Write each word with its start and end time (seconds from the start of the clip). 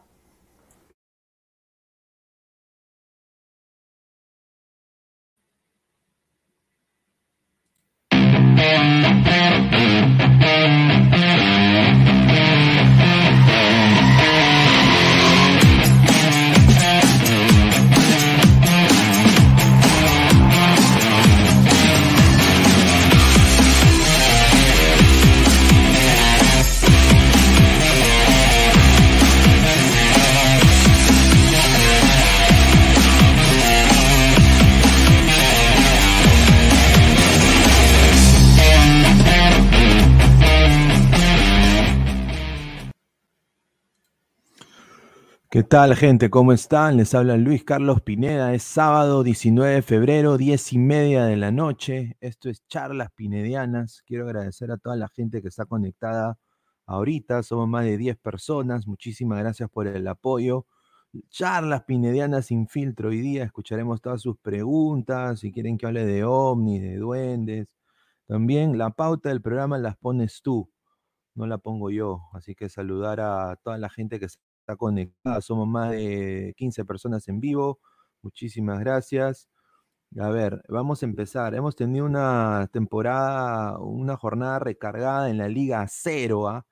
¿Qué 45.54 45.62
tal, 45.62 45.96
gente? 45.96 46.32
¿Cómo 46.32 46.52
están? 46.52 46.98
Les 46.98 47.14
habla 47.14 47.38
Luis 47.38 47.64
Carlos 47.64 48.02
Pineda. 48.02 48.56
Es 48.56 48.64
sábado 48.64 49.22
19 49.22 49.76
de 49.76 49.82
febrero, 49.84 50.36
10 50.36 50.74
y 50.74 50.80
media 50.80 51.26
de 51.26 51.38
la 51.38 51.52
noche. 51.52 52.18
Esto 52.22 52.50
es 52.50 52.66
Charlas 52.66 53.12
Pinedianas. 53.12 54.02
Quiero 54.08 54.26
agradecer 54.26 54.72
a 54.72 54.78
toda 54.78 54.96
la 54.96 55.10
gente 55.10 55.44
que 55.44 55.50
está 55.50 55.66
conectada 55.66 56.40
ahorita. 56.88 57.44
Somos 57.44 57.70
más 57.70 57.86
de 57.86 58.00
10 58.00 58.18
personas. 58.18 58.88
Muchísimas 58.88 59.38
gracias 59.38 59.70
por 59.70 59.86
el 59.86 60.08
apoyo. 60.08 60.66
Charlas 61.30 61.84
Pinedianas 61.84 62.48
sin 62.48 62.68
filtro. 62.68 63.10
Hoy 63.10 63.22
día 63.22 63.44
escucharemos 63.44 64.02
todas 64.02 64.24
sus 64.24 64.40
preguntas. 64.40 65.42
Si 65.42 65.52
quieren 65.52 65.78
que 65.78 65.86
hable 65.86 66.04
de 66.04 66.24
ovnis, 66.24 66.82
de 66.82 66.98
duendes. 66.98 67.68
También 68.26 68.80
la 68.80 68.90
pauta 68.90 69.30
del 69.30 69.44
programa 69.44 69.78
las 69.78 69.98
pones 69.98 70.42
tú, 70.42 70.72
no 71.36 71.46
la 71.46 71.60
pongo 71.60 71.92
yo. 71.92 72.22
Así 72.34 72.56
que 72.56 72.70
saludar 72.70 73.20
a 73.22 73.56
toda 73.58 73.78
la 73.78 73.90
gente 73.90 74.20
que 74.20 74.26
está 74.26 74.42
conectada. 74.78 75.42
Somos 75.42 75.68
más 75.68 75.92
de 75.92 76.54
15 76.58 76.86
personas 76.86 77.28
en 77.28 77.40
vivo. 77.40 77.80
Muchísimas 78.22 78.80
gracias. 78.80 79.50
A 80.20 80.30
ver, 80.30 80.62
vamos 80.70 81.02
a 81.04 81.06
empezar. 81.08 81.56
Hemos 81.56 81.76
tenido 81.76 82.06
una 82.06 82.70
temporada, 82.72 83.80
una 83.80 84.16
jornada 84.16 84.60
recargada 84.60 85.30
en 85.30 85.38
la 85.40 85.48
Liga 85.48 85.86
0, 85.90 86.48
¿ah? 86.50 86.66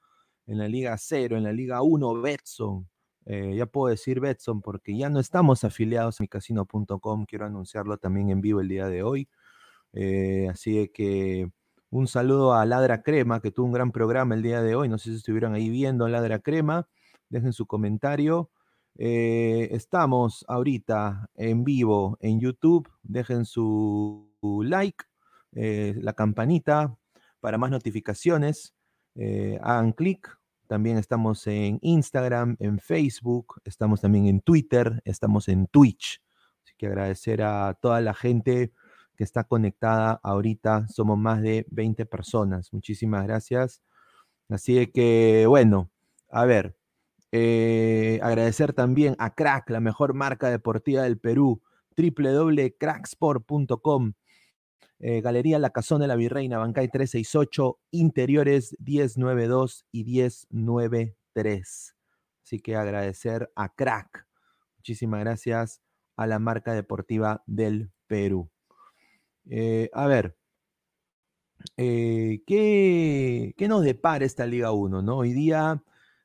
en 0.47 0.59
la 0.59 0.67
Liga 0.67 0.95
0, 0.97 1.37
en 1.37 1.43
la 1.43 1.51
Liga 1.53 1.81
1, 1.81 2.21
Betson. 2.21 2.87
Eh, 3.25 3.55
ya 3.55 3.65
puedo 3.65 3.89
decir 3.89 4.19
Betson 4.19 4.61
porque 4.61 4.95
ya 4.97 5.09
no 5.09 5.19
estamos 5.19 5.63
afiliados 5.63 6.19
a 6.19 6.23
micasino.com. 6.23 7.25
Quiero 7.25 7.45
anunciarlo 7.45 7.97
también 7.97 8.29
en 8.29 8.41
vivo 8.41 8.61
el 8.61 8.67
día 8.67 8.87
de 8.87 9.03
hoy. 9.03 9.27
Eh, 9.93 10.47
así 10.49 10.89
que 10.93 11.49
un 11.89 12.07
saludo 12.07 12.53
a 12.53 12.65
Ladra 12.65 13.01
Crema, 13.03 13.41
que 13.41 13.51
tuvo 13.51 13.67
un 13.67 13.73
gran 13.73 13.91
programa 13.91 14.35
el 14.35 14.43
día 14.43 14.61
de 14.61 14.75
hoy. 14.75 14.87
No 14.89 14.97
sé 14.97 15.11
si 15.11 15.17
estuvieron 15.17 15.55
ahí 15.55 15.69
viendo 15.69 16.07
Ladra 16.07 16.39
Crema 16.39 16.87
dejen 17.31 17.53
su 17.53 17.65
comentario. 17.65 18.51
Eh, 18.97 19.69
estamos 19.71 20.45
ahorita 20.47 21.29
en 21.35 21.63
vivo 21.63 22.17
en 22.19 22.39
YouTube, 22.39 22.89
dejen 23.01 23.45
su 23.45 24.29
like, 24.63 25.05
eh, 25.53 25.95
la 26.01 26.13
campanita 26.13 26.95
para 27.39 27.57
más 27.57 27.71
notificaciones, 27.71 28.75
eh, 29.15 29.57
hagan 29.63 29.93
clic. 29.93 30.37
También 30.67 30.97
estamos 30.97 31.47
en 31.47 31.79
Instagram, 31.81 32.55
en 32.59 32.79
Facebook, 32.79 33.61
estamos 33.65 33.99
también 34.01 34.27
en 34.27 34.41
Twitter, 34.41 35.01
estamos 35.03 35.47
en 35.47 35.67
Twitch. 35.67 36.21
Así 36.63 36.73
que 36.77 36.87
agradecer 36.87 37.41
a 37.41 37.77
toda 37.81 37.99
la 38.01 38.13
gente 38.13 38.71
que 39.17 39.23
está 39.23 39.43
conectada 39.43 40.19
ahorita. 40.23 40.87
Somos 40.87 41.17
más 41.17 41.41
de 41.41 41.65
20 41.71 42.05
personas. 42.05 42.71
Muchísimas 42.71 43.25
gracias. 43.25 43.81
Así 44.47 44.87
que, 44.87 45.45
bueno, 45.47 45.89
a 46.29 46.45
ver, 46.45 46.77
eh, 47.31 48.19
agradecer 48.21 48.73
también 48.73 49.15
a 49.17 49.33
Crack, 49.33 49.69
la 49.69 49.79
mejor 49.79 50.13
marca 50.13 50.49
deportiva 50.49 51.03
del 51.03 51.17
Perú, 51.17 51.61
www.cracksport.com. 51.95 54.13
Eh, 54.99 55.21
Galería 55.21 55.57
La 55.57 55.69
Cazón 55.71 56.01
de 56.01 56.07
la 56.07 56.15
Virreina, 56.15 56.57
Bancay 56.57 56.89
368, 56.89 57.79
interiores 57.91 58.75
1092 58.79 59.85
y 59.91 60.03
1093. 60.03 61.95
Así 62.43 62.59
que 62.59 62.75
agradecer 62.75 63.49
a 63.55 63.73
Crack. 63.73 64.27
Muchísimas 64.77 65.21
gracias 65.21 65.81
a 66.17 66.27
la 66.27 66.37
marca 66.37 66.73
deportiva 66.73 67.43
del 67.47 67.91
Perú. 68.07 68.51
Eh, 69.49 69.89
a 69.93 70.05
ver, 70.05 70.35
¿qué, 71.77 73.53
¿qué, 73.57 73.67
nos 73.67 73.83
depara 73.83 74.25
esta 74.25 74.45
Liga 74.45 74.71
1? 74.71 75.01
¿no? 75.01 75.17
Hoy 75.17 75.33
día 75.33 75.81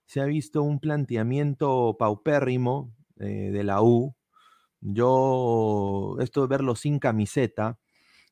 se 0.06 0.20
ha 0.20 0.24
visto 0.24 0.62
un 0.62 0.80
planteamiento 0.80 1.96
paupérrimo 1.98 2.94
eh, 3.20 3.50
de 3.52 3.64
la 3.64 3.82
U. 3.82 4.14
Yo, 4.80 6.16
esto 6.20 6.42
de 6.42 6.48
verlo 6.48 6.76
sin 6.76 6.98
camiseta, 6.98 7.78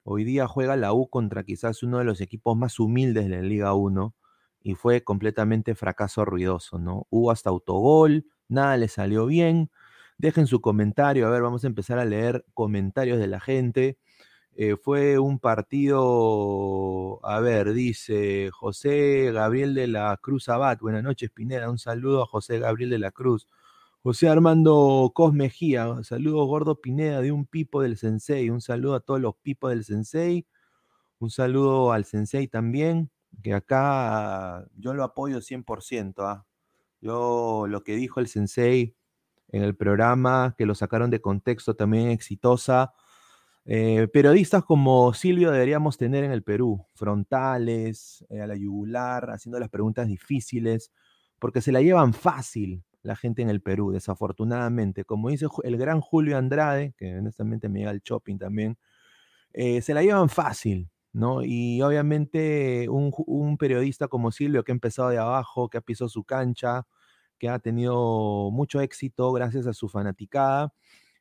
hoy 0.04 0.24
día 0.24 0.46
juega 0.48 0.76
la 0.76 0.92
U 0.92 1.08
contra 1.08 1.44
quizás 1.44 1.82
uno 1.82 1.98
de 1.98 2.04
los 2.04 2.20
equipos 2.20 2.56
más 2.56 2.80
humildes 2.80 3.24
de 3.24 3.30
la 3.30 3.42
Liga 3.42 3.74
1 3.74 4.14
y 4.62 4.74
fue 4.74 5.02
completamente 5.04 5.74
fracaso 5.74 6.24
ruidoso, 6.24 6.78
¿no? 6.78 7.06
Hubo 7.10 7.30
hasta 7.30 7.50
autogol, 7.50 8.26
nada 8.48 8.76
le 8.76 8.88
salió 8.88 9.26
bien. 9.26 9.70
Dejen 10.18 10.46
su 10.46 10.60
comentario, 10.60 11.26
a 11.26 11.30
ver, 11.30 11.42
vamos 11.42 11.64
a 11.64 11.66
empezar 11.68 11.98
a 11.98 12.04
leer 12.04 12.44
comentarios 12.54 13.18
de 13.18 13.26
la 13.26 13.40
gente. 13.40 13.98
Eh, 14.56 14.76
fue 14.76 15.18
un 15.18 15.40
partido, 15.40 17.18
a 17.26 17.40
ver, 17.40 17.72
dice 17.72 18.50
José 18.52 19.32
Gabriel 19.32 19.74
de 19.74 19.88
la 19.88 20.16
Cruz 20.22 20.48
Abad. 20.48 20.78
Buenas 20.78 21.02
noches, 21.02 21.28
Pineda. 21.30 21.68
Un 21.68 21.78
saludo 21.78 22.22
a 22.22 22.26
José 22.26 22.60
Gabriel 22.60 22.90
de 22.90 23.00
la 23.00 23.10
Cruz. 23.10 23.48
José 24.04 24.28
Armando 24.28 25.10
Cosmejía, 25.12 26.04
saludos 26.04 26.46
Gordo 26.46 26.80
Pineda 26.80 27.20
de 27.20 27.32
un 27.32 27.46
pipo 27.46 27.82
del 27.82 27.96
Sensei. 27.96 28.48
Un 28.48 28.60
saludo 28.60 28.94
a 28.94 29.00
todos 29.00 29.20
los 29.20 29.34
pipos 29.36 29.70
del 29.70 29.84
Sensei. 29.84 30.46
Un 31.18 31.30
saludo 31.30 31.90
al 31.92 32.04
Sensei 32.04 32.46
también, 32.46 33.10
que 33.42 33.54
acá 33.54 34.66
yo 34.76 34.94
lo 34.94 35.02
apoyo 35.02 35.40
100%. 35.40 36.14
¿ah? 36.20 36.46
Yo 37.00 37.66
lo 37.68 37.82
que 37.82 37.96
dijo 37.96 38.20
el 38.20 38.28
Sensei 38.28 38.94
en 39.48 39.64
el 39.64 39.74
programa, 39.74 40.54
que 40.56 40.66
lo 40.66 40.76
sacaron 40.76 41.10
de 41.10 41.20
contexto 41.20 41.74
también 41.74 42.10
exitosa 42.10 42.94
eh, 43.66 44.08
periodistas 44.12 44.62
como 44.64 45.14
Silvio 45.14 45.50
deberíamos 45.50 45.96
tener 45.96 46.24
en 46.24 46.32
el 46.32 46.42
Perú, 46.42 46.86
frontales, 46.94 48.24
eh, 48.28 48.40
a 48.40 48.46
la 48.46 48.56
yugular, 48.56 49.30
haciendo 49.30 49.58
las 49.58 49.70
preguntas 49.70 50.06
difíciles, 50.06 50.92
porque 51.38 51.60
se 51.62 51.72
la 51.72 51.80
llevan 51.80 52.12
fácil 52.12 52.84
la 53.02 53.16
gente 53.16 53.42
en 53.42 53.50
el 53.50 53.62
Perú, 53.62 53.90
desafortunadamente. 53.92 55.04
Como 55.04 55.30
dice 55.30 55.46
el 55.62 55.76
gran 55.76 56.00
Julio 56.00 56.36
Andrade, 56.38 56.94
que 56.96 57.16
honestamente 57.18 57.68
me 57.68 57.80
llega 57.80 57.90
al 57.90 58.00
shopping 58.02 58.38
también, 58.38 58.78
eh, 59.52 59.82
se 59.82 59.94
la 59.94 60.02
llevan 60.02 60.28
fácil, 60.28 60.90
¿no? 61.12 61.42
Y 61.44 61.80
obviamente 61.82 62.88
un, 62.88 63.12
un, 63.26 63.58
periodista 63.58 64.08
como 64.08 64.32
Silvio, 64.32 64.64
que 64.64 64.72
ha 64.72 64.74
empezado 64.74 65.10
de 65.10 65.18
abajo, 65.18 65.68
que 65.68 65.78
ha 65.78 65.80
pisado 65.82 66.08
su 66.08 66.24
cancha, 66.24 66.86
que 67.38 67.48
ha 67.48 67.58
tenido 67.58 68.50
mucho 68.52 68.80
éxito 68.80 69.32
gracias 69.32 69.66
a 69.66 69.74
su 69.74 69.88
fanaticada, 69.88 70.72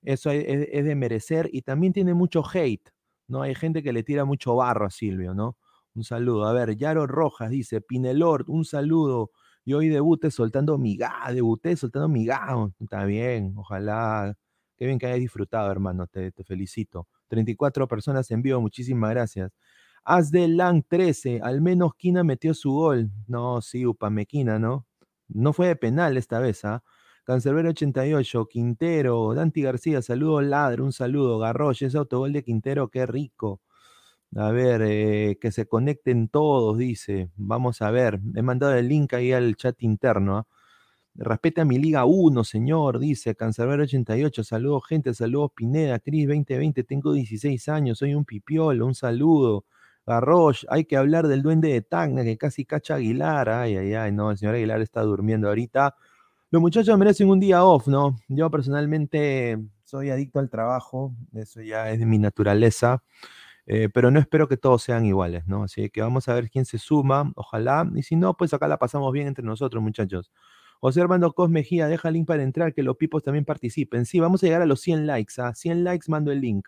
eso 0.03 0.31
es, 0.31 0.85
de 0.85 0.95
merecer 0.95 1.49
y 1.51 1.61
también 1.61 1.93
tiene 1.93 2.13
mucho 2.13 2.43
hate, 2.53 2.89
¿no? 3.27 3.41
Hay 3.41 3.55
gente 3.55 3.83
que 3.83 3.93
le 3.93 4.03
tira 4.03 4.25
mucho 4.25 4.55
barro 4.55 4.85
a 4.85 4.89
Silvio, 4.89 5.33
¿no? 5.33 5.57
Un 5.95 6.03
saludo. 6.03 6.45
A 6.45 6.53
ver, 6.53 6.75
Yaro 6.75 7.07
Rojas 7.07 7.49
dice, 7.49 7.81
Pinelord, 7.81 8.49
un 8.49 8.65
saludo. 8.65 9.31
Y 9.65 9.73
hoy 9.73 9.87
debute 9.89 10.31
soltando 10.31 10.77
miga, 10.77 11.13
debuté 11.33 11.75
soltando 11.77 12.09
miga. 12.09 12.69
Está 12.79 13.05
bien, 13.05 13.53
ojalá. 13.55 14.35
Qué 14.75 14.85
bien 14.85 14.99
que 14.99 15.05
hayas 15.07 15.19
disfrutado, 15.19 15.71
hermano. 15.71 16.07
Te, 16.07 16.31
te 16.31 16.43
felicito. 16.43 17.07
34 17.29 17.87
personas 17.87 18.29
en 18.31 18.41
vivo, 18.41 18.59
muchísimas 18.61 19.11
gracias. 19.11 19.51
Haz 20.05 20.31
de 20.31 20.47
Lang 20.49 20.83
13, 20.87 21.39
al 21.41 21.61
menos 21.61 21.95
Kina 21.95 22.23
metió 22.23 22.53
su 22.53 22.71
gol. 22.73 23.09
No, 23.27 23.61
sí, 23.61 23.85
Upamequina, 23.85 24.59
¿no? 24.59 24.85
No 25.29 25.53
fue 25.53 25.67
de 25.67 25.75
penal 25.77 26.17
esta 26.17 26.39
vez, 26.39 26.65
¿ah? 26.65 26.83
Cancerbero 27.23 27.69
88, 27.69 28.47
Quintero, 28.47 29.33
Danti 29.33 29.61
García, 29.61 30.01
saludo 30.01 30.41
Ladre, 30.41 30.81
un 30.81 30.91
saludo, 30.91 31.39
Garroche, 31.39 31.85
ese 31.87 31.97
autogol 31.97 32.33
de 32.33 32.43
Quintero, 32.43 32.89
qué 32.89 33.05
rico. 33.05 33.61
A 34.35 34.51
ver, 34.51 34.81
eh, 34.83 35.37
que 35.39 35.51
se 35.51 35.67
conecten 35.67 36.27
todos, 36.27 36.77
dice. 36.77 37.29
Vamos 37.35 37.81
a 37.83 37.91
ver. 37.91 38.19
He 38.35 38.41
mandado 38.41 38.73
el 38.75 38.87
link 38.87 39.13
ahí 39.13 39.31
al 39.31 39.55
chat 39.55 39.81
interno. 39.83 40.37
¿ah? 40.39 40.47
Respete 41.15 41.61
a 41.61 41.65
mi 41.65 41.77
Liga 41.79 42.05
1, 42.05 42.43
señor, 42.43 42.99
dice 42.99 43.35
Cancerbero 43.35 43.83
88. 43.83 44.43
Saludos, 44.43 44.83
gente. 44.87 45.13
Saludos, 45.13 45.51
Pineda. 45.55 45.99
Cris 45.99 46.27
2020. 46.27 46.83
Tengo 46.83 47.13
16 47.13 47.69
años. 47.69 47.99
Soy 47.99 48.15
un 48.15 48.25
pipiolo. 48.25 48.87
Un 48.87 48.95
saludo. 48.95 49.65
Garroche. 50.05 50.65
Hay 50.69 50.85
que 50.85 50.97
hablar 50.97 51.27
del 51.27 51.43
duende 51.43 51.69
de 51.71 51.81
Tacna 51.81 52.23
que 52.23 52.37
casi 52.37 52.65
cacha 52.65 52.95
Aguilar. 52.95 53.49
Ay, 53.49 53.77
ay, 53.77 53.93
ay. 53.93 54.11
No, 54.11 54.31
el 54.31 54.37
señor 54.37 54.55
Aguilar 54.55 54.81
está 54.81 55.01
durmiendo 55.03 55.47
ahorita. 55.49 55.95
Los 56.53 56.61
muchachos 56.61 56.95
merecen 56.99 57.31
un 57.31 57.39
día 57.39 57.65
off, 57.65 57.87
¿no? 57.87 58.15
Yo 58.27 58.51
personalmente 58.51 59.57
soy 59.83 60.11
adicto 60.11 60.37
al 60.37 60.51
trabajo, 60.51 61.11
eso 61.33 61.63
ya 61.63 61.89
es 61.89 61.97
de 61.97 62.05
mi 62.05 62.19
naturaleza, 62.19 63.03
eh, 63.65 63.89
pero 63.91 64.11
no 64.11 64.19
espero 64.19 64.47
que 64.47 64.55
todos 64.55 64.83
sean 64.83 65.03
iguales, 65.03 65.47
¿no? 65.47 65.63
Así 65.63 65.89
que 65.89 66.03
vamos 66.03 66.29
a 66.29 66.35
ver 66.35 66.51
quién 66.51 66.65
se 66.65 66.77
suma, 66.77 67.33
ojalá, 67.37 67.89
y 67.95 68.03
si 68.03 68.15
no, 68.15 68.37
pues 68.37 68.53
acá 68.53 68.67
la 68.67 68.77
pasamos 68.77 69.11
bien 69.11 69.25
entre 69.25 69.43
nosotros, 69.43 69.81
muchachos. 69.81 70.31
José 70.79 71.01
Armando 71.01 71.33
Cos 71.33 71.49
Mejía, 71.49 71.87
deja 71.87 72.09
el 72.09 72.13
link 72.13 72.27
para 72.27 72.43
entrar, 72.43 72.71
que 72.75 72.83
los 72.83 72.97
pipos 72.97 73.23
también 73.23 73.45
participen. 73.45 74.05
Sí, 74.05 74.19
vamos 74.19 74.43
a 74.43 74.45
llegar 74.45 74.61
a 74.61 74.67
los 74.67 74.79
100 74.79 75.07
likes, 75.07 75.41
a 75.41 75.47
¿ah? 75.47 75.55
100 75.55 75.83
likes 75.83 76.05
mando 76.07 76.31
el 76.31 76.39
link. 76.39 76.67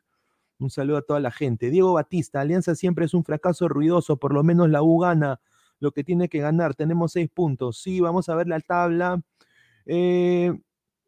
Un 0.58 0.72
saludo 0.72 0.98
a 0.98 1.04
toda 1.04 1.20
la 1.20 1.30
gente. 1.30 1.70
Diego 1.70 1.94
Batista, 1.94 2.42
Alianza 2.42 2.74
siempre 2.74 3.06
es 3.06 3.14
un 3.14 3.24
fracaso 3.24 3.68
ruidoso, 3.68 4.18
por 4.18 4.34
lo 4.34 4.44
menos 4.44 4.68
la 4.68 4.82
U 4.82 4.98
gana 4.98 5.40
lo 5.80 5.92
que 5.92 6.04
tiene 6.04 6.28
que 6.28 6.40
ganar. 6.40 6.74
Tenemos 6.74 7.12
seis 7.12 7.30
puntos. 7.32 7.78
Sí, 7.78 8.00
vamos 8.00 8.30
a 8.30 8.36
ver 8.36 8.48
la 8.48 8.60
tabla. 8.62 9.22
Eh, 9.86 10.54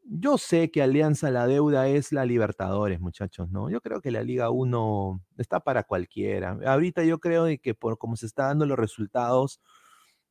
yo 0.09 0.37
sé 0.37 0.71
que 0.71 0.81
Alianza 0.81 1.31
la 1.31 1.47
deuda 1.47 1.87
es 1.89 2.11
la 2.13 2.25
Libertadores, 2.25 2.99
muchachos, 2.99 3.49
¿no? 3.49 3.69
Yo 3.69 3.81
creo 3.81 4.01
que 4.01 4.11
la 4.11 4.23
Liga 4.23 4.49
1 4.49 5.21
está 5.37 5.59
para 5.59 5.83
cualquiera. 5.83 6.57
Ahorita 6.65 7.03
yo 7.03 7.19
creo 7.19 7.43
de 7.45 7.59
que 7.59 7.75
por 7.75 7.97
cómo 7.97 8.15
se 8.15 8.25
están 8.27 8.49
dando 8.49 8.65
los 8.67 8.79
resultados, 8.79 9.59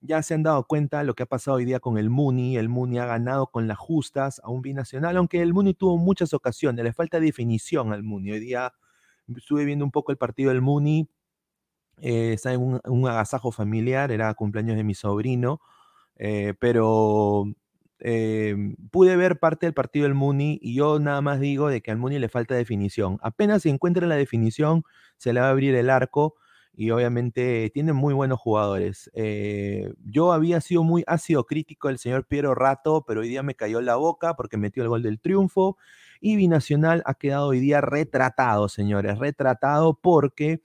ya 0.01 0.23
se 0.23 0.35
han 0.35 0.43
dado 0.43 0.65
cuenta 0.67 1.03
lo 1.03 1.15
que 1.15 1.25
ha 1.25 1.27
pasado 1.27 1.59
hoy 1.59 1.65
día 1.65 1.81
con 1.81 1.99
el 1.99 2.11
Muni. 2.11 2.57
El 2.57 2.69
Muni 2.69 2.99
ha 2.99 3.07
ganado 3.07 3.49
con 3.49 3.69
las 3.69 3.79
justas 3.79 4.41
a 4.45 4.51
un 4.51 4.63
binacional, 4.63 5.17
aunque 5.17 5.43
el 5.43 5.53
Muni 5.53 5.75
tuvo 5.75 5.99
muchas 5.99 6.33
ocasiones, 6.35 6.85
le 6.85 6.93
falta 6.93 7.21
definición 7.21 7.93
al 7.93 8.03
Muni. 8.03 8.33
Hoy 8.33 8.41
día 8.41 8.73
estuve 9.37 9.65
viendo 9.65 9.85
un 9.85 9.91
poco 9.91 10.13
el 10.13 10.19
partido 10.19 10.51
del 10.51 10.63
Muni, 10.63 11.09
eh, 11.99 12.35
está 12.35 12.53
en 12.53 12.81
un, 12.85 13.09
agasajo 13.09 13.53
familiar, 13.53 14.11
era 14.11 14.33
cumpleaños 14.35 14.77
de 14.77 14.85
mi 14.85 14.95
sobrino, 14.95 15.61
eh, 16.17 16.55
pero 16.61 17.47
Em, 17.99 18.77
pude 18.91 19.17
ver 19.17 19.39
parte 19.39 19.67
del 19.67 19.75
partido 19.75 20.05
del 20.05 20.15
Muni 20.15 20.59
y 20.63 20.75
yo 20.75 20.99
nada 20.99 21.23
más 21.23 21.41
digo 21.41 21.69
de 21.69 21.81
que 21.81 21.91
al 21.91 21.97
Muni 21.99 22.19
le 22.19 22.29
falta 22.29 22.55
definición. 22.55 23.19
Apenas 23.23 23.63
se 23.63 23.71
encuentra 23.71 24.07
la 24.07 24.17
definición, 24.17 24.85
se 25.17 25.33
le 25.33 25.41
va 25.41 25.49
a 25.49 25.51
abrir 25.51 25.75
el 25.75 25.89
arco 25.91 26.35
y 26.75 26.91
obviamente 26.91 27.71
tiene 27.73 27.95
muy 27.95 28.13
buenos 28.13 28.39
jugadores. 28.39 29.11
Eh, 29.15 29.93
yo 30.05 30.33
había 30.33 30.61
sido 30.61 30.83
muy 30.85 31.05
ácido 31.07 31.45
crítico 31.45 31.89
del 31.89 31.99
señor 31.99 32.27
Piero 32.27 32.55
Rato, 32.55 33.05
pero 33.07 33.23
hoy 33.23 33.29
día 33.29 33.43
me 33.43 33.55
cayó 33.55 33.81
la 33.81 33.97
boca 33.97 34.35
porque 34.35 34.59
metió 34.59 34.83
el 34.83 34.91
gol 34.91 35.03
del 35.03 35.19
triunfo 35.19 35.79
y 36.21 36.37
Binacional 36.37 37.03
ha 37.07 37.15
quedado 37.15 37.49
hoy 37.49 37.61
día 37.61 37.81
retratado, 37.81 38.69
señores, 38.69 39.19
retratado 39.19 39.99
porque 40.01 40.61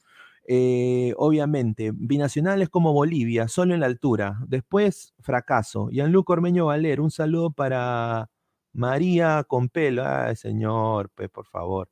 eh, 0.47 1.13
obviamente, 1.17 1.91
binacionales 1.93 2.69
como 2.69 2.93
Bolivia, 2.93 3.47
solo 3.47 3.73
en 3.73 3.81
la 3.81 3.85
altura. 3.87 4.39
Después, 4.47 5.13
fracaso. 5.21 5.89
Gianluca 5.91 6.33
Ormeño 6.33 6.65
Valer, 6.67 7.01
un 7.01 7.11
saludo 7.11 7.51
para 7.51 8.29
María 8.73 9.43
Compelo. 9.47 10.03
Ay, 10.05 10.35
señor, 10.35 11.11
pues, 11.15 11.29
por 11.29 11.45
favor. 11.47 11.89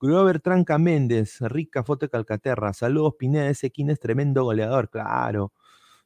Grover 0.00 0.40
Tranca 0.40 0.78
Méndez, 0.78 1.40
rica 1.40 1.82
foto 1.84 2.06
de 2.06 2.10
Calcaterra. 2.10 2.72
Saludos, 2.74 3.14
Pineda, 3.18 3.48
ese 3.50 3.70
King 3.70 3.86
es 3.90 4.00
tremendo 4.00 4.44
goleador, 4.44 4.90
claro. 4.90 5.52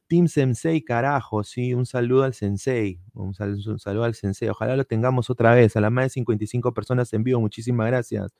Team 0.07 0.27
Sensei, 0.27 0.83
carajo, 0.83 1.43
sí, 1.43 1.73
un 1.73 1.85
saludo 1.85 2.23
al 2.23 2.33
Sensei. 2.33 2.99
Un 3.13 3.33
saludo, 3.33 3.73
un 3.73 3.79
saludo 3.79 4.03
al 4.05 4.15
Sensei. 4.15 4.49
Ojalá 4.49 4.75
lo 4.75 4.85
tengamos 4.85 5.29
otra 5.29 5.53
vez. 5.55 5.75
A 5.77 5.81
las 5.81 5.91
más 5.91 6.05
de 6.05 6.09
55 6.11 6.73
personas 6.73 7.13
en 7.13 7.23
vivo, 7.23 7.39
muchísimas 7.41 7.87
gracias. 7.87 8.31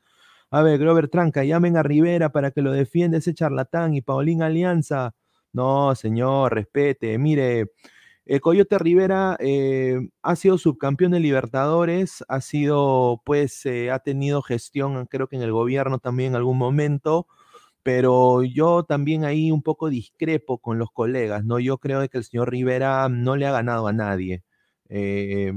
A 0.53 0.61
ver, 0.63 0.79
Grover 0.79 1.07
Tranca, 1.07 1.43
llamen 1.45 1.77
a 1.77 1.83
Rivera 1.83 2.31
para 2.31 2.51
que 2.51 2.61
lo 2.61 2.71
defienda 2.73 3.17
ese 3.17 3.33
charlatán 3.33 3.93
y 3.93 4.01
Paulín 4.01 4.41
Alianza. 4.43 5.15
No, 5.53 5.95
señor, 5.95 6.53
respete. 6.53 7.17
Mire, 7.17 7.71
el 8.25 8.41
Coyote 8.41 8.77
Rivera 8.79 9.37
eh, 9.39 9.99
ha 10.21 10.35
sido 10.35 10.57
subcampeón 10.57 11.11
de 11.13 11.21
Libertadores, 11.21 12.23
ha 12.27 12.41
sido, 12.41 13.21
pues, 13.25 13.65
eh, 13.65 13.91
ha 13.91 13.99
tenido 13.99 14.41
gestión, 14.41 15.05
creo 15.07 15.27
que 15.27 15.37
en 15.37 15.41
el 15.43 15.51
gobierno 15.53 15.99
también 15.99 16.31
en 16.31 16.35
algún 16.37 16.57
momento, 16.57 17.27
pero 17.83 18.43
yo 18.43 18.83
también 18.85 19.25
ahí 19.25 19.51
un 19.51 19.63
poco 19.63 19.89
discrepo 19.89 20.59
con 20.59 20.79
los 20.79 20.91
colegas, 20.91 21.45
¿no? 21.45 21.59
Yo 21.59 21.77
creo 21.79 22.07
que 22.09 22.17
el 22.19 22.25
señor 22.25 22.51
Rivera 22.51 23.09
no 23.09 23.35
le 23.37 23.47
ha 23.47 23.51
ganado 23.53 23.87
a 23.87 23.93
nadie. 23.93 24.43
Eh, 24.89 25.53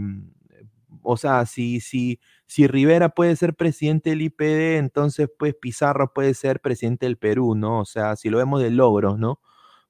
o 1.04 1.16
sea, 1.16 1.46
si, 1.46 1.80
si, 1.80 2.20
si 2.46 2.66
Rivera 2.66 3.11
puede 3.11 3.37
ser 3.37 3.54
presidente 3.54 4.11
del 4.11 4.23
IPD, 4.23 4.78
entonces 4.78 5.28
pues 5.38 5.54
Pizarro 5.54 6.12
puede 6.12 6.34
ser 6.34 6.61
presidente 6.61 7.06
del 7.06 7.18
Perú, 7.18 7.54
¿no? 7.54 7.80
O 7.80 7.84
sea, 7.84 8.16
si 8.16 8.30
lo 8.30 8.38
vemos 8.38 8.62
de 8.62 8.70
logros, 8.70 9.18
¿no? 9.18 9.40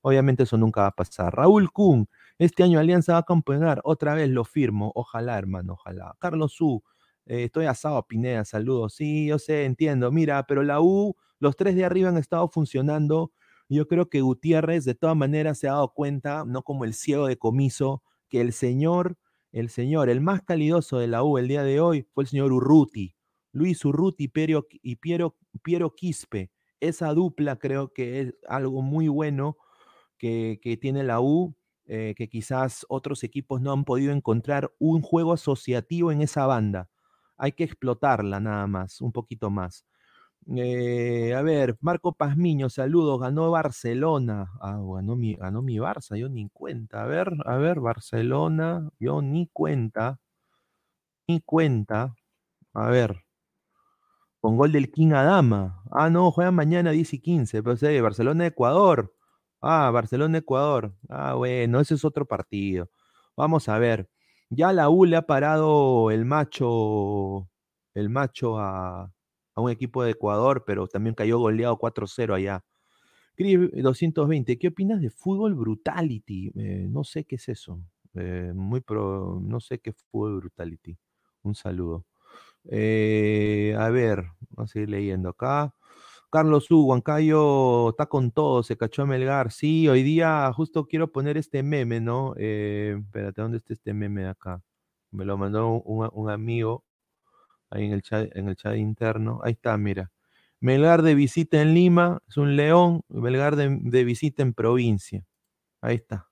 Obviamente 0.03 0.43
eso 0.45 0.59
nunca 0.59 0.83
va 0.83 0.89
a 0.89 0.91
pasar. 0.93 1.35
Raúl 1.35 1.73
Kuhn, 1.73 2.09
este 2.39 2.63
año 2.63 2.79
Alianza 2.79 3.15
va 3.15 3.21
a 3.21 3.23
campeonar, 3.25 3.81
otra 3.85 4.15
vez 4.15 4.29
lo 4.31 4.45
firmo, 4.45 4.93
ojalá, 4.95 5.39
hermano, 5.39 5.75
ojalá. 5.75 6.15
Carlos 6.21 6.53
Su, 6.53 6.83
eh, 7.27 7.45
estoy 7.45 7.67
asado 7.67 8.07
Pineda, 8.07 8.45
saludos. 8.45 8.95
Sí, 8.95 9.27
yo 9.27 9.39
sé, 9.39 9.65
entiendo. 9.65 10.11
Mira, 10.13 10.45
pero 10.47 10.63
la 10.63 10.81
U, 10.81 11.17
los 11.39 11.57
tres 11.57 11.75
de 11.77 11.85
arriba 11.85 12.11
han 12.11 12.19
estado 12.19 12.49
funcionando. 12.49 13.33
Yo 13.69 13.87
creo 13.89 14.09
que 14.11 14.21
Gutiérrez 14.21 14.85
de 14.85 14.95
todas 14.95 15.17
maneras 15.17 15.59
se 15.59 15.69
ha 15.69 15.73
dado 15.73 15.93
cuenta, 15.95 16.45
no 16.47 16.63
como 16.63 16.85
el 16.85 16.95
ciego 16.95 17.27
de 17.27 17.39
comiso, 17.39 18.03
que 18.29 18.41
el 18.41 18.53
señor 18.53 19.17
el 19.55 19.71
señor, 19.71 20.09
el 20.09 20.21
más 20.21 20.43
calidoso 20.43 20.99
de 20.99 21.07
la 21.07 21.23
U 21.23 21.39
el 21.39 21.47
día 21.47 21.63
de 21.63 21.79
hoy 21.79 22.09
fue 22.13 22.25
el 22.25 22.29
señor 22.29 22.53
Urruti, 22.53 23.15
Luis 23.53 23.85
Urruti 23.85 24.25
y 24.25 24.97
Piero, 24.97 25.37
Piero 25.63 25.95
Quispe. 25.95 26.51
Esa 26.81 27.15
dupla 27.15 27.57
creo 27.57 27.93
que 27.93 28.21
es 28.21 28.35
algo 28.49 28.83
muy 28.83 29.07
bueno 29.07 29.57
que, 30.19 30.59
tiene 30.83 31.05
la 31.05 31.21
U, 31.21 31.55
eh, 31.87 32.15
que 32.17 32.29
quizás 32.29 32.85
otros 32.89 33.23
equipos 33.23 33.61
no 33.61 33.71
han 33.71 33.85
podido 33.85 34.13
encontrar 34.13 34.75
un 34.81 35.03
juego 35.03 35.33
asociativo 35.33 36.11
en 36.11 36.23
esa 36.23 36.47
banda. 36.47 36.91
Hay 37.37 37.53
que 37.53 37.63
explotarla 37.63 38.41
nada 38.41 38.67
más, 38.67 39.01
un 39.01 39.13
poquito 39.13 39.51
más. 39.51 39.87
Eh, 40.47 41.33
a 41.35 41.41
ver, 41.43 41.77
Marco 41.81 42.13
Pazmiño, 42.13 42.69
saludos, 42.69 43.21
ganó 43.21 43.51
Barcelona. 43.51 44.51
Ah, 44.61 44.79
ganó 44.79 45.17
mi, 45.17 45.35
ganó 45.37 45.63
mi 45.63 45.77
Barça, 45.79 46.17
yo 46.17 46.29
ni 46.29 46.49
cuenta. 46.51 47.03
A 47.03 47.07
ver, 47.07 47.33
a 47.47 47.57
ver, 47.57 47.81
Barcelona, 47.81 48.91
yo 48.99 49.23
ni 49.23 49.47
cuenta. 49.49 50.19
Ni 51.29 51.41
cuenta. 51.43 52.15
A 52.75 52.91
ver. 52.91 53.25
Con 54.41 54.57
gol 54.57 54.73
del 54.73 54.91
King 54.91 55.13
Adama. 55.13 55.83
Ah, 55.91 56.11
no, 56.11 56.31
juegan 56.31 56.55
mañana 56.55 56.91
10 56.91 57.15
y 57.15 57.19
15. 57.21 57.63
Pero 57.63 57.77
sé, 57.77 58.01
Barcelona-Ecuador. 58.01 59.15
Ah, 59.63 59.91
Barcelona-Ecuador. 59.91 60.95
Ah, 61.09 61.35
bueno, 61.35 61.81
ese 61.81 61.95
es 61.95 62.05
otro 62.05 62.27
partido. 62.27 62.91
Vamos 63.37 63.69
a 63.69 63.79
ver. 63.79 64.09
Ya 64.51 64.73
la 64.73 64.91
U 64.91 65.07
le 65.07 65.17
ha 65.17 65.23
parado 65.23 66.11
el 66.11 66.25
macho, 66.27 67.49
el 67.95 68.11
macho 68.11 68.59
a, 68.59 69.11
a 69.55 69.61
un 69.61 69.71
equipo 69.71 70.03
de 70.03 70.13
Ecuador, 70.13 70.65
pero 70.67 70.87
también 70.87 71.15
cayó 71.15 71.39
goleado 71.39 71.79
4-0 71.79 72.35
allá. 72.35 72.65
Cris 73.37 73.59
220, 73.73 74.59
¿qué 74.59 74.69
opinas 74.69 75.01
de 75.01 75.11
fútbol 75.11 75.55
brutality? 75.55 76.53
Eh, 76.57 76.87
no 76.89 77.03
sé 77.05 77.25
qué 77.25 77.37
es 77.37 77.49
eso. 77.49 77.81
Eh, 78.15 78.53
muy 78.55 78.81
pro, 78.81 79.41
no 79.43 79.61
sé 79.61 79.81
qué 79.81 79.91
es 79.91 79.97
fútbol 80.11 80.39
brutality. 80.41 80.97
Un 81.43 81.55
saludo. 81.55 82.07
Eh, 82.71 83.77
a 83.79 83.91
ver, 83.91 84.25
vamos 84.51 84.71
a 84.71 84.73
seguir 84.73 84.91
leyendo 84.91 85.31
acá. 85.31 85.75
Carlos 86.31 86.71
U, 86.71 86.85
Huancayo 86.87 87.91
está 87.91 88.07
con 88.07 88.33
todo, 88.33 88.63
se 88.63 88.77
cachó 88.77 89.03
a 89.03 89.07
Melgar. 89.07 89.53
Sí, 89.53 89.89
hoy 89.89 90.03
día 90.03 90.53
justo 90.53 90.87
quiero 90.87 91.13
poner 91.13 91.37
este 91.37 91.63
meme, 91.63 92.01
¿no? 92.01 92.35
espérate, 92.37 93.43
¿dónde 93.43 93.59
está 93.59 93.73
este 93.75 93.95
meme 93.95 94.23
de 94.23 94.29
acá? 94.31 94.63
Me 95.13 95.25
lo 95.25 95.37
mandó 95.39 95.69
un 95.83 96.31
amigo 96.31 96.85
ahí 97.75 97.87
en 97.87 97.93
el 97.93 98.03
chat, 98.03 98.35
en 98.37 98.49
el 98.49 98.57
chat 98.57 98.77
interno. 98.77 99.41
Ahí 99.45 99.53
está, 99.53 99.77
mira. 99.77 100.11
Melgar 100.61 101.03
de 101.03 101.15
visita 101.15 101.61
en 101.61 101.75
Lima, 101.75 102.23
es 102.29 102.37
un 102.39 102.57
león, 102.57 103.03
Melgar 103.09 103.57
de, 103.57 104.05
visita 104.05 104.43
en 104.43 104.55
provincia. 104.55 105.25
Ahí 105.83 105.97
está. 105.97 106.29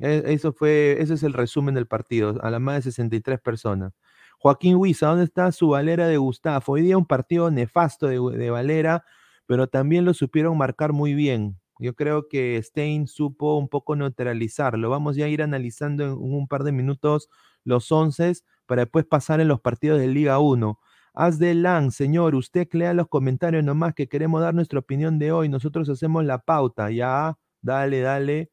E, 0.00 0.22
eso 0.26 0.52
fue, 0.52 0.96
ese 1.00 1.14
es 1.14 1.22
el 1.22 1.34
resumen 1.34 1.74
del 1.74 1.86
partido, 1.86 2.38
a 2.42 2.50
la 2.50 2.58
más 2.58 2.76
de 2.76 2.82
63 2.82 3.40
personas. 3.40 3.92
Joaquín 4.38 4.76
Huiza, 4.76 5.08
¿dónde 5.08 5.24
está 5.24 5.52
su 5.52 5.68
Valera 5.68 6.06
de 6.08 6.16
Gustavo? 6.16 6.64
Hoy 6.66 6.82
día 6.82 6.98
un 6.98 7.06
partido 7.06 7.50
nefasto 7.50 8.08
de, 8.08 8.50
Valera, 8.50 9.04
pero 9.46 9.68
también 9.68 10.04
lo 10.04 10.14
supieron 10.14 10.56
marcar 10.56 10.92
muy 10.92 11.14
bien. 11.14 11.60
Yo 11.78 11.94
creo 11.94 12.28
que 12.28 12.60
Stein 12.62 13.06
supo 13.06 13.58
un 13.58 13.68
poco 13.68 13.96
neutralizarlo. 13.96 14.88
Vamos 14.90 15.16
ya 15.16 15.26
a 15.26 15.28
ir 15.28 15.42
analizando 15.42 16.04
en 16.04 16.12
un 16.12 16.48
par 16.48 16.64
de 16.64 16.72
minutos 16.72 17.28
los 17.64 17.92
once 17.92 18.32
para 18.72 18.84
después 18.84 19.04
pasar 19.04 19.38
en 19.42 19.48
los 19.48 19.60
partidos 19.60 20.00
de 20.00 20.08
Liga 20.08 20.38
1. 20.38 20.80
Haz 21.12 21.38
de 21.38 21.52
LAN, 21.52 21.90
señor, 21.90 22.34
usted 22.34 22.66
lea 22.72 22.94
los 22.94 23.06
comentarios 23.06 23.62
nomás 23.62 23.92
que 23.92 24.08
queremos 24.08 24.40
dar 24.40 24.54
nuestra 24.54 24.78
opinión 24.78 25.18
de 25.18 25.30
hoy. 25.30 25.50
Nosotros 25.50 25.90
hacemos 25.90 26.24
la 26.24 26.38
pauta, 26.38 26.90
ya, 26.90 27.36
dale, 27.60 28.00
dale. 28.00 28.50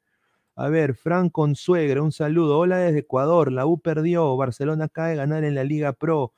A 0.58 0.68
ver, 0.68 0.94
Fran 0.94 1.30
Consuegra, 1.30 2.02
un 2.02 2.12
saludo. 2.12 2.60
Hola 2.60 2.80
desde 2.80 3.00
Ecuador, 3.00 3.50
la 3.50 3.66
U 3.66 3.80
perdió, 3.80 4.36
Barcelona 4.36 4.86
acaba 4.86 5.08
de 5.08 5.16
ganar 5.16 5.46
en 5.46 5.56
la 5.56 5.64
Liga 5.64 5.94
Pro. 5.94 6.34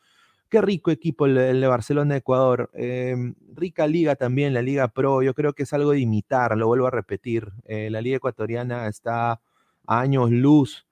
Qué 0.48 0.62
rico 0.62 0.92
equipo 0.92 1.26
el, 1.26 1.34
de 1.60 1.68
Barcelona 1.68 2.18
Ecuador. 2.18 2.70
Em, 2.76 3.34
rica 3.56 3.88
liga 3.88 4.16
también, 4.16 4.54
la 4.54 4.62
Liga 4.62 4.90
Pro. 4.90 5.24
Yo 5.24 5.34
creo 5.34 5.54
que 5.54 5.64
es 5.64 5.74
algo 5.74 5.90
de 5.90 6.02
imitar, 6.02 6.56
lo 6.56 6.68
vuelvo 6.68 6.86
a 6.86 6.92
repetir. 6.92 7.52
Eh, 7.66 7.90
la 7.90 8.00
Liga 8.00 8.18
Ecuatoriana 8.18 8.88
está 8.88 9.42
a 9.88 10.00
años 10.00 10.30
luz 10.30 10.86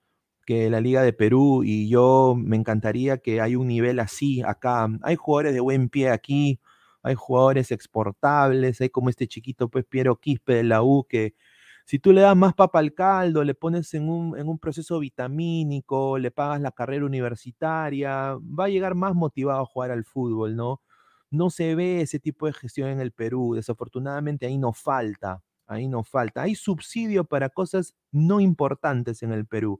que 0.49 0.67
la 0.71 0.81
Liga 0.81 1.03
de 1.03 1.13
Perú 1.13 1.61
y 1.63 1.89
yo 1.89 2.33
me 2.35 2.55
encantaría 2.55 3.19
que 3.19 3.39
hay 3.39 3.55
un 3.55 3.67
nivel 3.67 3.99
así 3.99 4.41
acá. 4.41 4.87
Hay 5.03 5.15
jugadores 5.15 5.53
de 5.53 5.59
buen 5.59 5.89
pie 5.89 6.09
aquí, 6.09 6.59
hay 7.03 7.13
jugadores 7.13 7.69
exportables, 7.69 8.81
hay 8.81 8.89
como 8.89 9.11
este 9.11 9.27
chiquito 9.27 9.69
pues 9.69 9.85
Piero 9.85 10.15
Quispe 10.15 10.55
de 10.55 10.63
la 10.63 10.81
U 10.81 11.05
que 11.07 11.35
si 11.85 11.99
tú 11.99 12.13
le 12.13 12.21
das 12.21 12.35
más 12.35 12.55
papa 12.55 12.79
al 12.79 12.95
caldo, 12.95 13.43
le 13.43 13.53
pones 13.53 13.93
en 13.93 14.09
un, 14.09 14.35
en 14.39 14.47
un 14.49 14.57
proceso 14.57 14.97
vitamínico, 14.97 16.17
le 16.17 16.31
pagas 16.31 16.61
la 16.61 16.71
carrera 16.71 17.05
universitaria, 17.05 18.35
va 18.37 18.65
a 18.65 18.69
llegar 18.69 18.95
más 18.95 19.13
motivado 19.13 19.61
a 19.61 19.65
jugar 19.67 19.91
al 19.91 20.03
fútbol, 20.03 20.55
¿no? 20.55 20.81
No 21.29 21.51
se 21.51 21.75
ve 21.75 22.01
ese 22.01 22.19
tipo 22.19 22.47
de 22.47 22.53
gestión 22.53 22.89
en 22.89 23.01
el 23.01 23.11
Perú, 23.11 23.53
desafortunadamente 23.53 24.47
ahí 24.47 24.57
no 24.57 24.73
falta, 24.73 25.43
ahí 25.67 25.87
no 25.87 26.03
falta. 26.03 26.41
Hay 26.41 26.55
subsidio 26.55 27.23
para 27.25 27.49
cosas 27.49 27.93
no 28.11 28.39
importantes 28.39 29.21
en 29.21 29.31
el 29.31 29.45
Perú 29.45 29.79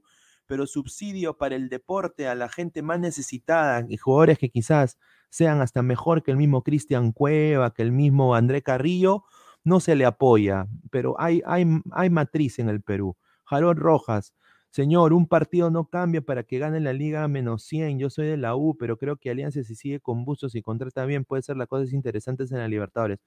pero 0.50 0.66
subsidio 0.66 1.38
para 1.38 1.54
el 1.54 1.68
deporte 1.68 2.26
a 2.26 2.34
la 2.34 2.48
gente 2.48 2.82
más 2.82 2.98
necesitada 2.98 3.86
y 3.88 3.96
jugadores 3.98 4.36
que 4.36 4.48
quizás 4.48 4.98
sean 5.28 5.60
hasta 5.60 5.80
mejor 5.80 6.24
que 6.24 6.32
el 6.32 6.36
mismo 6.36 6.64
Cristian 6.64 7.12
Cueva, 7.12 7.72
que 7.72 7.82
el 7.82 7.92
mismo 7.92 8.34
André 8.34 8.60
Carrillo, 8.60 9.22
no 9.62 9.78
se 9.78 9.94
le 9.94 10.04
apoya, 10.06 10.66
pero 10.90 11.14
hay, 11.20 11.40
hay, 11.46 11.64
hay 11.92 12.10
matriz 12.10 12.58
en 12.58 12.68
el 12.68 12.82
Perú. 12.82 13.16
Jarón 13.44 13.76
Rojas, 13.76 14.34
señor, 14.72 15.12
un 15.12 15.28
partido 15.28 15.70
no 15.70 15.84
cambia 15.84 16.20
para 16.20 16.42
que 16.42 16.58
gane 16.58 16.80
la 16.80 16.94
liga 16.94 17.28
menos 17.28 17.62
100, 17.62 18.00
yo 18.00 18.10
soy 18.10 18.26
de 18.26 18.36
la 18.36 18.56
U, 18.56 18.76
pero 18.76 18.96
creo 18.98 19.18
que 19.18 19.30
Alianza 19.30 19.62
si 19.62 19.76
sigue 19.76 20.00
con 20.00 20.24
Bustos 20.24 20.56
y 20.56 20.62
contrata 20.62 21.04
bien 21.04 21.24
puede 21.24 21.42
ser 21.42 21.58
las 21.58 21.68
cosas 21.68 21.92
interesantes 21.92 22.50
en 22.50 22.58
la 22.58 22.66
Libertadores. 22.66 23.20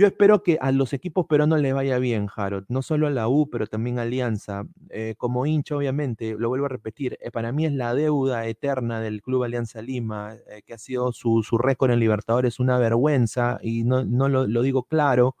Yo 0.00 0.06
espero 0.06 0.42
que 0.42 0.56
a 0.62 0.72
los 0.72 0.94
equipos 0.94 1.26
peruanos 1.26 1.60
les 1.60 1.74
vaya 1.74 1.98
bien, 1.98 2.26
Harold, 2.34 2.64
no 2.70 2.80
solo 2.80 3.06
a 3.06 3.10
la 3.10 3.28
U, 3.28 3.50
pero 3.50 3.66
también 3.66 3.98
a 3.98 4.02
Alianza. 4.02 4.64
Eh, 4.88 5.14
como 5.18 5.44
hincha, 5.44 5.76
obviamente, 5.76 6.36
lo 6.38 6.48
vuelvo 6.48 6.64
a 6.64 6.68
repetir, 6.70 7.18
eh, 7.20 7.30
para 7.30 7.52
mí 7.52 7.66
es 7.66 7.74
la 7.74 7.94
deuda 7.94 8.46
eterna 8.46 9.02
del 9.02 9.20
Club 9.20 9.44
Alianza 9.44 9.82
Lima, 9.82 10.36
eh, 10.48 10.62
que 10.64 10.72
ha 10.72 10.78
sido 10.78 11.12
su, 11.12 11.42
récord 11.58 11.90
en 11.90 12.00
Libertadores 12.00 12.60
una 12.60 12.78
vergüenza, 12.78 13.58
y 13.62 13.84
no, 13.84 14.02
no 14.02 14.30
lo, 14.30 14.62
digo 14.62 14.84
claro, 14.84 15.36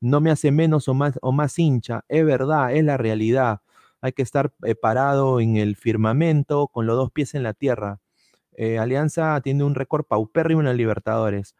no 0.00 0.20
me 0.20 0.30
hace 0.30 0.52
menos 0.52 0.86
o 0.86 0.94
más, 0.94 1.18
o 1.20 1.32
más 1.32 1.58
hincha, 1.58 2.04
es 2.06 2.24
verdad, 2.24 2.76
es 2.76 2.84
la 2.84 2.96
realidad. 2.98 3.62
Hay 4.00 4.12
que 4.12 4.22
estar 4.22 4.52
parado 4.80 5.40
en 5.40 5.56
el 5.56 5.74
firmamento 5.74 6.68
con 6.68 6.86
los 6.86 6.96
dos 6.96 7.10
pies 7.10 7.34
en 7.34 7.42
la 7.42 7.54
tierra. 7.54 7.98
Alianza 8.78 9.40
tiene 9.40 9.64
un 9.64 9.74
récord 9.74 10.04
paupérrimo 10.04 10.60
en 10.60 10.76
Libertadores 10.76 11.56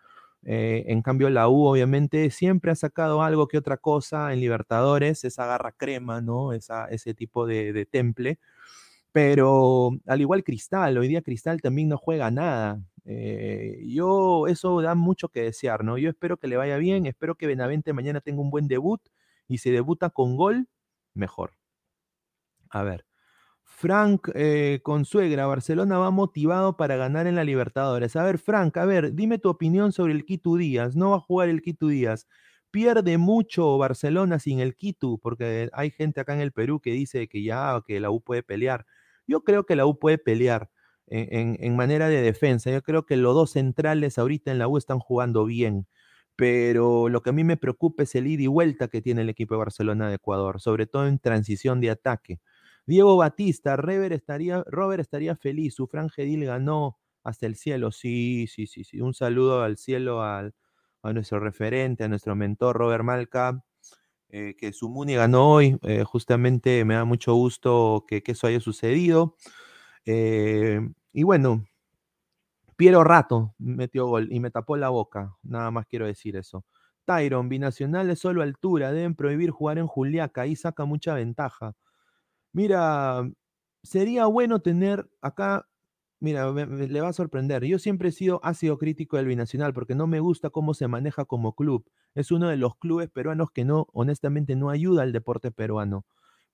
eh, 0.48 0.84
en 0.92 1.02
cambio, 1.02 1.28
la 1.28 1.48
U 1.48 1.66
obviamente 1.66 2.30
siempre 2.30 2.70
ha 2.70 2.76
sacado 2.76 3.20
algo 3.22 3.48
que 3.48 3.58
otra 3.58 3.78
cosa 3.78 4.32
en 4.32 4.40
Libertadores, 4.40 5.24
esa 5.24 5.44
garra 5.44 5.72
crema, 5.72 6.20
¿no? 6.20 6.52
Esa, 6.52 6.86
ese 6.86 7.14
tipo 7.14 7.46
de, 7.46 7.86
temple. 7.90 8.38
Pero 9.12 9.92
al 10.06 10.20
igual 10.20 10.44
Cristal, 10.44 10.98
hoy 10.98 11.08
día 11.08 11.22
Cristal 11.22 11.60
también 11.62 11.88
no 11.88 11.98
juega 11.98 12.30
nada. 12.30 12.80
Eh, 13.04 13.82
yo, 13.88 14.46
eso 14.48 14.80
da 14.82 14.94
mucho 14.94 15.28
que 15.30 15.42
desear, 15.42 15.84
¿no? 15.84 15.98
Yo 15.98 16.10
espero 16.10 16.36
que 16.38 16.48
le 16.48 16.56
vaya 16.56 16.76
bien, 16.78 17.06
espero 17.06 17.36
que 17.36 17.46
Benavente 17.48 17.92
mañana 17.92 18.20
tenga 18.20 18.40
un 18.42 18.50
buen 18.50 18.68
debut 18.68 19.00
y 19.48 19.58
si 19.58 19.70
debuta 19.70 20.10
con 20.10 20.36
gol, 20.36 20.68
mejor. 21.14 21.52
A 22.70 22.82
ver. 22.84 23.04
Frank 23.78 24.30
eh, 24.34 24.80
Consuegra, 24.82 25.44
Barcelona 25.46 25.98
va 25.98 26.10
motivado 26.10 26.78
para 26.78 26.96
ganar 26.96 27.26
en 27.26 27.34
la 27.34 27.44
Libertadores. 27.44 28.16
A 28.16 28.24
ver, 28.24 28.38
Frank, 28.38 28.74
a 28.78 28.86
ver, 28.86 29.12
dime 29.12 29.38
tu 29.38 29.50
opinión 29.50 29.92
sobre 29.92 30.14
el 30.14 30.24
Quito 30.24 30.56
Díaz. 30.56 30.96
No 30.96 31.10
va 31.10 31.16
a 31.16 31.20
jugar 31.20 31.50
el 31.50 31.60
Quito 31.60 31.88
Díaz. 31.88 32.26
Pierde 32.70 33.18
mucho 33.18 33.76
Barcelona 33.76 34.38
sin 34.38 34.60
el 34.60 34.76
Quito, 34.76 35.18
porque 35.18 35.68
hay 35.74 35.90
gente 35.90 36.20
acá 36.20 36.32
en 36.32 36.40
el 36.40 36.52
Perú 36.52 36.80
que 36.80 36.92
dice 36.92 37.28
que 37.28 37.42
ya, 37.42 37.82
que 37.86 38.00
la 38.00 38.10
U 38.10 38.22
puede 38.22 38.42
pelear. 38.42 38.86
Yo 39.26 39.44
creo 39.44 39.66
que 39.66 39.76
la 39.76 39.84
U 39.84 39.98
puede 39.98 40.16
pelear 40.16 40.70
en, 41.08 41.76
manera 41.76 42.08
de 42.08 42.22
defensa. 42.22 42.70
Yo 42.70 42.82
creo 42.82 43.04
que 43.04 43.18
los 43.18 43.34
dos 43.34 43.50
centrales 43.50 44.16
ahorita 44.16 44.50
en 44.50 44.58
la 44.58 44.68
U 44.68 44.78
están 44.78 45.00
jugando 45.00 45.44
bien 45.44 45.86
pero 46.36 47.08
lo 47.08 47.22
que 47.22 47.30
a 47.30 47.32
mí 47.32 47.44
me 47.44 47.56
preocupa 47.56 48.02
es 48.02 48.14
el 48.14 48.26
ida 48.26 48.42
y 48.42 48.46
vuelta 48.46 48.88
que 48.88 49.00
tiene 49.00 49.22
el 49.22 49.30
equipo 49.30 49.54
de 49.54 49.58
Barcelona 49.60 50.08
de 50.10 50.16
Ecuador, 50.16 50.60
sobre 50.60 50.86
todo 50.86 51.06
en 51.06 51.18
transición 51.18 51.80
de 51.80 51.90
ataque. 51.90 52.40
Diego 52.86 53.16
Batista, 53.16 53.76
Robert 53.76 54.12
estaría, 54.12 54.62
Robert 54.68 55.00
estaría 55.00 55.36
feliz, 55.36 55.74
su 55.74 55.86
Frangedil 55.86 56.44
ganó 56.44 56.98
hasta 57.24 57.46
el 57.46 57.56
cielo. 57.56 57.90
Sí, 57.90 58.46
sí, 58.46 58.66
sí, 58.66 58.84
sí. 58.84 59.00
Un 59.00 59.12
saludo 59.12 59.62
al 59.62 59.76
cielo 59.76 60.22
a 60.22 60.52
nuestro 61.02 61.40
referente, 61.40 62.04
a 62.04 62.08
nuestro 62.08 62.36
mentor 62.36 62.76
Robert 62.76 63.04
Malca, 63.04 63.64
eh, 64.28 64.54
que 64.58 64.72
su 64.72 64.88
Muni 64.88 65.14
ganó 65.14 65.52
hoy. 65.52 65.78
Eh, 65.82 66.04
justamente 66.04 66.84
me 66.84 66.94
da 66.94 67.04
mucho 67.04 67.34
gusto 67.34 68.04
que, 68.08 68.22
eso 68.26 68.46
haya 68.46 68.60
sucedido. 68.60 69.36
Eh, 70.04 70.80
y 71.12 71.22
bueno, 71.22 71.64
Piero 72.76 73.04
Rato 73.04 73.54
metió 73.58 74.06
gol 74.06 74.28
y 74.30 74.40
me 74.40 74.50
tapó 74.50 74.76
la 74.76 74.90
boca. 74.90 75.36
Nada 75.42 75.70
más 75.70 75.86
quiero 75.86 76.06
decir 76.06 76.36
eso. 76.36 76.64
Tyron, 77.04 77.48
binacional 77.48 78.10
es 78.10 78.18
solo 78.18 78.42
altura, 78.42 78.92
deben 78.92 79.14
prohibir 79.14 79.50
jugar 79.50 79.78
en 79.78 79.86
Juliaca, 79.86 80.42
ahí 80.42 80.56
saca 80.56 80.84
mucha 80.84 81.14
ventaja. 81.14 81.74
Mira, 82.56 83.30
sería 83.82 84.24
bueno 84.26 84.60
tener 84.60 85.10
acá, 85.20 85.68
mira, 86.20 86.50
le 86.52 87.00
va 87.02 87.08
a 87.08 87.12
sorprender. 87.12 87.62
Yo 87.64 87.78
siempre 87.78 88.08
he 88.08 88.12
sido 88.12 88.40
ácido 88.42 88.78
crítico 88.78 89.18
del 89.18 89.26
binacional 89.26 89.74
porque 89.74 89.94
no 89.94 90.06
me 90.06 90.20
gusta 90.20 90.48
cómo 90.48 90.72
se 90.72 90.88
maneja 90.88 91.26
como 91.26 91.54
club. 91.54 91.84
Es 92.14 92.30
uno 92.30 92.48
de 92.48 92.56
los 92.56 92.76
clubes 92.78 93.10
peruanos 93.10 93.50
que 93.50 93.66
no, 93.66 93.88
honestamente, 93.92 94.56
no 94.56 94.70
ayuda 94.70 95.02
al 95.02 95.12
deporte 95.12 95.50
peruano. 95.50 96.06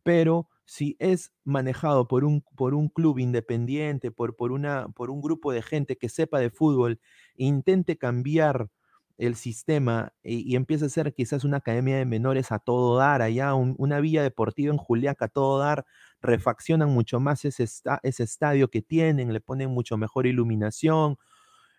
Pero 0.02 0.48
si 0.64 0.96
es 0.98 1.32
manejado 1.44 2.08
por 2.08 2.24
un, 2.24 2.42
por 2.56 2.74
un 2.74 2.88
club 2.88 3.20
independiente, 3.20 4.10
por, 4.10 4.34
por, 4.34 4.50
una, 4.50 4.88
por 4.88 5.08
un 5.10 5.20
grupo 5.20 5.52
de 5.52 5.62
gente 5.62 5.96
que 5.98 6.08
sepa 6.08 6.40
de 6.40 6.50
fútbol, 6.50 7.00
intente 7.36 7.96
cambiar 7.96 8.70
el 9.18 9.36
sistema 9.36 10.12
y, 10.22 10.56
empieza 10.56 10.86
a 10.86 10.88
ser 10.88 11.14
quizás 11.14 11.44
una 11.44 11.58
academia 11.58 11.96
de 11.96 12.04
menores 12.04 12.52
a 12.52 12.58
todo 12.58 12.96
dar, 12.96 13.22
allá 13.22 13.54
una 13.54 14.00
villa 14.00 14.22
deportiva 14.22 14.72
en 14.72 14.78
Juliaca 14.78 15.26
a 15.26 15.28
todo 15.28 15.58
dar, 15.58 15.84
refaccionan 16.20 16.88
mucho 16.90 17.20
más 17.20 17.44
ese, 17.44 17.64
estadio 18.02 18.68
que 18.68 18.82
tienen, 18.82 19.32
le 19.32 19.40
ponen 19.40 19.70
mucho 19.70 19.96
mejor 19.96 20.26
iluminación, 20.26 21.18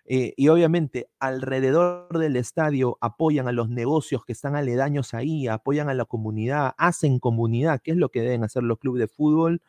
eh, 0.06 0.34
y 0.36 0.50
obviamente 0.50 1.10
alrededor 1.20 2.18
del 2.18 2.36
estadio 2.36 2.98
apoyan 3.00 3.48
a 3.48 3.54
los 3.54 3.70
negocios 3.70 4.26
que 4.26 4.34
están 4.34 4.56
aledaños 4.56 5.14
ahí, 5.14 5.48
apoyan 5.48 5.90
a 5.90 5.94
la 5.94 6.06
comunidad, 6.06 6.74
hacen 6.78 7.20
comunidad, 7.20 7.82
que 7.82 7.92
es 7.92 7.98
lo 7.98 8.10
que 8.10 8.22
deben 8.22 8.44
hacer 8.44 8.64
los 8.64 8.80
clubes 8.80 9.00
de 9.00 9.08
fútbol. 9.08 9.62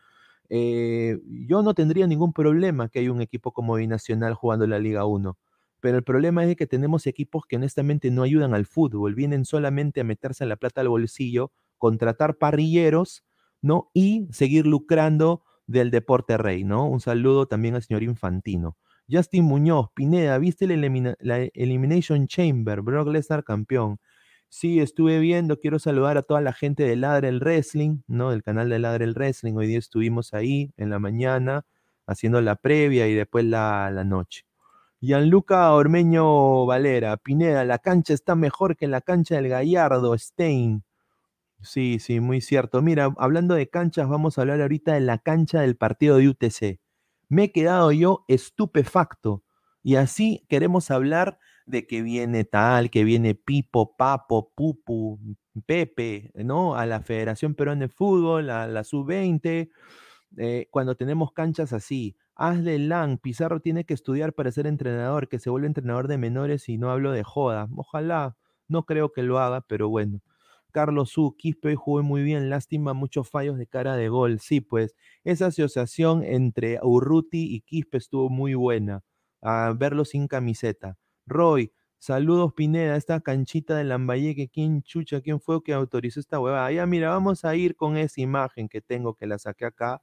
Eh, 0.48 1.20
yo 1.46 1.62
no 1.62 1.74
tendría 1.74 2.06
ningún 2.06 2.32
problema 2.32 2.88
que 2.88 2.98
haya 2.98 3.12
un 3.12 3.22
equipo 3.22 3.52
como 3.52 3.76
Binacional 3.76 4.34
jugando 4.34 4.66
la 4.66 4.78
Liga 4.78 5.04
1, 5.06 5.38
pero 5.84 5.98
el 5.98 6.02
problema 6.02 6.46
es 6.46 6.56
que 6.56 6.66
tenemos 6.66 7.06
equipos 7.06 7.44
que 7.46 7.56
honestamente 7.56 8.10
no 8.10 8.22
ayudan 8.22 8.54
al 8.54 8.64
fútbol, 8.64 9.14
vienen 9.14 9.44
solamente 9.44 10.00
a 10.00 10.04
meterse 10.04 10.46
la 10.46 10.56
plata 10.56 10.80
al 10.80 10.88
bolsillo, 10.88 11.52
contratar 11.76 12.38
parrilleros, 12.38 13.22
¿no? 13.60 13.90
Y 13.92 14.26
seguir 14.32 14.66
lucrando 14.66 15.42
del 15.66 15.90
deporte 15.90 16.38
rey, 16.38 16.64
¿no? 16.64 16.88
Un 16.88 17.00
saludo 17.00 17.48
también 17.48 17.74
al 17.74 17.82
señor 17.82 18.02
Infantino. 18.02 18.78
Justin 19.10 19.44
Muñoz, 19.44 19.90
Pineda, 19.94 20.38
¿viste 20.38 20.66
la, 20.66 21.36
Elimination 21.52 22.28
Chamber? 22.28 22.80
Brock 22.80 23.08
Lesnar 23.08 23.44
campeón. 23.44 23.98
Sí, 24.48 24.80
estuve 24.80 25.18
viendo, 25.18 25.60
quiero 25.60 25.78
saludar 25.78 26.16
a 26.16 26.22
toda 26.22 26.40
la 26.40 26.54
gente 26.54 26.84
de 26.84 26.96
Ladre 26.96 27.28
el 27.28 27.40
Wrestling, 27.40 27.98
¿no? 28.06 28.30
Del 28.30 28.42
canal 28.42 28.70
de 28.70 28.78
Ladre 28.78 29.04
el 29.04 29.12
Wrestling. 29.12 29.52
Hoy 29.52 29.66
día 29.66 29.80
estuvimos 29.80 30.32
ahí 30.32 30.72
en 30.78 30.88
la 30.88 30.98
mañana 30.98 31.66
haciendo 32.06 32.40
la 32.40 32.56
previa 32.56 33.06
y 33.06 33.12
después 33.12 33.44
la, 33.44 33.90
la 33.90 34.04
noche. 34.04 34.46
Gianluca 35.04 35.72
Ormeño 35.72 36.66
Valera, 36.66 37.16
Pineda, 37.16 37.64
la 37.64 37.78
cancha 37.78 38.14
está 38.14 38.34
mejor 38.34 38.76
que 38.76 38.88
la 38.88 39.00
cancha 39.00 39.36
del 39.36 39.48
Gallardo, 39.48 40.16
Stein. 40.18 40.84
Sí, 41.62 41.98
sí, 41.98 42.20
muy 42.20 42.40
cierto. 42.40 42.82
Mira, 42.82 43.14
hablando 43.18 43.54
de 43.54 43.68
canchas, 43.70 44.08
vamos 44.08 44.38
a 44.38 44.42
hablar 44.42 44.60
ahorita 44.60 44.94
de 44.94 45.00
la 45.00 45.18
cancha 45.18 45.60
del 45.60 45.76
partido 45.76 46.18
de 46.18 46.28
UTC 46.28 46.80
me 47.28 47.44
he 47.44 47.52
quedado 47.52 47.92
yo 47.92 48.24
estupefacto. 48.28 49.44
Y 49.82 49.96
así 49.96 50.46
queremos 50.48 50.90
hablar 50.90 51.38
de 51.66 51.86
que 51.86 52.02
viene 52.02 52.44
tal, 52.44 52.90
que 52.90 53.04
viene 53.04 53.34
Pipo, 53.34 53.96
Papo, 53.96 54.52
Pupu, 54.54 55.18
Pepe, 55.66 56.30
¿no? 56.34 56.74
A 56.74 56.86
la 56.86 57.00
Federación 57.00 57.54
Peruana 57.54 57.82
de 57.82 57.88
Fútbol, 57.88 58.50
a 58.50 58.66
la 58.66 58.84
Sub-20, 58.84 59.70
eh, 60.38 60.68
cuando 60.70 60.96
tenemos 60.96 61.32
canchas 61.32 61.72
así. 61.72 62.16
Hazle 62.36 62.78
Lang, 62.78 63.18
Pizarro 63.18 63.60
tiene 63.60 63.84
que 63.84 63.94
estudiar 63.94 64.32
para 64.34 64.50
ser 64.52 64.66
entrenador, 64.66 65.28
que 65.28 65.38
se 65.38 65.50
vuelva 65.50 65.66
entrenador 65.68 66.08
de 66.08 66.18
menores 66.18 66.68
y 66.68 66.78
no 66.78 66.90
hablo 66.90 67.12
de 67.12 67.22
joda. 67.22 67.68
Ojalá, 67.76 68.36
no 68.68 68.84
creo 68.84 69.12
que 69.12 69.22
lo 69.22 69.38
haga, 69.38 69.60
pero 69.62 69.88
bueno. 69.88 70.20
Carlos 70.72 71.10
Su, 71.10 71.36
Quispe 71.38 71.76
jugó 71.76 72.02
muy 72.02 72.22
bien, 72.24 72.50
lástima, 72.50 72.94
muchos 72.94 73.30
fallos 73.30 73.56
de 73.58 73.66
cara 73.68 73.94
de 73.96 74.08
gol. 74.08 74.40
Sí, 74.40 74.60
pues 74.60 74.96
esa 75.22 75.46
asociación 75.46 76.24
entre 76.24 76.80
Urruti 76.82 77.54
y 77.54 77.60
Quispe 77.60 77.98
estuvo 77.98 78.28
muy 78.28 78.54
buena. 78.54 79.02
A 79.42 79.72
verlo 79.78 80.04
sin 80.04 80.26
camiseta. 80.26 80.96
Roy, 81.26 81.72
saludos 81.98 82.54
Pineda, 82.54 82.96
esta 82.96 83.20
canchita 83.20 83.76
de 83.76 83.84
Lambayeque, 83.84 84.48
¿quién 84.48 84.82
chucha, 84.82 85.20
quién 85.20 85.40
fue 85.40 85.62
que 85.62 85.72
autorizó 85.74 86.18
esta 86.18 86.40
huevada? 86.40 86.72
Ya, 86.72 86.86
mira, 86.86 87.10
vamos 87.10 87.44
a 87.44 87.54
ir 87.54 87.76
con 87.76 87.96
esa 87.96 88.20
imagen 88.20 88.68
que 88.68 88.80
tengo, 88.80 89.14
que 89.14 89.26
la 89.26 89.38
saqué 89.38 89.66
acá. 89.66 90.02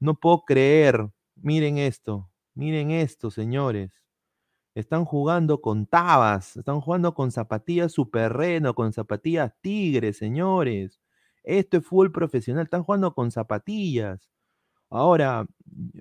No 0.00 0.14
puedo 0.16 0.42
creer. 0.46 1.08
Miren 1.36 1.78
esto, 1.78 2.30
miren 2.54 2.90
esto, 2.90 3.30
señores. 3.30 3.92
Están 4.74 5.04
jugando 5.04 5.60
con 5.62 5.86
tabas, 5.86 6.56
están 6.56 6.80
jugando 6.80 7.14
con 7.14 7.32
zapatillas 7.32 7.92
superreno, 7.92 8.74
con 8.74 8.92
zapatillas 8.92 9.52
tigre, 9.62 10.12
señores. 10.12 11.00
Esto 11.44 11.78
es 11.78 11.86
fútbol 11.86 12.12
profesional, 12.12 12.64
están 12.64 12.84
jugando 12.84 13.14
con 13.14 13.30
zapatillas. 13.30 14.28
Ahora, 14.90 15.46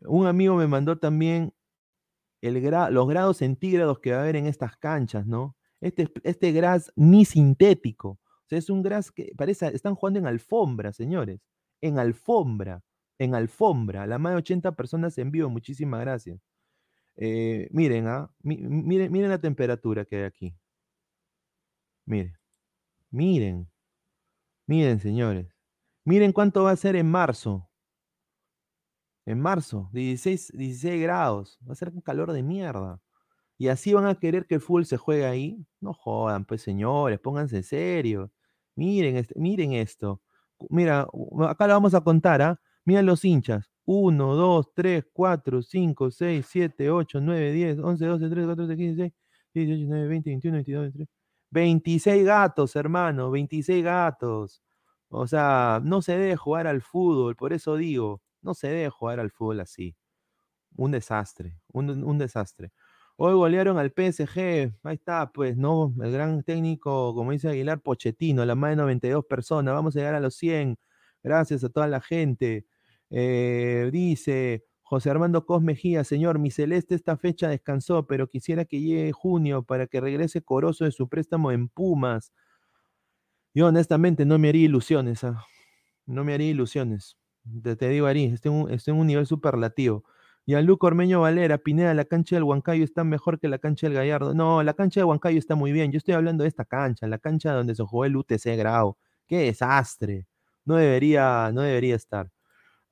un 0.08 0.28
amigo 0.28 0.56
me 0.56 0.68
mandó 0.68 0.98
también 1.00 1.54
los 2.42 3.08
grados 3.08 3.38
centígrados 3.38 4.00
que 4.00 4.12
va 4.12 4.20
a 4.20 4.22
haber 4.22 4.36
en 4.38 4.48
estas 4.48 4.78
canchas, 4.78 5.26
¿no? 5.28 5.56
Este, 5.82 6.12
este 6.24 6.52
gras 6.52 6.92
ni 6.96 7.26
sintético. 7.26 8.10
O 8.12 8.48
sea, 8.48 8.60
es 8.60 8.70
un 8.70 8.84
gras 8.84 9.12
que 9.12 9.32
parece, 9.38 9.68
están 9.76 9.96
jugando 9.96 10.20
en 10.20 10.28
alfombra, 10.28 10.94
señores. 10.94 11.42
En 11.82 12.00
alfombra, 12.00 12.84
en 13.20 13.36
alfombra. 13.36 14.08
La 14.08 14.20
más 14.20 14.34
de 14.34 14.38
80 14.38 14.76
personas 14.76 15.18
en 15.18 15.32
vivo, 15.32 15.50
muchísimas 15.50 16.02
gracias. 16.02 16.40
Eh, 17.18 17.70
miren, 17.72 18.08
¿ah? 18.08 18.32
miren, 18.44 19.30
la 19.30 19.40
temperatura 19.40 20.06
que 20.06 20.18
hay 20.18 20.24
aquí. 20.24 20.56
Miren, 22.06 22.34
miren, 23.12 23.70
miren, 24.68 25.00
señores. 25.00 25.48
Miren 26.06 26.34
cuánto 26.34 26.64
va 26.64 26.72
a 26.72 26.76
ser 26.76 26.96
en 26.96 27.10
marzo. 27.10 27.70
En 29.26 29.40
marzo, 29.40 29.90
16, 29.94 30.52
16 30.54 31.02
grados. 31.02 31.60
Va 31.68 31.74
a 31.74 31.76
ser 31.76 31.90
un 31.90 32.02
calor 32.02 32.32
de 32.32 32.44
mierda. 32.44 33.02
Y 33.58 33.70
así 33.70 33.94
van 33.94 34.06
a 34.06 34.16
querer 34.16 34.46
que 34.48 34.56
el 34.56 34.62
fútbol 34.62 34.86
se 34.86 34.98
juegue 34.98 35.26
ahí. 35.26 35.66
No 35.80 35.94
jodan, 35.94 36.46
pues 36.46 36.62
señores, 36.62 37.20
pónganse 37.20 37.64
serio. 37.64 38.32
Miren, 38.76 39.18
este, 39.18 39.40
miren 39.40 39.74
esto. 39.74 40.22
Mira, 40.70 41.08
acá 41.48 41.68
lo 41.68 41.74
vamos 41.74 41.94
a 41.96 42.02
contar, 42.02 42.42
¿ah? 42.42 42.62
Miren 42.86 43.06
los 43.06 43.24
hinchas. 43.26 43.72
1, 43.86 44.36
2, 44.36 44.74
3, 44.74 45.06
4, 45.14 45.62
5, 45.62 46.10
6, 46.12 46.46
7, 46.50 46.90
8, 46.90 47.20
9, 47.22 47.52
10, 47.52 47.80
11, 47.80 48.06
12, 48.06 48.30
13, 48.30 48.48
14, 48.48 48.76
15, 48.78 48.96
16, 49.04 49.14
17, 49.54 49.76
19, 49.78 50.08
20, 50.08 50.30
21, 50.32 50.56
22, 50.56 50.82
23. 50.84 51.08
26 51.52 52.26
gatos, 52.26 52.76
hermano, 52.76 53.32
26 53.32 53.84
gatos. 53.84 54.62
O 55.10 55.28
sea, 55.28 55.80
no 55.84 56.02
se 56.02 56.18
debe 56.18 56.36
jugar 56.36 56.68
al 56.68 56.82
fútbol, 56.82 57.36
por 57.36 57.54
eso 57.54 57.76
digo, 57.78 58.22
no 58.42 58.54
se 58.56 58.68
debe 58.70 58.90
jugar 58.90 59.20
al 59.20 59.32
fútbol 59.32 59.60
así. 59.62 59.96
Un 60.78 60.92
desastre, 60.92 61.58
un, 61.74 61.90
un 62.04 62.18
desastre. 62.18 62.72
Hoy 63.18 63.34
golearon 63.34 63.78
al 63.78 63.92
PSG, 63.92 64.74
ahí 64.84 64.96
está, 64.96 65.32
pues, 65.32 65.56
¿no? 65.58 65.94
El 66.02 66.12
gran 66.12 66.44
técnico, 66.44 67.16
como 67.16 67.32
dice 67.32 67.48
Aguilar, 67.50 67.82
Pochettino, 67.82 68.44
la 68.46 68.56
más 68.56 68.72
de 68.72 68.76
92 68.78 69.26
personas, 69.26 69.74
vamos 69.74 69.96
a 69.96 70.00
llegar 70.00 70.16
a 70.16 70.20
los 70.20 70.36
100. 70.36 70.78
Gracias 71.24 71.64
a 71.64 71.70
toda 71.70 71.88
la 71.88 72.02
gente. 72.02 72.66
Eh, 73.10 73.90
dice 73.92 74.66
José 74.88 75.10
Armando 75.10 75.46
Cosmejía, 75.46 76.04
señor, 76.04 76.38
mi 76.40 76.52
celeste 76.52 76.96
esta 76.96 77.18
fecha 77.18 77.50
descansó, 77.50 78.06
pero 78.06 78.28
quisiera 78.30 78.66
que 78.66 78.82
llegue 78.82 79.12
junio 79.12 79.64
para 79.64 79.88
que 79.88 80.00
regrese 80.00 80.44
Corozo 80.44 80.86
de 80.86 80.92
su 80.92 81.10
préstamo 81.10 81.52
en 81.52 81.70
Pumas. 81.70 82.32
Yo 83.54 83.68
honestamente 83.68 84.26
no 84.26 84.38
me 84.38 84.50
haría 84.50 84.66
ilusiones, 84.66 85.24
ah, 85.24 85.44
no 86.06 86.24
me 86.24 86.34
haría 86.34 86.50
ilusiones. 86.50 87.18
Te, 87.64 87.90
digo, 87.90 88.08
Ari, 88.08 88.26
estoy 88.26 88.52
en, 88.52 88.96
un, 88.96 89.08
nivel 89.08 89.26
superlativo. 89.26 90.04
Y 90.46 90.56
a 90.56 90.62
Luco 90.62 90.88
Ormeño 90.88 91.22
Valera, 91.22 91.58
Pineda, 91.58 91.94
la 91.94 92.06
cancha 92.06 92.36
del 92.36 92.44
Huancayo 92.44 92.84
está 92.84 93.04
mejor 93.04 93.40
que 93.40 93.48
la 93.48 93.60
cancha 93.60 93.88
del 93.88 93.96
Gallardo. 93.96 94.34
No, 94.36 94.62
la 94.64 94.74
cancha 94.74 95.00
del 95.00 95.08
Huancayo 95.08 95.40
está 95.40 95.56
muy 95.56 95.72
bien. 95.72 95.92
Yo 95.92 95.98
estoy 95.98 96.14
hablando 96.16 96.44
de 96.44 96.50
esta 96.50 96.66
cancha, 96.66 97.08
la 97.08 97.18
cancha 97.18 97.54
donde 97.54 97.76
se 97.76 97.84
jugó 97.84 98.06
el 98.06 98.16
UTC 98.18 98.56
Grau. 98.58 98.98
Qué 99.28 99.38
desastre. 99.40 100.28
No 100.66 100.76
debería, 100.76 101.52
no 101.54 101.62
debería 101.62 101.96
estar. 101.96 102.32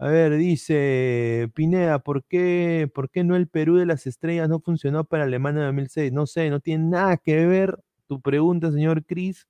A 0.03 0.07
ver, 0.09 0.35
dice 0.35 1.49
Pineda, 1.55 1.99
¿por 1.99 2.25
qué, 2.25 2.91
¿por 2.93 3.09
qué 3.09 3.23
no 3.23 3.37
el 3.37 3.47
Perú 3.47 3.77
de 3.77 3.85
las 3.85 4.05
estrellas 4.05 4.49
no 4.49 4.59
funcionó 4.59 5.05
para 5.05 5.23
Alemania 5.23 5.63
2006? 5.63 6.11
No 6.11 6.25
sé, 6.27 6.49
no 6.49 6.59
tiene 6.59 6.89
nada 6.89 7.15
que 7.15 7.45
ver 7.45 7.79
tu 8.07 8.19
pregunta, 8.21 8.69
señor 8.69 9.05
Cris, 9.05 9.47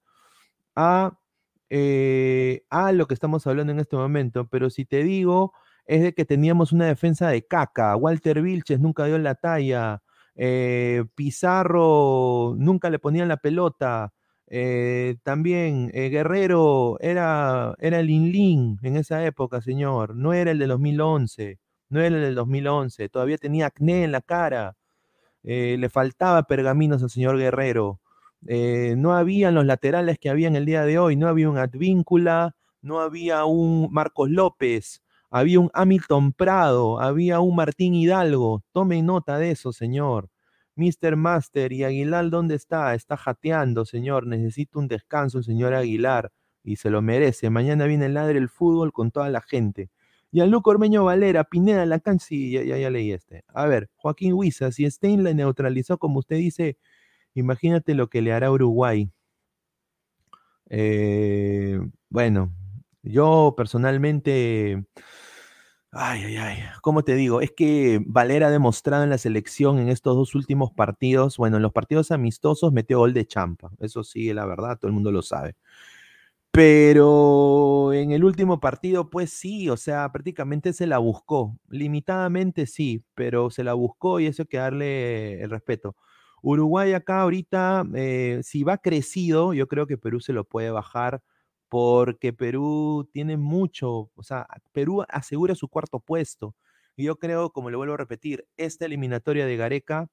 a, 0.75 1.17
eh, 1.71 2.65
a 2.69 2.91
lo 2.91 3.07
que 3.07 3.15
estamos 3.15 3.47
hablando 3.47 3.73
en 3.73 3.79
este 3.79 3.95
momento. 3.95 4.47
Pero 4.49 4.69
si 4.69 4.85
te 4.85 5.03
digo, 5.03 5.53
es 5.87 6.03
de 6.03 6.13
que 6.13 6.25
teníamos 6.25 6.71
una 6.71 6.85
defensa 6.87 7.29
de 7.29 7.47
caca. 7.47 7.95
Walter 7.95 8.41
Vilches 8.43 8.79
nunca 8.79 9.05
dio 9.05 9.17
la 9.19 9.35
talla. 9.35 10.03
Eh, 10.35 11.03
Pizarro 11.15 12.55
nunca 12.59 12.91
le 12.91 12.99
ponían 12.99 13.27
la 13.27 13.37
pelota. 13.37 14.13
Eh, 14.55 15.15
también 15.23 15.89
eh, 15.95 16.09
Guerrero 16.09 16.99
era, 16.99 17.73
era 17.79 17.99
el 17.99 18.11
Inlin 18.11 18.77
en 18.83 18.97
esa 18.97 19.25
época, 19.25 19.61
señor. 19.61 20.15
No 20.15 20.31
era 20.31 20.51
el 20.51 20.59
de 20.59 20.67
2011. 20.67 21.57
No 21.89 21.99
era 22.01 22.15
el 22.17 22.21
del 22.21 22.35
2011. 22.35 23.09
Todavía 23.09 23.39
tenía 23.39 23.65
acné 23.65 24.03
en 24.03 24.11
la 24.11 24.21
cara. 24.21 24.75
Eh, 25.43 25.77
le 25.79 25.89
faltaba 25.89 26.43
pergaminos 26.43 27.01
al 27.03 27.09
señor 27.09 27.39
Guerrero. 27.39 27.99
no 28.97 29.13
habían 29.15 29.55
los 29.55 29.65
laterales 29.65 30.19
que 30.19 30.29
había 30.29 30.49
en 30.49 30.55
el 30.55 30.65
día 30.65 30.85
de 30.85 30.99
hoy. 30.99 31.15
No 31.15 31.29
había 31.29 31.49
un 31.49 31.57
Advíncula. 31.57 32.55
No 32.81 32.99
había 33.01 33.45
un 33.45 33.89
Marcos 33.91 34.29
López. 34.29 35.01
Había 35.31 35.59
un 35.61 35.71
Hamilton 35.73 36.33
Prado. 36.33 36.99
Había 36.99 37.39
un 37.39 37.55
Martín 37.55 37.95
Hidalgo. 37.95 38.61
Tome 38.71 39.01
nota 39.01 39.39
de 39.39 39.51
eso, 39.51 39.73
señor. 39.73 40.29
Mr. 40.75 41.15
Master, 41.15 41.71
¿y 41.71 41.83
Aguilar 41.83 42.29
dónde 42.29 42.55
está? 42.55 42.93
Está 42.95 43.17
jateando, 43.17 43.85
señor. 43.85 44.27
Necesita 44.27 44.79
un 44.79 44.87
descanso, 44.87 45.43
señor 45.43 45.73
Aguilar. 45.73 46.31
Y 46.63 46.77
se 46.77 46.89
lo 46.89 47.01
merece. 47.01 47.49
Mañana 47.49 47.85
viene 47.85 48.05
el 48.05 48.13
ladre 48.13 48.39
el 48.39 48.49
fútbol 48.49 48.93
con 48.93 49.11
toda 49.11 49.29
la 49.29 49.41
gente. 49.41 49.89
Y 50.31 50.39
a 50.39 50.45
Luco 50.45 50.71
Ormeño 50.71 51.03
Valera, 51.03 51.43
Pineda, 51.43 51.85
la 51.85 52.01
sí, 52.19 52.51
ya, 52.51 52.63
ya, 52.63 52.89
leí 52.89 53.11
este. 53.11 53.43
A 53.53 53.67
ver, 53.67 53.89
Joaquín 53.95 54.33
Huiza, 54.33 54.71
si 54.71 54.89
Stein 54.89 55.23
le 55.23 55.35
neutralizó, 55.35 55.99
como 55.99 56.19
usted 56.19 56.37
dice, 56.37 56.77
Imagínate 57.35 57.95
lo 57.95 58.09
que 58.09 58.21
le 58.21 58.31
hará 58.33 58.51
Uruguay. 58.51 59.11
Eh, 60.69 61.79
bueno, 62.09 62.53
yo 63.01 63.53
personalmente, 63.57 64.85
ay, 65.93 66.23
ay, 66.25 66.35
ay, 66.37 66.57
¿cómo 66.81 67.03
te 67.03 67.15
digo? 67.15 67.41
Es 67.41 67.51
que 67.51 68.01
Valera 68.05 68.47
ha 68.47 68.51
demostrado 68.51 69.03
en 69.03 69.09
la 69.09 69.17
selección 69.17 69.79
en 69.79 69.89
estos 69.89 70.15
dos 70.15 70.35
últimos 70.35 70.71
partidos, 70.71 71.37
bueno, 71.37 71.57
en 71.57 71.63
los 71.63 71.71
partidos 71.73 72.11
amistosos 72.11 72.73
metió 72.73 72.99
gol 72.99 73.13
de 73.13 73.25
champa, 73.27 73.71
eso 73.79 74.03
sí, 74.03 74.33
la 74.33 74.45
verdad, 74.45 74.77
todo 74.79 74.89
el 74.89 74.93
mundo 74.93 75.11
lo 75.11 75.21
sabe. 75.21 75.55
Pero 76.51 77.93
en 77.93 78.11
el 78.11 78.23
último 78.23 78.59
partido, 78.59 79.09
pues 79.09 79.31
sí, 79.31 79.69
o 79.69 79.77
sea, 79.77 80.11
prácticamente 80.11 80.71
se 80.73 80.85
la 80.85 80.99
buscó. 80.99 81.57
Limitadamente 81.69 82.67
sí, 82.67 83.03
pero 83.15 83.49
se 83.49 83.63
la 83.63 83.73
buscó 83.73 84.19
y 84.19 84.27
eso 84.27 84.43
hay 84.43 84.47
que 84.47 84.57
darle 84.57 85.41
el 85.41 85.49
respeto. 85.49 85.95
Uruguay 86.43 86.93
acá 86.93 87.21
ahorita, 87.21 87.85
eh, 87.95 88.41
si 88.43 88.63
va 88.63 88.77
crecido, 88.77 89.53
yo 89.55 89.67
creo 89.67 89.87
que 89.87 89.97
Perú 89.97 90.19
se 90.19 90.33
lo 90.33 90.43
puede 90.43 90.69
bajar 90.69 91.23
porque 91.73 92.33
Perú 92.33 93.09
tiene 93.11 93.35
mucho, 93.35 94.11
o 94.13 94.21
sea, 94.21 94.45
Perú 94.73 95.03
asegura 95.09 95.55
su 95.55 95.69
cuarto 95.69 95.99
puesto. 95.99 96.55
Y 96.95 97.05
yo 97.05 97.15
creo, 97.15 97.49
como 97.49 97.71
le 97.71 97.77
vuelvo 97.77 97.95
a 97.95 97.97
repetir, 97.97 98.47
esta 98.57 98.85
eliminatoria 98.85 99.47
de 99.47 99.57
Gareca 99.57 100.07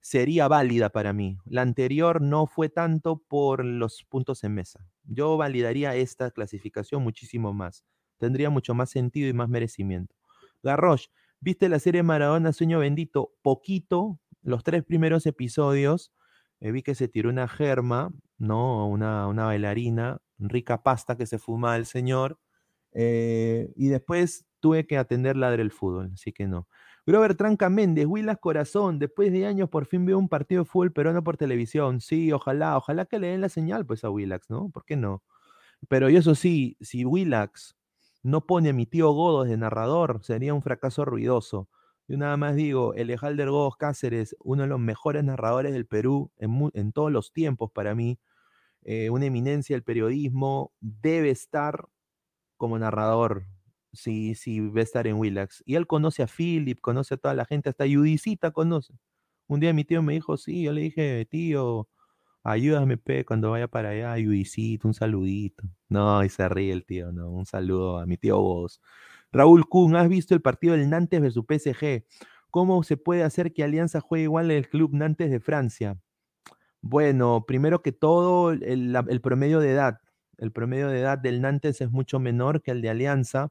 sería 0.00 0.46
válida 0.46 0.90
para 0.90 1.12
mí. 1.12 1.38
La 1.44 1.62
anterior 1.62 2.22
no 2.22 2.46
fue 2.46 2.68
tanto 2.68 3.20
por 3.26 3.64
los 3.64 4.04
puntos 4.08 4.44
en 4.44 4.54
mesa. 4.54 4.86
Yo 5.02 5.36
validaría 5.36 5.96
esta 5.96 6.30
clasificación 6.30 7.02
muchísimo 7.02 7.52
más. 7.52 7.84
Tendría 8.18 8.48
mucho 8.50 8.72
más 8.72 8.90
sentido 8.90 9.28
y 9.28 9.32
más 9.32 9.48
merecimiento. 9.48 10.14
Garrosh, 10.62 11.06
¿viste 11.40 11.68
la 11.68 11.80
serie 11.80 12.04
Maradona 12.04 12.52
Sueño 12.52 12.78
Bendito? 12.78 13.32
Poquito, 13.42 14.20
los 14.40 14.62
tres 14.62 14.84
primeros 14.84 15.26
episodios. 15.26 16.12
Eh, 16.60 16.70
vi 16.70 16.84
que 16.84 16.94
se 16.94 17.08
tiró 17.08 17.28
una 17.28 17.48
germa, 17.48 18.12
¿no? 18.42 18.88
Una, 18.88 19.28
una 19.28 19.46
bailarina, 19.46 20.18
rica 20.38 20.82
pasta 20.82 21.16
que 21.16 21.26
se 21.26 21.38
fuma 21.38 21.76
el 21.76 21.86
señor. 21.86 22.38
Eh, 22.92 23.72
y 23.76 23.88
después 23.88 24.46
tuve 24.60 24.86
que 24.86 24.98
atender 24.98 25.36
la 25.36 25.50
del 25.50 25.70
fútbol, 25.70 26.10
así 26.14 26.32
que 26.32 26.46
no. 26.46 26.68
Grover 27.06 27.34
Tranca 27.34 27.68
Méndez, 27.68 28.06
Willas 28.06 28.38
Corazón, 28.38 28.98
después 28.98 29.32
de 29.32 29.46
años 29.46 29.68
por 29.68 29.86
fin 29.86 30.04
veo 30.06 30.18
un 30.18 30.28
partido 30.28 30.62
de 30.62 30.70
fútbol 30.70 30.92
peruano 30.92 31.24
por 31.24 31.36
televisión. 31.36 32.00
Sí, 32.00 32.32
ojalá, 32.32 32.76
ojalá 32.76 33.06
que 33.06 33.18
le 33.18 33.28
den 33.28 33.40
la 33.40 33.48
señal 33.48 33.86
pues 33.86 34.04
a 34.04 34.10
Willax, 34.10 34.50
¿no? 34.50 34.70
¿Por 34.70 34.84
qué 34.84 34.96
no? 34.96 35.22
Pero 35.88 36.08
eso 36.08 36.34
sí, 36.34 36.76
si 36.80 37.04
Willax 37.04 37.76
no 38.22 38.46
pone 38.46 38.70
a 38.70 38.72
mi 38.72 38.86
tío 38.86 39.10
Godos 39.12 39.48
de 39.48 39.56
narrador, 39.56 40.20
sería 40.22 40.54
un 40.54 40.62
fracaso 40.62 41.04
ruidoso. 41.04 41.68
Yo 42.08 42.18
nada 42.18 42.36
más 42.36 42.54
digo, 42.56 42.94
Elejalder 42.94 43.50
Godos 43.50 43.76
Cáceres, 43.76 44.36
uno 44.40 44.62
de 44.62 44.68
los 44.68 44.80
mejores 44.80 45.24
narradores 45.24 45.72
del 45.72 45.86
Perú 45.86 46.30
en, 46.38 46.92
todos 46.92 47.10
los 47.10 47.32
tiempos 47.32 47.70
para 47.72 47.94
mí, 47.94 48.18
eh, 48.84 49.10
una 49.10 49.26
eminencia 49.26 49.76
del 49.76 49.84
periodismo, 49.84 50.72
debe 50.80 51.30
estar 51.30 51.86
como 52.56 52.78
narrador 52.78 53.46
si, 53.92 54.34
si 54.34 54.60
va 54.60 54.82
estar 54.82 55.06
en 55.06 55.16
Willax. 55.16 55.62
Y 55.66 55.74
él 55.76 55.86
conoce 55.86 56.22
a 56.22 56.26
Philip, 56.26 56.80
conoce 56.80 57.14
a 57.14 57.16
toda 57.16 57.34
la 57.34 57.44
gente, 57.44 57.68
hasta 57.68 57.84
Judicita 57.86 58.50
conoce. 58.52 58.94
Un 59.48 59.60
día 59.60 59.72
mi 59.72 59.84
tío 59.84 60.02
me 60.02 60.14
dijo, 60.14 60.36
sí, 60.36 60.62
yo 60.62 60.72
le 60.72 60.82
dije, 60.82 61.26
tío, 61.26 61.88
ayúdame, 62.44 62.98
pe, 62.98 63.24
cuando 63.24 63.50
vaya 63.50 63.68
para 63.68 63.90
allá, 63.90 64.14
Judicita, 64.24 64.88
un 64.88 64.94
saludito. 64.94 65.64
No, 65.88 66.24
y 66.24 66.28
se 66.28 66.48
ríe 66.48 66.72
el 66.72 66.84
tío, 66.86 67.12
no, 67.12 67.30
un 67.30 67.46
saludo 67.46 67.98
a 67.98 68.06
mi 68.06 68.16
tío 68.16 68.40
vos. 68.40 68.80
Raúl 69.32 69.68
Kuhn, 69.68 69.96
¿has 69.96 70.08
visto 70.08 70.34
el 70.34 70.42
partido 70.42 70.74
del 70.76 70.90
Nantes 70.90 71.20
versus 71.20 71.44
PSG? 71.46 72.04
¿Cómo 72.50 72.82
se 72.82 72.96
puede 72.98 73.22
hacer 73.24 73.52
que 73.54 73.64
Alianza 73.64 74.00
juegue 74.00 74.24
igual 74.24 74.50
el 74.50 74.68
club 74.68 74.92
Nantes 74.94 75.30
de 75.30 75.40
Francia? 75.40 75.98
Bueno, 76.82 77.44
primero 77.46 77.80
que 77.80 77.92
todo, 77.92 78.50
el, 78.50 79.20
promedio 79.22 79.60
de 79.60 79.70
edad. 79.70 80.00
El 80.36 80.50
promedio 80.50 80.88
de 80.88 80.98
edad 81.00 81.16
del 81.16 81.40
Nantes 81.40 81.80
es 81.80 81.90
mucho 81.92 82.18
menor 82.18 82.60
que 82.60 82.72
el 82.72 82.82
de 82.82 82.90
Alianza. 82.90 83.50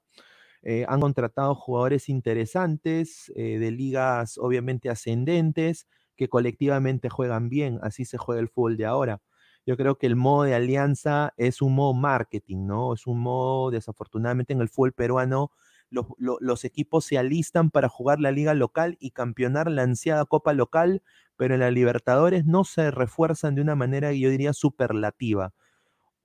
Eh, 0.63 0.85
han 0.89 0.99
contratado 0.99 1.55
jugadores 1.55 2.09
interesantes 2.09 3.31
eh, 3.35 3.57
de 3.57 3.71
ligas 3.71 4.37
obviamente 4.37 4.89
ascendentes 4.89 5.87
que 6.17 6.27
colectivamente 6.29 7.09
juegan 7.09 7.49
bien. 7.49 7.79
Así 7.81 8.03
se 8.05 8.17
juega 8.17 8.41
el 8.41 8.49
fútbol 8.49 8.77
de 8.77 8.85
ahora. 8.85 9.21
Yo 9.65 9.77
creo 9.77 9.97
que 9.97 10.07
el 10.07 10.15
modo 10.17 10.43
de 10.43 10.55
alianza 10.55 11.33
es 11.37 11.61
un 11.61 11.75
modo 11.75 11.93
marketing, 11.93 12.65
¿no? 12.67 12.93
Es 12.93 13.07
un 13.07 13.19
modo, 13.19 13.71
desafortunadamente, 13.71 14.53
en 14.53 14.61
el 14.61 14.69
fútbol 14.69 14.93
peruano, 14.93 15.51
los, 15.89 16.07
los, 16.17 16.65
equipos 16.65 17.05
se 17.05 17.17
alistan 17.17 17.69
para 17.69 17.89
jugar 17.89 18.19
la 18.19 18.31
liga 18.31 18.53
local 18.53 18.97
y 18.99 19.11
campeonar 19.11 19.69
la 19.69 19.83
ansiada 19.83 20.25
copa 20.25 20.53
local, 20.53 21.03
pero 21.41 21.56
en 21.56 21.62
la 21.62 21.71
Libertadores 21.71 22.45
no 22.45 22.63
se 22.63 22.91
refuerzan 22.91 23.56
de 23.56 23.63
una 23.63 23.73
manera, 23.73 24.13
yo 24.13 24.30
diría, 24.30 24.54
superlativa. 24.54 25.56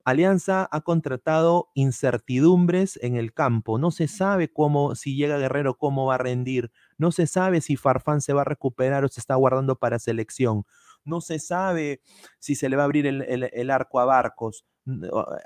Alianza 0.05 0.69
ha 0.71 0.81
contratado 0.81 1.71
incertidumbres 1.73 2.99
en 3.01 3.15
el 3.15 3.33
campo. 3.33 3.79
No 3.79 3.89
se 3.89 4.07
sabe 4.07 4.53
cómo, 4.53 4.93
si 4.93 5.15
llega 5.15 5.39
Guerrero, 5.39 5.75
cómo 5.75 6.05
va 6.05 6.13
a 6.13 6.19
rendir. 6.19 6.71
No 6.99 7.11
se 7.11 7.25
sabe 7.25 7.61
si 7.61 7.77
Farfán 7.77 8.21
se 8.21 8.33
va 8.33 8.41
a 8.41 8.45
recuperar 8.45 9.05
o 9.05 9.07
se 9.07 9.19
está 9.19 9.33
guardando 9.33 9.75
para 9.77 9.97
selección. 9.97 10.65
No 11.03 11.19
se 11.19 11.39
sabe 11.39 12.01
si 12.37 12.53
se 12.53 12.69
le 12.69 12.75
va 12.75 12.83
a 12.83 12.85
abrir 12.85 13.07
el, 13.07 13.71
arco 13.71 13.99
a 13.99 14.05
Barcos. 14.05 14.67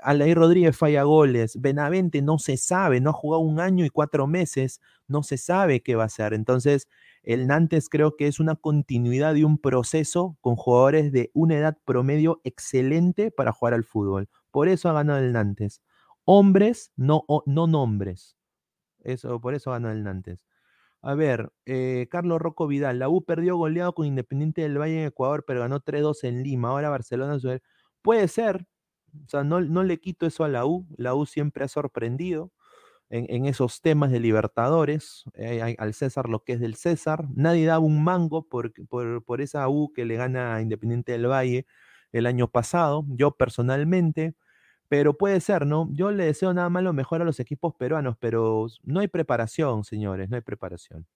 Alain 0.02 0.34
Rodríguez 0.36 0.76
falla 0.76 1.02
goles. 1.02 1.60
Benavente 1.60 2.22
no 2.22 2.38
se 2.38 2.56
sabe, 2.56 3.00
no 3.00 3.10
ha 3.10 3.12
jugado 3.12 3.40
un 3.40 3.60
año 3.60 3.84
y 3.84 3.90
cuatro 3.90 4.26
meses. 4.26 4.80
No 5.08 5.22
se 5.22 5.36
sabe 5.36 5.82
qué 5.82 5.96
va 5.96 6.04
a 6.04 6.06
hacer. 6.06 6.32
Entonces, 6.32 6.88
el 7.22 7.46
Nantes 7.46 7.88
creo 7.88 8.16
que 8.16 8.28
es 8.28 8.40
una 8.40 8.56
continuidad 8.56 9.34
de 9.34 9.44
un 9.44 9.58
proceso 9.58 10.36
con 10.40 10.56
jugadores 10.56 11.12
de 11.12 11.30
una 11.34 11.56
edad 11.56 11.76
promedio 11.84 12.40
excelente 12.44 13.30
para 13.30 13.52
jugar 13.52 13.74
al 13.74 13.84
fútbol. 13.84 14.28
Por 14.50 14.68
eso 14.68 14.88
ha 14.88 14.92
ganado 14.92 15.18
el 15.18 15.32
Nantes. 15.32 15.82
Hombres, 16.24 16.92
no, 16.96 17.24
no 17.46 17.66
nombres. 17.66 18.36
Eso, 19.00 19.40
por 19.40 19.54
eso 19.54 19.72
ganó 19.72 19.90
el 19.90 20.04
Nantes. 20.04 20.40
A 21.02 21.14
ver, 21.14 21.52
eh, 21.66 22.06
Carlos 22.10 22.40
Rocco 22.40 22.68
Vidal. 22.68 23.00
La 23.00 23.08
U 23.08 23.24
perdió 23.24 23.56
goleado 23.56 23.92
con 23.94 24.06
Independiente 24.06 24.62
del 24.62 24.78
Valle 24.78 25.00
en 25.02 25.08
Ecuador, 25.08 25.44
pero 25.46 25.60
ganó 25.60 25.80
3-2 25.80 26.22
en 26.24 26.42
Lima. 26.44 26.70
Ahora 26.70 26.90
Barcelona. 26.90 27.38
Puede 28.02 28.28
ser. 28.28 28.66
O 29.24 29.28
sea, 29.28 29.44
no, 29.44 29.60
no, 29.60 29.82
le 29.82 29.98
quito 30.00 30.26
eso 30.26 30.44
a 30.44 30.48
la 30.48 30.66
U. 30.66 30.86
La 30.96 31.14
U 31.14 31.26
siempre 31.26 31.64
ha 31.64 31.68
sorprendido 31.68 32.52
en, 33.10 33.46
esos 33.46 33.82
temas 33.82 34.10
de 34.10 34.20
Libertadores. 34.20 35.24
Eh, 35.34 35.76
al 35.78 35.94
César 35.94 36.28
lo 36.28 36.44
que 36.44 36.54
es 36.54 36.60
del 36.60 36.76
César. 36.76 37.26
Nadie 37.34 37.66
daba 37.66 37.80
un 37.84 38.02
mango 38.04 38.48
por, 38.48 38.72
por, 38.88 39.24
por 39.24 39.40
esa 39.40 39.68
U 39.68 39.92
que 39.92 40.04
le 40.04 40.16
gana 40.16 40.54
a 40.56 40.62
Independiente 40.62 41.12
del 41.12 41.26
Valle 41.26 41.66
el 42.12 42.26
año 42.26 42.48
pasado. 42.48 43.04
Yo 43.08 43.32
personalmente 43.32 44.34
pero 44.92 45.16
puede 45.16 45.40
ser, 45.40 45.64
¿no? 45.64 45.88
Yo 45.92 46.10
le 46.10 46.26
deseo 46.26 46.52
nada 46.52 46.68
más 46.68 46.82
lo 46.82 46.92
mejor 46.92 47.22
a 47.22 47.24
los 47.24 47.40
equipos 47.40 47.74
peruanos, 47.76 48.14
pero 48.20 48.66
no 48.82 49.00
hay 49.00 49.08
preparación, 49.08 49.84
señores, 49.84 50.28
no 50.28 50.36
hay 50.36 50.42
preparación. 50.42 51.06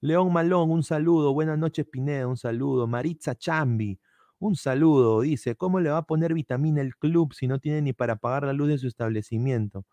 León 0.00 0.32
Malón, 0.32 0.70
un 0.70 0.82
saludo. 0.82 1.34
Buenas 1.34 1.58
noches, 1.58 1.84
Pineda, 1.84 2.26
un 2.26 2.38
saludo. 2.38 2.86
Maritza 2.86 3.34
Chambi, 3.34 4.00
un 4.38 4.56
saludo. 4.56 5.20
Dice, 5.22 5.56
¿cómo 5.56 5.80
le 5.80 5.90
va 5.90 5.98
a 5.98 6.06
poner 6.06 6.34
vitamina 6.34 6.80
el 6.82 6.96
club 6.96 7.34
si 7.34 7.46
no 7.48 7.58
tiene 7.58 7.82
ni 7.82 7.92
para 7.92 8.16
pagar 8.16 8.44
la 8.44 8.52
luz 8.52 8.68
de 8.68 8.78
su 8.78 8.88
establecimiento? 8.88 9.86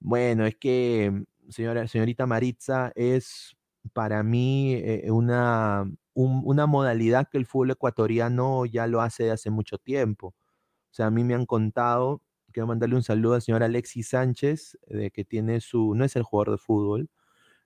Bueno, 0.00 0.46
es 0.46 0.56
que, 0.56 1.24
señora, 1.48 1.88
señorita 1.88 2.26
Maritza, 2.26 2.92
es 2.96 3.56
para 3.92 4.22
mí 4.22 4.74
eh, 4.74 5.10
una, 5.10 5.90
una 6.14 6.66
modalidad 6.66 7.28
que 7.30 7.38
el 7.38 7.46
fútbol 7.46 7.72
ecuatoriano 7.72 8.66
ya 8.66 8.86
lo 8.86 9.00
hace 9.02 9.24
de 9.24 9.32
hace 9.32 9.50
mucho 9.50 9.78
tiempo. 9.78 10.28
O 10.28 10.94
sea, 10.96 11.06
a 11.06 11.10
mí 11.10 11.24
me 11.24 11.34
han 11.34 11.46
contado 11.46 12.22
quiero 12.56 12.68
mandarle 12.68 12.96
un 12.96 13.02
saludo 13.02 13.34
al 13.34 13.42
señor 13.42 13.62
Alexis 13.62 14.08
Sánchez, 14.08 14.78
de 14.88 15.10
que 15.10 15.26
tiene 15.26 15.60
su, 15.60 15.94
no 15.94 16.06
es 16.06 16.16
el 16.16 16.22
jugador 16.22 16.52
de 16.52 16.58
fútbol, 16.58 17.10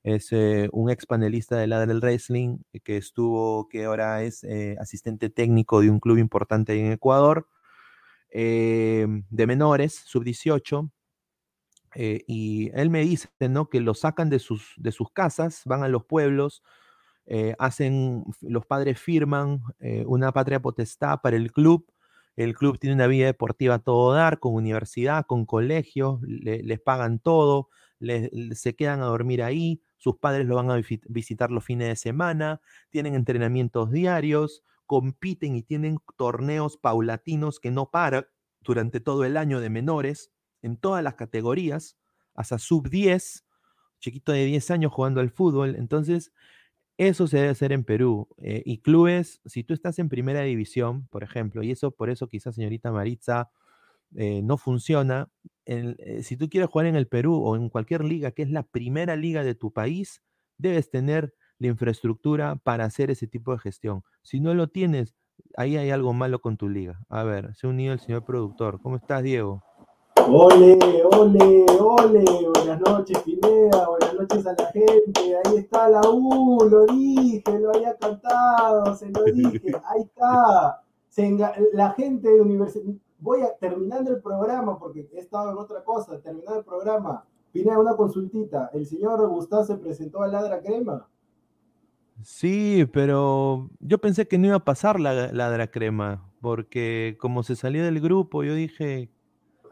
es 0.03 0.33
eh, 0.33 0.69
un 0.73 0.91
ex 0.91 1.07
panelista 1.07 1.57
de 1.57 1.67
la 1.67 1.85
del 1.85 2.01
Wrestling, 2.01 2.59
eh, 2.73 2.81
que 2.81 2.97
estuvo, 2.97 3.69
que 3.69 3.85
ahora 3.85 4.23
es 4.23 4.45
eh, 4.45 4.77
asistente 4.81 5.29
técnico 5.31 5.81
de 5.81 5.91
un 5.91 6.01
club 6.01 6.19
importante 6.19 6.79
en 6.79 6.93
Ecuador, 6.93 7.49
de 8.33 9.47
menores, 9.49 10.05
sub-18, 10.07 10.89
y 11.97 12.71
él 12.75 12.89
me 12.89 13.01
dice, 13.01 13.29
¿no? 13.41 13.69
Que 13.69 13.81
lo 13.81 13.95
sacan 13.95 14.31
de 14.31 14.39
sus, 14.39 14.73
de 14.77 14.93
sus 14.93 15.11
casas, 15.11 15.63
van 15.65 15.83
a 15.83 15.89
los 15.89 16.05
pueblos, 16.05 16.63
hacen, 17.59 18.23
los 18.41 18.67
padres 18.67 19.01
firman 19.01 19.63
una 20.07 20.31
patria 20.31 20.63
potestad 20.63 21.21
para 21.21 21.37
el 21.37 21.51
club, 21.51 21.93
el 22.37 22.55
club 22.55 22.79
tiene 22.79 22.95
una 22.95 23.09
vida 23.09 23.27
deportiva 23.27 23.75
a 23.75 23.79
todo 23.81 24.13
dar, 24.13 24.39
con 24.39 24.55
universidad, 24.55 25.27
con 25.27 25.45
colegio, 25.45 26.21
les 26.23 26.79
pagan 26.79 27.19
todo, 27.19 27.69
se 28.53 28.77
quedan 28.77 29.01
a 29.01 29.07
dormir 29.07 29.43
ahí, 29.43 29.83
sus 30.01 30.17
padres 30.19 30.47
lo 30.49 30.57
van 30.57 30.73
a 30.73 30.81
visitar 31.09 31.53
los 31.53 31.65
fines 31.65 31.89
de 31.89 31.97
semana, 31.97 32.61
tienen 32.91 33.15
entrenamientos 33.15 33.93
diarios, 33.93 34.65
compiten 34.87 35.55
y 35.57 35.63
tienen 35.63 35.99
torneos 36.17 36.77
paulatinos 36.79 37.61
que 37.61 37.71
no 37.71 37.91
paran 37.93 38.27
durante 38.61 39.01
todo 39.01 39.25
el 39.25 39.37
año 39.37 39.61
de 39.61 39.71
menores, 39.71 40.33
en 40.63 40.77
todas 40.79 41.05
las 41.05 41.15
categorías, 41.15 41.99
hasta 42.35 42.59
sub 42.59 42.89
10, 42.91 43.45
chiquito 44.01 44.33
de 44.33 44.47
10 44.47 44.71
años 44.73 44.93
jugando 44.93 45.21
al 45.21 45.31
fútbol. 45.31 45.77
Entonces, 45.77 46.33
Eso 46.99 47.27
se 47.27 47.39
debe 47.39 47.49
hacer 47.51 47.73
en 47.73 47.85
Perú. 47.85 48.29
Eh, 48.39 48.63
y 48.67 48.81
clubes, 48.83 49.41
si 49.47 49.65
tú 49.65 49.75
estás 49.75 49.99
en 49.99 50.09
primera 50.11 50.43
división, 50.43 51.09
por 51.09 51.23
ejemplo, 51.25 51.63
y 51.63 51.71
eso 51.71 51.93
por 51.93 52.11
eso 52.11 52.29
quizás 52.29 52.55
señorita 52.55 52.93
Maritza 52.93 53.51
eh, 54.17 54.43
no 54.43 54.57
funciona, 54.57 55.29
eh, 55.67 56.23
si 56.23 56.37
tú 56.37 56.49
quieres 56.49 56.69
jugar 56.71 56.87
en 56.87 56.97
el 56.97 57.07
Perú 57.07 57.43
o 57.43 57.57
en 57.57 57.69
cualquier 57.69 58.05
liga 58.05 58.33
que 58.33 58.43
es 58.43 58.51
la 58.51 58.63
primera 58.63 59.17
liga 59.17 59.45
de 59.45 59.55
tu 59.55 59.73
país, 59.73 60.23
debes 60.59 60.91
tener 60.91 61.35
la 61.59 61.69
infraestructura 61.69 62.57
para 62.57 62.85
hacer 62.85 63.11
ese 63.11 63.27
tipo 63.27 63.53
de 63.53 63.59
gestión. 63.59 64.03
Si 64.23 64.41
no 64.41 64.55
lo 64.55 64.69
tienes, 64.69 65.15
ahí 65.57 65.77
hay 65.77 65.91
algo 65.91 66.13
malo 66.13 66.41
con 66.41 66.57
tu 66.57 66.69
liga. 66.69 67.01
A 67.09 67.23
ver, 67.23 67.55
se 67.55 67.67
ha 67.67 67.71
unido 67.71 67.93
el 67.93 68.01
señor 68.01 68.25
productor. 68.25 68.81
¿Cómo 68.81 68.97
estás, 68.97 69.23
Diego? 69.23 69.63
Ole, 70.29 70.79
ole, 71.13 71.67
ole, 71.81 72.25
buenas 72.55 72.81
noches 72.81 73.19
Pineda, 73.21 73.89
buenas 73.89 74.15
noches 74.15 74.47
a 74.47 74.55
la 74.57 74.67
gente, 74.71 75.37
ahí 75.45 75.57
está 75.57 75.89
la 75.89 76.03
U, 76.09 76.69
lo 76.69 76.87
dije, 76.87 77.43
lo 77.59 77.75
había 77.75 77.97
cantado, 77.97 78.95
se 78.95 79.09
lo 79.11 79.25
dije, 79.35 79.73
ahí 79.87 80.03
está. 80.03 80.83
la 81.73 81.91
gente 81.93 82.29
de 82.29 82.41
universidad, 82.41 82.95
voy 83.21 83.43
a, 83.43 83.57
terminando 83.57 84.11
el 84.11 84.21
programa, 84.21 84.79
porque 84.79 85.09
he 85.13 85.19
estado 85.19 85.51
en 85.51 85.59
otra 85.59 85.85
cosa, 85.85 86.21
terminando 86.21 86.59
el 86.59 86.65
programa, 86.65 87.25
Pineda, 87.53 87.79
una 87.79 87.97
consultita, 87.97 88.71
¿el 88.73 88.87
señor 88.87 89.29
Gustavo 89.29 89.65
se 89.65 89.77
presentó 89.77 90.23
a 90.23 90.29
Ladra 90.29 90.61
Crema? 90.61 91.09
Sí, 92.23 92.87
pero 92.93 93.71
yo 93.81 93.99
pensé 93.99 94.29
que 94.29 94.39
no 94.39 94.49
iba 94.49 94.57
a 94.57 94.65
pasar 94.65 95.01
la 95.01 95.33
Ladra 95.33 95.71
Crema, 95.71 96.31
porque 96.41 97.17
como 97.21 97.43
se 97.43 97.57
salió 97.57 97.85
del 97.85 98.01
grupo, 98.01 98.45
yo 98.45 98.55
dije, 98.55 99.11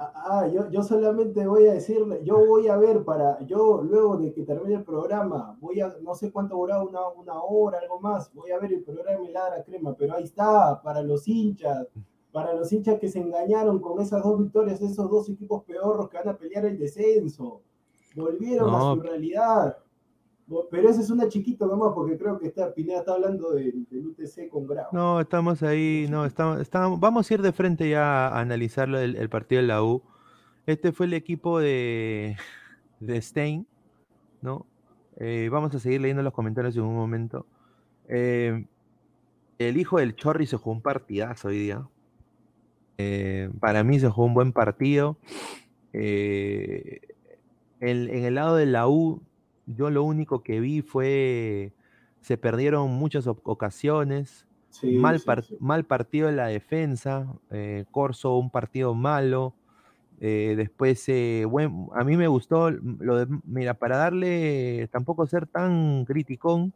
Ah, 0.00 0.46
yo, 0.46 0.70
yo 0.70 0.84
solamente 0.84 1.44
voy 1.44 1.66
a 1.66 1.72
decirle, 1.72 2.20
yo 2.22 2.46
voy 2.46 2.68
a 2.68 2.76
ver 2.76 3.02
para, 3.04 3.40
yo 3.46 3.82
luego 3.82 4.16
de 4.16 4.32
que 4.32 4.44
termine 4.44 4.76
el 4.76 4.84
programa, 4.84 5.56
voy 5.60 5.80
a, 5.80 5.92
no 6.02 6.14
sé 6.14 6.30
cuánto 6.30 6.54
durará, 6.54 6.84
una, 6.84 7.08
una 7.08 7.42
hora, 7.42 7.80
algo 7.80 7.98
más, 7.98 8.32
voy 8.32 8.52
a 8.52 8.60
ver 8.60 8.74
el 8.74 8.84
programa 8.84 9.26
de 9.26 9.32
Ladra 9.32 9.64
Crema, 9.64 9.96
pero 9.98 10.14
ahí 10.14 10.22
está, 10.22 10.80
para 10.82 11.02
los 11.02 11.26
hinchas, 11.26 11.88
para 12.32 12.54
los 12.54 12.72
hinchas 12.72 12.98
que 12.98 13.08
se 13.08 13.20
engañaron 13.20 13.80
con 13.80 14.00
esas 14.00 14.22
dos 14.22 14.38
victorias, 14.38 14.80
esos 14.80 15.10
dos 15.10 15.28
equipos 15.28 15.64
peorros 15.64 16.08
que 16.08 16.18
van 16.18 16.28
a 16.28 16.36
pelear 16.36 16.66
el 16.66 16.78
descenso, 16.78 17.62
volvieron 18.14 18.74
a 18.74 18.80
su 18.80 19.00
realidad. 19.00 19.78
Pero 20.70 20.88
ese 20.88 21.02
es 21.02 21.10
una 21.10 21.28
chiquita 21.28 21.66
nomás, 21.66 21.92
porque 21.94 22.16
creo 22.16 22.38
que 22.38 22.46
está, 22.46 22.72
Pineda 22.72 23.00
está 23.00 23.12
hablando 23.12 23.50
del, 23.52 23.86
UTC 23.90 24.48
con 24.48 24.66
Grau. 24.66 24.86
No, 24.92 25.20
estamos 25.20 25.62
ahí, 25.62 26.06
no, 26.08 26.24
estamos, 26.24 26.60
estamos, 26.60 26.98
vamos 26.98 27.30
a 27.30 27.34
ir 27.34 27.42
de 27.42 27.52
frente 27.52 27.90
ya 27.90 28.28
a 28.28 28.40
analizar 28.40 28.88
el, 28.88 29.16
el 29.16 29.28
partido 29.28 29.60
de 29.60 29.68
la 29.68 29.82
U. 29.82 30.02
Este 30.64 30.92
fue 30.92 31.06
el 31.06 31.14
equipo 31.14 31.58
de, 31.60 32.36
de 33.00 33.22
Stein, 33.22 33.66
¿no? 34.40 34.66
Eh, 35.16 35.48
vamos 35.50 35.74
a 35.74 35.78
seguir 35.78 36.00
leyendo 36.00 36.22
los 36.22 36.32
comentarios 36.32 36.76
en 36.76 36.82
un 36.82 36.94
momento. 36.94 37.46
Eh, 38.06 38.66
el 39.58 39.76
hijo 39.76 39.98
del 39.98 40.14
Chorri 40.14 40.46
se 40.46 40.56
jugó 40.56 40.72
un 40.72 40.82
partidazo 40.82 41.48
hoy 41.48 41.58
día. 41.58 41.88
Eh, 42.98 43.48
para 43.60 43.84
mí 43.84 44.00
se 44.00 44.08
jugó 44.08 44.26
un 44.26 44.34
buen 44.34 44.52
partido. 44.52 45.16
en 45.92 47.00
el 47.80 48.34
lado 48.34 48.56
de 48.56 48.66
la 48.66 48.88
U 48.88 49.22
yo 49.68 49.90
lo 49.90 50.02
único 50.02 50.42
que 50.42 50.60
vi 50.60 50.82
fue, 50.82 51.72
se 52.20 52.36
perdieron 52.36 52.90
muchas 52.90 53.26
ocasiones, 53.26 54.46
mal, 54.82 55.22
mal 55.60 55.84
partido 55.84 56.28
en 56.28 56.36
la 56.36 56.46
defensa, 56.46 57.26
eh, 57.50 57.84
Corso 57.90 58.36
un 58.36 58.50
partido 58.50 58.94
malo, 58.94 59.54
eh, 60.20 60.54
después, 60.56 61.08
eh, 61.08 61.44
a 61.94 62.04
mí 62.04 62.16
me 62.16 62.28
gustó, 62.28 62.70
lo 62.70 63.18
de, 63.18 63.26
mira, 63.44 63.74
para 63.74 63.98
darle, 63.98 64.88
tampoco 64.90 65.26
ser 65.26 65.46
tan 65.46 66.04
criticón, 66.04 66.72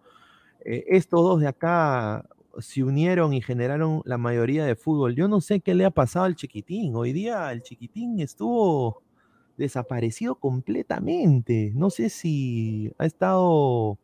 estos 0.65 1.23
dos 1.23 1.41
de 1.41 1.49
acá 1.49 2.25
se 2.59 2.83
unieron 2.85 3.33
y 3.33 3.43
generaron 3.43 4.03
la 4.05 4.19
mayoría 4.19 4.65
de 4.65 4.77
fútbol. 4.77 5.15
Yo 5.15 5.29
no 5.29 5.41
sé 5.41 5.61
qué 5.61 5.75
le 5.75 5.85
ha 5.85 5.91
pasado 5.91 6.27
al 6.27 6.37
chiquitín. 6.37 6.95
Hoy 6.97 7.13
día 7.13 7.51
el 7.53 7.63
chiquitín 7.63 8.21
estuvo 8.21 9.03
desaparecido 9.57 10.37
completamente. 10.37 11.73
No 11.75 11.91
sé 11.91 12.09
si 12.09 12.93
ha 12.99 13.07
estado 13.07 13.99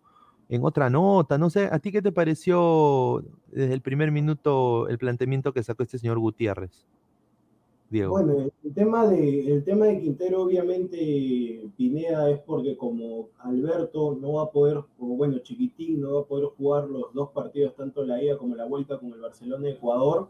en 0.48 0.64
otra 0.64 0.88
nota, 0.90 1.36
no 1.38 1.50
sé, 1.50 1.68
¿a 1.70 1.78
ti 1.78 1.92
qué 1.92 2.00
te 2.00 2.12
pareció 2.12 3.22
desde 3.48 3.74
el 3.74 3.82
primer 3.82 4.10
minuto 4.12 4.88
el 4.88 4.98
planteamiento 4.98 5.52
que 5.52 5.62
sacó 5.62 5.82
este 5.82 5.98
señor 5.98 6.18
Gutiérrez? 6.18 6.86
Bueno, 7.90 8.50
el 8.64 8.74
tema 8.74 9.06
de, 9.06 9.50
el 9.50 9.64
tema 9.64 9.86
de 9.86 10.00
Quintero, 10.00 10.42
obviamente, 10.42 11.70
Pineda 11.74 12.30
es 12.30 12.38
porque 12.40 12.76
como 12.76 13.30
Alberto 13.38 14.14
no 14.20 14.34
va 14.34 14.42
a 14.42 14.50
poder, 14.50 14.82
como 14.98 15.16
bueno, 15.16 15.38
Chiquitín 15.38 16.02
no 16.02 16.16
va 16.16 16.20
a 16.20 16.24
poder 16.24 16.48
jugar 16.58 16.86
los 16.90 17.14
dos 17.14 17.30
partidos, 17.30 17.74
tanto 17.76 18.04
la 18.04 18.22
ida 18.22 18.36
como 18.36 18.54
la 18.56 18.66
vuelta 18.66 18.98
con 18.98 19.10
el 19.14 19.20
Barcelona 19.20 19.70
Ecuador, 19.70 20.28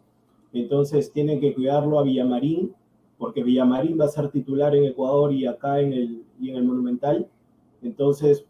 entonces 0.52 1.10
tiene 1.12 1.40
que 1.40 1.52
cuidarlo 1.52 1.98
a 1.98 2.04
Villamarín, 2.04 2.74
porque 3.18 3.42
Villamarín 3.42 3.98
va 4.00 4.04
a 4.04 4.08
ser 4.08 4.30
titular 4.30 4.76
en 4.76 4.84
Ecuador 4.84 5.32
y 5.32 5.44
acá 5.44 5.80
en 5.80 5.92
el, 5.92 6.24
y 6.40 6.50
en 6.50 6.56
el 6.56 6.64
Monumental. 6.64 7.28
Entonces, 7.82 8.46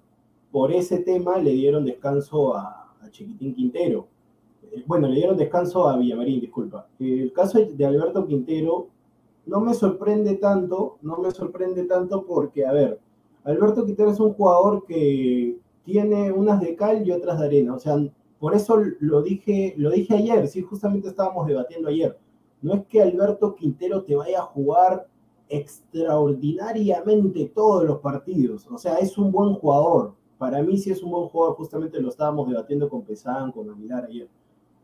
por 0.53 0.71
ese 0.71 0.99
tema 0.99 1.39
le 1.39 1.53
dieron 1.53 1.87
descanso 1.87 2.55
a, 2.55 2.75
Chiquitín 3.11 3.55
Quintero. 3.55 4.07
Eh, 4.71 4.85
bueno, 4.87 5.09
le 5.09 5.15
dieron 5.15 5.39
descanso 5.39 5.89
a 5.89 5.97
Villamarín, 5.97 6.41
disculpa. 6.41 6.89
El 6.99 7.33
caso 7.33 7.59
de 7.59 7.87
Alberto 7.87 8.27
Quintero 8.27 8.89
no 9.49 9.61
me 9.61 9.75
sorprende 9.75 10.37
tanto, 10.37 10.99
no 11.03 11.19
me 11.19 11.31
sorprende 11.33 11.85
tanto 11.85 12.25
porque, 12.25 12.65
a 12.65 12.73
ver, 12.73 13.01
Alberto 13.45 13.85
Quintero 13.85 14.11
es 14.11 14.21
un 14.21 14.35
jugador 14.35 14.85
que 14.87 15.59
tiene 15.85 16.31
unas 16.31 16.61
de 16.61 16.77
cal 16.77 17.07
y 17.07 17.11
otras 17.11 17.41
de 17.41 17.47
arena. 17.47 17.75
O 17.75 17.79
sea, 17.79 17.97
por 18.39 18.55
eso 18.55 18.81
lo 19.01 19.23
dije, 19.23 19.75
lo 19.77 19.91
dije 19.91 20.15
ayer, 20.15 20.47
sí, 20.49 20.63
justamente 20.63 21.09
estábamos 21.09 21.47
debatiendo 21.47 21.89
ayer 21.89 22.17
no 22.63 22.75
es 22.75 22.87
que 22.87 23.03
Alberto 23.03 23.55
Quintero 23.55 24.03
te 24.03 24.17
vaya 24.17 24.41
a 24.41 24.47
jugar 24.47 25.07
extraordinariamente 25.49 27.51
todos 27.55 27.85
los 27.85 28.01
partidos. 28.01 28.67
O 28.71 28.79
sea, 28.79 28.97
es 28.97 29.17
un 29.17 29.33
buen 29.33 29.55
jugador. 29.55 30.15
Para 30.37 30.63
mí 30.63 30.77
sí 30.77 30.91
es 30.91 31.03
un 31.03 31.11
buen 31.11 31.29
jugador, 31.29 31.57
justamente 31.57 32.01
lo 32.01 32.11
estábamos 32.11 32.49
debatiendo 32.49 32.89
con 32.89 33.03
Pesán, 33.03 33.53
con 33.53 33.71
Aguilar 33.71 34.05
ayer. 34.05 34.29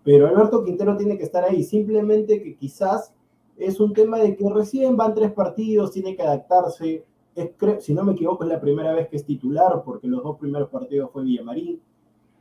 Pero 0.03 0.27
Alberto 0.27 0.65
Quintero 0.65 0.97
tiene 0.97 1.17
que 1.17 1.25
estar 1.25 1.45
ahí, 1.45 1.63
simplemente 1.63 2.43
que 2.43 2.57
quizás 2.57 3.15
es 3.57 3.81
un 3.81 3.93
tema 3.93 4.19
de 4.19 4.37
que 4.37 4.49
recién 4.49 4.97
van 4.97 5.15
tres 5.15 5.33
partidos, 5.33 5.93
tiene 5.93 6.17
que 6.17 6.23
adaptarse. 6.23 7.05
si 7.81 7.95
no 7.95 8.05
me 8.05 8.13
equivoco, 8.13 8.45
es 8.45 8.51
la 8.51 8.61
primera 8.61 8.93
vez 8.93 9.09
que 9.09 9.17
es 9.17 9.25
titular, 9.25 9.83
porque 9.85 10.09
los 10.09 10.23
dos 10.23 10.39
primeros 10.39 10.69
partidos 10.69 11.11
fue 11.13 11.25
Villamarín. 11.25 11.81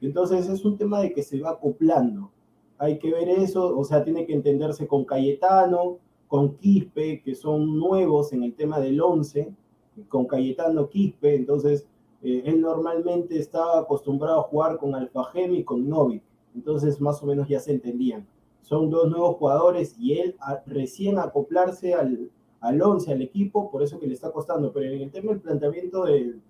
Entonces 0.02 0.50
es 0.50 0.66
un 0.66 0.78
tema 0.78 1.00
de 1.00 1.14
que 1.14 1.24
se 1.24 1.40
va 1.40 1.52
acoplando 1.52 2.32
hay 2.84 3.00
que 3.00 3.12
ver 3.12 3.30
eso, 3.30 3.78
o 3.78 3.84
sea, 3.84 4.04
tiene 4.04 4.26
que 4.26 4.34
entenderse 4.34 4.88
con 4.88 5.06
Cayetano, 5.06 6.00
con 6.28 6.58
Quispe, 6.58 7.22
que 7.22 7.36
son 7.36 7.78
nuevos 7.78 8.34
en 8.34 8.44
el 8.44 8.56
tema 8.56 8.80
del 8.80 9.00
11, 9.00 9.54
con 10.10 10.26
Cayetano 10.26 10.90
Quispe, 10.90 11.36
entonces 11.36 11.88
eh, 12.22 12.44
él 12.46 12.60
normalmente 12.62 13.38
estaba 13.38 13.80
acostumbrado 13.80 14.40
a 14.40 14.44
jugar 14.44 14.78
con 14.78 14.96
Alfagem 14.96 15.54
y 15.56 15.64
con 15.64 15.88
Novik, 15.88 16.24
entonces 16.56 17.00
más 17.00 17.22
o 17.24 17.26
menos 17.26 17.48
ya 17.48 17.60
se 17.60 17.72
entendían. 17.72 18.28
Son 18.64 18.90
dos 18.90 19.10
nuevos 19.10 19.36
jugadores 19.38 19.96
y 20.00 20.18
él 20.20 20.36
recién 20.66 21.20
acoplarse 21.20 21.94
al, 21.94 22.32
al 22.62 22.82
11, 22.82 23.12
al 23.12 23.22
equipo, 23.22 23.70
por 23.70 23.84
eso 23.84 24.00
que 24.00 24.08
le 24.08 24.14
está 24.14 24.32
costando, 24.32 24.72
pero 24.74 24.92
en 24.92 25.02
el 25.02 25.12
tema 25.12 25.32
del 25.32 25.42
planteamiento 25.42 26.06
del, 26.06 26.42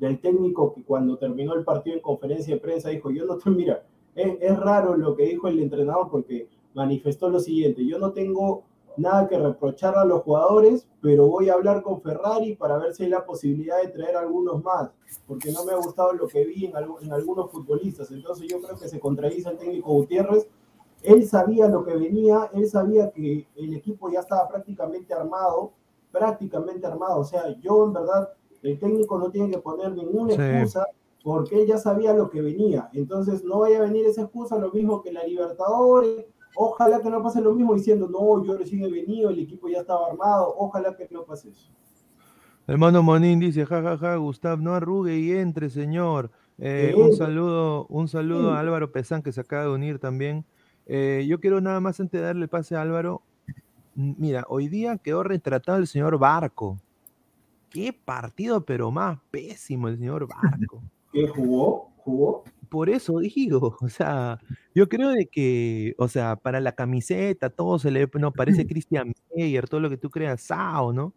del 0.00 0.20
técnico 0.20 0.72
que 0.74 0.82
cuando 0.82 1.16
terminó 1.16 1.54
el 1.54 1.62
partido 1.62 1.94
en 1.94 2.02
conferencia 2.02 2.54
de 2.54 2.60
prensa 2.60 2.88
dijo, 2.88 3.10
yo 3.10 3.26
no 3.26 3.36
te, 3.36 3.50
mira, 3.50 3.84
es, 4.14 4.58
raro 4.58 4.96
lo 4.96 5.14
que 5.14 5.26
dijo 5.26 5.46
el 5.46 5.60
entrenador 5.60 6.08
porque 6.10 6.48
manifestó 6.74 7.28
lo 7.28 7.38
siguiente, 7.38 7.86
yo 7.86 7.98
no 7.98 8.12
tengo 8.12 8.64
nada 8.96 9.28
que 9.28 9.38
reprochar 9.38 9.96
a 9.96 10.04
los 10.04 10.22
jugadores, 10.22 10.88
pero 11.00 11.28
voy 11.28 11.48
a 11.48 11.54
hablar 11.54 11.82
con 11.82 12.02
Ferrari 12.02 12.56
para 12.56 12.78
ver 12.78 12.94
si 12.94 13.04
hay 13.04 13.10
la 13.10 13.24
posibilidad 13.24 13.80
de 13.80 13.88
traer 13.88 14.16
algunos 14.16 14.62
más, 14.64 14.90
porque 15.26 15.52
no 15.52 15.64
me 15.64 15.72
ha 15.72 15.76
gustado 15.76 16.12
lo 16.12 16.26
que 16.26 16.44
vi 16.44 16.66
en, 16.66 16.72
en 17.00 17.12
algunos 17.12 17.50
futbolistas. 17.50 18.10
Entonces 18.10 18.48
yo 18.50 18.60
creo 18.60 18.76
que 18.76 18.88
se 18.88 19.00
contradice 19.00 19.48
el 19.48 19.58
técnico 19.58 19.92
Gutiérrez. 19.92 20.48
Él 21.02 21.26
sabía 21.26 21.68
lo 21.68 21.84
que 21.84 21.94
venía, 21.94 22.50
él 22.52 22.68
sabía 22.68 23.10
que 23.10 23.46
el 23.56 23.74
equipo 23.74 24.10
ya 24.10 24.20
estaba 24.20 24.48
prácticamente 24.48 25.14
armado, 25.14 25.72
prácticamente 26.12 26.86
armado. 26.86 27.20
O 27.20 27.24
sea, 27.24 27.56
yo 27.60 27.84
en 27.84 27.92
verdad, 27.92 28.30
el 28.62 28.78
técnico 28.78 29.18
no 29.18 29.30
tiene 29.30 29.50
que 29.50 29.58
poner 29.58 29.92
ninguna 29.92 30.34
excusa 30.34 30.86
porque 31.22 31.62
él 31.62 31.68
ya 31.68 31.78
sabía 31.78 32.12
lo 32.12 32.30
que 32.30 32.42
venía. 32.42 32.90
Entonces 32.92 33.44
no 33.44 33.60
vaya 33.60 33.78
a 33.78 33.82
venir 33.82 34.06
esa 34.06 34.22
excusa, 34.22 34.58
lo 34.58 34.70
mismo 34.70 35.02
que 35.02 35.12
la 35.12 35.24
Libertadores. 35.24 36.26
Ojalá 36.56 37.00
que 37.00 37.10
no 37.10 37.22
pase 37.22 37.40
lo 37.40 37.54
mismo 37.54 37.74
diciendo, 37.74 38.08
no, 38.08 38.44
yo 38.44 38.56
recién 38.56 38.82
he 38.82 38.90
venido, 38.90 39.30
el 39.30 39.38
equipo 39.38 39.68
ya 39.68 39.80
estaba 39.80 40.08
armado. 40.08 40.54
Ojalá 40.58 40.96
que 40.96 41.08
no 41.10 41.24
pase 41.24 41.50
eso. 41.50 41.70
Hermano 42.66 43.02
Monín 43.02 43.38
dice, 43.40 43.64
jajaja, 43.64 43.98
ja, 43.98 44.08
ja, 44.10 44.16
Gustav, 44.16 44.60
no 44.60 44.74
arrugue 44.74 45.16
y 45.16 45.32
entre, 45.32 45.70
señor. 45.70 46.30
Eh, 46.58 46.94
un 46.96 47.14
saludo, 47.14 47.86
un 47.88 48.06
saludo 48.08 48.52
a 48.52 48.60
Álvaro 48.60 48.92
Pesán 48.92 49.22
que 49.22 49.32
se 49.32 49.40
acaba 49.40 49.64
de 49.64 49.70
unir 49.70 49.98
también. 49.98 50.44
Eh, 50.86 51.26
yo 51.28 51.40
quiero 51.40 51.60
nada 51.60 51.80
más 51.80 52.00
antes 52.00 52.20
de 52.20 52.26
darle 52.26 52.48
pase 52.48 52.76
a 52.76 52.82
Álvaro. 52.82 53.22
Mira, 53.94 54.44
hoy 54.48 54.68
día 54.68 54.98
quedó 54.98 55.22
retratado 55.22 55.78
el 55.78 55.86
señor 55.86 56.18
Barco. 56.18 56.78
Qué 57.68 57.92
partido, 57.92 58.64
pero 58.64 58.90
más 58.90 59.18
pésimo 59.30 59.88
el 59.88 59.98
señor 59.98 60.26
Barco. 60.26 60.82
¿Qué 61.12 61.28
jugó? 61.28 61.90
¿Jugó? 61.98 62.44
por 62.70 62.88
eso 62.88 63.18
digo, 63.18 63.76
o 63.82 63.88
sea, 63.88 64.38
yo 64.74 64.88
creo 64.88 65.10
de 65.10 65.26
que, 65.26 65.94
o 65.98 66.08
sea, 66.08 66.36
para 66.36 66.60
la 66.60 66.72
camiseta, 66.72 67.50
todo 67.50 67.78
se 67.78 67.90
le 67.90 68.08
no 68.14 68.32
parece 68.32 68.66
Christian 68.66 69.12
Meyer, 69.34 69.68
todo 69.68 69.80
lo 69.80 69.90
que 69.90 69.98
tú 69.98 70.08
creas, 70.08 70.40
Sao, 70.40 70.94
¿no? 70.94 71.12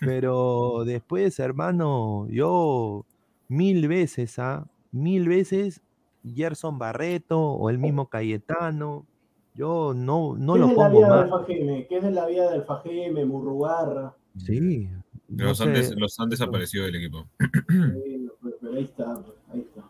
Pero 0.00 0.84
después, 0.86 1.38
hermano, 1.38 2.26
yo 2.30 3.04
mil 3.48 3.88
veces, 3.88 4.38
¿ah? 4.38 4.66
Mil 4.90 5.28
veces 5.28 5.82
Gerson 6.24 6.78
Barreto 6.78 7.40
o 7.40 7.70
el 7.70 7.78
mismo 7.78 8.08
Cayetano. 8.08 9.06
Yo 9.54 9.92
no, 9.94 10.34
no 10.36 10.56
lo 10.56 10.74
pongo 10.74 11.00
más. 11.02 11.28
¿Qué 11.46 11.86
es 11.90 12.02
de 12.02 12.10
la 12.10 12.26
vida 12.26 12.50
del 12.50 12.64
Fajeme, 12.64 13.24
Murrugarra? 13.24 14.14
Sí. 14.38 14.88
los, 15.28 15.60
han 15.60 15.74
los, 15.98 16.18
han 16.20 16.30
desaparecido 16.30 16.84
del 16.86 16.96
equipo. 16.96 17.26
pero, 17.38 18.74
ahí 18.74 18.84
está, 18.84 19.14
pues, 19.14 19.36
ahí 19.52 19.60
está. 19.60 19.84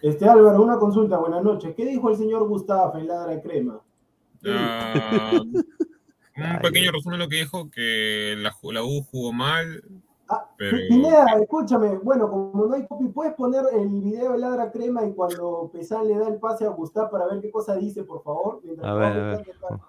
Este 0.00 0.28
Álvaro, 0.28 0.62
una 0.62 0.78
consulta, 0.78 1.18
buenas 1.18 1.44
noches. 1.44 1.74
¿Qué 1.76 1.84
dijo 1.84 2.10
el 2.10 2.16
señor 2.16 2.48
Gustavo 2.48 2.98
en 2.98 3.06
Ladra 3.06 3.40
Crema? 3.40 3.80
Uh, 4.44 5.42
un 5.42 5.64
pequeño 6.62 6.90
resumen 6.90 7.18
de 7.18 7.24
lo 7.24 7.28
que 7.28 7.36
dijo, 7.36 7.70
que 7.70 8.34
la, 8.38 8.52
la 8.72 8.82
U 8.82 9.02
jugó 9.02 9.32
mal, 9.32 9.84
Ah, 10.28 10.48
Pineda, 10.56 11.26
escúchame, 11.40 11.98
bueno, 11.98 12.30
como 12.30 12.66
no 12.66 12.74
hay 12.74 12.86
copy, 12.86 13.08
¿puedes 13.08 13.34
poner 13.34 13.64
el 13.72 13.88
video 13.88 14.32
de 14.32 14.38
Ladra 14.38 14.70
Crema 14.70 15.04
y 15.04 15.12
cuando 15.12 15.68
Pesán 15.72 16.06
le 16.06 16.16
da 16.16 16.28
el 16.28 16.38
pase 16.38 16.64
a 16.64 16.70
Gustavo 16.70 17.10
para 17.10 17.26
ver 17.26 17.40
qué 17.40 17.50
cosa 17.50 17.76
dice, 17.76 18.04
por 18.04 18.22
favor? 18.22 18.60
Mientras 18.62 18.88
a 18.88 18.94
ver, 18.94 19.12
a 19.12 19.26
ver. 19.26 19.40
Acá, 19.40 19.80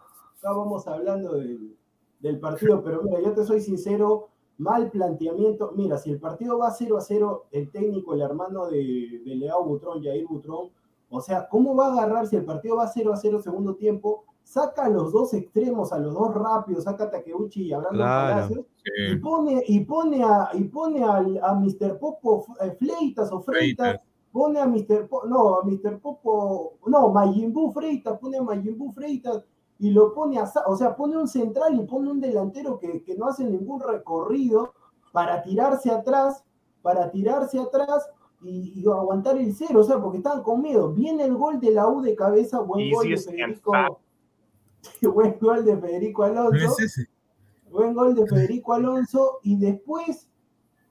vamos 0.41 0.87
hablando 0.87 1.35
del, 1.35 1.77
del, 2.19 2.39
partido, 2.39 2.83
pero 2.83 3.03
mira, 3.03 3.21
yo 3.21 3.33
te 3.33 3.45
soy 3.45 3.61
sincero, 3.61 4.29
mal 4.57 4.89
planteamiento. 4.89 5.71
Mira, 5.75 5.97
si 5.97 6.11
el 6.11 6.19
partido 6.19 6.57
va 6.57 6.71
0 6.71 6.97
a 6.97 7.01
0, 7.01 7.45
el 7.51 7.71
técnico, 7.71 8.13
el 8.13 8.21
hermano 8.21 8.65
de, 8.65 9.21
de 9.23 9.35
Leao 9.35 9.63
Butrón, 9.63 10.03
Jair 10.03 10.25
Butrón, 10.27 10.71
o 11.09 11.21
sea, 11.21 11.47
¿cómo 11.47 11.75
va 11.75 11.87
a 11.87 11.93
agarrar 11.93 12.27
si 12.27 12.35
el 12.35 12.43
partido 12.43 12.77
va 12.77 12.87
0 12.87 13.13
a 13.13 13.17
0 13.17 13.41
segundo 13.41 13.75
tiempo? 13.75 14.25
Saca 14.43 14.85
a 14.85 14.89
los 14.89 15.11
dos 15.11 15.33
extremos, 15.33 15.91
a 15.93 15.97
los 15.97 16.13
dos 16.13 16.33
rápidos, 16.33 16.83
saca 16.83 17.05
a 17.05 17.09
Takeuchi 17.09 17.63
y 17.63 17.73
a 17.73 17.79
Brandon 17.79 17.99
Palacios, 17.99 18.65
y 19.09 19.15
pone, 19.15 19.63
y 19.67 19.79
pone 19.81 20.23
a, 20.23 20.49
y 20.53 20.63
pone 20.65 21.03
a, 21.03 21.17
a 21.17 21.55
Mr. 21.55 21.97
Popo 21.97 22.45
eh, 22.61 22.71
Fleitas 22.77 23.31
o 23.31 23.41
Freitas, 23.41 24.01
pone 24.31 24.59
a 24.59 24.65
Mr. 24.65 25.09
no, 25.27 25.59
a 25.59 25.63
Mr. 25.63 25.99
Popo, 25.99 26.77
no, 26.85 27.09
Majimbu 27.09 27.71
Freitas, 27.71 28.19
pone 28.19 28.37
a 28.37 28.43
Majimbu 28.43 28.91
Freitas 28.91 29.43
y 29.79 29.91
lo 29.91 30.13
pone 30.13 30.39
a, 30.39 30.51
o 30.67 30.75
sea, 30.75 30.95
pone 30.95 31.17
un 31.17 31.27
central 31.27 31.75
y 31.75 31.83
pone 31.85 32.11
un 32.11 32.21
delantero 32.21 32.79
que, 32.79 33.03
que 33.03 33.15
no 33.15 33.27
hace 33.27 33.43
ningún 33.43 33.79
recorrido 33.79 34.73
para 35.11 35.41
tirarse 35.41 35.91
atrás, 35.91 36.43
para 36.81 37.09
tirarse 37.09 37.59
atrás 37.59 38.09
y, 38.43 38.73
y, 38.75 38.87
aguantar 38.87 39.37
el 39.37 39.53
cero, 39.55 39.79
o 39.79 39.83
sea, 39.83 40.01
porque 40.01 40.17
estaban 40.17 40.43
con 40.43 40.61
miedo. 40.61 40.91
Viene 40.91 41.23
el 41.23 41.35
gol 41.35 41.59
de 41.59 41.71
la 41.71 41.87
U 41.87 42.01
de 42.01 42.15
cabeza, 42.15 42.59
buen 42.59 42.91
gol 42.91 43.07
de 43.07 43.17
Federico. 43.17 43.71
buen 45.13 45.37
gol 45.39 45.65
de 45.65 45.77
Federico 45.77 46.23
Alonso. 46.23 46.75
Buen 47.69 47.93
gol 47.93 48.15
de 48.15 48.27
Federico 48.27 48.73
Alonso 48.73 49.39
y 49.43 49.57
después, 49.57 50.29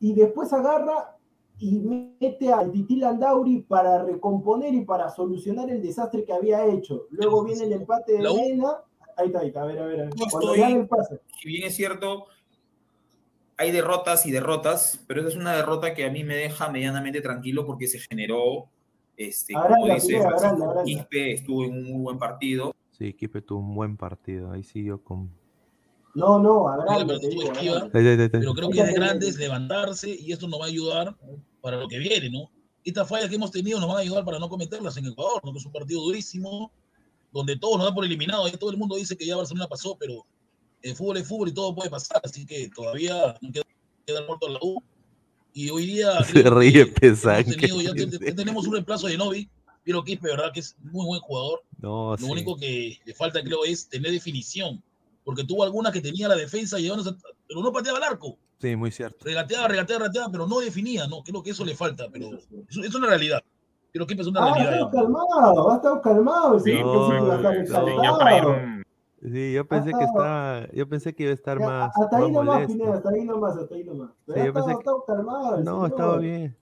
y 0.00 0.14
después 0.14 0.52
agarra 0.52 1.16
y 1.58 1.78
mete 1.78 2.52
al 2.52 2.72
Titi 2.72 2.96
Landauri 2.96 3.60
para 3.60 4.02
recomponer 4.02 4.74
y 4.74 4.84
para 4.84 5.10
solucionar 5.10 5.70
el 5.70 5.80
desastre 5.80 6.24
que 6.24 6.32
había 6.32 6.66
hecho. 6.66 7.06
Luego 7.10 7.44
viene 7.44 7.64
el 7.64 7.72
empate 7.74 8.14
de 8.14 8.18
Mena. 8.18 8.78
Ahí 9.16 9.26
está, 9.28 9.40
ahí 9.40 9.48
está, 9.48 9.62
a 9.62 9.66
ver, 9.66 9.78
a 9.78 9.86
ver. 9.86 10.10
Cuando 10.30 10.54
el 10.54 10.88
pase. 10.88 11.20
Si 11.40 11.48
bien 11.48 11.64
es 11.64 11.76
cierto, 11.76 12.26
hay 13.56 13.70
derrotas 13.70 14.26
y 14.26 14.32
derrotas, 14.32 15.04
pero 15.06 15.20
esa 15.20 15.28
es 15.28 15.36
una 15.36 15.54
derrota 15.54 15.94
que 15.94 16.04
a 16.04 16.10
mí 16.10 16.24
me 16.24 16.34
deja 16.34 16.68
medianamente 16.68 17.20
tranquilo 17.20 17.64
porque 17.64 17.86
se 17.86 18.00
generó, 18.00 18.68
este, 19.16 19.54
como 19.54 19.86
dice, 19.86 20.20
Quispe 20.84 21.34
estuvo 21.34 21.64
en 21.64 21.74
un 21.74 21.84
muy 21.84 22.02
buen 22.02 22.18
partido. 22.18 22.74
Sí, 22.92 23.14
Quispe 23.14 23.42
tuvo 23.42 23.60
un 23.60 23.74
buen 23.74 23.96
partido. 23.96 24.52
Ahí 24.52 24.62
siguió 24.62 25.02
con. 25.02 25.30
No, 26.14 26.38
no, 26.38 26.68
a 26.68 26.76
ver. 26.76 27.18
pero 28.30 28.54
creo 28.54 28.70
que 28.70 28.80
es 28.80 28.86
de 28.86 28.92
grandes 28.92 29.38
levantarse 29.38 30.10
y 30.10 30.30
esto 30.30 30.46
nos 30.46 30.60
va 30.60 30.66
a 30.66 30.68
ayudar 30.68 31.16
para 31.62 31.78
lo 31.78 31.88
que 31.88 31.98
viene, 31.98 32.28
¿no? 32.28 32.50
Estas 32.84 33.08
fallas 33.08 33.30
que 33.30 33.36
hemos 33.36 33.50
tenido 33.50 33.80
nos 33.80 33.88
van 33.88 33.98
a 33.98 34.00
ayudar 34.00 34.24
para 34.24 34.38
no 34.38 34.48
cometerlas 34.48 34.96
en 34.98 35.06
Ecuador, 35.06 35.40
¿no? 35.42 35.52
Que 35.52 35.58
es 35.58 35.64
un 35.64 35.72
partido 35.72 36.02
durísimo, 36.02 36.70
donde 37.32 37.56
todo 37.56 37.78
nos 37.78 37.86
da 37.86 37.94
por 37.94 38.04
eliminado. 38.04 38.46
Y 38.46 38.52
todo 38.52 38.70
el 38.70 38.76
mundo 38.76 38.96
dice 38.96 39.16
que 39.16 39.24
ya 39.24 39.36
Barcelona 39.36 39.68
pasó, 39.68 39.96
pero 39.98 40.26
el 40.82 40.94
fútbol 40.94 41.16
es 41.16 41.26
fútbol 41.26 41.48
y 41.48 41.54
todo 41.54 41.74
puede 41.74 41.88
pasar. 41.88 42.20
Así 42.22 42.44
que 42.44 42.68
todavía 42.68 43.34
no 43.40 43.50
queda, 43.50 43.64
queda 44.04 44.26
muerto 44.26 44.48
la 44.48 44.58
U. 44.60 44.82
Y 45.54 45.70
hoy 45.70 45.86
día. 45.86 46.22
Se 46.24 46.42
ríe 46.42 46.86
pesado. 46.86 47.40
Ya, 47.40 48.34
tenemos 48.34 48.66
un 48.66 48.74
reemplazo 48.74 49.06
de 49.06 49.16
Novi 49.16 49.48
Piero 49.82 50.04
Quispe, 50.04 50.28
verdad 50.28 50.52
que 50.52 50.60
es 50.60 50.76
muy 50.80 51.06
buen 51.06 51.20
jugador. 51.20 51.62
No, 51.78 52.16
Lo 52.16 52.26
único 52.26 52.56
que 52.56 52.98
le 53.04 53.14
falta, 53.14 53.42
creo, 53.42 53.64
es 53.64 53.88
tener 53.88 54.12
definición. 54.12 54.82
Porque 55.24 55.44
tuvo 55.44 55.64
algunas 55.64 55.92
que 55.92 56.00
tenía 56.00 56.28
la 56.28 56.36
defensa, 56.36 56.78
llevándose, 56.78 57.16
pero 57.46 57.62
no 57.62 57.72
pateaba 57.72 57.98
el 57.98 58.04
arco. 58.04 58.36
Sí, 58.60 58.76
muy 58.76 58.90
cierto. 58.90 59.24
Regateaba, 59.24 59.68
regateaba, 59.68 60.00
regateaba, 60.00 60.30
pero 60.30 60.46
no 60.46 60.60
definía, 60.60 61.06
¿no? 61.06 61.22
Creo 61.22 61.42
que 61.42 61.50
eso 61.50 61.64
le 61.64 61.74
falta, 61.74 62.06
pero 62.12 62.34
es, 62.34 62.76
es 62.76 62.94
una 62.94 63.08
realidad. 63.08 63.42
Pero 63.92 64.06
Quispe 64.06 64.22
es 64.22 64.28
una 64.28 64.44
ah, 64.44 64.54
realidad. 64.54 64.70
Va 64.70 64.74
a 64.74 64.86
estar 64.86 65.02
calmado, 65.02 65.66
va 65.66 65.72
a 65.72 65.76
estar 65.76 66.00
calmado. 66.00 66.58
Sí, 66.60 66.72
Sí, 69.22 69.52
yo 69.52 69.64
pensé 69.68 69.92
que 69.92 70.04
está, 70.04 70.68
yo 70.72 70.88
pensé 70.88 71.14
que 71.14 71.22
iba 71.22 71.30
a 71.30 71.34
estar 71.34 71.60
más. 71.60 71.92
Hasta 71.96 72.16
ahí 72.16 72.32
nomás, 72.32 72.66
Pineda, 72.66 72.94
hasta 72.94 73.10
ahí 73.10 73.24
nomás, 73.24 73.56
hasta 73.56 73.74
ahí 73.76 73.84
nomás. 73.84 74.10
Pero 74.26 74.40
sí, 74.40 74.46
yo 74.46 74.52
pensé 74.52 74.78
que... 74.78 74.90
calmado. 75.06 75.60
No, 75.60 75.86
estaba 75.86 76.18
bien. 76.18 76.56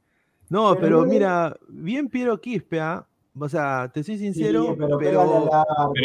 No, 0.50 0.74
pero, 0.74 0.80
pero 0.80 1.04
mira, 1.06 1.56
bien 1.68 2.08
Piero 2.08 2.38
Quispe, 2.38 2.80
¿ah? 2.80 3.06
O 3.38 3.48
sea, 3.48 3.90
te 3.92 4.02
soy 4.02 4.18
sincero, 4.18 4.76
pero, 4.76 4.98
pero, 4.98 5.50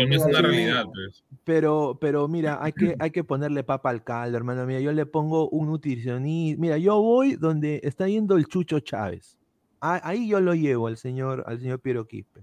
no 0.08 0.16
es 0.16 0.24
una 0.24 0.42
realidad. 0.42 0.86
Pues. 0.94 1.24
Pero, 1.44 1.98
pero 2.00 2.28
mira, 2.28 2.60
hay 2.62 2.72
que, 2.72 2.96
hay 3.00 3.12
que 3.12 3.24
ponerle 3.24 3.64
papa 3.64 3.90
al 3.90 4.04
caldo, 4.04 4.38
hermano. 4.38 4.66
Mira, 4.66 4.80
yo 4.80 4.92
le 4.92 5.06
pongo 5.06 5.50
un 5.50 5.68
nutricionista. 5.68 6.62
Mira, 6.62 6.78
yo 6.78 7.02
voy 7.02 7.36
donde 7.36 7.82
está 7.84 8.08
yendo 8.08 8.38
el 8.38 8.46
Chucho 8.46 8.80
Chávez. 8.80 9.38
Ahí 9.80 10.28
yo 10.28 10.40
lo 10.40 10.56
llevo 10.56 10.88
al 10.88 10.98
señor, 10.98 11.44
al 11.46 11.60
señor 11.60 11.80
Piero 11.80 12.08
Quispe. 12.08 12.42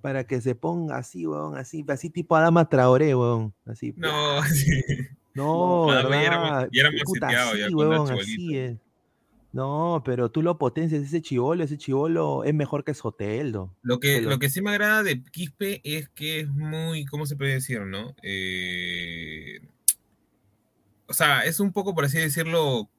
Para 0.00 0.24
que 0.24 0.40
se 0.40 0.54
ponga 0.54 0.96
así, 0.96 1.26
weón, 1.26 1.56
así, 1.56 1.84
así 1.88 2.08
tipo 2.08 2.36
Adama 2.36 2.68
Traoré, 2.68 3.14
weón. 3.14 3.52
Así. 3.66 3.94
No, 3.96 4.42
sí. 4.44 4.70
No, 5.34 5.86
no 5.86 6.10
¿verdad? 6.10 6.10
Ya 6.10 6.20
era, 6.22 6.68
ya 6.72 6.80
era 6.80 6.90
Puta, 7.04 7.26
así, 7.28 7.58
ya 7.60 7.68
weón, 7.76 8.10
así 8.10 8.56
es. 8.56 8.76
No, 9.52 10.02
pero 10.04 10.30
tú 10.30 10.42
lo 10.42 10.58
potencias, 10.58 11.02
ese 11.02 11.22
chivolo, 11.22 11.64
ese 11.64 11.78
chivolo 11.78 12.44
es 12.44 12.52
mejor 12.52 12.84
que 12.84 12.94
Soteldo. 12.94 13.74
Lo 13.82 13.98
que, 13.98 14.20
lo... 14.20 14.38
que 14.38 14.50
sí 14.50 14.60
me 14.60 14.70
agrada 14.70 15.02
de 15.02 15.22
Quispe 15.22 15.80
es 15.84 16.08
que 16.10 16.40
es 16.40 16.48
muy, 16.48 17.06
¿cómo 17.06 17.26
se 17.26 17.36
puede 17.36 17.54
decir, 17.54 17.80
no? 17.80 18.14
Eh... 18.22 19.60
O 21.06 21.14
sea, 21.14 21.40
es 21.44 21.58
un 21.58 21.72
poco, 21.72 21.94
por 21.94 22.04
así 22.04 22.18
decirlo, 22.18 22.90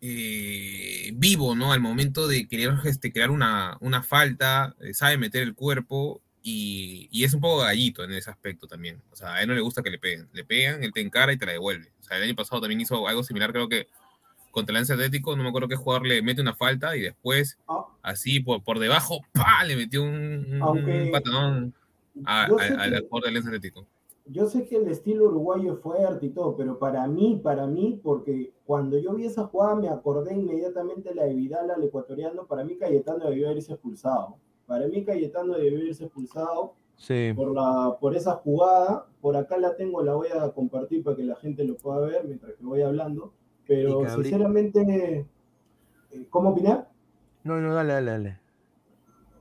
eh, 0.00 1.10
vivo, 1.14 1.56
¿no? 1.56 1.72
Al 1.72 1.80
momento 1.80 2.28
de 2.28 2.46
querer 2.46 2.74
este, 2.84 3.12
crear 3.12 3.32
una, 3.32 3.76
una 3.80 4.04
falta, 4.04 4.76
eh, 4.80 4.94
sabe 4.94 5.18
meter 5.18 5.42
el 5.42 5.56
cuerpo 5.56 6.22
y, 6.42 7.08
y, 7.10 7.24
es 7.24 7.34
un 7.34 7.40
poco 7.40 7.62
gallito 7.62 8.04
en 8.04 8.12
ese 8.12 8.30
aspecto 8.30 8.68
también. 8.68 9.02
O 9.10 9.16
sea, 9.16 9.34
a 9.34 9.42
él 9.42 9.48
no 9.48 9.54
le 9.54 9.62
gusta 9.62 9.82
que 9.82 9.90
le 9.90 9.98
peguen. 9.98 10.28
Le 10.32 10.44
pegan, 10.44 10.84
él 10.84 10.92
te 10.92 11.00
encara 11.00 11.32
y 11.32 11.38
te 11.38 11.46
la 11.46 11.52
devuelve. 11.52 11.90
O 12.00 12.04
sea, 12.04 12.18
el 12.18 12.22
año 12.22 12.36
pasado 12.36 12.60
también 12.60 12.80
hizo 12.80 13.08
algo 13.08 13.24
similar, 13.24 13.50
creo 13.50 13.68
que 13.68 13.88
contra 14.56 14.72
el 14.72 14.76
Lance 14.76 14.94
Atlético, 14.94 15.36
no 15.36 15.42
me 15.42 15.50
acuerdo 15.50 15.68
qué 15.68 15.76
jugador 15.76 16.06
le 16.06 16.22
mete 16.22 16.40
una 16.40 16.54
falta 16.54 16.96
y 16.96 17.02
después, 17.02 17.58
ah. 17.68 17.88
así 18.00 18.40
por, 18.40 18.64
por 18.64 18.78
debajo, 18.78 19.20
¡pa! 19.34 19.62
le 19.66 19.76
metió 19.76 20.02
un, 20.02 20.62
un 20.62 21.10
patadón 21.12 21.74
al 22.24 22.48
jugador 22.48 23.24
del 23.24 23.34
Lance 23.34 23.48
Atlético. 23.48 23.84
Yo 24.24 24.46
sé 24.46 24.66
que 24.66 24.76
el 24.76 24.88
estilo 24.88 25.26
uruguayo 25.26 25.74
es 25.74 25.80
fuerte 25.80 26.24
y 26.24 26.30
todo, 26.30 26.56
pero 26.56 26.78
para 26.78 27.06
mí, 27.06 27.38
para 27.44 27.66
mí, 27.66 28.00
porque 28.02 28.54
cuando 28.64 28.98
yo 28.98 29.12
vi 29.12 29.26
esa 29.26 29.44
jugada 29.44 29.74
me 29.74 29.90
acordé 29.90 30.32
inmediatamente 30.32 31.14
la 31.14 31.24
de 31.24 31.34
Vidal 31.34 31.70
al 31.70 31.84
ecuatoriano, 31.84 32.46
para 32.46 32.64
mí 32.64 32.78
Cayetano 32.78 33.28
debió 33.28 33.50
haberse 33.50 33.74
expulsado. 33.74 34.38
Para 34.66 34.88
mí 34.88 35.04
Cayetano 35.04 35.52
debió 35.52 35.80
haberse 35.80 36.04
expulsado 36.04 36.72
sí. 36.96 37.34
por, 37.36 37.54
la, 37.54 37.98
por 38.00 38.16
esa 38.16 38.32
jugada. 38.36 39.06
Por 39.20 39.36
acá 39.36 39.58
la 39.58 39.76
tengo, 39.76 40.02
la 40.02 40.14
voy 40.14 40.28
a 40.28 40.48
compartir 40.52 41.04
para 41.04 41.14
que 41.14 41.24
la 41.24 41.36
gente 41.36 41.62
lo 41.64 41.76
pueda 41.76 42.00
ver 42.06 42.24
mientras 42.24 42.54
que 42.54 42.64
voy 42.64 42.80
hablando 42.80 43.34
pero 43.66 44.08
sinceramente, 44.08 45.26
eh, 46.10 46.26
¿cómo 46.30 46.50
opinar? 46.50 46.88
No, 47.44 47.60
no, 47.60 47.74
dale, 47.74 47.92
dale, 47.94 48.10
dale. 48.10 48.38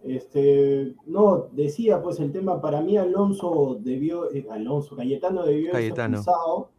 Este, 0.04 0.94
no, 1.08 1.48
decía 1.52 2.02
pues 2.02 2.20
el 2.20 2.32
tema, 2.32 2.62
para 2.62 2.82
mí 2.82 2.96
Alonso 2.96 3.80
debió, 3.80 4.32
eh, 4.32 4.46
Alonso, 4.52 4.96
Cayetano 4.96 5.44
debió 5.44 5.72
haberse 5.72 5.90
expulsado, 5.90 6.70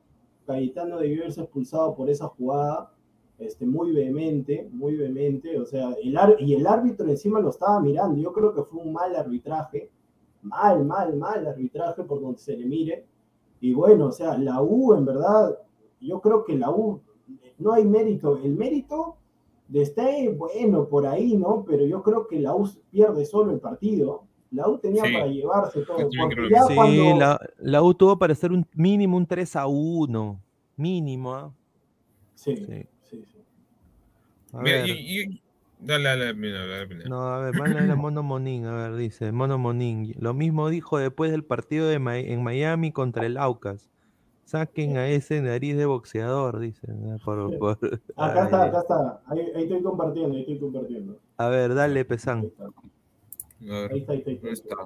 Cayetano 0.46 0.98
debió 0.98 1.22
haberse 1.22 1.40
expulsado 1.40 1.96
por 1.96 2.08
esa 2.08 2.28
jugada, 2.28 2.92
este, 3.38 3.66
muy 3.66 3.92
vehemente, 3.92 4.68
muy 4.72 4.94
vehemente, 4.94 5.58
o 5.58 5.66
sea, 5.66 5.92
el 6.02 6.16
y 6.38 6.54
el 6.54 6.66
árbitro 6.66 7.08
encima 7.08 7.40
lo 7.40 7.50
estaba 7.50 7.80
mirando, 7.80 8.16
yo 8.20 8.32
creo 8.32 8.54
que 8.54 8.62
fue 8.62 8.80
un 8.80 8.92
mal 8.92 9.14
arbitraje, 9.16 9.90
mal, 10.42 10.84
mal, 10.84 11.16
mal 11.16 11.46
arbitraje 11.48 12.04
por 12.04 12.20
donde 12.20 12.38
se 12.38 12.56
le 12.56 12.64
mire, 12.64 13.06
y 13.60 13.74
bueno, 13.74 14.06
o 14.06 14.12
sea, 14.12 14.38
la 14.38 14.62
U 14.62 14.94
en 14.94 15.04
verdad, 15.04 15.58
yo 16.00 16.20
creo 16.20 16.44
que 16.44 16.56
la 16.56 16.70
U 16.70 17.00
no 17.58 17.72
hay 17.72 17.84
mérito. 17.84 18.38
El 18.42 18.54
mérito 18.54 19.16
de 19.68 19.84
Stein, 19.84 20.38
bueno, 20.38 20.88
por 20.88 21.06
ahí, 21.06 21.36
¿no? 21.36 21.64
Pero 21.66 21.84
yo 21.86 22.02
creo 22.02 22.26
que 22.26 22.40
la 22.40 22.54
U 22.54 22.68
pierde 22.90 23.24
solo 23.24 23.52
el 23.52 23.60
partido. 23.60 24.24
La 24.50 24.68
U 24.68 24.78
tenía 24.78 25.02
para 25.02 25.26
llevarse 25.26 25.82
todo. 25.82 26.08
sí, 26.10 27.14
la, 27.58 27.82
U 27.82 27.94
tuvo 27.94 28.18
para 28.18 28.32
hacer 28.32 28.52
un 28.52 28.66
mínimo 28.74 29.16
un 29.16 29.26
3 29.26 29.56
a 29.56 29.66
1. 29.66 30.40
Mínimo, 30.76 31.34
¿ah? 31.34 31.52
Sí, 32.34 32.56
sí, 32.56 32.86
sí. 33.10 33.24
Dale, 35.78 36.06
dale, 36.06 36.32
dale, 36.32 36.86
dale, 36.86 37.08
No, 37.08 37.28
a 37.28 37.40
ver, 37.40 37.54
mándale 37.54 37.92
a 37.92 37.96
Mono 37.96 38.22
Monín, 38.22 38.64
a 38.66 38.74
ver, 38.74 38.96
dice, 38.96 39.32
Mono 39.32 39.58
Monín. 39.58 40.14
Lo 40.18 40.32
mismo 40.32 40.68
dijo 40.68 40.98
después 40.98 41.30
del 41.30 41.44
partido 41.44 41.86
de 41.88 41.96
en 41.96 42.42
Miami 42.42 42.92
contra 42.92 43.26
el 43.26 43.36
Aucas. 43.36 43.90
Saquen 44.46 44.96
a 44.96 45.08
ese 45.08 45.42
nariz 45.42 45.76
de 45.76 45.86
boxeador, 45.86 46.60
dice. 46.60 46.86
Acá 48.16 48.44
está, 48.44 48.62
acá 48.62 48.78
está. 48.80 49.20
Ahí, 49.26 49.40
estoy 49.56 49.82
compartiendo, 49.82 50.36
ahí 50.36 50.42
estoy 50.42 50.60
compartiendo. 50.60 51.18
A 51.36 51.48
ver, 51.48 51.74
dale, 51.74 52.04
Pesán. 52.04 52.52
Ahí 53.60 53.98
está, 53.98 54.12
ahí 54.12 54.18
está. 54.24 54.30
Ahí 54.30 54.52
está, 54.52 54.76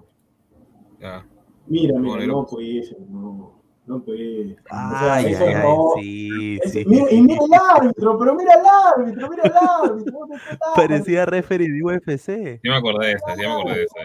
Ya. 0.98 1.26
Mira, 1.66 1.98
mira, 1.98 2.26
no, 2.26 2.46
pues, 2.46 2.96
no. 3.10 3.60
No 3.86 4.02
puede. 4.02 4.56
Ay, 4.70 5.34
ay, 5.34 5.54
ay, 5.54 5.64
sí, 6.00 6.58
sí. 6.64 6.84
Mira, 6.86 7.10
y 7.10 7.20
mira 7.20 7.40
el 7.44 7.54
árbitro, 7.76 8.18
pero 8.18 8.34
mira 8.36 8.54
el 8.54 9.02
árbitro, 9.02 9.28
mira 9.28 9.42
el 9.42 9.52
árbitro. 9.52 10.28
Parecía 10.74 11.26
referee 11.26 11.68
de 11.68 11.82
UFC. 11.82 12.60
Yo 12.62 12.70
me 12.70 12.78
acordé 12.78 13.08
de 13.08 13.12
esa, 13.14 13.34
sí 13.34 13.40
me 13.40 13.46
acordé 13.46 13.78
de 13.78 13.84
esa. 13.84 14.00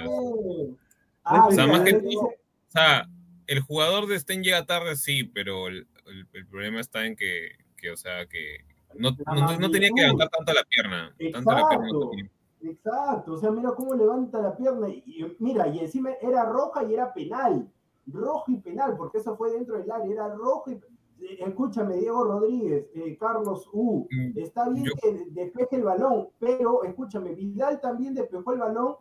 Ah, 1.24 1.46
o 1.48 1.52
sea, 1.52 1.68
más 1.68 1.82
que 1.82 1.94
todo, 1.94 2.26
o 2.26 2.34
sea, 2.68 3.08
el 3.48 3.60
jugador 3.62 4.08
de 4.08 4.20
Sten 4.20 4.44
llega 4.44 4.66
tarde, 4.66 4.96
sí, 4.96 5.24
pero 5.24 5.68
el, 5.68 5.88
el, 6.34 6.48
problema 6.48 6.80
está 6.80 7.06
en 7.06 7.16
que, 7.16 7.52
que, 7.78 7.92
o 7.92 7.98
sea, 7.98 8.26
que 8.28 8.66
no, 8.96 9.12
no, 9.26 9.60
no 9.60 9.72
tenía 9.72 9.90
que 9.96 10.02
levantar 10.02 10.30
tanto 10.30 10.54
la 10.54 10.64
pierna. 10.64 11.16
Exacto. 11.20 11.52
Tanto 11.52 11.52
la 11.52 11.70
pierna 11.70 12.30
Exacto, 12.62 13.34
o 13.34 13.38
sea, 13.38 13.52
mira 13.52 13.72
cómo 13.76 13.94
levanta 13.94 14.42
la 14.42 14.56
pierna. 14.56 14.90
Y, 14.90 15.36
mira, 15.40 15.68
y 15.68 15.80
encima 15.80 16.12
era 16.22 16.46
roja 16.46 16.84
y 16.84 16.94
era 16.94 17.14
penal 17.14 17.70
rojo 18.08 18.52
y 18.52 18.58
penal, 18.58 18.96
porque 18.98 19.20
eso 19.20 19.36
fue 19.36 19.52
dentro 19.52 19.78
del 19.78 19.90
área, 19.92 20.12
era 20.12 20.34
rojo 20.34 20.72
y 20.72 20.74
eh, 21.22 21.38
Escúchame, 21.40 21.96
Diego 21.96 22.24
Rodríguez, 22.26 22.88
eh, 22.94 23.18
Carlos 23.18 23.70
U, 23.72 24.08
mm, 24.12 24.38
está 24.38 24.70
bien 24.70 24.86
que 25.02 25.26
despeje 25.32 25.78
el 25.78 25.84
balón, 25.84 26.28
pero 26.40 26.84
escúchame, 26.84 27.34
Vidal 27.34 27.80
también 27.80 28.14
despejó 28.14 28.54
el 28.54 28.60
balón, 28.60 28.96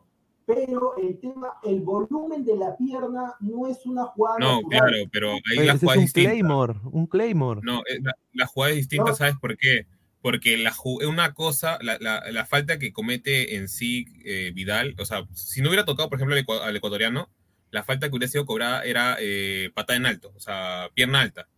pero 0.47 0.97
el 0.97 1.19
tema, 1.21 1.55
el 1.63 1.81
volumen 1.81 2.45
de 2.45 2.57
la 2.57 2.77
pierna 2.77 3.35
no 3.41 3.67
es 3.67 3.85
una 3.87 4.05
jugada. 4.05 4.39
No, 4.39 4.61
claro, 4.63 4.97
pero 5.11 5.33
ahí 5.51 5.67
la 5.67 5.79
jugada 5.79 6.03
es 6.03 6.15
un 6.15 6.23
Claymore, 6.23 6.75
un 6.85 7.07
Claymore. 7.07 7.61
No, 7.63 7.81
eh, 7.81 8.01
la, 8.33 8.47
jugada 8.47 8.73
es 8.73 8.79
distinta, 8.79 9.15
¿sabes 9.15 9.37
por 9.41 9.57
qué? 9.57 9.87
Porque 10.21 10.57
la, 10.57 10.73
una 11.07 11.35
cosa, 11.35 11.79
la, 11.83 11.99
la, 11.99 12.47
falta 12.47 12.79
que 12.79 12.93
comete 12.93 13.57
en 13.57 13.69
sí 13.69 14.07
Vidal, 14.55 14.95
o 14.99 15.05
sea, 15.05 15.27
si 15.35 15.61
no 15.61 15.69
hubiera 15.69 15.85
tocado, 15.85 16.09
por 16.09 16.19
ejemplo, 16.19 16.37
al 16.63 16.77
ecuatoriano, 16.77 17.29
la 17.75 17.83
falta 17.83 18.09
que 18.09 18.17
hubiera 18.17 18.31
sido 18.31 18.47
cobrada 18.47 18.85
era 18.85 19.17
eh, 19.19 19.71
patada 19.75 19.97
en 19.97 20.07
alto, 20.07 20.33
o 20.37 20.41
sea, 20.41 20.91
pierna 20.95 21.21
alta. 21.21 21.49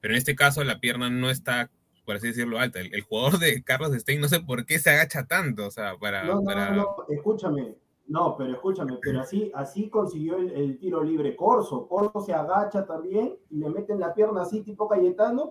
Pero 0.00 0.12
en 0.12 0.18
este 0.18 0.34
caso 0.34 0.64
la 0.64 0.80
pierna 0.80 1.08
no 1.08 1.30
está, 1.30 1.70
por 2.04 2.16
así 2.16 2.26
decirlo, 2.26 2.58
alta. 2.58 2.80
El, 2.80 3.00
jugador 3.02 3.38
de 3.38 3.62
Carlos 3.62 3.92
Stein 3.92 4.20
no 4.20 4.28
sé 4.28 4.40
por 4.40 4.66
qué 4.66 4.80
se 4.80 4.90
agacha 4.90 5.24
tanto, 5.28 5.68
o 5.68 5.70
sea, 5.70 5.96
para... 5.98 6.24
No, 6.24 6.42
no, 6.42 6.70
no, 6.74 6.96
escúchame, 7.08 7.76
no, 8.06 8.36
pero 8.36 8.52
escúchame, 8.52 8.98
pero 9.00 9.20
así, 9.20 9.50
así 9.54 9.88
consiguió 9.88 10.36
el, 10.36 10.78
tiro 10.78 11.02
libre 11.02 11.36
Corso. 11.36 11.86
Corso 11.88 12.20
se 12.20 12.34
agacha 12.34 12.84
también 12.84 13.36
y 13.50 13.58
le 13.58 13.70
meten 13.70 14.00
la 14.00 14.12
pierna 14.12 14.42
así, 14.42 14.62
tipo 14.62 14.88
Cayetano. 14.88 15.50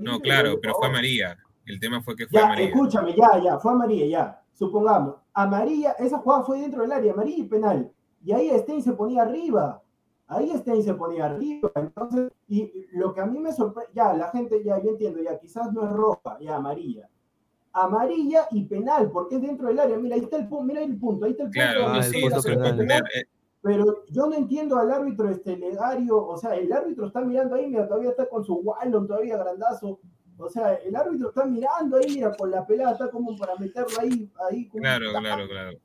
no, 0.00 0.20
claro, 0.20 0.58
pero 0.60 0.74
fue 0.74 0.90
María. 0.90 1.38
El 1.66 1.80
tema 1.80 2.02
fue 2.02 2.16
que 2.16 2.26
fue 2.26 2.40
ya, 2.40 2.48
María. 2.48 2.66
Escúchame, 2.66 3.14
ya, 3.14 3.38
ya, 3.42 3.58
fue 3.58 3.74
María, 3.74 4.06
ya. 4.06 4.42
Supongamos, 4.52 5.16
a 5.32 5.46
María, 5.46 5.92
esa 5.92 6.18
jugada 6.18 6.44
fue 6.44 6.60
dentro 6.60 6.82
del 6.82 6.92
área, 6.92 7.14
María 7.14 7.38
y 7.38 7.44
penal. 7.44 7.90
Y 8.24 8.32
ahí 8.32 8.50
Stein 8.58 8.82
se 8.82 8.92
ponía 8.92 9.22
arriba. 9.22 9.82
Ahí 10.26 10.50
Stein 10.56 10.82
se 10.82 10.94
ponía 10.94 11.26
arriba. 11.26 11.70
Entonces, 11.74 12.32
y 12.48 12.86
lo 12.92 13.12
que 13.12 13.20
a 13.20 13.26
mí 13.26 13.38
me 13.38 13.52
sorprende, 13.52 13.92
ya, 13.94 14.14
la 14.14 14.30
gente, 14.30 14.62
ya, 14.64 14.82
yo 14.82 14.90
entiendo, 14.90 15.22
ya, 15.22 15.38
quizás 15.38 15.72
no 15.72 15.84
es 15.84 15.90
roja, 15.90 16.38
ya, 16.40 16.56
amarilla. 16.56 17.08
Amarilla 17.74 18.46
y 18.52 18.64
penal, 18.64 19.10
porque 19.10 19.34
es 19.36 19.42
dentro 19.42 19.66
del 19.66 19.80
área. 19.80 19.98
Mira, 19.98 20.14
ahí 20.14 20.22
está 20.22 20.36
el 20.36 20.48
punto, 20.48 20.64
mira 20.64 20.82
el 20.82 20.96
punto, 20.96 21.24
ahí 21.24 21.32
está 21.32 21.42
el 21.42 21.50
punto. 21.50 21.60
Claro, 21.60 22.02
sí, 22.02 22.24
eh. 22.24 23.24
pero 23.60 24.04
yo 24.10 24.26
no 24.28 24.36
entiendo 24.36 24.78
al 24.78 24.92
árbitro 24.92 25.28
este 25.28 25.56
legario, 25.56 26.24
o 26.24 26.38
sea, 26.38 26.54
el 26.54 26.72
árbitro 26.72 27.08
está 27.08 27.20
mirando 27.20 27.56
ahí, 27.56 27.66
mira, 27.66 27.88
todavía 27.88 28.10
está 28.10 28.28
con 28.28 28.44
su 28.44 28.54
Wallon, 28.54 29.08
todavía 29.08 29.36
grandazo. 29.36 30.00
O 30.36 30.48
sea, 30.48 30.74
el 30.74 30.94
árbitro 30.94 31.28
está 31.28 31.44
mirando 31.44 31.96
ahí, 31.96 32.14
mira, 32.14 32.32
con 32.36 32.50
la 32.50 32.66
pelada, 32.66 32.92
está 32.92 33.10
como 33.10 33.36
para 33.36 33.56
meterlo 33.56 34.00
ahí. 34.00 34.30
ahí 34.48 34.68
claro, 34.68 35.12
claro, 35.12 35.48
claro. 35.48 35.78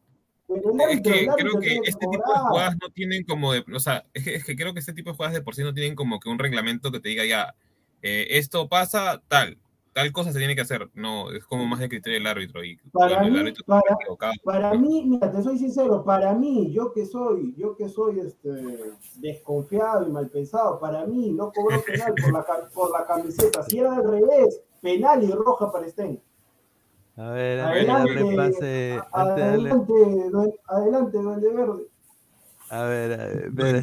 Es 0.89 1.01
que 1.01 1.27
creo 1.27 1.59
que 1.59 1.79
este 1.83 2.07
tipo 2.07 2.33
de 2.33 2.39
jugadas 2.39 2.75
no 2.81 2.89
tienen 2.89 3.23
como 3.23 3.53
de, 3.53 3.63
o 3.73 3.79
sea, 3.79 4.05
es 4.13 4.43
que, 4.43 4.55
creo 4.55 4.73
que 4.73 4.79
este 4.79 4.93
tipo 4.93 5.11
de 5.11 5.15
jugadas 5.15 5.35
de 5.35 5.41
por 5.41 5.53
sí 5.53 5.63
no 5.63 5.73
tienen 5.73 5.95
como 5.95 6.19
que 6.19 6.29
un 6.29 6.39
reglamento 6.39 6.91
que 6.91 6.99
te 6.99 7.09
diga 7.09 7.23
ya, 7.25 7.55
eh, 8.01 8.27
esto 8.31 8.67
pasa 8.67 9.21
tal, 9.27 9.59
tal 9.99 10.11
cosa 10.13 10.31
se 10.31 10.39
tiene 10.39 10.55
que 10.55 10.61
hacer. 10.61 10.89
No, 10.93 11.31
es 11.31 11.43
como 11.45 11.65
más 11.65 11.79
de 11.79 11.89
criterio 11.89 12.19
del 12.19 12.27
árbitro. 12.27 12.63
Y 12.63 12.77
para, 12.91 13.21
mí, 13.23 13.53
para, 14.43 14.73
mí, 14.75 15.03
mira, 15.05 15.31
te 15.31 15.43
soy 15.43 15.57
sincero, 15.57 16.03
para 16.05 16.33
mí, 16.33 16.71
yo 16.71 16.93
que 16.93 17.05
soy, 17.05 17.53
yo 17.57 17.75
que 17.75 17.89
soy 17.89 18.21
este, 18.21 18.49
desconfiado 19.15 20.07
y 20.07 20.11
mal 20.11 20.29
pensado, 20.29 20.79
para 20.79 21.05
mí 21.05 21.31
no 21.31 21.51
cobró 21.51 21.81
penal 21.85 22.13
por 22.15 22.33
la, 22.33 22.45
por 22.73 22.91
la 22.91 23.05
camiseta. 23.05 23.63
Si 23.63 23.79
era 23.79 23.95
al 23.95 24.09
revés, 24.09 24.61
penal 24.81 25.23
y 25.23 25.31
roja 25.31 25.71
para 25.71 25.89
Sten. 25.89 26.21
A 27.17 27.31
ver, 27.31 27.59
adelante, 27.59 28.13
darle 28.13 28.35
pase. 28.35 28.99
Adelante, 29.11 29.93
adelante, 30.67 31.17
Duende 31.17 31.53
Verde. 31.53 31.88
A 32.69 32.83
ver, 32.83 33.13
a 33.13 33.25
ver, 33.25 33.81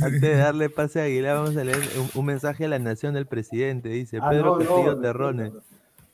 antes 0.00 0.20
de 0.20 0.36
darle 0.36 0.70
pase 0.70 1.00
a 1.00 1.04
Aguilar, 1.04 1.36
vamos 1.36 1.56
a 1.56 1.64
leer 1.64 1.78
un, 2.14 2.24
mensaje 2.24 2.64
a 2.64 2.68
la 2.68 2.78
nación 2.78 3.14
del 3.14 3.26
presidente. 3.26 3.90
Dice 3.90 4.18
ah, 4.22 4.30
Pedro 4.30 4.58
Castillo 4.58 4.98
Terrones. 4.98 5.52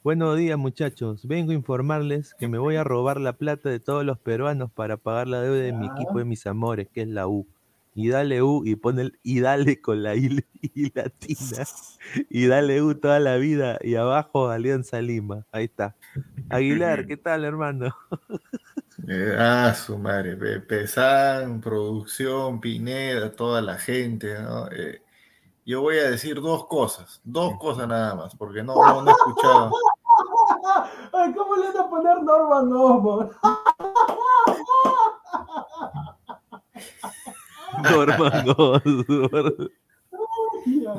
Buenos 0.03 0.37
días, 0.37 0.59
muchachos. 0.59 1.29
Vengo 1.29 1.53
a 1.53 1.55
informarles 1.55 2.35
que 2.35 2.49
me 2.49 2.59
voy 2.59 2.77
a 2.77 2.85
robar 2.85 3.21
la 3.21 3.35
plata 3.35 3.69
de 3.69 3.79
todos 3.79 4.05
los 4.05 4.19
peruanos 4.19 4.73
para 4.73 4.97
pagar 4.97 5.29
la 5.29 5.43
deuda 5.43 5.61
de 5.61 5.73
mi 5.73 5.87
equipo 5.87 6.19
de 6.19 6.25
mis 6.25 6.47
amores, 6.47 6.89
que 6.89 7.03
es 7.03 7.09
la 7.09 7.29
U 7.29 7.47
y 7.95 8.09
dale 8.09 8.43
U 8.43 8.63
y 8.65 8.77
pone 8.77 9.03
el 9.03 9.19
y 9.23 9.41
dale 9.41 9.81
con 9.81 10.03
la 10.03 10.15
I, 10.17 10.43
latina 10.95 11.67
y 12.31 12.47
dale 12.47 12.83
U 12.83 12.95
toda 12.95 13.21
la 13.21 13.37
vida 13.37 13.79
y 13.83 13.97
abajo 13.97 14.49
Alianza 14.49 15.01
Lima. 15.01 15.47
Ahí 15.53 15.65
está. 15.65 15.97
Aguilar, 16.49 17.07
¿qué 17.07 17.17
tal, 17.17 17.45
hermano? 17.45 17.95
Eh, 19.09 19.37
ah, 19.39 19.75
su 19.75 19.99
madre, 19.99 20.37
Pesan, 20.61 21.61
producción, 21.61 22.61
Pineda, 22.61 23.33
toda 23.33 23.63
la 23.63 23.79
gente, 23.79 24.39
¿no? 24.41 24.69
Eh, 24.71 25.03
yo 25.65 25.83
voy 25.83 25.99
a 25.99 26.11
decir 26.11 26.41
dos 26.41 26.67
cosas, 26.67 27.21
dos 27.25 27.59
cosas 27.59 27.87
nada 27.89 28.15
más, 28.15 28.35
porque 28.35 28.63
no, 28.63 28.75
no, 28.75 29.09
he 29.09 29.13
escuchado. 29.13 29.71
¿Cómo 31.37 31.57
le 31.57 31.67
van 31.69 31.77
a 31.79 31.89
poner 31.89 32.23
Norman 32.23 32.73
Osborn? 32.73 33.31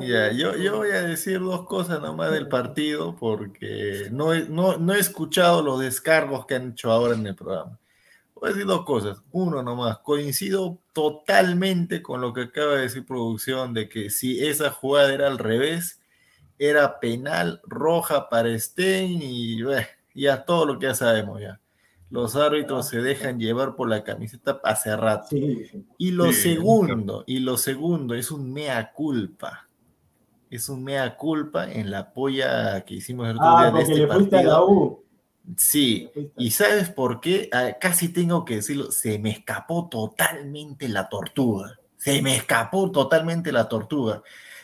Ya, 0.00 0.32
yo, 0.32 0.56
yo 0.56 0.78
voy 0.78 0.90
a 0.90 1.02
decir 1.02 1.40
dos 1.40 1.66
cosas 1.66 2.00
nomás 2.00 2.32
del 2.32 2.48
partido 2.48 3.14
porque 3.14 4.08
no 4.10 4.34
no, 4.34 4.76
no 4.78 4.92
he 4.94 4.98
escuchado 4.98 5.62
los 5.62 5.78
descargos 5.80 6.46
que 6.46 6.56
han 6.56 6.70
hecho 6.70 6.90
ahora 6.90 7.14
en 7.14 7.26
el 7.26 7.36
programa. 7.36 7.78
Voy 8.42 8.50
a 8.50 8.52
decir 8.54 8.66
dos 8.66 8.84
cosas. 8.84 9.22
Uno 9.30 9.62
nomás, 9.62 9.98
coincido 9.98 10.76
totalmente 10.92 12.02
con 12.02 12.20
lo 12.20 12.32
que 12.32 12.42
acaba 12.42 12.74
de 12.74 12.82
decir 12.82 13.06
producción 13.06 13.72
de 13.72 13.88
que 13.88 14.10
si 14.10 14.44
esa 14.44 14.72
jugada 14.72 15.14
era 15.14 15.28
al 15.28 15.38
revés, 15.38 16.00
era 16.58 16.98
penal 16.98 17.60
roja 17.62 18.28
para 18.28 18.58
Stein 18.58 19.20
y 19.22 19.62
ya 20.12 20.44
todo 20.44 20.66
lo 20.66 20.78
que 20.80 20.86
ya 20.86 20.94
sabemos 20.96 21.40
ya 21.40 21.60
los 22.10 22.34
árbitros 22.36 22.88
se 22.88 23.00
dejan 23.00 23.38
llevar 23.38 23.76
por 23.76 23.88
la 23.88 24.02
camiseta 24.02 24.60
hace 24.64 24.94
rato. 24.96 25.28
Y 25.96 26.10
lo 26.10 26.32
segundo, 26.32 27.22
y 27.26 27.38
lo 27.38 27.56
segundo 27.56 28.14
es 28.14 28.32
un 28.32 28.52
mea 28.52 28.92
culpa. 28.92 29.68
Es 30.50 30.68
un 30.68 30.84
mea 30.84 31.16
culpa 31.16 31.72
en 31.72 31.90
la 31.90 32.12
polla 32.12 32.84
que 32.84 32.96
hicimos 32.96 33.28
el 33.28 33.36
otro 33.36 33.48
ah, 33.48 33.70
día 33.70 33.84
de 33.84 33.92
este 33.92 34.06
partido. 34.06 35.02
Sí, 35.56 36.10
y 36.36 36.50
¿sabes 36.52 36.90
por 36.90 37.20
qué? 37.20 37.48
Ah, 37.52 37.76
casi 37.80 38.08
tengo 38.08 38.44
que 38.44 38.56
decirlo, 38.56 38.92
se 38.92 39.18
me 39.18 39.30
escapó 39.30 39.88
totalmente 39.88 40.88
la 40.88 41.08
tortuga. 41.08 41.78
Se 41.96 42.22
me 42.22 42.36
escapó 42.36 42.90
totalmente 42.90 43.52
la 43.52 43.68
tortuga. 43.68 44.22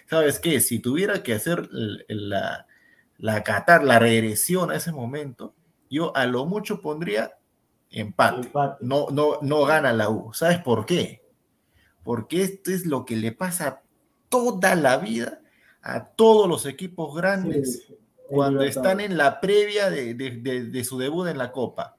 ¿Sabes 0.09 0.39
qué? 0.39 0.61
Si 0.61 0.79
tuviera 0.79 1.23
que 1.23 1.35
hacer 1.35 1.69
la, 1.71 2.67
la 3.19 3.43
catar, 3.43 3.85
la 3.85 3.99
regresión 3.99 4.71
a 4.71 4.77
ese 4.77 4.93
momento, 4.93 5.55
yo 5.91 6.17
a 6.17 6.27
lo 6.27 6.47
mucho 6.47 6.81
pondría 6.81 7.39
empate. 7.91 8.51
No, 8.81 9.09
no, 9.11 9.39
no 9.43 9.65
gana 9.65 9.93
la 9.93 10.09
U. 10.09 10.33
¿Sabes 10.33 10.59
por 10.59 10.87
qué? 10.87 11.23
Porque 12.05 12.43
esto 12.43 12.71
es 12.71 12.87
lo 12.87 13.05
que 13.05 13.17
le 13.17 13.33
pasa 13.33 13.83
toda 14.29 14.75
la 14.75 14.97
vida 14.99 15.41
a 15.83 16.07
todos 16.07 16.49
los 16.49 16.67
equipos 16.67 17.15
grandes 17.15 17.93
cuando 18.29 18.63
están 18.63 19.01
en 19.01 19.17
la 19.17 19.41
previa 19.41 19.91
de, 19.91 20.85
su 20.85 20.99
debut 20.99 21.29
en 21.29 21.39
la 21.39 21.51
Copa. 21.51 21.97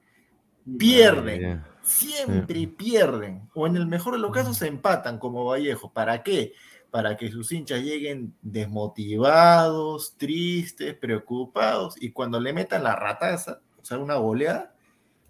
Pierden, 0.78 1.64
siempre 1.82 2.66
pierden, 2.68 3.48
o 3.54 3.66
en 3.66 3.76
el 3.76 3.86
mejor 3.86 4.14
de 4.14 4.20
los 4.20 4.30
casos 4.30 4.56
se 4.56 4.68
empatan 4.68 5.18
como 5.18 5.44
Vallejo. 5.44 5.92
¿Para 5.92 6.22
qué? 6.22 6.52
Para 6.90 7.16
que 7.16 7.30
sus 7.30 7.50
hinchas 7.52 7.82
lleguen 7.82 8.34
desmotivados, 8.42 10.16
tristes, 10.16 10.94
preocupados, 10.94 12.00
y 12.00 12.12
cuando 12.12 12.38
le 12.38 12.52
metan 12.52 12.84
la 12.84 12.94
rataza, 12.94 13.60
o 13.80 13.84
sea, 13.84 13.98
una 13.98 14.16
goleada, 14.16 14.74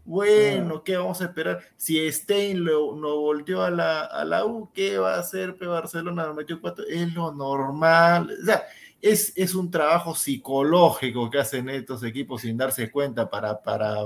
bueno, 0.04 0.82
¿qué 0.82 0.96
vamos 0.96 1.20
a 1.20 1.26
esperar? 1.26 1.60
Si 1.76 2.10
Stein 2.10 2.64
lo, 2.64 2.96
no 2.96 3.20
volteó 3.20 3.62
a 3.62 3.70
la, 3.70 4.00
a 4.00 4.24
la 4.24 4.44
U, 4.44 4.70
¿qué 4.72 4.98
va 4.98 5.14
a 5.14 5.20
hacer 5.20 5.52
Barcelona? 5.52 6.26
Lo 6.26 6.34
metió 6.34 6.60
cuatro, 6.60 6.84
es 6.88 7.12
lo 7.14 7.32
normal. 7.32 8.36
O 8.42 8.44
sea, 8.44 8.64
es, 9.02 9.32
es 9.36 9.54
un 9.54 9.70
trabajo 9.70 10.14
psicológico 10.14 11.30
que 11.30 11.38
hacen 11.38 11.68
estos 11.68 12.02
equipos 12.02 12.42
sin 12.42 12.56
darse 12.56 12.90
cuenta 12.90 13.28
para, 13.28 13.60
para, 13.60 13.98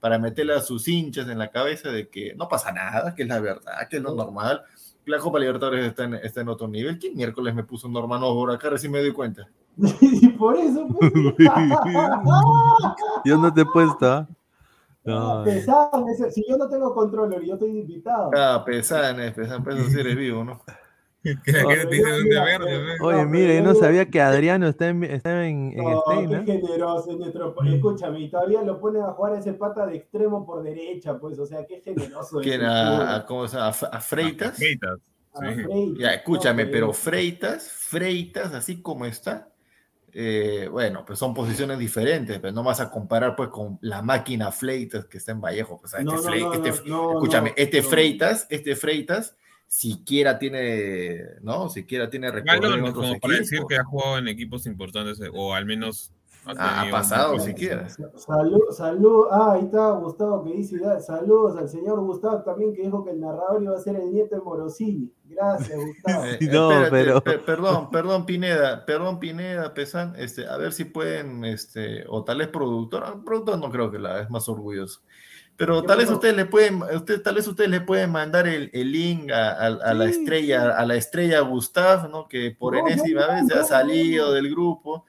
para 0.00 0.18
meterle 0.18 0.54
a 0.54 0.60
sus 0.60 0.86
hinchas 0.88 1.28
en 1.28 1.38
la 1.38 1.50
cabeza 1.50 1.90
de 1.90 2.08
que 2.08 2.34
no 2.34 2.48
pasa 2.48 2.72
nada, 2.72 3.14
que 3.14 3.22
es 3.22 3.28
la 3.28 3.40
verdad, 3.40 3.88
que 3.88 3.96
es 3.96 4.02
lo 4.02 4.14
normal. 4.14 4.62
La 5.06 5.18
Copa 5.18 5.38
Libertadores 5.38 5.86
está 5.86 6.04
en, 6.04 6.14
está 6.14 6.40
en 6.40 6.48
otro 6.48 6.66
nivel. 6.66 6.98
¿Quién 6.98 7.14
miércoles 7.14 7.54
me 7.54 7.62
puso 7.62 7.88
Norman 7.88 8.20
por 8.20 8.50
acá? 8.50 8.70
Recién 8.70 8.90
me 8.90 9.00
doy 9.00 9.12
cuenta. 9.12 9.46
y 10.00 10.28
por 10.30 10.56
eso. 10.56 10.88
Pues. 10.88 11.12
Yo 13.24 13.36
no 13.36 13.52
te 13.52 13.60
he 13.60 13.66
puesto. 13.66 14.06
¿ah? 14.06 14.28
No, 15.06 15.44
si 15.44 16.42
yo 16.48 16.56
no 16.56 16.66
tengo 16.66 16.94
control, 16.94 17.44
yo 17.44 17.52
estoy 17.52 17.78
invitado. 17.78 18.30
Ah, 18.34 18.62
pesan, 18.64 19.16
pesan, 19.34 19.62
pesan 19.62 19.90
si 19.90 20.00
eres 20.00 20.16
vivo, 20.16 20.42
¿no? 20.42 20.62
Oye, 23.00 23.24
mire, 23.26 23.56
yo 23.56 23.62
no 23.62 23.74
sabía 23.74 24.06
que 24.06 24.20
Adriano 24.20 24.68
está 24.68 24.88
en, 24.88 25.04
está 25.04 25.46
en, 25.46 25.72
en 25.72 25.84
no, 25.84 26.02
Stein, 26.02 26.44
qué 26.44 26.52
generoso, 26.52 27.16
nuestro... 27.16 27.54
Escúchame, 27.64 28.20
y 28.20 28.30
todavía 28.30 28.62
lo 28.62 28.78
ponen 28.80 29.02
a 29.02 29.12
jugar 29.12 29.36
ese 29.36 29.54
pata 29.54 29.86
de 29.86 29.96
extremo 29.96 30.44
por 30.44 30.62
derecha, 30.62 31.18
pues, 31.18 31.38
o 31.38 31.46
sea, 31.46 31.64
qué 31.66 31.80
generoso. 31.80 32.40
¿Quién 32.40 32.62
a, 32.62 33.24
¿cómo 33.26 33.48
se 33.48 33.56
llama? 33.56 33.68
¿A 33.68 34.00
Freitas? 34.00 34.56
Freitas. 34.56 35.00
Sí. 35.40 35.94
Ya, 35.98 36.14
escúchame, 36.14 36.66
pero 36.66 36.92
Freitas, 36.92 37.68
Freitas, 37.68 38.54
así 38.54 38.80
como 38.80 39.04
está, 39.04 39.48
eh, 40.12 40.68
bueno, 40.70 41.04
pues 41.04 41.18
son 41.18 41.34
posiciones 41.34 41.76
diferentes, 41.78 42.38
pero 42.38 42.52
no 42.52 42.62
vas 42.62 42.80
a 42.80 42.88
comparar 42.88 43.34
pues 43.34 43.48
con 43.48 43.78
la 43.80 44.00
máquina 44.00 44.52
Freitas 44.52 45.06
que 45.06 45.18
está 45.18 45.32
en 45.32 45.40
Vallejo. 45.40 45.80
Pues, 45.80 45.94
este, 45.94 46.68
escúchame, 46.68 47.52
este 47.56 47.82
Freitas, 47.82 48.46
este 48.48 48.76
Freitas, 48.76 49.36
siquiera 49.74 50.38
tiene, 50.38 51.20
¿no? 51.42 51.68
Siquiera 51.68 52.08
tiene 52.08 52.30
recorrido 52.30 52.92
como 52.94 53.18
para 53.18 53.38
decir 53.38 53.60
que 53.68 53.76
ha 53.76 53.84
jugado 53.84 54.18
en 54.18 54.28
equipos 54.28 54.66
importantes, 54.66 55.20
o 55.32 55.52
al 55.52 55.66
menos 55.66 56.12
ha, 56.44 56.86
pasado 56.92 57.40
siquiera. 57.40 57.88
Salud, 57.88 58.70
salud, 58.70 59.26
ah, 59.32 59.54
ahí 59.54 59.64
está 59.64 59.90
Gustavo 59.90 60.44
que 60.44 60.52
dice, 60.52 60.78
saludos 61.00 61.56
al 61.56 61.68
señor 61.68 62.00
Gustavo 62.00 62.42
también 62.44 62.72
que 62.72 62.82
dijo 62.82 63.04
que 63.04 63.10
el 63.10 63.20
narrador 63.20 63.62
iba 63.64 63.74
a 63.74 63.80
ser 63.80 63.96
el 63.96 64.12
nieto 64.12 64.36
de 64.36 64.42
Morosini. 64.42 65.12
Gracias, 65.24 65.76
Gustavo. 65.76 66.24
Eh, 66.40 66.48
no, 66.52 66.70
pero... 66.90 67.20
perdón, 67.44 67.90
perdón, 67.90 68.26
Pineda, 68.26 68.86
perdón, 68.86 69.18
Pineda, 69.18 69.74
Pesan, 69.74 70.14
este, 70.16 70.46
a 70.46 70.56
ver 70.56 70.72
si 70.72 70.84
pueden, 70.84 71.44
este, 71.44 72.04
o 72.08 72.22
tal 72.22 72.38
vez 72.38 72.48
productor, 72.48 73.24
productor 73.24 73.58
no 73.58 73.70
creo 73.72 73.90
que 73.90 73.98
la 73.98 74.20
es 74.20 74.30
más 74.30 74.48
orgulloso. 74.48 75.00
Pero 75.56 75.84
tal 75.84 75.98
vez 75.98 76.10
ustedes 76.10 76.34
le 76.34 76.46
pueden, 76.46 76.82
usted, 76.82 77.22
tal 77.22 77.36
vez 77.36 77.46
ustedes 77.46 77.70
le 77.70 77.80
pueden 77.80 78.10
mandar 78.10 78.48
el, 78.48 78.70
el 78.72 78.90
link 78.90 79.30
a, 79.30 79.70
la 79.70 80.04
estrella, 80.06 80.76
a 80.76 80.84
la 80.84 80.96
estrella 80.96 81.40
Gustav, 81.40 82.10
¿no? 82.10 82.26
Que 82.26 82.50
por 82.50 82.76
enésima 82.76 83.26
vez 83.28 83.46
se 83.46 83.54
ha 83.54 83.62
salido 83.64 84.32
del 84.32 84.50
grupo 84.50 85.04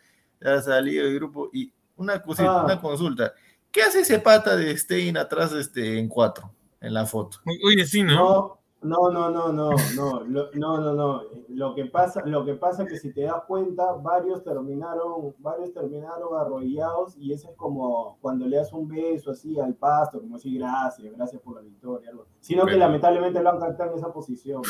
ha 0.45 0.61
salido 0.61 1.05
del 1.05 1.15
grupo. 1.15 1.49
Y 1.53 1.71
una, 1.95 2.21
cosita, 2.21 2.61
ah. 2.61 2.65
una 2.65 2.79
consulta. 2.79 3.33
¿Qué 3.71 3.81
hace 3.81 4.01
ese 4.01 4.19
pata 4.19 4.55
de 4.55 4.75
Stein 4.77 5.17
atrás 5.17 5.51
este, 5.53 5.99
en 5.99 6.07
cuatro, 6.07 6.53
en 6.79 6.93
la 6.93 7.05
foto? 7.05 7.39
Oye, 7.65 7.85
sí, 7.85 8.03
¿no? 8.03 8.13
No, 8.13 8.61
no, 8.85 9.09
no, 9.11 9.29
no, 9.29 9.51
no, 9.51 9.71
no, 9.95 10.23
no, 10.23 10.77
no, 10.79 10.93
no. 10.93 11.21
Lo 11.49 11.75
que 11.75 11.85
pasa, 11.85 12.25
lo 12.25 12.45
que 12.45 12.55
pasa 12.55 12.83
es 12.83 12.89
que 12.89 12.97
si 12.97 13.11
te 13.11 13.23
das 13.23 13.43
cuenta, 13.47 13.93
varios 13.93 14.43
terminaron, 14.43 15.35
varios 15.39 15.73
terminaron 15.73 16.37
arrollados 16.39 17.17
y 17.17 17.33
eso 17.33 17.49
es 17.49 17.55
como 17.57 18.17
cuando 18.21 18.45
le 18.45 18.57
das 18.57 18.71
un 18.71 18.87
beso 18.87 19.31
así 19.31 19.59
al 19.59 19.73
pasto, 19.73 20.21
como 20.21 20.35
decir 20.35 20.59
gracias, 20.59 21.11
gracias 21.13 21.41
por 21.41 21.55
la 21.55 21.61
victoria, 21.61 22.11
Sino 22.39 22.65
que 22.65 22.77
lamentablemente 22.77 23.41
lo 23.41 23.49
han 23.49 23.59
cantado 23.59 23.91
en 23.91 23.97
esa 23.97 24.13
posición. 24.13 24.61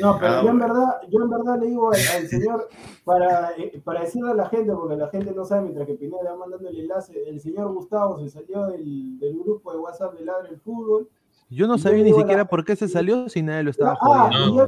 No, 0.00 0.18
pero 0.18 0.32
ah, 0.32 0.42
yo 0.42 0.50
en 0.50 0.58
verdad, 0.58 1.00
yo 1.08 1.22
en 1.22 1.30
verdad 1.30 1.60
le 1.60 1.66
digo 1.68 1.90
al, 1.90 2.28
señor, 2.28 2.68
para, 3.04 3.52
eh, 3.56 3.80
para 3.84 4.00
decirle 4.00 4.32
a 4.32 4.34
la 4.34 4.48
gente, 4.48 4.72
porque 4.72 4.96
la 4.96 5.08
gente 5.08 5.32
no 5.32 5.44
sabe, 5.44 5.62
mientras 5.62 5.86
que 5.86 5.94
Pineda 5.94 6.22
le 6.24 6.30
va 6.30 6.36
mandando 6.36 6.68
el 6.68 6.80
enlace, 6.80 7.28
el 7.28 7.40
señor 7.40 7.72
Gustavo 7.72 8.18
se 8.18 8.28
salió 8.28 8.66
del, 8.66 9.18
del 9.18 9.38
grupo 9.38 9.72
de 9.72 9.78
WhatsApp 9.78 10.14
de 10.14 10.24
Ladre 10.24 10.50
el 10.50 10.60
Fútbol. 10.60 11.08
Yo 11.48 11.66
no 11.66 11.78
sabía 11.78 12.02
ni 12.02 12.12
siquiera 12.12 12.44
por 12.46 12.64
qué 12.64 12.74
se 12.74 12.88
salió 12.88 13.28
si 13.28 13.42
nadie 13.42 13.62
lo 13.62 13.70
estaba 13.70 13.96
ah, 14.00 14.30
jodiendo. 14.30 14.66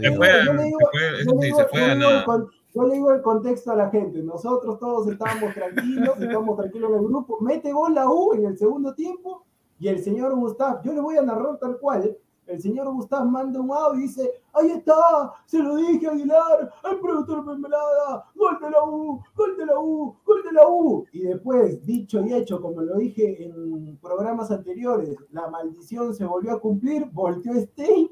Yo 2.74 2.86
le 2.86 2.94
digo 2.94 3.12
el 3.12 3.22
contexto 3.22 3.72
a 3.72 3.76
la 3.76 3.90
gente. 3.90 4.22
Nosotros 4.22 4.78
todos 4.78 5.08
estábamos 5.08 5.54
tranquilos, 5.54 6.20
estábamos 6.20 6.56
tranquilos 6.56 6.90
en 6.90 6.96
el 6.96 7.04
grupo. 7.04 7.38
Mete 7.40 7.72
gol 7.72 7.94
la 7.94 8.08
U 8.08 8.34
en 8.34 8.44
el 8.46 8.56
segundo 8.56 8.94
tiempo 8.94 9.44
y 9.80 9.88
el 9.88 10.02
señor 10.02 10.34
Gustavo, 10.34 10.80
yo 10.84 10.92
le 10.92 11.00
voy 11.00 11.16
a 11.16 11.22
narrar 11.22 11.58
tal 11.58 11.78
cual, 11.78 12.16
el 12.48 12.60
señor 12.60 12.90
Gustavo 12.92 13.26
manda 13.26 13.60
un 13.60 13.70
audio 13.70 14.00
y 14.00 14.02
dice, 14.08 14.30
ahí 14.54 14.70
está, 14.70 15.32
se 15.46 15.58
lo 15.58 15.76
dije 15.76 16.06
a 16.06 16.12
Aguilar, 16.12 16.72
el 16.90 16.98
productor 16.98 17.44
Mermelada, 17.44 18.24
gol 18.34 18.58
de 18.60 18.70
la 18.70 18.84
U, 18.84 19.22
gol 19.34 19.56
de 19.56 19.66
la 19.66 19.78
U, 19.78 20.16
gol 20.24 20.42
de 20.42 20.52
la 20.52 20.68
U. 20.68 21.06
Y 21.12 21.22
después, 21.22 21.84
dicho 21.84 22.24
y 22.24 22.32
hecho, 22.32 22.60
como 22.60 22.80
lo 22.82 22.96
dije 22.96 23.44
en 23.44 23.98
programas 23.98 24.50
anteriores, 24.50 25.16
la 25.30 25.48
maldición 25.48 26.14
se 26.14 26.24
volvió 26.24 26.52
a 26.52 26.60
cumplir, 26.60 27.06
volteó 27.12 27.54
Stein 27.54 28.10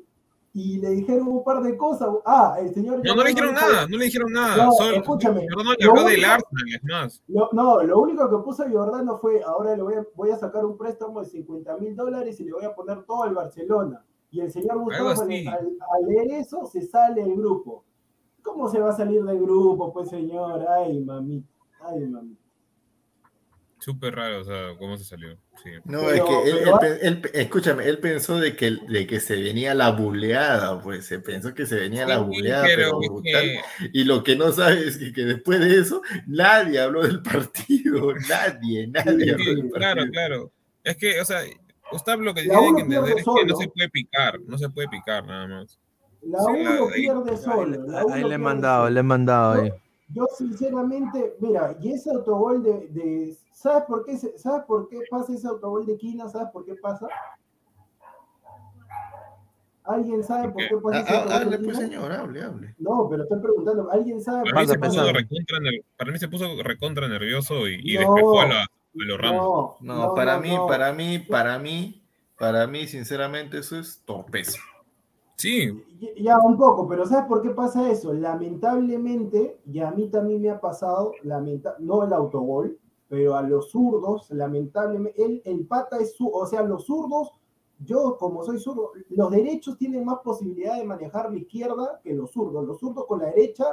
y 0.53 0.79
le 0.79 0.89
dijeron 0.89 1.29
un 1.29 1.45
par 1.45 1.63
de 1.63 1.77
cosas. 1.77 2.09
Ah, 2.25 2.57
el 2.59 2.73
señor... 2.73 3.03
No, 3.05 3.15
no 3.15 3.23
le 3.23 3.29
dijeron 3.29 3.55
nada, 3.55 3.87
no 3.87 3.99
le 3.99 4.05
dijeron 4.07 4.33
nada. 4.33 4.65
No, 4.65 4.73
Solo, 4.73 4.97
escúchame. 4.97 5.47
No, 5.47 5.63
no, 7.29 7.49
no, 7.53 7.83
lo 7.83 8.01
único 8.01 8.31
que 8.31 8.43
puso 8.43 8.65
Jordano 8.67 9.19
fue, 9.19 9.43
ahora 9.43 9.77
le 9.77 9.83
voy 9.83 9.95
a, 9.95 10.07
voy 10.15 10.31
a 10.31 10.39
sacar 10.39 10.65
un 10.65 10.79
préstamo 10.79 11.21
de 11.21 11.27
50 11.27 11.77
mil 11.77 11.95
dólares 11.95 12.41
y 12.41 12.45
le 12.45 12.53
voy 12.53 12.65
a 12.65 12.75
poner 12.75 13.03
todo 13.05 13.25
al 13.25 13.35
Barcelona. 13.35 14.03
Y 14.31 14.41
el 14.41 14.51
señor 14.51 14.79
Gustavo, 14.79 15.11
al, 15.11 16.07
leer 16.07 16.31
eso, 16.33 16.67
se 16.67 16.83
sale 16.83 17.23
del 17.23 17.37
grupo. 17.37 17.85
¿Cómo 18.43 18.69
se 18.69 18.79
va 18.79 18.91
a 18.91 18.97
salir 18.97 19.23
del 19.25 19.41
grupo, 19.41 19.93
pues, 19.93 20.11
señor? 20.11 20.67
Ay, 20.69 21.01
mami. 21.01 21.45
Ay, 21.81 22.07
mami. 22.07 22.37
Súper 23.79 24.17
raro, 24.17 24.41
o 24.41 24.45
sea, 24.45 24.77
cómo 24.79 24.97
se 24.97 25.05
salió. 25.05 25.39
No, 25.85 26.11
es 26.11 26.21
que 26.21 27.07
él, 27.07 27.23
escúchame, 27.35 27.87
él 27.87 27.99
pensó 27.99 28.39
de 28.41 28.57
que, 28.57 28.79
de 28.89 29.07
que 29.07 29.21
se 29.21 29.41
venía 29.41 29.75
la 29.75 29.91
buleada, 29.91 30.81
pues 30.83 31.07
se 31.07 31.19
pensó 31.21 31.55
que 31.55 31.67
se 31.67 31.77
venía 31.77 32.07
la 32.07 32.19
buleada, 32.19 32.65
pero, 32.65 32.99
brutal. 32.99 33.45
Y 33.93 34.05
lo 34.05 34.25
que 34.25 34.35
no 34.35 34.51
sabe 34.51 34.89
es 34.89 34.99
que, 34.99 35.13
que, 35.13 35.25
después 35.25 35.61
de 35.61 35.79
eso, 35.79 36.03
nadie 36.27 36.81
habló 36.81 37.03
del 37.03 37.23
partido, 37.23 38.13
nadie, 38.29 38.89
nadie 38.89 39.33
habló 39.33 39.45
del 39.45 39.69
partido. 39.69 39.73
Claro, 39.73 40.05
claro. 40.11 40.53
Es 40.83 40.97
que, 40.97 41.21
o 41.21 41.25
sea, 41.25 41.41
Gustav 41.93 42.21
lo 42.21 42.35
que 42.35 42.43
tiene 42.43 42.59
que 42.59 42.83
entender 42.83 43.19
es 43.19 43.25
que 43.25 43.47
no 43.47 43.57
se 43.57 43.69
puede 43.69 43.89
picar, 43.91 44.41
no 44.41 44.59
se 44.59 44.69
puede 44.69 44.89
picar 44.89 45.27
nada 45.27 45.47
más. 45.47 45.79
La 46.23 46.43
uno 46.45 46.89
pierde 46.93 47.37
solo. 47.37 47.87
ahí 48.13 48.25
le 48.25 48.35
he 48.35 48.39
mandado, 48.39 48.91
le 48.91 49.01
he 49.01 49.03
mandado 49.03 49.63
ahí. 49.63 49.73
Yo, 50.09 50.27
sinceramente, 50.37 51.37
mira, 51.41 51.77
y 51.81 51.93
ese 51.93 52.11
autogol 52.11 52.63
de, 52.63 52.89
de 52.89 53.37
¿sabes 53.53 53.85
por 53.85 54.05
qué 54.05 54.17
sabes 54.17 54.65
por 54.67 54.89
qué 54.89 55.01
pasa 55.11 55.33
ese 55.33 55.47
autogol 55.49 55.85
de 55.87 55.97
Quina? 55.97 56.29
¿Sabes 56.29 56.49
por 56.53 56.65
qué 56.65 56.75
pasa? 56.75 57.09
¿Alguien 59.85 60.23
sabe 60.25 60.51
por 60.51 60.69
qué 60.69 60.77
pasa 60.77 61.01
ese 61.01 61.15
autogol 61.15 61.43
Hable, 61.43 61.59
pues, 61.59 61.77
señor, 61.77 62.13
hable, 62.13 62.43
hable. 62.43 62.75
No, 62.79 63.09
pero 63.09 63.23
estoy 63.25 63.41
preguntando, 63.41 63.91
¿alguien 63.91 64.21
sabe? 64.21 64.51
Para, 64.51 64.61
mí 64.63 64.69
se, 64.69 64.79
puso 64.79 65.13
recontra, 65.13 65.59
para 65.97 66.13
mí 66.13 66.19
se 66.19 66.29
puso 66.29 66.63
recontra 66.63 67.09
nervioso 67.09 67.69
y, 67.69 67.81
y 67.83 67.97
despejó 67.97 68.41
a 68.41 68.47
la, 68.47 68.67
no, 68.97 69.77
no, 69.81 70.15
para 70.15 70.39
mí, 70.39 70.57
para 70.67 70.93
mí, 70.93 71.19
para 71.19 71.59
mí, 71.59 72.03
para 72.39 72.67
mí, 72.67 72.87
sinceramente, 72.87 73.59
eso 73.59 73.79
es 73.79 74.03
torpeza. 74.05 74.59
Sí. 75.37 75.85
Ya 76.19 76.39
un 76.39 76.57
poco, 76.57 76.89
pero 76.89 77.05
¿sabes 77.07 77.27
por 77.27 77.43
qué 77.43 77.51
pasa 77.51 77.91
eso? 77.91 78.13
Lamentablemente, 78.13 79.61
y 79.67 79.81
a 79.81 79.91
mí 79.91 80.09
también 80.09 80.41
me 80.41 80.51
ha 80.51 80.61
pasado, 80.61 81.13
lamenta 81.23 81.77
no 81.79 82.05
el 82.05 82.13
autogol, 82.13 82.79
pero 83.09 83.37
a 83.37 83.43
los 83.43 83.71
zurdos, 83.71 84.31
lamentablemente, 84.31 85.23
el, 85.23 85.43
el 85.45 85.67
pata 85.67 85.99
es 85.99 86.17
su, 86.17 86.29
o 86.29 86.47
sea, 86.47 86.63
los 86.63 86.87
zurdos, 86.87 87.33
yo 87.85 88.17
como 88.19 88.43
soy 88.45 88.59
zurdo, 88.59 88.93
los 89.11 89.31
derechos 89.31 89.77
tienen 89.77 90.05
más 90.05 90.21
posibilidad 90.21 90.79
de 90.79 90.85
manejar 90.85 91.31
la 91.31 91.39
izquierda 91.39 92.01
que 92.03 92.15
los 92.15 92.31
zurdos. 92.31 92.65
Los 92.65 92.81
zurdos 92.81 93.05
con 93.07 93.21
la 93.21 93.27
derecha, 93.27 93.65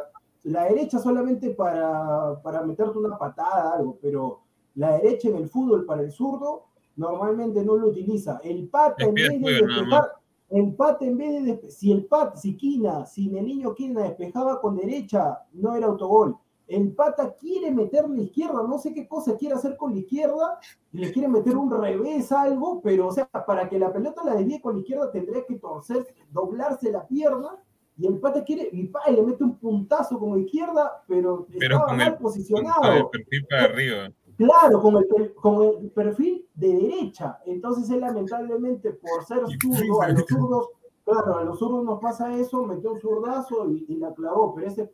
la 0.44 0.66
derecha 0.66 1.00
solamente 1.00 1.52
para, 1.52 2.42
para 2.44 2.64
meterte 2.64 2.98
una 2.98 3.18
patada, 3.18 3.76
algo, 3.78 3.98
pero 4.02 4.42
la 4.76 4.98
derecha 4.98 5.30
en 5.30 5.38
el 5.38 5.50
fútbol 5.50 5.86
para 5.86 6.02
el 6.02 6.12
zurdo 6.12 6.66
normalmente 6.96 7.64
no 7.64 7.76
lo 7.76 7.88
utiliza. 7.88 8.40
El 8.44 8.68
pata 8.68 9.06
en 9.06 9.14
vez 9.14 9.42
de 9.42 9.52
despejar, 9.52 10.12
el 10.50 10.74
pata 10.76 11.06
en 11.06 11.18
vez 11.18 11.44
de 11.44 11.72
si 11.72 11.92
el 11.92 12.06
pat, 12.06 12.36
si 12.36 12.56
Quina, 12.56 13.06
si 13.06 13.36
el 13.36 13.46
niño 13.46 13.74
Quina 13.74 14.04
despejaba 14.04 14.62
con 14.62 14.78
derecha, 14.78 15.40
no 15.54 15.76
era 15.76 15.88
autogol. 15.88 16.38
el 16.68 16.92
pata 16.94 17.36
quiere 17.36 17.72
meter 17.72 18.10
la 18.10 18.22
izquierda, 18.22 18.64
no 18.68 18.78
sé 18.80 18.94
qué 18.94 19.08
cosa 19.08 19.36
quiere 19.36 19.56
hacer 19.56 19.76
con 19.76 19.94
la 19.94 20.00
izquierda, 20.00 20.60
y 20.92 21.00
le 21.00 21.12
quiere 21.12 21.28
meter 21.28 21.58
un 21.58 21.70
revés, 21.70 22.32
algo, 22.32 22.82
pero 22.82 23.08
o 23.08 23.12
sea, 23.12 23.28
para 23.28 23.68
que 23.68 23.78
la 23.78 23.92
pelota 23.92 24.24
la 24.24 24.36
desvíe 24.36 24.62
con 24.62 24.76
la 24.76 24.80
izquierda 24.80 25.12
tendría 25.12 25.46
que 25.46 25.56
torcer, 25.56 26.08
doblarse 26.32 26.92
la 26.92 27.06
pierna, 27.06 27.60
y 27.98 28.08
el 28.08 28.18
pata 28.20 28.44
quiere, 28.44 28.70
y, 28.72 28.88
pa, 28.88 29.02
le 29.12 29.22
mete 29.22 29.44
un 29.44 29.58
puntazo 29.58 30.18
con 30.18 30.34
la 30.34 30.40
izquierda, 30.40 31.04
pero, 31.08 31.46
estaba 31.52 31.94
mal 31.94 32.18
posicionado. 32.18 33.12
perfil 33.12 33.46
para 33.48 33.64
arriba. 33.66 34.12
Claro, 34.38 34.82
con 34.82 34.98
el, 34.98 35.34
con 35.36 35.84
el 35.84 35.92
perfil 35.92 36.48
de 36.56 36.74
derecha. 36.74 37.40
Entonces 37.46 37.90
él 37.90 38.02
lamentablemente, 38.02 38.92
por 38.92 39.24
ser 39.26 39.44
zurdo, 39.62 40.02
a 40.02 40.10
los 40.10 40.26
zurdos 40.28 40.70
Claro, 41.06 41.38
a 41.38 41.44
los 41.44 41.60
zurdos 41.60 41.84
nos 41.84 42.00
pasa 42.00 42.34
eso, 42.38 42.64
metió 42.64 42.94
un 42.94 43.02
zurdazo 43.02 43.70
y, 43.70 43.98
la 43.98 44.14
clavó, 44.14 44.56
pero 44.56 44.68
ese, 44.68 44.90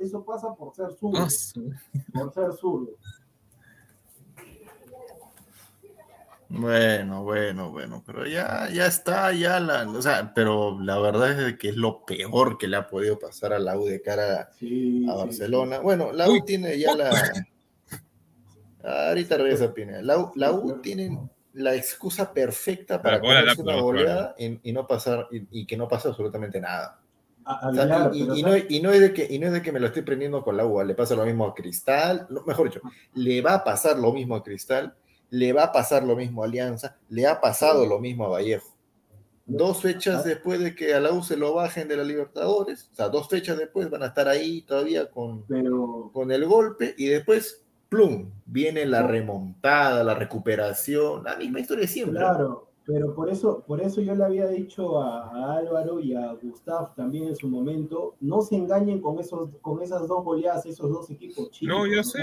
eso 0.00 0.24
pasa 0.24 0.54
por 0.54 0.72
ser 0.72 0.92
zurdo. 0.92 1.18
Ah, 1.18 1.28
por 2.12 2.32
ser 2.32 2.52
zurdo. 2.52 2.92
Bueno, 6.50 7.24
bueno, 7.24 7.72
bueno, 7.72 8.02
pero 8.06 8.24
ya, 8.24 8.70
ya 8.72 8.86
está, 8.86 9.32
ya 9.32 9.60
la, 9.60 9.86
o 9.86 10.00
sea, 10.00 10.32
pero 10.32 10.80
la 10.80 10.98
verdad 10.98 11.48
es 11.48 11.58
que 11.58 11.70
es 11.70 11.76
lo 11.76 12.06
peor 12.06 12.56
que 12.56 12.68
le 12.68 12.76
ha 12.76 12.86
podido 12.86 13.18
pasar 13.18 13.52
a 13.52 13.58
la 13.58 13.76
U 13.76 13.84
de 13.84 14.00
cara 14.00 14.48
a, 15.08 15.14
Barcelona. 15.14 15.80
Bueno, 15.80 16.12
la 16.12 16.30
U 16.30 16.42
tiene 16.44 16.78
ya 16.78 16.94
la. 16.94 17.10
Ahorita 18.88 19.36
regresa 19.36 19.72
Pineda. 19.72 20.02
La, 20.02 20.30
la 20.34 20.52
U 20.52 20.80
tiene 20.80 21.18
la 21.58 21.74
excusa 21.74 22.32
perfecta 22.32 23.02
para, 23.02 23.20
para 23.20 23.52
una 23.58 23.80
goleada 23.80 24.34
y, 24.38 24.72
no 24.72 24.86
pasar, 24.86 25.28
y, 25.30 25.66
que 25.66 25.76
no 25.76 25.88
pasa 25.88 26.08
absolutamente 26.10 26.60
nada. 26.60 27.00
y, 28.12 28.42
no, 28.80 28.92
es 28.92 29.00
de 29.00 29.12
que, 29.12 29.26
y 29.28 29.38
no 29.38 29.46
es 29.46 29.52
de 29.52 29.62
que 29.62 29.72
me 29.72 29.80
lo 29.80 29.86
estoy 29.88 30.02
prendiendo 30.02 30.42
con 30.42 30.56
la 30.56 30.64
uva, 30.64 30.84
le 30.84 30.94
pasa 30.94 31.14
lo 31.14 31.24
mismo 31.24 31.46
a 31.46 31.54
Cristal, 31.54 32.28
mejor 32.46 32.68
dicho, 32.68 32.80
le 33.14 33.40
va 33.40 33.54
a 33.54 33.64
pasar 33.64 33.98
lo 33.98 34.12
mismo 34.12 34.36
a 34.36 34.42
Cristal, 34.42 34.94
le 35.30 35.52
va 35.52 35.64
a 35.64 35.72
pasar 35.72 36.04
lo 36.04 36.16
mismo 36.16 36.42
a 36.42 36.46
Alianza, 36.46 36.96
le 37.08 37.26
ha 37.26 37.40
pasado 37.40 37.86
lo 37.86 37.98
mismo 37.98 38.26
a 38.26 38.28
Vallejo. 38.28 38.74
Dos 39.46 39.80
fechas 39.80 40.24
después 40.24 40.60
de 40.60 40.74
que 40.74 40.94
a 40.94 41.00
la 41.00 41.10
U 41.10 41.22
se 41.22 41.36
lo 41.36 41.54
bajen 41.54 41.88
de 41.88 41.96
la 41.96 42.04
Libertadores, 42.04 42.90
o 42.92 42.94
sea, 42.94 43.08
dos 43.08 43.28
fechas 43.28 43.56
después 43.56 43.88
van 43.88 44.02
a 44.02 44.08
estar 44.08 44.28
ahí 44.28 44.60
todavía 44.62 45.10
con, 45.10 45.44
con 46.12 46.30
el 46.30 46.44
golpe 46.44 46.94
y 46.98 47.06
después 47.06 47.64
plum, 47.88 48.30
viene 48.46 48.86
la 48.86 49.06
remontada, 49.06 50.04
la 50.04 50.14
recuperación, 50.14 51.24
la 51.24 51.36
misma 51.36 51.60
historia 51.60 51.82
de 51.82 51.88
siempre. 51.88 52.18
Claro, 52.18 52.68
pero 52.88 53.14
por 53.14 53.28
eso, 53.28 53.62
por 53.66 53.82
eso 53.82 54.00
yo 54.00 54.14
le 54.14 54.24
había 54.24 54.46
dicho 54.46 54.98
a, 54.98 55.56
Álvaro 55.58 56.00
y 56.00 56.14
a 56.14 56.32
Gustav 56.42 56.94
también 56.94 57.28
en 57.28 57.36
su 57.36 57.46
momento, 57.46 58.14
no 58.20 58.40
se 58.40 58.56
engañen 58.56 59.02
con 59.02 59.18
esos, 59.18 59.50
con 59.60 59.82
esas 59.82 60.08
dos 60.08 60.24
goleadas, 60.24 60.64
esos 60.64 60.90
dos 60.90 61.10
equipos 61.10 61.50
chicos. 61.50 61.76
No, 61.76 61.86
yo 61.86 62.02
sé, 62.02 62.22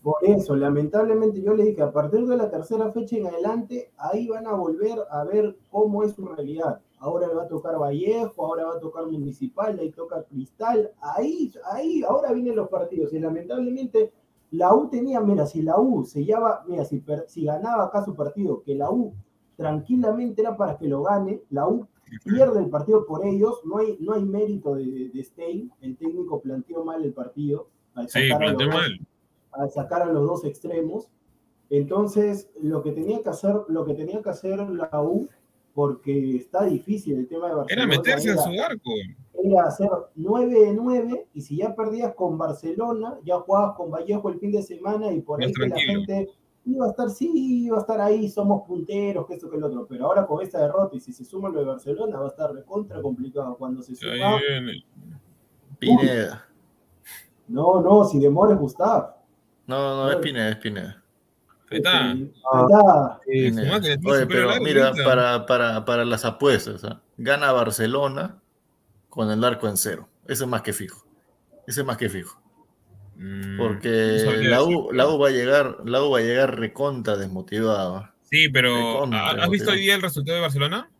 Por 0.00 0.16
eso, 0.22 0.54
lamentablemente 0.54 1.42
yo 1.42 1.54
le 1.54 1.64
dije, 1.64 1.82
a 1.82 1.90
partir 1.90 2.24
de 2.24 2.36
la 2.36 2.50
tercera 2.50 2.92
fecha 2.92 3.16
en 3.16 3.26
adelante, 3.26 3.90
ahí 3.96 4.28
van 4.28 4.46
a 4.46 4.52
volver 4.52 4.98
a 5.10 5.24
ver 5.24 5.56
cómo 5.70 6.04
es 6.04 6.12
su 6.12 6.24
realidad. 6.24 6.80
Ahora 6.98 7.26
le 7.26 7.34
va 7.34 7.42
a 7.42 7.48
tocar 7.48 7.76
Vallejo, 7.76 8.46
ahora 8.46 8.66
va 8.66 8.74
a 8.76 8.80
tocar 8.80 9.06
Municipal, 9.06 9.76
ahí 9.78 9.90
toca 9.90 10.22
Cristal, 10.22 10.92
ahí, 11.00 11.52
ahí, 11.72 12.02
ahora 12.02 12.32
vienen 12.32 12.54
los 12.54 12.68
partidos. 12.68 13.12
Y 13.12 13.18
lamentablemente 13.18 14.12
la 14.54 14.74
U 14.74 14.88
tenía, 14.88 15.20
mira, 15.20 15.46
si 15.46 15.62
la 15.62 15.78
U 15.78 16.04
se 16.04 16.24
lleva, 16.24 16.64
mira, 16.68 16.84
si, 16.84 17.02
si 17.28 17.44
ganaba 17.44 17.84
acá 17.84 18.04
su 18.04 18.14
partido, 18.14 18.62
que 18.62 18.74
la 18.74 18.90
U 18.90 19.14
tranquilamente 19.56 20.42
era 20.42 20.56
para 20.56 20.76
que 20.76 20.88
lo 20.88 21.02
gane, 21.02 21.42
la 21.50 21.66
U 21.68 21.86
pierde 22.24 22.60
el 22.60 22.68
partido 22.68 23.06
por 23.06 23.24
ellos, 23.24 23.60
no 23.64 23.78
hay, 23.78 23.96
no 24.00 24.12
hay 24.12 24.24
mérito 24.24 24.74
de, 24.74 25.10
de 25.12 25.24
Stein, 25.24 25.72
el 25.80 25.96
técnico 25.96 26.40
planteó 26.40 26.84
mal 26.84 27.04
el 27.04 27.12
partido, 27.12 27.68
al 27.94 28.08
sacar, 28.08 28.42
a 28.42 28.52
los 28.52 28.62
al 29.52 29.70
sacar 29.70 30.02
a 30.02 30.06
los 30.06 30.26
dos 30.26 30.44
extremos, 30.44 31.10
entonces 31.70 32.50
lo 32.60 32.82
que 32.82 32.92
tenía 32.92 33.22
que 33.22 33.30
hacer, 33.30 33.56
lo 33.68 33.84
que 33.84 33.94
tenía 33.94 34.22
que 34.22 34.30
hacer 34.30 34.58
la 34.70 35.02
U, 35.02 35.28
porque 35.74 36.36
está 36.36 36.64
difícil 36.64 37.18
el 37.18 37.26
tema 37.26 37.48
de 37.48 37.54
Barcelona. 37.54 37.92
Era 37.92 37.96
meterse 37.98 38.30
en 38.30 38.38
su 38.38 38.62
arco 38.62 38.90
era 39.44 39.64
hacer 39.64 39.90
9 40.14 40.58
de 40.58 40.72
9 40.72 41.26
y 41.34 41.40
si 41.42 41.56
ya 41.58 41.74
perdías 41.74 42.14
con 42.14 42.38
Barcelona, 42.38 43.18
ya 43.24 43.38
jugabas 43.40 43.76
con 43.76 43.90
Vallejo 43.90 44.30
el 44.30 44.38
fin 44.38 44.52
de 44.52 44.62
semana 44.62 45.12
y 45.12 45.20
por 45.20 45.42
ahí 45.42 45.52
que 45.52 45.68
la 45.68 45.78
gente 45.78 46.30
iba 46.64 46.86
a 46.86 46.88
estar, 46.88 47.10
sí, 47.10 47.64
iba 47.66 47.76
a 47.76 47.80
estar 47.80 48.00
ahí, 48.00 48.30
somos 48.30 48.66
punteros, 48.66 49.26
que 49.26 49.34
eso 49.34 49.50
que 49.50 49.58
el 49.58 49.64
otro, 49.64 49.86
pero 49.86 50.06
ahora 50.06 50.26
con 50.26 50.42
esta 50.42 50.60
derrota 50.60 50.96
y 50.96 51.00
si 51.00 51.12
se 51.12 51.26
suma 51.26 51.50
lo 51.50 51.58
de 51.58 51.66
Barcelona 51.66 52.18
va 52.18 52.24
a 52.24 52.28
estar 52.28 52.54
recontra 52.54 53.02
complicado 53.02 53.56
cuando 53.58 53.82
se 53.82 53.94
suma. 53.94 54.40
Pineda. 55.78 56.46
No, 57.46 57.82
no, 57.82 58.04
si 58.04 58.18
demora 58.18 58.54
es 58.54 58.58
Gustavo. 58.58 59.10
No, 59.66 60.04
no, 60.04 60.10
es 60.10 60.16
Pineda, 60.16 60.48
es 60.48 60.56
Pineda. 60.56 61.02
está. 61.70 62.16
Ah, 62.50 63.20
Oye, 63.26 64.26
pero 64.26 64.48
mira, 64.62 64.92
para, 65.04 65.44
para, 65.44 65.84
para 65.84 66.06
las 66.06 66.24
apuestas, 66.24 66.82
¿ah? 66.84 67.02
gana 67.18 67.52
Barcelona 67.52 68.40
con 69.14 69.30
el 69.30 69.44
arco 69.44 69.68
en 69.68 69.76
cero. 69.76 70.08
Eso 70.26 70.44
es 70.44 70.50
más 70.50 70.62
que 70.62 70.72
fijo. 70.72 71.06
Eso 71.68 71.82
es 71.82 71.86
más 71.86 71.96
que 71.96 72.08
fijo. 72.08 72.42
Mm, 73.16 73.58
Porque 73.58 74.42
la 74.42 74.64
U, 74.64 74.90
la 74.92 75.08
U 75.08 75.18
va 75.18 75.28
a 75.28 75.30
llegar, 75.30 75.78
la 75.84 76.02
U 76.02 76.10
va 76.10 76.18
a 76.18 76.22
llegar 76.22 76.58
recontra 76.58 77.16
desmotivada. 77.16 78.12
Sí, 78.28 78.48
pero 78.48 79.04
¿has 79.14 79.48
visto 79.48 79.70
hoy 79.70 79.78
día 79.78 79.94
el 79.94 80.02
resultado 80.02 80.34
de 80.34 80.42
Barcelona? 80.42 80.90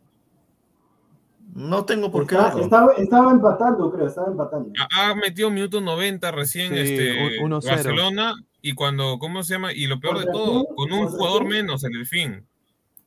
No 1.53 1.83
tengo 1.83 2.09
por 2.09 2.25
qué. 2.25 2.35
Estaba, 2.35 2.93
estaba, 2.93 3.31
empatando, 3.31 3.91
creo, 3.91 4.07
estaba 4.07 4.27
empatando. 4.27 4.71
Ha, 4.97 5.15
metido 5.15 5.49
minuto 5.49 5.81
90 5.81 6.31
recién 6.31 6.73
este, 6.73 7.17
Barcelona 7.49 8.35
y 8.61 8.73
cuando, 8.73 9.19
¿cómo 9.19 9.43
se 9.43 9.55
llama? 9.55 9.73
Y 9.73 9.87
lo 9.87 9.99
peor 9.99 10.19
de 10.19 10.31
todo, 10.31 10.65
con 10.73 10.93
un 10.93 11.07
jugador 11.07 11.45
menos 11.45 11.83
en 11.83 11.95
el 11.95 12.05
fin. 12.05 12.45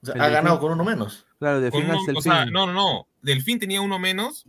O 0.03 0.07
sea, 0.07 0.23
ha 0.23 0.29
ganado 0.29 0.61
con 0.61 0.73
uno 0.73 0.85
menos. 0.85 1.27
Claro, 1.39 1.61
de 1.61 1.71
fin 1.71 1.87
o 2.15 2.21
sea, 2.21 2.45
no, 2.45 2.67
no, 2.67 2.73
no. 2.73 3.07
Delfín 3.23 3.59
tenía 3.59 3.81
uno 3.81 3.99
menos 3.99 4.47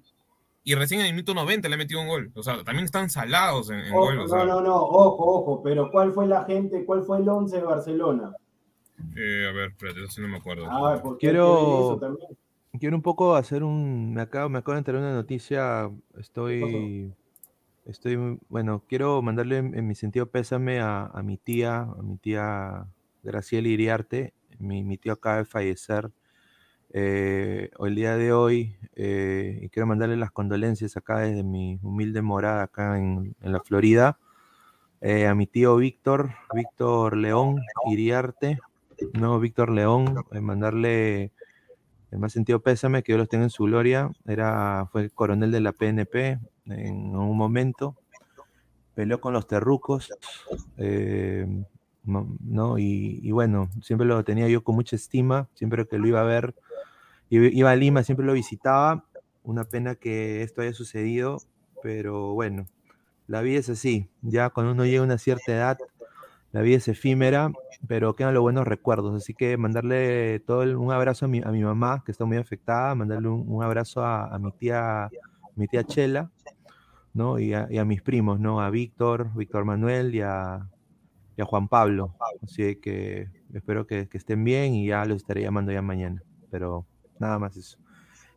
y 0.63 0.75
recién 0.75 1.01
en 1.01 1.07
el 1.07 1.13
minuto 1.13 1.33
90 1.33 1.67
le 1.67 1.75
ha 1.75 1.77
metido 1.77 2.01
un 2.01 2.07
gol. 2.07 2.31
O 2.35 2.43
sea, 2.43 2.63
también 2.63 2.85
están 2.85 3.09
salados 3.09 3.69
en, 3.69 3.91
gol. 3.91 4.27
No, 4.27 4.45
no, 4.45 4.61
no, 4.61 4.75
ojo, 4.75 5.39
ojo, 5.39 5.63
pero 5.63 5.89
¿cuál 5.91 6.13
fue 6.13 6.27
la 6.27 6.43
gente, 6.45 6.85
cuál 6.85 7.03
fue 7.03 7.19
el 7.19 7.29
11 7.29 7.57
de 7.57 7.63
Barcelona? 7.63 8.35
Eh, 9.15 9.47
a 9.49 9.53
ver, 9.53 9.69
espérate, 9.69 10.03
eso 10.03 10.21
no 10.21 10.27
me 10.27 10.37
acuerdo. 10.37 10.65
Ah, 10.69 11.01
quiero, 11.19 11.99
quiero 12.77 12.95
un 12.95 13.01
poco 13.01 13.35
hacer 13.35 13.63
un, 13.63 14.13
me 14.13 14.21
acabo, 14.21 14.49
me 14.49 14.59
acabo 14.59 14.73
de 14.73 14.79
enterar 14.79 15.01
una 15.01 15.13
noticia, 15.13 15.89
estoy, 16.17 17.13
estoy, 17.85 18.37
bueno, 18.49 18.83
quiero 18.87 19.21
mandarle 19.21 19.57
en, 19.57 19.87
mi 19.87 19.95
sentido 19.95 20.25
pésame 20.27 20.81
a, 20.81 21.09
mi 21.23 21.37
tía, 21.37 21.81
a 21.81 22.01
mi 22.03 22.17
tía 22.17 22.85
Graciela 23.23 23.69
Iriarte, 23.69 24.33
mi, 24.59 24.83
mi 24.83 24.97
tío 24.97 25.13
acaba 25.13 25.37
de 25.37 25.45
fallecer 25.45 26.11
eh, 26.91 27.69
el 27.79 27.95
día 27.95 28.17
de 28.17 28.33
hoy, 28.33 28.75
eh, 28.95 29.59
y 29.61 29.69
quiero 29.69 29.85
mandarle 29.85 30.17
las 30.17 30.31
condolencias 30.31 30.97
acá 30.97 31.19
desde 31.19 31.43
mi 31.43 31.79
humilde 31.83 32.21
morada 32.21 32.63
acá 32.63 32.97
en, 32.97 33.35
la 33.41 33.59
Florida, 33.59 34.17
eh, 35.01 35.27
a 35.27 35.35
mi 35.35 35.45
tío 35.45 35.75
Víctor, 35.75 36.31
Víctor 36.53 37.15
León 37.15 37.61
Iriarte, 37.91 38.59
no 39.13 39.39
Víctor 39.39 39.69
León, 39.69 40.25
mandarle 40.41 41.31
el 42.11 42.17
más 42.17 42.33
sentido 42.33 42.59
pésame, 42.59 43.03
que 43.03 43.11
yo 43.11 43.19
los 43.19 43.29
tenga 43.29 43.43
en 43.43 43.51
su 43.51 43.65
gloria, 43.65 44.11
era, 44.25 44.87
fue 44.91 45.11
coronel 45.11 45.51
de 45.51 45.61
la 45.61 45.73
PNP 45.73 46.39
en 46.65 47.15
un 47.15 47.37
momento, 47.37 47.95
peleó 48.95 49.21
con 49.21 49.33
los 49.33 49.45
terrucos, 49.47 50.11
¿no? 52.03 52.79
Y, 52.79 53.19
y, 53.21 53.31
bueno, 53.31 53.69
siempre 53.83 54.07
lo 54.07 54.23
tenía 54.23 54.47
yo 54.47 54.63
con 54.63 54.73
mucha 54.73 54.95
estima, 54.95 55.47
siempre 55.53 55.87
que 55.87 55.99
lo 55.99 56.07
iba 56.07 56.21
a 56.21 56.23
ver, 56.23 56.55
Iba 57.29 57.71
a 57.71 57.75
Lima, 57.75 58.03
siempre 58.03 58.25
lo 58.25 58.33
visitaba. 58.33 59.05
Una 59.43 59.63
pena 59.63 59.95
que 59.95 60.41
esto 60.41 60.61
haya 60.61 60.73
sucedido, 60.73 61.39
pero 61.81 62.33
bueno, 62.33 62.65
la 63.27 63.41
vida 63.41 63.59
es 63.59 63.69
así. 63.69 64.09
Ya 64.21 64.49
cuando 64.49 64.71
uno 64.71 64.85
llega 64.85 65.01
a 65.01 65.05
una 65.05 65.17
cierta 65.19 65.53
edad, 65.53 65.77
la 66.51 66.61
vida 66.61 66.77
es 66.77 66.87
efímera, 66.87 67.51
pero 67.87 68.15
quedan 68.15 68.33
los 68.33 68.41
buenos 68.41 68.67
recuerdos. 68.67 69.15
Así 69.15 69.35
que 69.35 69.57
mandarle 69.57 70.39
todo 70.39 70.79
un 70.79 70.91
abrazo 70.91 71.25
a 71.25 71.27
mi, 71.27 71.39
a 71.43 71.51
mi 71.51 71.61
mamá, 71.61 72.03
que 72.03 72.11
está 72.11 72.25
muy 72.25 72.37
afectada, 72.37 72.95
mandarle 72.95 73.29
un, 73.29 73.63
abrazo 73.63 74.03
a, 74.03 74.37
mi 74.39 74.51
tía, 74.53 75.09
mi 75.55 75.67
tía 75.67 75.83
Chela, 75.83 76.31
¿no? 77.13 77.37
Y 77.37 77.53
a, 77.53 77.67
mis 77.85 78.01
primos, 78.01 78.39
¿no? 78.39 78.61
A 78.61 78.71
Víctor, 78.71 79.31
Víctor 79.35 79.65
Manuel 79.65 80.15
y 80.15 80.21
a, 80.21 80.67
Juan 81.41 81.67
Pablo. 81.67 82.15
Así 82.43 82.75
que 82.77 83.29
espero 83.53 83.87
que, 83.87 84.09
que, 84.09 84.17
estén 84.17 84.43
bien 84.43 84.73
y 84.73 84.87
ya 84.87 85.05
los 85.05 85.17
estaré 85.17 85.43
llamando 85.43 85.71
ya 85.71 85.81
mañana. 85.81 86.21
Pero 86.51 86.85
Nada 87.19 87.37
más 87.37 87.55
eso. 87.57 87.77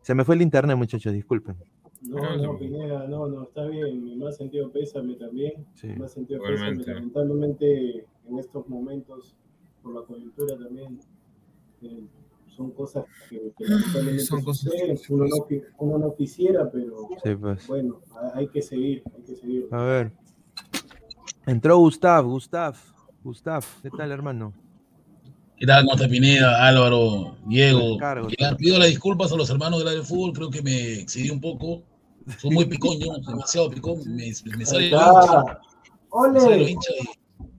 Se 0.01 0.13
me 0.13 0.25
fue 0.25 0.35
el 0.35 0.41
internet, 0.41 0.77
muchachos, 0.77 1.13
disculpen. 1.13 1.55
No, 2.01 2.35
no, 2.35 2.57
Pineda, 2.57 3.07
no, 3.07 3.27
no, 3.27 3.43
está 3.43 3.65
bien. 3.65 4.03
Mi 4.03 4.15
más 4.17 4.35
sentido 4.35 4.69
pésame 4.71 5.15
también. 5.15 5.65
Sí, 5.73 5.87
más 5.97 6.11
sentido 6.11 6.41
pésame. 6.41 6.83
Lamentablemente, 6.83 8.05
en 8.27 8.39
estos 8.39 8.67
momentos, 8.67 9.35
por 9.81 9.95
la 9.95 10.01
coyuntura 10.01 10.57
también, 10.57 10.99
eh, 11.81 12.03
son 12.47 12.71
cosas 12.71 13.05
que, 13.29 13.53
lamentablemente 13.59 14.23
son 14.25 14.43
cosas 14.43 14.73
uno, 15.09 15.25
no, 15.25 15.47
uno, 15.79 15.97
no, 15.97 16.15
quisiera, 16.15 16.69
pero 16.69 17.07
sí, 17.23 17.35
pues. 17.35 17.67
bueno, 17.67 18.01
hay 18.33 18.47
que 18.47 18.61
seguir, 18.61 19.03
hay 19.15 19.23
que 19.23 19.35
seguir. 19.35 19.67
A 19.71 19.83
ver. 19.83 20.11
Entró 21.45 21.77
Gustav, 21.77 22.25
Gustav, 22.25 22.75
Gustav, 23.23 23.63
¿qué 23.81 23.89
tal, 23.89 24.11
hermano? 24.11 24.53
¿Qué 25.63 25.67
tal, 25.67 25.85
Nota 25.85 26.09
Pineda, 26.09 26.67
Álvaro, 26.67 27.37
Diego? 27.45 27.97
pido 28.57 28.77
las 28.77 28.89
disculpas 28.89 29.31
a 29.31 29.37
los 29.37 29.49
hermanos 29.49 29.79
del 29.79 29.87
área 29.87 30.01
de 30.01 30.05
fútbol, 30.05 30.33
creo 30.33 30.49
que 30.49 30.61
me 30.61 30.99
excedí 30.99 31.29
un 31.29 31.39
poco. 31.39 31.83
Soy 32.37 32.51
muy 32.51 32.65
picón, 32.65 32.99
yo, 32.99 33.15
demasiado 33.25 33.69
picón. 33.69 33.99
Me, 34.05 34.25
me 34.57 34.65
sale 34.65 34.89
lo 34.89 34.97
hincha. 34.97 35.61
Me 36.33 36.39
sale 36.41 36.57
lo 36.57 36.67
hincha 36.67 36.91
y 36.99 37.05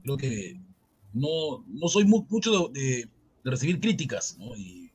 creo 0.02 0.18
que 0.18 0.60
no, 1.14 1.64
no 1.66 1.88
soy 1.88 2.04
mucho 2.04 2.68
de, 2.74 3.08
de, 3.42 3.50
recibir 3.50 3.80
críticas, 3.80 4.36
¿no? 4.38 4.54
Y 4.54 4.92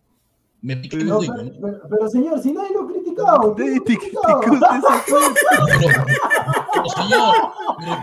me 0.61 0.77
piqué 0.77 0.97
pero, 0.97 1.15
muy 1.17 1.29
pero, 1.29 1.51
pero, 1.59 1.81
pero, 1.89 2.09
señor, 2.09 2.39
si 2.39 2.51
nadie 2.51 2.75
lo 2.75 2.83
ha 2.83 2.87
criticado. 2.93 3.49
Usted 3.49 3.75
criticado. 3.85 4.39
pero, 6.73 6.89
señor, 6.95 7.35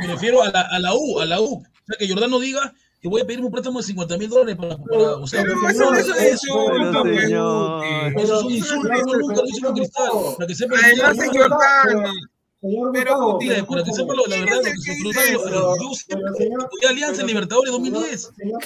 me, 0.00 0.06
refiero 0.08 0.42
a 0.42 0.50
la, 0.50 0.62
a 0.62 0.80
la 0.80 0.92
U, 0.96 1.20
a 1.20 1.26
la 1.26 1.40
U. 1.40 1.58
O 1.58 1.62
sea, 1.86 1.96
que 1.96 2.08
Jordán 2.08 2.32
no 2.32 2.40
diga 2.40 2.74
que 3.06 3.10
voy 3.10 3.20
a 3.20 3.24
pedir 3.24 3.40
un 3.40 3.52
préstamo 3.52 3.78
de 3.78 3.84
50 3.84 4.18
mil 4.18 4.28
dólares 4.28 4.56
para, 4.56 4.76
para 4.76 5.16
o 5.16 5.26
sea, 5.28 5.42
pero, 5.42 5.54
eso, 5.68 5.90
no, 5.90 5.96
eso, 5.96 6.12
eso, 6.12 6.24
eso, 6.24 6.50
es 8.18 8.42
un 8.42 8.50
insulto, 8.50 8.88
yo 8.88 9.18
nunca 9.18 9.42
lo 9.42 9.46
hice 9.46 9.60
con 9.62 9.74
Cristal, 9.74 10.10
para 10.36 10.46
que 10.48 10.54
sepa 10.56 10.76
Señor 10.76 11.56
pero 12.92 13.38
para 13.68 13.84
que 13.84 13.92
sepa 13.92 14.12
la 14.12 14.22
verdad, 14.28 14.56
lo 14.56 14.62
que 14.62 14.70
se 14.72 15.32
yo 15.32 15.92
siempre 15.94 16.30
apoyé 16.64 16.88
Alianza 16.88 17.20
en 17.20 17.28
Libertadores 17.28 17.70
2010. 17.70 18.32
Señor. 18.36 18.60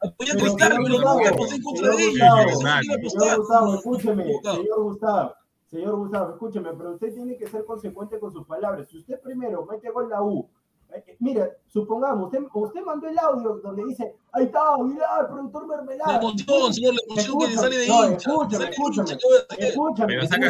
Apoyé 0.00 0.32
a 0.32 0.36
Cristal, 0.36 0.78
pero 0.84 0.98
nunca 1.00 1.30
aposté 1.30 1.56
en 1.56 1.62
contra 1.62 1.96
de 1.96 2.02
ellos. 2.04 2.28
Señor 2.60 3.38
Gustavo, 3.38 3.74
escúcheme, 3.74 4.22
señor 4.22 4.82
Gustavo. 4.84 5.34
Señor 5.68 5.96
Gustavo, 5.96 6.30
escúcheme, 6.30 6.70
pero 6.78 6.92
usted 6.92 7.12
tiene 7.12 7.36
que 7.36 7.48
ser 7.48 7.64
consecuente 7.64 8.20
con 8.20 8.32
sus 8.32 8.46
palabras. 8.46 8.86
Si 8.88 8.98
usted 8.98 9.20
primero 9.20 9.66
mete 9.66 9.90
gol 9.90 10.08
la 10.08 10.22
U, 10.22 10.48
Mira, 11.18 11.48
supongamos, 11.66 12.26
usted, 12.26 12.40
usted 12.52 12.80
mandó 12.82 13.08
el 13.08 13.18
audio 13.18 13.60
donde 13.62 13.84
dice, 13.84 14.14
ahí 14.32 14.44
está, 14.44 14.74
Aguilar, 14.74 15.28
productor 15.28 15.66
mermelada. 15.66 16.12
La 16.12 16.18
emoción, 16.18 16.72
señor, 16.74 16.94
la 16.94 17.00
emoción 17.14 17.38
que 17.38 17.46
le 17.46 17.54
sale 17.54 17.76
de 17.76 17.86
hincha. 17.86 18.16
Escúchame, 18.16 18.64
escúchame, 18.70 19.18
escúchame. 19.58 20.26
Saca 20.28 20.48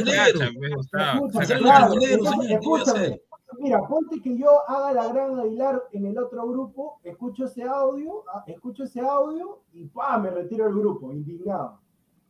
Escúchame, 2.49 3.20
Mira, 3.59 3.80
ponte 3.86 4.20
que 4.20 4.36
yo 4.36 4.68
haga 4.68 4.92
la 4.92 5.09
gran 5.09 5.38
Aguilar 5.38 5.84
en 5.92 6.07
el 6.07 6.18
otro 6.18 6.47
grupo, 6.49 6.99
escucho 7.05 7.45
ese 7.45 7.62
audio, 7.62 8.24
ah, 8.32 8.42
escucho 8.47 8.84
ese 8.84 9.01
audio 9.01 9.61
y 9.72 9.84
pa, 9.86 10.18
me 10.18 10.30
retiro 10.30 10.64
del 10.64 10.74
grupo, 10.74 11.12
indignado. 11.12 11.78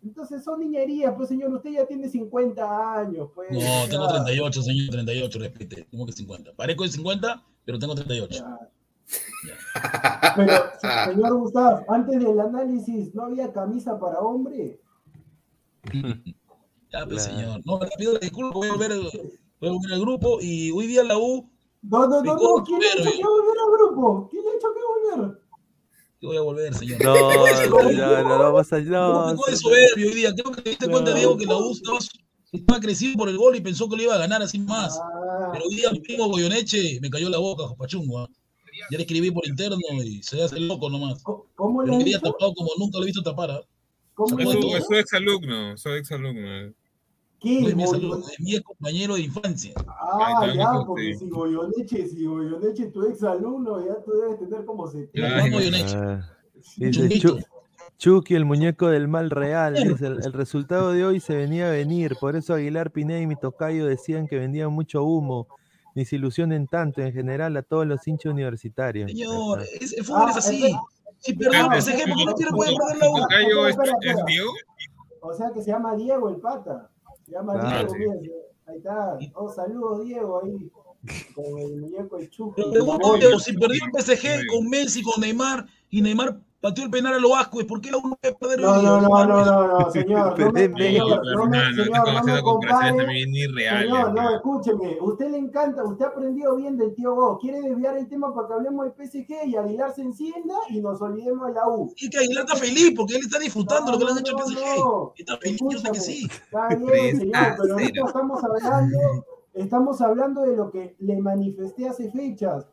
Entonces 0.04 0.44
son 0.44 0.60
niñerías, 0.60 1.14
pues 1.16 1.30
señor, 1.30 1.52
usted 1.54 1.70
ya 1.70 1.86
tiene 1.86 2.08
50 2.08 2.98
años, 3.00 3.30
pues. 3.34 3.50
No, 3.50 3.88
tengo 3.88 4.06
38, 4.06 4.62
señor, 4.62 4.90
38, 4.90 5.38
respete. 5.38 5.86
¿Cómo 5.90 6.04
que 6.04 6.12
50? 6.12 6.52
Parezco 6.52 6.82
de 6.82 6.90
50, 6.90 7.42
pero 7.64 7.78
tengo 7.78 7.94
38. 7.94 8.44
Pero, 10.36 10.52
señor 10.80 11.34
Gustavo, 11.34 11.84
antes 11.88 12.18
del 12.18 12.40
análisis, 12.40 13.14
¿no 13.14 13.24
había 13.24 13.52
camisa 13.52 14.00
para 14.00 14.18
hombre? 14.20 14.80
ya, 16.90 17.06
pues, 17.06 17.24
señor. 17.24 17.60
No, 17.66 17.78
me 17.78 17.86
pido 17.98 18.18
disculpas, 18.18 18.54
voy 18.54 18.68
a 18.68 18.72
volver, 18.72 18.92
voy 19.60 19.68
a 19.68 19.72
volver 19.72 19.92
al 19.92 20.00
grupo 20.00 20.38
y 20.40 20.70
hoy 20.70 20.86
día 20.86 21.04
la 21.04 21.18
U. 21.18 21.50
No, 21.82 22.08
no, 22.08 22.22
no, 22.22 22.34
no. 22.34 22.64
¿quién 22.64 22.80
le 22.80 22.86
ha 22.86 22.92
hecho 22.94 23.10
que 23.10 23.22
volver 23.22 23.56
al 23.58 23.78
grupo? 23.78 24.28
¿Quién 24.30 24.42
le 24.42 24.50
ha 24.50 24.54
hecho 24.54 24.68
que 24.72 25.16
volver? 25.20 25.43
Voy 26.24 26.36
a 26.36 26.40
volver, 26.40 26.74
señor. 26.74 27.02
No, 27.02 27.14
no, 27.14 27.92
no, 27.92 28.22
no, 28.22 28.38
no 28.38 28.52
vas 28.52 28.72
a. 28.72 28.80
No, 28.80 29.34
no, 29.34 29.42
de 29.46 29.56
soberbio 29.56 30.08
hoy 30.08 30.14
día. 30.14 30.34
Creo 30.34 30.52
que 30.52 30.62
te 30.62 30.70
diste 30.70 30.88
cuenta, 30.88 31.14
Diego, 31.14 31.36
que 31.36 31.46
la 31.46 31.56
U 31.56 31.72
estaba 32.52 32.80
crecido 32.80 33.16
por 33.16 33.28
el 33.28 33.36
gol 33.36 33.56
y 33.56 33.60
pensó 33.60 33.88
que 33.88 33.96
lo 33.96 34.02
iba 34.02 34.14
a 34.14 34.18
ganar 34.18 34.40
así 34.42 34.58
más. 34.58 34.98
Ah. 34.98 35.50
Pero 35.52 35.64
hoy 35.66 35.76
día 35.76 35.90
mi 35.90 36.00
primo 36.00 36.28
Goyoneche 36.28 37.00
me 37.00 37.10
cayó 37.10 37.28
la 37.28 37.38
boca, 37.38 37.66
Jopachungo. 37.66 38.20
¿ah? 38.20 38.28
Ya 38.90 38.98
le 38.98 39.04
escribí 39.04 39.30
por 39.30 39.46
interno 39.46 39.78
y 40.04 40.22
se 40.22 40.42
hace 40.42 40.58
loco 40.60 40.88
nomás. 40.90 41.22
¿Cómo 41.54 41.82
le 41.82 41.94
había 41.94 42.20
tapado 42.20 42.52
como 42.54 42.70
nunca 42.78 42.98
lo 42.98 43.04
he 43.04 43.06
visto 43.06 43.22
tapar. 43.22 43.50
¿ah? 43.50 43.60
¿Cómo 44.14 44.28
su, 44.28 44.94
exalumno, 44.94 45.76
soy 45.76 45.98
exalumno. 45.98 46.72
¿Qué? 47.44 47.60
Es 47.60 47.76
mi, 47.76 47.84
es 47.84 48.40
mi 48.40 48.60
compañero 48.62 49.16
de 49.16 49.20
infancia. 49.20 49.74
Ah, 49.86 50.50
ya, 50.54 50.82
porque 50.86 51.14
si 51.14 51.28
Goyoneche, 51.28 52.08
si 52.08 52.24
Goyoneche 52.24 52.86
tu 52.86 53.04
exalumno, 53.04 53.84
ya 53.86 54.02
tú 54.02 54.12
debes 54.12 54.38
tener 54.38 54.64
como 54.64 54.86
se. 54.88 55.10
Chucky, 57.98 58.34
el 58.34 58.46
muñeco 58.46 58.88
del 58.88 59.08
mal 59.08 59.28
real. 59.28 59.74
Dice, 59.74 60.06
el, 60.06 60.32
resultado 60.32 60.92
de 60.92 61.04
hoy 61.04 61.20
se 61.20 61.36
venía 61.36 61.68
a 61.68 61.70
venir. 61.70 62.16
Por 62.18 62.34
eso 62.34 62.54
Aguilar 62.54 62.90
Pineda 62.90 63.20
y 63.20 63.26
mi 63.26 63.36
tocayo 63.36 63.86
decían 63.86 64.26
que 64.26 64.38
vendían 64.38 64.72
mucho 64.72 65.04
humo. 65.04 65.46
Ni 65.94 66.06
se 66.06 66.16
ilusionen 66.16 66.66
tanto 66.66 67.02
en 67.02 67.12
general 67.12 67.56
a 67.58 67.62
todos 67.62 67.86
los 67.86 68.08
hinchas 68.08 68.32
universitarios. 68.32 69.10
Señor, 69.10 69.62
el 69.62 70.04
fútbol 70.04 70.30
es 70.30 70.36
así. 70.38 70.74
Si 71.18 71.34
perdón, 71.34 71.74
ese 71.74 71.92
porque 71.92 72.24
no 72.24 72.34
quiere 72.34 72.50
poder 72.52 72.74
perder 72.74 72.96
la 72.98 73.20
tocayo 73.20 73.68
es, 73.68 73.76
Diego? 74.26 74.52
O 75.20 75.34
sea 75.34 75.50
que 75.52 75.62
se 75.62 75.70
llama 75.70 75.94
Diego 75.94 76.30
el 76.30 76.36
pata. 76.36 76.90
Llama 77.26 77.54
Diego. 77.70 77.94
Ahí 78.66 78.76
está. 78.78 79.18
Oh, 79.34 79.48
saludos, 79.50 80.04
Diego, 80.04 80.42
ahí. 80.42 80.70
Con 81.34 81.58
el 81.58 81.76
muñeco 81.76 82.16
de 82.16 82.30
Chucky. 82.30 82.62
Pero 82.72 83.38
si 83.38 83.52
perdió 83.52 83.84
el 83.84 84.02
PSG 84.02 84.46
con 84.50 84.68
Messi, 84.68 85.02
con 85.02 85.20
Neymar, 85.20 85.66
y 85.90 86.00
Neymar 86.00 86.40
pateó 86.64 86.84
el 86.84 86.90
penal 86.90 87.12
a 87.12 87.18
lo 87.18 87.28
vasco, 87.28 87.58
¿por 87.66 87.78
qué 87.78 87.90
la 87.90 87.98
uno 87.98 88.16
puede 88.18 88.34
perder 88.36 88.60
no, 88.60 88.80
no, 88.80 89.00
no, 89.02 89.26
no, 89.26 89.44
no, 89.44 89.78
no, 89.80 89.90
señor, 89.92 90.38
no 90.38 90.50
me, 90.50 90.60
señor, 90.62 91.20
no 91.36 91.46
me, 91.46 91.58
señor, 91.74 92.14
no 92.14 92.24
me 92.24 92.42
compare, 92.42 92.90
señor, 92.90 94.14
no, 94.14 94.34
escúcheme, 94.34 94.96
usted 94.98 95.28
le 95.28 95.36
encanta, 95.36 95.84
usted 95.84 96.06
ha 96.06 96.08
aprendido 96.08 96.56
bien 96.56 96.78
del 96.78 96.94
tío 96.94 97.14
Go, 97.14 97.38
quiere 97.38 97.60
desviar 97.60 97.98
el 97.98 98.08
tema 98.08 98.34
para 98.34 98.48
que 98.48 98.54
hablemos 98.54 98.86
del 98.86 98.94
PSG 98.94 99.46
y 99.46 99.56
Aguilar 99.56 99.94
se 99.94 100.00
encienda 100.00 100.54
y 100.70 100.80
nos 100.80 101.02
olvidemos 101.02 101.48
de 101.48 101.52
la 101.52 101.68
U. 101.68 101.92
Y 101.98 102.08
que 102.08 102.16
Aguilar 102.16 102.46
está 102.46 102.56
feliz 102.56 102.94
porque 102.96 103.16
él 103.16 103.20
está 103.20 103.38
disfrutando 103.38 103.92
lo 103.92 103.98
que 103.98 104.04
le 104.06 104.10
han 104.12 104.18
hecho 104.20 104.34
al 104.34 104.44
PSG, 104.44 105.12
está 105.18 105.36
feliz, 105.36 105.60
yo 105.70 105.78
sé 105.78 105.90
que 105.92 106.00
sí. 106.00 106.26
Está 106.30 106.68
bien, 106.68 107.18
señor, 107.18 107.56
pero 107.60 107.74
ahorita 107.74 108.00
estamos 108.06 108.42
hablando, 108.42 108.98
estamos 109.52 110.00
hablando 110.00 110.40
de 110.40 110.56
lo 110.56 110.70
que 110.70 110.96
le 110.98 111.20
manifesté 111.20 111.86
hace 111.86 112.10
fechas, 112.10 112.66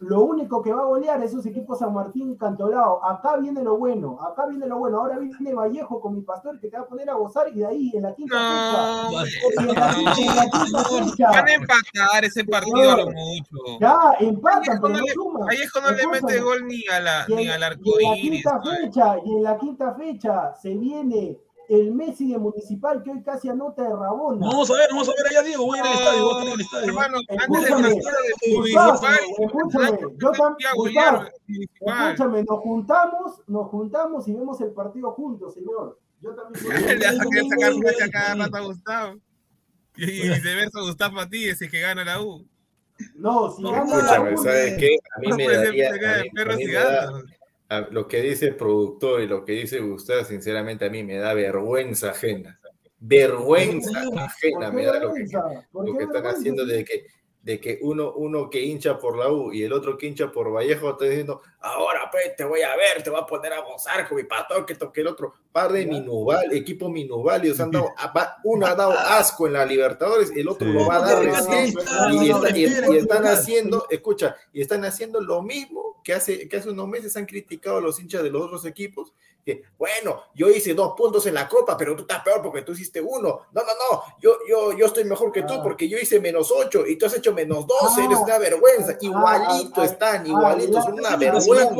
lo 0.00 0.22
único 0.22 0.62
que 0.62 0.72
va 0.72 0.82
a 0.82 0.86
golear 0.86 1.22
es 1.22 1.32
esos 1.32 1.44
equipos 1.44 1.78
San 1.78 1.92
Martín 1.92 2.34
Cantolao. 2.36 3.04
Acá 3.04 3.36
viene 3.36 3.62
lo 3.62 3.76
bueno, 3.76 4.18
acá 4.22 4.46
viene 4.46 4.66
lo 4.66 4.78
bueno. 4.78 4.98
Ahora 4.98 5.18
viene 5.18 5.54
Vallejo 5.54 6.00
con 6.00 6.14
mi 6.14 6.22
pastor 6.22 6.58
que 6.58 6.68
te 6.68 6.76
va 6.78 6.84
a 6.84 6.86
poner 6.86 7.10
a 7.10 7.14
gozar 7.14 7.48
y 7.48 7.58
de 7.58 7.66
ahí 7.66 7.90
en 7.94 8.02
la 8.02 8.14
quinta 8.14 8.36
fecha. 8.36 9.68
Van 11.30 11.48
a 11.48 11.52
empatar 11.52 12.24
ese 12.24 12.44
partido 12.44 12.92
a 12.92 12.96
lo 12.96 13.10
mucho. 13.10 13.78
Ya, 13.78 14.14
empatan, 14.20 14.80
pero 14.80 14.94
no, 14.94 15.06
suma. 15.12 15.44
Vallejo 15.44 15.80
no 15.82 15.90
le 15.90 16.06
mete 16.06 16.40
gol 16.40 16.66
ni, 16.66 16.82
a 16.90 17.00
la, 17.00 17.26
ni 17.28 17.48
al 17.48 17.62
arco 17.62 18.00
y 18.00 18.04
en 18.04 18.10
la 18.10 18.16
quinta 18.16 18.60
fecha, 18.62 19.16
y 19.22 19.36
en 19.36 19.42
la 19.42 19.58
quinta 19.58 19.94
fecha 19.94 20.54
se 20.54 20.74
viene 20.76 21.38
el 21.70 21.92
Messi 21.94 22.32
de 22.32 22.36
Municipal 22.36 23.00
que 23.00 23.12
hoy 23.12 23.22
casi 23.22 23.48
anota 23.48 23.84
de 23.84 23.90
Rabona. 23.90 24.44
vamos 24.44 24.68
a 24.70 24.74
ver, 24.74 24.88
vamos 24.90 25.08
a 25.08 25.12
ver 25.12 25.26
allá, 25.30 25.42
Diego. 25.46 25.66
Voy 25.66 25.78
a 25.78 25.82
ir 25.82 25.86
al 25.86 25.98
estadio, 25.98 26.24
voy 26.24 26.34
a 26.34 26.42
en 26.42 26.52
el 26.52 26.60
estadio. 26.60 26.86
Hermano, 26.88 27.18
antes 27.28 27.62
de 27.62 27.68
de 27.68 28.56
Municipal, 28.56 29.20
escúchame, 29.38 29.98
yo 30.18 30.30
también, 30.32 30.70
escúchame, 31.80 32.42
nos 32.42 32.58
juntamos, 32.58 33.42
nos 33.46 33.68
juntamos 33.68 34.26
y 34.26 34.32
vemos 34.32 34.60
el 34.60 34.72
partido 34.72 35.12
juntos, 35.12 35.54
señor. 35.54 35.96
Yo 36.20 36.34
también. 36.34 36.64
Le 36.98 37.48
sacar 37.48 37.72
fecha 37.72 38.10
cada 38.10 38.34
rato 38.34 38.56
a 38.56 38.60
Gustavo. 38.62 39.20
Y 39.96 40.28
viceversa, 40.28 40.80
Gustavo 40.80 41.20
a 41.20 41.28
ti, 41.28 41.48
ese 41.48 41.68
que 41.68 41.80
gana 41.80 42.04
la 42.04 42.20
U. 42.20 42.44
No, 43.14 43.48
si 43.52 43.62
gana 43.62 43.96
la 43.96 44.20
U. 44.22 44.36
¿sabes 44.42 44.76
qué? 44.76 44.96
A 45.16 45.20
mí 45.20 45.32
me 45.34 45.48
daría. 45.48 45.92
Lo 47.90 48.08
que 48.08 48.20
dice 48.20 48.48
el 48.48 48.56
productor 48.56 49.20
y 49.20 49.28
lo 49.28 49.44
que 49.44 49.52
dice 49.52 49.78
Gustavo, 49.78 50.24
sinceramente 50.24 50.84
a 50.86 50.90
mí 50.90 51.04
me 51.04 51.18
da 51.18 51.34
vergüenza 51.34 52.10
ajena. 52.10 52.60
Vergüenza 52.98 54.02
ajena 54.16 54.72
me 54.72 54.84
da 54.84 54.98
lo 54.98 55.14
que, 55.14 55.24
lo 55.72 55.96
que 55.96 56.04
están 56.04 56.26
haciendo 56.26 56.66
de 56.66 56.84
que 56.84 57.06
de 57.42 57.58
que 57.58 57.78
uno, 57.82 58.12
uno 58.12 58.50
que 58.50 58.62
hincha 58.62 58.98
por 58.98 59.16
la 59.16 59.30
U 59.30 59.52
y 59.52 59.62
el 59.62 59.72
otro 59.72 59.96
que 59.96 60.06
hincha 60.06 60.30
por 60.30 60.52
Vallejo 60.52 60.90
está 60.90 61.06
diciendo, 61.06 61.40
ahora 61.60 62.08
pues 62.10 62.36
te 62.36 62.44
voy 62.44 62.60
a 62.60 62.76
ver, 62.76 63.02
te 63.02 63.08
voy 63.08 63.20
a 63.20 63.26
poner 63.26 63.52
a 63.52 63.60
gozar 63.60 64.06
con 64.06 64.18
mi 64.18 64.24
pastor, 64.24 64.66
que 64.66 64.74
toque 64.74 65.00
el 65.00 65.06
otro, 65.06 65.34
par 65.50 65.72
de 65.72 65.86
minubal, 65.86 66.52
equipo 66.52 66.90
minuval, 66.90 67.42
han 67.58 67.70
dado, 67.70 67.94
uno 68.44 68.66
ha 68.66 68.74
dado 68.74 68.92
asco 68.92 69.46
en 69.46 69.54
la 69.54 69.64
Libertadores, 69.64 70.30
el 70.36 70.48
otro 70.48 70.68
lo 70.68 70.86
va 70.86 70.96
a 70.96 71.00
dar 71.00 71.24
recién, 71.24 71.72
y, 72.12 72.96
están 72.96 73.26
haciendo, 73.26 73.86
escucha, 73.88 74.36
y 74.52 74.60
están 74.60 74.84
haciendo 74.84 75.20
lo 75.20 75.42
mismo 75.42 76.00
que 76.04 76.12
hace, 76.12 76.46
que 76.48 76.56
hace 76.58 76.70
unos 76.70 76.88
meses 76.88 77.16
han 77.16 77.26
criticado 77.26 77.78
a 77.78 77.80
los 77.80 77.98
hinchas 78.00 78.22
de 78.22 78.30
los 78.30 78.42
otros 78.42 78.66
equipos, 78.66 79.14
que 79.44 79.62
bueno, 79.78 80.22
yo 80.34 80.50
hice 80.50 80.74
dos 80.74 80.94
puntos 80.96 81.26
en 81.26 81.34
la 81.34 81.48
copa, 81.48 81.76
pero 81.76 81.94
tú 81.96 82.02
estás 82.02 82.22
peor 82.22 82.42
porque 82.42 82.62
tú 82.62 82.72
hiciste 82.72 83.00
uno. 83.00 83.46
No, 83.52 83.62
no, 83.62 83.72
no, 83.72 84.02
yo, 84.20 84.36
yo, 84.48 84.76
yo 84.76 84.86
estoy 84.86 85.04
mejor 85.04 85.32
que 85.32 85.42
tú 85.42 85.54
ah. 85.54 85.62
porque 85.62 85.88
yo 85.88 85.98
hice 85.98 86.20
menos 86.20 86.50
8 86.50 86.86
y 86.86 86.96
tú 86.96 87.06
has 87.06 87.16
hecho 87.16 87.32
menos 87.32 87.66
12, 87.66 88.04
eres 88.04 88.18
una 88.18 88.38
vergüenza. 88.38 88.96
Igualito 89.00 89.82
están, 89.82 90.26
igualitos, 90.26 90.84
son 90.84 90.94
una 90.94 91.16
vergüenza. 91.16 91.70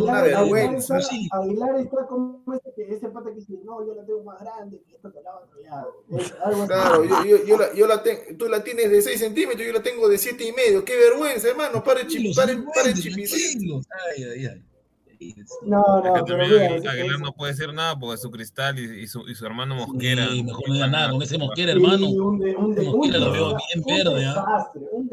Una 0.00 0.22
vergüenza. 0.22 0.98
Aguilar 1.32 1.76
está 1.80 2.06
como 2.06 2.42
ese 2.76 3.08
pata 3.08 3.30
que 3.30 3.36
dice, 3.36 3.52
no, 3.64 3.86
yo 3.86 3.94
la 3.94 4.04
tengo 4.04 4.22
más 4.24 4.40
grande 4.40 4.82
que 4.86 4.96
esto 4.96 5.10
te 5.10 5.22
la 5.22 5.32
va 5.32 5.40
a 5.40 6.66
Claro, 6.66 7.04
yo, 7.04 7.24
yo, 7.24 7.44
yo, 7.44 7.58
la, 7.58 7.74
yo 7.74 7.86
la 7.86 8.02
tengo, 8.02 8.22
tú 8.38 8.48
la 8.48 8.62
tienes 8.62 8.90
de 8.90 9.02
6 9.02 9.18
centímetros, 9.18 9.66
yo 9.66 9.72
la 9.72 9.82
tengo 9.82 10.08
de 10.08 10.18
7 10.18 10.44
y 10.44 10.52
medio. 10.52 10.84
Qué 10.84 10.96
vergüenza, 10.96 11.48
hermano, 11.48 11.82
pare, 11.82 12.06
pare, 12.34 12.56
pare, 12.74 12.94
Ay, 14.16 14.64
No, 15.62 16.02
no, 16.02 16.24
pero 16.24 16.42
Aguilar 16.42 17.20
no 17.20 17.32
puede 17.32 17.52
decir 17.52 17.72
nada 17.72 17.98
porque 17.98 18.18
su 18.18 18.30
cristal 18.30 18.78
y, 18.78 19.06
su, 19.06 19.28
y 19.28 19.34
su, 19.34 19.46
hermano 19.46 19.74
Mosquera. 19.74 20.28
Sí, 20.28 20.42
mejor 20.42 20.68
no 20.68 20.74
diga 20.74 20.86
nada 20.86 21.10
con 21.10 21.22
ese 21.22 21.38
Mosquera, 21.38 21.72
hermano. 21.72 22.06
un, 22.08 22.38
Mosquera 22.38 23.18
lo 23.18 23.32
veo 23.32 23.56
bien 23.56 23.84
verde. 23.86 24.26
¿ah? 24.26 24.70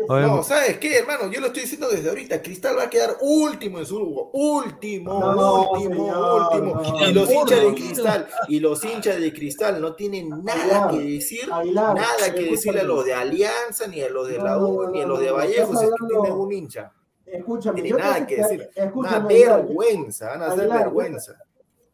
No, 0.08 0.44
¿sabes 0.44 0.78
qué, 0.78 0.98
hermano? 0.98 1.32
Yo 1.32 1.40
lo 1.40 1.48
estoy 1.48 1.64
diciendo 1.64 1.88
desde 1.90 2.10
ahorita. 2.10 2.42
Cristal 2.42 2.78
va 2.78 2.84
a 2.84 2.90
quedar 2.90 3.18
último 3.22 3.80
en 3.80 3.86
su 3.86 3.96
grupo. 3.96 4.30
Último, 4.34 5.72
último, 5.72 6.36
último. 6.36 6.82
Y 7.08 7.14
los 7.14 7.30
hinchas 7.30 7.62
de 7.62 7.74
Cristal, 7.74 8.28
y 8.48 8.60
los 8.60 8.84
hinchas 8.84 9.20
de 9.20 9.34
Cristal 9.34 9.82
no 9.82 9.94
tienen 9.94 10.30
nada 10.44 10.90
que 10.90 11.00
decir, 11.00 11.48
nada 11.48 12.34
que 12.34 12.52
decirle 12.52 12.82
a 12.82 12.86
los 12.86 13.06
de 13.06 13.14
Alianza, 13.14 13.88
ni 13.88 14.02
a 14.02 14.10
los 14.10 14.28
de 14.28 14.38
la 14.38 14.58
U, 14.58 14.90
ni 14.92 15.02
a 15.02 15.06
los 15.06 15.20
de 15.20 15.32
Vallejo, 15.32 15.78
si 15.78 15.86
es 15.86 15.92
que 15.92 16.08
tienen 16.08 16.32
un 16.34 16.52
hincha. 16.52 16.92
Escúchame, 17.32 17.88
yo 17.88 17.98
nada 17.98 18.28
que 18.28 18.38
decir. 18.38 18.70
Una 18.94 19.20
vergüenza, 19.20 20.30
van 20.30 20.42
a 20.44 20.48
hacer 20.48 20.70
vergüenza. 20.70 21.38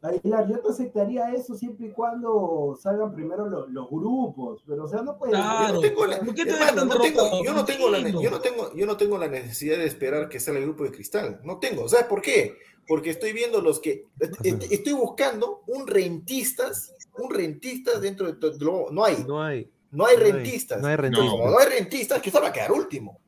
Aguilar, 0.02 0.48
yo 0.48 0.60
te 0.60 0.70
aceptaría 0.70 1.34
eso 1.34 1.56
siempre 1.56 1.88
y 1.88 1.92
cuando 1.92 2.78
salgan 2.80 3.14
primero 3.14 3.48
los, 3.48 3.70
los 3.70 3.90
grupos, 3.90 4.64
pero 4.68 4.84
o 4.84 4.88
sea, 4.88 5.02
no 5.02 5.18
puede 5.18 5.34
yo 5.34 5.74
no 5.74 5.82
tengo 5.82 6.06
la, 6.06 6.20
yo 7.44 7.54
no 7.54 7.66
tengo 7.66 7.90
la, 7.90 8.00
yo 8.00 8.30
no 8.30 8.40
tengo, 8.40 8.76
yo 8.76 8.86
no 8.86 8.96
tengo 8.96 9.18
la 9.18 9.28
necesidad 9.28 9.78
de 9.78 9.86
esperar 9.86 10.30
que 10.30 10.40
salga 10.40 10.60
el 10.60 10.66
grupo 10.66 10.84
de 10.84 10.92
cristal, 10.92 11.42
no 11.44 11.58
tengo, 11.58 11.90
¿sabes 11.90 12.06
por 12.06 12.22
qué? 12.22 12.58
Porque 12.88 13.10
estoy 13.10 13.34
viendo 13.34 13.60
los 13.60 13.80
que, 13.80 14.06
estoy 14.44 14.94
buscando 14.94 15.64
un 15.66 15.88
rentistas, 15.88 16.94
un 17.18 17.32
rentistas 17.32 18.00
dentro 18.00 18.28
de 18.28 18.34
todo, 18.34 18.92
no 18.92 19.04
hay, 19.04 19.26
no 19.28 19.42
hay, 19.42 19.68
no 19.90 20.06
hay 20.06 20.18
rentistas, 20.18 20.80
no 20.80 20.88
hay 20.88 20.96
rentistas, 20.96 21.40
no, 21.40 21.58
hay 21.58 21.70
rentistas, 21.70 22.22
que 22.22 22.30
se 22.30 22.40
va 22.40 22.50
a 22.50 22.54
quedar 22.54 22.72
último. 22.72 23.20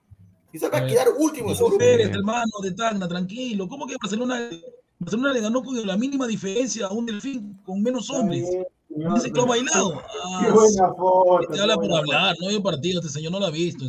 Y 0.52 0.60
se 0.60 0.70
va 0.70 0.80
a 0.80 0.88
quedar 0.88 1.08
último 1.18 1.52
en 1.52 1.56
su 1.56 1.66
grupo. 1.66 1.84
hermano 1.84 2.52
de 2.62 2.72
Tacna, 2.72 3.08
tranquilo. 3.08 3.68
¿Cómo 3.68 3.86
que 3.86 3.96
Barcelona, 4.02 4.50
Barcelona 4.98 5.34
le 5.34 5.42
ganó 5.42 5.64
con 5.64 5.86
la 5.86 5.98
mínima 5.98 6.28
diferencia 6.28 6.88
a 6.88 6.92
un 6.92 7.06
delfín 7.06 7.60
con 7.64 7.82
menos 7.82 8.10
hombres? 8.10 8.48
Ha 8.92 9.46
bailado. 9.46 10.02
Ah, 10.02 10.42
Qué 10.44 10.52
buena 10.52 10.94
foto. 10.96 11.48
Te 11.54 11.62
habla 11.62 11.76
por 11.76 11.94
hablar, 11.94 12.36
no 12.42 12.50
hay 12.50 12.60
partido, 12.60 13.00
este 13.00 13.12
señor 13.12 13.32
no 13.32 13.40
lo 13.40 13.46
ha 13.46 13.52
visto. 13.52 13.86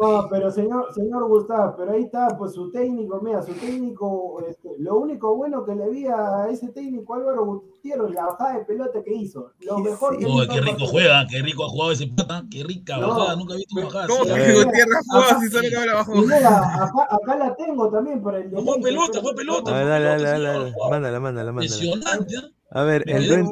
No, 0.00 0.28
pero 0.30 0.50
señor, 0.52 0.94
señor 0.94 1.28
Gustavo, 1.28 1.74
pero 1.76 1.92
ahí 1.92 2.04
está, 2.04 2.28
pues 2.38 2.52
su 2.54 2.70
técnico, 2.70 3.20
mira, 3.20 3.42
su 3.42 3.52
técnico, 3.54 4.44
este, 4.48 4.68
lo 4.78 4.98
único 4.98 5.34
bueno 5.36 5.64
que 5.64 5.74
le 5.74 5.90
vi 5.90 6.06
a 6.06 6.48
ese 6.50 6.68
técnico 6.68 7.14
Álvaro 7.14 7.44
Gutiérrez, 7.44 8.12
la 8.14 8.26
bajada 8.26 8.58
de 8.58 8.64
pelota 8.64 9.02
que 9.02 9.12
hizo. 9.12 9.50
Lo 9.60 9.78
mejor 9.78 10.18
que 10.18 10.24
Qué 10.24 10.60
rico 10.60 10.86
juega, 10.86 11.26
qué 11.28 11.42
rico 11.42 11.64
ha 11.64 11.68
jugado 11.68 11.92
ese 11.92 12.06
pata, 12.06 12.44
qué 12.48 12.62
rica 12.62 12.98
bajada, 12.98 13.34
nunca 13.34 13.54
he 13.54 13.56
visto 13.56 13.74
una 13.76 13.86
bajada. 13.86 14.06
¿Cómo 14.06 14.24
que 14.24 14.30
Gutiérrez 14.30 15.06
juega 15.10 15.40
si 15.40 15.48
sale 15.48 15.70
que 15.70 15.86
la 15.86 15.94
bajó? 15.94 16.12
Acá, 16.12 17.08
acá 17.10 17.36
la 17.36 17.56
tengo 17.56 17.90
también 17.90 18.22
por 18.22 18.36
el 18.36 18.50
Jugó 18.50 18.80
pelota, 18.80 19.18
jugó 19.20 19.34
pelota. 19.34 19.70
Dale, 19.72 20.04
dale, 20.04 20.22
dale, 20.22 20.74
mándala, 20.90 21.18
mándala, 21.18 21.52
mándala. 21.52 21.84
Impresionante, 21.84 22.34
¿eh? 22.36 22.54
A 22.70 22.82
ver, 22.82 23.04
el 23.08 23.44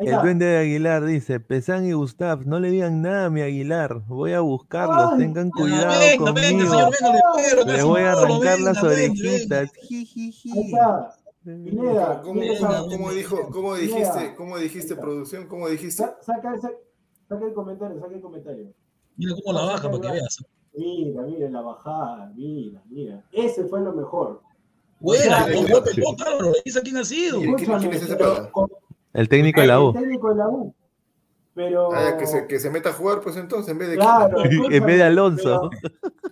el 0.00 0.20
duende 0.22 0.46
de 0.46 0.58
Aguilar 0.58 1.04
dice, 1.04 1.40
Pesán 1.40 1.86
y 1.86 1.92
Gustav, 1.92 2.46
no 2.46 2.58
le 2.58 2.70
digan 2.70 3.02
nada 3.02 3.26
a 3.26 3.30
mi 3.30 3.42
Aguilar, 3.42 4.02
voy 4.06 4.32
a 4.32 4.40
buscarlos, 4.40 5.18
tengan 5.18 5.50
cuidado 5.50 5.92
conmigo. 6.18 6.34
Venga, 6.34 6.90
señor, 6.92 7.66
le 7.66 7.82
voy 7.82 8.00
a 8.02 8.12
arrancar 8.12 8.60
las 8.60 8.82
orejitas. 8.82 9.70
¿Cómo, 12.22 13.10
dijo, 13.12 13.48
cómo 13.50 13.74
dijiste, 13.74 14.34
cómo 14.36 14.58
dijiste 14.58 14.96
producción? 14.96 15.46
¿Cómo 15.46 15.68
dijiste? 15.68 16.04
Saca, 16.20 16.54
el 17.30 17.54
comentario, 17.54 18.00
saca 18.00 18.14
el 18.14 18.20
comentario. 18.20 18.72
Mira 19.16 19.34
cómo 19.42 19.58
la 19.58 19.64
baja 19.66 19.90
para 19.90 20.00
que 20.00 20.12
veas. 20.12 20.44
Mira, 20.74 21.22
mira 21.22 21.50
la 21.50 21.60
bajada, 21.62 22.32
mira, 22.34 22.82
mira. 22.88 23.24
Ese 23.32 23.64
fue 23.64 23.80
lo 23.80 23.92
mejor. 23.92 24.42
Buena, 25.00 25.46
con 25.50 25.82
pelota, 25.82 26.36
bro. 26.38 26.52
¿Esa 26.64 26.80
quién 26.82 26.98
ha 26.98 27.04
sido? 27.04 27.40
¿Quién 27.56 27.72
es 27.72 28.02
ese 28.02 28.16
el 29.12 29.28
técnico 29.28 29.60
de 29.60 29.66
la 29.66 29.80
U. 29.80 29.88
El 29.88 29.94
técnico 29.94 30.28
de 30.30 30.34
la 30.36 30.48
U. 30.48 30.74
Pero... 31.54 31.92
Ah, 31.92 32.16
que, 32.16 32.26
se, 32.26 32.46
que 32.46 32.58
se 32.60 32.70
meta 32.70 32.90
a 32.90 32.92
jugar, 32.92 33.20
pues 33.20 33.36
entonces, 33.36 33.70
en 33.72 33.78
vez 33.78 33.90
de. 33.90 33.96
Claro, 33.96 34.44
en 34.44 34.86
vez 34.86 34.96
de 34.96 35.02
Alonso. 35.02 35.70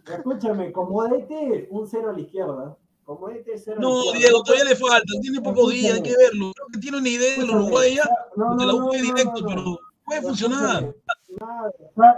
escúchame, 0.07 0.73
como 0.73 1.03
DT, 1.05 1.69
un 1.71 1.87
cero 1.87 2.11
a 2.11 2.13
la 2.13 2.21
izquierda. 2.21 2.77
Como 3.05 3.29
DT, 3.29 3.51
cero 3.57 3.79
No, 3.81 4.13
Diego, 4.13 4.43
todavía 4.43 4.71
le 4.71 4.77
falta. 4.77 5.13
Tiene 5.21 5.41
pocos 5.41 5.73
días, 5.73 5.95
hay 5.95 6.03
que 6.03 6.17
verlo. 6.17 6.53
Creo 6.55 6.67
que 6.73 6.79
tiene 6.79 6.99
una 6.99 7.09
idea 7.09 7.39
de 7.39 7.47
los 7.47 7.57
Uruguay 7.57 7.97
ya. 7.97 8.09
No, 8.37 8.55
no, 8.55 8.57
de 8.57 8.67
la 8.67 8.75
U 8.75 8.91
directo, 8.93 9.45
pero 9.47 9.79
puede 10.05 10.23
funcionar. 10.23 10.95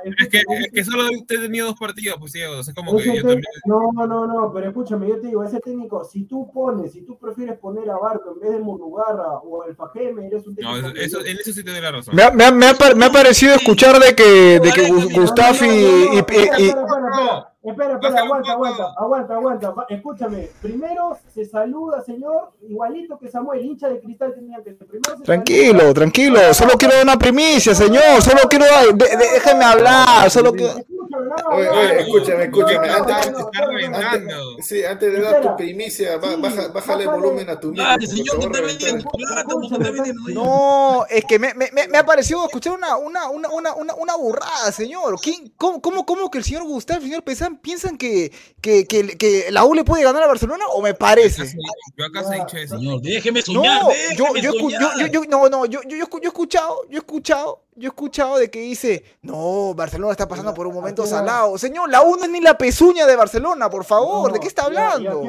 Es 0.05 0.29
que, 0.29 0.39
es 0.39 0.73
que 0.73 0.85
solo 0.85 1.05
usted 1.11 1.41
tenido 1.41 1.67
dos 1.67 1.79
partidos, 1.79 2.17
pues 2.19 2.33
Diego. 2.33 2.59
O 2.59 2.63
sea, 2.63 2.73
como 2.73 2.97
que 2.97 3.17
yo 3.17 3.23
también... 3.23 3.43
No, 3.65 3.91
no, 3.93 4.27
no, 4.27 4.53
pero 4.53 4.69
escúchame, 4.69 5.09
yo 5.09 5.21
te 5.21 5.29
digo, 5.29 5.43
ese 5.43 5.61
técnico, 5.61 6.05
si 6.05 6.25
tú 6.25 6.51
pones, 6.53 6.93
si 6.93 7.03
tú 7.03 7.19
prefieres 7.19 7.59
poner 7.59 7.91
a 7.91 7.99
Barco 7.99 8.33
en 8.35 8.41
vez 8.41 8.53
de 8.53 8.59
Murugarra 8.61 9.39
o 9.39 9.63
al 9.63 9.75
Fajeme, 9.75 10.27
eres 10.27 10.47
un 10.47 10.55
técnico. 10.55 10.79
No, 10.79 10.89
eso, 10.91 11.25
en 11.25 11.39
eso 11.39 11.53
sí 11.53 11.65
te 11.65 11.71
doy 11.71 11.81
la 11.81 11.93
razón. 11.93 12.15
Me 12.15 12.23
ha, 12.23 12.31
me 12.31 12.45
ha, 12.45 12.53
me 12.95 13.05
ha, 13.05 13.13
parecido 13.13 13.55
escuchar 13.55 13.99
de 13.99 14.15
que, 14.15 14.61
de 14.61 14.71
que 14.73 14.89
Gustafi 15.13 15.67
y, 15.67 16.19
y, 16.19 16.73
Espera, 17.63 17.93
espera, 18.01 18.23
aguanta, 18.23 18.53
aguanta, 18.53 18.95
aguanta, 18.97 19.35
aguanta. 19.35 19.75
Escúchame, 19.91 20.49
primero 20.63 21.19
se 21.35 21.45
saluda, 21.45 22.03
señor, 22.03 22.53
igualito 22.67 23.19
que 23.19 23.29
Samuel, 23.29 23.63
hincha 23.63 23.87
de 23.91 24.01
cristal 24.01 24.35
tenía 24.35 24.63
que. 24.65 24.71
Primero 24.73 25.23
tranquilo, 25.23 25.93
tranquilo, 25.93 26.55
solo 26.55 26.73
quiero 26.79 26.95
una 27.03 27.19
primicia, 27.19 27.75
señor, 27.75 28.23
solo 28.23 28.49
quiero, 28.49 28.65
déjeme 28.95 29.65
hablar, 29.67 30.31
solo 30.31 30.53
quiero... 30.53 30.73
escúchame, 31.99 32.45
escúchame, 32.45 32.89
antes, 34.89 35.13
de 35.13 35.21
dar 35.21 35.43
tu 35.43 35.55
primicia, 35.57 36.17
baja, 36.17 36.69
bájale 36.69 37.03
el 37.03 37.11
volumen 37.11 37.51
a 37.51 37.61
tu 37.61 37.75
No, 40.33 41.05
es 41.11 41.25
que 41.27 41.39
me, 41.39 41.53
me, 41.53 41.69
me, 41.73 41.99
ha 41.99 42.07
parecido 42.07 42.43
escuchar 42.47 42.73
una, 42.73 42.97
una, 42.97 43.29
una, 43.29 43.75
una, 43.75 43.95
una 43.95 44.17
burrada, 44.17 44.73
señor. 44.73 45.21
¿Quién, 45.21 45.53
cómo, 45.59 45.83
cómo, 45.83 46.07
cómo 46.07 46.31
que 46.31 46.39
el 46.39 46.45
señor 46.45 46.63
Gustavo, 46.63 47.01
el 47.01 47.05
señor 47.05 47.23
Pesán 47.23 47.50
piensan 47.59 47.97
que, 47.97 48.33
que, 48.61 48.87
que, 48.87 49.17
que, 49.17 49.51
la 49.51 49.65
U 49.65 49.75
le 49.75 49.85
puede 49.85 50.05
ganar 50.05 50.23
a 50.23 50.27
Barcelona 50.27 50.65
o 50.69 50.83
me 50.83 50.95
parece. 50.95 51.53
Yo 51.97 52.05
acá 52.05 52.23
he 52.35 52.41
dicho 52.41 52.57
eso. 52.57 52.79
Señor, 52.79 53.01
déjeme 53.01 53.43
soñar. 53.43 53.83
No, 53.83 53.91
yo, 54.17 54.37
yo, 54.37 54.53
yo, 54.71 55.07
yo, 55.07 55.25
no, 55.29 55.49
no, 55.49 55.67
yo, 55.67 55.81
yo, 55.83 55.97
yo, 55.97 56.19
he 56.23 56.27
escuchado, 56.27 56.83
yo 56.89 56.97
he 56.97 56.99
escuchado, 56.99 57.63
yo 57.81 57.89
he 57.89 57.89
escuchado 57.89 58.37
de 58.37 58.51
que 58.51 58.61
dice, 58.61 59.03
no, 59.23 59.73
Barcelona 59.75 60.13
está 60.13 60.29
pasando 60.29 60.53
por 60.53 60.67
un 60.67 60.75
momento 60.75 61.07
salado. 61.07 61.57
Señor, 61.57 61.91
la 61.91 62.03
U 62.03 62.17
no 62.17 62.25
es 62.25 62.31
ni 62.31 62.41
la 62.41 62.57
pezuña 62.57 63.07
de 63.07 63.17
Barcelona, 63.17 63.71
por 63.71 63.85
favor, 63.85 64.31
¿de 64.33 64.39
qué 64.39 64.49
está 64.49 64.65
hablando? 64.65 65.23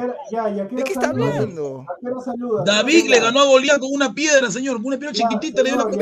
¿De 0.70 0.84
qué 0.84 0.92
está 0.92 1.08
hablando? 1.08 1.86
David 2.64 3.08
le 3.08 3.20
ganó 3.20 3.40
a 3.40 3.46
Goliat 3.46 3.80
con 3.80 3.92
una 3.92 4.12
piedra, 4.12 4.50
señor, 4.50 4.76
con 4.76 4.86
una 4.86 4.98
piedra 4.98 5.14
chiquitita 5.14 5.62
le 5.62 5.70
dio 5.70 5.86
una 5.86 5.96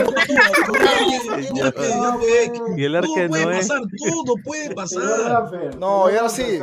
Y 2.77 2.85
el 2.85 2.97
arque 2.97 3.29
no 3.29 3.31
puede 3.31 3.47
pasar, 3.47 3.81
todo 3.99 4.35
puede 4.45 4.75
pasar. 4.75 5.77
No, 5.79 6.11
y 6.11 6.17
ahora 6.17 6.29
sí. 6.29 6.59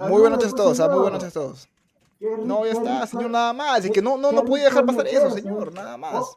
Muy 0.00 0.20
buenas 0.20 0.38
noches 0.38 0.52
a 0.52 0.56
todos, 0.56 0.78
muy 0.78 1.00
buenas 1.00 1.12
noches 1.12 1.28
a 1.28 1.40
todos. 1.40 1.68
No, 2.44 2.64
ya 2.66 2.72
está, 2.72 3.06
señor, 3.06 3.30
nada 3.30 3.52
más. 3.52 3.84
Y 3.86 3.90
que 3.90 4.02
no, 4.02 4.16
no, 4.16 4.32
no 4.32 4.44
podía 4.44 4.64
dejar 4.64 4.84
pasar 4.84 5.06
eso, 5.06 5.30
señor, 5.30 5.72
nada 5.72 5.96
más. 5.96 6.36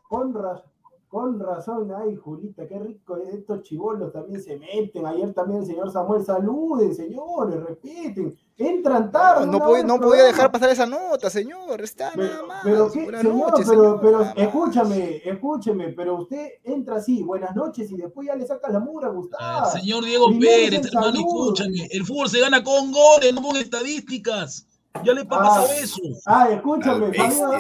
Con 1.12 1.42
razón, 1.42 1.92
ay, 1.92 2.16
Julita, 2.16 2.66
qué 2.66 2.80
rico, 2.80 3.18
estos 3.18 3.64
chivolos 3.64 4.14
también 4.14 4.42
se 4.42 4.56
meten. 4.58 5.06
Ayer 5.06 5.34
también 5.34 5.60
el 5.60 5.66
señor 5.66 5.92
Samuel, 5.92 6.24
saluden, 6.24 6.96
señores, 6.96 7.62
repiten. 7.62 8.34
Entran 8.56 9.12
tarde. 9.12 9.46
No, 9.46 9.84
no, 9.84 10.00
podía 10.00 10.24
dejar 10.24 10.50
pasar 10.54 10.70
esa 10.70 10.86
nota, 10.86 11.30
señor, 11.30 11.82
está 11.82 12.16
nada 12.16 12.44
más. 12.44 12.62
Pero, 12.64 12.90
señor, 12.90 13.54
pero, 13.68 14.00
pero 14.02 14.22
escúchame, 14.38 15.22
escúcheme, 15.26 15.90
pero 15.90 16.16
usted 16.16 16.48
entra 16.64 16.96
así, 16.96 17.22
buenas 17.24 17.54
noches, 17.58 17.92
y 17.92 17.98
después 17.98 18.28
ya 18.28 18.36
le 18.38 18.48
saca 18.48 18.70
la 18.70 18.80
mura 18.80 19.10
a 19.10 19.12
Gustavo. 19.12 19.70
señor 19.70 20.06
Diego 20.06 20.28
Pérez, 20.40 20.86
hermano, 20.86 21.20
escúchame, 21.20 21.90
el 21.92 22.06
fútbol 22.06 22.30
se 22.30 22.40
gana 22.40 22.64
con 22.64 22.90
goles, 22.90 23.34
no 23.34 23.42
con 23.42 23.58
estadísticas. 23.58 24.66
Ya 25.04 25.14
le 25.14 25.26
pasa 25.26 25.62
ah, 25.62 25.76
eso. 25.82 26.02
Ah, 26.26 26.50
escúchame, 26.52 27.12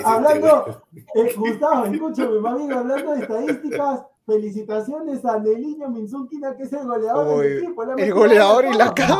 hablando, 0.04 0.84
eh, 1.16 1.34
Gustavo, 1.36 1.86
escúchame, 1.86 2.48
amigo, 2.48 2.80
hablando 2.80 3.14
de 3.14 3.22
estadísticas, 3.22 4.02
felicitaciones 4.26 5.26
a 5.26 5.40
Neliño 5.40 5.90
Minzunquina, 5.90 6.56
que 6.56 6.64
es 6.64 6.74
el 6.74 6.86
goleador 6.86 7.42
del 7.42 7.58
equipo. 7.58 7.84
El 7.98 8.14
goleador 8.14 8.66
y 8.66 8.74
la 8.78 8.94
cara. 8.94 9.18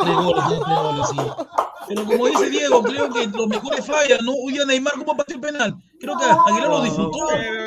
Pero 1.88 2.04
como 2.04 2.26
dice 2.26 2.50
Diego, 2.50 2.82
creo 2.82 3.10
que 3.10 3.26
los 3.26 3.48
mejores 3.48 3.86
fallan, 3.86 4.24
¿no? 4.24 4.32
Uy, 4.44 4.58
Neymar, 4.66 4.92
¿cómo 4.98 5.16
pateó 5.16 5.36
el 5.36 5.40
penal? 5.40 5.82
Creo 6.02 6.16
que 6.18 6.24
Aguilar 6.24 6.68
lo 6.68 6.82
disfrutó. 6.82 7.18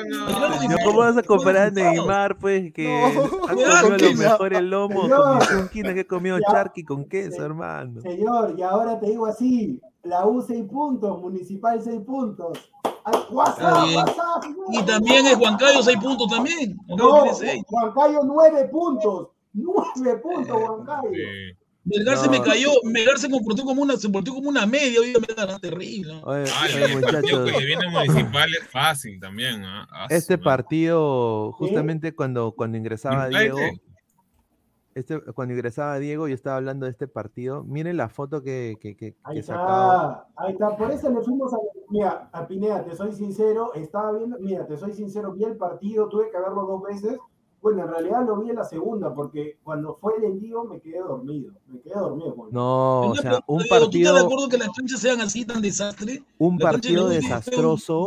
No, 0.10 0.76
¿Cómo 0.84 1.00
vas 1.00 1.18
a 1.18 1.24
comparar 1.24 1.68
a 1.68 1.72
Neymar, 1.72 2.38
pues, 2.38 2.74
que 2.74 2.94
ha 2.94 3.82
comido 3.82 3.98
los 3.98 4.16
mejores 4.16 4.62
lomos 4.62 5.10
con 5.10 5.38
Minzunquina 5.38 5.94
que 5.94 6.06
comido 6.06 6.38
charqui 6.52 6.84
con 6.84 7.06
queso, 7.06 7.46
hermano? 7.46 8.02
Señor, 8.02 8.56
y 8.58 8.62
ahora 8.62 9.00
te 9.00 9.06
digo 9.06 9.26
así, 9.26 9.80
la 10.04 10.26
U 10.26 10.42
6 10.42 10.66
puntos, 10.66 11.22
Municipal 11.22 11.82
6 11.82 12.02
puntos. 12.02 12.70
y 14.70 14.84
también 14.84 15.28
es 15.28 15.36
Juancayo 15.38 15.82
6 15.82 15.98
puntos 15.98 16.28
también. 16.30 16.78
No, 16.88 17.24
Juancayo 17.68 18.20
9 18.26 18.68
puntos. 18.68 19.30
9 19.54 20.18
puntos, 20.22 20.62
Juancayo. 20.62 21.10
Melgar 21.86 22.18
se 22.18 22.30
me 22.30 22.42
cayó, 22.42 22.72
Melgar 22.84 23.20
se 23.20 23.30
comportó 23.30 23.64
como 23.64 23.84
una, 23.84 23.96
se 23.96 24.08
comportó 24.08 24.34
como 24.34 24.50
una 24.50 24.66
media, 24.66 25.00
hoy 25.00 25.14
me 25.14 25.60
terrible. 25.60 26.20
Oye, 26.24 26.44
el 26.44 27.02
partido 27.02 27.46
que 27.46 27.66
viene 27.66 27.88
municipal 27.90 28.50
es 28.50 28.68
fácil 28.70 29.20
también. 29.20 29.64
¿ah? 29.64 30.08
Este 30.10 30.38
partido, 30.38 31.52
justamente 31.54 32.16
cuando, 32.16 32.54
cuando 32.54 32.78
ingresaba 32.78 33.30
Diego, 33.30 33.60
este, 34.96 35.20
cuando 35.34 35.54
ingresaba 35.54 36.00
Diego, 36.00 36.30
yo 36.30 36.34
estaba 36.34 36.56
hablando 36.56 36.86
de 36.86 36.92
este 36.94 37.08
partido. 37.08 37.64
Miren 37.66 37.98
la 37.98 38.08
foto 38.08 38.42
que, 38.42 38.78
que, 38.80 38.96
que, 38.96 39.16
ahí 39.24 39.40
está, 39.40 40.26
Ahí 40.38 40.54
está, 40.54 40.76
por 40.78 40.90
eso 40.90 41.10
le 41.10 41.22
fuimos 41.22 41.54
a. 41.54 41.58
Mira, 41.90 42.30
a 42.32 42.48
Pineda, 42.48 42.84
te 42.84 42.96
soy 42.96 43.12
sincero, 43.12 43.74
estaba 43.74 44.14
viendo. 44.14 44.40
Mira, 44.40 44.66
te 44.66 44.78
soy 44.78 44.94
sincero, 44.94 45.34
vi 45.34 45.44
el 45.44 45.58
partido, 45.58 46.08
tuve 46.08 46.32
que 46.32 46.40
verlo 46.40 46.66
dos 46.66 46.82
veces. 46.82 47.20
Bueno, 47.66 47.82
en 47.82 47.90
realidad 47.90 48.24
lo 48.28 48.38
vi 48.38 48.52
en 48.52 48.58
la 48.58 48.64
segunda, 48.64 49.12
porque 49.12 49.58
cuando 49.64 49.96
fue 49.96 50.18
el 50.20 50.26
envío 50.26 50.66
me 50.66 50.80
quedé 50.80 51.00
dormido. 51.00 51.52
Me 51.66 51.82
quedé 51.82 51.96
dormido. 51.96 52.36
No, 52.52 53.02
o 53.10 53.16
sea, 53.16 53.40
un 53.48 53.64
partido. 53.68 53.90
¿Tú 53.90 53.98
estás 53.98 54.14
de 54.14 54.20
acuerdo 54.20 54.50
que 54.50 54.58
las 54.60 54.70
canchas 54.70 55.00
sean 55.00 55.20
así 55.20 55.46
tan 55.46 55.64
desastre? 55.64 56.22
Un 56.38 56.60
partido 56.60 57.10
desastroso. 57.10 58.06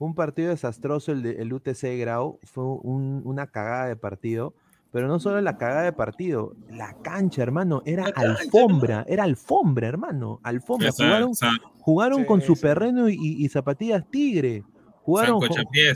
Un, 0.00 0.16
partido 0.16 0.48
desastroso 0.48 1.12
el, 1.12 1.22
de, 1.22 1.40
el 1.40 1.52
UTC 1.52 1.96
Grau. 2.00 2.40
Fue 2.42 2.64
un, 2.64 3.22
una 3.24 3.46
cagada 3.46 3.86
de 3.86 3.94
partido 3.94 4.52
pero 4.90 5.06
no 5.06 5.20
solo 5.20 5.40
la 5.40 5.56
cagada 5.56 5.82
de 5.82 5.92
partido, 5.92 6.56
la 6.70 6.96
cancha, 7.02 7.42
hermano, 7.42 7.82
era 7.84 8.06
alfombra, 8.16 9.04
era 9.06 9.22
alfombra, 9.22 9.86
hermano, 9.86 10.40
alfombra. 10.42 10.90
Jugaron, 10.90 11.32
jugaron 11.78 12.24
con 12.24 12.40
su 12.40 12.58
perreno 12.58 13.08
y, 13.08 13.48
zapatillas 13.48 14.10
tigre. 14.10 14.64
Jugaron. 15.02 15.38
Con, 15.38 15.50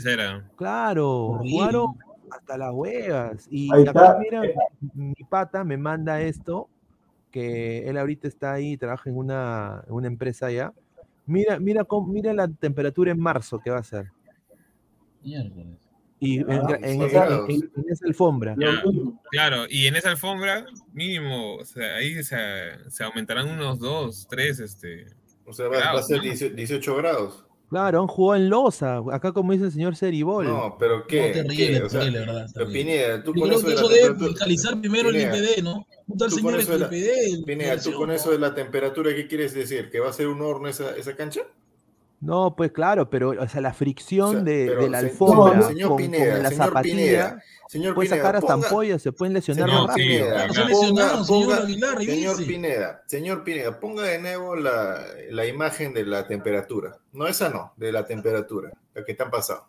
era. 0.05 0.49
Claro, 0.55 1.39
jugaron 1.41 1.97
hasta 2.35 2.57
las 2.57 2.71
huevas. 2.73 3.47
Y 3.49 3.69
acá, 3.73 4.17
mira, 4.19 4.41
mi 4.93 5.23
pata 5.29 5.63
me 5.63 5.77
manda 5.77 6.21
esto, 6.21 6.69
que 7.31 7.87
él 7.87 7.97
ahorita 7.97 8.27
está 8.27 8.53
ahí, 8.53 8.77
trabaja 8.77 9.09
en 9.09 9.17
una, 9.17 9.83
en 9.87 9.93
una 9.93 10.07
empresa 10.07 10.47
allá. 10.47 10.73
Mira, 11.25 11.59
mira, 11.59 11.85
mira 12.07 12.33
la 12.33 12.47
temperatura 12.47 13.11
en 13.11 13.19
marzo 13.19 13.59
que 13.59 13.69
va 13.69 13.79
a 13.79 13.83
ser. 13.83 14.11
Miércoles. 15.23 15.77
Y 16.19 16.39
ah, 16.39 16.77
en, 16.81 17.01
esa 17.01 18.05
alfombra. 18.05 18.55
claro, 19.29 19.65
y 19.69 19.87
en 19.87 19.97
esa 19.97 20.09
alfombra, 20.09 20.65
mínimo, 20.93 21.55
o 21.55 21.65
sea, 21.65 21.95
ahí 21.95 22.23
se, 22.23 22.37
se 22.87 23.03
aumentarán 23.03 23.49
unos 23.49 23.77
2, 23.79 24.27
3, 24.29 24.59
este. 24.61 25.07
O 25.45 25.51
sea, 25.51 25.67
va, 25.67 25.91
a 25.91 26.01
ser 26.01 26.21
18 26.21 26.95
grados. 26.95 27.45
Claro, 27.73 28.01
han 28.01 28.07
jugado 28.07 28.43
en 28.43 28.49
losa, 28.49 29.01
acá 29.11 29.31
como 29.31 29.51
dice 29.51 29.65
el 29.65 29.71
señor 29.71 29.95
Seribol. 29.95 30.45
No, 30.45 30.77
pero 30.77 31.07
qué. 31.07 31.27
No, 31.27 31.33
terrible, 31.33 31.55
¿qué? 31.55 31.83
O 31.83 31.89
sea, 31.89 32.01
terrible, 32.01 32.19
¿verdad? 32.19 32.47
Pero 32.53 32.67
Pineda, 32.67 33.23
tú 33.23 33.33
con 33.33 33.51
eso, 33.51 33.67
de 33.67 33.73
eso 33.73 33.89
debe 33.89 34.15
fiscalizar 34.27 34.79
primero 34.79 35.09
el 35.09 35.21
IPD, 35.21 35.63
¿no? 35.63 35.87
Un 36.05 36.17
tal 36.19 36.29
señor 36.29 36.59
el 36.59 36.61
IPD. 36.61 37.45
Pineda, 37.45 37.81
tú 37.81 37.93
con 37.93 38.11
eso 38.11 38.29
de 38.29 38.37
la 38.37 38.53
temperatura, 38.53 39.15
¿qué 39.15 39.27
quieres 39.27 39.55
decir? 39.55 39.89
¿Que 39.89 39.99
va 39.99 40.09
a 40.09 40.13
ser 40.13 40.27
un 40.27 40.39
horno 40.43 40.67
esa, 40.67 40.95
esa 40.95 41.15
cancha? 41.15 41.41
No, 42.23 42.55
pues 42.55 42.71
claro, 42.71 43.09
pero 43.09 43.31
o 43.31 43.47
sea, 43.49 43.59
la 43.59 43.73
fricción 43.73 44.45
de, 44.45 44.73
de, 44.73 44.89
la 44.89 44.99
alfombra 44.99 45.55
no, 45.55 45.67
señor 45.67 45.89
con, 45.89 45.97
Pineda, 45.97 46.33
con 46.33 46.43
la 46.43 46.49
señor 46.49 46.65
zapatilla 46.67 46.95
Pineda, 46.95 47.43
señor 47.67 47.95
puede 47.95 48.09
sacar 48.09 48.35
hasta 48.37 48.53
ampollas, 48.53 49.01
se 49.01 49.11
pueden 49.11 49.33
lesionar 49.33 49.69
señor 49.69 49.87
más 49.87 49.89
rápido. 49.89 50.25
Pineda, 50.25 50.47
ponga, 50.71 51.23
ponga, 51.27 51.57
Aguilar, 51.57 52.01
señor 52.01 52.45
Pineda, 52.45 53.03
señor 53.07 53.43
Pineda, 53.43 53.77
ponga 53.77 54.03
de 54.03 54.19
nuevo 54.19 54.55
la, 54.55 55.03
la, 55.31 55.45
imagen 55.45 55.93
de 55.93 56.05
la 56.05 56.25
temperatura. 56.25 56.97
No, 57.11 57.27
esa 57.27 57.49
no, 57.49 57.73
de 57.75 57.91
la 57.91 58.05
temperatura, 58.05 58.71
la 58.93 59.03
que 59.03 59.11
están 59.11 59.29
pasando. 59.29 59.65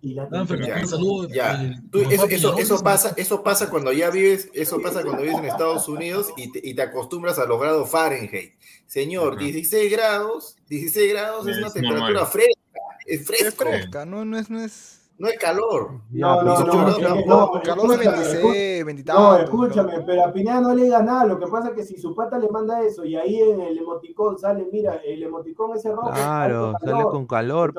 Y, 0.00 0.14
la 0.14 0.28
ya, 0.30 0.86
salud, 0.86 1.28
ya. 1.32 1.74
Tú, 1.90 2.00
eso, 2.00 2.26
eso, 2.26 2.58
eso, 2.58 2.82
pasa, 2.82 3.14
eso 3.16 3.42
pasa 3.42 3.70
cuando 3.70 3.92
ya 3.92 4.10
vives, 4.10 4.50
eso 4.52 4.80
pasa 4.80 5.02
cuando 5.02 5.22
vives 5.22 5.38
en 5.38 5.44
Estados 5.44 5.88
Unidos 5.88 6.32
y 6.36 6.50
te, 6.50 6.60
y 6.62 6.74
te 6.74 6.82
acostumbras 6.82 7.38
a 7.38 7.46
los 7.46 7.60
grados 7.60 7.88
Fahrenheit. 7.90 8.54
Señor, 8.86 9.38
16 9.38 9.90
grados, 9.92 10.56
16 10.68 11.12
grados 11.12 11.46
es, 11.46 11.58
una 11.58 11.70
temperatura 11.70 12.26
fresca, 12.26 12.60
es 13.06 13.26
fresco. 13.26 13.46
Es 13.46 13.54
fresca, 13.54 14.04
no, 14.04 14.24
no 14.24 14.38
es, 14.38 14.50
no 14.50 14.60
es. 14.60 15.00
No 15.16 15.28
es 15.28 15.38
calor. 15.38 16.00
No, 16.10 16.42
no, 16.42 16.64
no, 16.64 17.24
no, 17.24 17.62
calor 17.62 17.90
de 17.90 17.96
26, 17.98 18.84
20 18.84 19.12
No, 19.12 19.36
escúchame, 19.36 20.00
pero 20.04 20.24
a 20.24 20.32
Pineda 20.32 20.60
no 20.60 20.74
le 20.74 20.84
diga 20.84 21.02
nada. 21.02 21.24
Lo 21.24 21.38
que 21.38 21.46
pasa 21.46 21.68
es 21.68 21.74
que 21.74 21.84
si 21.84 21.96
su 21.98 22.16
pata 22.16 22.36
le 22.36 22.48
manda 22.48 22.82
eso 22.82 23.04
y 23.04 23.14
ahí 23.14 23.40
en 23.40 23.60
el 23.60 23.78
emoticón 23.78 24.36
sale, 24.38 24.66
mira, 24.72 24.96
el 25.04 25.22
emoticón 25.22 25.76
ese 25.76 25.92
rojo. 25.92 26.10
Claro, 26.10 26.74
sale 26.84 27.04
con 27.04 27.26
calor, 27.26 27.72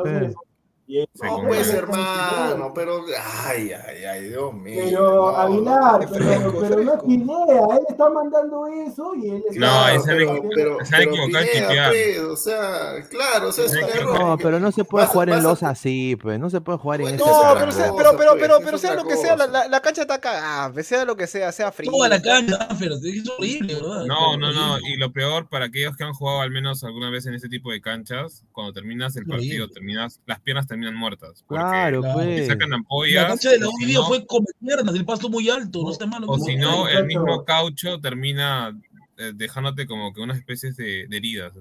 pero. 0.87 1.07
No, 1.23 1.47
pues 1.47 1.73
hermano, 1.73 2.71
pero 2.73 3.03
ay, 3.45 3.71
ay, 3.71 4.03
ay, 4.05 4.29
Dios 4.29 4.53
mío. 4.53 4.83
Pero 4.85 5.15
no, 5.15 5.27
Aguilar, 5.29 6.07
pero, 6.11 6.59
pero, 6.59 6.83
no 6.83 6.93
es 6.93 7.09
idea, 7.09 7.77
él 7.77 7.85
está 7.89 8.09
mandando 8.09 8.67
eso 8.67 9.15
y 9.15 9.29
él 9.29 9.43
está 9.49 9.59
No, 9.59 9.87
es 9.89 10.03
pero, 10.05 10.41
pero, 10.55 10.77
pero 10.89 11.11
Pineda, 11.11 11.89
pues, 11.89 12.19
o 12.19 12.37
sea, 12.37 13.07
claro, 13.09 13.49
o 13.49 13.51
sea, 13.51 13.65
es 13.65 13.73
un 13.73 13.79
error. 13.79 14.19
No, 14.19 14.37
pero 14.37 14.59
no 14.59 14.71
se 14.71 14.83
puede 14.83 15.07
jugar 15.07 15.29
en 15.29 15.43
los 15.43 15.63
así, 15.63 16.15
pues, 16.21 16.39
no 16.39 16.49
se 16.49 16.61
puede 16.61 16.77
jugar 16.77 17.01
en 17.01 17.17
No, 17.17 17.25
pero, 17.57 17.71
sea, 17.71 17.91
pero, 17.95 18.17
pero, 18.17 18.35
pero, 18.39 18.59
pero 18.63 18.77
sea 18.77 18.93
lo 18.93 19.05
que 19.05 19.17
sea, 19.17 19.35
la, 19.35 19.67
la, 19.67 19.79
cancha 19.81 20.01
está 20.01 20.15
acá, 20.15 20.71
sea 20.83 21.05
lo 21.05 21.15
que 21.15 21.27
sea, 21.27 21.51
sea 21.51 21.71
frío. 21.71 21.91
Toda 21.91 22.09
la 22.09 22.21
cancha, 22.21 22.67
pero 22.79 22.95
es 22.95 23.29
horrible, 23.29 23.75
¿verdad? 23.75 24.05
No, 24.05 24.37
no, 24.37 24.53
no, 24.53 24.79
y 24.79 24.97
lo 24.97 25.11
peor 25.11 25.49
para 25.49 25.65
aquellos 25.65 25.97
que 25.97 26.03
han 26.03 26.13
jugado 26.13 26.41
al 26.41 26.51
menos 26.51 26.83
alguna 26.83 27.09
vez 27.09 27.25
en 27.25 27.33
ese 27.33 27.49
tipo 27.49 27.71
de 27.71 27.81
canchas, 27.81 28.45
cuando 28.51 28.71
terminas 28.71 29.15
el 29.15 29.25
partido, 29.25 29.67
terminas, 29.69 30.21
las 30.25 30.39
piernas 30.39 30.67
terminan 30.75 30.95
muertas. 30.95 31.43
Claro, 31.47 32.01
pues. 32.13 32.47
Sacan 32.47 32.73
ampollas. 32.73 33.23
La 33.23 33.27
cancha 33.29 33.49
de 33.51 33.59
la 33.59 33.67
Ovidio 33.67 34.01
no, 34.01 34.07
fue 34.07 34.25
con 34.25 34.45
piernas, 34.59 34.95
el 34.95 35.05
pasto 35.05 35.29
muy 35.29 35.49
alto, 35.49 35.83
no 35.83 35.91
está 35.91 36.05
malo. 36.05 36.27
O 36.27 36.37
si 36.37 36.55
no, 36.55 36.87
el 36.87 37.05
mismo 37.05 37.43
caucho 37.45 37.99
termina 37.99 38.77
eh, 39.17 39.31
dejándote 39.33 39.87
como 39.87 40.13
que 40.13 40.21
unas 40.21 40.37
especies 40.37 40.75
de, 40.75 41.07
de 41.07 41.17
heridas. 41.17 41.53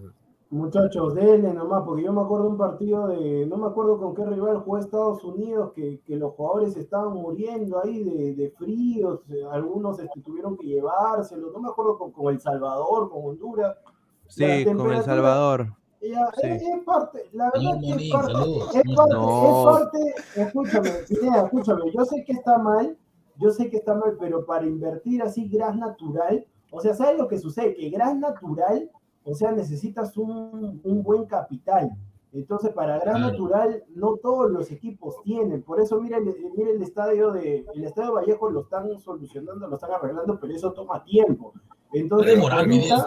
Muchachos, 0.51 1.15
denle 1.15 1.53
nomás, 1.53 1.83
porque 1.85 2.05
yo 2.05 2.13
me 2.13 2.21
acuerdo 2.21 2.49
un 2.49 2.59
partido 2.59 3.09
de, 3.09 3.45
no 3.47 3.57
me 3.57 3.67
acuerdo 3.67 3.99
con 3.99 4.15
qué 4.15 4.25
rival 4.25 4.59
jugó 4.59 4.79
Estados 4.79 5.25
Unidos, 5.25 5.73
que, 5.75 6.01
que 6.07 6.15
los 6.15 6.33
jugadores 6.35 6.77
estaban 6.77 7.13
muriendo 7.15 7.83
ahí 7.83 8.05
de, 8.05 8.35
de 8.35 8.51
fríos, 8.51 9.21
algunos 9.51 9.99
este, 9.99 10.21
tuvieron 10.21 10.57
que 10.57 10.67
llevárselos, 10.67 11.53
no 11.53 11.61
me 11.61 11.71
acuerdo 11.71 11.99
con, 11.99 12.13
con 12.13 12.33
El 12.33 12.41
Salvador, 12.41 13.11
con 13.11 13.31
Honduras. 13.31 13.77
Sí, 14.29 14.65
con 14.65 14.93
El 14.93 15.03
Salvador. 15.03 15.73
Ya, 16.11 16.31
sí. 16.41 16.47
es, 16.49 16.63
es, 16.63 16.85
parte, 16.85 17.29
la 17.33 17.51
verdad 17.51 17.81
que 17.81 17.91
es 17.91 18.13
parte, 18.13 18.79
es 18.79 18.97
parte, 18.97 19.15
no. 19.15 19.47
es 19.47 19.65
parte, 19.65 20.15
escúchame, 20.37 20.91
Pineda, 21.09 21.43
escúchame, 21.45 21.93
yo 21.93 22.05
sé 22.05 22.25
que 22.25 22.33
está 22.33 22.59
mal, 22.59 22.99
yo 23.37 23.51
sé 23.51 23.71
que 23.71 23.79
está 23.79 23.95
mal, 23.95 24.17
pero 24.21 24.45
para 24.45 24.67
invertir 24.67 25.23
así 25.23 25.49
gas 25.49 25.77
natural, 25.77 26.47
o 26.71 26.81
sea, 26.81 26.95
¿sabes 26.95 27.19
lo 27.19 27.27
que 27.29 27.39
sucede? 27.39 27.75
Que 27.75 27.91
gas 27.91 28.17
natural, 28.17 28.91
o 29.25 29.35
sea, 29.35 29.53
necesitas 29.53 30.17
un, 30.17 30.81
un 30.85 31.03
buen 31.03 31.25
capital. 31.25 31.91
Entonces, 32.35 32.73
para 32.73 32.99
Gran 32.99 33.15
claro. 33.15 33.31
Natural, 33.31 33.85
no 33.95 34.17
todos 34.17 34.51
los 34.51 34.71
equipos 34.73 35.23
tienen. 35.23 35.63
Por 35.63 35.81
eso, 35.81 36.01
mira, 36.01 36.19
mira 36.19 36.71
el 36.71 36.83
estadio 36.83 37.31
de 37.31 37.65
el 37.73 37.85
estadio 37.85 38.09
de 38.09 38.15
Vallejo 38.17 38.51
lo 38.51 38.63
están 38.63 38.99
solucionando, 38.99 39.69
lo 39.69 39.77
están 39.77 39.93
arreglando, 39.93 40.39
pero 40.41 40.53
eso 40.53 40.73
toma 40.73 41.05
tiempo. 41.05 41.55
Entonces, 41.95 42.35
pero, 42.35 42.53
ahorita... 42.53 43.05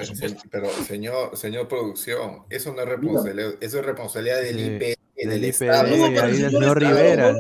pero, 0.50 0.70
señor, 0.70 1.38
señor 1.38 1.68
producción, 1.68 2.44
eso 2.50 2.74
no 2.74 2.82
es 2.82 2.90
responsabilidad, 2.90 3.54
eso 3.60 3.80
es 3.80 3.86
responsabilidad 3.86 4.42
del 4.42 4.60
IP, 4.60 4.98
del, 5.18 5.30
del 5.30 5.44
Estado. 5.46 5.88
ahí 5.88 6.38
del 6.38 6.52
señor 6.52 6.80
Rivera. 6.80 7.36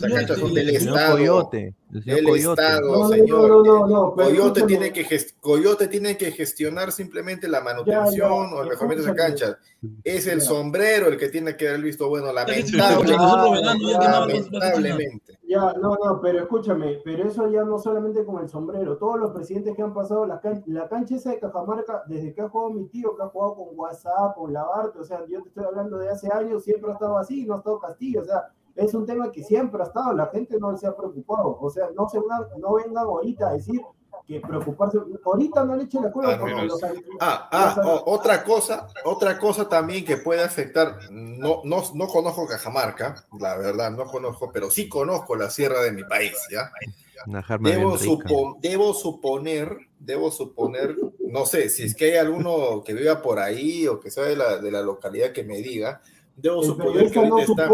Canchas 0.00 0.38
son 0.38 0.54
del 0.54 0.70
Estado. 0.70 1.12
Coyote. 1.12 1.74
Del 1.90 2.28
Estado, 2.28 3.08
señor. 3.08 3.48
No, 3.48 3.62
no, 3.62 3.86
no, 3.86 4.14
Coyote, 4.14 4.62
tiene 4.62 4.92
que 4.92 5.06
Coyote 5.40 5.86
tiene 5.86 6.16
que 6.16 6.32
gestionar 6.32 6.90
simplemente 6.90 7.46
la 7.46 7.60
manutención 7.60 8.12
ya, 8.12 8.50
ya, 8.50 8.56
o 8.56 8.62
el 8.62 8.70
mejoramiento 8.70 9.04
de 9.04 9.12
esa 9.12 9.14
cancha. 9.14 9.58
Es 10.02 10.26
el 10.26 10.40
sombrero 10.40 11.08
el 11.08 11.18
que 11.18 11.28
tiene 11.28 11.56
que 11.56 11.68
haber 11.68 11.82
visto 11.82 12.08
bueno, 12.08 12.32
lamentable, 12.32 13.16
lamentablemente. 13.16 15.38
Ya, 15.46 15.72
no, 15.74 15.96
no, 16.02 16.20
pero 16.20 16.40
escúchame, 16.40 17.00
pero 17.04 17.28
eso 17.28 17.48
ya 17.48 17.62
no 17.64 17.78
solamente 17.78 18.24
con 18.24 18.42
el 18.42 18.48
sombrero, 18.48 18.96
todos 18.96 19.20
los 19.20 19.30
presidentes 19.30 19.76
que 19.76 19.82
han 19.82 19.92
pasado 19.92 20.26
la, 20.26 20.40
can 20.40 20.64
la 20.66 20.88
cancha 20.88 21.16
esa 21.16 21.30
de 21.30 21.38
Cajamarca, 21.38 22.02
desde 22.08 22.34
que 22.34 22.40
ha 22.40 22.48
jugado 22.48 22.70
mi 22.70 22.88
tío, 22.88 23.14
que 23.14 23.22
ha 23.22 23.28
jugado 23.28 23.56
con 23.56 23.68
WhatsApp, 23.72 24.36
con 24.36 24.52
Lavarte, 24.52 24.98
o 24.98 25.04
sea, 25.04 25.20
yo 25.28 25.42
te 25.42 25.50
estoy 25.50 25.64
hablando 25.64 25.98
de 25.98 26.08
hace 26.08 26.32
años, 26.32 26.64
siempre 26.64 26.90
ha 26.90 26.93
estado 26.94 27.18
así, 27.18 27.44
no 27.44 27.54
ha 27.54 27.58
estado 27.58 27.78
Castillo, 27.78 28.22
o 28.22 28.24
sea, 28.24 28.48
es 28.74 28.94
un 28.94 29.06
tema 29.06 29.30
que 29.30 29.42
siempre 29.42 29.82
ha 29.82 29.86
estado, 29.86 30.12
la 30.12 30.26
gente 30.26 30.58
no 30.58 30.76
se 30.76 30.86
ha 30.86 30.96
preocupado. 30.96 31.58
O 31.60 31.70
sea, 31.70 31.88
no, 31.94 32.08
se 32.08 32.18
no 32.58 32.74
vengan 32.74 33.04
ahorita 33.04 33.48
a 33.48 33.52
decir 33.52 33.80
que 34.26 34.40
preocuparse. 34.40 34.98
Ahorita 35.24 35.64
no 35.64 35.76
le 35.76 35.84
echen 35.84 36.02
la 36.02 36.10
culpa 36.10 36.38
ah, 37.20 37.48
ah, 37.52 37.74
ah 37.76 38.02
otra 38.06 38.42
cosa, 38.42 38.88
otra 39.04 39.38
cosa 39.38 39.68
también 39.68 40.04
que 40.04 40.16
puede 40.16 40.42
afectar, 40.42 40.98
no, 41.10 41.60
no, 41.64 41.82
no 41.94 42.06
conozco 42.06 42.46
Cajamarca, 42.46 43.26
la 43.38 43.56
verdad, 43.56 43.90
no 43.90 44.06
conozco, 44.06 44.50
pero 44.52 44.70
sí 44.70 44.88
conozco 44.88 45.36
la 45.36 45.50
sierra 45.50 45.82
de 45.82 45.92
mi 45.92 46.04
país, 46.04 46.36
¿ya? 46.50 46.70
Debo, 47.60 47.96
debo 48.60 48.92
suponer, 48.92 49.76
debo 49.98 50.30
suponer, 50.30 50.96
no 51.20 51.46
sé, 51.46 51.70
si 51.70 51.84
es 51.84 51.94
que 51.94 52.12
hay 52.12 52.16
alguno 52.16 52.82
que 52.84 52.92
viva 52.92 53.22
por 53.22 53.38
ahí 53.38 53.86
o 53.86 53.98
que 53.98 54.10
sea 54.10 54.24
de 54.24 54.36
la, 54.36 54.58
de 54.58 54.70
la 54.70 54.82
localidad 54.82 55.32
que 55.32 55.44
me 55.44 55.58
diga, 55.58 56.02
debo 56.36 56.62
suponer 56.62 57.10
que 57.10 57.18
ahorita 57.18 57.42
está... 57.42 57.68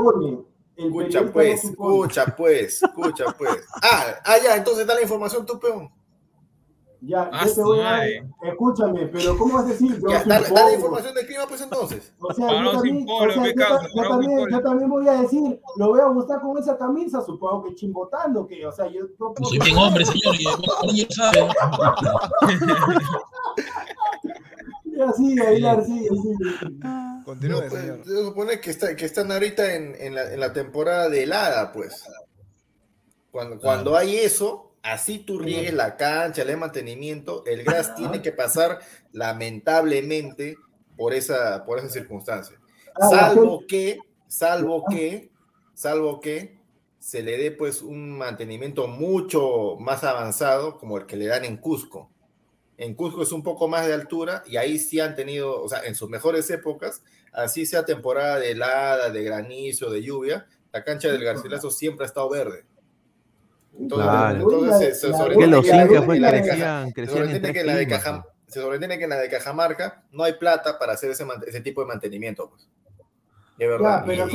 Escucha 0.77 1.31
pues, 1.31 1.65
escucha 1.65 2.37
pues, 2.37 2.83
escucha 2.83 3.25
pues. 3.37 3.67
Ah, 3.83 4.15
ah, 4.25 4.39
ya, 4.43 4.57
entonces 4.57 4.87
da 4.87 4.95
la 4.95 5.03
información 5.03 5.45
tú, 5.45 5.61
peón. 5.61 5.91
Ya, 7.03 7.31
yo 7.47 7.55
te 7.55 7.63
voy 7.63 7.81
a 7.81 8.05
escúchame, 8.43 9.07
pero 9.07 9.39
¿cómo 9.39 9.55
vas 9.55 9.65
a 9.65 9.69
decir? 9.69 9.99
Yo 10.01 10.09
ya, 10.09 10.23
dale, 10.25 10.49
dale 10.51 10.75
información 10.75 11.15
de 11.15 11.27
clima, 11.27 11.47
pues 11.49 11.63
entonces. 11.63 12.13
O 12.21 12.35
sea, 12.35 12.63
yo 12.63 12.73
también, 12.73 13.07
yo, 13.07 14.63
también, 14.63 14.91
voy 14.91 15.09
a 15.09 15.23
decir, 15.23 15.59
lo 15.77 15.89
voy 15.89 16.01
a 16.01 16.07
gustar 16.07 16.43
con 16.43 16.59
esa 16.59 16.77
camisa, 16.77 17.23
supongo 17.23 17.65
que 17.65 17.75
chimbotando, 17.75 18.47
que, 18.47 18.67
o 18.67 18.73
sea, 18.73 18.87
yo. 18.87 19.07
yo 19.19 19.35
Soy 19.43 19.59
bien 19.59 19.79
hombre, 19.79 20.05
señor, 20.05 20.37
y 20.37 20.45
yo 20.45 21.07
sabe. 21.11 21.41
ya 25.01 25.13
sigue, 25.13 25.47
Aguilar, 25.47 25.85
sigue, 25.85 26.09
sigue. 26.09 26.45
Continúe, 27.25 27.61
no, 27.63 27.69
pues, 27.69 27.73
señor. 27.73 28.05
Se 28.05 28.17
supone 28.17 28.61
que, 28.61 28.71
está, 28.71 28.97
que 28.97 29.05
están 29.05 29.33
ahorita 29.33 29.75
en, 29.75 29.95
en, 29.99 30.15
la, 30.15 30.33
en 30.33 30.41
la 30.41 30.53
temporada 30.53 31.09
de 31.09 31.23
helada, 31.23 31.73
pues. 31.73 32.05
Cuando, 33.31 33.59
cuando 33.59 33.97
hay 33.97 34.17
eso, 34.17 34.73
así 34.83 35.21
tú 35.21 35.39
riegues 35.39 35.73
la 35.73 35.97
cancha, 35.97 36.43
el 36.43 36.57
mantenimiento, 36.57 37.45
el 37.47 37.63
gas 37.63 37.95
tiene 37.95 38.23
que 38.23 38.33
pasar 38.33 38.81
lamentablemente 39.13 40.57
por 40.97 41.15
esa, 41.15 41.65
por 41.65 41.79
esa 41.79 41.89
circunstancia. 41.89 42.59
Ah, 43.01 43.09
salvo 43.09 43.65
que, 43.67 44.01
salvo 44.27 44.85
que, 44.91 45.31
salvo 45.75 46.21
que 46.21 46.59
se 46.99 47.23
le 47.23 47.39
dé 47.39 47.51
pues 47.51 47.83
un 47.83 48.19
mantenimiento 48.19 48.87
mucho 48.87 49.77
más 49.79 50.05
avanzado 50.05 50.77
como 50.77 50.99
el 50.99 51.07
que 51.07 51.17
le 51.17 51.27
dan 51.27 51.45
en 51.45 51.57
Cusco. 51.57 52.11
En 52.81 52.95
Cusco 52.95 53.23
es 53.23 53.31
un 53.31 53.43
poco 53.43 53.69
más 53.69 53.87
de 53.87 53.93
altura 53.93 54.43
y 54.47 54.57
ahí 54.57 54.79
sí 54.79 55.01
han 55.01 55.15
tenido, 55.15 55.63
o 55.63 55.69
sea, 55.69 55.81
en 55.85 55.95
sus 55.95 56.09
mejores 56.09 56.49
épocas, 56.49 57.03
así 57.31 57.67
sea 57.67 57.85
temporada 57.85 58.39
de 58.39 58.53
helada, 58.53 59.11
de 59.11 59.23
granizo, 59.23 59.91
de 59.91 60.03
lluvia, 60.03 60.47
la 60.73 60.83
cancha 60.83 61.09
del 61.09 61.23
Garcilaso 61.23 61.71
siempre 61.71 62.05
ha 62.05 62.09
estado 62.09 62.31
verde. 62.31 62.65
Entonces, 63.79 64.41
entonces 64.41 64.99
se, 64.99 65.13
sobreentiende 65.13 65.89
que 68.99 69.07
la 69.07 69.19
de 69.19 69.29
Cajamarca 69.29 70.03
no 70.11 70.25
hay 70.25 70.33
plata 70.33 70.79
para 70.79 70.95
hacer 70.95 71.11
ese, 71.11 71.27
ese 71.47 71.61
tipo 71.61 71.83
de 71.83 71.87
mantenimiento. 71.87 72.49
Pues. 72.49 72.67
De 73.59 73.67
verdad. 73.67 74.05
pero 74.07 74.27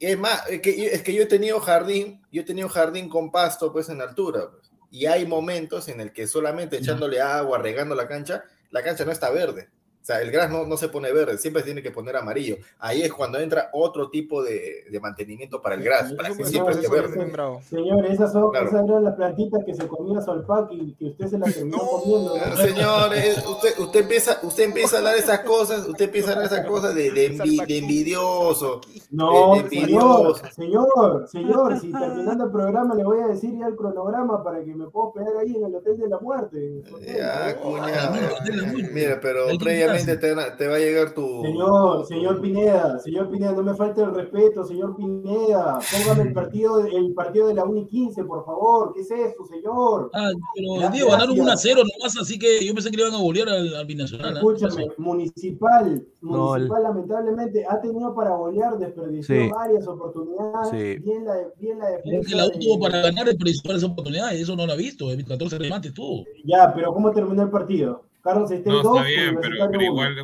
es 0.00 0.18
más, 0.18 0.50
es 0.50 0.60
que, 0.60 0.86
es 0.86 1.02
que 1.02 1.14
yo 1.14 1.22
he 1.22 1.26
tenido 1.26 1.60
jardín, 1.60 2.20
yo 2.32 2.42
he 2.42 2.44
tenido 2.44 2.68
jardín 2.68 3.08
con 3.08 3.30
pasto 3.30 3.72
pues 3.72 3.88
en 3.88 4.00
altura. 4.00 4.50
Pues, 4.50 4.72
y 4.96 5.04
hay 5.04 5.26
momentos 5.26 5.88
en 5.88 6.00
el 6.00 6.10
que 6.10 6.26
solamente 6.26 6.78
echándole 6.78 7.20
agua, 7.20 7.58
regando 7.58 7.94
la 7.94 8.08
cancha, 8.08 8.44
la 8.70 8.82
cancha 8.82 9.04
no 9.04 9.12
está 9.12 9.28
verde. 9.28 9.68
O 10.06 10.12
sea, 10.12 10.22
el 10.22 10.30
gras 10.30 10.48
no, 10.48 10.64
no, 10.64 10.76
se 10.76 10.88
pone 10.88 11.12
verde, 11.12 11.36
siempre 11.36 11.62
se 11.62 11.66
tiene 11.66 11.82
que 11.82 11.90
poner 11.90 12.14
amarillo. 12.14 12.58
Ahí 12.78 13.02
es 13.02 13.12
cuando 13.12 13.40
entra 13.40 13.70
otro 13.72 14.08
tipo 14.08 14.40
de, 14.40 14.84
de 14.88 15.00
mantenimiento 15.00 15.60
para 15.60 15.74
el 15.74 15.82
gras, 15.82 16.12
para 16.12 16.28
que 16.28 16.44
siempre 16.44 16.74
esté 16.74 16.88
verde. 16.88 17.28
Señor, 17.68 18.06
esas, 18.06 18.30
son, 18.30 18.54
esas 18.54 18.84
eran 18.84 19.02
las 19.02 19.16
plantitas 19.16 19.64
que 19.66 19.74
se 19.74 19.88
comía 19.88 20.20
Solpac 20.20 20.70
y 20.70 20.94
que 20.94 21.06
usted 21.06 21.26
se 21.26 21.38
las 21.40 21.52
terminó 21.52 21.78
comiendo. 21.78 22.36
Señor, 22.54 23.10
usted, 23.50 23.78
usted, 23.80 24.00
empieza, 24.02 24.38
usted 24.44 24.62
empieza 24.62 24.94
a 24.94 24.98
hablar 25.00 25.14
de 25.14 25.20
esas 25.22 25.40
cosas, 25.40 25.88
usted 25.88 26.04
empieza 26.04 26.28
a 26.28 26.32
hablar 26.34 26.50
de 26.50 26.54
esas 26.54 26.66
cosas 26.68 26.94
de, 26.94 27.10
de, 27.10 27.76
envidioso. 27.76 28.82
No, 29.10 29.56
Señor, 29.68 30.36
señor, 30.52 31.28
señor, 31.28 31.80
si 31.80 31.90
terminando 31.90 32.44
el 32.44 32.52
programa 32.52 32.94
le 32.94 33.02
voy 33.02 33.22
a 33.22 33.26
decir 33.26 33.58
ya 33.58 33.66
el 33.66 33.74
cronograma 33.74 34.44
para 34.44 34.62
que 34.62 34.72
me 34.72 34.86
pueda 34.86 35.12
pegar 35.14 35.36
ahí 35.40 35.56
en 35.56 35.64
el 35.64 35.74
Hotel 35.74 35.98
de 35.98 36.08
la 36.08 36.20
Muerte. 36.20 36.82
Ya, 37.04 37.56
cuña, 37.56 38.12
mira, 38.92 39.18
pero 39.20 39.46
previamente 39.58 39.95
te, 40.04 40.34
va 40.34 40.76
a 40.76 40.78
llegar 40.78 41.14
tu. 41.14 41.42
Señor, 41.42 42.06
señor 42.06 42.40
Pineda, 42.40 42.98
señor 42.98 43.30
Pineda, 43.30 43.52
no 43.52 43.62
me 43.62 43.74
falte 43.74 44.02
el 44.02 44.14
respeto, 44.14 44.64
señor 44.64 44.96
Pineda. 44.96 45.78
Póngame 45.92 46.28
el 46.28 46.32
partido, 46.32 46.84
el 46.86 47.14
partido 47.14 47.48
de 47.48 47.54
la 47.54 47.64
Uni 47.64 47.86
15, 47.86 48.24
por 48.24 48.44
favor. 48.44 48.92
¿Qué 48.94 49.00
es 49.00 49.10
eso, 49.10 49.44
señor? 49.48 50.10
Ah, 50.14 50.30
pero 50.54 50.90
Diego, 50.90 51.10
ganaron 51.10 51.38
1 51.38 51.50
a 51.50 51.56
0 51.56 51.82
nomás, 51.82 52.16
así 52.20 52.38
que 52.38 52.64
yo 52.64 52.74
pensé 52.74 52.90
que 52.90 52.96
le 52.96 53.02
iban 53.04 53.14
a 53.14 53.22
golear 53.22 53.48
al, 53.48 53.74
al 53.74 53.86
Binacional. 53.86 54.36
¿ah? 54.36 54.38
Escúchame, 54.38 54.88
Municipal, 54.98 56.06
Municipal 56.20 56.82
lamentablemente 56.82 57.64
ha 57.68 57.80
tenido 57.80 58.14
para 58.14 58.30
golear, 58.36 58.78
desperdició 58.78 59.50
varias 59.50 59.86
oportunidades. 59.86 61.02
Bien 61.02 61.24
la, 61.24 61.34
bien 61.58 61.78
la 61.78 61.88
defensa. 61.90 62.28
Que 62.28 62.36
la 62.36 62.46
U 62.46 62.50
tuvo 62.58 62.80
para 62.80 63.00
ganar, 63.00 63.26
desperdició 63.26 63.62
varias 63.66 63.84
oportunidades, 63.84 64.40
eso 64.40 64.56
no 64.56 64.66
lo 64.66 64.72
ha 64.72 64.76
visto. 64.76 65.06
14 65.26 65.58
remates 65.58 65.94
tuvo. 65.94 66.24
Ya, 66.44 66.72
pero 66.74 66.92
¿cómo 66.92 67.10
terminó 67.12 67.42
el 67.42 67.50
partido? 67.50 68.02
Carlos 68.26 68.50
no, 68.50 68.80
está 68.80 69.02
bien, 69.04 69.38
pero, 69.40 69.80
igual 69.80 70.16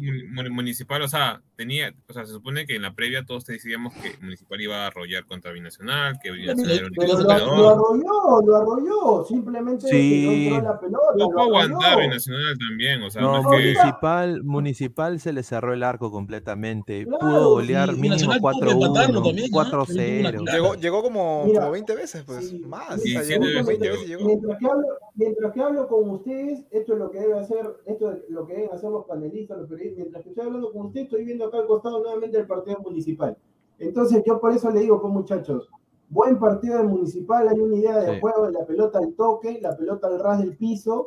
Municipal, 0.50 1.02
o 1.02 1.08
sea, 1.08 1.40
tenía, 1.54 1.94
o 2.08 2.12
sea, 2.12 2.26
se 2.26 2.32
supone 2.32 2.66
que 2.66 2.74
en 2.74 2.82
la 2.82 2.94
previa 2.94 3.24
todos 3.24 3.44
te 3.44 3.52
decíamos 3.52 3.94
que 3.94 4.16
Municipal 4.20 4.60
iba 4.60 4.78
a 4.78 4.86
arrollar 4.88 5.24
contra 5.24 5.52
Binacional, 5.52 6.18
que 6.20 6.32
Binacional 6.32 6.72
era 6.72 6.86
un 6.86 6.92
pero 6.96 7.12
lo, 7.14 7.22
lo, 7.22 7.70
arrolló, 7.70 8.42
lo 8.44 8.56
arrolló, 8.56 9.24
simplemente 9.24 9.86
sí. 9.86 10.26
no 10.26 10.32
entró 10.32 10.72
la 10.72 10.80
pelota. 10.80 11.12
Pudo 11.14 11.40
aguantar 11.40 12.00
Binacional 12.00 12.58
también, 12.58 13.02
o 13.02 13.10
sea, 13.10 13.22
no, 13.22 13.40
Municipal, 13.44 14.42
Municipal 14.42 15.20
se 15.20 15.32
le 15.32 15.44
cerró 15.44 15.72
el 15.72 15.84
arco 15.84 16.10
completamente, 16.10 17.06
pudo 17.06 17.50
golear 17.50 17.92
mínimo 17.92 18.32
4-1, 18.32 19.48
4-0. 19.48 20.52
Llegó, 20.52 20.74
llegó 20.74 21.02
como, 21.02 21.46
como 21.54 21.70
20 21.70 21.94
veces, 21.94 22.24
pues, 22.24 22.52
más. 22.66 23.00
Sí, 23.00 23.16
o 23.16 23.22
sea, 23.22 23.38
llegó 23.38 23.64
20 23.64 23.90
veces 23.90 24.08
llegó. 24.08 24.24
Mientras 24.24 24.58
que, 24.58 24.66
hablo, 24.66 24.86
mientras 25.14 25.52
que 25.52 25.60
hablo 25.62 25.86
con 25.86 26.10
ustedes, 26.10 26.64
esto 26.72 26.94
es 26.94 26.98
lo 26.98 27.10
que 27.12 27.20
debe 27.20 27.38
hacer 27.38 27.76
esto 27.92 28.12
es 28.12 28.28
lo 28.28 28.46
que 28.46 28.54
deben 28.54 28.72
hacer 28.72 28.90
los 28.90 29.06
panelistas, 29.06 29.58
los 29.58 29.68
periodistas. 29.68 29.98
Mientras 29.98 30.22
que 30.22 30.30
estoy 30.30 30.46
hablando 30.46 30.72
con 30.72 30.86
usted, 30.86 31.02
estoy 31.02 31.24
viendo 31.24 31.46
acá 31.46 31.58
al 31.58 31.66
costado 31.66 32.00
nuevamente 32.00 32.38
el 32.38 32.46
partido 32.46 32.78
municipal. 32.80 33.36
Entonces, 33.78 34.22
yo 34.26 34.40
por 34.40 34.52
eso 34.52 34.70
le 34.70 34.80
digo, 34.80 35.00
pues 35.00 35.12
muchachos, 35.12 35.68
buen 36.08 36.38
partido 36.38 36.78
de 36.78 36.84
municipal, 36.84 37.48
hay 37.48 37.58
una 37.58 37.76
idea 37.76 37.98
de 38.00 38.20
juego 38.20 38.46
de 38.46 38.52
la 38.52 38.66
pelota 38.66 38.98
al 38.98 39.14
toque, 39.14 39.60
la 39.60 39.76
pelota 39.76 40.08
al 40.08 40.20
ras 40.20 40.40
del 40.40 40.56
piso. 40.56 41.06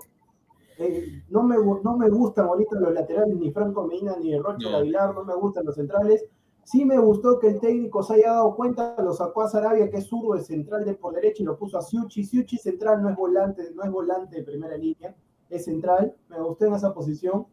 Eh, 0.78 1.24
no, 1.30 1.44
me, 1.44 1.56
no 1.58 1.98
me 1.98 2.10
gustan 2.10 2.48
ahorita 2.48 2.80
los 2.80 2.94
laterales, 2.94 3.38
ni 3.38 3.52
Franco 3.52 3.86
Medina 3.88 4.18
ni 4.20 4.38
Rocha 4.38 4.70
no. 4.70 4.78
Aguilar, 4.78 5.14
no 5.14 5.24
me 5.24 5.36
gustan 5.36 5.66
los 5.66 5.76
centrales. 5.76 6.26
Sí 6.64 6.84
me 6.84 6.98
gustó 6.98 7.38
que 7.38 7.50
el 7.50 7.60
técnico 7.60 8.02
se 8.02 8.16
haya 8.16 8.32
dado 8.32 8.56
cuenta, 8.56 8.96
lo 9.00 9.14
sacó 9.14 9.44
a 9.44 9.50
Sarabia, 9.50 9.90
que 9.90 9.98
es 9.98 10.08
zurdo 10.08 10.34
de 10.34 10.42
central 10.42 10.84
de 10.84 10.96
por 10.96 11.14
derecha, 11.14 11.44
y 11.44 11.46
lo 11.46 11.58
puso 11.58 11.78
a 11.78 11.82
Siuchi. 11.82 12.24
Siuchi 12.24 12.58
central 12.58 13.04
no 13.04 13.10
es 13.10 13.16
volante, 13.16 13.72
no 13.76 13.84
es 13.84 13.92
volante 13.92 14.38
de 14.38 14.44
primera 14.44 14.76
línea 14.76 15.16
es 15.50 15.66
central, 15.66 16.16
me 16.30 16.42
gustó 16.42 16.66
en 16.66 16.74
esa 16.74 16.94
posición. 16.94 17.46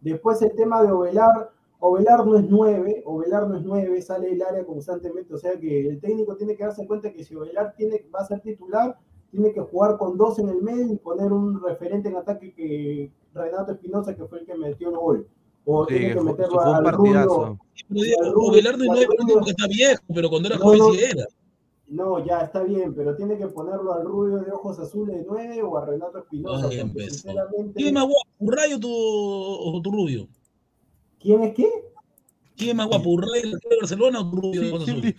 Después 0.00 0.42
el 0.42 0.52
tema 0.54 0.82
de 0.82 0.92
Ovelar, 0.92 1.50
Ovelar 1.78 2.26
no 2.26 2.36
es 2.36 2.44
9, 2.48 3.02
Ovelar 3.06 3.48
no 3.48 3.56
es 3.56 3.64
9, 3.64 4.02
sale 4.02 4.28
del 4.28 4.42
área 4.42 4.64
constantemente, 4.64 5.34
o 5.34 5.38
sea 5.38 5.58
que 5.58 5.88
el 5.88 6.00
técnico 6.00 6.36
tiene 6.36 6.56
que 6.56 6.64
darse 6.64 6.86
cuenta 6.86 7.12
que 7.12 7.24
si 7.24 7.34
Ovelar 7.34 7.74
tiene, 7.76 8.04
va 8.14 8.20
a 8.20 8.26
ser 8.26 8.40
titular, 8.40 8.96
tiene 9.30 9.52
que 9.52 9.60
jugar 9.60 9.96
con 9.96 10.16
dos 10.16 10.38
en 10.38 10.48
el 10.48 10.62
medio 10.62 10.92
y 10.92 10.96
poner 10.96 11.32
un 11.32 11.62
referente 11.62 12.08
en 12.08 12.16
ataque 12.16 12.52
que 12.54 13.10
Renato 13.34 13.72
Espinosa, 13.72 14.14
que 14.14 14.24
fue 14.26 14.40
el 14.40 14.46
que 14.46 14.54
metió 14.54 14.90
el 14.90 14.96
gol. 14.96 15.28
O 15.64 15.86
tiene 15.86 16.14
que 16.14 16.20
meterlo 16.20 16.60
al 16.60 16.92
Rubio. 16.92 17.58
Ovelar 18.36 18.76
no 18.76 18.84
es 18.84 18.90
9 18.90 19.06
porque 19.32 19.50
está 19.50 19.66
viejo, 19.68 20.02
pero 20.12 20.28
cuando 20.28 20.48
era 20.48 20.58
joven 20.58 20.80
sí 20.92 21.04
era. 21.04 21.24
No, 21.92 22.24
ya 22.24 22.40
está 22.40 22.62
bien, 22.62 22.94
pero 22.94 23.14
tiene 23.14 23.36
que 23.36 23.48
ponerlo 23.48 23.92
al 23.92 24.06
rubio 24.06 24.38
de 24.38 24.50
ojos 24.50 24.78
azules 24.78 25.14
de 25.14 25.24
nueve 25.28 25.62
o 25.62 25.76
a 25.76 25.84
Renato 25.84 26.20
Espinosa. 26.20 26.70
Sinceramente... 26.70 27.74
¿Quién 27.74 27.88
es 27.88 27.92
más 27.92 28.04
guapo, 28.04 28.30
Urray 28.38 28.72
o 28.72 28.80
tu, 28.80 28.90
o 28.90 29.82
tu 29.82 29.92
rubio? 29.92 30.26
¿Quién 31.20 31.42
es 31.42 31.54
qué? 31.54 31.68
¿Quién 32.56 32.70
es 32.70 32.76
más 32.76 32.88
guapo, 32.88 33.10
Urray 33.10 33.42
de 33.42 33.76
Barcelona 33.78 34.20
o 34.20 34.30
tu 34.30 34.36
rubio 34.40 34.62
de 34.62 34.72
ojos 34.72 34.88
azules? 34.88 35.14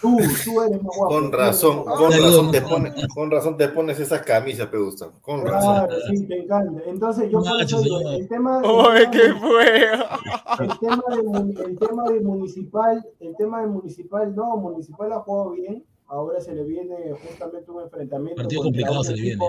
Tú, 0.00 0.16
tú 0.44 0.62
eres 0.62 0.82
más 0.82 0.96
guapo. 0.96 1.14
Con 1.14 1.32
razón, 1.32 1.84
con 1.84 2.12
razón, 2.12 2.50
te 2.50 2.62
pones, 2.62 3.06
con 3.14 3.30
razón 3.30 3.56
te 3.56 3.68
pones 3.68 3.98
esas 3.98 4.22
camisas, 4.22 4.70
te 4.70 4.78
gustan. 4.78 5.10
Con 5.20 5.44
razón. 5.44 5.86
Claro, 5.86 5.94
sí, 6.08 6.26
te 6.26 6.42
encanta. 6.42 6.82
Entonces, 6.86 7.30
yo 7.30 7.40
por 7.40 7.60
eso 7.60 7.80
digo, 7.80 8.10
el 8.10 8.28
tema. 8.28 8.62
¡Oye, 8.62 9.08
qué 9.10 9.32
fue! 9.34 9.84
El 10.60 10.78
tema, 10.78 11.02
de, 11.08 11.64
el 11.64 11.78
tema 11.78 12.04
de 12.04 12.20
municipal, 12.20 13.06
el 13.20 13.36
tema 13.36 13.60
de 13.60 13.66
municipal, 13.66 14.34
no, 14.34 14.56
municipal 14.56 15.12
ha 15.12 15.20
jugado 15.20 15.50
bien. 15.50 15.84
Ahora 16.06 16.40
se 16.40 16.54
le 16.54 16.64
viene 16.64 17.12
justamente 17.26 17.70
un 17.70 17.82
enfrentamiento. 17.82 18.42
Partido 18.42 18.62
complicado 18.62 19.04
se 19.04 19.14
le 19.14 19.22
viene. 19.22 19.44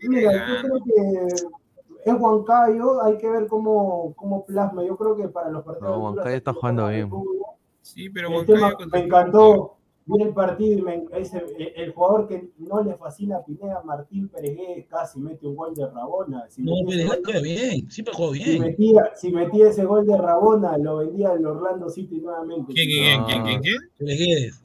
Mira, 0.00 0.32
yo 0.32 0.62
creo 0.62 0.84
que 0.84 1.26
es 2.04 2.14
Huancayo, 2.20 3.02
hay 3.02 3.18
que 3.18 3.28
ver 3.28 3.46
cómo, 3.46 4.14
cómo 4.16 4.44
plasma. 4.44 4.84
Yo 4.84 4.96
creo 4.96 5.16
que 5.16 5.28
para 5.28 5.50
los 5.50 5.64
partidos. 5.64 5.90
No, 5.90 6.04
Huancayo 6.04 6.36
está 6.36 6.52
jugando 6.52 6.88
bien. 6.88 7.10
Sí, 7.94 8.10
pero. 8.10 8.30
Me 8.92 8.98
encantó 9.00 9.78
vi 10.08 10.22
el 10.22 10.32
partido 10.32 10.78
y 10.78 11.72
el, 11.76 11.92
jugador 11.92 12.28
que 12.28 12.48
no 12.58 12.82
le 12.82 12.94
fascina 12.94 13.36
a 13.36 13.44
Pineda, 13.44 13.82
Martín 13.84 14.28
Pérez 14.28 14.86
casi 14.88 15.20
mete 15.20 15.46
un 15.46 15.54
gol 15.54 15.74
de 15.74 15.86
Rabona. 15.86 16.44
no, 16.58 16.72
Pérez 16.86 17.10
juega 17.22 17.40
bien, 17.40 17.90
siempre 17.90 18.14
jugó 18.14 18.30
bien. 18.30 18.46
Si 18.46 18.58
metía, 18.58 19.12
si 19.14 19.30
metía, 19.30 19.68
ese 19.68 19.84
gol 19.84 20.06
de 20.06 20.16
Rabona, 20.16 20.78
lo 20.78 20.98
vendía 20.98 21.32
el 21.34 21.44
Orlando 21.44 21.90
City 21.90 22.20
nuevamente. 22.20 22.72
¿Quién, 22.72 22.88
quién, 22.88 23.24
quién, 23.24 23.44
quién, 23.44 23.62
quién? 23.62 23.78
Pérez 23.98 24.62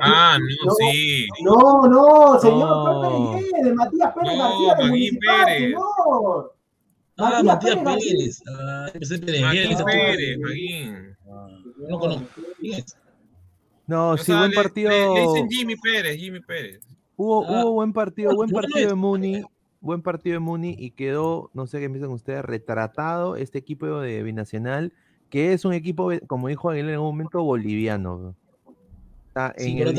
Ah, 0.00 0.38
no, 0.38 0.74
sí. 0.74 1.26
No, 1.42 1.82
no, 1.86 2.40
señor, 2.40 3.04
no. 3.04 3.32
Pérez 3.32 3.64
de 3.64 3.74
Matías 3.74 4.14
Pérez 4.14 4.38
no, 4.38 4.44
García, 4.44 4.74
de 4.74 5.18
Pérez. 5.20 5.58
señor. 5.58 6.54
Ah, 7.18 7.42
Matías 7.44 7.76
Pérez. 7.76 8.42
Ah, 8.48 8.88
Pérez. 8.92 9.42
Matías 9.42 9.84
Pérez, 9.84 10.38
Maguín. 10.38 11.16
No 11.88 11.98
conozco. 11.98 12.26
No, 13.86 14.16
sí, 14.16 14.32
buen 14.32 14.52
partido. 14.52 14.90
Le, 14.90 15.20
dicen 15.20 15.48
Jimmy 15.50 15.76
Pérez, 15.76 16.16
Jimmy 16.16 16.40
Pérez. 16.40 16.80
Hubo, 17.16 17.44
ah. 17.46 17.64
hubo 17.64 17.72
buen 17.72 17.92
partido, 17.92 18.34
buen 18.34 18.50
partido 18.50 18.88
de 18.88 18.94
Muni, 18.94 19.42
buen 19.80 20.00
partido 20.02 20.34
de 20.34 20.40
Muni 20.40 20.74
y 20.78 20.92
quedó, 20.92 21.50
no 21.54 21.66
sé 21.66 21.80
qué 21.80 21.90
piensan 21.90 22.10
ustedes, 22.10 22.44
retratado 22.44 23.36
este 23.36 23.58
equipo 23.58 24.00
de 24.00 24.22
Binacional, 24.22 24.92
que 25.28 25.52
es 25.52 25.64
un 25.64 25.72
equipo, 25.72 26.10
como 26.26 26.48
dijo 26.48 26.70
Aguilar 26.70 26.94
en 26.94 27.00
un 27.00 27.06
momento, 27.06 27.42
boliviano 27.42 28.36
en 29.56 29.78
el, 29.78 29.94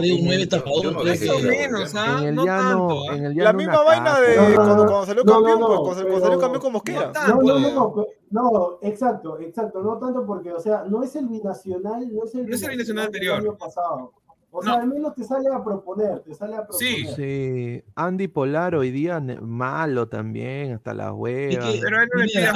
La 3.38 3.54
misma 3.54 3.84
vaina 3.84 4.20
de 4.20 4.56
cuando, 4.56 5.06
salió 5.06 5.24
campeón, 5.26 5.60
cuando, 5.60 6.20
salió 6.20 6.40
campeón 6.40 6.62
con 6.62 6.74
Mosquera. 6.74 7.12
No, 7.28 7.42
no, 7.42 7.60
no, 7.60 8.08
no, 8.30 8.80
exacto, 8.82 9.40
exacto, 9.40 9.82
no 9.82 9.98
tanto 9.98 10.26
porque, 10.26 10.52
o 10.52 10.60
sea, 10.60 10.84
no 10.88 11.04
es 11.04 11.16
el 11.16 11.28
binacional, 11.28 12.14
no 12.14 12.24
es 12.24 12.36
el, 12.36 12.46
binacional, 12.46 13.06
anterior. 13.06 13.40
año 13.40 13.58
pasado. 13.58 14.14
O 14.54 14.62
sea, 14.62 14.74
al 14.74 14.88
menos 14.88 15.16
te 15.16 15.24
sale 15.24 15.48
a 15.50 15.64
proponer, 15.64 16.20
te 16.20 16.34
sale 16.34 16.56
a 16.56 16.68
proponer. 16.68 16.88
Sí, 16.90 17.08
sí. 17.16 17.84
Andy 17.96 18.28
Polar 18.28 18.76
hoy 18.76 18.92
día 18.92 19.22
malo 19.42 20.10
también, 20.10 20.74
hasta 20.74 20.94
la 20.94 21.14
hueva. 21.14 21.66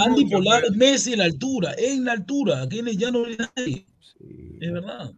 Andy 0.06 0.26
Polar 0.26 0.66
es 0.66 0.76
Messi 0.76 1.14
en 1.14 1.20
la 1.20 1.26
altura, 1.26 1.74
en 1.78 2.04
la 2.04 2.12
altura, 2.12 2.64
aquí 2.64 2.82
ya 2.98 3.12
no 3.12 3.26
hay 3.26 3.38
nadie. 3.38 3.86
Es 4.60 4.74
verdad 4.74 5.14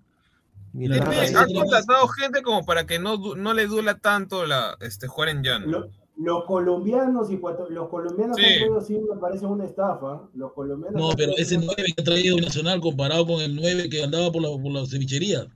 ha 0.85 1.45
contratado 1.47 2.07
gente 2.09 2.41
como 2.41 2.65
para 2.65 2.85
que 2.85 2.99
no, 2.99 3.17
no 3.35 3.53
le 3.53 3.67
duela 3.67 3.97
tanto 3.97 4.45
la, 4.45 4.77
este, 4.81 5.07
jugar 5.07 5.29
en 5.29 5.43
llano. 5.43 5.89
los 6.17 6.45
colombianos 6.45 7.29
y 7.31 7.39
los 7.69 7.89
colombianos 7.89 8.37
sí. 8.85 8.99
me 8.99 9.19
parece 9.19 9.45
una 9.45 9.65
estafa. 9.65 10.21
Los 10.33 10.53
colombianos 10.53 10.99
no, 10.99 11.09
pero 11.15 11.33
ese 11.37 11.57
9 11.57 11.73
que 11.75 12.01
ha 12.01 12.03
traído 12.03 12.37
Nacional 12.37 12.79
comparado 12.79 13.25
con 13.25 13.41
el 13.41 13.55
9 13.55 13.89
que 13.89 14.03
andaba 14.03 14.31
por 14.31 14.41
la, 14.41 14.49
por 14.49 14.71
la 14.71 14.85
cevichería. 14.85 15.47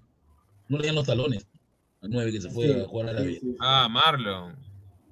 No 0.68 0.78
le 0.78 0.88
dan 0.88 0.96
los 0.96 1.06
talones. 1.06 1.46
El 2.02 2.10
9 2.10 2.32
que 2.32 2.42
se 2.42 2.50
fue 2.50 2.82
a 2.82 2.88
jugar 2.88 3.10
a 3.10 3.14
la 3.14 3.22
vida. 3.22 3.40
ah, 3.60 3.88
Marlon. 3.90 4.56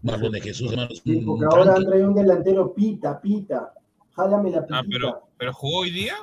Marlon 0.02 0.32
de 0.32 0.42
Jesús, 0.42 0.72
hermano. 0.72 0.90
porque 1.26 1.46
ahora 1.46 1.76
han 1.76 1.86
traído 1.86 2.08
un 2.08 2.16
delantero 2.16 2.74
pita, 2.74 3.20
pita. 3.22 3.74
Jálame 4.20 4.52
la 4.52 4.66
pita. 4.66 4.80
Ah, 4.80 4.84
pero, 4.90 5.22
pero 5.38 5.54
jugó 5.54 5.80
hoy 5.80 5.92
día? 5.92 6.14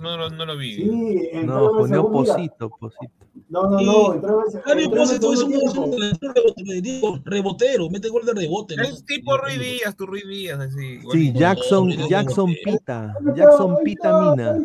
no, 0.00 0.16
no, 0.16 0.30
no 0.30 0.46
lo 0.46 0.56
vi. 0.56 0.76
Sí, 0.76 1.30
no, 1.44 1.68
jugó 1.68 2.10
Posito, 2.10 2.70
Posito. 2.70 3.12
No, 3.50 3.68
no, 3.68 3.80
no. 3.80 4.14
Entró, 4.14 4.42
Javi 4.64 4.88
Pósito 4.88 5.32
es 5.34 5.42
un, 5.42 7.22
rebotero, 7.24 7.90
mete 7.90 8.08
gol 8.08 8.24
de 8.24 8.32
rebote. 8.32 8.76
¿no? 8.76 8.84
Es 8.84 9.04
tipo 9.04 9.36
Ruiz 9.36 9.60
Díaz, 9.60 9.94
tu 9.94 10.06
Ruiz 10.06 10.26
Díaz, 10.26 10.60
así. 10.60 11.00
Sí, 11.12 11.32
Jackson, 11.34 11.90
Jackson 12.08 12.54
Pita. 12.64 13.14
Jackson 13.36 13.76
Pita 13.84 14.30
Mina. 14.30 14.56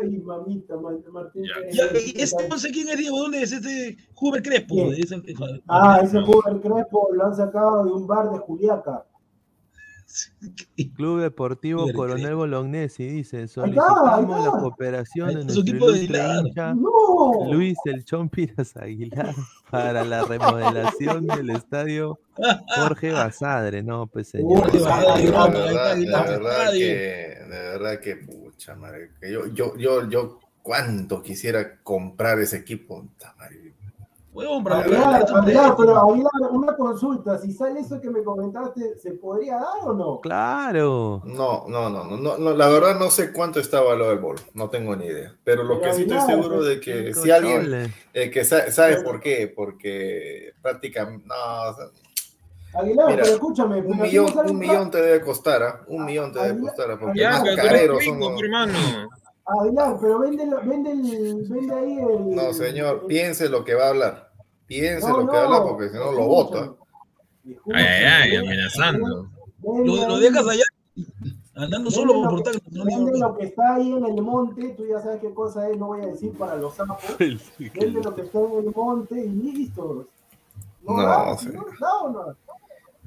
Ay, 0.00 0.18
mamita, 0.18 0.76
Martín. 0.76 1.44
¿Y 1.74 2.20
este 2.20 2.48
no 2.48 2.58
sé 2.58 2.70
quién 2.70 2.88
es 2.88 2.98
Diego? 2.98 3.18
¿Dónde 3.18 3.42
es 3.42 3.50
este 3.50 3.96
Huber 4.20 4.42
Crespo? 4.42 4.76
ah, 5.66 6.00
ese 6.04 6.18
Huber 6.18 6.60
Crespo 6.60 7.08
lo 7.12 7.26
han 7.26 7.34
sacado 7.34 7.84
de 7.84 7.90
un 7.90 8.06
bar 8.06 8.30
de 8.30 8.38
Juliaca. 8.38 9.04
Club 10.96 11.20
Deportivo 11.20 11.92
Coronel 11.92 12.34
Bolognesi 12.34 13.06
dice, 13.06 13.48
solicitamos 13.48 14.44
la 14.44 14.50
cooperación 14.50 15.28
de 15.28 15.44
nuestro 15.44 15.64
ilustre 15.64 16.20
hincha 16.40 16.74
Luis 17.50 17.78
El 17.84 18.04
Chompiras 18.04 18.76
Aguilar 18.76 19.34
para 19.70 20.04
la 20.04 20.24
remodelación 20.24 21.26
del 21.26 21.50
estadio 21.50 22.18
Jorge 22.76 23.12
Basadre, 23.12 23.82
no, 23.82 24.06
pues 24.06 24.28
señor. 24.28 24.70
De 24.70 24.78
verdad, 24.78 26.72
que, 26.72 26.78
de 26.78 27.48
verdad 27.48 28.00
que, 28.00 28.16
pucha 28.16 28.74
madre, 28.76 29.10
que 29.20 29.32
yo, 29.32 29.46
yo, 29.46 29.76
yo, 29.76 30.08
yo, 30.08 30.40
cuánto 30.62 31.22
quisiera 31.22 31.78
comprar 31.82 32.38
ese 32.40 32.58
equipo, 32.58 33.08
madre, 33.38 33.65
pero 34.36 36.06
una 36.50 36.76
consulta, 36.76 37.38
si 37.38 37.52
sale 37.52 37.80
eso 37.80 38.00
que 38.00 38.10
me 38.10 38.22
comentaste, 38.22 38.98
¿se 38.98 39.12
podría 39.12 39.54
dar 39.54 39.84
o 39.84 39.92
no? 39.92 40.20
Claro. 40.20 41.22
No, 41.24 41.64
no, 41.68 41.88
no, 41.88 42.04
no, 42.04 42.36
no, 42.36 42.54
la 42.54 42.68
verdad 42.68 42.98
no 42.98 43.10
sé 43.10 43.32
cuánto 43.32 43.60
está 43.60 43.80
valor 43.80 44.08
del 44.10 44.18
bol, 44.18 44.36
no 44.54 44.68
tengo 44.68 44.94
ni 44.96 45.06
idea. 45.06 45.34
Pero 45.44 45.62
lo 45.64 45.80
que 45.80 45.92
sí 45.92 46.02
estoy 46.02 46.20
seguro 46.20 46.62
de 46.62 46.80
que 46.80 47.14
si 47.14 47.30
alguien 47.30 47.92
eh, 48.12 48.30
que 48.30 48.44
sabe, 48.44 49.02
por 49.02 49.20
qué, 49.20 49.52
porque 49.54 50.52
prácticamente 50.62 51.26
no, 51.26 51.34
Aguilar, 52.76 53.06
pero 53.08 53.22
escúchame. 53.22 53.80
Un 53.80 54.00
millón, 54.00 54.26
un 54.50 54.58
millón 54.58 54.90
te 54.90 55.00
debe 55.00 55.20
costar, 55.22 55.62
¿ah? 55.62 55.80
Un 55.88 56.04
millón 56.04 56.32
te 56.32 56.40
debe 56.40 56.60
costar, 56.60 56.98
porque 56.98 57.20
ya, 57.20 57.42
careros 57.56 58.04
son. 58.04 58.20
Hermano. 58.22 58.74
Aguilar, 59.46 59.96
pero 60.00 60.18
vende, 60.18 60.44
vende, 60.64 60.90
vende 61.48 61.74
ahí 61.74 61.98
el. 61.98 62.34
No, 62.34 62.52
señor, 62.52 63.06
piense 63.06 63.48
lo 63.48 63.64
que 63.64 63.74
va 63.74 63.86
a 63.86 63.88
hablar. 63.88 64.25
Piense 64.66 65.08
lo 65.08 65.28
que 65.28 65.36
habla 65.36 65.62
porque 65.62 65.88
si 65.90 65.96
no 65.96 66.12
lo 66.12 66.26
vota. 66.26 66.74
Ay, 67.72 67.84
ay, 67.84 68.30
ay, 68.30 68.36
amenazando. 68.36 69.30
Lo, 69.62 70.08
lo 70.08 70.18
dejas 70.18 70.46
allá 70.46 70.64
andando 71.56 71.90
solo 71.90 72.14
por 72.14 72.30
portal. 72.30 72.60
Vende 72.70 73.18
lo 73.18 73.36
que 73.36 73.46
está 73.46 73.74
ahí 73.76 73.92
en 73.92 74.04
el 74.04 74.22
monte, 74.22 74.70
tú 74.70 74.86
ya 74.86 75.00
sabes 75.00 75.20
qué 75.20 75.32
cosa 75.32 75.68
es, 75.68 75.78
no 75.78 75.86
voy 75.86 76.02
a 76.02 76.06
decir 76.06 76.32
para 76.36 76.56
los 76.56 76.74
sapos. 76.74 76.98
Vende 77.18 78.02
lo 78.02 78.14
que 78.14 78.22
está 78.22 78.38
en 78.38 78.58
el 78.58 78.74
monte 78.74 79.24
y 79.24 79.28
listo. 79.28 80.06
No, 80.82 80.96
no, 80.96 81.36
no, 81.80 82.08
no, 82.10 82.36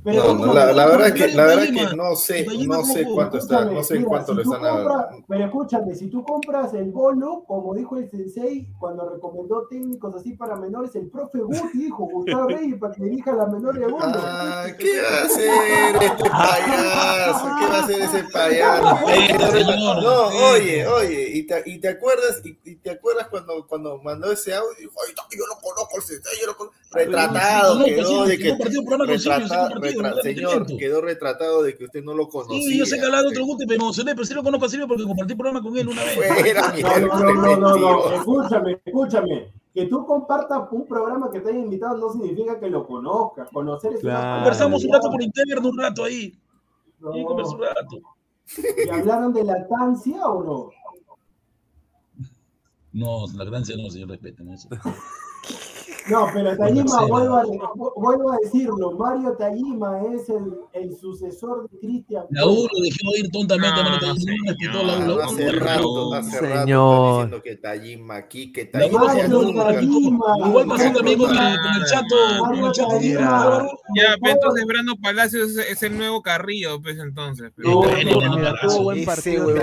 no 0.05 0.33
no, 0.33 0.53
la, 0.53 0.71
la, 0.71 0.85
verdad 0.85 1.13
que, 1.13 1.27
la 1.29 1.45
verdad 1.45 1.63
que 1.63 1.95
no 1.95 2.15
sé, 2.15 2.45
no 2.65 2.83
sé 2.85 3.05
cuánto 3.05 3.37
está, 3.37 3.65
no 3.65 3.83
sé 3.83 4.03
cuánto 4.03 4.33
le 4.33 4.43
están 4.43 4.61
dando. 4.61 5.23
Pero 5.27 5.45
escúchame, 5.45 5.95
si 5.95 6.07
tú 6.07 6.23
compras 6.23 6.73
el 6.73 6.91
bolo, 6.91 7.43
como 7.45 7.73
dijo 7.73 7.97
el 7.97 8.09
sensei 8.09 8.67
cuando 8.79 9.09
recomendó 9.09 9.67
técnicos 9.67 10.15
así 10.15 10.33
para 10.33 10.55
menores, 10.55 10.95
el 10.95 11.09
profe 11.09 11.39
Guti 11.39 11.77
dijo, 11.77 12.05
Gustavo 12.05 12.47
Reyes, 12.49 12.79
para 12.79 12.93
que 12.93 13.03
dirija 13.03 13.31
a 13.31 13.35
las 13.35 13.51
menores 13.51 13.81
de 13.81 13.87
bolo. 13.87 14.05
Ah, 14.05 14.67
¿qué 14.77 15.01
va 15.01 15.17
a 15.17 15.25
hacer 15.25 15.95
este 16.01 16.29
payaso? 16.29 17.45
¿Qué 17.59 17.65
va 17.65 17.75
a 17.75 17.83
hacer 17.83 18.01
ese 18.01 18.23
payaso? 18.31 18.99
No, 19.99 20.27
oye, 20.51 20.87
oye, 20.87 21.29
y 21.33 21.43
te, 21.45 21.61
y 21.65 21.79
te 21.79 21.89
acuerdas, 21.89 22.41
y, 22.43 22.75
te 22.75 22.91
acuerdas 22.91 23.27
cuando, 23.27 23.65
cuando 23.67 23.97
mandó 24.01 24.31
ese 24.31 24.53
audio, 24.53 24.69
dijo, 24.79 24.93
ay, 25.05 25.13
yo 25.31 25.45
lo 25.45 25.55
conozco 25.61 25.97
el 25.97 26.01
sensei, 26.03 26.39
yo 26.39 26.47
lo 26.47 26.57
conozco. 26.57 26.77
Retratado, 26.91 27.83
quedó 27.85 28.25
de 28.25 28.37
que 28.37 28.57
retratado 28.57 29.79
señor, 30.21 30.65
quedó 30.77 31.01
retratado 31.01 31.63
de 31.63 31.77
que 31.77 31.85
usted 31.85 32.03
no 32.03 32.13
lo 32.13 32.27
conocía. 32.29 32.61
Sí, 32.61 32.77
yo 32.77 32.85
sé 32.85 32.97
que 32.97 33.05
hablaba 33.05 33.23
de 33.23 33.29
otro 33.29 33.45
gusto, 33.45 33.65
pero 33.67 33.79
me 33.79 33.85
emocioné, 33.85 34.13
pero 34.13 34.25
sí 34.25 34.33
lo 34.33 34.43
conozco 34.43 34.65
a 34.65 34.69
Silvio 34.69 34.87
porque 34.87 35.03
compartí 35.03 35.35
programa 35.35 35.61
con 35.61 35.77
él 35.77 35.87
una 35.87 36.03
vez. 36.03 36.17
no, 36.83 37.35
no, 37.35 37.57
no, 37.57 37.77
no, 37.77 38.13
escúchame, 38.13 38.79
escúchame. 38.85 39.53
Que 39.73 39.85
tú 39.85 40.05
compartas 40.05 40.67
un 40.71 40.87
programa 40.87 41.29
que 41.31 41.39
te 41.41 41.49
haya 41.49 41.59
invitado 41.59 41.97
no 41.97 42.11
significa 42.11 42.59
que 42.59 42.69
lo 42.69 42.87
conozcas. 42.87 43.49
Conocer 43.51 43.93
es 43.93 44.01
Conversamos 44.01 44.83
un 44.83 44.93
rato 44.93 45.09
por 45.11 45.21
internet, 45.21 45.59
un 45.63 45.77
rato 45.77 46.03
ahí. 46.03 46.37
Y 47.13 47.23
conversamos 47.23 47.53
un 47.53 47.61
rato. 47.61 48.01
¿Y 48.85 48.89
hablaron 48.89 49.33
de 49.33 49.43
lactancia 49.43 50.25
o 50.25 50.43
no? 50.43 50.69
No, 52.91 53.27
lactancia 53.37 53.77
no, 53.77 53.89
señor, 53.89 54.09
respeten 54.09 54.49
eso. 54.49 54.67
No, 56.09 56.27
pero 56.33 56.57
Tajima, 56.57 57.05
vuelvo 57.05 57.35
a, 57.35 57.43
vuelvo 57.95 58.31
a 58.31 58.37
decirlo, 58.41 58.91
Mario 58.97 59.35
Tajima 59.37 60.01
es 60.13 60.29
el, 60.29 60.53
el 60.73 60.95
sucesor 60.97 61.69
de 61.69 61.79
Cristian. 61.79 62.25
La 62.31 62.45
U 62.45 62.67
lo 62.71 62.81
dejó 62.81 63.15
ir 63.17 63.29
tontamente, 63.31 63.83
no, 63.83 63.89
Mario 63.89 64.13
Tajima 64.13 64.73
no, 64.73 65.05
no, 65.05 65.21
Hace 65.21 65.51
rato, 65.51 66.13
hace 66.13 66.39
señor. 66.39 67.13
diciendo 67.13 67.43
que 67.43 67.55
Tajima 67.57 68.15
aquí, 68.15 68.51
que 68.51 68.65
Tajima 68.65 68.89
Igual 69.81 70.67
pasó 70.67 70.91
también 70.93 71.19
con 71.19 71.29
el, 71.29 71.85
chato. 71.85 72.15
Con 72.39 72.57
el 72.57 72.71
chato 72.71 72.99
ya, 73.95 74.15
pero 74.21 74.33
entonces 74.33 74.65
Brando 74.65 74.95
Palacios 74.97 75.57
es, 75.57 75.83
el 75.83 75.97
nuevo 75.97 76.21
Carrillo, 76.21 76.81
pues 76.81 76.97
entonces. 76.99 77.51
buen 77.55 79.05
partido. 79.05 79.55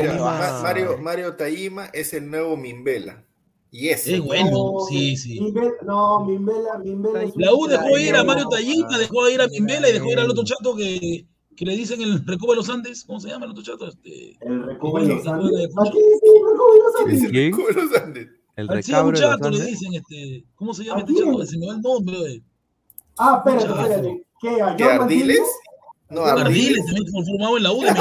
Mario, 0.62 0.98
Mario 0.98 1.34
Tajima 1.34 1.86
es 1.92 2.12
el 2.14 2.30
nuevo 2.30 2.56
Mimbela. 2.56 3.25
Y 3.78 3.90
ese. 3.90 4.14
Es 4.14 4.20
bueno, 4.22 4.72
sí, 4.88 5.18
sí. 5.18 5.38
no, 5.84 6.24
Mimbela, 6.24 6.78
Mimbela. 6.82 7.30
La 7.34 7.52
U 7.52 7.66
dejó 7.66 7.98
ir 7.98 8.16
a 8.16 8.24
Mario 8.24 8.48
Tallita, 8.48 8.96
dejó 8.96 9.28
ir 9.28 9.42
a 9.42 9.48
Mimbela 9.48 9.90
y 9.90 9.92
dejó 9.92 10.10
ir 10.12 10.18
al 10.18 10.30
otro 10.30 10.44
chato 10.44 10.74
que. 10.74 11.26
que 11.54 11.64
le 11.66 11.76
dicen 11.76 12.00
el 12.00 12.24
Recoba 12.24 12.54
de 12.54 12.56
los 12.56 12.70
Andes, 12.70 13.04
¿cómo 13.04 13.20
se 13.20 13.28
llama 13.28 13.44
el 13.44 13.50
otro 13.50 13.62
chato? 13.62 13.86
Este, 13.86 14.38
el 14.40 14.64
Recoba 14.64 15.02
de 15.02 15.08
los 15.08 15.26
Andes. 15.26 15.74
¿Aquí 15.76 15.98
dice 15.98 16.26
el 16.26 16.46
Recoba 16.48 16.72
de 16.72 16.78
los 16.78 16.96
Andes? 17.00 17.22
El 17.22 17.34
Recoba 17.34 17.68
de 17.68 17.74
los 17.74 18.02
Andes. 18.02 18.28
El 18.56 18.68
recabro 18.68 19.10
de 19.10 19.22
chato 19.22 19.50
le 19.50 19.64
dicen, 19.66 19.92
este, 19.92 20.46
¿cómo 20.54 20.72
se 20.72 20.84
llama 20.84 21.00
este 21.00 21.14
chato? 21.14 21.44
Se 21.44 21.58
me 21.58 21.66
va 21.66 21.74
el 21.74 21.82
nombre. 21.82 22.42
Ah, 23.18 23.42
espérate, 23.44 23.82
espérate. 23.82 24.26
¿Qué? 24.40 24.74
¿Qué 24.78 24.84
Ardiles? 24.84 25.42
No, 26.08 26.22
Ardiles. 26.22 26.86
También 26.86 27.06
formado 27.26 27.56
en 27.56 27.62
la 27.64 27.72
U 27.72 27.82
de 27.82 27.88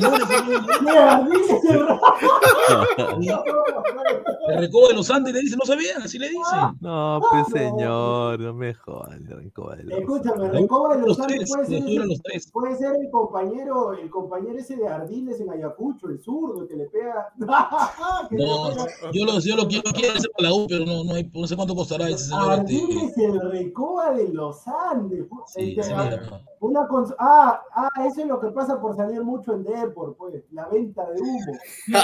El 4.48 4.60
recoba 4.60 4.90
de 4.90 4.94
los 4.94 5.10
Andes 5.10 5.34
le 5.34 5.42
dice, 5.42 5.58
no 5.58 5.66
sabían, 5.66 6.04
así 6.04 6.20
le 6.20 6.30
dicen. 6.30 6.60
No, 6.82 7.20
pues 7.32 7.48
señor, 7.48 8.40
no 8.40 8.54
me 8.54 8.76
jodas, 8.76 9.16
el 9.16 9.26
recoba 9.26 9.76
de 9.76 9.86
los 9.86 10.00
Escúchame, 10.00 10.46
el 10.46 10.52
recoba 10.52 10.98
de 10.98 11.08
los, 11.08 11.20
Andes 11.20 11.50
puede 11.50 11.66
ser, 11.66 11.84
puede 12.54 12.76
ser 12.76 12.96
el 12.96 13.10
compañero, 13.10 13.94
el 13.94 14.08
compañero 14.12 14.60
ese 14.60 14.76
de 14.76 14.88
Ardiles 14.88 15.42
en 15.42 15.50
Ayacucho, 15.50 16.08
el 16.10 16.20
zurdo, 16.20 16.68
que 16.68 16.76
le 16.76 16.86
pega. 16.86 17.28
no, 17.38 17.50
yo 19.12 19.26
lo, 19.26 19.40
yo 19.40 19.56
lo 19.56 19.68
quiero, 19.68 19.92
quiero 19.94 20.14
hacer 20.14 20.30
para 20.38 20.50
la 20.50 20.56
U, 20.56 20.68
pero 20.68 20.86
no, 20.86 21.04
no, 21.04 21.16
hay, 21.16 21.28
no 21.34 21.48
sé 21.48 21.56
cuánto 21.56 21.76
costará 21.76 22.08
ese 22.08 22.26
señor. 22.26 22.52
Este, 22.52 22.62
Ardiles, 22.62 23.04
este, 23.04 23.26
el 23.26 23.52
recoba 23.52 24.12
de 24.14 24.30
los 24.30 24.68
Andes. 24.68 25.26
Sí, 25.48 25.76
sí, 25.82 25.92
una 26.66 26.88
ah, 27.20 27.62
ah, 27.76 27.90
eso 28.04 28.22
es 28.22 28.28
lo 28.28 28.40
que 28.40 28.48
pasa 28.50 28.80
por 28.80 28.96
salir 28.96 29.24
mucho 29.24 29.54
en 29.54 29.64
Depor, 29.64 30.16
pues, 30.18 30.44
la 30.52 30.68
venta 30.68 31.10
de 31.12 31.22
humo. 31.22 31.54
No, 31.88 32.00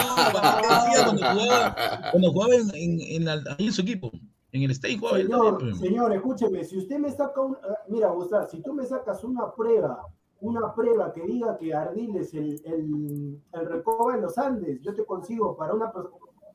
cuando 1.03 1.21
jugaba, 1.21 1.75
cuando 2.11 2.31
jugaba 2.31 2.55
en, 2.55 2.99
en, 3.01 3.27
ahí 3.27 3.67
en 3.67 3.73
su 3.73 3.81
equipo, 3.81 4.11
en 4.51 4.63
el 4.63 4.71
State 4.71 4.97
jugaba 4.97 5.17
señor, 5.17 5.75
señor, 5.75 6.13
escúcheme, 6.13 6.63
si 6.63 6.77
usted 6.77 6.99
me 6.99 7.11
saca 7.11 7.41
un, 7.41 7.57
ah, 7.63 7.77
mira, 7.87 8.09
Gustavo, 8.09 8.47
si 8.47 8.61
tú 8.61 8.73
me 8.73 8.85
sacas 8.85 9.23
una 9.23 9.53
prueba, 9.53 10.05
una 10.39 10.73
prueba 10.73 11.11
que 11.13 11.21
diga 11.25 11.57
que 11.57 11.73
Ardiles 11.73 12.33
el, 12.33 12.61
el, 12.65 13.41
el 13.53 13.65
recoba 13.65 14.15
en 14.15 14.21
los 14.21 14.37
Andes, 14.37 14.81
yo 14.81 14.93
te 14.93 15.05
consigo 15.05 15.55
para 15.55 15.73
una 15.73 15.91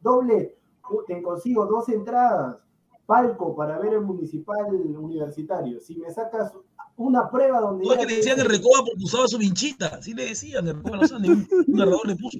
doble, 0.00 0.56
te 1.06 1.22
consigo 1.22 1.66
dos 1.66 1.88
entradas, 1.88 2.56
palco 3.06 3.54
para 3.56 3.78
ver 3.78 3.94
el 3.94 4.02
municipal 4.02 4.66
universitario. 4.74 5.80
Si 5.80 5.96
me 5.96 6.10
sacas 6.12 6.52
una 6.96 7.30
prueba 7.30 7.60
donde. 7.60 7.86
No, 7.86 7.94
que 7.94 8.06
le 8.06 8.16
decían 8.16 8.38
el 8.40 8.46
Recoba 8.46 8.84
porque 8.84 9.04
usaba 9.04 9.28
su 9.28 9.38
vinchita. 9.38 10.02
Sí 10.02 10.14
le 10.14 10.26
decían, 10.26 10.66
el 10.66 10.76
Recoba 10.76 10.98
no 10.98 11.16
un, 11.16 11.48
un 11.66 11.74
narrador 11.74 12.06
le 12.06 12.16
puso. 12.16 12.38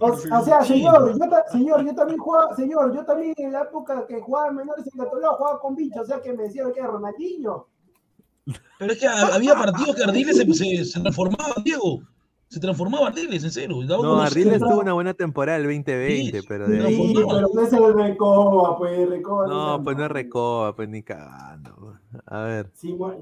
O, 0.00 0.16
sea, 0.16 0.62
señor, 0.62 1.18
yo, 1.18 1.26
señor, 1.50 1.84
yo 1.84 1.92
también 1.92 2.20
jugaba, 2.20 2.54
señor, 2.54 2.94
yo 2.94 3.04
también 3.04 3.34
en 3.36 3.52
la 3.52 3.62
época 3.62 4.06
que 4.06 4.20
jugaba 4.20 4.52
menores 4.52 4.86
en 4.86 4.96
Gatolado 4.96 5.34
jugaba 5.34 5.60
con 5.60 5.74
bicho, 5.74 6.00
o 6.00 6.04
sea 6.04 6.20
que 6.20 6.32
me 6.34 6.44
decían 6.44 6.72
que 6.72 6.78
era 6.78 6.88
Ronaldinho. 6.88 7.66
Pero 8.78 8.92
es 8.92 8.98
que 8.98 9.08
había 9.08 9.54
partidos 9.54 9.96
que 9.96 10.04
Ardiles 10.04 10.36
se, 10.36 10.54
se, 10.54 10.84
se 10.84 11.00
Diego 11.64 12.00
se 12.48 12.60
transformaba 12.60 13.08
Ardiles, 13.08 13.44
en 13.44 13.50
cero. 13.50 13.76
No, 13.86 14.20
Ardiles 14.20 14.58
tuvo 14.58 14.80
una 14.80 14.94
buena 14.94 15.12
temporada 15.12 15.58
el 15.58 15.64
2020, 15.64 16.42
pero 16.48 16.66
de 16.66 16.86
ahí... 16.86 16.96
Sí, 16.96 17.14
pero 17.14 17.46
no 17.52 17.60
es 17.60 17.72
el 17.72 17.94
Recoba, 17.94 18.78
pues 18.78 19.08
Recoba. 19.08 19.46
No, 19.46 19.82
pues 19.84 19.96
no 19.98 20.04
es 20.04 20.10
Recoba, 20.10 20.74
pues 20.74 20.88
ni 20.88 21.02
cagando. 21.02 21.98
A 22.24 22.42
ver. 22.44 22.72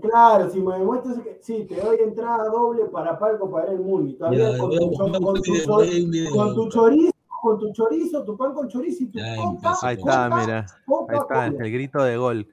claro, 0.00 0.48
si 0.50 0.60
me 0.60 0.78
demuestras 0.78 1.18
que 1.18 1.38
sí, 1.42 1.66
te 1.68 1.80
doy 1.80 1.96
entrada 2.00 2.44
doble 2.48 2.84
para 2.86 3.18
Palco 3.18 3.50
para 3.50 3.72
el 3.72 3.80
Muni. 3.80 4.14
Todavía 4.14 4.56
con, 4.58 4.70
tu, 4.70 4.92
con, 4.92 5.12
con, 5.12 5.42
tu, 5.42 6.68
chorizo, 6.68 7.12
con 7.42 7.58
tu 7.58 7.72
chorizo, 7.72 8.24
tu 8.24 8.36
pan 8.36 8.54
con 8.54 8.68
chorizo 8.68 9.02
y 9.02 9.06
tu 9.06 9.18
copa, 9.18 9.76
Ahí 9.82 9.96
está, 9.96 10.28
mira. 10.28 10.66
Ahí 11.08 11.18
está, 11.18 11.46
el 11.46 11.72
grito 11.72 12.02
de 12.04 12.16
gol. 12.16 12.46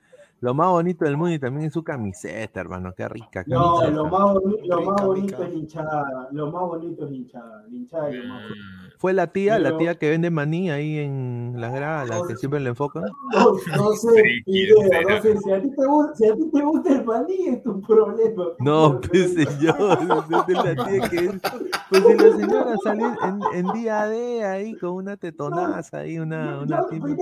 Lo 0.44 0.54
más 0.54 0.72
bonito 0.72 1.06
del 1.06 1.16
mundo 1.16 1.34
y 1.34 1.40
también 1.40 1.68
es 1.68 1.74
su 1.74 1.86
camiseta, 1.86 2.60
hermano. 2.60 2.94
Qué 2.98 3.08
rica 3.08 3.46
camiseta. 3.46 3.62
No, 3.62 3.90
lo 3.90 4.10
más, 4.10 4.36
lo 4.66 4.82
más 4.82 5.06
bonito 5.06 5.42
es 5.42 5.54
hinchada. 5.54 6.28
Lo 6.34 6.52
más 6.52 6.64
bonito 6.64 7.06
es 7.06 7.14
hinchada. 7.14 7.64
hinchada 7.72 8.10
es 8.10 8.18
lo 8.18 8.26
más 8.26 8.44
bonito. 8.44 8.62
Fue 8.98 9.14
la 9.14 9.28
tía, 9.28 9.58
la 9.58 9.78
tía 9.78 9.96
que 9.96 10.10
vende 10.10 10.30
maní 10.32 10.70
ahí 10.70 10.98
en 10.98 11.54
las 11.56 11.74
gradas, 11.74 12.10
la 12.10 12.28
que 12.28 12.36
siempre 12.36 12.60
le 12.60 12.72
enfocan. 12.72 13.06
No, 13.32 13.54
no 13.78 13.92
sé, 13.94 14.22
idea, 14.48 15.02
no 15.08 15.22
sé, 15.22 15.38
si 15.38 15.50
a, 15.50 15.62
ti 15.62 15.70
te 15.70 15.86
gusta, 15.86 16.16
si 16.16 16.26
a 16.26 16.36
ti 16.36 16.52
te 16.52 16.62
gusta 16.62 16.94
el 16.94 17.06
maní 17.06 17.48
es 17.48 17.64
tu 17.64 17.82
problema. 17.82 18.44
No, 18.60 19.00
pues 19.00 19.36
señor, 19.36 20.04
la 20.04 20.46
tía 20.86 21.10
que 21.10 21.20
es. 21.20 21.42
Pues 21.90 22.06
si 22.06 22.16
la 22.16 22.36
señora 22.36 22.76
salió 22.84 23.16
en, 23.24 23.40
en 23.66 23.74
día 23.74 24.08
de 24.08 24.44
ahí 24.44 24.78
con 24.78 24.92
una 24.92 25.16
tetonaza 25.16 26.00
ahí, 26.00 26.20
una, 26.20 26.60
una 26.62 26.86
yo, 26.92 26.98
yo, 27.08 27.16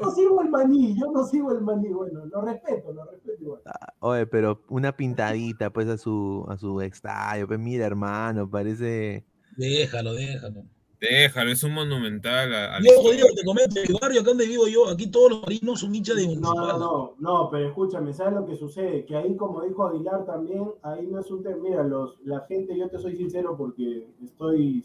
no 0.00 0.10
sigo 0.14 0.42
el 0.42 0.50
maní, 0.50 0.94
yo 0.96 1.10
no 1.10 1.23
sigo 1.24 1.52
el 1.52 1.60
maní, 1.60 1.88
bueno, 1.88 2.26
lo 2.26 2.42
respeto, 2.42 2.92
lo 2.92 3.04
respeto 3.04 3.42
igual. 3.42 3.60
Ah, 3.66 3.92
oye, 4.00 4.26
pero 4.26 4.62
una 4.68 4.96
pintadita 4.96 5.70
pues 5.70 5.88
a 5.88 5.98
su, 5.98 6.44
a 6.48 6.56
su 6.56 6.80
estadio, 6.80 7.46
pues 7.46 7.58
mira 7.58 7.86
hermano, 7.86 8.48
parece 8.48 9.24
Déjalo, 9.56 10.14
déjalo. 10.14 10.64
Déjalo, 11.00 11.50
es 11.50 11.62
un 11.62 11.74
monumental. 11.74 12.54
A, 12.54 12.80
yo, 12.80 13.02
jodido, 13.02 13.26
te 13.36 13.44
comento, 13.44 13.80
el 13.80 13.96
barrio 14.00 14.20
acá 14.20 14.30
donde 14.30 14.46
vivo 14.46 14.66
yo, 14.66 14.88
aquí 14.88 15.06
todos 15.08 15.30
los 15.30 15.42
marinos 15.42 15.80
son 15.80 15.94
hinchas 15.94 16.16
de 16.16 16.34
No, 16.36 16.54
no, 16.54 16.78
no, 16.78 17.14
no, 17.18 17.50
pero 17.50 17.68
escúchame, 17.68 18.12
¿sabes 18.12 18.34
lo 18.34 18.46
que 18.46 18.56
sucede? 18.56 19.04
Que 19.04 19.16
ahí, 19.16 19.36
como 19.36 19.62
dijo 19.62 19.86
Aguilar 19.86 20.24
también, 20.24 20.70
ahí 20.82 21.06
no 21.06 21.20
es 21.20 21.30
un 21.30 21.42
tema. 21.42 21.56
Mira, 21.62 21.82
los, 21.82 22.16
la 22.24 22.40
gente, 22.48 22.76
yo 22.78 22.88
te 22.88 22.98
soy 22.98 23.16
sincero 23.16 23.54
porque 23.56 24.08
estoy, 24.24 24.84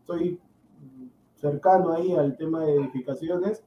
estoy 0.00 0.40
cercano 1.36 1.92
ahí 1.92 2.12
al 2.12 2.36
tema 2.36 2.64
de 2.64 2.76
edificaciones 2.76 3.62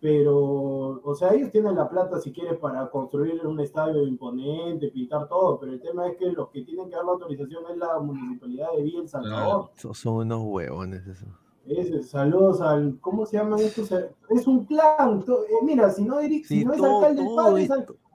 pero, 0.00 1.00
o 1.02 1.14
sea, 1.14 1.34
ellos 1.34 1.50
tienen 1.50 1.74
la 1.74 1.88
plata 1.88 2.20
si 2.20 2.32
quieres 2.32 2.56
para 2.58 2.88
construir 2.88 3.44
un 3.44 3.58
estadio 3.58 4.06
imponente, 4.06 4.88
pintar 4.88 5.28
todo, 5.28 5.58
pero 5.58 5.72
el 5.72 5.80
tema 5.80 6.06
es 6.06 6.16
que 6.16 6.26
los 6.26 6.50
que 6.50 6.62
tienen 6.62 6.88
que 6.88 6.94
dar 6.94 7.04
la 7.04 7.12
autorización 7.12 7.64
es 7.70 7.76
la 7.78 7.98
municipalidad 7.98 8.68
de 8.76 8.82
Villa 8.82 9.00
El 9.00 9.08
Salvador. 9.08 9.70
son 9.74 10.14
unos 10.14 10.42
huevones 10.44 11.04
eso. 11.06 11.26
Es, 11.66 12.10
saludos 12.10 12.60
al, 12.60 12.98
¿cómo 13.00 13.26
se 13.26 13.36
llaman 13.36 13.58
estos? 13.58 13.92
Es 14.30 14.46
un 14.46 14.64
clan, 14.64 15.24
eh, 15.28 15.64
mira, 15.64 15.90
si 15.90 16.04
no, 16.04 16.20
si 16.44 16.64
no 16.64 16.72
es 16.72 16.82
alcalde 16.82 17.22
el 17.22 17.28
padre, 17.34 17.68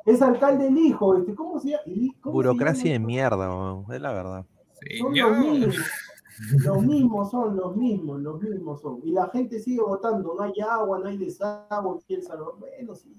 es, 0.05 0.21
alcalde 0.21 0.67
el 0.67 0.77
hijo, 0.77 1.17
este, 1.17 1.35
¿cómo 1.35 1.59
se 1.59 1.71
llama? 1.71 1.83
Burocracia 2.23 2.93
de 2.93 2.99
mierda, 2.99 3.49
es 3.91 4.01
la 4.01 4.11
verdad. 4.13 4.45
Son 4.97 5.15
los 5.15 5.37
mismos. 5.37 5.75
Los 6.63 6.83
mismos 6.83 7.31
son, 7.31 7.55
los 7.55 7.75
mismos, 7.75 8.21
los 8.21 8.41
mismos 8.41 8.81
son. 8.81 8.99
Y 9.03 9.11
la 9.11 9.29
gente 9.29 9.59
sigue 9.59 9.81
votando, 9.81 10.33
no 10.35 10.43
hay 10.43 10.53
agua, 10.61 10.99
no 10.99 11.05
hay 11.05 11.17
desagüe, 11.17 11.99
el 12.09 12.23
salón. 12.23 12.59
Bueno, 12.59 12.95
sí. 12.95 13.13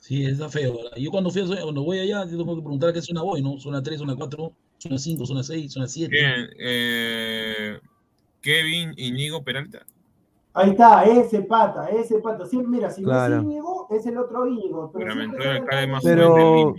Sí, 0.00 0.24
está 0.24 0.48
feo. 0.48 0.78
Yo 0.96 1.10
cuando 1.10 1.30
fui 1.30 1.46
cuando 1.46 1.84
voy 1.84 1.98
allá, 1.98 2.26
tengo 2.26 2.56
que 2.56 2.62
preguntar 2.62 2.92
qué 2.92 3.02
zona 3.02 3.22
voy, 3.22 3.42
¿no? 3.42 3.60
Zona 3.60 3.82
3, 3.82 3.98
zona 3.98 4.16
4, 4.16 4.52
zona 4.78 4.98
5, 4.98 5.26
zona 5.26 5.42
6, 5.42 5.72
zona 5.72 5.86
7. 5.86 6.10
Bien, 6.10 6.48
eh, 6.58 7.78
Kevin 8.40 8.94
Iñigo 8.96 9.44
Peralta. 9.44 9.84
Ahí 10.54 10.70
está, 10.70 11.04
ese 11.04 11.42
pata, 11.42 11.86
ese 11.90 12.18
pata. 12.18 12.46
Sí, 12.46 12.56
mira, 12.56 12.90
si 12.90 13.02
no 13.02 13.12
es 13.12 13.42
Íñigo, 13.42 13.88
es 13.90 14.06
el 14.06 14.16
otro 14.16 14.46
Íñigo. 14.46 14.90
Pero, 14.90 15.14
pero, 15.38 15.66
pero 16.02 16.74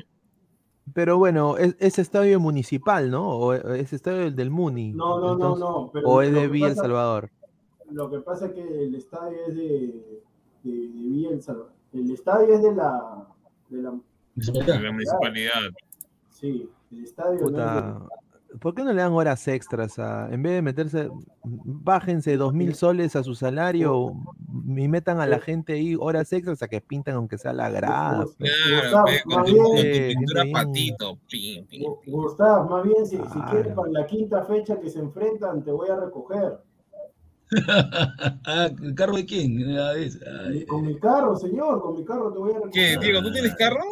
bueno, 1.18 1.58
es, 1.58 1.76
es, 1.80 2.00
estadio 2.00 2.40
municipal, 2.40 3.10
¿no? 3.10 3.30
¿O 3.30 3.54
es 3.54 3.94
estadio 3.94 4.32
del 4.32 4.50
Muni? 4.50 4.94
No, 4.94 5.20
no, 5.20 5.38
no, 5.38 5.56
no. 5.56 5.92
¿O 6.06 6.22
es 6.22 6.34
de 6.34 6.48
Villa 6.48 6.68
El 6.68 6.76
Salvador? 6.76 7.30
Lo 7.90 8.10
que 8.10 8.20
pasa 8.20 8.48
es 8.48 8.54
que 8.54 8.86
el 8.86 8.96
estadio 8.96 9.38
es 9.48 9.56
de, 9.56 10.22
de, 10.64 10.72
de 10.72 10.88
Villa 10.88 11.30
El 11.30 11.42
Salvador. 11.42 11.72
El 11.94 12.12
estadio 12.12 12.56
es 12.56 12.64
de 12.64 12.74
la, 12.74 13.28
de 13.70 13.82
la, 13.82 13.94
de 14.36 14.80
la 14.80 14.92
municipalidad. 14.92 15.72
Sí, 16.30 16.70
el 16.92 17.04
estadio. 17.04 17.40
Puta, 17.40 18.08
¿Por 18.60 18.76
qué 18.76 18.84
no 18.84 18.92
le 18.92 19.02
dan 19.02 19.14
horas 19.14 19.48
extras? 19.48 19.98
A, 19.98 20.28
en 20.32 20.44
vez 20.44 20.54
de 20.54 20.62
meterse, 20.62 21.10
bájense 21.44 22.36
dos 22.36 22.54
mil 22.54 22.76
soles 22.76 23.16
a 23.16 23.24
su 23.24 23.34
salario 23.34 24.14
y 24.68 24.88
metan 24.88 25.22
a 25.22 25.28
la 25.28 25.40
gente 25.40 25.74
ahí 25.74 25.96
horas 25.98 26.34
extras 26.34 26.62
a 26.62 26.68
que 26.68 26.82
pintan 26.82 27.16
aunque 27.16 27.38
sea 27.38 27.54
la 27.54 27.70
grada. 27.70 28.26
Gustavo, 32.08 32.70
más 32.70 32.84
bien, 32.84 33.06
si, 33.06 33.18
si 33.18 33.42
quieres 33.50 33.74
para 33.74 33.90
la 33.90 34.06
quinta 34.06 34.44
fecha 34.44 34.80
que 34.80 34.90
se 34.90 35.00
enfrentan, 35.00 35.64
te 35.64 35.72
voy 35.72 35.90
a 35.90 35.96
recoger. 35.96 36.60
Ah, 38.46 38.70
¿El 38.82 38.96
carro 38.96 39.16
de 39.16 39.26
quién? 39.26 39.58
con 40.68 40.86
mi 40.86 41.00
carro, 41.00 41.36
señor, 41.36 41.82
con 41.82 41.96
mi 41.96 42.06
carro 42.06 42.32
te 42.32 42.40
voy 42.40 42.52
a 42.52 42.56
recoger. 42.56 42.74
¿Qué, 42.74 42.98
Diego, 42.98 43.22
tú 43.22 43.32
tienes 43.32 43.56
carro? 43.56 43.84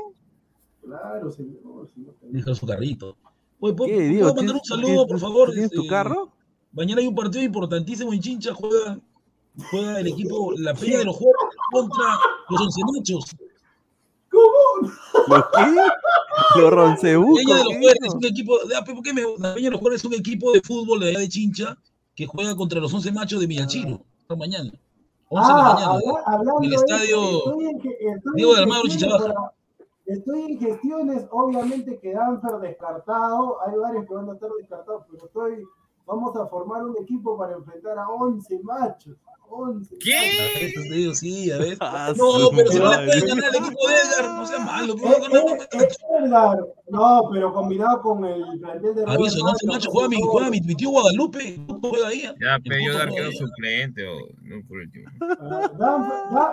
Claro, 0.81 1.31
señor. 1.31 1.88
Deja 2.22 2.56
su 2.56 2.65
carrito. 2.65 3.15
Oye, 3.61 3.73
¿puedo, 3.73 4.36
mandar 4.36 4.56
un 4.56 4.64
saludo, 4.64 5.06
por 5.06 5.19
favor? 5.19 5.52
¿Tienes 5.52 5.72
tu 5.72 5.81
este, 5.81 5.90
carro? 5.90 6.31
Mañana 6.72 7.02
hay 7.02 7.07
un 7.07 7.15
partido 7.15 7.44
importantísimo 7.44 8.14
en 8.14 8.22
Chincha, 8.22 8.53
juega, 8.53 8.99
juega 9.69 9.99
el 9.99 10.07
equipo 10.07 10.53
La 10.57 10.73
Peña 10.73 10.99
de 10.99 11.06
los 11.06 11.15
Juegos 11.18 11.36
contra 11.72 12.19
los 12.49 12.61
Once 12.61 12.81
Machos. 12.94 13.26
¿Cómo? 14.30 14.91
¿Los 15.27 15.45
qué? 15.53 16.60
Los 16.60 16.72
Roncebucos. 16.72 17.44
Peña 17.44 17.57
de 17.57 17.64
los 17.65 17.73
Juegos 17.73 17.95
es 18.02 18.14
un 18.14 18.26
equipo, 18.26 18.57
ah, 18.77 18.84
¿por 18.86 19.02
qué 19.02 19.14
me, 19.14 19.23
la 19.40 19.53
Peña 19.53 19.65
de 19.65 19.72
los 19.72 19.81
Juegos 19.81 19.99
es 19.99 20.06
un 20.06 20.14
equipo 20.14 20.52
de 20.53 20.61
fútbol 20.61 21.02
de 21.02 21.10
allá 21.10 21.19
de 21.19 21.27
Chincha 21.27 21.77
que 22.15 22.27
juega 22.27 22.56
contra 22.56 22.80
los 22.80 22.94
Once 22.94 23.11
Machos 23.11 23.41
de 23.41 23.48
Millachino, 23.48 24.06
esta 24.22 24.36
mañana. 24.38 24.72
11 25.27 25.48
ah, 25.52 25.56
de 25.56 25.64
la 25.64 25.73
mañana. 25.73 26.53
en 26.60 26.65
el 26.65 26.73
estadio 26.73 27.22
Diego 28.36 28.56
de 28.56 28.61
Almagro 28.61 28.88
Chincha 28.88 29.07
Baja 29.10 29.53
estoy 30.10 30.53
en 30.53 30.60
gestiones, 30.60 31.27
obviamente 31.31 31.99
que 31.99 32.14
Danfer 32.14 32.60
descartado, 32.60 33.61
hay 33.65 33.77
varios 33.77 34.06
que 34.07 34.14
van 34.14 34.30
a 34.30 34.34
estar 34.34 34.49
descartados, 34.60 35.06
pero 35.10 35.26
estoy, 35.26 35.64
vamos 36.10 36.36
a 36.36 36.48
formar 36.48 36.84
un 36.84 36.98
equipo 36.98 37.38
para 37.38 37.53
enfrentar 37.56 37.98
a 37.99 38.10
11 38.10 38.60
machos. 38.64 39.15
11 39.52 39.98
¿Qué? 39.99 40.73
Machos. 40.76 41.19
Sí, 41.19 41.52
a 41.52 41.57
ver. 41.57 41.77
No, 42.18 42.49
pero 42.56 42.72
si 42.72 42.80
no 42.80 42.90
le 42.90 43.06
pueden 43.06 43.27
ganar 43.27 43.45
al 43.45 43.56
equipo 43.56 43.88
de 43.88 43.95
Edgar, 43.95 44.30
no 44.36 44.45
sea 44.45 44.60
malo. 44.60 44.95
Edgar, 46.19 46.60
no, 46.90 47.30
pero 47.31 47.53
combinado 47.53 48.02
con 48.02 48.26
el 48.26 48.60
plantel 48.60 48.95
de 48.95 49.03
Aviso, 49.07 49.40
no, 49.40 49.53
macho, 49.72 49.90
juega, 49.91 50.10
mi, 50.10 50.22
juega 50.22 50.49
mi, 50.49 50.61
mi 50.61 50.76
tío 50.76 50.90
Guadalupe, 50.90 51.60
juega 51.81 52.07
ahí. 52.07 52.22
Ya, 52.22 52.57
pero 52.64 52.76
yo 52.86 52.98
dar 52.98 53.10
quedó 53.10 53.31
suplente 53.31 54.07
o 54.07 54.18
no 54.41 54.68
por 54.68 54.77
último. 54.77 55.10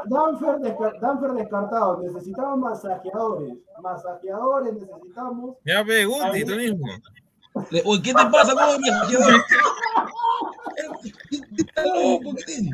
Danfer, 0.06 1.00
Danfer 1.00 1.32
descartado, 1.32 2.02
necesitamos 2.02 2.58
masajeadores, 2.58 3.54
masajeadores 3.82 4.74
necesitamos. 4.74 5.56
Ya, 5.64 5.82
ve, 5.82 6.04
Guti, 6.04 6.44
tú 6.44 6.56
mismo. 6.56 6.86
Oye, 7.84 8.02
¿qué 8.02 8.12
te 8.12 8.24
pasa 8.30 8.54
masajeador? 8.54 9.44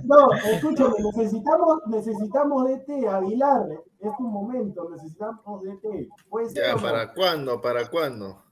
No, 0.05 0.33
escúchame, 0.33 0.95
necesitamos, 1.15 1.79
necesitamos 1.87 2.65
DT, 2.65 3.09
Aguilar. 3.09 3.67
Es 4.01 4.11
un 4.19 4.33
momento, 4.33 4.89
necesitamos 4.91 5.63
DT. 5.63 6.09
Ya, 6.55 6.77
¿para 6.77 7.13
cuándo? 7.13 7.61
¿Para 7.61 7.89
cuándo? 7.89 8.43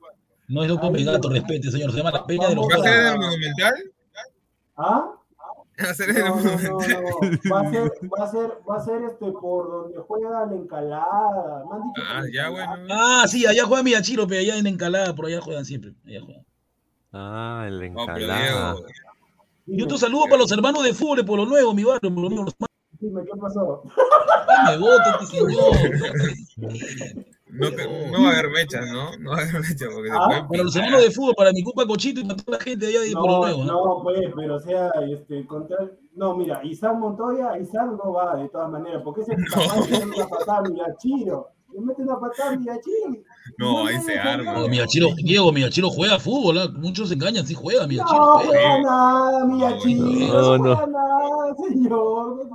No 0.48 0.62
es 0.62 0.68
loco 0.68 0.90
gato, 0.92 1.28
respete, 1.28 1.70
señor. 1.70 1.90
Se 1.92 1.98
llama 1.98 2.10
la 2.10 2.26
peña 2.26 2.48
de 2.48 2.54
los 2.56 2.66
¿Va 2.68 2.74
a 2.74 2.82
ser 2.82 2.98
en 2.98 3.06
el 3.06 3.18
Monumental? 3.18 3.74
¿Ah? 4.76 5.19
Va 5.84 5.90
a 5.90 5.94
ser 5.94 6.18
No, 6.18 6.28
no, 6.28 6.34
Monumental. 6.36 7.02
no. 7.44 7.54
Va 7.54 7.60
a 7.60 7.70
ser, 7.70 7.92
va 8.20 8.24
a 8.24 8.30
ser, 8.30 8.50
va 8.68 8.76
a 8.76 8.84
ser 8.84 9.02
este 9.04 9.32
por 9.32 9.70
donde 9.70 9.98
juega 10.00 10.46
la 10.46 10.54
encalada. 10.54 11.64
Ah, 12.06 12.22
ya, 12.32 12.48
bueno. 12.50 12.72
Ah, 12.90 13.24
sí, 13.28 13.46
allá 13.46 13.64
juega 13.64 13.82
Miyachiro, 13.82 14.26
pero 14.26 14.40
allá 14.40 14.56
en 14.56 14.66
Encalada, 14.66 15.14
por 15.14 15.26
allá 15.26 15.40
juegan 15.40 15.64
siempre. 15.64 15.94
Allá 16.06 16.20
juegan. 16.22 16.44
Ah, 17.12 17.64
el 17.66 17.92
No, 17.92 18.02
encalada. 18.02 18.76
Y 19.66 19.82
otro 19.82 19.98
saludo 19.98 20.24
para 20.24 20.38
los 20.38 20.52
hermanos 20.52 20.82
de 20.84 20.94
fútbol, 20.94 21.24
por 21.24 21.38
lo 21.38 21.46
nuevo, 21.46 21.72
mi 21.74 21.84
barrio, 21.84 22.12
por 22.12 22.24
lo 22.24 22.28
nuevo. 22.28 22.50
Dime, 22.98 23.22
¿qué 23.24 23.38
pasó? 23.40 23.82
me 24.78 24.86
este 25.10 25.26
señor. 25.26 25.76
no, 27.52 27.70
te- 27.70 28.10
no 28.10 28.22
va 28.22 28.28
a 28.30 28.32
haber 28.38 28.50
mechas, 28.50 28.86
¿no? 28.90 29.16
No 29.18 29.30
va 29.30 29.38
a 29.38 29.40
haber 29.42 29.60
mechas 29.60 29.88
porque 29.92 30.10
Ah, 30.12 30.46
Para 30.48 30.62
los 30.62 30.76
hermanos 30.76 31.02
de 31.02 31.10
fútbol, 31.10 31.34
para 31.36 31.52
mi 31.52 31.62
culpa 31.62 31.86
Cochito 31.86 32.20
y 32.20 32.24
para 32.24 32.36
toda 32.36 32.58
la 32.58 32.64
gente 32.64 32.86
de 32.86 32.92
allá 32.98 33.00
de 33.06 33.12
por 33.12 33.26
lo 33.26 33.32
No, 33.32 33.38
nuevo. 33.40 33.62
¿eh? 33.62 33.66
no, 33.66 34.00
pues, 34.02 34.20
pero 34.36 34.56
o 34.56 34.60
sea, 34.60 34.90
este, 35.10 35.46
contra... 35.46 35.76
No, 36.14 36.36
mira, 36.36 36.60
Isaac 36.64 36.96
Montoya, 36.98 37.58
Isaac 37.58 37.90
no 38.04 38.12
va 38.12 38.36
de 38.36 38.48
todas 38.48 38.70
maneras, 38.70 39.00
porque 39.04 39.22
ese 39.22 39.34
capaz 39.50 39.86
de 39.86 40.04
una 40.04 40.26
patada 40.28 40.58
a 40.58 40.62
Miyachiro. 40.62 41.48
Le 41.72 41.80
mete 41.82 42.02
una 42.02 42.18
patada 42.18 42.50
a 42.52 42.56
Miyachiro. 42.56 43.22
No, 43.58 43.86
ahí 43.86 44.00
se 44.00 44.18
arma. 44.18 44.54
Diego, 45.22 45.52
Miyachiro 45.52 45.88
juega 45.90 46.18
fútbol, 46.18 46.58
¿ah? 46.58 46.68
muchos 46.76 47.08
se 47.08 47.14
engañan, 47.14 47.46
sí 47.46 47.54
juega, 47.54 47.86
Miyachiro 47.86 48.18
No 48.18 48.38
juega. 48.40 48.48
juega 48.48 48.82
nada. 48.82 49.44
No, 49.44 49.46
No, 49.46 50.58
no. 50.58 50.76
juega 50.76 50.86
nada, 50.88 51.54
señor. 51.68 52.48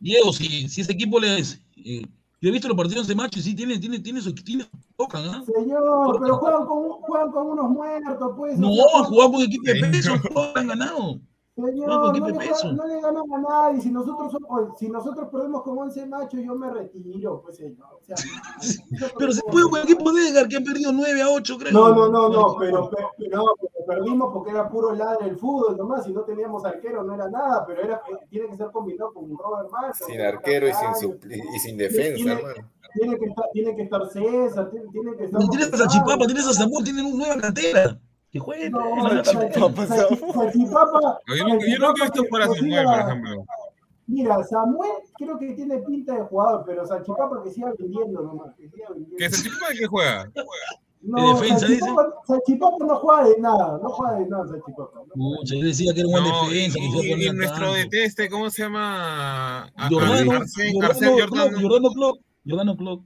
Diego, 0.00 0.32
si, 0.32 0.68
si 0.68 0.80
este 0.80 0.92
equipo 0.92 1.20
le 1.20 1.38
es. 1.38 1.60
eh, 1.76 2.02
yo 2.40 2.48
he 2.48 2.52
visto 2.52 2.68
los 2.68 2.76
partidos 2.76 3.06
de 3.06 3.14
macho 3.14 3.38
y 3.38 3.42
sí 3.42 3.54
tiene, 3.54 3.78
tiene, 3.78 3.98
tiene 3.98 4.20
su 4.20 4.34
tiene, 4.34 4.66
tocan, 4.96 5.24
¿ah? 5.24 5.42
Señor, 5.46 6.18
pero 6.20 6.36
juegan 6.36 6.66
con, 6.66 6.88
juegan 7.02 7.30
con 7.32 7.46
unos 7.46 7.70
muertos, 7.70 8.32
pues. 8.36 8.58
No, 8.58 8.68
jugado 9.04 9.32
con 9.32 9.42
equipo 9.42 9.64
de 9.64 9.80
peso, 9.86 10.14
todos 10.32 10.54
han 10.56 10.66
ganado. 10.66 11.20
Señor, 11.56 11.88
No, 11.88 12.12
le, 12.12 12.34
peso. 12.34 12.70
no 12.72 12.86
le 12.86 13.00
ganamos 13.00 13.30
a 13.32 13.38
nadie. 13.40 13.80
Si 13.80 13.90
nosotros, 13.90 14.30
somos- 14.30 14.78
si 14.78 14.90
nosotros 14.90 15.28
perdemos 15.32 15.62
con 15.62 15.78
11 15.78 16.04
machos, 16.06 16.40
yo 16.44 16.54
me 16.54 16.70
retiro, 16.70 17.40
pues, 17.42 17.56
señor. 17.56 17.86
O 17.94 18.00
sea, 18.04 18.14
Pero 19.18 19.32
se 19.32 19.40
puede 19.42 19.66
el 19.80 19.84
equipo 19.84 20.12
de 20.12 20.28
Edgar, 20.28 20.48
que 20.48 20.56
han 20.56 20.64
perdido 20.64 20.92
9 20.92 21.22
a 21.22 21.30
8, 21.30 21.56
creo. 21.58 21.72
No, 21.72 21.94
no, 21.94 22.08
no, 22.10 22.28
no, 22.28 22.56
pero, 22.58 22.90
pero, 22.90 23.10
pero- 23.18 23.36
no, 23.38 23.44
pero 23.58 23.86
perdimos 23.86 24.32
porque 24.34 24.50
era 24.50 24.68
puro 24.68 24.92
ladre 24.94 25.28
el 25.30 25.38
fútbol 25.38 25.76
nomás, 25.78 26.04
si 26.04 26.12
no 26.12 26.22
teníamos 26.24 26.62
arquero 26.64 27.02
no 27.04 27.14
era 27.14 27.30
nada, 27.30 27.64
pero 27.66 27.82
era, 27.82 28.02
tiene 28.28 28.48
que 28.48 28.56
ser 28.56 28.70
combinado 28.70 29.12
con 29.14 29.24
Robert 29.38 29.70
Marco. 29.70 30.04
Sin 30.06 30.20
arquero 30.20 30.68
y 30.68 30.72
sin, 30.74 30.88
supli- 31.10 31.40
y 31.54 31.58
sin 31.60 31.78
defensa, 31.78 32.14
Tiene- 32.16 32.32
hermano. 32.32 32.70
Tiene 32.98 33.18
que 33.18 33.24
estar, 33.26 33.44
tiene 33.52 33.76
que 33.76 33.82
estar 33.82 34.06
César, 34.10 34.70
tiene, 34.70 34.86
tiene 34.90 35.16
que 35.16 35.24
estar. 35.24 35.40
No 35.40 35.48
tienes 35.48 35.72
a 35.72 35.76
Salchipapa, 35.78 36.24
tienes 36.26 36.46
a 36.48 36.52
Samuel, 36.54 36.84
tienen 36.84 37.06
una 37.06 37.16
nueva 37.16 37.40
cantera. 37.40 37.98
Que 38.30 38.38
jueguen. 38.38 38.72
No, 38.72 39.12
eh, 39.12 39.24
Salchipapa, 39.24 39.86
Salchipapa. 39.86 41.20
Yo 41.36 41.44
nunca, 41.48 41.64
he 41.64 42.02
visto 42.02 42.24
fuera 42.28 42.48
que 42.48 42.54
Samuel, 42.58 42.84
por 42.84 42.98
ejemplo. 43.00 43.46
Mira, 44.08 44.44
Samuel 44.44 44.90
creo 45.16 45.38
que 45.38 45.52
tiene 45.54 45.78
pinta 45.78 46.14
de 46.14 46.20
jugador, 46.22 46.64
pero 46.66 46.86
Salchipapa 46.86 47.42
que 47.42 47.50
siga 47.50 47.72
vendiendo 47.78 48.22
nomás. 48.22 48.54
Que 48.56 48.68
siga 48.68 48.88
vendiendo. 48.90 49.16
¿Qué 49.16 49.24
es 49.26 49.44
el 49.44 49.52
tipo 49.52 49.66
de 49.68 49.74
que 49.76 49.86
juega? 49.86 50.30
No, 51.02 51.34
¿De 51.34 51.40
defensa, 51.40 51.66
Salchipapa, 51.66 52.14
Salchipapa 52.26 52.76
no 52.84 52.96
juega 52.96 53.24
de 53.28 53.38
nada, 53.38 53.80
no 53.82 53.88
juega 53.90 54.18
de 54.18 54.26
nada 54.28 54.46
Salchipapa. 54.48 55.00
no 55.14 55.44
yo 55.44 55.60
decía 55.60 55.92
que 55.94 56.00
era 56.00 56.08
un 56.08 56.12
buen 56.12 56.24
No, 56.24 56.48
defensa, 56.48 56.78
que 56.78 56.84
iba 56.84 57.00
a 57.00 57.18
y, 57.18 57.26
y 57.26 57.32
nuestro 57.32 57.72
tanto. 57.72 57.88
DT, 57.88 58.04
este, 58.04 58.28
¿cómo 58.30 58.50
se 58.50 58.62
llama? 58.62 59.72
Jordano. 59.88 60.40
Jordano 61.60 61.90
Klopp, 61.92 62.18
Jordano 62.44 62.76
Klopp. 62.76 63.04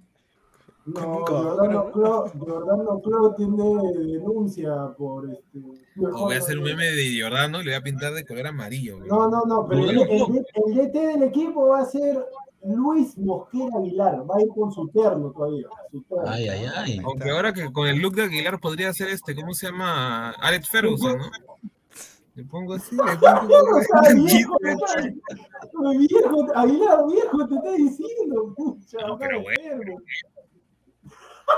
No, 0.86 1.24
Jordano 1.27 3.01
Clo, 3.02 3.35
tiene 3.36 3.93
denuncia 4.12 4.73
por 4.97 5.31
este. 5.31 5.59
O 6.01 6.24
voy 6.27 6.35
a 6.35 6.39
hacer 6.39 6.59
un 6.59 6.65
meme 6.65 6.85
de 6.86 7.20
Jordano 7.20 7.61
y 7.61 7.65
le 7.65 7.70
voy 7.73 7.78
a 7.78 7.82
pintar 7.82 8.12
de 8.15 8.24
color 8.24 8.47
amarillo. 8.48 8.97
güey. 8.98 9.09
No, 9.09 9.28
no, 9.31 9.44
no, 9.44 9.66
pero 9.69 9.82
el, 9.89 9.97
Jordano 9.98 10.24
el- 10.27 10.47
el 10.66 10.74
DT 10.86 10.98
del 11.07 11.23
equipo 11.24 11.69
va 11.69 11.81
a 11.81 11.85
ser 11.85 12.24
Luis 12.65 13.16
Mosquera 13.19 13.77
Aguilar, 13.78 14.23
va 14.31 14.35
a 14.39 14.43
ir 14.43 14.48
con 14.48 14.73
su 14.73 14.89
terno 14.89 15.31
todavía. 15.31 15.66
Su 15.90 16.02
terno. 16.02 16.24
Ay, 16.27 16.48
ay, 16.48 16.66
ay. 16.77 17.01
Aunque 17.05 17.31
ahora 17.31 17.52
que 17.52 17.70
con 17.73 17.86
el 17.86 17.98
look 17.98 18.15
de 18.15 18.23
Aguilar 18.24 18.59
podría 18.61 18.93
ser 18.93 19.09
este, 19.09 19.35
¿cómo 19.35 19.55
se 19.55 19.66
llama? 19.66 20.31
Alex 20.40 20.69
Ferguson, 20.69 21.19
¿no? 21.19 21.24
Le 22.35 22.44
pongo 22.44 22.74
así, 22.74 22.97
le 22.97 23.02
Viejo, 23.20 23.48
pongo 23.48 23.78
está 23.81 24.15
viejo, 24.15 24.57
está- 24.62 25.90
viejo, 25.98 26.47
Aguilar, 26.55 26.98
viejo, 27.11 27.48
te 27.48 27.55
está 27.55 27.73
diciendo, 27.73 28.55
pucha, 28.57 28.98
No, 29.07 29.19
pero 29.19 29.43
bueno. 29.43 29.59
Qué 29.62 29.66
malcriado 29.66 29.86
que 29.86 29.93
es. 29.93 29.98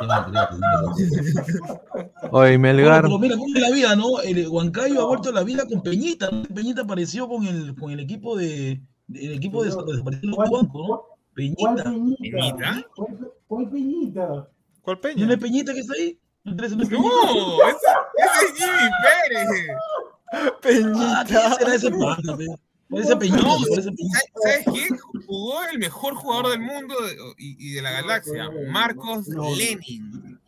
Oye, 2.30 2.58
Melgar. 2.58 3.02
Bueno, 3.02 3.08
pero 3.08 3.18
mira, 3.18 3.36
cómo 3.36 3.54
es 3.54 3.60
la 3.60 3.70
vida, 3.70 3.96
¿no? 3.96 4.20
El 4.20 4.48
Huancayo 4.48 5.02
ha 5.02 5.06
vuelto 5.06 5.30
a 5.30 5.32
la 5.32 5.42
vida 5.44 5.66
con 5.66 5.82
Peñita. 5.82 6.30
¿no? 6.30 6.42
Peñita 6.44 6.82
apareció 6.82 7.28
con 7.28 7.44
el, 7.46 7.74
con 7.74 7.90
el 7.90 8.00
equipo 8.00 8.36
de. 8.36 8.80
El 9.14 9.32
equipo 9.32 9.62
de 9.62 9.70
¿Cuál- 9.70 10.20
¿no? 10.22 10.36
¿Cuál 10.36 10.50
Peñita. 11.34 11.84
Peñita? 11.84 12.16
¿Peñita? 12.20 12.86
¿Cuál, 12.96 13.32
cuál 13.46 13.70
Peñita? 13.70 14.48
¿Cuál 14.82 14.96
¿No 14.96 15.00
Peña? 15.00 15.32
es 15.32 15.38
Peñita 15.38 15.72
que 15.74 15.80
está 15.80 15.94
ahí? 15.94 16.18
¿No 16.44 16.64
ese, 16.64 16.74
es 18.44 18.52
Jimmy 18.58 18.90
Pérez. 19.02 19.48
Ah, 20.32 20.50
Peñita. 20.60 21.24
¿quién 21.26 21.52
será 21.58 21.74
ese 21.74 21.90
pata, 21.90 22.36
pe? 22.92 22.96
Parece 22.96 23.16
Peñita, 23.16 23.42
No. 23.42 23.58
¿sabes 24.42 24.64
quién? 24.72 24.98
Jugó 25.26 25.54
el 25.72 25.78
mejor 25.78 26.14
jugador 26.14 26.50
del 26.50 26.60
mundo 26.60 26.94
de- 27.02 27.16
y, 27.38 27.70
y 27.70 27.72
de 27.74 27.82
la 27.82 27.90
galaxia, 27.92 28.50
Marcos 28.70 29.28
No. 29.28 29.54
Lenin. 29.54 30.38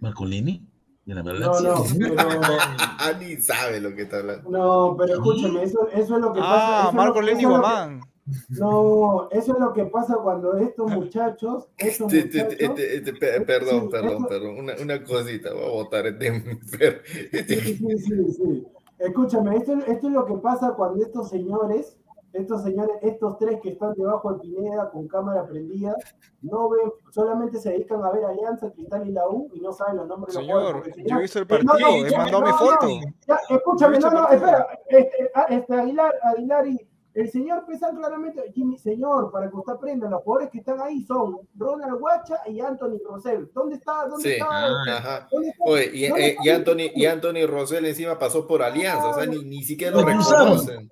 Marco 0.00 0.24
Leni, 0.26 0.62
de 1.06 1.14
la 1.14 1.22
No, 1.22 1.32
galaxia. 1.32 1.68
no, 1.70 1.84
pero, 2.16 2.18
Ah, 2.98 3.12
ni 3.18 3.36
sabe 3.36 3.80
lo 3.80 3.94
que 3.94 4.02
está 4.02 4.18
hablando. 4.18 4.50
no, 4.50 4.96
pero 4.98 5.14
escúchame, 5.14 5.62
eso, 5.62 5.88
eso 5.92 6.14
es 6.16 6.20
lo 6.20 6.32
que 6.32 6.40
pasa. 6.40 6.88
Ah, 6.88 6.92
Marco 6.92 7.20
que- 7.20 7.46
Guamán. 7.46 8.00
No, 8.48 9.28
eso 9.32 9.52
es 9.52 9.58
lo 9.60 9.74
que 9.74 9.84
pasa 9.84 10.16
cuando 10.22 10.56
estos 10.56 10.90
muchachos, 10.90 11.66
estos 11.76 12.10
Este, 12.10 12.38
este, 12.40 12.42
muchachos, 12.44 12.78
este, 12.78 12.96
este, 12.96 13.12
pe- 13.12 13.40
perdón, 13.42 13.82
Sí, 13.82 13.88
perdón, 13.90 14.26
perdón. 14.26 14.58
Una, 14.60 14.72
una 14.80 15.04
cosita, 15.04 15.52
voy 15.52 15.64
a 15.64 15.68
votar 15.68 16.06
este 16.06 16.32
sí, 16.62 17.28
este- 17.32 17.60
sí, 17.60 17.76
sí, 17.76 18.32
sí. 18.32 18.66
Escúchame, 18.98 19.56
esto, 19.56 19.72
esto 19.74 20.06
es 20.06 20.12
lo 20.12 20.24
que 20.24 20.34
pasa 20.36 20.74
cuando 20.76 21.02
estos 21.02 21.28
señores, 21.28 21.98
estos 22.32 22.62
señores, 22.62 22.96
estos 23.02 23.38
tres 23.38 23.60
que 23.60 23.70
están 23.70 23.92
debajo 23.94 24.32
de 24.34 24.40
Pineda 24.40 24.90
con 24.90 25.06
cámara 25.08 25.46
prendida, 25.46 25.94
no 26.42 26.68
ven, 26.68 26.92
solamente 27.10 27.58
se 27.58 27.70
dedican 27.70 28.04
a 28.04 28.10
ver 28.10 28.24
Alianza, 28.24 28.70
Cristal 28.72 29.08
y 29.08 29.12
la 29.12 29.28
U 29.28 29.48
y 29.52 29.60
no 29.60 29.72
saben 29.72 29.96
los 29.98 30.06
nombres 30.08 30.34
de 30.34 30.40
los 30.40 30.46
Señor, 30.46 30.60
jugadores, 30.62 30.96
el 30.96 31.02
yo 31.02 31.08
señor- 31.08 31.20
visto 31.22 31.38
el 31.38 31.44
no, 31.48 31.48
partido, 31.72 31.88
no, 31.90 32.06
he 32.06 32.16
mandado 32.16 32.42
mi 32.42 32.50
no, 32.50 32.56
foto. 32.56 32.86
no, 32.86 33.00
ya, 33.26 33.38
escúchame, 33.50 33.98
no, 33.98 34.10
no, 34.10 34.28
espera, 34.28 34.66
este, 34.88 35.30
ah, 35.34 35.46
este 35.50 35.74
Aguilar, 35.74 36.14
Aguilar 36.22 36.66
y 36.68 36.88
el 37.14 37.30
señor 37.30 37.64
Pesan 37.64 37.96
claramente, 37.96 38.42
Jimmy, 38.52 38.76
señor, 38.76 39.30
para 39.30 39.48
que 39.48 39.56
usted 39.56 39.72
aprenda, 39.72 40.10
los 40.10 40.22
jugadores 40.22 40.50
que 40.50 40.58
están 40.58 40.80
ahí 40.80 41.04
son 41.04 41.38
Ronald 41.56 42.00
Guacha 42.00 42.38
y 42.48 42.60
Anthony 42.60 42.98
Rosell. 43.08 43.48
¿Dónde 43.54 43.76
está? 43.76 44.06
¿Dónde 44.08 44.22
Sí, 44.22 44.32
está? 44.32 44.46
Ah, 44.50 44.84
ajá. 44.88 45.28
¿Dónde 45.30 45.48
está? 45.50 45.64
Oye, 45.64 45.90
y, 45.94 46.08
¿Dónde 46.08 46.26
eh, 46.26 46.30
está? 46.30 46.44
y 46.44 46.50
Anthony, 46.50 46.90
y 46.94 47.06
Anthony 47.06 47.46
Rosell 47.46 47.86
encima 47.86 48.18
pasó 48.18 48.46
por 48.46 48.62
Alianza, 48.62 49.08
o 49.08 49.14
sea, 49.14 49.26
ni, 49.26 49.44
ni 49.44 49.62
siquiera 49.62 49.96
lo 49.96 50.04
reconocen. 50.04 50.90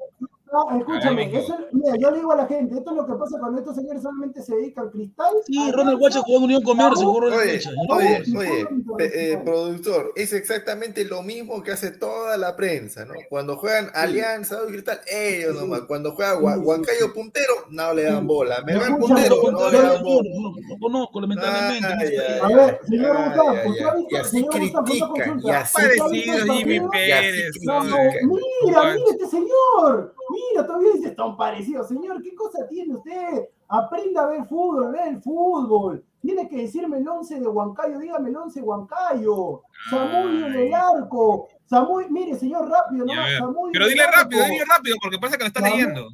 Ah, 0.54 0.76
escúchame, 0.78 1.34
eso, 1.34 1.56
mira, 1.72 1.96
yo 1.96 2.10
le 2.10 2.18
digo 2.18 2.32
a 2.32 2.36
la 2.36 2.46
gente, 2.46 2.76
esto 2.76 2.90
es 2.90 2.96
lo 2.96 3.06
que 3.06 3.14
pasa 3.14 3.38
cuando 3.40 3.58
estos 3.60 3.74
señores 3.74 4.02
solamente 4.02 4.42
se 4.42 4.54
dedican 4.54 4.84
al 4.84 4.90
cristal. 4.90 5.32
Sí, 5.46 5.72
Ronald 5.72 5.98
Guacha 5.98 6.20
jugó 6.20 6.38
en 6.38 6.44
Unión 6.44 6.62
Comercio, 6.62 7.10
Oye, 7.10 7.60
oye, 7.88 8.22
oye, 8.36 8.68
eh, 8.98 9.40
productor, 9.42 10.12
es 10.14 10.34
exactamente 10.34 11.06
lo 11.06 11.22
mismo 11.22 11.62
que 11.62 11.72
hace 11.72 11.90
toda 11.90 12.36
la 12.36 12.54
prensa, 12.54 13.06
¿no? 13.06 13.14
Cuando 13.30 13.56
juegan 13.56 13.90
Alianza 13.94 14.62
o 14.62 14.66
Cristal, 14.66 15.00
ellos 15.06 15.54
nomás. 15.54 15.82
Cuando 15.82 16.12
juega 16.12 16.38
Huancayo 16.38 17.14
puntero, 17.14 17.54
no 17.70 17.94
le 17.94 18.04
dan 18.04 18.26
bola. 18.26 18.62
Me 18.66 18.76
va 18.76 18.94
puntero, 18.96 19.36
no 19.50 19.70
le 19.70 19.80
dan 19.80 20.02
bola. 20.02 20.30
No 20.68 20.78
conozco, 20.78 21.20
lamentablemente. 21.20 22.40
A 22.42 22.48
ver, 22.48 22.80
señor 22.86 23.16
Gustavo, 23.24 24.06
y 24.10 24.16
así 24.16 24.46
critican, 24.46 25.40
y 25.42 25.50
así 25.50 25.74
Parecido 25.74 26.54
Jimmy 26.54 26.80
Pérez. 26.90 27.52
Mira, 27.60 28.82
mira 28.94 28.94
este 29.10 29.26
señor. 29.28 30.14
Mira, 30.32 30.66
todavía 30.66 30.92
dice, 30.94 31.10
tan 31.10 31.36
parecido. 31.36 31.84
Señor, 31.84 32.22
¿qué 32.22 32.34
cosa 32.34 32.66
tiene 32.66 32.94
usted? 32.94 33.48
Aprenda 33.68 34.24
a 34.24 34.26
ver 34.26 34.44
fútbol, 34.46 34.92
ve 34.92 35.08
el 35.08 35.22
fútbol. 35.22 36.04
Tiene 36.20 36.48
que 36.48 36.62
decirme 36.62 36.98
el 36.98 37.08
11 37.08 37.40
de 37.40 37.46
Huancayo, 37.46 37.98
dígame 37.98 38.30
el 38.30 38.36
11 38.36 38.60
de 38.60 38.66
Huancayo. 38.66 39.62
Samuel 39.90 40.44
en 40.44 40.54
el 40.54 40.74
arco. 40.74 41.48
Samuel, 41.66 42.10
mire, 42.10 42.38
señor, 42.38 42.68
rápido, 42.68 43.04
¿no? 43.04 43.12
Samuel 43.12 43.72
Pero 43.72 43.86
dile 43.86 44.04
rápido, 44.06 44.44
dile 44.44 44.64
rápido, 44.64 44.96
porque 45.02 45.18
parece 45.18 45.38
que 45.38 45.44
lo 45.44 45.48
está 45.48 45.60
leyendo. 45.60 46.08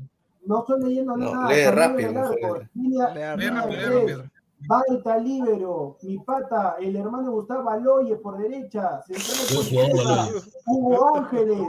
No 0.45 0.61
estoy 0.61 0.83
leyendo 0.83 1.17
nada. 1.17 1.49
Lee 1.49 1.67
rápido. 1.67 2.33
Balta 4.67 5.19
Libero, 5.19 5.99
mi 6.03 6.19
pata, 6.19 6.77
el 6.81 6.97
hermano 6.97 7.31
Gustavo 7.31 7.71
Aloye 7.71 8.17
por 8.17 8.39
derecha, 8.39 9.03
Hugo 10.67 11.17
Ángeles, 11.17 11.69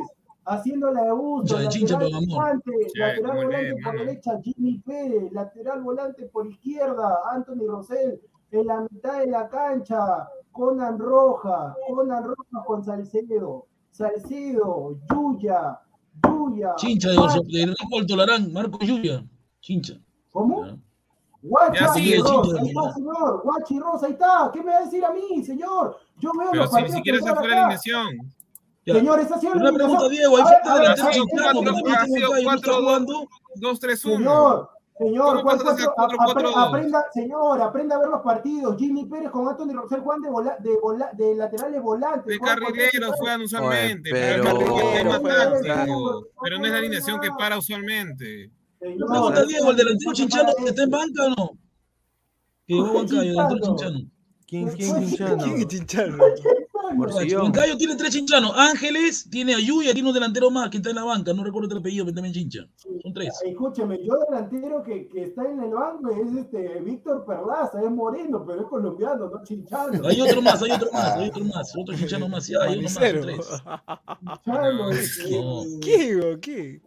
haciendo 0.49 0.91
la 0.91 1.03
de 1.03 1.11
Busto, 1.11 1.59
lateral 1.59 2.25
volante, 2.27 2.71
lateral 2.95 3.45
volante 3.45 3.75
por 3.83 3.99
derecha, 3.99 4.31
Jimmy 4.43 4.79
Pérez, 4.79 5.31
lateral 5.31 5.81
volante 5.81 6.25
por 6.25 6.47
izquierda, 6.47 7.19
Anthony 7.31 7.67
Rosell, 7.67 8.19
en 8.51 8.67
la 8.67 8.81
mitad 8.89 9.19
de 9.19 9.27
la 9.27 9.47
cancha, 9.47 10.27
Conan 10.51 10.97
Roja, 10.97 11.75
Conan 11.87 12.23
Roja 12.23 12.65
con 12.65 12.83
Salcedo, 12.83 13.67
Salcedo, 13.91 14.97
Yuya, 15.09 15.79
Yuya. 16.23 16.75
Chincha 16.77 17.09
de, 17.09 17.15
de 17.15 17.65
Rico 17.67 18.05
Tolarán, 18.07 18.51
Marco 18.51 18.79
Yuya, 18.79 19.23
Chincha. 19.61 19.93
¿Cómo? 20.31 20.79
Guachi 21.41 21.79
Rosa, 21.79 21.99
ahí 21.99 22.69
está, 22.69 22.93
señor. 22.93 23.41
Guachi 23.43 23.79
Rosa, 23.79 24.05
ahí 24.07 24.11
está. 24.11 24.51
¿Qué 24.53 24.61
me 24.61 24.71
va 24.71 24.77
a 24.79 24.83
decir 24.83 25.05
a 25.05 25.13
mí, 25.13 25.43
señor? 25.43 25.97
Yo 26.17 26.31
veo 26.37 26.51
Pero 26.51 26.63
los 26.63 26.73
si 26.73 26.81
ni 26.81 26.91
siquiera 26.91 27.17
está 27.19 27.35
fuera 27.35 27.55
de 27.55 27.59
alineación. 27.61 28.33
Señor, 28.85 29.19
esa 29.19 29.35
ha 29.35 29.39
sido 29.39 29.53
Una 29.53 29.71
pregunta, 29.71 30.09
Diego. 30.09 30.37
Ahí 30.37 30.43
falta 30.43 30.79
delantero 30.79 31.11
chicano, 31.11 31.59
que 31.59 31.65
también 31.65 32.55
está 32.55 32.73
jugando. 32.73 33.27
2-3-1. 33.55 33.97
Señor, 33.97 34.69
señor, 34.97 35.43
¿cuál, 35.43 35.59
cuatro, 35.95 36.57
aprenda, 36.57 37.05
señor, 37.13 37.61
aprenda 37.61 37.95
a 37.95 37.99
ver 37.99 38.09
los 38.09 38.21
partidos. 38.21 38.77
Jimmy 38.77 39.05
Pérez 39.05 39.31
con 39.31 39.47
Anthony 39.47 39.73
Rosel 39.73 40.01
Juan 40.01 40.21
de, 40.21 40.29
vola, 40.29 40.57
de, 40.59 40.77
vola, 40.81 41.09
de 41.13 41.35
laterales 41.35 41.81
volantes. 41.81 42.25
De 42.25 42.39
carrilero 42.39 43.11
juegan 43.13 43.41
usualmente. 43.41 44.09
Pero, 44.11 44.43
pero, 45.23 46.21
pero 46.41 46.59
no 46.59 46.65
es 46.65 46.71
la 46.71 46.77
alineación 46.77 47.19
que 47.19 47.29
para 47.37 47.57
usualmente. 47.57 48.51
Me 48.81 48.95
pregunta 48.95 49.43
Diego, 49.43 49.71
¿el 49.71 49.75
delantero 49.75 50.13
Chinchano 50.13 50.49
está 50.65 50.83
en 50.83 50.89
banca 50.89 51.25
o 51.25 51.29
no? 51.29 51.49
Que 52.65 52.75
llegó 52.75 52.93
banca, 52.93 53.15
el 53.15 53.27
delantero 53.29 53.59
Chinchano. 53.61 53.99
¿Quién, 54.47 54.69
quién 54.69 55.05
Chinchano? 55.05 55.43
¿Quién 55.43 55.57
es 55.57 55.67
Chinchano? 55.67 56.17
Huancayo 56.95 57.77
tiene 57.77 57.95
tres 57.95 58.13
chinchanos. 58.13 58.51
Ángeles, 58.55 59.29
tiene 59.29 59.55
a 59.55 59.59
Yuya, 59.59 59.93
tiene 59.93 60.07
un 60.07 60.13
delantero 60.13 60.49
más 60.49 60.69
que 60.69 60.77
está 60.77 60.89
en 60.89 60.95
la 60.97 61.03
banca. 61.03 61.33
No 61.33 61.43
recuerdo 61.43 61.71
el 61.71 61.77
apellido, 61.79 62.05
pero 62.05 62.15
también 62.15 62.33
chincha. 62.33 62.67
Son 62.75 63.13
tres. 63.13 63.33
Escúchame, 63.45 63.99
yo 64.03 64.13
delantero 64.29 64.83
que, 64.83 65.07
que 65.07 65.23
está 65.23 65.49
en 65.49 65.61
el 65.61 65.71
banco 65.71 66.09
es 66.09 66.33
este 66.35 66.79
Víctor 66.81 67.25
Perlaza, 67.25 67.81
es 67.83 67.91
moreno, 67.91 68.43
pero 68.45 68.61
es 68.61 68.67
colombiano, 68.67 69.29
no 69.29 69.43
chinchano. 69.43 70.07
Hay 70.07 70.21
otro 70.21 70.41
más, 70.41 70.61
hay 70.61 70.71
otro 70.71 70.91
más, 70.91 71.15
hay 71.15 71.29
otro 71.29 71.45
más, 71.53 71.73
otro 71.77 71.95
chinchano 71.95 72.27
más. 72.27 72.47
Ya, 72.47 72.61
hay 72.61 72.85
otro 72.85 73.01
más, 74.23 74.41
tres. 74.41 75.21
¿Qué? 75.81 76.37
¿Qué? 76.41 76.81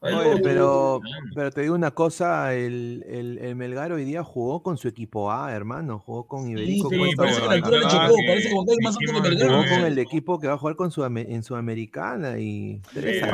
Oye, 0.00 0.40
pero, 0.42 1.00
pero 1.34 1.50
te 1.50 1.62
digo 1.62 1.74
una 1.74 1.90
cosa, 1.90 2.54
el, 2.54 3.04
el, 3.08 3.38
el, 3.38 3.56
Melgar 3.56 3.92
hoy 3.92 4.04
día 4.04 4.22
jugó 4.22 4.62
con 4.62 4.78
su 4.78 4.88
equipo 4.88 5.30
A, 5.30 5.52
hermano, 5.52 5.98
jugó 5.98 6.26
con 6.26 6.48
Iberico. 6.48 6.88
Sí, 6.88 6.98
parece 7.16 7.40
que 7.40 7.46
la 7.46 7.52
altura 7.54 7.78
le 7.78 7.84
chocó, 7.84 8.14
parece 8.26 8.48
que 8.48 8.54
es 8.54 8.78
más 8.82 8.96
alto 8.96 9.22
que 9.22 9.28
Melgar. 9.28 9.48
Jugó 9.48 9.62
con 9.62 9.84
el 9.84 9.98
equipo 9.98 10.38
que 10.38 10.46
va 10.46 10.54
a 10.54 10.58
jugar 10.58 10.76
con 10.76 10.90
su, 10.90 11.04
en 11.04 11.42
Sudamericana 11.42 12.38
y... 12.38 12.80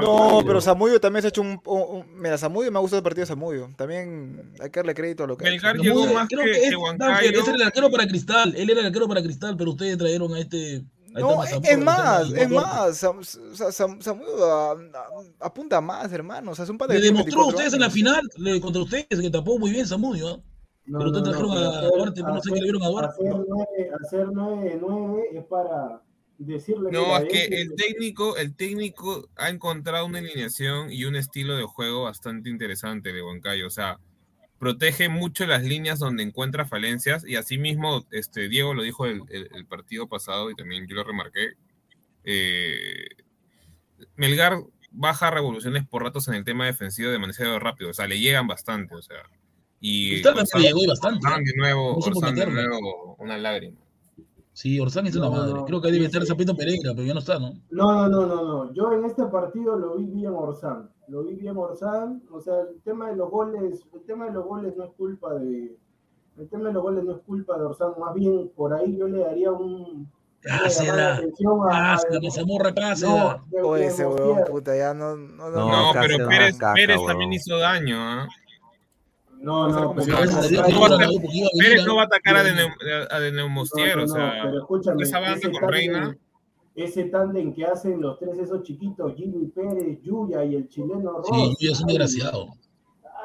No, 0.01 0.41
pero 0.47 0.61
Samudio 0.61 1.01
también 1.01 1.23
se 1.23 1.29
ha 1.29 1.31
hecho 1.31 1.43
un... 1.43 1.61
un, 1.67 2.05
mira, 2.17 2.39
Samudio 2.39 2.71
me 2.71 2.79
ha 2.79 2.81
gustado 2.81 2.99
el 2.99 3.05
partido 3.05 3.23
de 3.23 3.27
Samudio. 3.27 3.71
También 3.77 4.53
hay 4.61 4.71
que 4.71 4.81
darle 4.81 4.95
crédito 4.95 5.25
a 5.25 5.27
lo 5.27 5.37
que 5.37 5.45
Melgar 5.45 5.77
llegó 5.77 6.07
más 6.13 6.29
creo 6.29 6.45
que, 6.45 6.53
que, 6.53 6.69
es, 6.69 7.39
es 7.39 7.49
el 7.49 7.63
arquero 7.63 7.91
para 7.91 8.07
Cristal, 8.07 8.55
él 8.57 8.71
era 8.71 8.81
el 8.81 8.87
arquero 8.87 9.09
para 9.09 9.23
Cristal, 9.23 9.57
pero 9.57 9.71
ustedes 9.71 9.99
trajeron 9.99 10.35
a 10.35 10.41
este 10.41 10.85
no, 11.13 11.45
es 11.45 11.79
más, 11.79 12.33
es 12.33 12.49
más. 12.49 13.07
Samuel 14.01 14.29
apunta 15.41 15.81
más, 15.81 16.13
hermano. 16.13 16.53
O 16.53 16.55
sea, 16.55 16.65
es 16.65 16.71
un 16.71 16.79
Le 16.89 17.01
demostró 17.01 17.43
a 17.43 17.47
ustedes 17.49 17.75
en 17.75 17.81
la 17.81 17.91
final 17.91 18.23
contra 18.61 18.83
ustedes 18.83 19.21
que 19.21 19.31
tapó 19.31 19.59
muy 19.59 19.71
bien 19.71 19.87
Samudio. 19.87 20.37
¿eh? 20.37 20.43
pero 20.85 21.07
ustedes 21.07 21.25
trajeron 21.25 21.51
a 21.53 21.83
Duarte, 21.83 22.23
no 22.23 22.41
sé 22.41 22.51
qué 22.53 22.57
le 22.57 22.63
vieron 22.63 22.83
a 22.83 22.89
Duarte. 22.89 23.29
Hacer 24.05 24.27
9-9 24.27 25.23
es 25.33 25.45
para 25.45 26.03
decirle. 26.39 26.91
No, 26.91 27.17
es 27.17 27.29
que 27.29 27.45
el 27.45 27.75
técnico, 27.75 28.37
el 28.37 28.57
técnico 28.57 29.29
ha 29.37 29.49
encontrado 29.49 30.07
una 30.07 30.19
alineación 30.19 30.91
y 30.91 31.05
un 31.05 31.17
estilo 31.17 31.57
de 31.57 31.65
juego 31.65 32.05
bastante 32.05 32.51
interesante 32.51 33.13
de 33.13 33.23
Huancayo. 33.23 33.67
O 33.67 33.71
sea, 33.71 34.01
protege 34.63 35.09
mucho 35.09 35.45
las 35.45 35.65
líneas 35.65 35.99
donde 35.99 36.23
encuentra 36.23 36.65
falencias 36.65 37.27
y 37.27 37.35
asimismo, 37.35 38.07
este, 38.13 38.49
Diego 38.49 38.75
lo 38.75 38.85
dijo 38.85 39.07
el, 39.07 39.23
el, 39.29 39.67
partido 39.67 40.07
pasado 40.07 40.53
y 40.53 40.55
también 40.55 40.87
yo 40.87 40.95
lo 40.95 41.03
remarqué, 41.03 41.55
eh, 42.23 43.09
Melgar 44.15 44.63
baja 44.93 45.33
revoluciones 45.33 45.85
por 45.85 46.05
ratos 46.05 46.29
en 46.29 46.35
el 46.35 46.45
tema 46.45 46.67
defensivo 46.67 47.11
demasiado 47.11 47.59
rápido, 47.59 47.91
o 47.91 47.93
sea, 47.93 48.07
le 48.07 48.21
llegan 48.21 48.47
bastante, 48.47 48.95
o 48.95 49.03
sea, 49.03 49.17
y 49.81 50.25
Orsán, 50.25 50.63
llegó 50.63 50.87
bastante. 50.87 51.27
de 51.45 51.57
nuevo, 51.57 51.97
Orsán 51.97 52.37
de 52.37 52.47
nuevo 52.47 53.17
una 53.19 53.37
lágrima. 53.39 53.81
Sí, 54.53 54.79
Orsán 54.79 55.09
es 55.09 55.17
una 55.17 55.29
madre. 55.29 55.61
Creo 55.67 55.83
que 55.83 55.91
debe 55.91 56.05
estar 56.05 56.25
Zapito 56.25 56.57
Pereira, 56.57 56.93
pero 56.95 57.05
ya 57.05 57.15
no 57.15 57.19
está, 57.19 57.41
¿no? 57.41 57.55
No, 57.71 58.09
no, 58.09 58.09
no, 58.09 58.27
no, 58.27 58.45
no. 58.45 58.75
Yo 58.75 58.93
en 58.93 59.07
este 59.07 59.25
partido 59.25 59.77
lo 59.77 59.97
vi 59.97 60.05
bien 60.05 60.31
Orsán. 60.33 60.89
Lo 61.13 61.23
vi 61.25 61.35
bien 61.35 61.59
Orsán. 61.59 62.23
O 62.31 62.41
sea, 62.41 62.55
el 62.63 62.81
tema 62.85 63.11
de 63.11 63.17
los 63.17 63.31
goles, 63.31 63.85
el 63.93 64.01
tema 64.07 64.25
de 64.25 64.33
los 64.33 64.47
goles 64.47 64.75
no 64.79 64.85
es 64.85 64.93
culpa 64.93 65.35
de. 65.35 65.77
El 66.39 66.49
tema 66.49 66.69
de 66.69 66.73
los 66.73 66.83
goles 66.83 67.05
no 67.05 67.17
es 67.17 67.23
culpa 67.27 67.59
de 67.59 67.65
Orsán. 67.67 67.93
Más 68.01 68.15
bien, 68.15 68.51
por 68.57 68.73
ahí 68.73 68.97
yo 68.97 69.07
le 69.09 69.19
daría 69.19 69.53
un. 69.53 70.11
Cásela, 70.41 71.21
que 71.21 72.31
se. 72.31 72.43
No, 72.47 73.77
ese 73.77 74.07
huevón, 74.07 74.43
puta, 74.51 74.75
ya 74.75 74.95
no. 74.95 75.15
No, 75.15 75.51
no, 75.51 75.93
no 75.93 76.01
pero 76.01 76.27
Pérez, 76.27 76.57
Pérez 76.75 76.99
también 77.07 77.35
hizo 77.35 77.59
daño, 77.59 77.97
¿ah? 77.99 78.27
¿eh? 78.27 78.29
No, 79.43 79.69
no, 79.69 79.95
pero, 79.95 80.17
Pérez 80.17 81.85
no 81.85 81.97
va 81.97 82.03
a 82.03 82.07
atacar 82.07 82.37
a 82.37 82.43
de, 82.43 82.53
a 83.11 83.21
de 83.21 83.33
Neumostier, 83.33 83.99
o 83.99 84.09
sea, 84.09 84.51
esa 84.99 85.21
banda 85.21 85.51
con 85.51 85.69
Reina. 85.69 86.17
Ese 86.75 87.05
tándem 87.05 87.53
que 87.53 87.65
hacen 87.65 88.01
los 88.01 88.19
tres 88.19 88.39
esos 88.39 88.63
chiquitos, 88.63 89.15
Jimmy 89.15 89.47
Pérez, 89.49 90.01
Yuya 90.03 90.45
y 90.45 90.55
el 90.55 90.69
chileno 90.69 91.13
Ross. 91.13 91.29
Sí, 91.31 91.57
Yuya 91.61 91.73
es 91.73 91.81
un 91.81 91.87
desgraciado. 91.87 92.47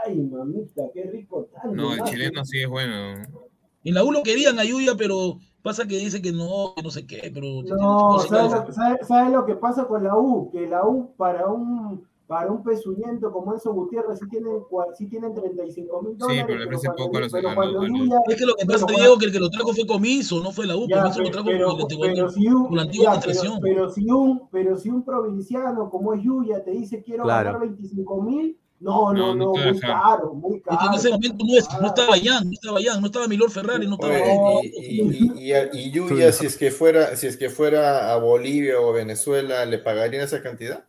Ay, 0.06 0.18
mamita, 0.18 0.84
qué 0.94 1.04
rico 1.04 1.48
tándem. 1.54 1.78
No, 1.78 1.94
el 1.94 2.04
chileno 2.04 2.44
sí 2.44 2.60
es 2.60 2.68
bueno. 2.68 3.24
En 3.84 3.94
la 3.94 4.04
U 4.04 4.12
lo 4.12 4.22
querían 4.22 4.60
a 4.60 4.66
Yuya, 4.66 4.96
pero 4.98 5.40
pasa 5.62 5.88
que 5.88 5.98
dice 5.98 6.22
que 6.22 6.34
no, 6.34 6.74
que 6.76 6.84
no 6.84 6.90
sé 6.90 7.08
qué, 7.08 7.32
pero... 7.34 7.64
No, 7.64 8.20
¿sabes 8.20 8.76
sabe, 8.76 9.04
sabe 9.06 9.32
lo 9.32 9.46
que 9.46 9.56
pasa 9.56 9.86
con 9.86 10.04
la 10.04 10.18
U? 10.18 10.50
Que 10.52 10.68
la 10.68 10.86
U 10.86 11.14
para 11.16 11.48
un 11.48 12.06
para 12.28 12.52
un 12.52 12.62
pezuñento 12.62 13.32
como 13.32 13.54
Enzo 13.54 13.74
Gutiérrez 13.74 14.20
sí 14.20 14.28
tienen, 14.30 14.62
sí 14.98 15.08
tienen 15.08 15.34
35 15.34 16.02
mil 16.02 16.18
dólares. 16.18 16.42
Sí, 16.42 16.46
pero 16.46 16.60
le 16.60 16.66
parece 16.66 16.90
poco 16.90 17.18
a 17.18 17.22
los 17.22 17.32
pero 17.32 17.50
Es 18.28 18.36
que 18.36 18.46
lo 18.46 18.56
que 18.56 18.66
pasa, 18.66 18.86
te 18.86 19.02
digo, 19.02 19.18
que 19.18 19.26
el 19.26 19.32
que 19.32 19.40
lo 19.40 19.50
trajo 19.50 19.74
fue 19.74 19.88
Comiso, 19.88 20.44
no 20.44 20.52
fue 20.52 20.68
la 20.68 20.76
U, 20.76 20.88
Comiso 20.90 21.22
lo 21.22 21.32
trajo 21.32 21.48
pero, 21.48 21.78
pero, 22.02 22.30
si 22.30 22.48
un, 22.48 22.76
la 22.76 22.82
antigua 22.82 23.12
administración. 23.12 23.60
Pero, 23.62 23.90
si 23.90 24.12
un, 24.12 24.50
pero 24.52 24.78
si 24.78 24.90
un 24.90 25.06
provinciano 25.06 25.90
como 25.90 26.14
es 26.14 26.22
Yuya 26.22 26.64
te 26.64 26.72
dice 26.72 27.02
quiero 27.02 27.26
ganar 27.26 27.62
25 27.62 28.22
mil, 28.22 28.60
no, 28.80 29.14
no, 29.14 29.34
no, 29.34 29.54
muy 29.54 29.80
caro, 29.80 30.34
muy 30.34 30.62
caro. 30.62 30.78
Es 30.78 30.82
que 30.82 30.88
en 30.88 30.94
ese 30.94 31.10
momento 31.10 31.46
no, 31.46 31.82
no 31.82 31.88
estaba 31.88 32.14
Jan, 32.22 32.46
no 32.46 32.52
estaba 32.52 32.80
Jan, 32.84 33.02
no 33.02 33.08
estaba 33.08 33.28
Milor 33.28 33.50
Ferrari, 33.50 33.88
no 33.88 33.94
estaba. 33.94 34.14
Oye, 34.14 34.72
y, 34.76 35.02
y, 35.02 35.54
y, 35.54 35.80
y, 35.80 35.92
Yuya, 35.92 36.34
si 36.34 36.46
es 36.46 36.58
que 36.58 36.72
fuera, 36.72 37.16
si 37.16 37.26
es 37.26 37.38
que 37.38 37.50
fuera 37.50 38.14
a 38.14 38.18
Bolivia 38.18 38.82
o 38.82 38.92
Venezuela, 38.92 39.66
¿le 39.66 39.80
pagarían 39.80 40.24
esa 40.24 40.44
cantidad? 40.44 40.86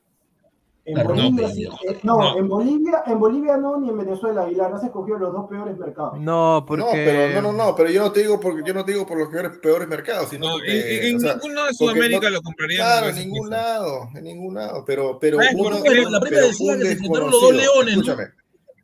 En 0.90 1.06
Bolivia, 1.06 1.48
sí, 1.50 1.64
eh, 1.64 1.98
no, 2.02 2.38
en 2.38 2.48
Bolivia, 2.48 3.02
en 3.06 3.18
Bolivia 3.20 3.56
no, 3.58 3.78
ni 3.78 3.90
en 3.90 3.98
Venezuela, 3.98 4.42
Aguilar, 4.42 4.72
has 4.72 4.84
escogido 4.84 5.18
los 5.18 5.32
dos 5.34 5.46
peores 5.48 5.76
mercados. 5.76 6.18
No, 6.18 6.64
porque... 6.66 6.82
No, 6.84 6.90
pero, 6.92 7.42
no, 7.42 7.52
no, 7.52 7.64
no, 7.66 7.76
pero 7.76 7.90
yo 7.90 8.02
no 8.02 8.10
te 8.10 8.20
digo 8.20 8.40
porque 8.40 8.62
yo 8.66 8.72
no 8.72 8.84
te 8.86 8.92
digo 8.92 9.06
por 9.06 9.18
los 9.18 9.28
peores, 9.28 9.58
peores 9.58 9.86
mercados, 9.86 10.30
sino 10.30 10.46
No, 10.46 10.52
porque, 10.54 11.00
en, 11.00 11.06
en 11.10 11.16
o 11.16 11.20
sea, 11.20 11.34
ningún 11.34 11.54
lado 11.54 11.66
de 11.68 11.74
Sudamérica 11.74 12.26
no- 12.28 12.30
lo 12.36 12.42
comprarían. 12.42 12.78
Claro, 12.86 13.08
en 13.08 13.16
ningún 13.16 13.50
lado, 13.50 14.08
en 14.14 14.24
ningún 14.24 14.54
lado, 14.54 14.84
pero, 14.86 15.18
pero 15.20 15.36
¿Sabes 15.36 15.54
uno, 15.58 15.76
pero- 15.84 16.10
La 16.10 16.20
pero 16.20 16.46
decía 16.46 16.72
un 16.72 16.78
que 16.78 16.86
se 16.86 16.92
enfrentaron 16.92 17.30
los 17.30 17.40
dos 17.40 17.52
desconocido, 17.52 17.74
leones, 17.74 17.94
¿no? 17.96 18.00
escúchame, 18.12 18.34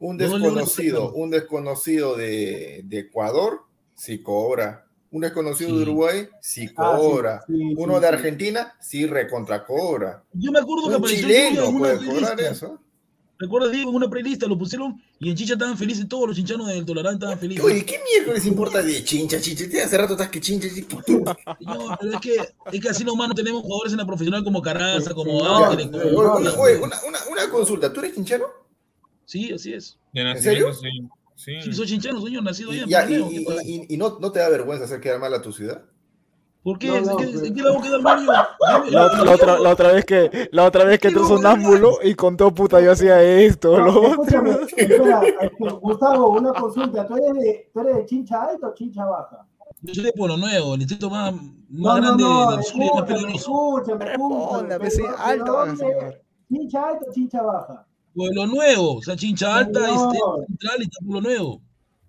un 0.01 0.17
desconocido, 0.19 1.13
un 1.15 1.31
desconocido 1.31 2.17
de, 2.17 2.83
de 2.85 2.99
Ecuador, 2.99 3.63
sí 3.95 4.23
cobra. 4.23 4.84
Un 5.15 5.21
desconocido 5.21 5.71
de 5.71 5.77
Sí. 5.77 5.83
Uruguay, 5.83 6.29
sí 6.41 6.63
Ah, 6.77 6.97
sí, 6.99 7.03
cobra. 7.07 7.45
sí, 7.47 7.75
Uno 7.77 8.01
de. 8.01 8.09
Argentina, 8.09 8.75
sí 8.81 9.07
recontra 9.07 9.65
cobra. 9.65 10.25
Yo 10.33 10.51
me 10.51 10.59
acuerdo 10.59 10.89
que 10.89 10.89
Un 10.89 10.95
apareció 10.97 11.29
Lluvia 11.29 11.49
chileno 11.51 11.65
en 11.69 11.75
una 11.77 11.79
puede 11.79 11.97
cobrar 12.07 12.35
playlist. 12.37 12.57
eso. 12.57 12.81
¿Recuerdas, 13.39 13.71
Diego? 13.71 13.91
En 13.91 13.97
una 13.97 14.09
playlist 14.11 14.43
lo 14.43 14.59
pusieron 14.59 15.01
y 15.21 15.31
en 15.31 15.37
Chicha 15.37 15.53
estaban 15.53 15.79
felices, 15.79 16.09
todos 16.09 16.27
los 16.29 16.37
chinchanos 16.37 16.67
del 16.67 16.85
Tolerante 16.85 17.17
estaban 17.25 17.39
felices. 17.39 17.65
Oye, 17.65 17.85
¿qué 17.85 18.01
miércoles 18.13 18.45
importa 18.47 18.83
de 18.83 19.05
chincha, 19.05 19.41
chincha? 19.41 19.85
Hace 19.85 19.99
rato 19.99 20.15
estás 20.15 20.29
que 20.31 20.41
chincha, 20.41 20.67
chincha. 20.69 20.97
No, 21.61 21.97
pero 22.01 22.13
es 22.15 22.21
que, 22.21 22.35
es 22.73 22.81
que 22.81 22.89
así 22.89 23.05
nomás 23.05 23.29
no 23.29 23.35
tenemos 23.35 23.63
jugadores 23.63 23.93
en 23.93 23.99
la 23.99 24.07
profesional 24.07 24.43
como 24.43 24.61
Caraza, 24.63 25.15
como 25.15 25.39
No, 25.39 25.65
Ángeles, 25.67 25.91
no, 25.93 25.99
Oye, 25.99 26.13
como... 26.13 26.29
oye, 26.35 26.49
oye, 26.59 26.77
una, 26.79 26.97
una, 27.07 27.19
una 27.31 27.51
consulta, 27.53 27.93
¿tú 27.93 28.01
eres 28.01 28.15
chinchano? 28.17 28.47
Sí, 29.27 29.53
así 29.53 29.75
es. 29.75 29.97
De 30.13 30.23
¿En 30.23 30.43
serio? 30.43 30.73
sí. 30.75 30.89
Sí, 31.35 31.61
Sí. 31.63 31.73
soy 31.73 31.87
chinchano, 31.87 32.21
señor, 32.21 32.43
nacido 32.45 32.71
allá 32.71 32.81
Y, 32.81 32.85
en 32.85 32.89
ya, 32.91 33.11
y, 33.11 33.15
y- 33.15 33.47
y- 33.65 33.95
y 33.95 33.97
no, 33.97 34.19
no 34.21 34.31
te 34.31 34.39
da 34.39 34.49
vergüenza 34.49 34.85
hacer 34.85 35.01
quedar 35.01 35.19
mal 35.19 35.35
a 35.35 35.43
tu 35.43 35.53
ciudad? 35.53 35.83
¿Por 36.63 36.79
qué? 36.79 36.89
No, 36.89 36.97
¿En 36.97 37.05
no, 37.05 37.17
qué- 37.17 37.27
pero- 37.27 37.45
¿En 37.45 37.55
qué 37.55 37.63
le 37.63 37.69
hago 37.69 37.83
quedar 37.83 38.01
mal 38.03 38.25
yo? 38.25 38.33
La, 38.91 39.09
la 39.25 39.33
otra, 39.35 39.59
la 39.59 39.71
otra 39.71 39.93
vez 39.93 40.05
que, 40.07 40.49
la 40.53 40.65
otra 40.65 40.85
vez 40.85 40.99
que 41.01 41.09
entró 41.09 41.27
sonámbulo 41.27 41.99
y 42.03 42.15
contó 42.15 42.55
puta, 42.55 42.81
yo 42.81 42.93
hacía 42.93 43.21
esto, 43.23 43.77
No, 43.79 43.85
lo 43.85 43.99
otro. 44.01 44.11
escúchame, 44.23 44.51
espera, 44.77 45.21
Gustavo, 45.83 46.29
una 46.31 46.53
consulta. 46.53 47.07
¿Tú 47.07 47.17
eres, 47.17 47.35
de, 47.35 47.71
¿Tú 47.75 47.81
eres 47.81 47.97
de 47.97 48.05
chincha 48.07 48.43
alta 48.45 48.69
o 48.69 48.75
chincha 48.75 49.05
baja? 49.05 49.47
Yo 49.83 49.93
soy 49.95 50.05
de 50.05 50.13
Pueblo 50.13 50.37
Nuevo, 50.39 50.73
el 50.75 50.81
distrito 50.81 51.11
más, 51.11 51.35
más 51.35 51.43
No, 51.69 51.97
no, 51.97 52.01
grande 52.01 52.23
no, 52.25 52.51
del 52.57 52.63
sur 52.65 52.77
y 52.77 52.79
más 52.79 52.87
escúchame, 52.89 53.07
peligroso. 53.09 53.37
escúchame, 53.37 54.05
Responda, 54.07 54.45
escúchame. 54.57 54.79
pues, 54.79 54.95
sí, 54.95 55.03
pero- 55.03 55.19
alto, 55.19 55.65
pero. 55.79 56.15
¿Chincha 56.49 56.89
alta 56.89 57.05
o 57.09 57.13
chincha 57.13 57.43
baja? 57.43 57.87
Pueblo 58.15 58.47
Nuevo, 58.47 58.97
o 58.97 59.03
sea, 59.03 59.17
Chincha 59.17 59.57
Alta, 59.57 59.81
Señor. 59.87 60.13
este, 60.13 60.47
Central 60.47 60.77
y 60.79 60.83
está 60.85 60.99
Pueblo 61.05 61.21
Nuevo. 61.21 61.61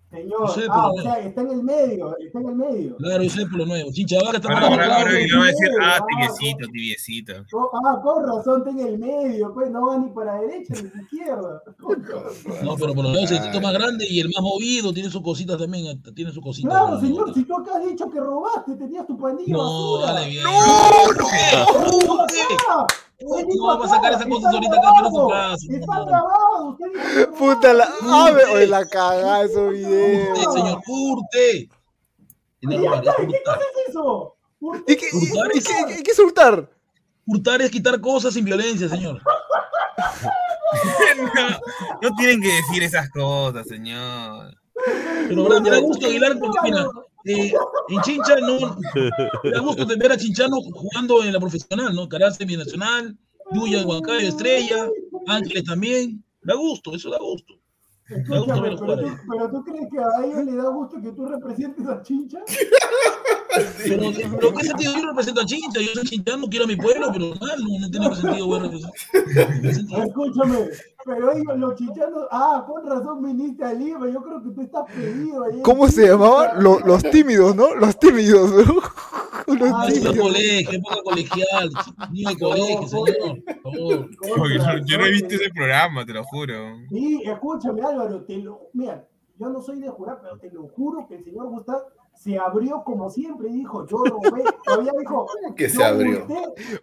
Señor, 0.08 0.38
Yo 0.46 0.48
soy 0.54 0.62
de 0.62 0.68
ah, 0.70 0.74
Pueblo 0.74 0.88
o 0.88 0.94
Nuevo. 0.94 1.10
sea, 1.16 1.26
está 1.26 1.40
en 1.42 1.50
el 1.50 1.62
medio, 1.64 2.16
está 2.18 2.38
en 2.38 2.48
el 2.48 2.54
medio. 2.54 2.96
Claro, 2.96 3.22
yo 3.24 3.34
de 3.34 3.46
Pueblo 3.46 3.66
Nuevo. 3.66 3.90
Chincha 3.92 4.16
Baja 4.22 4.36
está 4.36 4.48
Ahora, 4.48 4.60
más 4.60 4.70
ahora, 4.70 4.84
abajo. 4.86 5.00
ahora 5.00 5.12
le 5.12 5.36
va 5.36 5.42
a 5.42 5.46
decir, 5.48 5.68
ah, 5.82 5.96
Ah, 6.00 6.06
tibiecito, 6.06 6.66
tibiecito. 6.72 7.32
Ah, 7.84 8.00
con 8.02 8.24
razón, 8.24 8.58
está 8.60 8.70
en 8.70 8.86
el 8.86 8.98
medio, 9.00 9.52
pues 9.52 9.68
no 9.70 9.86
va 9.86 9.98
ni 9.98 10.08
para 10.10 10.40
derecha 10.40 10.74
ni 10.80 10.88
para 10.88 11.02
izquierda. 11.02 11.62
No, 12.62 12.76
pero 12.76 12.94
Pueblo 12.94 13.10
Nuevo 13.10 13.18
es 13.24 13.30
el 13.32 13.38
distrito 13.38 13.60
más 13.60 13.72
grande 13.74 14.06
y 14.08 14.20
el 14.20 14.28
más 14.28 14.42
movido, 14.42 14.92
tiene 14.92 15.10
sus 15.10 15.22
cositas 15.22 15.58
también, 15.58 16.00
tiene 16.14 16.30
sus 16.32 16.42
cositas. 16.42 16.70
Claro, 16.70 17.00
señor, 17.00 17.34
si 17.34 17.42
tú 17.44 17.56
acá 17.56 17.76
has 17.76 17.84
dicho 17.86 18.08
que 18.08 18.20
robaste, 18.20 18.76
tenías 18.76 19.06
tu 19.08 19.18
pandilla 19.18 19.52
No, 19.54 19.98
basura. 19.98 20.12
dale 20.12 20.28
bien. 20.30 20.44
¡No, 20.44 20.50
no! 20.52 21.26
Ah, 21.52 21.66
No, 22.06 22.14
usted 22.22 23.15
dijo 23.18 23.66
vamos 23.66 23.86
a 23.90 23.94
sacar 23.96 24.12
esas 24.12 24.26
cosas 24.26 24.54
ahorita 24.54 24.76
acá, 24.76 24.88
en 24.88 25.04
su 25.06 25.12
grabado, 25.12 25.28
casa, 25.28 25.66
Está 25.70 25.94
no. 25.96 26.06
grabado, 26.06 26.68
usted 26.78 27.28
Puta 27.38 27.72
la. 27.72 27.88
¡Ave! 28.02 28.44
Oye, 28.44 28.66
la 28.66 28.86
cagada 28.86 29.42
esos 29.44 29.72
videos. 29.72 30.38
Urte, 30.38 30.52
señor, 30.52 30.80
Urte. 30.86 31.68
Tiene 32.60 32.82
Ya 32.82 32.90
robar, 32.90 33.04
está, 33.04 33.12
es 33.22 33.28
¿Qué 33.28 33.42
cosa 33.44 33.58
es 33.60 33.88
eso? 33.88 34.36
¿Y 34.86 34.96
qué, 34.96 35.06
y- 35.54 35.62
qué- 35.62 36.00
y 36.00 36.02
qué 36.02 36.10
es 36.10 36.18
hurtar? 36.18 36.68
Hurtar 37.26 37.62
es 37.62 37.70
quitar 37.70 38.00
cosas 38.00 38.34
sin 38.34 38.44
violencia, 38.44 38.88
señor. 38.88 39.20
no, 41.34 41.48
no 42.02 42.16
tienen 42.16 42.40
que 42.42 42.52
decir 42.52 42.82
esas 42.82 43.08
cosas, 43.10 43.66
señor. 43.66 44.54
Pero 45.28 45.42
verdad, 45.44 45.60
me 45.60 45.70
da 45.70 45.78
gusto, 45.78 46.06
Aguilar, 46.06 46.38
porque 46.38 46.58
mira, 46.62 46.86
eh, 47.26 47.52
en 47.88 48.00
Chincha 48.02 48.36
no. 48.40 48.78
Me 49.42 49.50
da 49.50 49.60
gusto 49.60 49.84
de 49.84 49.96
ver 49.96 50.12
a 50.12 50.16
Chinchano 50.16 50.60
jugando 50.60 51.24
en 51.24 51.32
la 51.32 51.40
profesional, 51.40 51.94
¿no? 51.94 52.08
Carace 52.08 52.44
Binacional, 52.44 53.16
Yuya 53.52 53.84
Huancayo, 53.84 54.28
Estrella, 54.28 54.88
Ángeles 55.26 55.64
también. 55.64 56.24
Da 56.42 56.54
gusto, 56.54 56.94
eso 56.94 57.10
da 57.10 57.18
gusto. 57.18 57.54
Da 58.08 58.38
gusto 58.38 58.62
pero 58.62 58.76
tú, 58.76 58.92
ahí. 58.92 59.16
pero 59.28 59.50
tú 59.50 59.64
crees 59.64 59.88
que 59.90 59.98
a 59.98 60.24
ellos 60.24 60.44
les 60.44 60.56
da 60.56 60.68
gusto 60.70 61.00
que 61.02 61.10
tú 61.10 61.26
representes 61.26 61.86
a 61.88 62.02
Chincha? 62.02 62.38
Pero, 63.82 64.12
pero 64.40 64.54
¿qué 64.54 64.64
sentido? 64.64 64.92
Yo 64.96 65.06
represento 65.08 65.40
a 65.40 65.44
Chincha, 65.44 65.80
yo 65.80 65.92
soy 65.94 66.04
chinchano, 66.04 66.46
quiero 66.46 66.66
a 66.66 66.68
mi 66.68 66.76
pueblo, 66.76 67.08
pero 67.12 67.34
mal, 67.40 67.58
no, 67.58 67.78
no 67.80 67.90
tiene 67.90 68.14
sentido 68.14 68.60
representar. 68.60 70.06
Escúchame, 70.06 70.68
pero 71.06 71.32
ellos, 71.32 71.56
los 71.56 71.74
chinchanos, 71.76 72.24
ah, 72.30 72.64
con 72.66 72.84
razón 72.86 73.22
viniste 73.22 73.64
a 73.64 73.72
Lima, 73.72 74.08
yo 74.10 74.20
creo 74.22 74.42
que 74.42 74.50
tú 74.50 74.60
estás 74.60 74.84
pedido 74.92 75.44
ahí. 75.44 75.62
¿Cómo 75.62 75.86
se 75.88 76.08
llamaban? 76.08 76.62
Lo- 76.62 76.80
los 76.80 77.02
tímidos, 77.04 77.54
¿no? 77.54 77.74
Los 77.76 77.98
tímidos, 77.98 78.50
¿no? 78.66 78.74
Los 79.46 79.70
Ah, 79.72 79.84
es 79.88 79.94
tímidos. 79.94 80.16
colegio, 80.18 80.78
época 80.78 80.96
colegial, 81.04 81.70
niño 82.12 82.28
de 82.30 82.38
colegio, 82.38 82.88
señor, 82.88 83.38
yo, 83.62 84.84
yo 84.84 84.98
no 84.98 85.04
he 85.06 85.10
visto 85.10 85.34
ese 85.34 85.50
programa, 85.54 86.04
te 86.04 86.12
lo 86.12 86.24
juro. 86.24 86.54
Sí, 86.90 87.22
escúchame 87.24 87.82
Álvaro, 87.82 88.24
te 88.24 88.38
lo, 88.38 88.68
mira, 88.72 89.04
yo 89.38 89.48
no 89.50 89.60
soy 89.60 89.80
de 89.80 89.88
jurar, 89.88 90.18
pero 90.22 90.38
te 90.38 90.50
lo 90.50 90.66
juro 90.68 91.06
que 91.06 91.16
el 91.16 91.24
señor 91.24 91.48
Gustavo 91.48 91.82
se 92.16 92.38
abrió 92.38 92.82
como 92.84 93.08
siempre 93.10 93.48
y 93.48 93.52
dijo, 93.58 93.86
yo 93.86 93.98
robé, 93.98 94.42
todavía 94.64 94.92
dijo, 94.98 95.26
¿Cómo 95.42 95.54
que 95.54 95.68
se 95.68 95.84
abrió? 95.84 96.26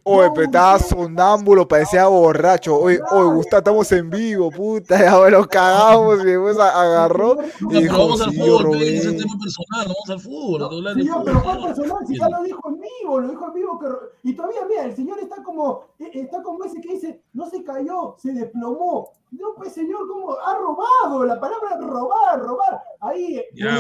Oye, 0.03 0.30
pero 0.34 0.45
estaba 0.45 0.76
hurté". 0.76 0.84
sonámbulo, 0.89 1.68
parecía 1.68 2.07
borracho. 2.07 2.77
Oye, 2.77 2.99
oye, 3.11 3.34
Gustavo, 3.35 3.57
estamos 3.60 3.91
en 3.91 4.10
vivo, 4.10 4.49
puta. 4.51 4.97
Ya 5.03 5.18
bueno, 5.18 5.45
cagamos 5.47 6.22
y 6.23 6.26
después 6.27 6.57
a- 6.60 6.81
agarró 6.81 7.38
y 7.60 7.64
No, 7.73 7.80
dijo, 7.81 7.97
vamos 7.97 8.22
al 8.22 8.34
fútbol, 8.34 8.81
es 8.81 9.05
robé. 9.05 9.18
tema 9.18 9.34
personal, 9.41 9.88
vamos 9.88 10.10
al 10.10 10.19
fútbol, 10.19 10.61
fútbol. 10.61 11.23
pero 11.26 11.43
¿cuál 11.43 11.55
señor. 11.55 11.76
personal? 11.76 12.07
Si 12.07 12.18
ya 12.19 12.30
lo 12.30 12.43
dijo 12.43 12.69
en 12.69 12.80
vivo, 12.80 13.19
lo 13.19 13.27
dijo 13.30 13.45
en 13.47 13.53
vivo 13.53 13.80
que 13.80 13.88
y 14.30 14.34
todavía 14.35 14.61
mira, 14.69 14.85
el 14.85 14.95
señor 14.95 15.19
está 15.19 15.43
como 15.43 15.81
eh, 15.99 16.10
está 16.14 16.41
como 16.41 16.64
ese 16.64 16.80
que 16.80 16.93
dice, 16.93 17.22
no 17.34 17.49
se 17.49 17.64
cayó, 17.64 18.15
se 18.18 18.31
desplomó. 18.34 19.10
No, 19.34 19.55
pues 19.57 19.73
señor, 19.73 20.07
como 20.07 20.38
ha 20.38 20.53
robado, 20.55 21.26
la 21.26 21.39
palabra 21.39 21.77
robar, 21.80 22.39
robar. 22.39 22.80
Ahí 22.99 23.43
Ya, 23.55 23.80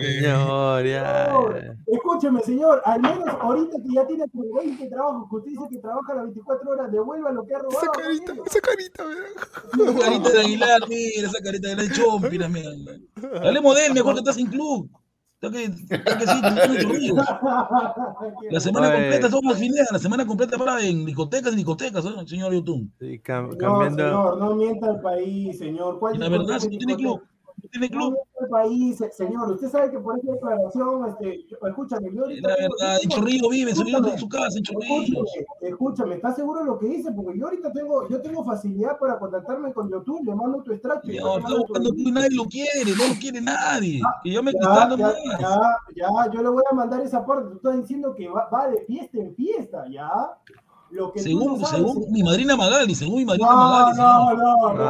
señor, 0.00 0.86
ya. 0.86 1.74
Escúcheme, 1.86 2.42
señor, 2.42 2.82
al 2.84 3.00
menos 3.00 3.26
ahorita 3.40 3.78
que 3.82 3.94
ya 3.94 4.06
tiene 4.06 4.28
como 4.28 4.54
20 4.54 4.88
trabajos, 4.90 5.26
que 5.30 5.36
usted 5.36 5.50
dice 5.50 5.64
que 5.70 5.78
trabaja 5.78 6.14
las 6.14 6.24
24 6.24 6.70
horas, 6.70 6.92
devuelva 6.92 7.32
lo 7.32 7.46
que 7.46 7.54
ha 7.54 7.58
robado. 7.58 7.78
Esa 7.78 7.90
carita, 7.92 8.34
esa 8.44 8.60
carita, 8.60 9.04
mira. 9.06 9.90
Esa 9.90 9.98
carita 9.98 10.30
de 10.30 10.40
Aguilar, 10.40 10.80
mira, 10.88 11.28
esa 11.28 11.42
carita 11.42 11.68
de 11.68 11.74
Aguilar, 11.74 11.96
Chompina, 11.96 12.48
mira. 12.48 12.70
Hablemos 13.42 13.74
de 13.76 13.86
él, 13.86 13.94
mejor 13.94 14.12
que 14.12 14.20
está 14.20 14.32
sin 14.34 14.48
club. 14.48 14.90
Que, 15.40 15.50
que 15.50 15.70
sí. 15.70 17.12
La 18.50 18.60
semana 18.60 18.88
Oye. 18.88 18.96
completa 18.96 19.28
somos 19.28 19.44
Maximiliano, 19.44 19.88
la 19.92 19.98
semana 19.98 20.26
completa 20.26 20.56
para 20.58 20.80
en 20.82 21.04
discotecas 21.04 21.52
y 21.52 21.56
discotecas, 21.56 22.04
¿eh? 22.04 22.08
señor 22.26 22.52
YouTube. 22.54 22.88
Sí, 22.98 23.20
cam- 23.22 23.54
No, 23.56 23.84
señor, 23.90 24.38
no 24.38 24.54
mienta 24.54 24.88
al 24.88 25.00
país, 25.00 25.58
señor. 25.58 25.98
¿Cuál 25.98 26.18
la 26.18 26.28
verdad, 26.28 26.54
discoteca 26.54 26.60
si 26.60 26.68
no 26.70 26.78
tiene 26.78 26.96
club, 26.96 27.22
no 27.66 27.70
tiene 27.70 27.90
club. 27.90 28.16
al 28.40 28.48
país, 28.48 28.96
se- 28.98 29.10
señor. 29.12 29.50
Usted 29.52 29.68
sabe 29.68 29.90
que 29.90 29.98
por 29.98 30.18
esta 30.18 30.32
declaración, 30.32 31.08
este, 31.08 31.46
escúchame, 31.68 32.12
yo 32.14 32.22
ahorita 32.22 32.48
La 32.48 32.54
verdad, 32.56 32.98
en 33.02 33.08
Chorrillo 33.10 33.48
vive, 33.50 33.72
Chorrillo 33.74 34.06
en 34.08 34.18
su 34.18 34.28
casa, 34.28 34.58
en 34.58 34.62
Chorrillo. 34.64 35.24
Escúchame, 35.24 35.46
escúchame, 35.62 36.14
¿estás 36.16 36.36
seguro 36.36 36.60
de 36.60 36.66
lo 36.66 36.78
que 36.78 36.86
dice? 36.86 37.12
Porque 37.12 37.38
yo 37.38 37.46
ahorita 37.46 37.72
tengo, 37.72 38.08
yo 38.08 38.20
tengo 38.22 38.44
facilidad 38.44 38.98
para 38.98 39.18
contactarme 39.18 39.72
con 39.72 39.90
YouTube, 39.90 40.24
le 40.24 40.34
mando 40.34 40.62
tu 40.62 40.72
extracto. 40.72 41.06
y 41.08 41.12
le 41.12 41.18
está 41.18 41.28
buscando 41.56 41.90
club 41.90 42.06
y 42.08 42.10
nadie 42.12 42.30
lo 42.36 42.44
quiere, 42.44 42.90
no 42.96 43.06
lo 43.08 43.14
quiere 43.20 43.40
nadie. 43.40 44.00
Que 44.22 44.32
yo 44.32 44.42
me 44.42 44.52
Ya, 44.52 44.58
cristaldo 44.58 44.96
ya, 44.96 45.06
más. 45.06 45.16
ya, 45.40 45.76
ya, 45.96 46.32
yo 46.32 46.42
le 46.42 46.48
voy 46.48 46.62
a 46.70 46.74
mandar 46.74 47.00
esa 47.02 47.24
parte. 47.24 47.50
Tú 47.50 47.56
estás 47.56 47.76
diciendo 47.80 48.14
que 48.14 48.28
va, 48.28 48.48
va 48.48 48.68
de 48.68 48.84
fiesta 48.86 49.18
en 49.18 49.34
fiesta, 49.34 49.84
¿ya? 49.90 50.10
Lo 50.96 51.12
que 51.12 51.18
tú 51.20 51.24
Según, 51.24 51.60
no 51.60 51.66
sabes 51.66 51.86
según 51.86 52.02
es- 52.04 52.10
mi 52.10 52.22
madrina 52.22 52.56
Magali, 52.56 52.94
según 52.94 53.16
mi 53.16 53.24
madrina 53.24 53.50
No, 53.50 53.56
Magali. 53.56 53.98
no, 53.98 54.34
no, 54.34 54.34
no, 54.34 54.74
no, 54.74 54.74
no 54.74 54.84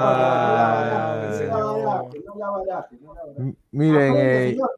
la 2.39 2.51
baraje, 2.51 2.99
no 3.05 3.15
la 3.15 3.25
baraje, 3.27 3.57
Miren, 3.73 4.15
eh, 4.17 4.51
señor. 4.51 4.71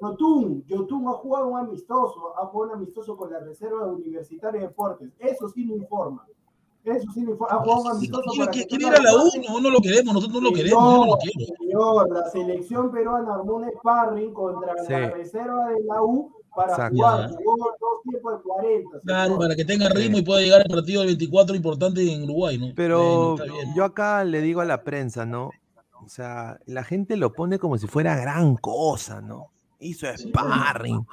Yotun, 0.00 0.64
Yotun 0.66 1.06
ha 1.08 1.12
jugado 1.12 1.46
un 1.48 1.58
amistoso, 1.58 2.32
ha 2.36 2.46
jugado 2.46 2.72
un 2.72 2.78
amistoso 2.78 3.16
con 3.16 3.30
la 3.30 3.38
Reserva 3.40 3.86
Universitaria 3.86 4.60
de 4.60 4.66
Deportes. 4.66 5.10
Eso 5.18 5.48
sí 5.48 5.64
lo 5.64 5.76
informa. 5.76 6.26
Eso 6.84 7.06
sí 7.14 7.20
lo 7.22 7.30
informa. 7.32 7.54
Ha 7.54 7.58
jugado 7.62 7.82
un 7.82 7.88
amistoso 7.92 8.22
¿Quiere, 8.32 8.44
con 8.46 8.52
quiere- 8.52 8.64
la 8.64 8.68
quiere 8.68 8.84
Reserva 8.86 9.00
ir 9.02 9.08
a 9.08 9.12
la 9.12 9.22
de 9.22 9.38
U? 9.48 9.52
No, 9.52 9.60
no 9.60 9.70
lo 9.70 9.80
queremos, 9.80 10.14
nosotros 10.14 10.42
no 10.42 10.48
lo 10.48 10.54
queremos, 10.56 10.82
no 10.82 11.06
lo. 11.06 11.16
Señor, 11.60 12.10
la 12.10 12.30
selección 12.30 12.90
peruana 12.90 13.34
armó 13.34 13.54
un 13.54 13.70
sparring 13.70 14.32
contra 14.34 14.74
Sí. 14.84 14.92
la 14.92 15.10
Reserva 15.10 15.68
de 15.68 15.84
la 15.84 16.02
U 16.02 16.32
para 16.54 16.72
Exacto. 16.72 16.96
jugar. 16.96 17.30
Ya. 17.30 17.36
Jugó 17.36 17.56
dos 17.80 18.02
tiempos 18.04 18.32
de 18.36 18.42
40. 18.42 18.88
señor. 18.88 19.02
Claro, 19.04 19.38
para 19.38 19.56
que 19.56 19.64
tenga 19.64 19.88
ritmo 19.88 20.18
y 20.18 20.22
pueda 20.22 20.40
llegar 20.40 20.60
al 20.62 20.68
partido 20.68 21.00
del 21.00 21.08
24 21.08 21.56
importante 21.56 22.12
en 22.12 22.24
Uruguay, 22.24 22.58
¿no? 22.58 22.72
pero 22.74 23.36
yo 23.74 23.84
acá 23.84 24.24
le 24.24 24.40
digo 24.40 24.60
a 24.60 24.64
la 24.64 24.82
prensa, 24.82 25.26
¿no? 25.26 25.50
O 26.04 26.08
sea, 26.08 26.58
la 26.66 26.82
gente 26.82 27.16
lo 27.16 27.32
pone 27.32 27.58
como 27.58 27.78
si 27.78 27.86
fuera 27.86 28.16
gran 28.16 28.56
cosa, 28.56 29.20
¿no? 29.20 29.50
Hizo 29.78 30.06
sparring. 30.16 31.06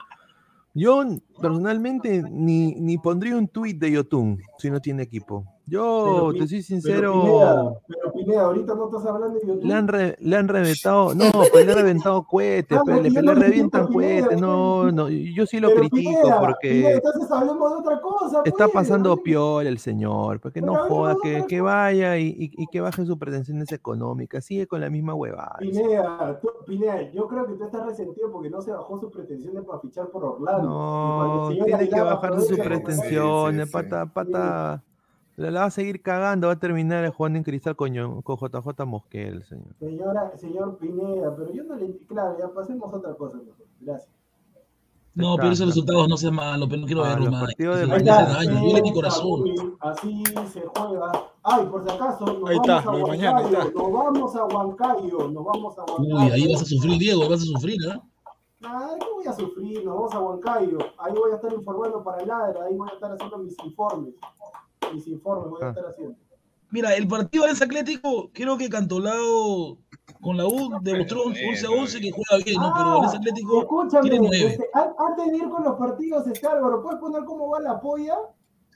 Yo 0.74 1.04
personalmente 1.42 2.24
ni, 2.30 2.74
ni 2.76 2.98
pondría 2.98 3.36
un 3.36 3.48
tweet 3.48 3.76
de 3.76 3.92
Yotun 3.92 4.42
si 4.58 4.70
no 4.70 4.80
tiene 4.80 5.04
equipo. 5.04 5.46
Yo, 5.70 6.32
te 6.38 6.48
soy 6.48 6.62
sincero. 6.62 7.82
Pero 7.88 8.14
Pineda, 8.14 8.42
ahorita 8.44 8.76
no 8.76 8.86
estás 8.86 9.06
hablando 9.06 9.40
de 9.40 9.48
YouTube. 9.48 9.66
Le 9.66 9.74
han, 9.74 10.16
le 10.20 10.36
han 10.36 10.48
reventado, 10.48 11.14
no, 11.16 11.32
pues 11.52 11.66
le 11.66 11.72
han 11.72 11.78
reventado 11.78 12.24
cohetes, 12.24 12.78
ah, 12.78 12.84
le, 12.92 13.10
le 13.10 13.34
revientan 13.36 13.88
cohetes, 13.88 14.40
no, 14.40 14.92
no, 14.92 15.10
yo 15.10 15.46
sí 15.46 15.60
lo 15.60 15.74
critico 15.74 16.30
porque. 16.40 16.70
Pineda, 16.70 16.92
entonces 16.92 17.32
hablemos 17.32 17.72
de 17.72 17.78
otra 17.80 18.02
cosa. 18.02 18.42
Está 18.46 18.66
pues, 18.66 18.74
pasando 18.74 19.18
peor 19.18 19.66
el 19.66 19.80
señor, 19.80 20.40
porque 20.40 20.62
no 20.62 20.76
joda, 20.88 21.16
que, 21.22 21.46
que, 21.48 21.62
vaya 21.62 22.18
y, 22.18 22.34
y, 22.38 22.68
que 22.68 22.82
baje 22.82 23.06
sus 23.06 23.18
pretensiones 23.18 23.72
económicas, 23.72 24.46
sigue 24.46 24.68
con 24.68 24.82
la 24.82 24.90
misma 24.90 25.14
huevada. 25.14 25.58
Pineda, 25.60 26.40
Pineda, 26.66 27.12
yo 27.12 27.28
creo 27.28 27.46
que 27.48 27.54
tú 27.54 27.64
estás 27.64 27.86
resentido 27.86 28.32
porque 28.32 28.50
no 28.50 28.62
se 28.62 28.72
bajó 28.72 29.00
sus 29.00 29.12
pretensiones 29.12 29.64
para 29.64 29.80
fichar 29.80 30.10
por 30.10 30.24
Orlando. 30.24 30.70
No, 30.70 31.50
tiene 31.66 31.90
que 31.90 32.02
bajar 32.02 32.42
sus 32.42 32.60
pretensiones, 32.60 33.70
pata, 33.70 34.06
pata. 34.06 34.84
La, 35.40 35.62
va 35.62 35.66
a 35.68 35.72
seguir 35.72 36.02
cagando, 36.02 36.48
va 36.48 36.54
a 36.54 36.60
terminar 36.60 37.10
jugando 37.12 37.38
en 37.38 37.46
cristal 37.46 37.74
con, 37.74 38.22
con 38.24 38.36
JJ 38.36 38.86
Mosquel, 38.86 39.44
señor. 39.46 39.74
Señora, 39.80 40.38
señor 40.38 40.78
Pineda, 40.78 41.34
pero 41.34 41.54
yo 41.54 41.64
no 41.64 41.76
le. 41.76 41.98
Claro, 42.08 42.38
ya 42.38 42.50
pasemos 42.50 42.92
a 42.94 42.98
otra 42.98 43.14
cosa. 43.14 43.38
Gracias. 43.80 44.10
No, 45.16 45.38
pero 45.38 45.52
esos 45.52 45.68
resultados 45.68 46.10
no 46.10 46.18
sean 46.18 46.36
malos, 46.36 46.68
pero 46.68 46.82
no 46.82 46.88
quiero 46.88 47.06
ah, 47.06 47.16
verlo 47.16 47.32
más. 47.32 47.50
Duele 47.58 48.82
mi 48.82 48.94
corazón. 48.94 49.44
Así 49.80 50.24
se 50.52 50.62
juega. 50.76 51.12
Ay, 51.44 51.66
por 51.68 51.86
si 51.86 51.90
acaso, 51.90 52.26
nos 52.26 52.50
ahí 52.50 52.58
vamos 52.58 52.68
está, 52.68 52.90
a 52.90 52.92
Huancayo, 52.92 53.72
nos 53.74 53.94
vamos 53.94 54.36
a 54.36 54.46
Huancayo, 54.46 55.28
nos 55.30 55.46
vamos 55.46 55.78
a 55.78 55.84
Huancayo. 55.86 56.18
Uy, 56.18 56.32
ahí 56.32 56.52
vas 56.52 56.62
a 56.62 56.66
sufrir, 56.66 57.00
Diego, 57.00 57.30
vas 57.30 57.42
a 57.42 57.46
sufrir, 57.46 57.78
¿eh? 57.88 58.02
Nada, 58.60 58.98
¿qué 59.00 59.06
voy 59.14 59.26
a 59.26 59.34
sufrir? 59.34 59.86
Nos 59.86 59.96
vamos 59.96 60.14
a 60.14 60.20
Huancayo. 60.20 60.78
Ahí 60.98 61.14
voy 61.14 61.32
a 61.32 61.36
estar 61.36 61.54
informando 61.54 62.04
para 62.04 62.22
el 62.22 62.28
ladra, 62.28 62.66
ahí 62.66 62.76
voy 62.76 62.90
a 62.90 62.94
estar 62.94 63.14
haciendo 63.14 63.38
mis 63.38 63.56
informes 63.64 64.16
mis 64.94 65.08
informes 65.08 65.50
voy 65.50 65.62
a 65.62 65.66
ah. 65.68 65.70
estar 65.70 65.86
haciendo. 65.86 66.18
Mira, 66.72 66.96
el 66.96 67.08
partido 67.08 67.46
de 67.46 67.52
Atlético, 67.52 68.30
creo 68.32 68.58
que 68.58 68.70
Cantolao 68.70 69.80
con 70.22 70.38
la 70.38 70.46
U 70.46 70.70
demostró 70.82 71.24
11 71.24 71.66
a 71.66 71.70
11 71.70 72.00
que 72.00 72.12
juega 72.12 72.44
bien, 72.44 72.62
¿no? 72.62 72.74
Pero 72.76 73.04
el 73.04 73.18
Atlético 73.18 73.62
escúchame, 73.62 74.10
tiene 74.10 74.28
9. 74.28 74.46
Este, 74.46 74.70
antes 74.76 75.32
de 75.32 75.38
ir 75.38 75.50
con 75.50 75.64
los 75.64 75.78
partidos, 75.78 76.28
este 76.28 76.48
Álvaro, 76.48 76.84
¿puedes 76.84 77.00
poner 77.00 77.24
cómo 77.24 77.50
va 77.50 77.60
la 77.60 77.80
polla? 77.80 78.16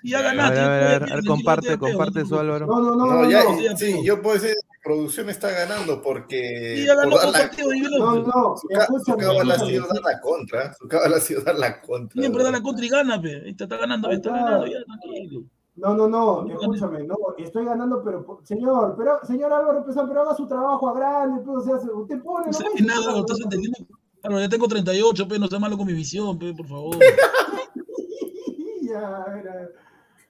Y 0.02 0.12
ya 0.12 0.22
ganaste. 0.22 0.60
A 0.60 0.70
ver, 0.70 0.84
a 0.84 0.88
ver, 0.88 1.04
a 1.12 1.16
ver, 1.16 1.26
comparte, 1.26 1.78
comparte 1.78 2.22
eso, 2.22 2.40
Álvaro. 2.40 2.66
No, 2.66 2.82
no, 2.82 2.96
no. 2.96 3.06
no, 3.06 3.30
ya, 3.30 3.78
sí, 3.78 4.04
yo 4.04 4.22
puedo 4.22 4.36
decir 4.40 4.56
producción 4.84 5.30
está 5.30 5.50
ganando 5.50 6.02
porque. 6.02 6.76
Sí, 6.78 6.86
ya 6.86 6.96
ganó 6.96 7.12
por 7.12 7.32
la... 7.32 7.52
No, 7.98 8.16
no, 8.16 8.56
su, 8.58 9.00
su 9.06 9.18
cábala 9.18 9.56
ha 9.56 9.60
sido 9.60 9.88
dar 9.88 10.02
la 10.04 10.20
contra. 10.20 10.74
Su 10.74 10.88
cábala 10.88 11.18
ha 11.18 11.20
sido 11.22 11.42
dar 11.42 11.56
la 11.56 11.82
contra. 11.82 12.22
Siempre 12.22 12.44
da 12.44 12.52
la 12.52 12.62
contra 12.62 12.86
y 12.86 12.90
gana, 12.90 13.22
pe. 13.22 13.50
Está, 13.50 13.64
está 13.64 13.78
ganando, 13.78 14.12
está 14.12 14.32
ganando, 14.32 14.68
ya, 14.68 14.84
tranquilo. 14.84 15.44
No, 15.76 15.96
no, 15.96 16.08
no, 16.08 16.46
escúchame, 16.46 17.04
no, 17.04 17.16
estoy 17.38 17.66
ganando, 17.66 18.04
pero 18.04 18.40
señor, 18.44 18.94
pero 18.96 19.20
señor 19.24 19.52
Álvaro 19.52 19.84
Pesán, 19.84 20.08
pero 20.08 20.22
haga 20.22 20.36
su 20.36 20.48
trabajo 20.48 20.88
a 20.88 20.94
grande, 20.94 21.42
pues, 21.44 21.68
o 21.68 21.80
sea, 21.80 21.92
usted 21.92 22.22
pone. 22.22 22.46
No 22.48 22.54
sé 22.54 22.66
nada, 22.84 23.18
estás 23.18 23.40
entendiendo. 23.42 23.80
Claro, 24.22 24.40
ya 24.40 24.50
tengo 24.50 24.68
38, 24.68 25.26
pero 25.28 25.40
no 25.40 25.48
sea 25.48 25.60
malo 25.60 25.76
con 25.76 25.88
mi 25.88 25.94
visión, 25.94 26.38
pe, 26.38 26.54
por 26.54 26.68
favor. 26.68 26.96
ya, 28.84 29.24
a 29.24 29.30
ver, 29.34 29.74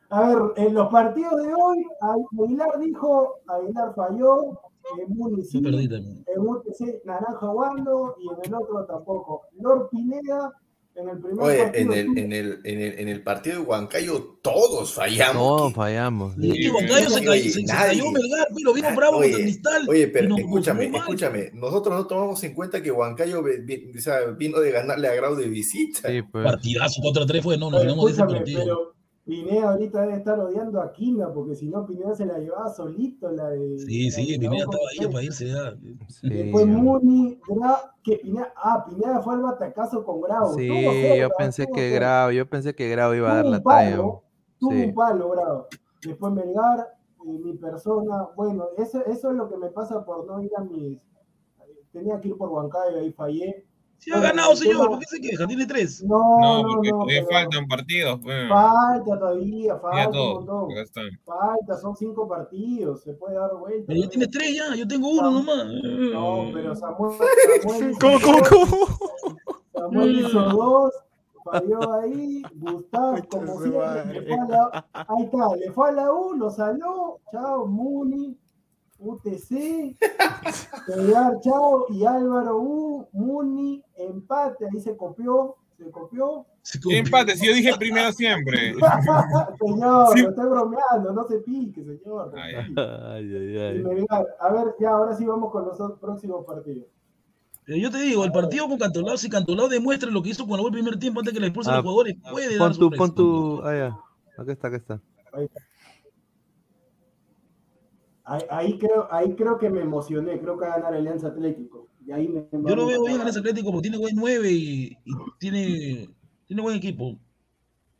a 0.10 0.28
ver, 0.30 0.38
en 0.56 0.74
los 0.76 0.88
partidos 0.90 1.36
de 1.44 1.54
hoy, 1.54 1.86
Aguilar 2.40 2.80
dijo, 2.80 3.40
Aguilar 3.48 3.94
falló, 3.96 4.62
en 4.98 5.18
Muni 5.18 5.44
sí, 5.44 5.58
en 5.58 6.40
UTC 6.40 7.06
Naranja 7.06 7.38
jugando 7.40 8.16
y 8.20 8.28
en 8.28 8.36
el 8.46 8.54
otro 8.54 8.86
tampoco. 8.86 9.42
Lord 9.60 9.90
Pineda 9.90 10.54
en 10.96 11.10
el 11.10 11.20
primer 11.20 11.44
Oye, 11.44 11.64
partido, 11.64 11.94
en, 11.94 12.00
el, 12.00 12.18
en, 12.18 12.34
el, 12.34 12.60
en, 12.64 12.82
el, 12.82 13.00
en 13.00 13.08
el 13.10 13.24
partido 13.24 13.58
de 13.58 13.62
Huancayo 13.64 14.38
todos 14.42 14.94
fallamos. 14.94 15.34
Todos 15.36 15.74
fallamos. 15.74 16.36
Sí, 16.40 16.70
Huancayo 16.70 17.10
se, 17.10 17.26
cayó, 17.26 17.52
se, 17.52 17.66
cayó 17.66 18.12
Melgar, 18.12 18.48
pero 18.56 18.74
vino 18.74 18.96
bravo 18.96 19.18
oye, 19.18 19.34
Cristal. 19.34 19.90
Oye, 19.90 20.08
pero 20.08 20.38
escúchame, 20.38 20.92
escúchame. 20.94 21.52
Nosotros 21.54 21.96
no 21.96 22.06
tomamos 22.06 22.44
en 22.44 22.54
cuenta 22.54 22.82
que 22.82 22.92
Huancayo 22.92 23.44
vino 24.38 24.60
de 24.60 24.72
ganarle 24.72 25.08
a 25.08 25.16
Grau 25.16 25.36
de 25.36 25.48
visita. 25.48 26.10
Sí, 26.10 26.22
pues. 26.22 26.44
Partidazo 26.44 27.02
4-3 27.02 27.42
fue, 27.42 27.58
no, 27.58 27.72
nos 27.72 27.82
ganamos 27.82 28.06
de 28.06 28.12
ese 28.12 28.24
partido. 28.24 28.62
Pero 28.64 29.03
Pineda 29.26 29.72
ahorita 29.72 30.02
debe 30.02 30.18
estar 30.18 30.38
odiando 30.38 30.82
a 30.82 30.92
Quina, 30.92 31.32
porque 31.34 31.56
si 31.56 31.70
no, 31.70 31.86
Pineda 31.86 32.14
se 32.14 32.26
la 32.26 32.40
llevaba 32.40 32.70
solito. 32.70 33.32
La 33.32 33.50
de, 33.50 33.80
sí, 33.80 34.12
sí, 34.12 34.38
Pineda 34.38 34.66
estaba 34.66 34.84
ahí 34.92 35.08
para 35.08 35.24
irse 35.24 35.48
ya. 35.48 35.74
Después 36.24 36.68
Muni, 36.68 37.40
Gra, 37.48 37.96
que 38.04 38.18
Pineda, 38.18 38.54
ah, 38.58 38.86
Pineda 38.86 39.22
fue 39.22 39.36
al 39.36 39.42
batacazo 39.42 40.04
con 40.04 40.22
Grau. 40.22 40.54
Sí, 40.56 40.68
yo 41.18 41.30
pensé 41.38 41.68
que 41.74 41.92
Grau, 41.92 42.32
yo 42.32 42.50
pensé 42.50 42.76
que 42.76 42.90
Grau 42.90 43.14
iba 43.14 43.32
a 43.32 43.36
dar 43.36 43.46
la 43.46 43.64
talla. 43.64 43.96
Tuvo 43.96 44.72
un 44.72 44.94
palo, 44.94 45.30
Grau. 45.30 45.68
Después 46.06 46.34
Melgar, 46.34 46.80
eh, 47.26 47.40
mi 47.42 47.54
persona, 47.54 48.28
bueno, 48.36 48.66
eso, 48.78 49.06
eso 49.06 49.32
es 49.32 49.38
lo 49.38 49.50
que 49.50 49.56
me 49.56 49.70
pasa 49.70 50.04
por 50.04 50.26
no 50.26 50.42
ir 50.42 50.52
a 50.58 50.64
mis. 50.66 51.02
Tenía 51.94 52.20
que 52.20 52.30
ir 52.30 52.38
por 52.38 52.50
Huancayo, 52.50 53.00
ahí 53.00 53.14
fallé 53.14 53.66
si 53.98 54.12
ha 54.12 54.20
ganado, 54.20 54.56
señor, 54.56 54.90
¿por 54.90 55.00
qué 55.00 55.06
se 55.06 55.22
queja? 55.22 55.48
Tiene 55.48 55.66
tres. 55.66 56.04
No, 56.04 56.62
no, 56.62 56.64
porque 56.74 56.90
todavía 56.90 57.26
faltan 57.30 57.68
partidos. 57.68 58.20
Pues. 58.22 58.50
Falta 58.50 59.20
todavía, 59.20 59.78
falta 59.78 60.10
un 60.10 60.46
montón. 60.46 60.70
Falta, 61.26 61.78
son 61.78 61.96
cinco 61.96 62.28
partidos, 62.28 63.02
se 63.04 63.14
puede 63.14 63.36
dar 63.36 63.56
vuelta. 63.56 63.86
Pero 63.88 64.02
ya 64.02 64.10
tienes 64.10 64.30
tres 64.30 64.56
ya, 64.56 64.76
yo 64.76 64.88
tengo 64.88 65.10
uno 65.10 65.32
nomás. 65.32 65.66
No, 65.66 66.50
pero 66.54 66.76
Samuel. 66.76 67.18
Samuel 67.64 67.96
¿Cómo, 68.00 68.20
cómo, 68.20 68.40
cómo? 68.50 69.38
Samuel 69.74 70.20
hizo 70.20 70.40
dos, 70.50 70.94
falló 71.44 71.94
ahí, 71.94 72.42
Gustavo, 72.56 73.18
como 73.30 73.62
siempre, 73.62 74.22
le 74.22 74.28
fue 74.28 74.40
a 74.40 74.48
la, 74.48 74.86
ahí 74.94 75.24
está, 75.24 75.56
le 75.56 75.72
fue 75.72 75.90
a 75.90 75.92
la 75.92 76.12
U, 76.12 76.34
lo 76.34 76.50
salió, 76.50 77.20
chao, 77.32 77.68
Muni, 77.68 78.38
UTC, 79.04 79.98
Pegar 80.88 81.40
Chao 81.42 81.86
y 81.90 82.06
Álvaro 82.06 82.58
U, 82.60 83.08
Muni, 83.12 83.84
empate, 83.96 84.66
ahí 84.72 84.80
se 84.80 84.96
copió, 84.96 85.56
se 85.78 85.92
copió. 85.92 86.46
¿Qué 86.88 86.98
empate? 87.00 87.36
Si 87.36 87.46
yo 87.46 87.54
dije 87.54 87.76
primero 87.78 88.12
siempre. 88.14 88.74
señor, 89.60 90.08
sí. 90.14 90.22
estoy 90.22 90.50
bromeando, 90.50 91.12
no 91.14 91.28
se 91.28 91.40
pique, 91.40 91.84
señor. 91.84 92.34
Ay, 92.38 92.56
ay, 92.56 93.58
ay. 93.58 94.06
A 94.40 94.52
ver, 94.52 94.76
ya, 94.80 94.92
ahora 94.92 95.16
sí 95.16 95.26
vamos 95.26 95.52
con 95.52 95.66
los 95.66 96.00
próximos 96.00 96.46
partidos. 96.46 96.86
Yo 97.66 97.90
te 97.92 98.00
digo, 98.00 98.26
el 98.26 98.32
partido 98.32 98.68
con 98.68 98.78
Cantolao, 98.78 99.18
si 99.18 99.30
Cantolao 99.30 99.70
demuestra 99.70 100.10
lo 100.10 100.22
que 100.22 100.30
hizo 100.30 100.46
cuando 100.46 100.68
el 100.68 100.74
primer 100.74 100.98
tiempo 101.00 101.22
antes 101.22 101.34
que 101.34 101.40
le 101.40 101.48
expulsen 101.48 101.74
a 101.74 101.78
los 101.78 101.86
ah, 101.86 101.88
jugadores, 101.88 102.16
puede 102.30 102.58
pon 102.58 102.70
dar 102.70 102.78
tu, 102.78 102.92
Pon 102.92 103.16
tu, 103.16 103.62
ah, 103.64 103.74
ya. 103.74 103.98
Aquí 104.38 104.52
está, 104.52 104.68
aquí 104.68 104.78
está. 104.78 105.00
Ahí 105.32 105.46
está. 105.46 105.62
Ahí, 108.26 108.78
creo, 108.78 109.08
ahí 109.12 109.36
creo 109.36 109.58
que 109.58 109.70
me 109.70 109.82
emocioné, 109.82 110.40
creo 110.40 110.58
que 110.58 110.66
va 110.66 110.76
a 110.76 110.78
ganar 110.78 110.94
Alianza 110.94 111.28
Atlético. 111.28 111.88
Y 112.06 112.12
ahí 112.12 112.30
me, 112.30 112.48
Yo 112.52 112.76
lo 112.76 112.86
veo 112.88 113.04
bien 113.04 113.20
Alianza 113.20 113.40
Atlético 113.40 113.72
porque 113.72 113.90
tiene 113.90 113.98
buen 113.98 114.16
9 114.16 114.50
y, 114.50 114.98
tiene, 115.40 116.10
tiene 116.46 116.62
buen 116.62 116.78
equipo. 116.78 117.18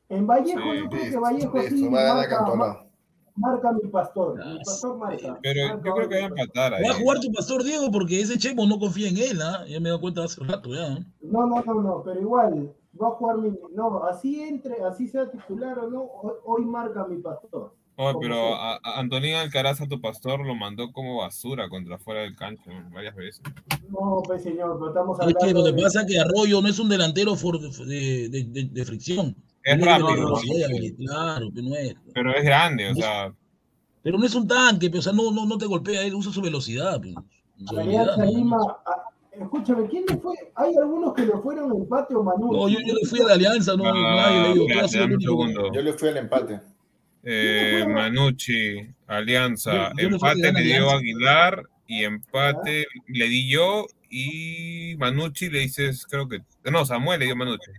En 0.08 0.26
Vallejo, 0.26 0.74
yo 0.74 0.90
creo 0.90 1.12
que 1.12 1.18
Vallejo 1.18 1.62
sí, 1.64 1.90
marca, 1.90 2.46
marca, 3.36 3.72
mi 3.74 3.90
pastor. 3.90 4.46
Mi 4.46 4.58
pastor 4.60 4.98
marca. 4.98 5.40
Pero 5.42 5.76
yo 5.76 5.82
creo 5.82 6.10
que 6.10 6.20
va 6.20 6.26
a 6.26 6.28
empatar 6.28 6.74
ahí. 6.74 6.84
Va 6.84 6.92
a 6.92 7.00
jugar 7.00 7.20
tu 7.20 7.32
pastor 7.32 7.64
Diego 7.64 7.92
porque 7.92 8.22
ese 8.22 8.38
Chemo 8.38 8.66
no 8.66 8.80
confía 8.80 9.10
en 9.10 9.18
él, 9.18 9.42
¿ah? 9.42 9.66
Ya 9.68 9.80
me 9.80 9.90
he 9.90 9.92
dado 9.92 10.02
cuenta 10.02 10.24
hace 10.24 10.42
rato 10.44 10.70
ya. 10.70 11.00
No, 11.22 11.48
no, 11.48 11.62
no, 11.66 11.82
no, 11.82 12.04
pero 12.04 12.22
igual 12.22 12.74
va 13.02 13.08
a 13.08 13.12
jugar 13.12 13.38
mi. 13.40 13.58
No, 13.74 14.04
así 14.06 14.42
entre, 14.42 14.82
así 14.84 15.08
sea 15.08 15.30
titular 15.30 15.80
o 15.80 15.90
no, 15.90 16.04
hoy 16.46 16.64
marca 16.64 17.06
mi 17.08 17.18
pastor. 17.18 17.74
Oh, 17.96 18.20
pero 18.20 18.56
a, 18.56 18.80
a 18.82 19.00
Antonio 19.00 19.38
Alcaraz, 19.38 19.80
a 19.82 19.88
tu 19.88 20.02
pastor, 20.02 20.44
lo 20.46 20.56
mandó 20.56 20.92
como 20.92 21.18
basura 21.18 21.70
contra 21.70 22.00
fuera 22.00 22.22
del 22.22 22.36
cancho 22.36 22.64
varias 22.92 23.16
veces. 23.16 23.42
No, 23.90 24.22
pues 24.26 24.42
señor, 24.42 24.78
pero 24.80 24.88
estamos 24.88 25.20
hablando. 25.20 25.40
Es 25.40 25.46
que 25.46 25.54
lo 25.54 25.64
que 25.64 25.84
pasa 25.84 26.02
es 26.02 26.08
que 26.08 26.20
Arroyo 26.20 26.62
no 26.62 26.70
es 26.70 26.80
un 26.80 26.90
delantero 26.90 27.36
de, 27.36 28.30
de, 28.30 28.70
de, 28.72 28.86
fricción. 28.86 29.36
Es 29.64 29.80
rápido. 29.80 30.34
Claro, 30.98 31.52
que 31.54 31.62
no 31.62 31.76
es. 31.76 31.96
Pero 32.14 32.36
es 32.36 32.44
grande, 32.44 32.90
o 32.90 32.96
sea. 32.96 33.34
Pero 34.02 34.18
no 34.18 34.26
es 34.26 34.34
un 34.34 34.48
tanque, 34.48 34.92
o 34.94 35.02
sea, 35.02 35.14
no, 35.14 35.32
no, 35.32 35.46
no 35.46 35.58
te 35.58 35.68
golpea, 35.68 36.02
él 36.02 36.16
usa 36.16 36.34
su 36.34 36.42
velocidad. 36.42 37.00
Su 37.66 37.80
habilidad, 37.80 38.18
escúchame, 39.32 39.88
¿quién 39.88 40.04
le 40.08 40.18
fue? 40.18 40.36
Hay 40.56 40.76
algunos 40.76 41.14
que 41.14 41.26
le 41.26 41.34
fueron 41.38 41.72
empate 41.72 42.16
o 42.16 42.24
Manu. 42.24 42.52
No, 42.52 42.70
yo, 42.70 42.80
yo 42.86 42.94
le 42.94 43.08
fui 43.08 43.22
a 43.22 43.28
la 43.28 43.34
Alianza, 43.34 43.76
no, 43.78 43.84
ah, 43.86 43.94
nadie 43.94 45.08
le 45.08 45.18
digo. 45.18 45.46
Yo 45.72 45.82
le 45.82 45.94
fui 45.94 46.10
al 46.10 46.18
empate 46.18 46.60
eh, 47.24 47.86
Manucci, 47.88 48.94
Alianza, 49.08 49.92
empate 49.98 50.52
le 50.52 50.62
dio 50.62 50.90
Aguilar 50.90 51.64
y 51.88 52.04
empate 52.04 52.88
le 53.08 53.28
di 53.28 53.50
yo 53.50 53.86
y 54.10 54.96
Manucci 54.98 55.50
le 55.50 55.60
dices, 55.60 56.06
creo 56.06 56.28
que, 56.28 56.42
no, 56.70 56.86
Samuel 56.86 57.20
le 57.20 57.26
dio 57.26 57.36
Manucci. 57.36 57.72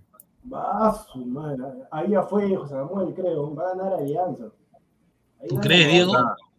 Va 0.53 1.07
su 1.13 1.25
madre, 1.25 1.63
ahí 1.91 2.11
ya 2.11 2.23
fue 2.23 2.49
Samuel, 2.69 3.15
creo, 3.15 3.55
va 3.55 3.71
a 3.71 3.77
ganar 3.77 4.01
Alianza. 4.01 4.45
¿Tú 5.49 5.57
crees, 5.57 5.91
Diego? 5.91 6.13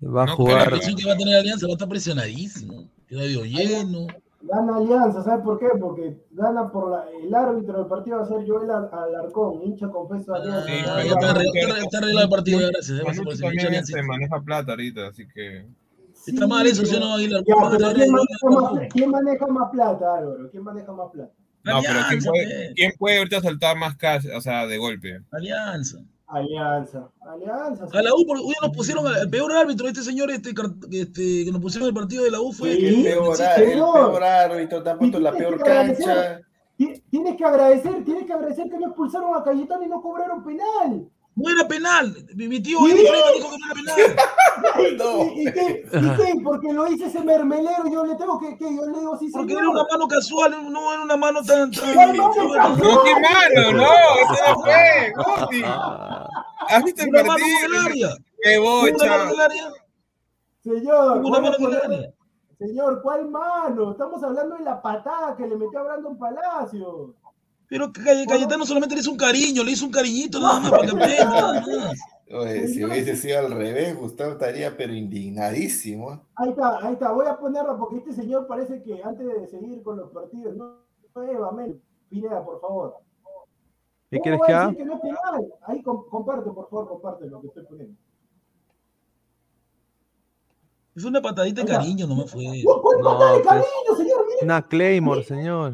Va 0.04 0.24
a 0.24 0.28
jugar. 0.28 0.64
La 0.64 0.78
presión 0.78 0.96
que 0.96 1.06
va 1.06 1.14
a 1.14 1.18
tener 1.18 1.36
Alianza 1.36 1.66
va 1.66 1.72
a 1.72 1.74
estar 1.74 1.90
presionadísimo. 1.90 2.88
Queda 3.08 3.26
lleno. 3.26 4.08
Gana 4.48 4.78
Alianza, 4.78 5.24
¿sabes 5.24 5.44
por 5.44 5.58
qué? 5.60 5.68
Porque 5.80 6.18
gana 6.32 6.72
por 6.72 6.92
la, 6.92 7.06
el 7.24 7.34
árbitro 7.34 7.80
del 7.80 7.88
partido 7.88 8.18
va 8.18 8.24
a 8.24 8.28
ser 8.28 8.48
Joel 8.48 8.70
Alarcón, 8.70 9.64
hincha 9.64 9.88
confeso 9.90 10.34
de 10.34 10.40
Alianza. 10.40 10.68
Sí, 10.68 10.74
pero 11.54 11.76
está 11.76 11.98
arreglado 11.98 12.26
el 12.26 12.30
partido, 12.30 12.68
gracias. 12.68 13.02
También 13.40 13.86
se 13.86 14.04
maneja 14.04 14.40
plata 14.42 14.74
ahorita, 14.74 15.08
así 15.08 15.28
que... 15.28 15.66
Está 16.28 16.48
mal 16.48 16.66
eso, 16.66 16.86
si 16.86 17.00
no, 17.00 17.14
Aguilar. 17.14 17.44
¿quién, 17.44 17.58
maneja 17.60 18.50
más, 18.50 18.88
¿Quién 18.92 19.12
maneja 19.12 19.48
más 19.48 19.70
plata, 19.72 20.18
Álvaro? 20.18 20.50
¿Quién 20.50 20.64
maneja 20.64 20.92
más 20.92 21.12
plata? 21.12 21.32
No, 21.64 21.82
pero 21.82 22.00
¿quién 22.10 22.24
puede, 22.24 22.74
¿quién 22.76 22.92
puede 22.98 23.18
ahorita 23.18 23.42
soltar 23.42 23.78
más 23.78 23.96
cash, 23.96 24.26
o 24.36 24.42
sea, 24.42 24.68
de 24.68 24.78
golpe? 24.78 25.22
Alianza. 25.32 26.00
Alianza, 26.28 27.10
Alianza. 27.22 27.86
A 27.94 28.02
la 28.02 28.14
U, 28.14 28.26
hoy 28.28 28.54
nos 28.62 28.72
pusieron 28.76 29.06
el 29.16 29.30
peor 29.30 29.52
árbitro, 29.52 29.88
este 29.88 30.02
señor 30.02 30.32
este, 30.32 30.54
este, 30.92 31.46
que 31.46 31.52
nos 31.52 31.62
pusieron 31.62 31.88
el 31.88 31.94
partido 31.94 32.24
de 32.24 32.32
la 32.32 32.42
U 32.42 32.52
fue. 32.52 32.74
el, 32.74 33.04
peor, 33.04 33.38
el 33.40 33.74
peor 33.74 34.24
árbitro, 34.24 34.84
puesto 34.98 35.20
la 35.20 35.32
peor 35.34 35.62
cancha. 35.62 36.42
Tienes 36.78 37.38
que 37.38 37.46
agradecer, 37.46 38.04
tienes 38.04 38.26
que 38.26 38.34
agradecer 38.34 38.70
que 38.70 38.78
no 38.78 38.88
expulsaron 38.88 39.36
a 39.36 39.44
Cayetano 39.44 39.84
y 39.84 39.88
no 39.88 40.02
cobraron 40.02 40.44
penal. 40.44 41.10
No 41.36 41.50
era 41.52 41.68
penal. 41.68 42.16
Mi 42.34 42.62
tío 42.62 42.80
¿Sí? 42.80 42.94
dijo 42.94 43.04
que 43.04 43.40
no 43.40 43.66
era 43.66 43.74
penal. 43.76 44.98
no. 44.98 45.26
¿Y, 45.34 45.52
qué? 45.52 45.86
¿Y 45.92 46.16
qué? 46.16 46.42
Porque 46.42 46.72
lo 46.72 46.88
hice 46.88 47.08
ese 47.08 47.22
mermelero, 47.22 47.84
yo 47.92 48.06
le 48.06 48.16
tengo 48.16 48.40
que, 48.40 48.58
que 48.58 48.74
yo 48.74 48.86
le 48.86 49.00
digo 49.00 49.18
sí, 49.20 49.30
Porque 49.34 49.54
era 49.54 49.70
una 49.70 49.84
mano 49.92 50.08
casual, 50.08 50.72
no 50.72 50.94
era 50.94 51.04
una 51.04 51.18
mano 51.18 51.44
tan. 51.44 51.72
tan... 51.72 52.16
No, 52.16 52.32
qué 52.32 53.14
mano, 53.20 53.72
no, 53.74 53.84
eso 53.84 54.36
no 54.48 54.62
fue, 54.62 55.14
Gusti. 55.18 55.64
¿Has 56.70 56.84
visto 56.84 57.04
el 57.04 57.12
partido? 57.12 58.18
Qué 58.42 58.58
bocha. 58.58 59.30
Señor, 60.64 61.18
una 61.18 61.40
mano 61.42 61.58
con 61.58 61.74
el 61.74 61.82
área. 61.82 62.14
Señor, 62.58 63.02
¿cuál 63.02 63.30
mano? 63.30 63.92
Estamos 63.92 64.24
hablando 64.24 64.56
de 64.56 64.64
la 64.64 64.82
patada 64.82 65.36
que 65.36 65.46
le 65.46 65.58
metió 65.58 65.80
a 65.80 65.84
Brandon 65.84 66.18
Palacio. 66.18 67.14
Pero 67.68 67.92
Cayetano 67.92 68.66
solamente 68.66 68.96
le 68.96 69.02
hizo 69.02 69.12
un 69.12 69.18
cariño, 69.18 69.64
le 69.64 69.72
hizo 69.72 69.86
un 69.86 69.92
cariñito 69.92 70.40
nada 70.40 70.60
más 70.60 70.72
para 70.72 70.86
que 70.86 70.92
aprenda, 70.92 71.64
Oye, 72.32 72.68
si 72.68 72.84
hubiese 72.84 73.16
sido 73.16 73.40
al 73.40 73.52
revés, 73.52 73.96
Gustavo 73.96 74.32
estaría 74.32 74.76
pero 74.76 74.94
indignadísimo. 74.94 76.24
Ahí 76.36 76.50
está, 76.50 76.80
ahí 76.86 76.94
está. 76.94 77.12
Voy 77.12 77.28
a 77.28 77.38
ponerlo 77.38 77.78
porque 77.78 77.98
este 77.98 78.14
señor 78.14 78.48
parece 78.48 78.82
que 78.82 79.02
antes 79.04 79.28
de 79.28 79.48
seguir 79.48 79.84
con 79.84 79.98
los 79.98 80.12
partidos, 80.12 80.56
no, 80.56 80.80
Eva, 81.24 81.52
Mel, 81.52 81.80
Pineda, 82.10 82.44
por 82.44 82.60
favor. 82.60 82.96
¿Qué 84.10 84.20
quieres 84.20 84.40
que 84.46 84.54
haga? 84.54 84.74
Que 84.74 84.86
no 84.86 84.96
es 84.96 85.02
penal? 85.02 85.54
Ahí 85.68 85.84
comparte, 85.84 86.50
por 86.50 86.68
favor, 86.70 86.88
comparte 86.88 87.28
lo 87.28 87.42
que 87.42 87.48
estoy 87.48 87.64
poniendo. 87.66 87.96
Es 90.96 91.04
una 91.04 91.22
patadita 91.22 91.62
de 91.62 91.68
cariño, 91.68 92.08
no 92.08 92.16
me 92.16 92.26
fue. 92.26 92.64
¿Cuál 92.64 93.00
no, 93.00 93.04
patada 93.04 93.34
de 93.34 93.40
pues, 93.40 93.48
cariño, 93.48 93.98
señor? 93.98 94.26
Una 94.42 94.68
Claymore, 94.68 95.24
señor. 95.24 95.74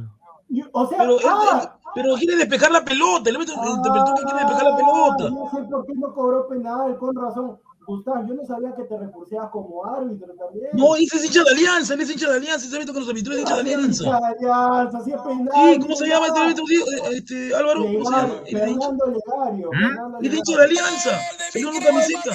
O 0.74 0.88
sea, 0.88 0.98
pero, 0.98 1.18
ah, 1.28 1.80
pero 1.94 2.16
quiere 2.16 2.36
despejar 2.38 2.72
la 2.72 2.84
pelota, 2.84 3.30
el 3.30 3.36
interpretó 3.36 4.16
que 4.16 4.24
quiere 4.24 4.40
despejar 4.40 4.64
la 4.64 4.76
pelota. 4.76 5.30
No 5.30 5.50
sé 5.52 5.64
por 5.64 5.86
qué 5.86 5.94
no 5.96 6.14
cobró 6.14 6.48
penal, 6.48 6.98
con 6.98 7.16
razón. 7.16 7.60
Gustavo, 7.88 8.26
yo 8.28 8.36
no 8.36 8.46
sabía 8.46 8.74
que 8.76 8.84
te 8.84 8.98
recurseabas 8.98 9.50
como 9.50 9.84
árbitro 9.86 10.34
también. 10.36 10.70
No, 10.74 10.96
ese 10.96 11.18
es 11.18 11.26
hincha 11.26 11.44
de 11.44 11.50
alianza, 11.52 11.94
él 11.96 12.02
es 12.02 12.12
hincha 12.12 12.30
de 12.30 12.38
alianza, 12.38 12.66
ese 12.66 12.76
árbitro 12.76 12.94
que 12.94 13.00
nos 13.00 13.10
arbitró 13.10 13.34
es 13.34 13.40
hincha 13.40 13.56
de 13.56 13.62
alianza. 13.62 14.04
Hincha 14.04 14.20
de 14.20 14.26
alianza, 14.28 14.98
así 15.00 15.12
es 15.12 15.22
penal. 15.22 15.50
Sí, 15.54 15.80
¿cómo 15.82 15.96
se 15.96 16.08
llama 16.08 16.28
este 16.28 16.40
árbitro? 16.40 16.66
Este, 17.12 17.56
Álvaro, 17.56 17.82
¿cómo 17.82 18.06
se 18.06 18.12
llama? 18.12 18.34
Fernando 18.50 19.06
Legario. 19.08 19.70
¿Mm? 19.74 20.26
Es 20.26 20.34
hincha 20.34 20.58
de 20.58 20.64
alianza, 20.64 21.10
se 21.52 21.60
dio 21.60 21.70
una 21.70 21.86
camiseta. 21.86 22.32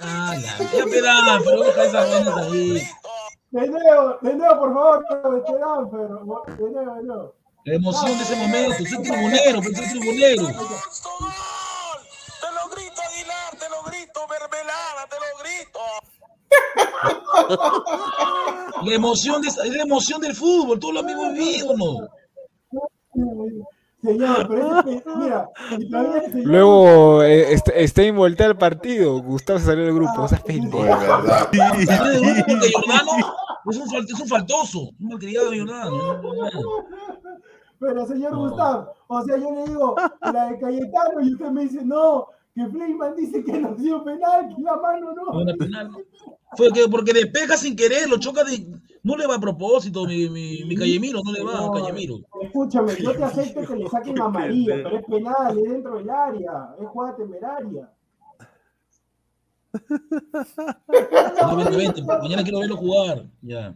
Ah, 0.00 0.34
ya, 0.36 0.58
ya, 0.58 0.84
pero 1.44 1.62
deja 1.64 1.84
esas 1.84 2.10
vainas 2.10 2.36
ahí. 2.36 2.82
De 3.50 3.66
nuevo, 3.66 4.18
de 4.20 4.34
nuevo, 4.34 4.60
por 4.60 4.74
favor, 4.74 5.34
veterano, 5.34 5.88
pero 5.90 6.02
de 6.02 6.08
nuevo, 6.10 6.44
de 6.46 7.02
nuevo. 7.04 7.34
La 7.64 7.74
emoción 7.74 8.18
de 8.18 8.24
ese 8.24 8.36
momento, 8.36 8.76
soy 8.76 9.02
tribunero, 9.02 9.62
soy 9.62 9.72
tribunero. 9.74 10.46
Te 10.46 10.52
lo 12.52 12.68
grito, 12.70 13.00
Aguilar, 13.02 13.56
te 13.58 13.68
lo 13.70 13.82
grito, 13.84 14.20
Mermelada, 14.28 15.06
te 15.08 15.16
lo 15.16 15.28
grito. 15.42 15.80
La 18.84 18.94
emoción, 18.94 19.40
de, 19.42 19.48
es 19.48 19.56
la 19.56 19.82
emoción 19.82 20.20
del 20.20 20.34
fútbol, 20.34 20.78
todos 20.78 20.94
lo 20.94 21.00
hemos 21.00 21.32
vivido, 21.32 21.76
¿no? 21.76 22.08
Señor, 24.02 24.46
pero 24.48 24.78
es 24.78 24.84
que, 24.84 25.02
mira, 25.16 25.48
Luego 26.44 27.22
eh, 27.22 27.52
este, 27.52 27.82
está 27.82 28.02
envuelta 28.02 28.46
al 28.46 28.56
partido. 28.56 29.20
Gustavo 29.22 29.58
se 29.58 29.66
salió 29.66 29.84
del 29.84 29.94
grupo. 29.94 30.22
O 30.22 30.28
sea, 30.28 30.38
pendejo. 30.38 30.82
verdad. 30.82 31.48
Es 33.70 33.76
un, 33.76 34.04
es 34.04 34.20
un 34.20 34.28
faltoso. 34.28 34.90
Un 35.00 35.08
malcriado 35.08 35.50
de. 35.50 35.66
Pero, 37.80 38.06
señor 38.06 38.36
Gustavo, 38.36 38.92
o 39.06 39.22
sea, 39.22 39.36
yo 39.36 39.52
le 39.52 39.64
digo 39.64 39.94
la 40.20 40.46
de 40.46 40.58
Cayetano 40.58 41.20
y 41.20 41.32
usted 41.32 41.50
me 41.50 41.62
dice, 41.62 41.84
no, 41.84 42.26
que 42.54 42.66
Fleiman 42.66 43.14
dice 43.14 43.44
que 43.44 43.52
no 43.52 43.74
dio 43.76 44.02
penal, 44.04 44.52
que 44.54 44.62
la 44.62 44.76
mano 44.76 45.12
no. 45.14 45.32
No 45.32 45.42
era 45.42 45.56
penal. 45.56 45.90
Fue 46.56 46.72
que 46.72 46.88
porque 46.88 47.12
despeja 47.12 47.56
sin 47.56 47.76
querer, 47.76 48.08
lo 48.08 48.18
choca 48.18 48.42
de. 48.42 48.66
No 49.02 49.16
le 49.16 49.26
va 49.26 49.36
a 49.36 49.40
propósito, 49.40 50.06
mi, 50.06 50.28
mi, 50.28 50.64
mi 50.64 50.76
Callemiro, 50.76 51.20
no 51.24 51.32
le 51.32 51.42
va 51.42 51.66
a 51.66 51.70
Callemiro. 51.70 52.16
Escúchame, 52.42 52.94
yo 52.96 53.12
te 53.12 53.24
acepto 53.24 53.60
que 53.62 53.76
le 53.76 53.88
saquen 53.88 54.20
amarillo, 54.20 54.74
pero 54.82 54.98
es 54.98 55.04
penal, 55.04 55.58
es 55.58 55.70
dentro 55.70 55.98
del 55.98 56.10
área, 56.10 56.74
es 56.80 56.88
jugada 56.88 57.16
temeraria. 57.16 57.90
No, 61.40 61.56
vente, 61.56 61.76
vente, 61.76 62.02
mañana 62.02 62.42
quiero 62.42 62.60
verlo 62.60 62.76
jugar. 62.76 63.26
Ya. 63.42 63.74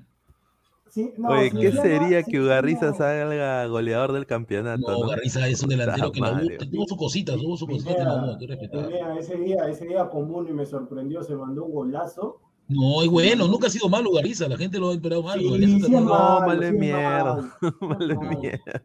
Oye, 0.94 1.50
¿qué 1.50 1.72
sería 1.72 2.22
que 2.22 2.38
Ugarriza 2.38 2.92
salga 2.92 3.64
goleador 3.66 4.12
del 4.12 4.26
campeonato? 4.26 4.90
No, 4.90 4.98
Ugarriza 4.98 5.48
es 5.48 5.62
un 5.62 5.70
delantero 5.70 6.12
que 6.12 6.20
no 6.20 6.38
tuvo 6.70 6.86
su 6.86 6.96
cosita, 6.96 7.34
tuvo 7.36 7.56
su 7.56 7.66
cosita 7.66 7.94
que 7.96 8.04
no 8.04 9.18
Ese 9.18 9.36
día, 9.38 9.68
ese 9.68 9.86
día 9.86 10.08
común 10.10 10.48
y 10.48 10.52
me 10.52 10.66
sorprendió, 10.66 11.22
se 11.22 11.34
mandó 11.34 11.64
un 11.64 11.72
golazo. 11.72 12.40
No, 12.72 13.02
es 13.02 13.08
bueno, 13.08 13.46
nunca 13.46 13.66
ha 13.66 13.70
sido 13.70 13.88
malo 13.88 14.10
Ugarriza, 14.10 14.48
la 14.48 14.56
gente 14.56 14.78
lo 14.78 14.90
ha 14.90 14.94
esperado 14.94 15.22
mal. 15.22 15.40
Sí, 15.40 15.80
sí 15.82 15.90
no, 15.90 16.00
mal 16.00 16.60
de 16.60 16.72
mierda. 16.72 17.58
Mal 17.80 18.08
de 18.08 18.16
mierda. 18.16 18.84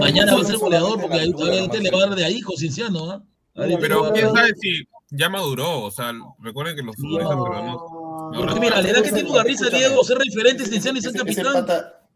Mañana 0.00 0.34
va 0.34 0.40
a 0.40 0.44
ser 0.44 0.58
goleador 0.58 1.00
porque 1.00 1.18
ahí 1.18 1.32
todavía 1.32 1.66
le 1.80 1.90
va 1.90 1.98
a 1.98 2.06
dar 2.06 2.14
de 2.16 2.24
ahí, 2.24 2.40
Cienciano, 2.56 3.10
¿ah? 3.10 3.22
Pero 3.54 4.12
quién 4.12 4.32
sabe 4.32 4.52
si 4.60 4.84
ya 5.10 5.28
maduró, 5.28 5.82
o 5.82 5.90
sea, 5.90 6.12
recuerden 6.38 6.76
que 6.76 6.82
los 6.82 6.96
futbolistas 6.96 7.36
no, 7.36 8.30
no, 8.32 8.56
mira, 8.56 8.80
la 8.80 8.88
edad 8.88 9.02
que 9.02 9.10
tiene 9.10 9.30
Diego, 9.70 10.04
ser 10.04 10.18
referente 10.18 10.62
esencial 10.62 10.96
y 10.96 11.02
ser 11.02 11.12
capitán. 11.12 11.66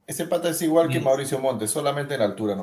Ese 0.06 0.26
pata, 0.26 0.50
es 0.50 0.60
igual 0.62 0.88
que 0.88 1.00
Mauricio 1.00 1.38
Montes, 1.38 1.70
solamente 1.70 2.14
en 2.14 2.22
altura, 2.22 2.54
no 2.54 2.62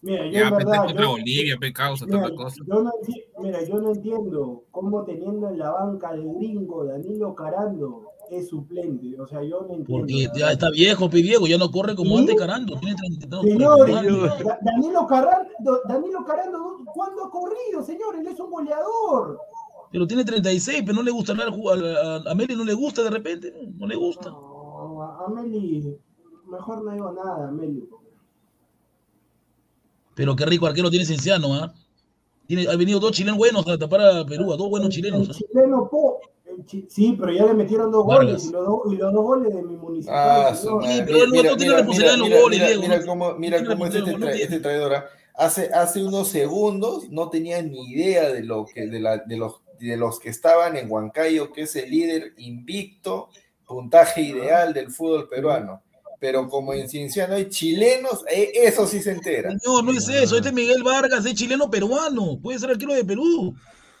Mira, 0.00 0.26
yo 0.26 0.40
en 0.40 0.50
verdad, 0.56 0.86
yo, 0.96 1.10
Bolivia, 1.10 1.56
causa, 1.74 2.06
mira, 2.06 2.28
yo 2.28 2.82
no, 2.82 2.92
mira, 3.40 3.64
yo 3.64 3.80
no 3.80 3.92
entiendo 3.92 4.64
cómo 4.70 5.04
teniendo 5.04 5.48
en 5.48 5.58
la 5.58 5.72
banca 5.72 6.12
el 6.12 6.22
gringo 6.34 6.84
Danilo 6.84 7.34
Carando 7.34 8.12
es 8.30 8.48
suplente. 8.48 9.20
O 9.20 9.26
sea, 9.26 9.42
yo 9.42 9.62
no 9.62 9.74
entiendo. 9.74 10.06
Porque 10.06 10.28
ya 10.38 10.52
está 10.52 10.70
viejo, 10.70 11.08
Diego, 11.08 11.46
ya 11.46 11.58
no 11.58 11.70
corre 11.70 11.94
como 11.94 12.18
antes 12.18 12.36
Carando. 12.36 12.78
Tiene 12.78 12.96
30, 12.96 13.42
señor, 13.42 13.90
Danilo 14.62 15.06
Carando, 15.06 15.80
Danilo 15.88 16.24
Carando, 16.24 16.78
¿cuándo 16.94 17.24
ha 17.24 17.30
corrido, 17.30 17.82
señor? 17.82 18.16
Él 18.16 18.26
es 18.26 18.38
un 18.38 18.50
goleador. 18.50 19.40
Pero 19.90 20.06
tiene 20.06 20.24
36, 20.24 20.82
pero 20.84 20.96
no 20.96 21.02
le 21.02 21.10
gusta 21.10 21.34
nada 21.34 21.50
a, 21.50 22.30
a, 22.30 22.34
Meli, 22.34 22.54
no 22.54 22.64
le 22.64 22.74
gusta 22.74 23.02
de 23.02 23.10
repente, 23.10 23.52
no 23.74 23.86
le 23.86 23.96
gusta. 23.96 24.28
No, 24.30 25.02
a 25.02 25.28
Meli, 25.28 25.96
mejor 26.46 26.84
no 26.84 26.92
digo 26.92 27.12
nada, 27.12 27.50
Meli. 27.50 27.88
Pero 30.18 30.34
qué 30.34 30.44
rico 30.46 30.66
arquero 30.66 30.90
tiene 30.90 31.06
Cienciano, 31.06 31.54
¿ah? 31.54 31.72
Tiene, 32.48 32.66
ha 32.66 32.74
venido 32.74 32.98
dos 32.98 33.12
chilenos 33.12 33.38
buenos 33.38 33.68
a 33.68 33.78
tapar 33.78 34.00
a 34.00 34.26
Perú, 34.26 34.52
a 34.52 34.56
dos 34.56 34.68
buenos 34.68 34.88
chilenos. 34.88 35.28
El 35.28 35.30
¿ah? 35.30 35.38
chileno 35.38 35.88
po, 35.88 36.18
Sí, 36.88 37.16
pero 37.16 37.30
ya 37.30 37.46
le 37.46 37.54
metieron 37.54 37.92
dos 37.92 38.04
goles 38.04 38.46
y 38.46 38.50
los, 38.50 38.66
dos, 38.66 38.80
y 38.92 38.96
los 38.96 39.12
dos 39.12 39.24
goles 39.24 39.54
de 39.54 39.62
mi 39.62 39.76
municipio. 39.76 40.12
Ah, 40.12 40.52
sí, 40.56 41.02
pero 41.06 41.22
él 41.22 41.30
no 41.30 41.56
tiene 41.56 41.74
responsabilidad 41.76 42.14
en 42.14 42.20
los 42.20 42.42
goles, 42.42 42.66
Diego. 42.66 42.82
Mira 42.82 43.06
cómo, 43.06 43.34
mira 43.34 43.64
cómo 43.64 43.86
es 43.86 43.94
este, 43.94 44.14
tra 44.14 44.32
este 44.32 44.58
traidor. 44.58 44.94
¿ah? 44.96 45.06
Hace, 45.34 45.72
hace 45.72 46.02
unos 46.02 46.26
segundos 46.26 47.08
no 47.10 47.30
tenía 47.30 47.62
ni 47.62 47.92
idea 47.92 48.28
de, 48.28 48.42
lo 48.42 48.66
que, 48.66 48.88
de, 48.88 48.98
la, 48.98 49.18
de, 49.18 49.36
los, 49.36 49.62
de 49.78 49.96
los 49.96 50.18
que 50.18 50.30
estaban 50.30 50.76
en 50.76 50.90
Huancayo, 50.90 51.52
que 51.52 51.62
es 51.62 51.76
el 51.76 51.92
líder 51.92 52.32
invicto, 52.38 53.28
puntaje 53.64 54.22
ideal 54.22 54.74
del 54.74 54.90
fútbol 54.90 55.28
peruano 55.28 55.80
pero 56.18 56.48
como 56.48 56.74
en 56.74 56.88
Cienciano 56.88 57.34
hay 57.34 57.48
chilenos, 57.48 58.24
eh, 58.30 58.50
eso 58.54 58.86
sí 58.86 59.00
se 59.00 59.12
entera. 59.12 59.50
No, 59.64 59.82
no 59.82 59.92
es 59.92 60.08
eso, 60.08 60.36
este 60.36 60.48
es 60.48 60.54
Miguel 60.54 60.82
Vargas, 60.82 61.24
es 61.24 61.34
chileno 61.34 61.70
peruano, 61.70 62.38
puede 62.40 62.58
ser 62.58 62.70
arquero 62.70 62.94
de 62.94 63.04
Perú. 63.04 63.54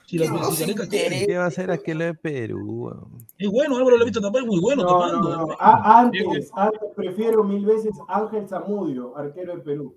Si 0.06 0.16
¿Qué, 0.16 0.26
no 0.26 0.40
¿Qué 0.88 1.36
va 1.36 1.46
a 1.46 1.50
ser 1.50 1.70
aquel 1.70 1.98
de 1.98 2.14
Perú? 2.14 2.90
Es 3.36 3.50
bueno, 3.50 3.76
Álvaro 3.76 3.96
lo 3.98 4.02
he 4.02 4.06
visto 4.06 4.22
tapar, 4.22 4.40
es 4.40 4.46
muy 4.46 4.58
bueno 4.58 4.82
no, 4.82 4.88
tapando. 4.88 5.36
No, 5.36 5.46
no. 5.48 5.56
Antes, 5.60 6.50
antes, 6.54 6.80
prefiero 6.96 7.44
mil 7.44 7.66
veces 7.66 7.92
Ángel 8.08 8.48
Zamudio, 8.48 9.14
arquero 9.16 9.56
de 9.56 9.62
Perú. 9.62 9.94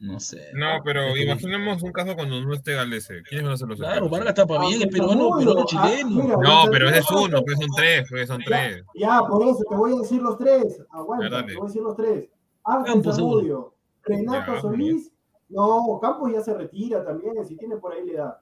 No 0.00 0.18
sé. 0.18 0.50
No, 0.54 0.80
pero 0.82 1.14
imaginemos 1.14 1.82
un 1.82 1.92
caso 1.92 2.16
cuando 2.16 2.40
no 2.40 2.54
esté 2.54 2.72
Galese. 2.72 3.22
¿Quiénes 3.22 3.44
van 3.44 3.52
a 3.52 3.56
ser 3.58 3.68
los 3.68 3.78
Claro, 3.78 4.08
Vargas 4.08 4.30
está 4.30 4.46
para 4.46 4.66
bien, 4.66 4.80
es 4.80 4.88
peruano, 4.88 5.36
peruano 5.36 5.66
chileno. 5.66 6.40
No, 6.40 6.64
pero 6.70 6.88
ese 6.88 7.00
es 7.00 7.10
uno, 7.10 7.42
pues 7.44 7.58
son 7.58 7.68
tres, 7.76 8.06
pues 8.08 8.26
son 8.26 8.42
tres. 8.42 8.82
Ya, 8.94 9.20
por 9.28 9.46
eso 9.46 9.62
te 9.68 9.76
voy 9.76 9.92
a 9.92 10.00
decir 10.00 10.22
los 10.22 10.38
tres. 10.38 10.82
Aguanta, 10.90 11.44
te 11.44 11.54
voy 11.54 11.64
a 11.64 11.66
decir 11.66 11.82
los 11.82 11.96
tres. 11.96 12.30
Ángel 12.64 13.04
Zamudio, 13.12 13.74
Renato 14.02 14.60
Solís. 14.62 15.12
No, 15.50 15.98
Campos 16.00 16.32
ya 16.32 16.40
se 16.40 16.54
retira 16.54 17.04
también, 17.04 17.44
si 17.46 17.56
tiene 17.56 17.76
por 17.76 17.92
ahí 17.92 18.06
la 18.06 18.12
edad. 18.12 18.36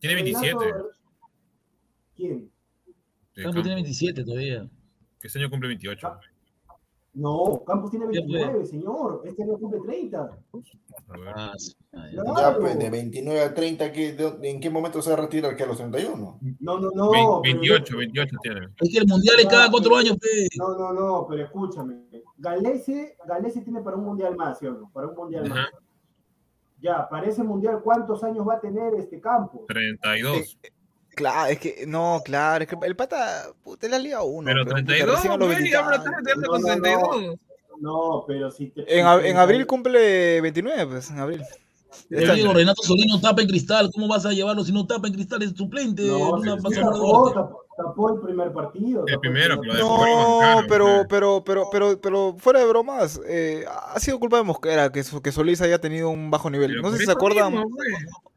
Tiene 0.00 0.16
27. 0.16 0.74
¿Quién? 2.16 2.50
Campos 3.34 3.62
tiene 3.62 3.74
27 3.74 4.24
todavía. 4.24 4.68
Que 5.20 5.26
este 5.28 5.38
año 5.38 5.50
cumple 5.50 5.68
28. 5.68 6.18
No, 7.18 7.64
Campos 7.66 7.90
tiene 7.90 8.06
29, 8.06 8.64
señor. 8.64 9.22
Este 9.24 9.42
año 9.42 9.58
cumple 9.58 9.80
30. 9.80 10.38
Ah, 11.26 11.52
ya, 12.12 12.56
pues, 12.56 12.78
de 12.78 12.90
29 12.90 13.40
a 13.40 13.52
30, 13.52 13.90
¿qué, 13.90 14.16
¿en 14.42 14.60
qué 14.60 14.70
momento 14.70 15.02
se 15.02 15.10
va 15.10 15.16
a 15.16 15.20
retirar? 15.22 15.56
¿Que 15.56 15.64
a 15.64 15.66
los 15.66 15.78
31? 15.78 16.38
No, 16.60 16.78
no, 16.78 16.90
no. 16.92 17.40
28, 17.40 17.96
28 17.96 18.36
tiene. 18.40 18.68
Es 18.78 18.92
que 18.92 18.98
el 18.98 19.08
mundial 19.08 19.34
es 19.40 19.46
cada 19.46 19.68
cuatro 19.68 19.96
años, 19.96 20.16
pe. 20.16 20.46
No, 20.58 20.78
no, 20.78 20.92
no, 20.92 21.26
pero 21.28 21.42
escúchame. 21.42 22.04
Galese, 22.36 23.16
Galese 23.26 23.62
tiene 23.62 23.80
para 23.80 23.96
un 23.96 24.04
mundial 24.04 24.36
más, 24.36 24.60
¿sí 24.60 24.66
o 24.66 24.74
no? 24.74 24.90
Para 24.92 25.08
un 25.08 25.16
mundial 25.16 25.48
más. 25.48 25.70
Ya, 26.80 27.08
para 27.08 27.26
ese 27.26 27.42
mundial, 27.42 27.80
¿cuántos 27.82 28.22
años 28.22 28.46
va 28.46 28.54
a 28.54 28.60
tener 28.60 28.94
este 28.94 29.20
campo? 29.20 29.64
32. 29.66 30.56
Claro, 31.18 31.50
es 31.50 31.58
que, 31.58 31.84
no, 31.84 32.22
claro, 32.24 32.62
es 32.62 32.70
que 32.70 32.76
el 32.80 32.94
pata, 32.94 33.50
puta, 33.64 33.86
es 33.86 33.90
la 33.90 33.98
Liga 33.98 34.22
1. 34.22 34.44
Pero 34.46 34.64
32, 34.64 35.20
güey, 35.20 35.74
ahora 35.74 35.98
con 35.98 36.62
32. 36.62 37.36
No, 37.80 38.24
pero 38.24 38.52
si 38.52 38.68
te... 38.68 38.82
En, 39.00 39.04
en 39.26 39.36
abril 39.36 39.66
cumple 39.66 40.40
29, 40.40 40.86
pues, 40.86 41.10
en 41.10 41.18
abril. 41.18 41.42
Yo 42.08 42.34
digo, 42.34 42.52
Renato 42.52 42.84
Solino 42.84 43.20
tapa 43.20 43.42
en 43.42 43.48
cristal, 43.48 43.90
¿cómo 43.92 44.06
vas 44.06 44.26
a 44.26 44.30
llevarlo 44.30 44.62
si 44.62 44.70
no 44.70 44.86
tapa 44.86 45.08
en 45.08 45.14
cristal? 45.14 45.42
Es 45.42 45.56
suplente. 45.56 46.06
No, 46.06 46.34
una 46.34 46.56
sí, 46.56 46.62
tapó, 46.76 47.32
tapó, 47.32 47.64
tapó 47.78 48.12
el 48.12 48.20
primer 48.20 48.52
partido. 48.52 49.04
El 49.06 49.20
primero, 49.20 49.60
pero 49.60 49.74
No, 49.74 50.62
pero, 50.68 51.06
pero, 51.08 51.44
pero, 51.44 51.68
pero, 51.70 52.00
pero, 52.00 52.36
fuera 52.38 52.58
de 52.58 52.66
bromas, 52.66 53.20
eh, 53.26 53.64
ha 53.68 53.98
sido 54.00 54.18
culpa 54.18 54.36
de 54.36 54.42
Mosquera 54.42 54.90
que, 54.90 55.02
que 55.22 55.32
Solís 55.32 55.62
haya 55.62 55.80
tenido 55.80 56.10
un 56.10 56.30
bajo 56.30 56.50
nivel. 56.50 56.82
No 56.82 56.90
sé 56.90 56.98
si 56.98 57.06
se 57.06 57.12
acuerdan. 57.12 57.64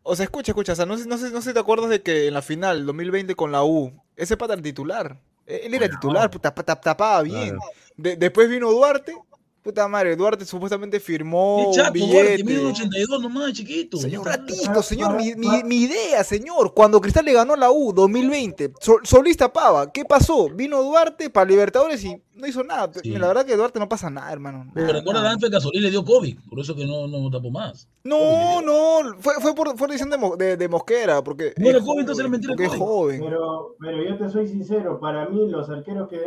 O 0.04 0.16
sea, 0.16 0.24
escucha, 0.24 0.52
escucha, 0.52 0.74
o 0.74 0.76
sea, 0.76 0.86
no 0.86 0.98
sé, 0.98 1.08
no 1.08 1.18
sé, 1.18 1.32
no 1.32 1.42
sé 1.42 1.50
si 1.50 1.54
te 1.54 1.60
acuerdas 1.60 1.90
de 1.90 2.02
que 2.02 2.28
en 2.28 2.34
la 2.34 2.42
final 2.42 2.86
2020 2.86 3.36
con 3.36 3.52
la 3.52 3.64
U, 3.64 3.92
ese 4.16 4.38
pata 4.38 4.54
era 4.54 4.62
titular. 4.62 5.18
Él 5.46 5.74
era 5.74 5.90
titular, 5.90 6.30
puta, 6.30 6.54
tapaba 6.54 7.22
bien. 7.24 7.58
De, 7.98 8.16
después 8.16 8.48
vino 8.50 8.72
Duarte, 8.72 9.16
Puta 9.64 9.88
madre, 9.88 10.16
Duarte 10.16 10.44
supuestamente 10.44 11.00
firmó 11.00 11.70
Qué 11.72 11.78
chato, 11.78 11.90
un 11.90 11.94
billete. 11.94 12.24
Duarte, 12.24 12.44
mide 12.44 12.66
82 12.66 13.22
nomás, 13.22 13.54
chiquito. 13.54 13.98
Señor 13.98 14.26
ratito, 14.26 14.82
señor, 14.82 15.16
mi, 15.16 15.36
mi, 15.36 15.64
mi 15.64 15.76
idea, 15.84 16.24
señor. 16.24 16.74
Cuando 16.74 17.00
Cristal 17.00 17.26
le 17.26 17.34
ganó 17.34 17.56
la 17.56 17.72
U 17.72 17.94
2020, 17.94 18.74
Sol, 18.80 19.02
Solís 19.04 19.38
tapaba. 19.38 19.92
¿Qué 19.92 20.04
pasó? 20.04 20.50
Vino 20.50 20.82
Duarte 20.82 21.30
para 21.30 21.48
Libertadores 21.48 22.04
y 22.04 22.20
no 22.34 22.48
hizo 22.48 22.64
nada. 22.64 22.92
Sí. 23.04 23.12
La 23.12 23.28
verdad 23.28 23.46
que 23.46 23.56
Duarte 23.56 23.80
no 23.80 23.88
pasa 23.88 24.10
nada, 24.10 24.32
hermano. 24.32 24.72
Pero 24.74 24.94
recuerda, 24.94 25.22
nada. 25.22 25.38
Que 25.38 25.56
a 25.56 25.60
Solís 25.60 25.84
le 25.84 25.92
dio 25.92 26.04
COVID, 26.04 26.40
por 26.50 26.60
eso 26.60 26.76
que 26.76 26.86
no, 26.86 27.08
no 27.08 27.30
tapó 27.30 27.52
más. 27.52 27.88
No, 28.04 28.62
no, 28.62 29.16
fue, 29.20 29.36
fue 29.42 29.54
por, 29.54 29.78
fue 29.78 29.88
decisión 29.90 30.10
de, 30.10 30.44
de, 30.44 30.58
de 30.58 30.68
Mosquera, 30.70 31.24
porque 31.24 31.54
No 31.58 31.70
era 31.70 31.78
es 31.78 31.86
COVID, 31.86 32.00
entonces 32.00 32.20
era 32.22 32.30
mentira 32.30 32.54
porque 32.54 32.66
es 32.66 32.76
joven. 32.76 33.22
Pero, 33.24 33.76
pero 33.80 34.04
yo 34.04 34.18
te 34.18 34.28
soy 34.30 34.48
sincero, 34.48 35.00
para 35.00 35.30
mí 35.30 35.48
los 35.50 35.70
arqueros 35.70 36.10
que, 36.10 36.20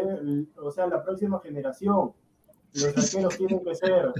o 0.56 0.70
sea, 0.70 0.86
la 0.86 1.02
próxima 1.02 1.40
generación, 1.40 2.12
los 2.74 2.96
arqueros 2.96 3.36
tienen 3.38 3.64
que 3.64 3.74
ser 3.74 4.12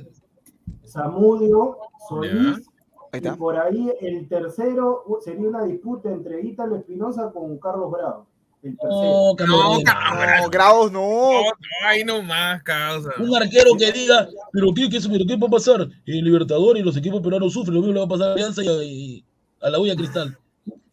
Zamudio, 0.87 1.79
Solís, 2.09 2.69
Ahí 3.13 3.21
y 3.23 3.31
por 3.37 3.57
ahí 3.57 3.93
el 4.01 4.29
tercero 4.29 5.05
sería 5.21 5.49
una 5.49 5.65
disputa 5.65 6.11
entre 6.11 6.41
Ítalo 6.43 6.77
Espinosa 6.77 7.31
con 7.33 7.59
Carlos 7.59 7.93
Bravo. 7.93 8.27
El. 8.63 8.77
No, 8.83 9.35
Carlos, 9.37 9.83
No, 9.85 10.49
Grados 10.51 10.91
no. 10.91 11.01
No, 11.01 11.43
no, 11.43 11.87
ahí 11.87 12.03
nomás, 12.03 12.63
causa. 12.63 13.11
Un 13.21 13.37
arquero 13.37 13.73
que 13.79 13.93
diga, 13.93 14.29
pero 14.53 14.73
qué, 14.75 14.89
qué, 14.89 14.99
pero 15.09 15.25
qué 15.29 15.37
va 15.37 15.47
a 15.47 15.51
pasar 15.51 15.83
en 15.83 16.25
Libertadores 16.25 16.83
y 16.83 16.85
los 16.85 16.97
equipos 16.97 17.21
peruanos 17.21 17.53
sufren, 17.53 17.75
lo 17.75 17.81
mismo 17.81 17.93
le 17.93 18.01
va 18.01 18.07
a 18.07 18.09
pasar 18.09 18.31
a 18.31 18.33
Alianza 18.33 18.65
y 18.65 18.69
a, 18.69 18.83
y 18.83 19.25
a 19.61 19.71
la 19.71 19.79
Ulla 19.79 19.95
Cristal. 19.95 20.37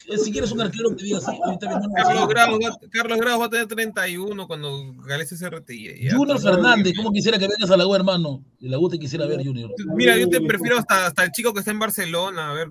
Eh, 0.08 0.18
Si 0.18 0.32
quieres 0.32 0.52
un 0.52 0.62
arquero 0.62 0.96
que 0.96 1.04
diga 1.04 1.18
así, 1.20 1.38
ahorita 1.44 1.68
mismo 1.68 1.88
no 1.88 1.94
Carlos 2.28 2.60
va, 2.62 2.90
Carlos 2.92 3.18
Graus 3.20 3.42
va 3.42 3.46
a 3.46 3.50
tener 3.50 3.68
31 3.68 4.48
cuando 4.48 4.94
Galese 5.06 5.38
se 5.38 5.50
retire. 5.50 6.12
Junior 6.12 6.40
Fernández, 6.40 6.94
¿cómo 6.96 7.12
quisiera 7.12 7.38
que 7.38 7.48
vengas 7.48 7.70
a 7.70 7.78
la 7.78 7.86
U, 7.88 7.94
hermano? 7.96 8.44
Y 8.60 8.70
la 8.70 8.80
U 8.80 8.90
te 8.90 8.98
quisiera 8.98 9.26
ver, 9.26 9.46
Junior. 9.46 9.72
Mira, 9.96 10.18
yo 10.18 10.30
te 10.30 10.42
prefiero 10.42 10.78
hasta, 10.78 11.08
hasta 11.08 11.24
el 11.24 11.32
chico 11.32 11.54
que 11.54 11.60
está 11.60 11.72
en 11.72 11.80
Barcelona. 11.80 12.52
A 12.52 12.54
ver, 12.54 12.70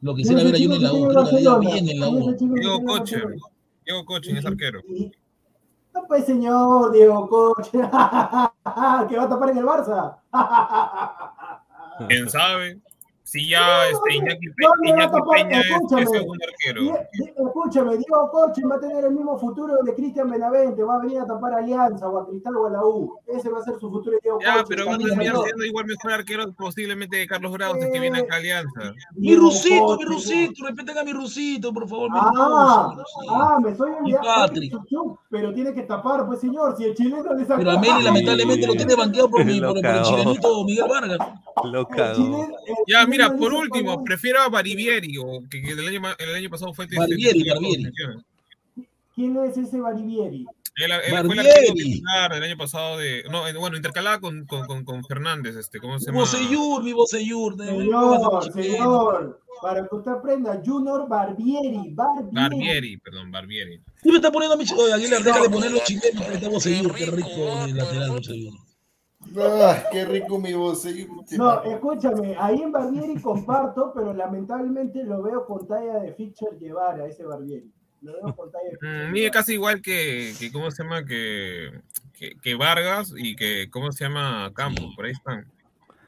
Lo 0.00 0.14
quisiera 0.14 0.42
ver 0.42 0.54
a 0.54 0.58
Junior 0.58 0.76
en 0.76 0.82
la 0.82 0.92
U, 0.92 1.08
creo 1.08 1.24
que 1.28 1.34
le 1.36 1.40
iba 1.42 1.58
bien 1.58 1.88
en 1.88 2.00
la 2.00 2.08
U. 2.08 2.36
Diego 2.38 2.84
Coche. 2.84 3.22
Diego 3.84 4.04
Coche 4.04 4.38
es 4.38 4.44
arquero. 4.44 4.82
No, 5.94 6.06
pues 6.06 6.26
señor 6.26 6.92
Diego 6.92 7.28
Coche, 7.28 7.70
que 7.72 7.78
va 9.16 9.24
a 9.24 9.28
tapar 9.28 9.50
en 9.50 9.58
el 9.58 9.64
Barça. 9.64 10.16
¿Quién 12.08 12.28
sabe? 12.30 12.78
Si 13.30 13.46
ya 13.46 13.86
este, 13.88 14.14
Iñaki, 14.14 14.48
Peña 14.56 15.60
es, 15.60 16.10
segundo 16.10 16.44
arquero. 16.48 16.98
Escúchame, 17.12 17.98
Diego 17.98 18.30
Coche 18.30 18.62
va 18.64 18.76
a 18.76 18.80
tener 18.80 19.04
el 19.04 19.12
mismo 19.12 19.38
futuro 19.38 19.74
de 19.84 19.94
Cristian 19.94 20.30
Benavente, 20.30 20.82
va 20.82 20.94
a 20.94 21.00
venir 21.00 21.18
a 21.20 21.26
tapar 21.26 21.52
a 21.52 21.58
Alianza 21.58 22.08
o 22.08 22.16
a 22.20 22.26
Cristal 22.26 22.56
o 22.56 22.66
a 22.68 22.70
la 22.70 22.86
U. 22.86 23.20
Ese 23.26 23.50
va 23.50 23.58
a 23.58 23.64
ser 23.64 23.74
su 23.74 23.90
futuro 23.90 24.12
de 24.12 24.20
Diego 24.22 24.38
Ya, 24.40 24.54
Coche. 24.54 24.64
pero 24.70 24.86
va 24.86 24.94
a 24.94 24.98
terminar 24.98 25.36
siendo 25.44 25.64
igual 25.66 25.84
mejor 25.84 26.12
arquero 26.12 26.52
posiblemente 26.54 27.18
que 27.18 27.26
Carlos 27.26 27.52
Graus, 27.52 27.76
el 27.76 27.92
que 27.92 28.00
viene 28.00 28.20
acá 28.20 28.36
a 28.36 28.38
Alianza. 28.38 28.94
Mi 29.12 29.36
Rusito, 29.36 29.98
mi 29.98 30.04
Rusito, 30.06 30.66
respeten 30.66 30.96
a 30.96 31.04
mi 31.04 31.12
Rusito, 31.12 31.70
por 31.70 31.86
favor. 31.86 32.10
mi 32.10 32.18
Ah, 32.18 32.94
mi 32.94 33.28
ah, 33.28 33.58
me 33.62 33.70
estoy 33.72 33.90
olvidando. 33.90 35.18
Pero 35.28 35.52
tiene 35.52 35.74
que 35.74 35.82
tapar, 35.82 36.26
pues 36.26 36.40
señor, 36.40 36.78
si 36.78 36.84
el 36.84 36.94
chileno 36.94 37.34
le 37.34 37.44
saca. 37.44 37.58
Pero 37.58 37.72
a 37.72 37.78
Meli 37.78 38.04
lamentablemente 38.04 38.66
lo 38.66 38.72
tiene 38.72 38.94
banqueado 38.94 39.28
por, 39.28 39.44
mi, 39.44 39.58
el 39.58 40.02
chilenito 40.02 40.64
Miguel 40.64 40.86
Vargas. 40.88 41.18
Lo 41.64 41.86
cagó. 41.86 42.48
Ya, 42.86 43.06
mira, 43.24 43.36
por 43.36 43.52
último, 43.52 44.04
prefiero 44.04 44.40
a 44.42 44.48
Barivieri, 44.48 45.16
o 45.18 45.42
que, 45.50 45.62
que 45.62 45.72
el, 45.72 45.88
año, 45.88 46.00
ma- 46.00 46.16
el 46.18 46.34
año 46.34 46.50
pasado 46.50 46.72
fue 46.74 46.86
Barbieri. 46.86 47.48
con 47.48 47.64
selección. 47.64 48.24
¿Quién 49.14 49.36
es 49.44 49.56
ese 49.56 49.80
Barivieri? 49.80 50.46
Él, 50.76 50.92
él 50.92 51.26
fue 51.26 51.34
el 51.36 51.74
titular 51.74 52.32
año 52.34 52.56
pasado 52.56 52.98
de. 52.98 53.24
No, 53.30 53.48
eh, 53.48 53.52
bueno, 53.56 53.76
intercalada 53.76 54.20
con, 54.20 54.46
con, 54.46 54.64
con, 54.66 54.84
con 54.84 55.04
Fernández, 55.04 55.56
este, 55.56 55.80
¿cómo 55.80 55.98
se 55.98 56.06
llama? 56.06 56.20
Bocellur, 56.20 56.84
mi 56.84 56.92
Bocellur. 56.92 57.56
de- 57.56 57.66
Señor, 57.66 58.52
señor, 58.52 59.40
para 59.60 59.88
que 59.88 59.96
usted 59.96 60.12
aprenda, 60.12 60.62
Junior 60.64 61.08
Barbieri, 61.08 61.90
Barbieri. 61.94 62.30
Barbieri, 62.32 62.96
perdón, 62.98 63.32
Barbieri. 63.32 63.80
¿Qué 64.00 64.08
me 64.10 64.16
está 64.18 64.30
poniendo 64.30 64.54
a 64.54 64.56
mi 64.56 64.64
chico? 64.64 64.84
Aguilar, 64.84 65.20
deja 65.24 65.42
de 65.42 65.50
poner 65.50 65.72
los 65.72 65.82
chilenos 65.82 66.24
que 66.24 66.34
está 66.34 66.48
Bocellur. 66.48 66.94
Qué 66.94 67.06
rico 67.06 67.64
el 67.64 67.76
lateral 67.76 68.10
Bocellur. 68.10 68.52
Ah, 69.36 69.84
qué 69.92 70.04
rico 70.04 70.38
mi 70.38 70.52
voz. 70.54 70.84
No, 71.36 71.62
escúchame, 71.62 72.36
ahí 72.38 72.62
en 72.62 72.72
Barbieri 72.72 73.20
comparto, 73.20 73.92
pero 73.94 74.12
lamentablemente 74.14 75.04
lo 75.04 75.22
veo 75.22 75.46
con 75.46 75.66
talla 75.66 75.98
de 76.00 76.12
Fischer 76.14 76.58
Guevara, 76.58 77.06
ese 77.06 77.24
Barbieri. 77.24 77.70
Lo 78.02 78.12
veo 78.12 78.34
con 78.36 78.50
talla 78.50 78.64
de 78.64 78.70
Fischer 78.78 79.08
Mm, 79.08 79.12
mide 79.12 79.30
casi 79.30 79.54
igual 79.54 79.82
que, 79.82 80.32
que, 80.38 80.50
¿cómo 80.52 80.70
se 80.70 80.82
llama? 80.82 81.04
Que, 81.04 81.70
que, 82.12 82.36
que 82.40 82.54
Vargas 82.54 83.12
y 83.16 83.36
que, 83.36 83.68
¿cómo 83.70 83.92
se 83.92 84.04
llama? 84.04 84.50
Campos, 84.54 84.92
por 84.96 85.04
ahí 85.06 85.12
están. 85.12 85.46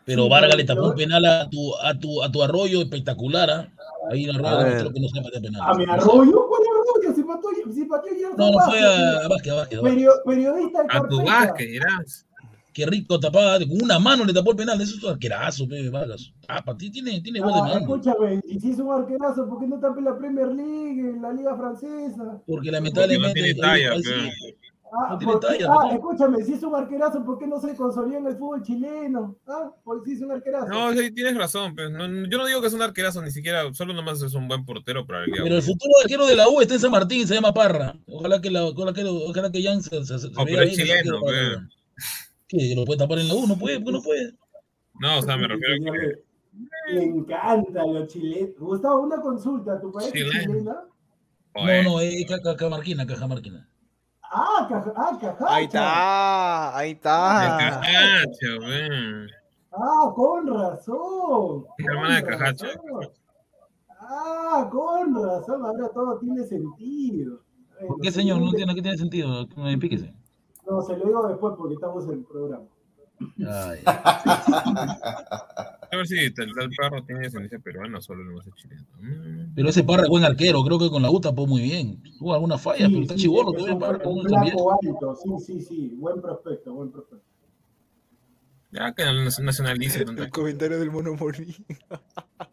Pero 0.05 0.29
Vargas 0.29 0.57
le 0.57 0.65
tapó 0.65 0.89
un 0.89 0.95
penal 0.95 1.25
a 1.25 1.49
tu, 1.49 1.75
a 1.77 1.97
tu, 1.99 2.23
a 2.23 2.33
tu 2.33 2.43
arroyo 2.43 2.81
espectacular. 2.81 3.51
¿ah? 3.51 3.69
Ahí 4.11 4.25
en 4.25 4.45
A 4.45 4.51
arroyo 4.51 4.93
que 4.93 5.01
no 5.01 5.09
se 5.09 5.21
patea 5.23 5.41
penal. 5.41 5.63
A 5.65 5.75
mi 5.75 5.85
arroyo, 5.85 6.49
¿cuál 6.49 6.63
arroyo? 6.63 7.15
Si 7.15 7.23
pateó, 7.23 7.51
si 7.73 7.85
pateó 7.85 8.13
ya 8.19 8.29
No, 8.37 8.51
no 8.51 8.59
fue 8.65 8.81
a, 8.81 9.25
a 9.25 9.29
Vázquez, 9.29 9.53
a 9.53 9.57
Vázquez, 9.57 9.79
a 9.79 9.81
Vázquez. 9.81 9.81
Perio- 9.81 10.23
periodista 10.25 10.83
de 10.83 10.89
A 10.91 11.09
tu. 11.09 11.23
Vázquez, 11.25 11.69
dirás. 11.69 12.27
Qué 12.73 12.87
rico 12.87 13.19
tapaba, 13.19 13.59
con 13.59 13.83
una 13.83 13.99
mano 13.99 14.25
le 14.25 14.33
tapó 14.33 14.53
el 14.53 14.57
penal. 14.57 14.81
Eso 14.81 14.97
es 14.97 15.03
un 15.03 15.11
arquerazo, 15.11 15.67
pe, 15.69 15.89
Vargas. 15.91 16.33
Ah, 16.49 16.65
para 16.65 16.79
ti 16.79 16.91
tiene, 16.91 17.21
tiene 17.21 17.41
voz 17.41 17.53
de 17.55 17.61
Ah, 17.61 17.65
mano. 17.65 17.81
escúchame, 17.81 18.41
y 18.45 18.61
si 18.61 18.71
es 18.71 18.79
un 18.79 18.93
arquerazo, 18.93 19.49
¿por 19.49 19.59
qué 19.61 19.67
no 19.67 19.81
tapa 19.81 19.99
en 19.99 20.05
la 20.05 20.17
Premier 20.17 20.49
League, 20.49 21.01
en 21.01 21.21
la 21.23 21.33
Liga 21.33 21.57
Francesa? 21.57 22.41
Porque 22.47 22.71
lamentablemente. 22.71 23.35
tiene 23.35 23.55
talla, 23.55 23.95
el- 23.95 24.03
pe. 24.03 24.57
Ah, 24.93 25.11
No 25.13 25.19
tiene 25.19 25.33
¿por 25.35 25.41
qué? 25.41 25.47
talla, 25.47 25.67
Ah, 25.69 25.85
¿no? 25.87 25.93
escúchame, 25.93 26.45
si 26.45 26.53
es 26.55 26.63
un 26.65 26.75
arquerazo, 26.75 27.25
¿por 27.25 27.39
qué 27.39 27.47
no 27.47 27.61
se 27.61 27.75
consolidó 27.77 28.19
en 28.19 28.27
el 28.27 28.37
fútbol 28.37 28.63
chileno? 28.63 29.37
Ah, 29.47 29.71
porque 29.85 30.11
si 30.11 30.17
es 30.17 30.23
un 30.23 30.33
arquerazo. 30.33 30.67
No, 30.69 30.93
sí, 30.93 31.13
tienes 31.13 31.37
razón. 31.37 31.75
Pues. 31.77 31.91
No, 31.93 32.07
yo 32.29 32.39
no 32.39 32.47
digo 32.47 32.61
que 32.61 32.67
es 32.69 32.75
un 32.75 32.83
arquerazo, 32.83 33.23
ni 33.23 33.31
siquiera, 33.31 33.73
solo 33.73 33.95
nomás 33.95 34.21
es 34.23 34.35
un 34.35 34.49
buen 34.49 34.65
portero 34.65 35.07
para 35.07 35.25
el 35.25 35.31
Pero 35.31 35.57
el 35.57 35.63
futuro 35.63 35.93
arquero 36.03 36.27
de 36.27 36.35
la 36.37 36.49
U 36.49 36.61
está 36.61 36.75
en 36.75 36.81
San 36.81 36.91
Martín, 36.91 37.27
se 37.27 37.35
llama 37.35 37.55
Parra. 37.55 37.95
Ojalá 38.09 38.41
que 38.41 38.51
la, 38.51 38.65
ojalá 38.65 38.93
que, 38.93 39.05
ojalá 39.05 39.51
que 39.53 39.63
Jan 39.63 39.81
se, 39.83 40.05
se, 40.05 40.19
se 40.19 40.29
No, 40.31 40.45
vea 40.45 40.57
pero 40.57 40.63
es 40.63 40.77
chileno, 40.77 41.21
¿Qué? 42.51 42.75
¿Lo 42.75 42.85
puede 42.85 42.99
tapar 42.99 43.19
en 43.21 43.29
la 43.29 43.35
U? 43.35 43.47
No 43.47 43.57
puede, 43.57 43.79
porque 43.81 43.93
no 43.93 44.03
puede. 44.03 44.33
No, 44.99 45.19
o 45.19 45.23
sea, 45.23 45.37
me 45.37 45.47
refiero 45.47 45.75
a 45.75 45.79
que. 45.95 46.25
Me 46.95 47.05
encanta 47.05 47.87
los 47.87 48.09
chilenos. 48.09 48.57
Gustavo, 48.59 49.03
una 49.03 49.21
consulta, 49.21 49.81
¿tu 49.81 49.93
país 49.93 50.09
es 50.09 50.13
Chileno. 50.13 50.41
chilena? 50.41 50.77
No, 51.55 51.83
no, 51.85 52.01
es 52.01 52.27
ca- 52.27 52.41
ca- 52.43 52.57
cajamarquina, 52.57 53.07
cajamarquina. 53.07 53.69
Ah, 54.33 54.67
caja, 54.69 54.93
ah, 54.97 55.19
cajacha. 55.21 55.55
Ahí 55.55 55.65
está, 55.65 56.77
ahí 56.77 56.91
está. 56.93 57.81
Ah, 59.73 60.13
con 60.15 60.47
razón. 60.49 61.65
Hermana 61.79 62.17
de 62.17 62.23
Cajacho. 62.25 62.67
Ah, 64.01 64.69
con 64.71 65.15
razón, 65.15 65.65
ahora 65.65 65.89
todo 65.95 66.19
tiene 66.19 66.45
sentido. 66.45 67.41
¿Por 67.87 68.01
qué, 68.01 68.11
señor? 68.11 68.41
No 68.41 68.53
tiene, 68.53 68.75
¿qué 68.75 68.83
tiene 68.83 68.99
sentido? 68.99 69.47
Píquese. 69.81 70.13
No, 70.71 70.83
se 70.83 70.97
lo 70.97 71.05
digo 71.05 71.27
después 71.27 71.55
porque 71.59 71.75
estamos 71.75 72.05
en 72.05 72.13
el 72.13 72.25
programa. 72.25 72.65
Ay. 73.39 73.81
A 75.93 75.97
ver 75.97 76.07
si 76.07 76.17
el 76.21 76.33
tal 76.33 76.71
perro 76.77 77.03
tiene 77.05 77.23
descendencia 77.23 77.59
peruana, 77.59 78.01
solo 78.01 78.23
no 78.23 78.39
hace 78.39 78.53
chileno. 78.53 78.87
Mm. 79.01 79.55
Pero 79.57 79.71
ese 79.71 79.83
parra 79.83 80.05
es 80.05 80.09
buen 80.09 80.23
arquero, 80.23 80.63
creo 80.63 80.79
que 80.79 80.89
con 80.89 81.03
la 81.03 81.11
U 81.11 81.21
tapó 81.21 81.49
muy 81.49 81.63
bien. 81.63 82.01
Tuvo 82.17 82.33
alguna 82.33 82.59
falla, 82.59 82.87
pero 82.89 83.03
está 83.03 83.17
chivolo 83.17 83.53
todavía. 83.53 83.77
Parra, 83.77 84.09
un 84.09 84.23
flaco 84.23 84.73
alto, 84.73 85.17
sí, 85.17 85.31
sí, 85.45 85.61
sí. 85.61 85.89
Buen 85.97 86.23
prospecto, 86.23 86.73
buen 86.73 86.93
prospecto. 86.93 87.27
Ya 88.71 88.93
que 88.95 89.03
nacionalice. 89.43 90.03
El 90.03 90.31
comentario 90.31 90.79
del 90.79 90.93
mono 90.93 91.15
Molina. 91.15 91.55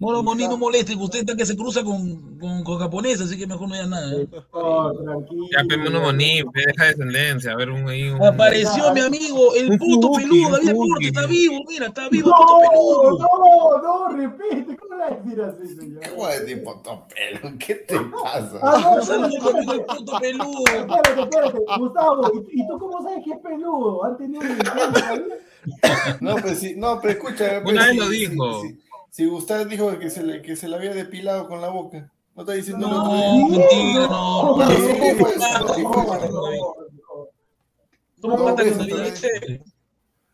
Moro 0.00 0.22
Moni 0.22 0.48
no 0.48 0.56
moleste, 0.56 0.96
que 0.96 1.02
usted 1.02 1.18
está 1.20 1.36
que 1.36 1.44
se 1.44 1.54
cruza 1.54 1.84
con, 1.84 2.38
con, 2.38 2.64
con 2.64 2.78
japonés, 2.78 3.20
así 3.20 3.36
que 3.36 3.46
mejor 3.46 3.68
no 3.68 3.74
haya 3.74 3.86
nada. 3.86 4.10
¿eh? 4.14 4.26
Oh, 4.50 4.90
tranquilo. 4.94 5.44
Ya, 5.52 5.62
pero 5.68 5.82
Mono 5.84 6.00
Moni, 6.00 6.42
deja 6.54 6.84
descendencia. 6.86 7.52
A 7.52 7.56
ver, 7.56 7.68
un, 7.68 7.86
ahí, 7.86 8.08
un... 8.08 8.24
Apareció 8.24 8.94
mi 8.94 9.00
amigo, 9.00 9.54
el 9.54 9.76
puto 9.78 10.10
peludo, 10.12 10.52
David 10.52 10.72
Porte, 10.74 11.06
está 11.06 11.26
vivo, 11.26 11.56
mira, 11.68 11.86
está 11.88 12.08
vivo 12.08 12.30
no, 12.30 12.34
el 12.34 12.46
puto 12.46 12.70
peludo. 12.70 13.18
No, 13.18 13.82
no, 13.82 14.16
repite, 14.16 14.76
¿cómo 14.78 14.94
le 14.94 15.02
vas 15.02 15.12
a 15.12 15.16
decir 15.16 15.42
así, 15.42 15.76
señor? 15.76 16.00
¿Cómo 16.08 16.28
es 16.30 16.46
de 16.46 16.56
puto 16.56 17.06
pelo? 17.14 17.58
¿Qué 17.58 17.74
te 17.74 18.00
pasa? 18.00 18.58
Ah, 18.62 18.80
no, 18.82 18.94
Un 18.94 19.02
saludo 19.02 19.52
para 19.52 19.74
el 19.74 19.84
puto 19.84 20.18
peludo. 20.18 20.64
Espérate, 20.66 21.20
espérate, 21.20 21.58
Gustavo, 21.78 22.32
¿y, 22.50 22.60
¿y 22.62 22.66
tú 22.66 22.78
cómo 22.78 23.02
sabes 23.02 23.22
que 23.22 23.32
es 23.32 23.38
peludo? 23.40 24.04
¿Han 24.06 24.16
tenido 24.16 24.40
un 24.40 24.50
encuentro? 24.50 25.36
No, 26.22 26.36
pues 26.36 26.58
sí, 26.58 26.72
no, 26.74 26.98
pero 27.02 27.12
escucha. 27.12 27.60
pues, 27.62 27.74
Una 27.74 27.84
vez 27.84 27.92
sí, 27.92 27.98
lo 27.98 28.04
sí, 28.06 28.16
dijo. 28.16 28.62
sí. 28.62 28.80
Si 29.10 29.26
Gustavo 29.26 29.64
dijo 29.64 29.98
que 29.98 30.08
se, 30.10 30.22
le, 30.22 30.40
que 30.42 30.56
se 30.56 30.68
le 30.68 30.76
había 30.76 30.94
depilado 30.94 31.48
con 31.48 31.60
la 31.60 31.68
boca. 31.68 32.12
¿No 32.34 32.42
está 32.42 32.52
diciendo 32.54 32.88
No, 32.88 33.12
día? 33.14 33.58
mentira, 33.58 34.06
no. 34.06 34.56
No, 34.56 34.56
no, 34.56 34.64
pues, 34.66 35.16
pues, 35.18 35.36
no, 35.38 36.28
no. 36.30 36.74
¿Cómo 38.20 38.36
No, 38.36 38.44
canta 38.44 38.62
pues. 38.62 39.22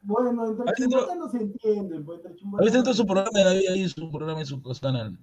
Bueno, 0.03 0.47
entre 0.47 0.63
A 0.63 0.71
veces 0.73 0.89
no- 0.89 1.29
se 1.31 1.39
entienden, 1.39 2.05
pues 2.05 2.21
entre 2.25 2.47
A 2.59 2.63
veces 2.65 2.85
de 2.85 2.95
su 2.95 3.07
programa 3.07 3.31
de 3.33 3.45
David 3.45 3.69
ahí, 3.71 3.89
su 3.89 4.11
programa 4.11 4.41
en 4.41 4.47
su 4.47 4.63
canal. 4.81 5.19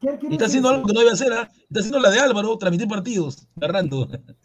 ¿Qué- 0.00 0.18
qué 0.20 0.26
Y 0.28 0.32
está 0.32 0.46
haciendo 0.46 0.68
algo 0.68 0.86
que 0.86 0.92
no 0.92 1.00
debe 1.00 1.12
hacer, 1.12 1.32
¿ah? 1.32 1.48
Está 1.68 1.80
haciendo 1.80 1.98
la 2.00 2.10
de 2.10 2.20
Álvaro, 2.20 2.58
transmitir 2.58 2.88
partidos, 2.88 3.46
narrando. 3.56 4.08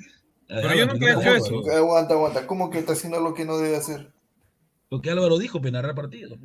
Pero 0.47 0.75
yo 0.75 0.85
nunca 0.85 1.05
he 1.07 1.11
hecho 1.13 1.35
eso. 1.35 1.71
Aguanta, 1.71 2.13
aguanta. 2.13 2.47
¿Cómo 2.47 2.69
que 2.69 2.80
está 2.80 2.93
haciendo 2.93 3.19
lo 3.19 3.34
que 3.34 3.45
no 3.45 3.57
debe 3.57 3.75
hacer? 3.75 4.13
Lo 4.89 5.01
que 5.01 5.09
Álvaro 5.09 5.38
dijo, 5.38 5.59
pues 5.59 5.73
narrar 5.73 5.95
partidos. 5.95 6.38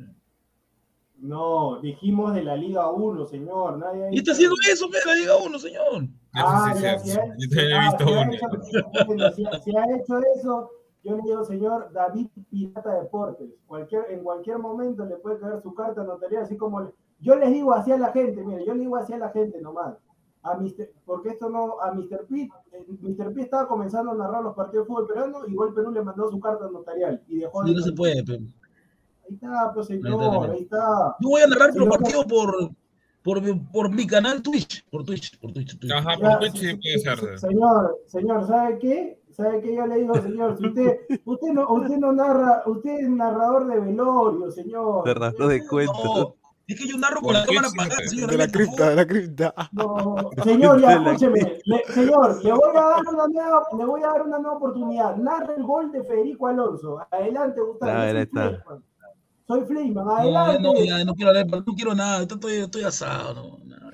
No, 1.21 1.79
dijimos 1.81 2.33
de 2.33 2.43
la 2.43 2.55
Liga 2.55 2.89
1, 2.91 3.25
señor. 3.25 3.77
Nadie 3.77 4.05
ha 4.07 4.11
Y 4.13 4.17
está 4.19 4.31
haciendo 4.31 4.55
eso, 4.71 4.87
pues, 4.89 5.05
la 5.05 5.13
Liga 5.15 5.33
1, 5.45 5.59
señor. 5.59 6.03
Ah, 6.33 6.71
Eso 6.75 6.99
sí 7.03 7.09
ya, 7.11 7.23
Yo 7.37 7.49
también 7.49 7.69
he 7.71 7.73
ah, 7.75 7.89
visto 7.89 8.05
si 8.05 8.13
ha 8.13 8.21
uno. 8.21 8.31
hecho- 8.33 9.05
bueno, 9.07 9.31
si, 9.31 9.43
si 9.63 9.75
ha 9.75 9.83
hecho 9.97 10.19
eso, 10.35 10.69
yo 11.03 11.15
le 11.17 11.21
digo, 11.23 11.43
señor 11.43 11.91
David 11.91 12.27
Pirata 12.49 12.93
Deportes, 13.01 13.49
cualquier, 13.67 14.05
en 14.11 14.23
cualquier 14.23 14.59
momento 14.59 15.05
le 15.05 15.17
puede 15.17 15.39
caer 15.39 15.61
su 15.61 15.73
carta 15.73 16.03
notarial, 16.03 16.43
así 16.43 16.55
como 16.57 16.81
le- 16.81 16.93
yo 17.19 17.35
les 17.35 17.51
digo 17.51 17.73
así 17.73 17.91
a 17.91 17.97
la 17.97 18.11
gente, 18.11 18.43
mire, 18.43 18.65
yo 18.65 18.73
le 18.73 18.81
digo 18.81 18.95
así 18.95 19.11
a 19.13 19.17
la 19.17 19.29
gente 19.29 19.59
nomás, 19.61 19.95
a 20.43 20.55
Mr. 20.55 20.89
porque 21.05 21.29
esto 21.29 21.49
no, 21.49 21.81
a 21.81 21.91
Mr. 21.93 22.25
Pitt, 22.27 22.51
eh, 22.71 22.85
Mr. 23.01 23.33
Pitt 23.33 23.43
estaba 23.45 23.67
comenzando 23.67 24.11
a 24.11 24.15
narrar 24.15 24.41
los 24.43 24.55
partidos 24.55 24.85
de 24.85 24.87
fútbol 24.93 25.07
peruano, 25.07 25.45
igual 25.47 25.73
Perú 25.73 25.91
le 25.91 26.01
mandó 26.03 26.29
su 26.29 26.39
carta 26.39 26.69
notarial 26.69 27.21
y 27.27 27.39
dejó 27.39 27.63
Sí, 27.63 27.69
de- 27.71 27.75
no 27.75 27.81
se 27.83 27.91
puede, 27.91 28.23
pero. 28.23 28.43
Ahí 29.29 29.35
está, 29.35 29.71
pues 29.73 29.87
señor, 29.87 30.49
ahí 30.51 30.61
está. 30.63 31.15
Yo 31.19 31.29
voy 31.29 31.41
a 31.41 31.47
narrar 31.47 31.75
los 31.75 31.87
partidos 31.87 32.25
por, 32.25 32.71
por, 33.23 33.41
por 33.71 33.89
mi 33.91 34.07
canal 34.07 34.41
Twitch. 34.41 34.83
Por 34.89 35.03
Twitch, 35.03 35.39
por 35.39 35.51
Twitch. 35.53 35.77
Twitch. 35.77 35.91
Ajá, 35.93 36.11
Ya, 36.19 36.29
por 36.31 36.39
Twitch 36.39 36.57
sí 36.57 36.75
puede 36.75 36.99
se- 36.99 37.15
ser. 37.27 37.39
Señor, 37.39 37.97
señor, 38.07 38.47
¿sabe 38.47 38.79
qué? 38.79 39.19
¿Sabe 39.31 39.61
qué? 39.61 39.75
Yo 39.75 39.85
le 39.85 39.95
digo, 39.99 40.15
señor, 40.15 40.57
si 40.57 40.67
usted, 40.67 40.97
usted 41.25 41.47
no, 41.53 41.71
usted 41.71 41.97
no 41.97 42.11
narra, 42.11 42.63
usted 42.65 42.91
es 42.99 43.09
narrador 43.09 43.67
de 43.67 43.79
velorio, 43.79 44.51
señor. 44.51 45.05
Narrador 45.07 45.47
de 45.47 45.65
cuentos. 45.67 46.03
No, 46.03 46.35
es 46.67 46.79
que 46.79 46.87
yo 46.87 46.97
narro 46.97 47.21
con 47.21 47.33
la 47.33 47.45
Por 47.45 47.55
cámara 47.55 47.67
Twitch, 47.69 47.81
apagada, 47.85 48.07
señor. 48.09 48.29
De 48.31 48.37
la 48.37 48.47
cripta, 48.47 48.89
de 48.89 48.95
la 48.95 49.07
cripta. 49.07 49.53
No, 49.71 50.29
señor, 50.43 50.81
ya, 50.81 50.93
escúcheme, 50.93 51.57
le- 51.63 51.83
señor, 51.93 52.43
le 52.43 52.51
voy 52.51 52.69
a 52.75 52.81
dar 52.81 53.01
una 53.07 53.27
nueva, 53.27 53.63
le 53.77 53.85
voy 53.85 54.03
a 54.03 54.07
dar 54.07 54.21
una 54.23 54.39
nueva 54.39 54.57
oportunidad. 54.57 55.15
Narra 55.15 55.53
el 55.55 55.63
gol 55.63 55.91
de 55.91 56.03
Federico 56.03 56.47
Alonso. 56.47 56.99
Adelante, 57.09 57.61
Gustavo. 57.61 57.91
A 57.91 57.95
yo 57.95 58.01
ver, 58.01 58.09
soy 58.11 58.17
ahí 58.17 58.23
está. 58.23 58.49
Fleisman. 58.49 58.83
Soy 59.49 59.65
Fleisman, 59.65 60.05
No, 60.05 60.11
ya 60.15 60.21
adelante. 60.45 60.61
no, 60.61 60.73
ya 60.85 61.03
no 61.05 61.15
quiero 61.15 61.29
hablar, 61.31 61.47
no 61.65 61.73
quiero 61.75 61.95
nada, 61.95 62.21
estoy, 62.21 62.53
estoy 62.57 62.83
asado. 62.83 63.33
No, 63.33 63.65
nada. 63.65 63.91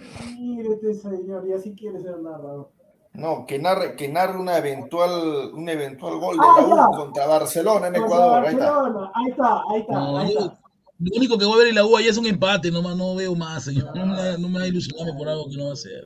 Este 0.70 0.94
señor, 0.96 1.48
y 1.48 1.54
así 1.54 1.74
quiere 1.74 2.02
ser 2.02 2.20
narrador. 2.20 2.72
No, 3.14 3.46
que 3.46 3.58
narre, 3.58 3.96
que 3.96 4.10
narre 4.10 4.38
una 4.38 4.58
eventual, 4.58 5.52
un 5.54 5.70
eventual 5.70 6.20
gol 6.20 6.36
de 6.36 6.42
Ah, 6.46 6.56
la 6.62 6.68
U 6.68 6.76
ya. 6.76 6.98
contra 6.98 7.26
Barcelona 7.28 7.88
en 7.88 7.94
Contra 7.94 8.06
Ecuador. 8.18 8.46
Ahí 8.46 8.54
está. 8.54 8.66
Barcelona, 8.72 9.12
Ahí 9.16 9.30
está, 9.32 9.62
ahí 9.72 9.80
está, 9.80 9.94
No, 9.94 10.18
ahí 10.18 10.34
yo- 10.34 10.40
está. 10.42 10.60
lo 11.00 11.12
único 11.16 11.38
que 11.38 11.46
voy 11.46 11.54
a 11.54 11.58
ver 11.60 11.68
en 11.70 11.76
la 11.76 11.86
U 11.86 11.96
allá 11.96 12.10
es 12.10 12.18
un 12.18 12.26
empate, 12.26 12.70
nomás 12.72 12.98
no 12.98 13.16
veo 13.16 13.34
más, 13.34 13.64
señor. 13.64 13.96
No 13.96 14.06
me, 14.06 14.38
no 14.38 14.50
me 14.50 14.60
va 14.60 14.66
a 14.66 14.68
ilusionarme 14.68 15.14
por 15.18 15.30
algo 15.30 15.48
que 15.50 15.56
no 15.56 15.68
va 15.68 15.72
a 15.72 15.76
ser. 15.78 16.06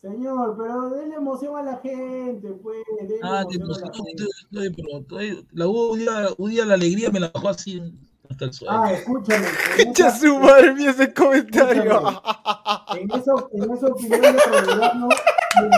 Señor, 0.00 0.56
pero 0.58 0.88
denle 0.90 1.14
emoción 1.16 1.56
a 1.58 1.62
la 1.62 1.76
gente, 1.76 2.48
pues. 2.62 2.78
denle 2.98 3.16
Ah, 3.22 3.44
que 3.48 3.56
emoción 3.58 3.84
a 3.84 3.88
la 3.88 3.94
gente. 4.04 4.24
estoy- 4.24 4.66
estoy- 4.66 4.74
pero 4.74 4.98
estoy- 5.00 5.46
la 5.52 5.68
U 5.68 5.92
un 5.92 5.98
día, 5.98 6.28
un 6.38 6.50
día 6.50 6.64
la 6.64 6.74
alegría 6.74 7.10
me 7.10 7.20
la 7.20 7.28
bajó 7.28 7.50
así 7.50 7.82
hasta 8.32 8.44
el 8.46 8.52
suelo. 8.52 8.72
Ah, 8.74 8.92
escúchame. 8.92 9.46
en 9.78 9.88
Echa 9.88 10.08
esa- 10.08 10.18
su 10.18 10.38
madre 10.38 10.74
mía 10.74 10.90
ese 10.90 11.12
comentario. 11.14 12.00
En 12.96 13.10
eso, 13.10 13.48
en 13.52 13.72
esa 13.72 13.86
opinión 13.86 14.20
de 14.20 14.30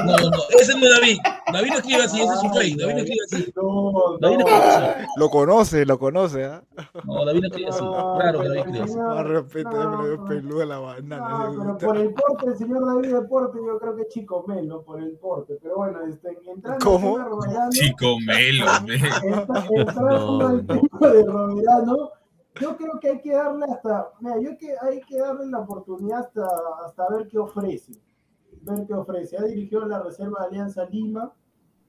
No, 0.05 0.17
no, 0.17 0.39
ese 0.61 0.79
no 0.79 0.87
es 0.87 1.01
David. 1.01 1.19
David 1.53 1.69
no 1.71 1.77
escribe 1.79 2.03
así, 2.05 2.21
ese 2.23 2.33
es 2.35 2.41
su 2.41 2.49
fake. 2.51 2.77
David 2.79 2.93
no 2.95 2.99
escribe 3.01 3.25
así. 3.27 3.53
No, 3.57 3.93
David 4.21 4.37
no 4.39 4.47
escribe 4.47 4.65
así. 4.67 5.07
Lo 5.17 5.31
conoce, 5.31 5.85
lo 5.87 5.99
conoce, 5.99 6.45
¿ah? 6.45 6.63
No, 7.05 7.25
David 7.25 7.41
no 7.41 7.47
escribe 7.49 7.69
así. 7.71 7.79
Claro 7.81 8.41
que 8.41 8.49
David 8.49 8.61
escribe 8.61 8.85
así. 8.85 8.97
Más 8.97 9.27
respeto, 9.27 9.71
ya 9.73 9.89
me 9.89 9.97
lo 9.97 10.07
dio 10.07 10.17
no, 10.17 10.25
peluda 10.27 10.67
la 10.67 10.79
banana. 10.79 11.51
Pero 11.51 11.79
por 11.79 11.97
el 11.97 12.15
porte, 12.15 12.47
el 12.47 12.57
señor 12.59 12.87
David 12.87 13.15
Deporte, 13.15 13.59
yo 13.67 13.79
creo 13.79 13.97
que 13.97 14.03
es 14.03 14.09
Chico 14.09 14.45
Melo, 14.47 14.83
por 14.83 15.01
el 15.01 15.11
porte. 15.19 15.59
Pero 15.63 15.77
bueno, 15.77 15.99
este, 16.09 16.39
entrando 16.47 16.85
¿Cómo? 16.85 17.17
al 17.19 17.25
tema 17.25 17.25
de 17.25 17.31
Roberano, 17.31 17.71
Chico 17.73 18.21
Melo, 18.25 18.67
me. 18.87 18.95
entra- 18.95 19.67
entrando 19.75 20.47
al 20.47 20.67
tema 20.67 21.09
de 21.13 21.25
Roberano, 21.25 22.11
yo 22.61 22.77
creo 22.77 22.99
que 23.01 23.09
hay 23.11 23.21
que 23.21 23.33
darle 23.33 23.65
hasta, 23.67 24.11
mira, 24.21 24.39
yo 24.41 24.57
que 24.59 24.75
hay 24.81 25.01
que 25.03 25.19
darle 25.19 25.47
la 25.47 25.61
oportunidad 25.61 26.21
hasta, 26.21 26.47
hasta 26.85 27.09
ver 27.11 27.27
qué 27.29 27.39
ofrece, 27.39 27.93
ver 28.63 28.87
qué 28.87 28.95
ofrece. 28.95 29.37
Ha 29.37 29.43
dirigido 29.43 29.85
la 29.87 30.01
Reserva 30.03 30.41
de 30.43 30.47
Alianza 30.47 30.85
Lima, 30.87 31.33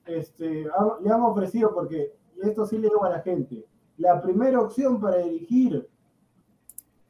este, 0.06 0.66
ha- 0.76 0.98
le 1.02 1.10
han 1.10 1.22
ofrecido, 1.22 1.74
porque, 1.74 2.14
y 2.36 2.48
esto 2.48 2.66
sí 2.66 2.78
le 2.78 2.90
digo 2.90 3.04
a 3.06 3.10
la 3.10 3.22
gente, 3.22 3.66
la 3.98 4.22
primera 4.22 4.60
opción 4.60 5.00
para 5.00 5.18
dirigir 5.18 5.88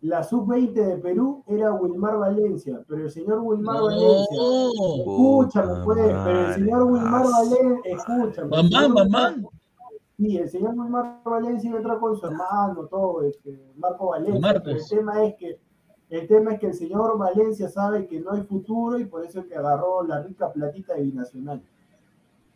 la 0.02 0.24
sub-20 0.24 0.74
de 0.74 0.98
Perú 0.98 1.44
era 1.48 1.74
Wilmar 1.74 2.18
Valencia, 2.20 2.84
pero 2.88 3.04
el 3.04 3.10
señor 3.10 3.40
Wilmar 3.40 3.82
Valencia, 3.82 4.38
No. 4.38 4.70
escúchame 5.00 5.84
pues, 5.84 5.98
pero 6.24 6.48
el 6.48 6.54
señor 6.54 6.84
Wilmar. 6.84 7.24
Valencia, 7.26 7.80
escúchame. 7.86 8.50
Mamá, 8.50 8.70
señor 8.70 8.90
mamá. 8.94 9.36
Sí, 10.18 10.38
el 10.38 10.50
señor 10.50 10.74
Wilmar 10.76 11.22
Valencia 11.26 11.68
iba 11.68 11.78
a 11.78 11.82
entrar 11.82 12.00
con 12.00 12.18
su 12.18 12.26
hermano, 12.26 12.88
todo, 12.90 13.24
este, 13.28 13.60
Marco 13.78 14.08
Valencia. 14.12 14.52
El 14.66 14.88
tema 14.88 15.26
es 15.26 15.36
que 15.36 15.60
el 16.10 16.28
tema 16.28 16.54
es 16.54 16.60
que 16.60 16.68
el 16.68 16.74
señor 16.74 17.18
Valencia 17.18 17.68
sabe 17.68 18.08
que 18.08 18.20
no 18.20 18.32
hay 18.32 18.44
futuro 18.44 19.00
y 19.00 19.06
por 19.06 19.26
eso 19.26 19.40
es 19.42 19.48
que 19.48 19.56
agarró 19.56 20.04
la 20.06 20.22
rica 20.22 20.54
platita 20.54 20.94
de 20.94 21.02
binacional. 21.02 21.62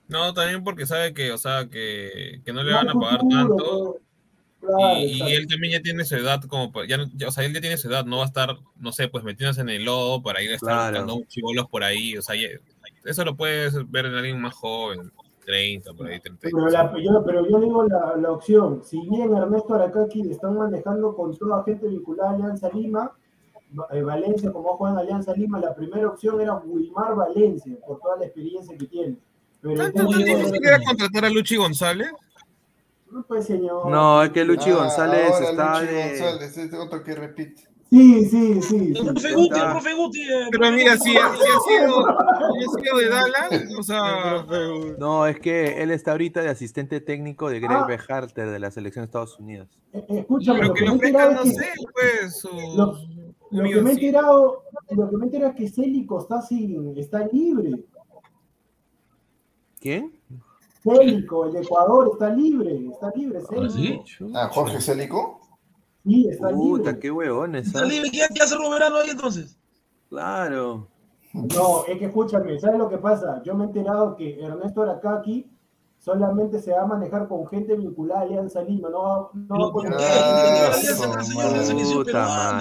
No, 0.07 0.34
también 0.34 0.64
porque 0.64 0.86
sabe 0.86 1.14
que, 1.14 1.31
o 1.31 1.38
sea, 1.38 1.68
que, 1.68 2.41
que 2.45 2.53
no 2.53 2.64
le 2.64 2.72
No 2.72 2.77
van 2.77 2.90
a 2.90 2.94
pagar 2.94 3.19
futuro, 3.22 3.48
tanto. 3.56 3.98
Claro, 4.61 4.99
Y, 4.99 5.22
él 5.34 5.48
también 5.48 5.73
ya 5.73 5.81
tiene 5.81 6.03
su 6.06 6.15
edad, 6.15 6.41
como 6.44 6.72
ya, 6.84 6.98
o 7.27 7.31
sea, 7.31 7.45
él 7.45 7.53
ya 7.53 7.61
tiene 7.61 7.77
su 7.77 7.90
edad, 7.90 8.06
no 8.06 8.18
va 8.18 8.23
a 8.23 8.27
estar, 8.27 8.56
no 8.77 8.91
sé, 8.91 9.07
pues 9.07 9.23
metiéndose 9.23 9.61
en 9.61 9.69
el 9.69 9.86
lodo 9.86 10.22
para 10.22 10.41
ir 10.41 10.52
a 10.52 10.56
estar 10.56 10.91
Claro. 10.91 11.06
buscando 11.06 11.27
chivolos 11.27 11.68
por 11.69 11.84
ahí, 11.84 12.18
o 12.18 12.22
sea, 12.22 12.36
ya- 12.36 12.60
eso 13.06 13.23
lo 13.26 13.36
puedes 13.38 13.73
ver 13.90 14.06
en 14.07 14.15
alguien 14.15 14.41
más 14.41 14.53
joven, 14.53 15.11
30, 15.45 15.94
por 15.94 16.07
ahí, 16.07 16.20
30. 16.20 16.40
Pero, 16.41 16.68
la- 16.70 16.94
yo, 17.02 17.24
pero 17.26 17.48
yo 17.49 17.60
digo 17.60 17.84
la, 17.84 18.16
la 18.18 18.32
opción, 18.32 18.82
si 18.84 18.99
bien 19.10 19.36
Ernesto 19.36 19.74
Aracaki 19.74 20.24
le 20.24 20.34
están 20.34 20.57
manejando 20.57 21.16
con 21.16 21.36
toda 21.38 21.64
gente 21.64 21.88
vinculada 21.88 22.32
a 22.32 22.34
Alianza 22.36 22.70
Lima, 22.74 23.11
eh, 23.91 24.02
Valencia, 24.02 24.52
como 24.52 24.78
juega 24.78 24.94
en 24.94 24.99
Alianza 24.99 25.34
Lima, 25.34 25.60
la 25.60 25.74
primera 25.76 26.07
opción 26.07 26.40
era 26.41 26.56
Wilmar 26.56 27.16
Valencia, 27.16 27.76
por 27.86 27.99
toda 27.99 28.18
la 28.18 28.26
experiencia 28.26 28.78
que 28.78 28.86
tiene. 28.86 29.16
Pero 29.61 29.76
¿Tanto 29.76 30.07
que- 30.10 30.24
difícil 30.24 30.66
era 30.66 30.80
contratar 30.84 31.26
a 31.26 31.30
Luchi 31.30 31.56
González? 31.57 32.11
No, 33.11 33.24
pues, 33.24 33.45
señor. 33.45 33.90
No, 33.90 34.22
es 34.24 34.30
que 34.30 34.44
Luchi 34.45 34.70
Ah, 34.70 34.76
González 34.76 35.32
está 35.40 35.80
Luchi 35.82 35.94
de- 35.94 36.10
González, 36.10 36.57
es 36.57 36.74
otro 36.76 37.03
que 37.03 37.16
repite. 37.16 37.64
Sí, 37.90 38.26
sí, 38.26 38.61
sí. 38.61 38.94
El 38.95 39.03
profe 39.14 39.34
Guti, 39.34 39.60
el 39.60 39.72
profe 39.72 39.94
Guti. 39.95 40.20
Pero 40.52 40.72
mira, 40.72 40.95
si, 40.98 41.18
ha 41.18 41.34
sido, 41.34 42.07
ha 42.07 42.80
sido 42.80 42.98
de 42.99 43.10
Dallas, 43.10 43.64
o 43.80 43.82
sea. 43.84 44.45
No, 44.99 45.26
es 45.26 45.40
que 45.40 45.82
él 45.82 45.90
está 45.90 46.11
ahorita 46.11 46.41
de 46.44 46.49
asistente 46.49 47.02
técnico 47.02 47.49
de 47.49 47.60
Greg 47.60 47.72
Ah. 47.72 47.86
Beharter 47.88 48.49
de 48.52 48.60
la 48.60 48.70
selección 48.70 49.03
de 49.03 49.06
Estados 49.07 49.40
Unidos. 49.40 49.70
Eh, 49.94 50.06
Escúchame, 50.07 50.60
Pero 50.60 50.68
lo 50.70 50.74
que 50.76 50.84
que 50.84 51.11
me 51.11 51.11
lo 51.11 51.30
es 51.32 51.36
no 51.36 51.44
que, 51.44 51.49
sé, 51.49 51.66
pues, 51.94 52.44
lo, 52.76 52.98
lo 53.52 53.64
que 53.70 53.82
me 53.82 53.90
he 53.90 53.94
enterado, 53.94 54.64
lo 54.91 55.10
que 55.10 55.18
me 55.18 55.24
he 55.24 55.26
enterado 55.26 55.52
es 55.53 55.57
que 55.57 55.70
Célico 55.70 56.20
está 56.20 56.41
sin, 56.44 56.95
está 56.95 57.26
libre. 57.32 57.72
¿Quién? 59.80 60.14
Célico, 60.84 61.45
el 61.48 61.53
de 61.53 61.61
Ecuador 61.61 62.10
está 62.14 62.30
libre, 62.30 62.88
está 62.91 63.11
libre, 63.16 63.40
¿Ah, 63.41 63.48
Célico. 63.49 64.03
sí? 64.06 64.26
Ah, 64.36 64.49
Jorge 64.52 64.80
Célico. 64.80 65.39
Sí, 66.06 66.28
está 66.30 66.50
Puta, 66.50 66.84
libre. 66.92 67.00
qué 67.00 67.12
huevones. 67.12 67.68
Está 67.68 67.80
¿ah? 67.82 67.86
libre, 67.86 68.10
¿qué, 68.12 68.24
hace 68.42 68.56
Roberano 68.56 68.98
ahí 68.98 69.10
entonces? 69.10 69.58
Claro. 70.10 70.88
No, 71.34 71.86
es 71.88 71.98
que 72.00 72.06
escúchame, 72.06 72.60
¿sabes 72.60 72.80
lo 72.80 72.90
que 72.90 72.98
pasa? 72.98 73.42
Yo 73.44 73.54
me 73.54 73.66
he 73.66 73.68
enterado 73.68 74.16
que 74.16 74.40
Ernesto 74.44 74.82
Aracaki 74.82 75.48
solamente 76.00 76.60
se 76.60 76.72
va 76.72 76.82
a 76.84 76.86
manejar 76.88 77.28
con 77.28 77.46
gente 77.48 77.76
vinculada 77.76 78.22
a 78.22 78.24
Alianza 78.24 78.62
Lima, 78.64 78.90
no, 78.90 79.02
va- 79.04 79.30
no 79.34 79.70
weón. 79.70 79.94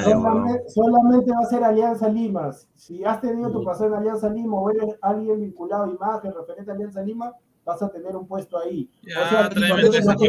solamente, 0.03 0.69
solamente 0.69 1.33
va 1.33 1.39
a 1.41 1.47
ser 1.47 1.65
Alianza 1.65 2.09
Lima. 2.09 2.51
Si 2.75 3.05
has 3.05 3.21
tenido 3.21 3.51
tu 3.51 3.65
pasado 3.65 3.87
en 3.91 3.95
Alianza 3.95 4.29
Lima 4.29 4.57
o 4.59 4.71
eres 4.71 4.97
alguien 5.01 5.41
vinculado 5.41 5.85
a 5.85 5.89
imagen 5.89 6.35
referente 6.35 6.71
a 6.71 6.75
Alianza 6.75 7.01
Lima, 7.03 7.33
vas 7.69 7.83
a 7.83 7.91
tener 7.91 8.17
un 8.17 8.27
puesto 8.27 8.59
ahí. 8.59 8.91
Ya, 9.03 9.25
O 9.25 9.29
sea, 9.29 9.49
tráeme 9.51 9.83
lo 9.83 9.91
que 9.93 10.01
te-. 10.19 10.29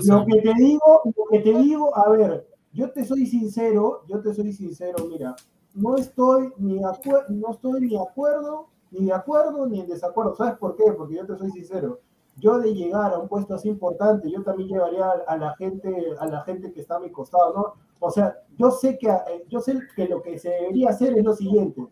Lo 0.00 0.24
que 0.26 0.40
digo, 0.54 1.02
lo 1.16 1.24
que 1.30 1.38
te 1.40 1.54
digo, 1.58 1.96
a 1.96 2.10
ver, 2.10 2.46
yo 2.72 2.90
te 2.92 3.04
soy 3.04 3.26
sincero, 3.26 4.04
yo 4.08 4.20
te 4.20 4.34
soy 4.34 4.52
sincero, 4.52 5.06
mira, 5.08 5.34
no 5.74 5.96
estoy 5.96 6.52
ni 6.58 6.78
no 6.80 7.50
estoy 7.50 7.80
ni 7.80 7.88
de 7.90 8.00
acuerdo, 8.00 8.68
ni 8.90 9.06
de 9.06 9.12
acuerdo, 9.14 9.66
ni 9.66 9.80
en 9.80 9.88
desacuerdo. 9.88 10.36
¿Sabes 10.36 10.58
por 10.58 10.76
qué? 10.76 10.84
Porque 10.92 11.16
yo 11.16 11.26
te 11.26 11.36
soy 11.38 11.50
sincero. 11.50 12.00
Yo 12.36 12.58
de 12.58 12.74
llegar 12.74 13.12
a 13.12 13.18
un 13.18 13.28
puesto 13.28 13.54
así 13.54 13.68
importante, 13.68 14.30
yo 14.30 14.42
también 14.42 14.68
llevaría 14.70 15.06
a, 15.06 15.12
a 15.28 15.36
la 15.36 15.54
gente, 15.56 16.14
a 16.18 16.26
la 16.26 16.42
gente 16.42 16.72
que 16.72 16.80
está 16.80 16.96
a 16.96 17.00
mi 17.00 17.10
costado, 17.10 17.52
¿no? 17.54 17.74
O 18.00 18.10
sea, 18.10 18.36
yo 18.58 18.70
sé 18.70 18.98
que 18.98 19.08
eh, 19.08 19.44
yo 19.48 19.60
sé 19.60 19.78
que 19.96 20.08
lo 20.08 20.22
que 20.22 20.38
se 20.38 20.50
debería 20.50 20.90
hacer 20.90 21.16
es 21.16 21.24
lo 21.24 21.34
siguiente: 21.34 21.86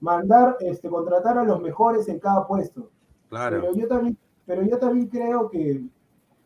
mandar, 0.00 0.56
este, 0.60 0.88
contratar 0.88 1.38
a 1.38 1.44
los 1.44 1.60
mejores 1.60 2.08
en 2.08 2.20
cada 2.20 2.46
puesto. 2.46 2.90
Claro. 3.28 3.60
Pero 3.60 3.74
yo 3.74 3.88
también, 3.88 4.18
pero 4.44 4.62
yo 4.62 4.78
también 4.78 5.08
creo 5.08 5.50
que 5.50 5.82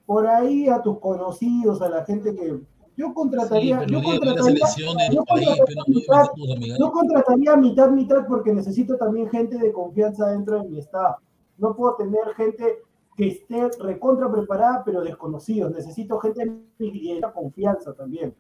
por 0.07 0.27
ahí 0.27 0.69
a 0.69 0.83
tus 0.83 0.99
conocidos, 0.99 1.81
a 1.83 1.89
la 1.89 2.05
gente 2.05 2.35
que 2.35 2.61
yo 2.97 3.07
Sí, 3.09 3.15
contrataría, 3.15 3.79
pero 3.79 3.91
yo 3.93 4.03
contrataría, 4.03 5.11
yo 5.11 5.25
país, 5.25 5.49
contrataría 5.49 5.65
pero 5.65 5.81
no 5.81 5.85
mitad, 5.87 6.27
no 6.37 6.77
yo 6.79 6.93
contrataría 6.93 7.57
mitad 7.57 7.91
mitad 7.91 8.27
porque 8.27 8.53
necesito 8.53 8.97
también 8.99 9.31
gente 9.31 9.57
de 9.57 9.73
confianza 9.73 10.31
dentro 10.31 10.61
de 10.61 10.69
mi 10.69 10.79
staff. 10.81 11.17
No 11.57 11.75
puedo 11.75 11.95
tener 11.95 12.35
gente 12.37 12.83
que 13.17 13.29
esté 13.29 13.71
recontra 13.79 14.31
preparada 14.31 14.83
pero 14.85 15.03
desconocidos. 15.03 15.73
Necesito 15.73 16.19
gente 16.19 16.45
de 16.79 17.21
confianza 17.33 17.95
también. 17.95 18.35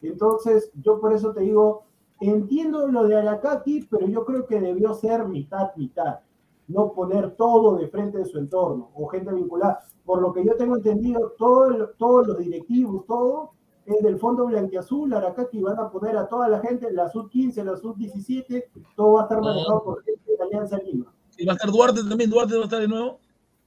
Entonces, 0.00 0.70
yo 0.80 1.00
por 1.00 1.12
eso 1.12 1.32
te 1.32 1.40
digo, 1.40 1.84
entiendo 2.20 2.86
lo 2.86 3.06
de 3.06 3.16
Aracaki, 3.16 3.88
pero 3.90 4.06
yo 4.06 4.24
creo 4.24 4.46
que 4.46 4.60
debió 4.60 4.94
ser 4.94 5.26
mitad 5.26 5.74
mitad 5.76 6.20
no 6.68 6.92
poner 6.92 7.34
todo 7.36 7.76
de 7.76 7.88
frente 7.88 8.18
de 8.18 8.24
su 8.26 8.38
entorno 8.38 8.90
o 8.94 9.06
gente 9.08 9.32
vinculada. 9.32 9.80
Por 10.04 10.20
lo 10.22 10.32
que 10.32 10.44
yo 10.44 10.54
tengo 10.56 10.76
entendido, 10.76 11.34
todo 11.38 11.66
el- 11.66 11.88
todos 11.98 12.26
los 12.26 12.38
directivos, 12.38 13.04
todo 13.06 13.52
es 13.86 14.02
del 14.02 14.18
Fondo 14.18 14.46
Blanquiazul, 14.46 15.12
Aracaki, 15.14 15.62
van 15.62 15.78
a 15.80 15.90
poner 15.90 16.16
a 16.16 16.28
toda 16.28 16.48
la 16.48 16.60
gente, 16.60 16.90
la 16.92 17.08
sub-15, 17.08 17.64
la 17.64 17.76
sub-17, 17.76 18.64
todo 18.94 19.14
va 19.14 19.20
a 19.20 19.22
estar 19.24 19.38
No. 19.38 19.44
manejado 19.44 19.82
por 19.82 20.02
gente 20.04 20.20
de 20.30 20.42
Alianza 20.44 20.78
Lima. 20.78 21.12
¿Y 21.38 21.46
va 21.46 21.52
a 21.52 21.56
estar 21.56 21.70
Duarte 21.70 22.00
también? 22.08 22.28
¿Duarte 22.30 22.54
va 22.54 22.60
a 22.62 22.64
estar 22.64 22.80
de 22.80 22.88
nuevo? 22.88 23.18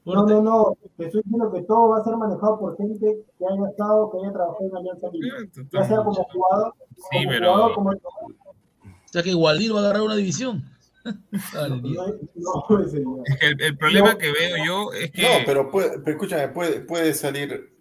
No, 0.04 0.14
Duarte. 0.14 0.34
no, 0.34 0.42
no, 0.42 0.74
te 0.98 1.06
estoy 1.06 1.22
diciendo 1.24 1.52
que 1.52 1.62
todo 1.64 1.90
va 1.90 2.00
a 2.00 2.04
ser 2.04 2.18
manejado 2.18 2.60
por 2.60 2.76
gente 2.78 3.24
que 3.38 3.46
haya 3.46 3.70
estado, 3.70 4.10
que 4.12 4.18
haya 4.20 4.32
trabajado 4.34 4.66
en 4.68 4.76
Alianza 4.78 5.08
Lima. 5.12 5.36
Ya 5.72 5.84
sea 5.86 5.98
como 6.04 6.24
jugador, 6.24 6.74
Sí, 7.12 7.18
como 7.20 7.30
pero- 7.30 7.52
jugador, 7.54 7.74
como 7.76 7.90
O 7.92 9.14
sea 9.14 9.24
que 9.24 9.34
Gualdir 9.34 9.74
va 9.74 9.78
a 9.78 9.82
agarrar 9.82 10.02
una 10.04 10.16
división. 10.16 10.64
Dale, 11.54 11.82
Dios. 11.82 12.12
no, 12.36 12.66
no, 12.70 12.88
señor. 12.90 13.20
Es 13.26 13.38
que 13.40 13.46
el, 13.48 13.62
el 13.62 13.78
problema 13.78 14.12
No. 14.14 14.18
que 14.18 14.32
veo 14.32 14.66
yo 14.66 14.94
es 14.94 15.12
que. 15.12 15.22
No, 15.22 15.30
pero, 15.46 15.70
puede, 15.72 16.00
pero 16.00 16.12
escúchame, 16.12 16.48
puede, 16.50 16.82
puede 16.82 17.14
salir, 17.14 17.74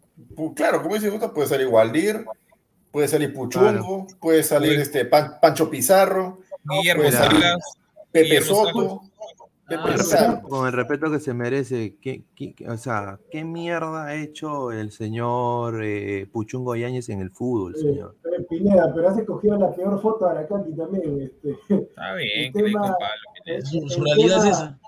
claro, 0.55 0.83
como 0.83 0.95
dice 0.95 1.11
Gusta, 1.11 1.33
puede 1.33 1.49
salir 1.49 1.67
Waldir, 1.67 2.25
puede 2.91 3.09
salir 3.09 3.33
Puchungo, 3.35 4.07
puede 4.21 4.43
salir 4.43 4.79
este 4.81 5.05
Pan- 5.05 5.39
Pancho 5.41 5.69
Pizarro, 5.71 6.41
Guillermo 6.65 7.03
puede 7.03 7.17
salir 7.17 7.41
Salas. 7.41 7.79
Pepe 8.13 8.25
Guillermo 8.27 8.47
Soto, 8.47 9.03
Ah, 9.73 10.43
Con 10.49 10.67
el 10.67 10.73
respeto 10.73 11.11
que 11.11 11.21
se 11.21 11.33
merece, 11.35 11.97
¿qué, 12.01 12.25
o 12.69 12.77
sea, 12.77 13.19
¿qué 13.31 13.45
mierda 13.45 14.07
ha 14.07 14.15
hecho 14.15 14.73
el 14.73 14.91
señor 14.91 15.81
eh, 15.85 16.27
Puchungo 16.33 16.75
Yáñez 16.77 17.09
en 17.09 17.21
el 17.21 17.31
fútbol, 17.31 17.75
Eh, 17.77 17.79
señor? 17.79 18.17
Pineda, 18.49 18.93
pero 18.95 19.09
has 19.09 19.19
escogido 19.19 19.57
la 19.59 19.71
peor 19.71 20.01
foto 20.01 20.25
de 20.25 20.31
Aracaki 20.33 20.73
también. 20.75 21.21
Este. 21.21 21.51
Está 21.75 22.15
bien, 22.15 22.29
El 22.47 22.53
tema-. 22.53 22.97
Su, 23.63 24.03
realidad 24.05 24.37
es 24.39 24.43
tema- 24.43 24.51
esa. 24.51 24.79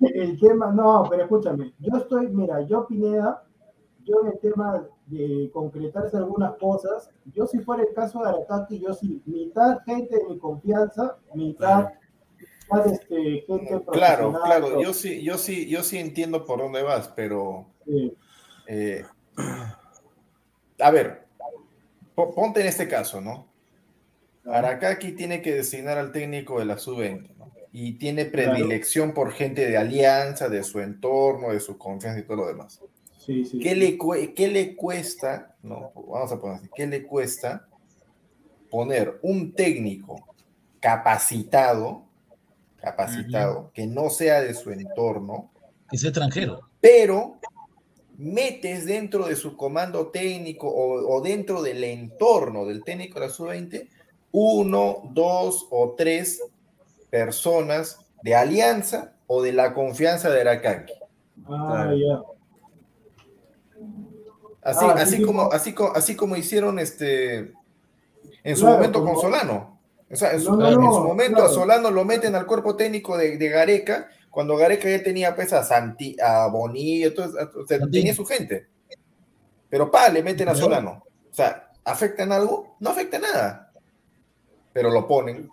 El 0.00 0.40
tema, 0.40 0.72
no, 0.72 1.06
pero 1.10 1.22
escúchame, 1.22 1.72
yo 1.78 1.96
estoy, 1.98 2.28
mira, 2.28 2.62
yo 2.62 2.86
Pineda, 2.86 3.44
yo 4.04 4.22
en 4.22 4.28
el 4.32 4.38
tema 4.40 4.82
de 5.06 5.50
concretarse 5.52 6.16
algunas 6.16 6.54
cosas, 6.56 7.10
yo 7.34 7.46
si 7.46 7.58
fuera 7.58 7.82
el 7.82 7.92
caso 7.94 8.20
de 8.20 8.28
Aracaki, 8.30 8.80
yo 8.80 8.94
sí, 8.94 9.22
mitad 9.26 9.78
gente 9.84 10.16
de 10.16 10.24
mi 10.24 10.38
confianza, 10.38 11.16
mitad, 11.34 11.88
este, 12.86 13.44
gente 13.46 13.80
claro, 13.92 14.32
claro, 14.44 14.80
yo 14.82 14.92
sí, 14.94 15.22
yo 15.22 15.38
sí, 15.38 15.68
yo 15.68 15.82
sí 15.82 15.98
entiendo 15.98 16.44
por 16.44 16.58
dónde 16.60 16.82
vas, 16.82 17.08
pero 17.08 17.66
Sí, 17.86 18.12
eh, 18.66 19.04
a 20.78 20.90
ver, 20.90 21.26
po- 22.14 22.34
ponte 22.34 22.60
en 22.60 22.66
este 22.66 22.88
caso, 22.88 23.20
¿no? 23.20 23.48
Arakaki 24.44 25.12
tiene 25.12 25.42
que 25.42 25.54
designar 25.54 25.98
al 25.98 26.12
técnico 26.12 26.58
de 26.58 26.64
la 26.64 26.78
sub-20, 26.78 27.34
¿no? 27.36 27.50
Y 27.72 27.98
tiene 27.98 28.24
predilección 28.24 29.12
por 29.12 29.32
gente 29.32 29.66
de 29.68 29.76
alianza, 29.76 30.48
de 30.48 30.64
su 30.64 30.80
entorno, 30.80 31.52
de 31.52 31.60
su 31.60 31.78
confianza 31.78 32.20
y 32.20 32.24
todo 32.24 32.38
lo 32.38 32.46
demás. 32.46 32.80
sí, 33.18 33.44
sí. 33.44 33.58
¿Qué 33.60 33.76
le, 33.76 33.98
qué 34.34 34.48
le 34.48 34.74
cuesta? 34.74 35.56
No, 35.62 35.92
vamos 35.94 36.32
a 36.32 36.40
poner 36.40 36.56
así. 36.56 36.68
¿Qué 36.74 36.86
le 36.86 37.06
cuesta 37.06 37.68
poner 38.70 39.18
un 39.22 39.52
técnico 39.52 40.24
capacitado, 40.80 42.09
capacitado, 42.80 43.70
que 43.74 43.86
no 43.86 44.10
sea 44.10 44.40
de 44.40 44.54
su 44.54 44.70
entorno, 44.70 45.50
Que 45.90 45.96
es 45.96 46.04
extranjero. 46.04 46.60
pero 46.80 47.36
metes 48.16 48.84
dentro 48.86 49.26
de 49.26 49.36
su 49.36 49.56
comando 49.56 50.08
técnico 50.08 50.68
o, 50.68 51.16
o 51.16 51.20
dentro 51.22 51.62
del 51.62 51.82
entorno 51.84 52.66
del 52.66 52.82
técnico 52.84 53.18
de 53.20 53.26
la 53.26 53.32
sub-20 53.32 53.88
uno, 54.32 55.02
dos 55.12 55.66
o 55.70 55.94
tres 55.96 56.40
personas 57.10 57.98
de 58.22 58.34
alianza 58.34 59.14
o 59.26 59.42
de 59.42 59.52
la 59.52 59.72
confianza 59.74 60.30
de 60.30 60.42
Arakaki. 60.42 60.92
Ah, 61.48 61.92
ya. 61.96 62.20
Así, 64.62 64.84
Ah, 64.86 64.94
así, 64.98 65.16
sí, 65.16 65.22
como, 65.22 65.50
así, 65.52 65.72
como, 65.72 65.92
así 65.94 66.16
como 66.16 66.36
hicieron 66.36 66.78
este 66.78 67.52
en 68.44 68.56
su 68.56 68.62
Claro, 68.62 68.76
momento 68.76 69.02
con 69.04 69.16
Solano. 69.20 69.79
O 70.12 70.16
sea, 70.16 70.32
en 70.32 70.40
su, 70.40 70.50
No, 70.50 70.56
no, 70.58 70.68
en 70.68 70.80
no, 70.80 70.92
su 70.94 71.04
momento 71.04 71.36
claro. 71.36 71.50
a 71.50 71.54
Solano 71.54 71.90
lo 71.90 72.04
meten 72.04 72.34
al 72.34 72.46
cuerpo 72.46 72.74
técnico 72.76 73.16
de, 73.16 73.36
de 73.38 73.48
Gareca, 73.48 74.08
cuando 74.30 74.56
Gareca 74.56 74.88
ya 74.88 75.02
tenía 75.02 75.34
pues 75.34 75.52
a 75.52 75.62
Santi, 75.62 76.16
a 76.20 76.48
entonces, 76.76 77.48
o 77.56 77.66
sea, 77.66 77.78
tenía 77.90 78.14
su 78.14 78.24
gente. 78.24 78.68
Pero 79.68 79.90
pa, 79.90 80.08
le 80.08 80.22
meten 80.22 80.48
a. 80.48 80.54
Solano. 80.54 81.04
O 81.30 81.34
sea, 81.34 81.70
¿afecta 81.84 82.24
en 82.24 82.32
algo? 82.32 82.76
No 82.80 82.90
afecta 82.90 83.16
en 83.16 83.22
nada. 83.22 83.72
Pero 84.72 84.90
lo 84.90 85.06
ponen. 85.06 85.48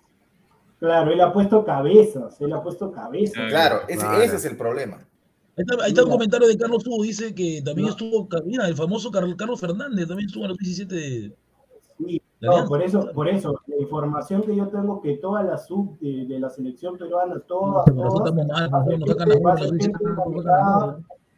Claro, 0.79 1.11
él 1.11 1.21
ha 1.21 1.33
puesto 1.33 1.65
cabezas, 1.65 2.39
él 2.39 2.53
ha 2.53 2.61
puesto 2.61 2.91
cabezas. 2.91 3.49
Claro. 3.49 3.81
Ese, 3.87 3.99
Claro. 3.99 4.21
ese 4.21 4.35
es 4.35 4.45
el 4.45 4.57
problema. 4.57 4.97
Ahí 5.57 5.63
está, 5.67 5.83
ahí 5.83 5.89
está 5.89 6.03
un 6.03 6.11
comentario 6.11 6.47
de 6.47 6.55
Carlos 6.57 6.85
Hugo, 6.85 7.01
dice 7.03 7.33
que 7.33 7.61
también 7.65 7.87
No. 7.87 7.91
estuvo, 7.93 8.27
mira, 8.45 8.67
el 8.67 8.75
famoso 8.75 9.09
Car- 9.11 9.35
Carlos 9.35 9.59
Fernández 9.59 10.07
también 10.07 10.27
estuvo 10.27 10.43
en 10.43 10.49
los 10.49 10.57
17 10.59 10.93
de, 10.95 11.01
Sí, 11.97 12.13
de 12.13 12.21
no, 12.41 12.67
por 12.67 12.81
eso, 12.83 13.09
por 13.13 13.27
eso, 13.27 13.59
la 13.67 13.77
información 13.77 14.41
que 14.43 14.55
yo 14.55 14.67
tengo 14.67 15.01
que 15.01 15.17
toda 15.17 15.41
la 15.43 15.57
sub 15.57 15.97
de, 15.99 16.25
de 16.25 16.39
la 16.39 16.49
selección 16.49 16.97
peruana, 16.97 17.39
todas, 17.47 17.85
todas, 18.09 18.31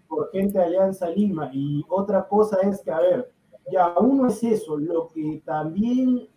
por 0.07 0.31
gente 0.31 0.57
de 0.59 0.65
Alianza 0.65 1.09
Lima. 1.09 1.49
Y 1.53 1.83
otra 1.89 2.27
cosa 2.27 2.57
es 2.61 2.81
que, 2.81 2.91
a 2.91 2.99
ver, 2.99 3.31
ya 3.71 3.93
uno 3.99 4.27
es 4.27 4.43
eso, 4.43 4.75
lo 4.77 5.07
que 5.09 5.41
también 5.45 6.27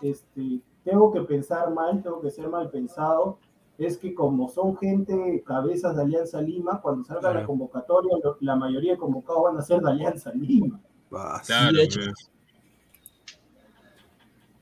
este, 0.00 0.60
tengo 0.84 1.12
que 1.12 1.20
pensar 1.22 1.72
mal, 1.72 2.02
tengo 2.02 2.20
que 2.20 2.30
ser 2.30 2.48
mal 2.48 2.70
pensado, 2.70 3.38
es 3.78 3.98
que 3.98 4.14
como 4.14 4.48
son 4.48 4.76
gente 4.78 5.42
cabezas 5.44 5.96
de 5.96 6.02
Alianza 6.02 6.40
Lima, 6.40 6.80
cuando 6.80 7.04
salga 7.04 7.28
la 7.34 7.46
convocatoria, 7.46 8.12
lo- 8.22 8.36
la 8.40 8.56
mayoría 8.56 8.92
de 8.92 8.98
convocados 8.98 9.42
van 9.42 9.58
a 9.58 9.62
ser 9.62 9.80
de 9.82 9.90
Alianza 9.90 10.32
Lima. 10.32 10.80
Ah, 11.12 11.40
sí. 11.42 11.48
Claro, 11.52 11.76
de 11.76 11.82
hecho. 11.82 12.00
pues. 12.04 12.30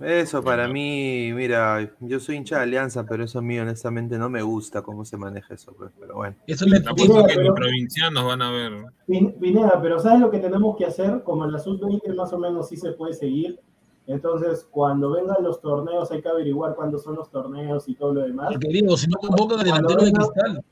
Eso 0.01 0.43
para 0.43 0.67
mí, 0.67 1.33
mira, 1.33 1.89
yo 2.01 2.19
soy 2.19 2.37
hincha 2.37 2.57
de 2.57 2.63
Alianza, 2.65 3.07
pero 3.07 3.25
eso 3.25 3.39
a 3.39 3.43
mí 3.43 3.59
honestamente 3.59 4.19
no 4.19 4.29
me 4.29 4.43
gusta 4.43 4.83
cómo 4.83 5.05
se 5.05 5.17
maneja 5.17 5.55
eso, 5.55 5.73
pues, 5.73 5.93
pero 5.99 6.17
bueno. 6.17 6.37
Eso 6.47 6.65
es 6.67 6.85
lo 6.85 7.25
que 7.25 7.35
los 7.37 7.55
provincianos 7.55 8.25
van 8.25 8.43
a 8.43 8.51
ver. 8.51 8.73
Pineda, 9.07 9.81
pero 9.81 10.01
¿sabes 10.01 10.21
lo 10.21 10.31
que 10.31 10.41
tenemos 10.41 10.77
que 10.77 10.87
hacer? 10.87 11.23
Como 11.23 11.45
en 11.45 11.53
la 11.53 11.59
sub-20 11.61 12.15
más 12.15 12.33
o 12.33 12.39
menos 12.39 12.69
sí 12.69 12.77
se 12.77 12.93
puede 12.93 13.15
seguir. 13.15 13.61
Entonces, 14.07 14.67
cuando 14.71 15.13
vengan 15.13 15.43
los 15.43 15.61
torneos, 15.61 16.11
hay 16.11 16.21
que 16.21 16.29
averiguar 16.29 16.75
cuándo 16.75 16.99
son 16.99 17.15
los 17.15 17.31
torneos 17.31 17.89
y 17.89 17.95
todo 17.95 18.15
lo 18.15 18.23
demás. 18.23 18.49
Porque 18.53 18.69
digo, 18.69 18.97
si 18.97 19.07
no 19.07 19.17
convocan 19.19 19.61
al 19.61 19.65
delantero 19.65 20.05
de 20.05 20.13
cristal. 20.13 20.65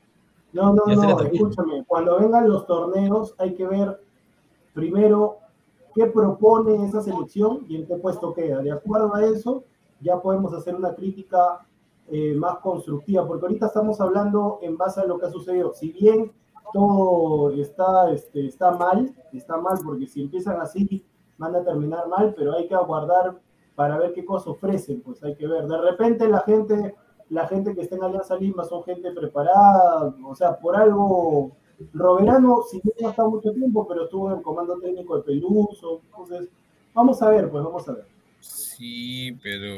No, 0.51 0.73
no, 0.73 0.85
no, 0.85 1.21
escúchame. 1.21 1.83
Cuando 1.87 2.19
vengan 2.19 2.47
los 2.47 2.67
torneos, 2.67 3.33
hay 3.39 3.55
que 3.55 3.65
ver 3.65 3.99
primero 4.73 5.37
qué 5.93 6.07
propone 6.07 6.85
esa 6.85 7.01
selección 7.01 7.65
y 7.67 7.77
en 7.77 7.87
qué 7.87 7.95
puesto 7.95 8.33
queda. 8.33 8.61
De 8.61 8.71
acuerdo 8.71 9.13
a 9.15 9.23
eso, 9.23 9.63
ya 10.01 10.19
podemos 10.19 10.53
hacer 10.53 10.75
una 10.75 10.93
crítica 10.93 11.65
eh, 12.09 12.33
más 12.35 12.57
constructiva, 12.59 13.25
porque 13.25 13.45
ahorita 13.45 13.67
estamos 13.67 14.01
hablando 14.01 14.59
en 14.61 14.77
base 14.77 15.01
a 15.01 15.05
lo 15.05 15.17
que 15.17 15.27
ha 15.27 15.31
sucedido. 15.31 15.73
Si 15.73 15.91
bien 15.91 16.31
todo 16.73 17.51
está, 17.51 18.11
este, 18.11 18.47
está 18.47 18.71
mal, 18.71 19.15
está 19.31 19.57
mal, 19.57 19.77
porque 19.85 20.07
si 20.07 20.21
empiezan 20.21 20.59
así, 20.59 21.05
van 21.37 21.55
a 21.55 21.63
terminar 21.63 22.07
mal, 22.07 22.33
pero 22.35 22.53
hay 22.53 22.67
que 22.67 22.75
aguardar 22.75 23.39
para 23.75 23.97
ver 23.97 24.13
qué 24.13 24.25
cosas 24.25 24.49
ofrecen, 24.49 25.01
pues 25.01 25.23
hay 25.23 25.35
que 25.35 25.47
ver. 25.47 25.67
De 25.67 25.77
repente 25.77 26.27
la 26.27 26.39
gente, 26.41 26.95
la 27.29 27.47
gente 27.47 27.73
que 27.73 27.81
está 27.81 27.95
en 27.95 28.03
Alianza 28.03 28.35
Lima 28.35 28.63
son 28.63 28.83
gente 28.83 29.11
preparada, 29.11 30.13
o 30.25 30.35
sea, 30.35 30.59
por 30.59 30.75
algo 30.75 31.53
Roberano, 31.93 32.63
si 32.69 32.79
bien 32.81 32.95
no 33.01 33.09
está 33.09 33.25
mucho 33.25 33.51
tiempo, 33.51 33.87
pero 33.87 34.05
estuvo 34.05 34.31
en 34.31 34.37
el 34.37 34.43
comando 34.43 34.79
técnico 34.79 35.17
de 35.17 35.23
Peluso. 35.23 36.01
Entonces, 36.05 36.49
vamos 36.93 37.21
a 37.21 37.29
ver, 37.29 37.49
pues 37.49 37.63
vamos 37.63 37.87
a 37.89 37.93
ver. 37.93 38.05
Sí, 38.43 39.37
pero. 39.41 39.73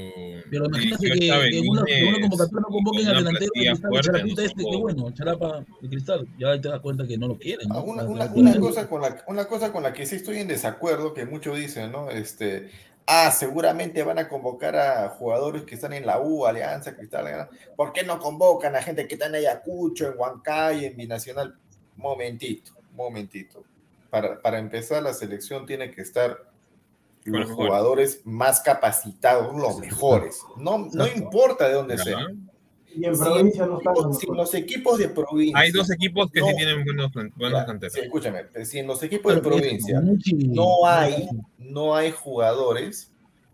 Pero 0.49 0.65
imagínate 0.65 1.11
que, 1.11 1.27
en 1.27 1.69
una, 1.69 1.83
convocatoria 2.21 2.61
no 2.61 2.67
convoquen 2.67 3.07
al 3.07 3.17
delantero 3.17 3.51
de 3.53 4.21
cristal, 4.21 4.45
este, 4.45 4.63
que 4.63 4.77
bueno, 4.77 5.11
Charapa 5.11 5.65
de 5.81 5.89
cristal, 5.89 6.27
ya 6.39 6.59
te 6.59 6.69
das 6.69 6.79
cuenta 6.79 7.05
que 7.05 7.17
no 7.17 7.27
lo 7.27 7.37
quieren. 7.37 7.71
Ah, 7.71 7.81
una, 7.81 8.03
una, 8.03 8.59
cosa 8.59 8.89
con 8.89 9.01
la, 9.01 9.23
una 9.27 9.45
cosa 9.45 9.71
con 9.71 9.83
la 9.83 9.93
que 9.93 10.07
sí 10.07 10.15
estoy 10.15 10.37
en 10.37 10.47
desacuerdo, 10.47 11.13
que 11.13 11.25
muchos 11.25 11.57
dicen, 11.57 11.91
¿no? 11.91 12.09
Este, 12.09 12.71
ah, 13.05 13.29
seguramente 13.29 14.01
van 14.01 14.17
a 14.17 14.27
convocar 14.27 14.75
a 14.75 15.09
jugadores 15.09 15.63
que 15.63 15.75
están 15.75 15.93
en 15.93 16.07
la 16.07 16.19
U, 16.19 16.47
Alianza, 16.47 16.95
Cristal. 16.95 17.49
¿Por 17.75 17.93
qué 17.93 18.03
no 18.03 18.17
convocan 18.17 18.75
a 18.75 18.81
gente 18.81 19.07
que 19.07 19.13
está 19.13 19.27
en 19.27 19.35
Ayacucho, 19.35 20.07
en 20.07 20.17
Huancay, 20.17 20.85
en 20.85 20.97
Binacional? 20.97 21.55
Momentito, 21.95 22.71
momentito. 22.93 23.63
Para, 24.09 24.41
para 24.41 24.59
empezar, 24.59 25.03
la 25.03 25.13
selección 25.13 25.65
tiene 25.65 25.91
que 25.91 26.01
estar 26.01 26.37
los 27.25 27.51
jugadores 27.51 28.21
más 28.23 28.61
capacitados, 28.61 29.55
los 29.55 29.79
mejores. 29.79 30.41
No, 30.57 30.89
no 30.93 31.07
importa 31.07 31.67
de 31.67 31.73
dónde 31.73 31.97
sean. 31.97 32.49
Y 32.95 33.05
en 33.05 33.17
provincia 33.17 33.65
no 33.65 33.77
están. 33.79 34.13
Si 34.13 34.27
los 34.27 34.53
equipos 34.53 34.97
de 34.99 35.09
provincia. 35.09 35.57
Hay 35.57 35.71
dos 35.71 35.91
equipos 35.91 36.31
que 36.31 36.41
sí 36.41 36.55
tienen 36.55 36.85
buenos, 36.85 37.11
buenos 37.35 37.65
Sí, 37.91 37.99
escúchame, 38.01 38.43
si 38.63 38.79
en 38.79 38.87
los 38.87 39.03
equipos 39.03 39.35
de 39.35 39.41
provincia 39.41 40.01
no 40.01 40.85
hay, 40.85 41.27
no 41.57 41.95
hay 41.95 42.11
jugadores, 42.11 43.11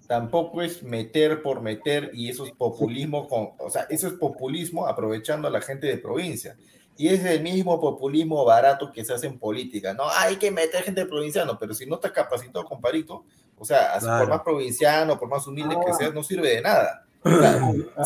tampoco 0.08 0.62
es 0.62 0.84
meter 0.84 1.42
por 1.42 1.62
meter 1.62 2.12
y 2.14 2.30
eso 2.30 2.46
es 2.46 2.52
populismo, 2.52 3.28
con, 3.28 3.52
o 3.58 3.70
sea, 3.70 3.84
eso 3.90 4.08
es 4.08 4.14
populismo 4.14 4.86
aprovechando 4.86 5.48
a 5.48 5.52
la 5.52 5.62
gente 5.62 5.88
de 5.88 5.98
provincia. 5.98 6.56
Y 6.98 7.08
es 7.08 7.24
el 7.26 7.42
mismo 7.42 7.80
populismo 7.80 8.46
barato 8.46 8.92
que 8.92 9.04
se 9.04 9.14
hace 9.14 9.28
en 9.28 9.40
política, 9.40 9.94
¿no? 9.94 10.04
Hay 10.10 10.36
que 10.36 10.52
meter 10.52 10.84
gente 10.84 11.06
provinciano, 11.06 11.58
pero 11.58 11.74
si 11.74 11.86
no 11.86 11.96
está 11.96 12.12
capacitado, 12.12 12.66
comparito, 12.66 13.26
o 13.58 13.66
sea, 13.66 14.00
por 14.00 14.28
más 14.28 14.42
provinciano, 14.42 15.20
por 15.20 15.30
más 15.30 15.46
humilde 15.48 15.78
que 15.86 15.94
sea, 15.94 16.10
no 16.10 16.24
sirve 16.24 16.56
de 16.56 16.62
nada. 16.62 17.06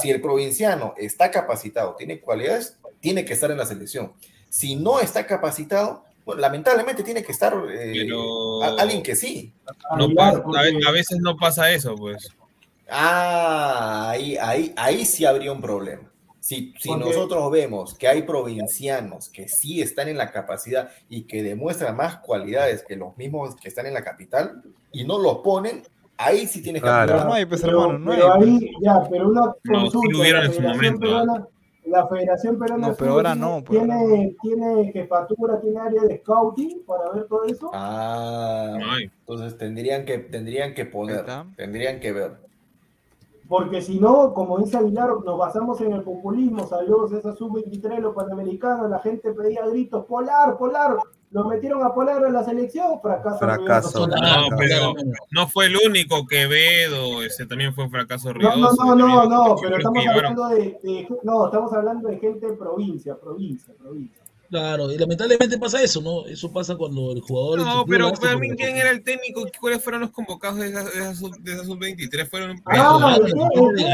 si 0.02 0.12
el 0.12 0.22
provinciano 0.22 0.94
está 0.98 1.32
capacitado, 1.32 1.96
tiene 1.96 2.20
cualidades, 2.20 2.78
tiene 3.00 3.26
que 3.26 3.34
estar 3.34 3.52
en 3.52 3.58
la 3.58 3.66
selección. 3.66 4.14
Si 4.50 4.76
no 4.76 5.00
está 5.00 5.26
capacitado, 5.26 6.04
bueno, 6.26 6.42
lamentablemente 6.42 7.04
tiene 7.04 7.24
que 7.24 7.32
estar 7.32 7.54
eh, 7.70 8.08
alguien 8.80 9.04
que 9.04 9.16
sí. 9.16 9.54
No 9.98 10.10
a, 10.22 10.92
veces 10.92 11.20
no 11.20 11.38
pasa 11.38 11.72
eso, 11.72 11.96
pues. 11.96 12.30
Ah, 12.90 14.10
ahí, 14.10 14.38
ahí, 14.38 14.74
ahí 14.76 15.06
sí 15.06 15.26
habría 15.26 15.52
un 15.52 15.62
problema. 15.62 16.12
Si, 16.46 16.76
nosotros 17.00 17.50
vemos 17.50 17.96
que 17.96 18.08
hay 18.08 18.22
provincianos 18.22 19.30
que 19.30 19.48
sí 19.48 19.82
están 19.82 20.10
en 20.10 20.18
la 20.20 20.32
capacidad 20.32 20.92
y 21.10 21.24
que 21.24 21.42
demuestran 21.42 21.96
más 21.96 22.18
cualidades 22.18 22.84
que 22.88 22.96
los 22.96 23.18
mismos 23.18 23.56
que 23.56 23.68
están 23.68 23.88
en 23.88 23.96
la 23.96 24.04
capital 24.04 24.62
y 24.92 25.06
no 25.06 25.18
los 25.18 25.40
ponen, 25.40 25.82
ahí 26.18 26.46
sí 26.46 26.62
tienes 26.62 26.84
que 26.84 26.88
claro. 26.88 27.24
no 27.24 27.34
hay, 27.34 27.48
pues, 27.48 27.64
hermano, 27.64 27.98
no 27.98 28.12
pero 28.12 28.34
hay. 28.34 28.44
Ahí, 28.44 28.60
pues. 28.60 28.72
ya, 28.80 29.02
pero 29.10 29.28
una 29.30 29.56
consulta, 29.68 30.20
la, 30.20 30.52
Federación 30.52 31.00
Peruana, 31.00 31.48
la 31.88 32.08
Federación 32.08 32.60
Peruana 32.60 32.88
no, 32.90 32.96
pero 32.96 33.12
ahora 33.14 33.34
no, 33.34 33.64
pues. 33.64 33.80
tiene, 33.80 34.36
tiene 34.44 34.92
jefatura, 34.92 35.60
tiene 35.60 35.80
área 35.80 36.04
de 36.04 36.20
scouting 36.20 36.84
para 36.86 37.10
ver 37.10 37.24
todo 37.28 37.44
eso. 37.46 37.72
Ah, 37.74 38.78
entonces 39.02 39.58
tendrían 39.58 40.06
que, 40.06 40.20
tendrían 40.20 40.76
que 40.76 40.86
poner, 40.86 41.26
tendrían 41.56 42.00
que 42.00 42.14
ver. 42.14 42.46
Porque 43.48 43.82
si 43.82 44.00
no, 44.00 44.34
como 44.34 44.58
dice 44.58 44.78
Aguilar, 44.78 45.10
nos 45.24 45.38
basamos 45.38 45.80
en 45.82 45.94
el 45.94 46.02
populismo, 46.02 46.68
salió 46.68 47.06
esa 47.06 47.36
sub-23, 47.36 48.00
los 48.00 48.16
panamericanos, 48.16 48.90
la 48.90 49.00
gente 49.00 49.34
pedía 49.34 49.66
gritos, 49.68 50.06
polar, 50.06 50.58
polar, 50.58 50.98
lo 51.30 51.46
metieron 51.46 51.84
a 51.84 51.94
polar 51.94 52.24
en 52.24 52.34
la 52.34 52.44
selección, 52.44 53.00
fracaso. 53.02 53.38
Fracaso. 53.38 54.08
No, 54.08 54.16
pero 54.58 54.94
no 55.32 55.48
fue 55.48 55.68
el 55.68 55.76
único, 55.78 56.26
Quevedo, 56.26 57.22
ese 57.22 57.46
también 57.46 57.74
fue 57.74 57.84
un 57.84 57.92
fracaso 57.92 58.34
No, 58.34 58.56
no, 58.56 58.74
no, 58.74 58.96
no, 58.96 59.26
no, 59.26 59.56
pero 59.62 59.78
estamos 59.78 60.08
hablando 60.08 60.48
de, 60.48 60.80
de, 60.82 61.08
no, 61.24 61.46
estamos 61.46 61.74
hablando 61.74 62.10
de 62.10 62.18
gente 62.18 62.48
de 62.48 62.54
provincia, 62.54 63.16
provincia, 63.20 63.74
provincia. 63.78 64.25
Claro, 64.50 64.92
y 64.92 64.98
lamentablemente 64.98 65.58
pasa 65.58 65.82
eso, 65.82 66.02
¿no? 66.02 66.26
Eso 66.26 66.52
pasa 66.52 66.76
cuando 66.76 67.12
el 67.12 67.22
jugador. 67.22 67.60
No, 67.60 67.86
pero 67.86 68.12
para 68.14 68.38
mí, 68.38 68.50
¿quién 68.56 68.78
era 68.78 68.92
el 68.92 69.04
técnico? 69.04 69.46
¿Cuáles 69.60 69.84
fueron 69.84 70.02
los 70.02 70.12
convocados 70.12 70.60
de 70.60 70.70
esa, 70.70 71.16
sub-23? 71.16 72.30
Fueron. 72.30 72.62
Ah, 72.66 73.18
el, 73.18 73.34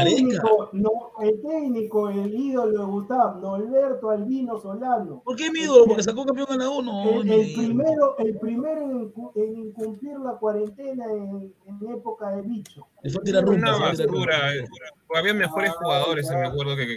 técnico, 0.04 0.70
no, 0.72 0.90
el 1.20 1.40
técnico, 1.42 2.10
el 2.10 2.34
ídolo 2.34 2.78
de 2.78 2.84
Gustavo, 2.84 3.40
Norberto 3.40 4.10
Albino 4.10 4.58
Solano. 4.60 5.22
¿Por 5.24 5.36
qué 5.36 5.50
mi 5.50 5.60
ídolo? 5.60 5.86
Porque 5.86 6.02
sacó 6.02 6.24
campeón 6.24 6.52
a 6.52 6.56
la 6.56 6.70
1. 6.70 7.22
El, 7.22 7.54
primero, 7.54 8.18
el 8.18 8.38
primero 8.38 9.12
en, 9.36 9.56
incumplir 9.58 10.18
la 10.18 10.32
cuarentena 10.32 11.04
en, 11.10 11.52
época 11.88 12.30
de 12.30 12.42
bicho. 12.42 12.86
Eso 13.02 13.20
tira 13.20 13.40
rumba. 13.40 13.76
Una 13.76 13.78
basura. 13.78 14.54
Eh, 14.54 14.64
había 15.14 15.34
mejores 15.34 15.70
ah, 15.70 15.76
jugadores, 15.78 16.30
me 16.30 16.46
acuerdo, 16.46 16.76
que, 16.76 16.96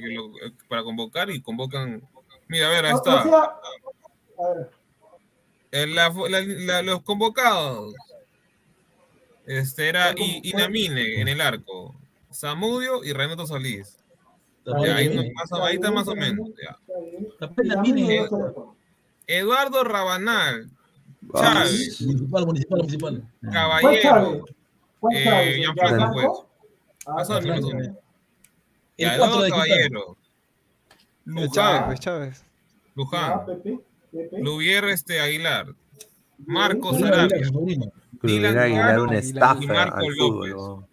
para 0.69 0.84
convocar 0.84 1.30
y 1.30 1.41
convocan 1.41 2.02
Mira, 2.48 2.68
a 2.68 2.70
ver, 2.70 2.86
ahí 2.86 2.94
está. 2.94 3.26
los 6.84 7.02
convocados. 7.02 7.94
Este 9.46 9.90
era 9.90 10.14
Inamine 10.18 11.22
en 11.22 11.28
el 11.28 11.42
arco. 11.42 11.94
Samudio 12.32 13.04
y 13.04 13.14
Renato 13.14 13.46
Solís. 13.46 13.98
ahí, 14.66 15.76
está 15.76 15.92
más 15.92 16.08
o 16.08 16.16
menos. 16.16 16.50
Eduardo 19.28 19.84
Rabanal. 19.84 20.70
Chávez. 21.34 22.02
Municipal, 22.02 22.46
municipal, 22.46 22.78
municipal. 22.80 23.24
Caballero. 23.52 24.46
Eh, 25.12 25.56
Gianfranco 25.58 26.14
Juez. 26.14 26.30
Más 27.08 27.30
o 27.30 27.42
menos. 27.42 27.72
Eduardo 28.98 29.50
Caballero. 29.50 30.18
Chávez, 31.52 31.99
Chávez. 31.99 32.45
Luján. 32.95 33.41
Luvier 34.39 34.85
este, 34.85 35.19
Aguilar. 35.19 35.68
Marcos 36.45 37.02
Arabia. 37.02 37.49
Dylan 38.22 38.57
Aguilar 38.57 39.02
una 39.02 39.18
estafa 39.18 39.64
y 39.64 39.68
Marco 39.68 40.10
López. 40.10 40.85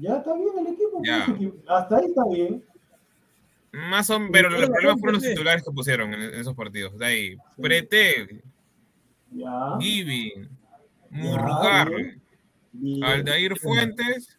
Ya 0.00 0.16
está 0.16 0.34
bien 0.34 0.58
el 0.58 0.66
equipo. 0.72 1.02
Ya. 1.04 1.26
Hasta 1.68 1.96
ahí 1.96 2.06
está 2.06 2.22
bien. 2.30 2.64
Más 3.72 4.08
o 4.10 4.18
menos, 4.18 4.32
pero 4.32 4.50
los 4.50 4.70
problemas 4.70 5.00
fueron 5.00 5.14
los 5.20 5.22
titulares 5.22 5.62
que 5.62 5.70
pusieron 5.70 6.14
en 6.14 6.34
esos 6.34 6.54
partidos. 6.54 6.98
De 6.98 7.06
ahí, 7.06 7.36
Pretel, 7.60 8.42
Giving, 9.78 10.48
Murrugar, 11.10 11.90
Aldair 13.02 13.58
Fuentes, 13.58 14.38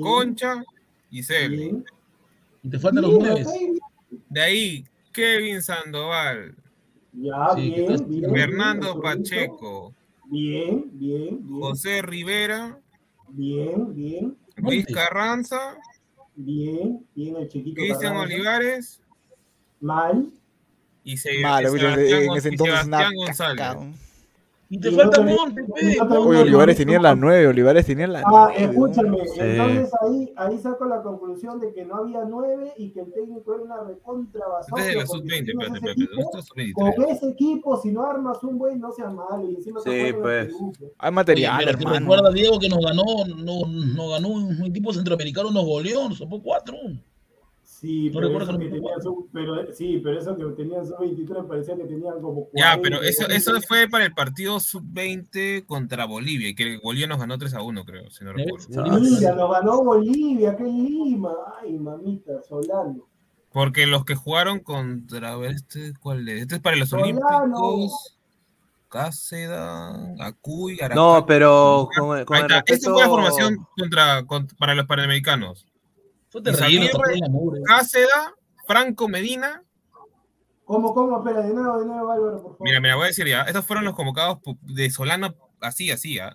Concha 0.00 0.64
y 1.10 1.22
Celi. 1.22 1.84
Y 2.62 2.70
te 2.70 2.78
faltan 2.78 3.02
los 3.02 3.18
nueve. 3.18 3.44
De 4.30 4.40
ahí, 4.40 4.84
Kevin 5.12 5.62
Sandoval. 5.62 6.54
Ya, 7.12 7.54
bien, 7.54 8.08
bien, 8.08 8.30
Fernando 8.32 9.00
Pacheco. 9.00 9.94
Bien, 10.26 10.84
bien, 10.92 11.38
bien. 11.42 11.60
José 11.60 12.02
Rivera. 12.02 12.78
Bien, 13.28 13.94
bien. 13.94 14.36
Luis 14.56 14.86
Carranza. 14.86 15.76
Bien, 16.36 17.04
bien, 17.14 17.36
el 17.36 17.48
chiquito. 17.48 17.80
Cristian 17.80 18.16
Olivares. 18.16 19.00
Mal. 19.80 20.30
Y, 21.04 21.16
se, 21.16 21.38
Mal, 21.40 21.64
y 21.64 21.78
Sebastián, 21.78 22.22
en 22.22 22.32
ese 22.36 22.48
entonces 22.48 22.84
Sebastián 22.84 23.14
González. 23.14 23.76
Y 24.70 24.78
te 24.78 24.92
falta 24.92 25.22
Monte, 25.22 25.64
Oye, 26.18 26.40
Olivares 26.42 26.76
tenía 26.76 27.00
la 27.00 27.14
9, 27.14 27.46
Olivares 27.46 27.86
tenía 27.86 28.06
la 28.06 28.20
9. 28.20 28.36
Ah, 28.36 28.52
escúchame, 28.54 29.18
entonces 29.38 29.90
ahí, 30.02 30.32
ahí 30.36 30.58
saco 30.58 30.84
la 30.84 31.02
conclusión 31.02 31.58
de 31.58 31.72
que 31.72 31.86
no 31.86 31.96
había 31.96 32.24
9 32.24 32.74
y 32.76 32.90
que 32.90 33.00
el 33.00 33.12
técnico 33.14 33.54
era 33.54 33.62
una 33.62 33.80
recontra 33.84 34.46
basura. 34.46 34.82
Desde 34.82 34.98
la 34.98 35.06
sub-20, 35.06 35.48
espérate, 35.48 35.74
espérate, 35.78 36.08
nosotros 36.14 36.44
sub-23. 36.46 36.94
Con 36.94 37.04
ese 37.06 37.28
equipo, 37.30 37.80
si 37.80 37.90
no 37.92 38.02
armas 38.04 38.42
un 38.42 38.58
buen, 38.58 38.78
no 38.78 38.92
seas 38.92 39.14
malo. 39.14 39.48
Y 39.50 39.54
encima 39.56 39.80
Sí, 39.80 40.12
pues. 40.20 40.46
Perú. 40.48 40.72
Hay 40.98 41.12
material, 41.12 41.56
Oye, 41.62 41.70
hermano. 41.70 41.98
recuerda, 42.00 42.30
Diego, 42.30 42.58
que 42.58 42.68
nos 42.68 42.84
ganó, 42.84 43.04
no, 43.26 43.66
nos 43.66 44.10
ganó 44.10 44.28
un 44.28 44.64
equipo 44.66 44.92
centroamericano, 44.92 45.50
nos 45.50 45.64
goleó, 45.64 46.10
nos 46.10 46.18
sopó 46.18 46.42
cuatro. 46.42 46.76
Sí, 47.80 48.10
pero 48.12 48.26
recuerdo 48.26 48.50
eso 48.50 48.58
que 48.58 48.70
que 48.70 48.80
su, 49.02 49.28
pero, 49.32 49.72
sí, 49.72 50.00
pero 50.02 50.18
eso 50.18 50.36
que 50.36 50.44
tenían 50.56 50.84
su 50.84 50.96
23 50.98 51.44
parecía 51.46 51.76
que 51.76 51.84
tenían 51.84 52.20
como 52.20 52.48
Ya, 52.52 52.76
40, 52.76 52.82
pero 52.82 53.02
eso, 53.02 53.24
40. 53.26 53.36
eso 53.36 53.60
fue 53.68 53.88
para 53.88 54.04
el 54.04 54.12
partido 54.14 54.58
sub-20 54.58 55.64
contra 55.64 56.04
Bolivia, 56.04 56.52
que 56.56 56.78
Bolivia 56.82 57.06
nos 57.06 57.18
ganó 57.18 57.38
3 57.38 57.54
a 57.54 57.62
1, 57.62 57.84
creo, 57.84 58.10
si 58.10 58.24
no 58.24 58.32
recuerdo. 58.32 58.66
Mira, 59.00 59.34
nos 59.36 59.50
ganó 59.52 59.84
Bolivia, 59.84 60.56
qué 60.56 60.64
Lima. 60.64 61.32
Ay, 61.62 61.78
mamita, 61.78 62.42
Solano. 62.48 63.06
Porque 63.52 63.86
los 63.86 64.04
que 64.04 64.16
jugaron 64.16 64.58
contra. 64.58 65.32
A 65.32 65.36
ver, 65.36 65.52
este, 65.52 65.94
¿cuál 66.00 66.28
es? 66.28 66.42
Este 66.42 66.56
es 66.56 66.60
para 66.60 66.76
los 66.76 66.88
Solano. 66.88 67.06
Olímpicos. 67.20 68.18
Cáceda, 68.88 70.14
Acuy, 70.18 70.74
Aracaki. 70.80 70.96
No, 70.96 71.26
pero 71.26 71.88
con, 71.96 72.18
el. 72.18 72.26
Esta 72.66 72.90
fue 72.90 73.02
la 73.02 73.08
formación 73.08 73.56
contra, 73.76 74.24
con- 74.24 74.46
para 74.58 74.74
los 74.74 74.86
panamericanos. 74.86 75.66
Mugre. 77.30 77.62
Cáceda, 77.62 78.34
Franco 78.66 79.08
Medina. 79.08 79.62
¿Cómo, 80.64 80.92
cómo? 80.92 81.18
Espera, 81.18 81.40
de 81.40 81.54
nuevo, 81.54 81.78
de 81.80 81.86
nuevo, 81.86 82.10
Álvaro, 82.10 82.32
por 82.42 82.52
favor. 82.52 82.56
Mira, 82.60 82.80
mira, 82.80 82.96
voy 82.96 83.04
a 83.04 83.08
decir 83.08 83.26
ya. 83.26 83.42
Estos 83.42 83.64
fueron 83.64 83.84
los 83.86 83.94
convocados 83.94 84.38
de 84.62 84.90
Solano, 84.90 85.34
así, 85.60 85.90
así, 85.90 86.18
¿ah? 86.18 86.34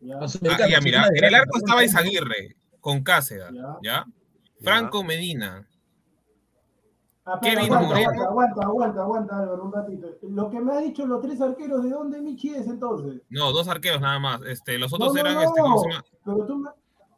Ya. 0.00 0.16
Ah, 0.18 0.80
mira, 0.82 1.08
en 1.14 1.24
el 1.24 1.34
arco 1.34 1.58
estaba 1.58 1.84
Izaguirre 1.84 2.56
con 2.80 3.02
Cáceda, 3.02 3.50
Ya. 3.52 3.78
¿ya? 3.82 4.06
Franco 4.60 5.02
Medina. 5.02 5.68
Ah, 7.24 7.38
Kevin 7.40 7.72
aguanta, 7.72 7.86
Moreno. 7.86 8.10
aguanta, 8.10 8.24
aguanta, 8.24 8.62
aguanta, 8.62 9.00
aguanta, 9.02 9.38
Álvaro, 9.38 9.64
un 9.64 9.72
ratito. 9.72 10.08
Lo 10.22 10.50
que 10.50 10.60
me 10.60 10.72
ha 10.72 10.78
dicho 10.78 11.06
los 11.06 11.20
tres 11.22 11.40
arqueros, 11.40 11.84
¿de 11.84 11.90
dónde 11.90 12.20
Michi 12.20 12.50
es 12.50 12.66
entonces? 12.66 13.22
No, 13.30 13.52
dos 13.52 13.68
arqueros 13.68 14.00
nada 14.00 14.18
más. 14.18 14.40
Este, 14.42 14.76
los 14.78 14.90
No, 14.90 14.96
otros 14.96 15.14
no, 15.14 15.20
eran, 15.20 15.34
no, 15.34 15.42
este, 15.42 15.60
¿cómo 15.60 15.78
se 15.78 15.88
llama? 15.88 16.04
Pero 16.24 16.46
tú 16.46 16.58
me, 16.58 16.70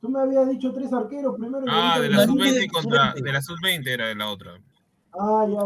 tú 0.04 0.10
me 0.10 0.20
habías 0.20 0.46
dicho 0.50 0.70
tres 0.74 0.92
arqueros 0.92 1.34
primero. 1.38 1.64
y 1.64 1.68
Ah, 1.70 1.98
de 1.98 2.10
la 2.10 2.26
dijiste- 2.26 2.48
sub-20 2.50 2.70
contra, 2.70 3.14
de 3.14 3.32
la 3.32 3.40
sub-20 3.40 3.86
era 3.90 4.06
de 4.08 4.14
la 4.14 4.28
otra. 4.28 4.60
Ah, 5.18 5.46
ya, 5.48 5.56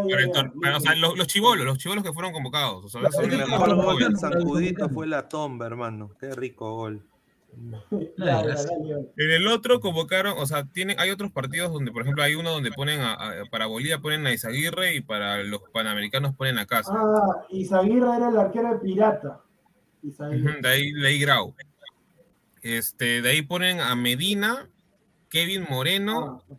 ya, 0.63 0.77
o 0.77 0.81
sea, 0.81 0.95
los, 0.95 1.17
los 1.19 1.27
chivolos, 1.27 1.65
los 1.67 1.79
chivolos 1.79 2.05
que 2.05 2.13
fueron 2.13 2.33
convocados. 2.33 2.85
O 2.85 2.89
sea, 2.89 3.01
La- 3.01 3.09
El 3.21 3.37
mejor 3.51 3.75
gol 3.75 3.99
del 3.99 4.17
Sancudito 4.17 4.89
fue 4.91 5.07
la 5.09 5.27
tomba, 5.29 5.67
hermano. 5.67 6.11
Qué 6.21 6.31
rico 6.37 6.77
gol. 6.77 7.03
En 9.17 9.31
el 9.31 9.49
otro 9.49 9.81
convocaron, 9.81 10.35
o 10.39 10.47
sea, 10.47 10.65
tienen, 10.65 11.01
hay 11.01 11.11
otros 11.11 11.33
partidos 11.33 11.73
donde, 11.73 11.91
por 11.91 12.03
ejemplo, 12.03 12.23
hay 12.23 12.35
uno 12.35 12.51
donde 12.51 12.71
ponen 12.71 13.01
a, 13.01 13.15
a- 13.15 13.33
para 13.51 13.67
Bolivia 13.67 13.99
ponen 13.99 14.27
a 14.27 14.33
Izaguirre 14.33 14.95
y 14.95 15.01
para 15.01 15.43
los 15.43 15.63
panamericanos 15.73 16.35
ponen 16.37 16.59
a 16.59 16.67
Casa. 16.67 16.93
Ah, 16.95 17.45
Izaguirre 17.51 18.17
era 18.17 18.29
el 18.29 18.37
arquero 18.39 18.75
de 18.75 18.79
Pirata. 18.81 19.41
Izaguirre. 20.03 20.61
de 20.61 20.69
ahí 20.69 20.93
Ley 20.93 21.19
Grau. 21.19 21.55
Este, 22.63 23.23
de 23.23 23.31
ahí 23.31 23.43
ponen 23.43 23.81
a 23.81 23.95
Medina, 23.95 24.69
Kevin 25.29 25.67
Moreno, 25.69 26.43
Ah, 26.51 26.55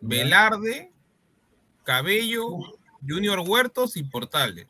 Velarde, 0.00 0.92
Cabello, 1.84 2.46
Junior 3.06 3.40
Huertos 3.46 3.96
y 3.96 4.04
Portales. 4.04 4.66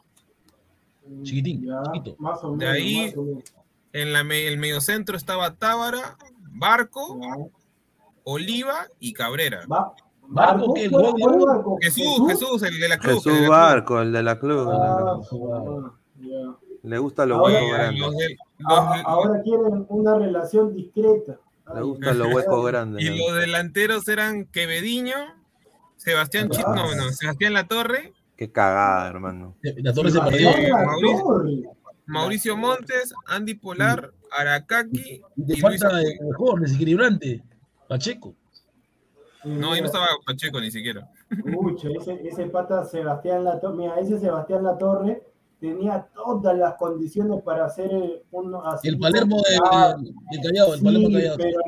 Chiquitín, 1.23 1.65
ya, 1.67 1.83
chiquito. 1.93 2.17
Más 2.19 2.39
o 2.43 2.57
De 2.57 2.69
ahí- 2.69 3.07
más 3.07 3.17
o 3.17 3.23
menos. 3.25 3.45
En 3.93 4.13
la, 4.15 4.21
el 4.21 4.59
mediocentro 4.59 5.17
estaba 5.17 5.55
Tábara, 5.55 6.17
Barco, 6.55 7.19
Ya. 7.21 7.37
Oliva 8.25 8.87
y 9.01 9.13
Cabrera. 9.13 9.67
Va- 9.71 9.95
Barco. 10.29 10.75
Barco? 10.91 11.79
Jesús, 11.83 12.23
Jesús, 12.29 12.63
el 12.63 12.79
de 12.81 12.89
la 12.89 12.99
cruz. 12.99 13.27
el 13.27 13.33
de 13.35 13.39
Jesús 13.41 13.41
la 13.43 13.47
cruz. 13.47 13.49
Barco, 13.49 14.01
el 14.01 14.13
de 14.13 14.23
la 14.23 14.39
club. 14.39 14.69
Le 16.83 16.99
gustan 16.99 17.29
los 17.29 17.39
Ahora- 17.39 17.61
huecos 17.91 17.99
Los 17.99 18.15
Ah, 18.67 18.95
los- 18.97 19.07
ahora 19.07 19.43
quieren 19.43 19.87
una 19.89 20.19
relación 20.19 20.75
discreta. 20.75 21.39
Le 21.73 21.79
Ay, 21.79 21.83
gustan 21.83 22.19
los 22.19 22.35
huecos 22.35 22.67
grandes. 22.67 23.03
y 23.05 23.09
los 23.19 23.35
delanteros 23.37 24.09
eran 24.09 24.47
Quevediño, 24.47 25.15
Sebastián 25.97 26.49
Ah. 26.67 26.75
no, 26.75 26.95
no, 26.95 27.11
Sebastián 27.13 27.53
Latorre, 27.55 28.13
Qué 28.37 28.51
cagada, 28.51 29.09
hermano. 29.09 29.55
La 29.63 29.93
torre 29.93 30.11
se 30.11 30.21
perdió. 30.21 30.51
Mauricio- 32.07 32.57
Montes, 32.57 33.15
Andy 33.27 33.55
Polar, 33.55 34.11
Aracaki 34.37 35.23
Y 35.37 35.45
te 35.47 35.53
y 35.53 35.61
Luis 35.61 35.63
falta 35.63 35.87
Acuña. 35.89 36.01
el 36.21 36.27
mejor, 36.27 36.61
desequilibrante. 36.61 37.43
Pacheco. 37.89 38.35
No, 39.45 39.73
ahí 39.73 39.81
no 39.81 39.87
estaba 39.87 40.07
Pacheco 40.27 40.61
ni 40.61 40.71
siquiera. 40.73 41.09
Pucha, 41.53 41.89
ese, 41.91 42.27
ese 42.27 42.47
pata 42.47 42.85
Sebastián 42.85 43.45
Latorre, 43.45 43.77
mira, 43.77 43.99
ese 44.01 44.19
Sebastián 44.19 44.65
Latorre 44.65 45.23
tenía 45.63 46.09
todas 46.15 46.59
las 46.59 46.75
condiciones 46.75 47.41
para 47.43 47.67
hacer 47.67 47.91
el, 47.93 48.23
un 48.33 48.53
así 48.67 48.89
El 48.89 48.99
Palermo 48.99 49.37
de, 49.37 49.57
Ah, 49.71 49.95
de 49.97 50.41
Callao, 50.43 50.73
el 50.75 50.79
sí, 50.81 50.85
Palermo 50.85 51.09
Callao. 51.13 51.37
pero 51.37 51.59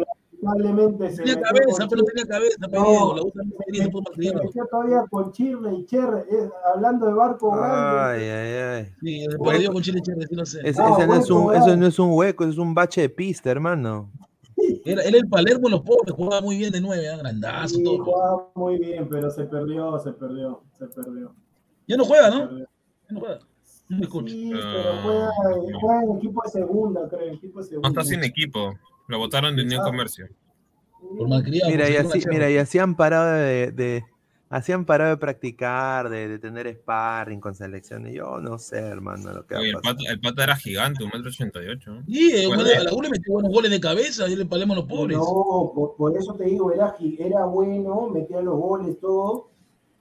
lamentablemente 0.42 1.10
se 1.10 1.22
Tenía 1.22 1.40
cabeza, 1.40 1.86
pero 1.88 2.02
Chirre- 2.02 2.06
tenía 2.06 2.26
cabeza, 2.26 2.56
No. 2.72 3.14
La 3.16 3.22
muy 3.22 3.54
bien, 3.70 3.90
se 3.92 4.34
metió 4.34 4.66
todavía 4.66 5.04
con 5.08 5.32
Chirre 5.32 5.74
y 5.76 5.86
Cherre, 5.86 6.20
eh, 6.30 6.50
hablando 6.74 7.06
de 7.06 7.12
barco 7.14 7.50
grande. 7.52 8.24
Ay, 8.24 8.28
ay, 8.28 8.52
ay. 8.84 8.92
Sí, 9.00 9.20
se 9.30 9.38
perdió 9.38 9.72
con 9.72 9.82
Chile 9.82 10.00
Cherry, 10.02 10.26
sí 10.26 10.34
lo 10.34 10.44
sé. 10.44 10.60
Ese, 10.64 10.82
Ah, 10.82 10.90
ese 10.98 11.06
no 11.06 11.14
es 11.14 11.30
un, 11.30 11.54
eso 11.54 11.76
no 11.76 11.86
es 11.86 11.98
un 12.00 12.10
hueco, 12.12 12.42
eso 12.44 12.52
es 12.52 12.58
un 12.58 12.74
bache 12.74 13.00
de 13.02 13.08
pista, 13.10 13.50
hermano. 13.50 14.10
Era, 14.84 15.02
era 15.02 15.16
el 15.18 15.28
Palermo 15.28 15.68
los 15.68 15.80
pobres, 15.80 16.12
jugaba 16.14 16.40
muy 16.42 16.56
bien 16.58 16.70
de 16.72 16.80
nueve, 16.80 17.06
¿eh? 17.06 17.16
grandazo, 17.16 17.76
Sí, 17.76 17.82
todo. 17.84 18.04
jugaba 18.04 18.48
muy 18.54 18.78
bien, 18.78 19.08
pero 19.08 19.30
se 19.30 19.44
perdió, 19.44 19.98
se 19.98 20.12
perdió, 20.12 20.62
se 20.78 20.86
perdió. 20.88 21.32
Ya 21.88 21.96
no 21.96 22.04
juega, 22.04 22.28
¿no? 22.30 22.58
Ya 22.58 22.66
no 23.10 23.20
juega. 23.20 23.38
No 23.88 23.98
me 23.98 24.04
escucha. 24.04 24.30
Sí, 24.30 24.50
Ah, 24.54 24.72
pero 24.72 25.02
juega, 25.02 25.70
no. 25.72 25.80
juega 25.80 26.02
en 26.04 26.16
equipo 26.16 26.42
de 26.42 26.50
segunda, 26.50 27.08
creo, 27.08 27.20
en 27.28 27.34
equipo 27.34 27.62
de 27.62 27.78
No 27.78 27.88
está 27.88 28.04
sin 28.04 28.24
equipo. 28.24 28.74
Lo 29.08 29.18
votaron 29.18 29.54
de 29.56 29.62
Unión. 29.62 29.82
Comercio. 29.84 30.26
Por 31.18 31.28
malcriado. 31.28 31.70
Mira, 31.70 31.90
y 31.90 31.96
así, 31.96 32.22
mira, 32.30 32.50
y 32.50 32.56
así 32.56 32.78
han 32.78 32.96
parado 32.96 33.30
de, 33.34 33.72
de- 33.72 34.04
así 34.48 34.72
han 34.72 34.86
parado 34.86 35.10
de 35.10 35.16
practicar, 35.18 36.08
de, 36.08 36.28
de 36.28 36.38
tener 36.38 36.66
sparring 36.74 37.40
con 37.40 37.54
selecciones. 37.54 38.14
Yo 38.14 38.40
no 38.40 38.58
sé, 38.58 38.78
hermano, 38.78 39.34
lo 39.34 39.46
que 39.46 39.56
Oye, 39.56 39.68
el, 39.70 39.76
pata, 39.82 40.00
el 40.08 40.18
pata 40.20 40.44
era 40.44 40.56
gigante, 40.56 41.04
un 41.04 41.10
metro 41.12 41.28
ochenta 41.28 41.62
y 41.62 41.68
ocho. 41.68 41.98
Sí, 42.06 42.30
eh, 42.34 42.46
a 42.50 42.82
la 42.84 42.94
U 42.94 43.02
le 43.02 43.10
metió 43.10 43.34
buenos 43.34 43.52
goles 43.52 43.70
de 43.70 43.80
cabeza 43.80 44.26
y 44.28 44.32
el 44.32 44.48
Palermo 44.48 44.72
en 44.72 44.78
los 44.78 44.88
pobres. 44.88 45.18
No, 45.18 45.72
por, 45.74 45.96
por 45.96 46.16
eso 46.16 46.34
te 46.34 46.44
digo, 46.44 46.72
era, 46.72 46.96
era 47.18 47.44
bueno, 47.44 48.08
metía 48.08 48.40
los 48.40 48.56
goles, 48.56 48.98
todo, 48.98 49.50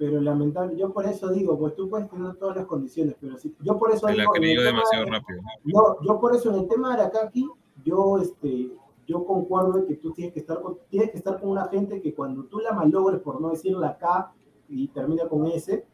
pero 0.06 0.20
lamentable, 0.20 0.76
yo 0.76 0.92
por 0.92 1.06
eso 1.06 1.30
digo, 1.30 1.58
pues 1.58 1.76
tú 1.76 1.90
puedes 1.90 2.10
tener 2.10 2.36
todas 2.36 2.58
las 2.58 2.66
condiciones, 2.66 3.16
pero 3.22 3.38
si, 3.38 3.56
yo 3.62 3.78
por 3.80 3.90
eso 3.92 4.06
Se 4.08 4.14
la 4.16 4.24
digo, 4.24 4.34
creyó 4.34 4.60
tema 4.60 4.72
demasiado 4.72 5.06
de- 5.06 5.12
rápido. 5.12 5.42
No, 5.64 6.02
yo 6.02 6.20
por 6.20 6.36
eso 6.36 6.50
en 6.54 6.60
el 6.60 6.68
tema 6.68 6.90
de 6.98 7.04
Aracaki, 7.04 7.48
yo 7.86 8.18
este, 8.18 8.74
yo 9.08 9.24
concuerdo 9.26 9.78
en 9.78 9.86
que 9.86 9.96
tú 9.96 10.12
tienes 10.12 10.34
que 10.34 10.42
estar 10.42 10.60
con, 10.62 10.78
tienes 10.90 11.12
que 11.12 11.18
estar 11.20 11.40
con 11.40 11.52
una 11.52 11.70
gente 11.70 12.02
que 12.02 12.14
cuando 12.14 12.44
tú 12.44 12.60
la 12.60 12.74
malogres, 12.74 13.22
por 13.22 13.40
no 13.40 13.52
decir 13.52 13.78
la 13.78 13.98
K 13.98 14.34
y 14.68 14.90
termina 14.90 15.26
con 15.30 15.46
S, 15.48 15.86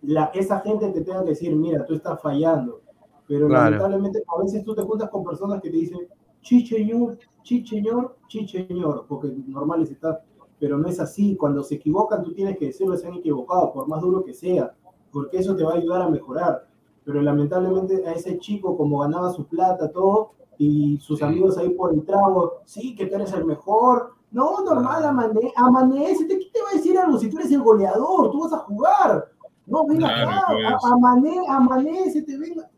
la, 0.00 0.30
esa 0.32 0.60
gente 0.60 0.88
te 0.90 1.02
tenga 1.02 1.22
que 1.22 1.30
decir, 1.30 1.54
mira, 1.54 1.84
tú 1.84 1.92
estás 1.94 2.22
fallando. 2.22 2.80
Pero 3.26 3.48
Claro. 3.48 3.64
lamentablemente 3.64 4.22
a 4.26 4.42
veces 4.42 4.64
tú 4.64 4.74
te 4.74 4.80
juntas 4.82 5.10
con 5.10 5.24
personas 5.24 5.60
que 5.60 5.68
te 5.68 5.76
dicen, 5.76 6.08
chicheñor, 6.40 7.18
chicheñor, 7.42 8.16
chicheñor, 8.28 9.04
porque 9.06 9.28
normales 9.46 9.90
está, 9.90 10.22
pero 10.60 10.78
no 10.78 10.88
es 10.88 11.00
así. 11.00 11.36
Cuando 11.36 11.62
se 11.62 11.76
equivocan, 11.76 12.22
tú 12.22 12.32
tienes 12.34 12.56
que 12.58 12.66
decirlo, 12.66 12.96
se 12.96 13.06
han 13.06 13.14
equivocado, 13.14 13.72
por 13.72 13.86
más 13.88 14.00
duro 14.02 14.24
que 14.24 14.34
sea, 14.34 14.74
porque 15.12 15.38
eso 15.38 15.54
te 15.56 15.64
va 15.64 15.72
a 15.72 15.76
ayudar 15.76 16.02
a 16.02 16.08
mejorar 16.08 16.66
pero 17.04 17.22
lamentablemente 17.22 18.06
a 18.06 18.12
ese 18.12 18.38
chico, 18.38 18.76
como 18.76 18.98
ganaba 18.98 19.32
su 19.32 19.46
plata, 19.46 19.90
todo, 19.90 20.32
y 20.58 20.98
sus 20.98 21.20
Sí. 21.20 21.24
amigos 21.24 21.56
ahí 21.56 21.70
por 21.70 21.94
el 21.94 22.04
trago, 22.04 22.56
sí, 22.66 22.94
que 22.94 23.06
tú 23.06 23.14
eres 23.14 23.32
el 23.32 23.46
mejor. 23.46 24.12
No, 24.30 24.62
normal, 24.62 25.02
amane 25.06 25.50
amanece. 25.56 26.26
¿Qué 26.28 26.36
te 26.52 26.60
va 26.60 26.68
a 26.70 26.74
decir 26.76 26.98
algo 26.98 27.16
si 27.16 27.30
tú 27.30 27.38
eres 27.38 27.50
el 27.50 27.62
goleador? 27.62 28.30
Tú 28.30 28.40
vas 28.42 28.52
a 28.52 28.58
jugar. 28.58 29.24
No, 29.64 29.86
ven 29.86 29.96
Claro, 30.00 30.28
acá, 30.28 30.42
pues. 30.50 30.92
amane, 30.92 31.38
amanece, 31.48 32.20
te 32.20 32.36
venga, 32.36 32.68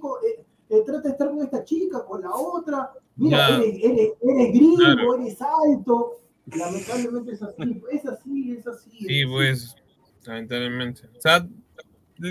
con- 0.00 0.14
eh, 0.26 0.44
eh, 0.70 0.82
trata 0.84 1.02
de 1.02 1.10
estar 1.10 1.30
con 1.30 1.38
esta 1.38 1.62
chica, 1.62 2.04
con 2.04 2.22
la 2.22 2.34
otra. 2.34 2.90
Mira, 3.14 3.50
eres, 3.56 3.76
eres, 3.84 4.12
eres 4.20 4.52
gringo, 4.52 4.76
Claro. 4.78 5.14
eres 5.14 5.38
alto. 5.40 6.10
Lamentablemente 6.46 7.32
es 7.32 7.42
así, 7.42 7.82
es 7.90 8.06
así, 8.06 8.52
es 8.52 8.66
así. 8.66 8.90
Sí, 8.90 9.22
así. 9.22 9.26
pues, 9.26 9.76
lamentablemente. 10.24 11.08
O 11.16 11.20
sea, 11.20 11.48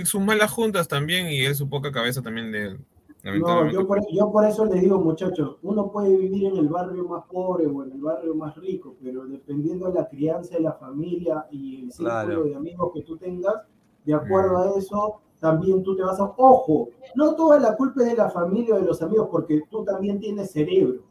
sus 0.05 0.21
malas 0.21 0.51
juntas 0.51 0.87
también 0.87 1.27
y 1.27 1.41
él 1.41 1.55
su 1.55 1.67
poca 1.67 1.91
cabeza 1.91 2.21
también 2.21 2.51
de 2.51 2.67
él. 2.67 2.79
No, 3.23 3.71
yo 3.71 3.87
por, 3.87 4.01
yo 4.11 4.29
por 4.31 4.45
eso 4.45 4.65
les 4.65 4.81
digo, 4.81 4.99
muchachos, 4.99 5.55
uno 5.61 5.89
puede 5.89 6.17
vivir 6.17 6.45
en 6.47 6.57
el 6.57 6.67
barrio 6.67 7.07
más 7.07 7.23
pobre 7.31 7.65
o 7.67 7.83
en 7.83 7.93
el 7.93 8.01
barrio 8.01 8.35
más 8.35 8.53
rico, 8.57 8.97
pero 9.01 9.25
dependiendo 9.25 9.87
de 9.87 9.93
la 9.93 10.09
crianza 10.09 10.55
de 10.55 10.61
la 10.61 10.73
familia 10.73 11.45
y 11.49 11.85
el 11.85 11.91
círculo 11.93 12.09
Claro. 12.09 12.43
de 12.43 12.55
amigos 12.55 12.91
que 12.93 13.01
tú 13.03 13.15
tengas, 13.15 13.55
de 14.03 14.13
acuerdo 14.13 14.57
a 14.57 14.77
eso, 14.77 15.21
también 15.39 15.83
tú 15.83 15.95
te 15.95 16.03
vas 16.03 16.19
a... 16.19 16.33
Ojo, 16.35 16.89
no 17.15 17.33
toda 17.35 17.59
la 17.61 17.77
culpa 17.77 18.01
es 18.01 18.09
de 18.09 18.17
la 18.17 18.29
familia 18.29 18.75
o 18.75 18.79
de 18.79 18.85
los 18.85 19.01
amigos, 19.01 19.29
porque 19.31 19.61
tú 19.71 19.85
también 19.85 20.19
tienes 20.19 20.51
cerebro. 20.51 21.03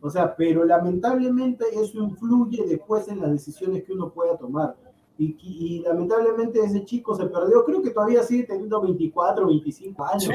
O 0.00 0.10
sea, 0.10 0.36
pero 0.36 0.64
lamentablemente 0.64 1.64
eso 1.72 1.98
influye 1.98 2.64
después 2.66 3.08
en 3.08 3.20
las 3.20 3.32
decisiones 3.32 3.84
que 3.84 3.92
uno 3.92 4.10
pueda 4.10 4.36
tomar. 4.36 4.76
Y, 5.20 5.82
lamentablemente 5.84 6.60
ese 6.60 6.84
chico 6.84 7.16
se 7.16 7.26
perdió, 7.26 7.64
creo 7.64 7.82
que 7.82 7.90
todavía 7.90 8.22
sigue 8.22 8.44
teniendo 8.44 8.80
24, 8.80 9.48
25 9.48 10.04
años. 10.04 10.28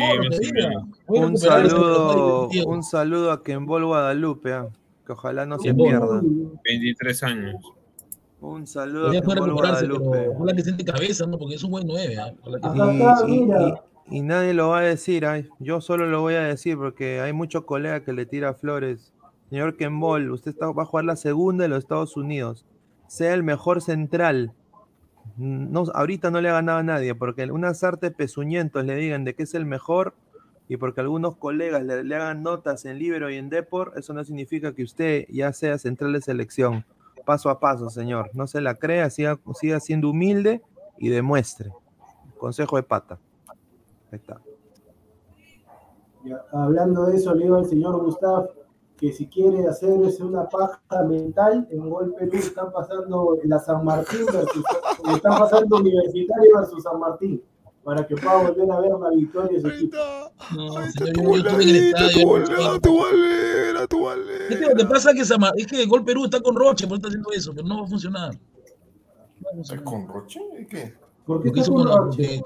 un 1.07 1.37
saludo, 1.37 2.49
un 2.65 2.83
saludo 2.83 3.31
a 3.31 3.41
Kembol 3.41 3.85
Guadalupe, 3.85 4.51
ah, 4.51 4.67
que 5.05 5.13
ojalá 5.13 5.45
no 5.45 5.57
se 5.57 5.73
pierda. 5.73 6.21
23 6.65 7.23
años. 7.23 7.55
Un 8.41 8.67
saludo 8.67 9.07
a 9.07 9.11
Kembol 9.13 9.53
Guadalupe. 9.53 10.27
Ojalá 10.35 10.53
que 10.53 10.63
siente 10.63 10.83
cabeza, 10.83 11.25
¿no? 11.27 11.37
porque 11.37 11.55
es 11.55 11.63
un 11.63 11.71
buen 11.71 11.87
9. 11.87 12.17
¿eh? 12.17 13.73
Y, 14.09 14.21
nadie 14.21 14.53
lo 14.53 14.67
va 14.67 14.79
a 14.79 14.81
decir, 14.81 15.25
yo 15.59 15.79
solo 15.79 16.07
lo 16.07 16.19
voy 16.19 16.33
a 16.33 16.41
decir 16.41 16.75
porque 16.75 17.21
hay 17.21 17.31
muchos 17.31 17.63
colegas 17.63 18.01
que 18.01 18.11
le 18.11 18.25
tira 18.25 18.53
flores. 18.53 19.12
Señor 19.53 19.77
Kembol, 19.77 20.31
usted 20.31 20.55
va 20.59 20.81
a 20.81 20.85
jugar 20.87 21.05
la 21.05 21.15
segunda 21.15 21.61
de 21.61 21.67
los 21.67 21.77
Estados 21.77 22.17
Unidos. 22.17 22.65
Sea 23.05 23.35
el 23.35 23.43
mejor 23.43 23.83
central 23.83 24.55
ahorita 25.93 26.31
no 26.31 26.41
le 26.41 26.49
ha 26.49 26.53
ganado 26.53 26.79
a 26.79 26.83
nadie, 26.83 27.13
porque 27.13 27.43
unas 27.51 27.83
artes 27.83 28.11
pezuñentos 28.15 28.83
le 28.83 28.95
digan 28.95 29.23
de 29.25 29.35
que 29.35 29.43
es 29.43 29.53
el 29.53 29.67
mejor 29.67 30.15
y 30.67 30.77
porque 30.77 31.01
algunos 31.01 31.37
colegas 31.37 31.83
le, 31.83 32.15
hagan 32.15 32.41
notas 32.41 32.85
en 32.85 32.97
Libero 32.97 33.29
y 33.29 33.35
en 33.35 33.51
Depor, 33.51 33.93
eso 33.95 34.11
no 34.15 34.23
significa 34.23 34.73
que 34.73 34.81
usted 34.81 35.27
ya 35.29 35.53
sea 35.53 35.77
central 35.77 36.13
de 36.13 36.21
selección. 36.21 36.83
Paso 37.23 37.51
a 37.51 37.59
paso, 37.59 37.91
señor. 37.91 38.31
No 38.33 38.47
se 38.47 38.59
la 38.59 38.73
crea, 38.73 39.11
siga, 39.11 39.39
siga 39.53 39.79
siendo 39.79 40.09
humilde 40.09 40.63
y 40.97 41.09
demuestre. 41.09 41.71
Consejo 42.39 42.77
de 42.77 42.81
pata. 42.83 43.19
Ahí 44.11 44.17
está. 44.17 44.41
hablando 46.51 47.05
de 47.05 47.17
eso, 47.17 47.35
le 47.35 47.43
digo 47.43 47.57
al 47.57 47.67
señor 47.67 48.03
Gustavo 48.03 48.62
que 49.03 49.11
si 49.11 49.27
quiere 49.27 49.67
hacerse 49.67 50.23
una 50.23 50.47
paja 50.47 50.79
mental, 51.05 51.67
en 51.69 51.89
Gol 51.89 52.15
Perú 52.17 52.37
están 52.37 52.71
pasando 52.71 53.37
la 53.43 53.59
San 53.59 53.83
Martín 53.83 54.25
versus, 54.27 54.63
están 55.13 55.39
pasando 55.39 55.75
Universitario 55.75 56.55
versus 56.55 56.83
San 56.83 57.01
Martín, 57.01 57.43
para 57.83 58.07
que 58.07 58.15
pueda 58.15 58.43
volver 58.43 58.71
a 58.71 58.79
ver 58.79 58.93
una 58.93 59.09
victoria 59.09 59.57
ese 59.57 59.67
equipo. 59.67 59.97
No, 60.55 60.71
señor, 60.91 61.37
en 61.37 61.61
el 61.67 61.75
estadio. 61.75 62.37
Lo 64.69 64.75
que 64.77 64.85
pasa 64.85 65.11
es 65.11 65.15
que, 65.17 65.35
es 65.57 65.67
que 65.67 65.85
Gol 65.85 66.05
Perú 66.05 66.23
está 66.23 66.39
con 66.39 66.55
Roche, 66.55 66.87
por 66.87 66.97
eso 66.97 67.07
está 67.07 67.07
haciendo 67.09 67.29
eso, 67.33 67.53
pero 67.53 67.67
no 67.67 67.79
va 67.79 67.83
a 67.83 67.89
funcionar. 67.89 68.39
¿Está 69.59 69.83
con 69.83 70.07
Roche? 70.07 70.39
¿Qué? 70.69 70.93
¿Por 71.25 71.43
qué 71.43 71.49
está 71.49 71.69
con 71.69 71.85
Roche? 71.85 72.41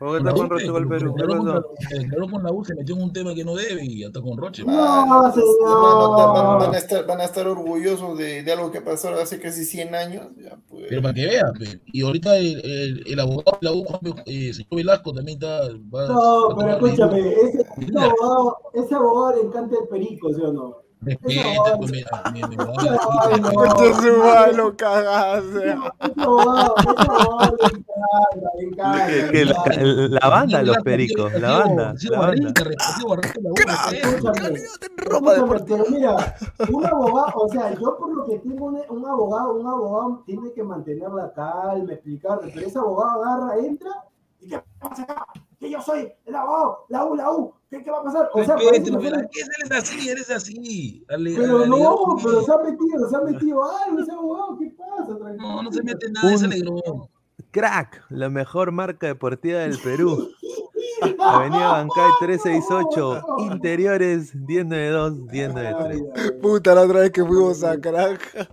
¿Por 0.00 0.12
qué 0.12 0.16
está 0.16 0.32
con 0.32 0.48
Roche 0.48 0.66
con 0.68 0.88
Perú? 0.88 1.14
¿Qué 1.14 1.24
pasó? 1.24 2.30
Con 2.30 2.42
la 2.42 2.50
U 2.50 2.64
se 2.64 2.74
metió 2.74 2.96
en 2.96 3.02
un 3.02 3.12
tema 3.12 3.34
que 3.34 3.44
no 3.44 3.54
debe 3.54 3.84
y 3.84 4.00
ya 4.00 4.06
está 4.06 4.22
con 4.22 4.38
Roche. 4.38 4.64
No, 4.64 5.30
señor. 5.30 6.58
Van, 6.58 6.74
a 6.74 6.78
estar, 6.78 7.06
van 7.06 7.20
a 7.20 7.24
estar 7.24 7.46
orgullosos 7.46 8.16
de, 8.16 8.42
de 8.42 8.52
algo 8.52 8.70
que 8.70 8.80
pasó 8.80 9.10
hace 9.10 9.38
casi 9.38 9.62
100 9.62 9.94
años. 9.94 10.28
Ya, 10.38 10.58
pues. 10.70 10.86
Pero 10.88 11.02
para 11.02 11.12
que 11.12 11.26
vean, 11.26 11.52
y 11.92 12.02
ahorita 12.02 12.38
el, 12.38 12.64
el, 12.64 13.04
el, 13.08 13.20
abogado 13.20 13.58
de 13.60 13.68
la 13.68 13.72
U, 13.74 13.84
eh, 14.24 14.54
señor 14.54 14.74
Velasco, 14.74 15.12
también 15.12 15.36
está. 15.36 15.68
Va, 15.94 16.08
no, 16.08 16.56
pero 16.56 16.70
escúchame, 16.70 17.32
ese, 17.32 17.66
ese, 17.76 17.98
abogado, 17.98 18.56
ese 18.72 18.94
abogado 18.94 19.36
le 19.36 19.48
encanta 19.48 19.76
el 19.82 19.88
perico, 19.88 20.32
¿sí 20.32 20.40
o 20.40 20.50
no? 20.50 20.89
Pues 21.02 21.16
lo 24.56 24.76
cagaste. 24.76 25.76
La 30.10 30.28
banda, 30.28 30.62
los 30.62 30.76
pericos, 30.78 31.32
la 31.40 31.58
banda. 31.58 31.94
La 32.10 32.18
banda. 32.18 32.52
Mira, 35.88 36.36
un 36.70 36.86
abogado, 36.86 37.32
o 37.34 37.48
sea, 37.48 37.72
yo 37.74 37.96
por 37.96 38.14
lo 38.14 38.26
que 38.26 38.38
tengo 38.40 38.66
un 38.66 39.06
abogado, 39.06 39.54
un 39.54 39.66
abogado 39.66 40.22
tiene 40.26 40.52
que 40.52 40.62
mantener 40.62 41.10
la 41.10 41.32
calma, 41.32 41.92
explicarle, 41.92 42.50
pero 42.54 42.66
ese 42.66 42.78
abogado 42.78 43.22
agarra, 43.24 43.58
entra 43.58 43.90
y 44.40 44.50
¿qué 44.50 44.62
pasa 44.78 45.02
acá? 45.04 45.26
Que 45.60 45.70
yo 45.70 45.80
soy 45.80 46.10
el 46.24 46.34
abogado, 46.34 46.86
la 46.88 47.04
U, 47.04 47.14
la 47.14 47.30
U, 47.30 47.52
¿Qué, 47.70 47.84
¿Qué, 47.84 47.90
va 47.90 48.00
a 48.00 48.02
pasar? 48.02 48.30
O 48.32 48.42
sea, 48.42 48.56
Respete, 48.56 48.90
pero 48.90 49.16
eres 49.16 49.70
así, 49.70 50.08
eres 50.08 50.30
así. 50.30 51.04
Pero 51.06 51.66
no, 51.66 52.16
pero 52.20 52.42
se 52.42 52.52
ha 52.52 52.58
metido, 52.58 53.08
se 53.08 53.16
ha 53.16 53.20
metido 53.20 53.62
algo 53.62 54.00
ese 54.00 54.10
abogado, 54.10 54.58
¿qué 54.58 54.74
pasa? 54.76 55.18
No, 55.36 55.62
no 55.62 55.70
se 55.70 55.82
mete 55.82 56.10
nada, 56.10 56.34
es 56.34 56.42
alegrón. 56.42 56.80
Crack, 57.52 58.04
la 58.08 58.28
mejor 58.28 58.72
marca 58.72 59.06
deportiva 59.06 59.60
del 59.60 59.78
Perú. 59.78 60.30
Avenida 61.18 61.72
Bancay 61.72 62.10
368, 62.20 63.22
interiores 63.38 64.34
1092, 64.34 65.18
1093. 65.32 66.32
Puta, 66.40 66.74
la 66.74 66.82
otra 66.82 67.00
vez 67.00 67.10
que 67.10 67.24
fuimos 67.24 67.62
a 67.64 67.78
crack. 67.80 68.48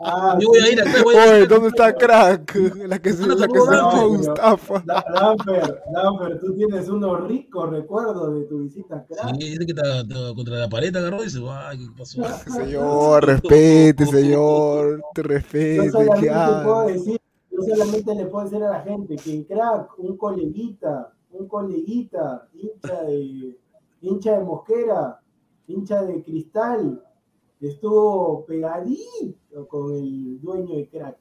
Ah, 0.00 0.38
yo 0.40 0.48
voy 0.48 0.58
a 0.58 0.72
ir 0.72 0.80
acá, 0.80 1.02
voy 1.02 1.16
a 1.16 1.22
Oye, 1.22 1.46
¿dónde 1.46 1.68
está 1.68 1.94
crack? 1.94 2.54
La 2.86 2.98
que 2.98 3.12
se, 3.12 3.26
la 3.26 3.46
que 3.46 3.60
se 3.60 3.70
llama 3.70 4.06
Mustafa. 4.06 4.82
Lamper, 4.86 5.82
Lamper, 5.92 6.40
tú 6.40 6.54
tienes 6.54 6.88
unos 6.88 7.26
ricos 7.26 7.70
recuerdos 7.70 8.34
de 8.34 8.44
tu 8.46 8.58
visita 8.60 8.96
a 8.96 9.04
crack. 9.04 9.36
Sí, 9.38 9.50
dice 9.50 9.66
que 9.66 9.72
está, 9.72 10.34
contra 10.34 10.56
la 10.56 10.68
pared 10.68 10.94
agarró 10.94 11.24
y 11.24 11.30
se 11.30 11.40
va, 11.40 11.70
¿qué 11.72 11.86
pasó? 11.96 12.22
Señor, 12.48 13.26
respete, 13.26 14.06
señor, 14.06 15.02
te 15.14 15.22
respete. 15.22 15.86
Yo 15.86 15.90
solamente, 15.90 16.64
puedo 16.64 16.86
decir, 16.86 17.20
yo 17.50 17.62
solamente 17.62 18.14
le 18.14 18.26
puedo 18.26 18.44
decir 18.44 18.64
a 18.64 18.70
la 18.70 18.80
gente 18.80 19.16
que 19.16 19.34
en 19.34 19.44
crack, 19.44 19.98
un 19.98 20.16
coleguita 20.16 21.12
un 21.30 21.48
coleguita, 21.48 22.48
hincha 22.54 23.02
de, 23.04 23.58
hincha 24.00 24.38
de 24.38 24.44
Mosquera, 24.44 25.20
hincha 25.66 26.02
de 26.02 26.22
Cristal, 26.22 27.02
estuvo 27.60 28.44
pegadito 28.46 29.68
con 29.68 29.94
el 29.94 30.40
dueño 30.40 30.76
de 30.76 30.88
crack. 30.88 31.16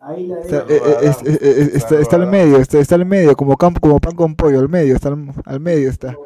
Ahí 0.00 0.28
la 0.28 0.40
está, 0.40 0.58
eh, 0.58 0.64
eh, 0.68 1.38
eh, 1.40 1.70
está, 1.74 1.98
está, 1.98 2.16
al 2.16 2.28
medio, 2.28 2.58
está, 2.58 2.78
está 2.78 2.94
al 2.94 3.04
medio, 3.04 3.34
como 3.34 3.56
campo, 3.56 3.80
como 3.80 3.98
pan 3.98 4.14
con 4.14 4.36
pollo, 4.36 4.60
al 4.60 4.68
medio, 4.68 4.94
está 4.94 5.08
al, 5.08 5.34
al 5.44 5.60
medio 5.60 5.90
está. 5.90 6.16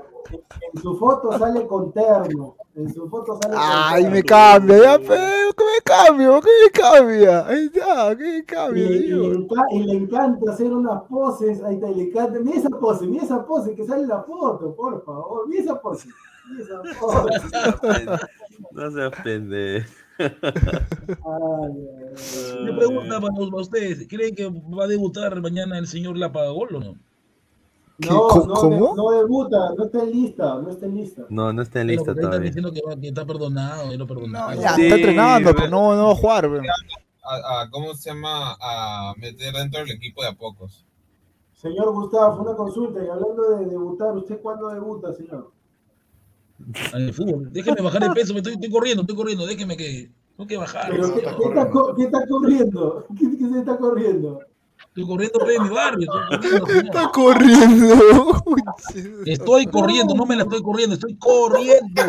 En, 0.74 0.82
su 0.82 0.96
foto 0.98 1.38
sale 1.38 1.66
con 1.66 1.90
terno. 1.92 2.56
En 2.74 2.92
su 2.92 3.06
foto 3.06 3.38
sale 3.42 3.54
Ay, 3.58 4.08
me 4.08 4.22
cambia, 4.22 4.78
ya 4.78 4.98
feo, 4.98 5.52
que 5.52 5.64
me 5.64 5.80
cambio, 5.84 6.40
que 6.40 6.48
me 6.64 6.70
cambia. 6.70 7.46
Ahí 7.46 7.66
está, 7.66 8.16
que 8.16 8.24
me 8.24 8.44
cambia. 8.44 8.84
Y, 8.84 9.12
y, 9.12 9.78
y, 9.78 9.82
le 9.82 9.92
encanta 9.92 10.52
hacer 10.52 10.72
unas 10.72 11.02
poses, 11.02 11.62
ahí 11.62 11.74
está, 11.74 11.90
le 11.90 12.04
encanta, 12.04 12.40
mira 12.40 12.56
esa 12.56 12.70
pose, 12.70 13.06
mira 13.06 13.24
esa 13.24 13.44
pose 13.44 13.74
que 13.74 13.84
sale 13.84 14.04
en 14.04 14.08
la 14.08 14.22
foto, 14.22 14.74
por 14.74 15.04
favor, 15.04 15.46
mira 15.48 15.62
esa 15.62 15.80
pose. 15.82 16.08
Mira 16.48 16.64
esa 16.64 16.82
pose. 17.00 18.06
no 18.72 18.90
se 18.90 19.04
ofende. 19.04 19.84
Me 22.64 22.72
pregunta 22.72 23.20
para 23.20 23.60
ustedes, 23.60 24.06
¿creen 24.08 24.34
que 24.34 24.48
va 24.48 24.84
a 24.84 24.88
debutar 24.88 25.38
mañana 25.42 25.76
el 25.76 25.86
señor 25.86 26.16
Lapagol 26.16 26.76
o 26.76 26.80
no? 26.80 27.11
No, 28.08 28.28
no, 28.46 28.54
¿Cómo? 28.54 28.94
no 28.96 29.10
debuta, 29.10 29.58
no 29.76 29.84
está 29.84 30.02
en 30.02 30.10
lista, 30.10 30.54
no 30.56 30.70
está 30.70 30.86
en 30.86 30.94
lista. 30.94 31.22
No, 31.28 31.52
no 31.52 31.62
está 31.62 31.80
en 31.80 31.86
lista 31.88 32.14
todavía. 32.14 32.48
Están 32.48 32.70
diciendo 32.70 32.72
que, 32.72 33.00
que, 33.00 33.08
está 33.08 33.24
perdonado, 33.24 33.92
y 33.92 33.96
lo 33.96 34.06
perdonado. 34.06 34.54
No, 34.54 34.60
ya, 34.60 34.74
sí, 34.74 34.82
está 34.82 34.96
entrenando, 34.96 35.54
pero 35.54 35.68
no, 35.68 35.94
no 35.94 36.06
va 36.06 36.12
a 36.12 36.16
jugar. 36.16 36.50
A, 37.24 37.62
a, 37.62 37.70
¿Cómo 37.70 37.94
se 37.94 38.10
llama? 38.10 38.56
A 38.60 39.14
meter 39.16 39.54
dentro 39.54 39.80
del 39.80 39.92
equipo 39.92 40.22
de 40.22 40.28
a 40.28 40.32
pocos. 40.32 40.84
Señor 41.54 41.92
Gustavo, 41.92 42.42
una 42.42 42.56
consulta, 42.56 43.04
y 43.04 43.08
hablando 43.08 43.56
de 43.56 43.66
debutar, 43.66 44.16
¿usted 44.16 44.40
cuándo 44.40 44.68
debuta, 44.68 45.12
señor? 45.12 45.52
En 46.94 47.02
el 47.02 47.14
fútbol. 47.14 47.52
Déjeme 47.52 47.82
bajar 47.82 48.02
el 48.04 48.12
peso, 48.12 48.32
me 48.32 48.40
estoy, 48.40 48.54
estoy 48.54 48.70
corriendo, 48.70 49.02
estoy 49.02 49.16
corriendo, 49.16 49.46
déjeme 49.46 49.76
que. 49.76 50.10
Tengo 50.36 50.48
que 50.48 50.56
bajar. 50.56 50.90
¿Pero 50.90 51.14
qué, 51.14 51.20
¿qué, 51.20 51.28
está, 51.28 51.70
¿Qué 51.96 52.02
está 52.04 52.26
corriendo? 52.26 53.06
¿Qué, 53.18 53.36
¿Qué 53.38 53.48
se 53.48 53.58
está 53.58 53.76
corriendo? 53.76 54.40
Estoy 54.94 55.06
corriendo 55.06 55.38
por 55.38 55.48
mi 55.48 55.56
barrio. 55.70 56.06
Está 56.84 57.10
corriendo. 57.10 57.94
Estoy 59.24 59.66
corriendo, 59.66 60.14
no 60.14 60.26
me 60.26 60.36
la 60.36 60.42
estoy 60.42 60.60
corriendo, 60.60 60.96
estoy 60.96 61.16
corriendo. 61.16 62.02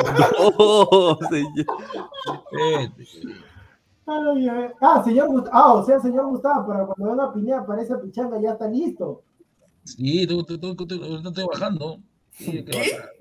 No, 0.59 1.17
señor. 1.29 1.77
Ah, 4.81 5.01
señor 5.01 5.29
Gustavo. 5.29 5.57
Ah, 5.57 5.73
o 5.75 5.85
sea, 5.85 6.01
señor 6.01 6.27
Gustavo, 6.27 6.67
para 6.67 6.85
cuando 6.85 7.05
venga 7.05 7.23
a 7.23 7.33
piñar 7.33 7.65
para 7.65 7.81
esa 7.81 8.01
pichanga 8.01 8.41
ya 8.41 8.51
está 8.51 8.67
listo. 8.67 9.23
Sí, 9.85 10.23
estoy, 10.23 10.41
estoy 10.41 11.45
bajando. 11.49 11.99
¿Qué? 12.37 12.65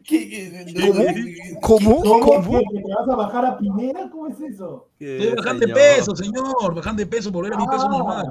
¿Qué? 0.02 1.56
¿Cómo? 1.60 2.02
¿Cómo? 2.02 2.20
¿Cómo? 2.20 2.59
¿Te 2.59 2.94
vas 2.98 3.09
a 3.09 3.14
bajar 3.14 3.47
a 3.47 3.59
Pineda? 3.59 4.10
¿Cómo 4.10 4.26
es 4.26 4.40
eso? 4.40 4.89
Estoy 4.98 5.36
bajando 5.36 5.68
de 5.68 5.72
peso, 5.72 6.16
señor. 6.16 6.74
Bajando 6.74 6.98
de 6.98 7.06
peso, 7.06 7.30
volver 7.30 7.55
a 7.55 7.59
mi 7.59 7.66
peso 7.68 7.89
normal. 7.89 8.26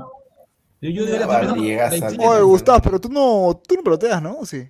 Yo 0.81 1.03
Oye, 1.03 2.41
Gustavo, 2.41 2.79
pero 2.81 2.99
tú 2.99 3.09
no, 3.09 3.61
tú 3.67 3.75
no 3.75 3.83
peloteas, 3.83 4.21
¿no? 4.21 4.43
Sí. 4.45 4.67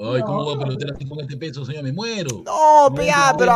Ay, 0.00 0.22
¿cómo 0.22 0.44
voy 0.44 0.54
a 0.54 0.58
pelotear 0.60 0.92
así 0.94 1.08
con 1.08 1.18
este 1.18 1.36
peso, 1.36 1.64
señor? 1.64 1.82
Me 1.82 1.92
muero. 1.92 2.42
No, 2.44 2.88
pero 2.94 3.04
ya, 3.04 3.34
pero 3.36 3.52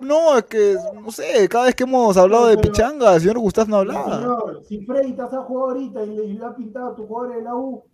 no, 0.00 0.38
es 0.38 0.44
que, 0.44 0.74
no 0.94 1.10
sé, 1.10 1.46
cada 1.50 1.66
vez 1.66 1.74
que 1.74 1.82
hemos 1.82 2.16
hablado 2.16 2.46
de 2.46 2.56
pichanga, 2.56 3.14
el 3.14 3.20
señor 3.20 3.38
Gustavo 3.40 3.68
no 3.68 3.76
hablaba. 3.76 4.16
Señor, 4.16 4.62
si 4.66 4.86
Freddy 4.86 5.12
te 5.12 5.20
has 5.20 5.28
jugado 5.28 5.68
ahorita 5.72 6.02
y 6.04 6.16
le, 6.34 6.44
ha 6.46 6.54
pintado 6.56 6.92
a 6.92 6.96
tu 6.96 7.06
jugador 7.06 7.36
en 7.36 7.44
la 7.44 7.54
U, 7.54 7.84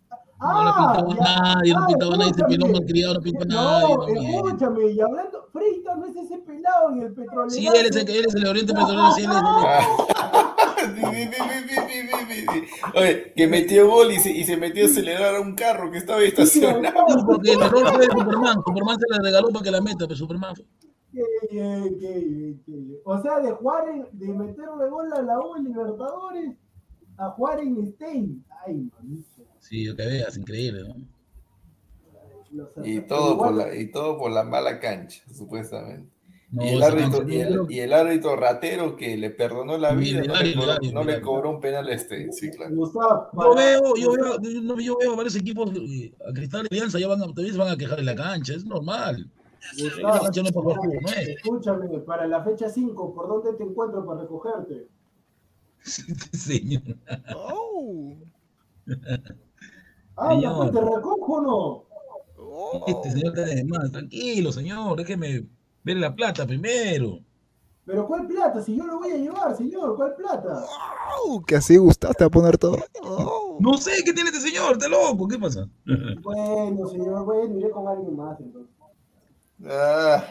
No 0.40 0.62
la 0.62 0.70
Ah, 0.70 0.92
pintaba 1.02 1.14
ya. 1.16 1.22
nadie, 1.42 1.72
no 1.72 1.80
Ah, 1.82 1.86
pintaba 1.88 2.10
nadie, 2.12 2.30
ese 2.30 2.40
escúchame. 2.40 2.56
pelón 2.56 2.72
malcriado 2.72 3.14
no 3.14 3.20
pinta 3.20 3.44
No, 3.46 3.62
nadie. 3.80 3.96
no, 3.96 4.06
bien. 4.06 4.34
escúchame, 4.46 4.86
y 4.92 5.00
hablando, 5.00 5.48
Frita 5.52 5.96
no 5.96 6.06
es 6.06 6.16
ese 6.16 6.38
pelado 6.38 6.94
y 6.94 7.00
el 7.00 7.12
petrolero. 7.14 7.50
Sí, 7.50 7.66
él 7.66 7.86
es 7.86 7.96
el, 7.96 8.08
él 8.08 8.24
es 8.28 8.34
el 8.36 8.46
Oriente 8.46 8.72
Petrolero, 8.74 9.10
sí, 9.16 9.24
él 9.24 9.30
es 9.32 9.38
Oye, 12.94 13.32
que 13.34 13.46
metió 13.46 13.88
gol 13.88 14.12
y 14.12 14.18
se, 14.18 14.30
y 14.30 14.44
se 14.44 14.56
metió 14.56 14.84
a 14.84 14.86
acelerar 14.86 15.36
a 15.36 15.40
un 15.40 15.54
carro 15.54 15.90
que 15.90 15.98
estaba 15.98 16.22
estacionado. 16.22 17.06
Porque 17.26 17.52
el 17.52 17.62
error 17.62 17.94
fue 17.94 18.06
de 18.06 18.12
Superman. 18.12 18.62
Superman 18.64 18.98
se 18.98 19.06
la 19.08 19.18
regaló 19.22 19.48
para 19.48 19.64
que 19.64 19.70
la 19.70 19.80
meta, 19.80 19.98
pero 20.00 20.16
Superman. 20.16 20.54
Qué 21.12 21.22
qué 21.50 22.56
qué. 22.64 23.00
O 23.04 23.22
sea, 23.22 23.40
de 23.40 23.52
jugar 23.52 23.88
en, 23.88 24.06
de 24.12 24.28
meterle 24.28 24.88
gol 24.88 25.12
a 25.12 25.22
la 25.22 25.40
U 25.40 25.56
en 25.56 25.64
Libertadores 25.64 26.56
a 27.16 27.30
jugar 27.30 27.60
en 27.60 27.92
Stein. 27.92 28.44
Ay, 28.64 28.88
manito. 28.98 29.42
Sí, 29.58 29.84
yo 29.84 29.96
que 29.96 30.06
veas, 30.06 30.36
increíble, 30.36 30.94
Y 32.84 33.00
todo, 33.00 33.36
por 33.36 33.52
la, 33.52 33.74
y 33.74 33.90
todo 33.90 34.16
por 34.18 34.30
la 34.30 34.44
mala 34.44 34.78
cancha, 34.78 35.22
supuestamente. 35.32 36.17
No, 36.50 36.64
y, 36.64 36.68
el 36.68 36.82
árbitro, 36.82 37.18
cancha, 37.18 37.34
y, 37.34 37.36
yo 37.36 37.42
el, 37.42 37.48
creo- 37.48 37.66
y 37.68 37.80
el 37.80 37.92
árbitro 37.92 38.36
ratero 38.36 38.96
que 38.96 39.18
le 39.18 39.28
perdonó 39.30 39.76
la 39.76 39.92
vida, 39.92 40.22
no, 40.22 40.34
le 40.34 40.54
cobró, 40.54 40.92
no 40.92 41.04
le 41.04 41.20
cobró 41.20 41.50
un 41.50 41.60
penal 41.60 41.86
a 41.86 41.92
este, 41.92 42.32
sí, 42.32 42.50
claro. 42.50 42.74
Gustavo, 42.74 43.28
Yo 43.34 43.54
veo, 43.54 43.94
yo 43.96 44.12
veo, 44.12 44.78
yo, 44.78 44.96
veo 44.98 45.14
varios 45.16 45.36
equipos, 45.36 45.70
eh, 45.76 46.14
a 46.26 46.32
Cristal 46.32 46.66
y 46.70 46.74
Alianza 46.74 46.98
ya 46.98 47.06
van 47.08 47.20
a, 47.20 47.26
también 47.26 47.52
se 47.52 47.58
van 47.58 47.68
a 47.72 47.76
quejar 47.76 47.98
en 47.98 48.06
la 48.06 48.14
cancha, 48.14 48.54
es 48.54 48.64
normal. 48.64 49.30
Gustavo, 49.78 50.14
La 50.14 50.20
cancha 50.20 50.40
no 50.40 50.46
es 50.48 50.52
para 50.54 50.64
jugar 50.64 50.78
fútbol, 50.78 50.98
no 51.02 51.08
es. 51.10 51.28
Escúchame, 51.28 51.98
para 52.00 52.26
la 52.26 52.42
fecha 52.42 52.70
5, 52.70 53.14
¿por 53.14 53.28
dónde 53.28 53.52
te 53.52 53.64
encuentro 53.64 54.06
para 54.06 54.22
recogerte? 54.22 54.88
Señor. 56.32 56.82
Oh. 57.36 58.14
Ah, 60.16 60.32
ya, 60.34 60.40
Señor. 60.40 60.56
pues 60.56 60.72
te 60.72 60.80
recojo 60.80 61.32
o 61.34 61.40
no. 61.42 61.88
Este 62.86 63.10
señor 63.12 63.38
está 63.38 63.54
de 63.54 63.64
más, 63.64 63.92
tranquilo, 63.92 64.50
señor, 64.50 64.96
déjeme 64.96 65.46
ver 65.88 65.96
la 65.96 66.14
plata 66.14 66.46
primero. 66.46 67.20
Pero 67.84 68.06
¿cuál 68.06 68.26
plata? 68.26 68.62
Si 68.62 68.76
yo 68.76 68.86
lo 68.86 68.98
voy 68.98 69.12
a 69.12 69.16
llevar, 69.16 69.56
señor, 69.56 69.96
¿cuál 69.96 70.14
plata? 70.14 70.62
Oh, 71.24 71.42
que 71.42 71.56
así 71.56 71.78
gustaste 71.78 72.24
a 72.24 72.28
poner 72.28 72.58
todo. 72.58 72.76
Oh. 73.02 73.46
No 73.60 73.76
sé 73.76 73.90
qué 74.04 74.12
tiene 74.12 74.30
este 74.30 74.40
señor, 74.40 74.74
está 74.74 74.88
loco, 74.88 75.26
¿qué 75.26 75.36
pasa? 75.36 75.66
Bueno, 76.22 76.86
señor, 76.88 77.24
bueno, 77.24 77.58
iré 77.58 77.70
con 77.70 77.88
alguien 77.88 78.16
más 78.16 78.38
entonces. 78.38 78.72
Ah, 79.66 80.22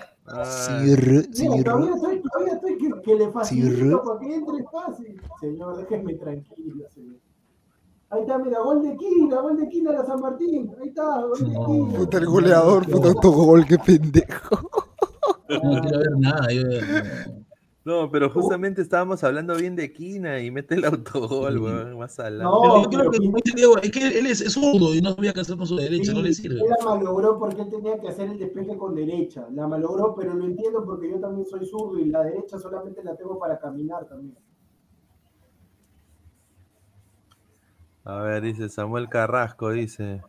Sir, 0.46 1.02
Mira, 1.06 1.34
sir. 1.34 1.64
todavía 1.64 1.96
estoy, 1.96 2.22
todavía 2.22 2.54
estoy 2.54 2.78
que, 2.78 3.02
que 3.02 3.16
le 3.16 3.26
Sí, 3.26 3.32
facilito 3.32 4.04
para 4.04 4.20
que 4.20 4.36
entre 4.36 4.64
fácil. 4.72 5.22
Señor, 5.42 5.78
déjeme 5.78 6.14
tranquilo, 6.16 6.86
señor. 6.94 7.16
Ahí 8.10 8.22
está, 8.22 8.38
mira, 8.38 8.60
gol 8.62 8.82
de 8.84 8.96
Quina, 8.96 9.42
gol 9.42 9.58
de 9.58 9.68
Quina 9.68 10.00
a 10.00 10.06
San 10.06 10.22
Martín. 10.22 10.74
Ahí 10.82 10.88
está, 10.90 11.22
gol 11.22 11.40
de 11.40 11.54
No. 11.54 11.66
Quina. 11.66 11.98
Puta 11.98 12.18
el 12.18 12.26
goleador, 12.28 12.90
puta 12.90 13.08
autogol, 13.10 13.66
qué 13.66 13.78
pendejo. 13.78 14.77
No 15.50 15.82
quiero 15.82 16.00
ver 16.00 16.12
nada. 16.18 16.52
Yo, 16.52 16.64
no. 16.64 17.48
No, 17.86 18.12
pero 18.12 18.30
justamente 18.30 18.82
estábamos 18.82 19.24
hablando 19.24 19.56
bien 19.56 19.78
de 19.78 19.94
Quina 19.94 20.42
y 20.42 20.52
mete 20.52 20.76
el 20.76 20.84
autogol, 20.84 21.58
weón, 21.58 21.98
más 21.98 22.20
al 22.20 22.38
No, 22.38 22.60
Pero 22.62 22.82
yo 22.84 22.90
creo 22.90 23.12
que, 23.12 23.18
Quina- 23.18 23.26
como 23.28 23.38
dice 23.38 23.56
Diego, 23.56 23.78
es 23.78 23.92
que 23.92 24.20
él 24.20 24.26
es, 24.26 24.42
es 24.42 24.54
zurdo 24.54 24.94
y 24.94 25.02
no 25.02 25.14
sabía 25.14 25.32
qué 25.32 25.40
hacer 25.40 25.56
con 25.56 25.66
su 25.68 25.78
derecha, 25.78 26.12
no 26.14 26.22
le 26.22 26.34
sirve. 26.34 26.60
Él 26.60 26.68
la 26.78 26.84
malogró 26.86 27.40
porque 27.40 27.62
él 27.62 27.70
tenía 27.70 27.98
que 27.98 28.10
hacer 28.10 28.30
el 28.30 28.40
despeje 28.40 28.76
con 28.78 28.94
derecha. 28.94 29.48
La 29.54 29.68
malogró, 29.68 30.14
pero 30.16 30.34
lo 30.34 30.44
entiendo 30.44 30.84
porque 30.84 31.10
yo 31.10 31.20
también 31.22 31.48
soy 31.48 31.66
zurdo 31.66 31.98
y 31.98 32.06
la 32.10 32.24
derecha 32.24 32.60
solamente 32.60 33.02
la 33.06 33.16
tengo 33.16 33.40
para 33.40 33.58
caminar 33.58 34.06
también. 34.06 34.38
A 38.04 38.22
ver, 38.22 38.42
dice 38.42 38.68
Samuel 38.68 39.08
Carrasco, 39.08 39.70
dice. 39.72 40.22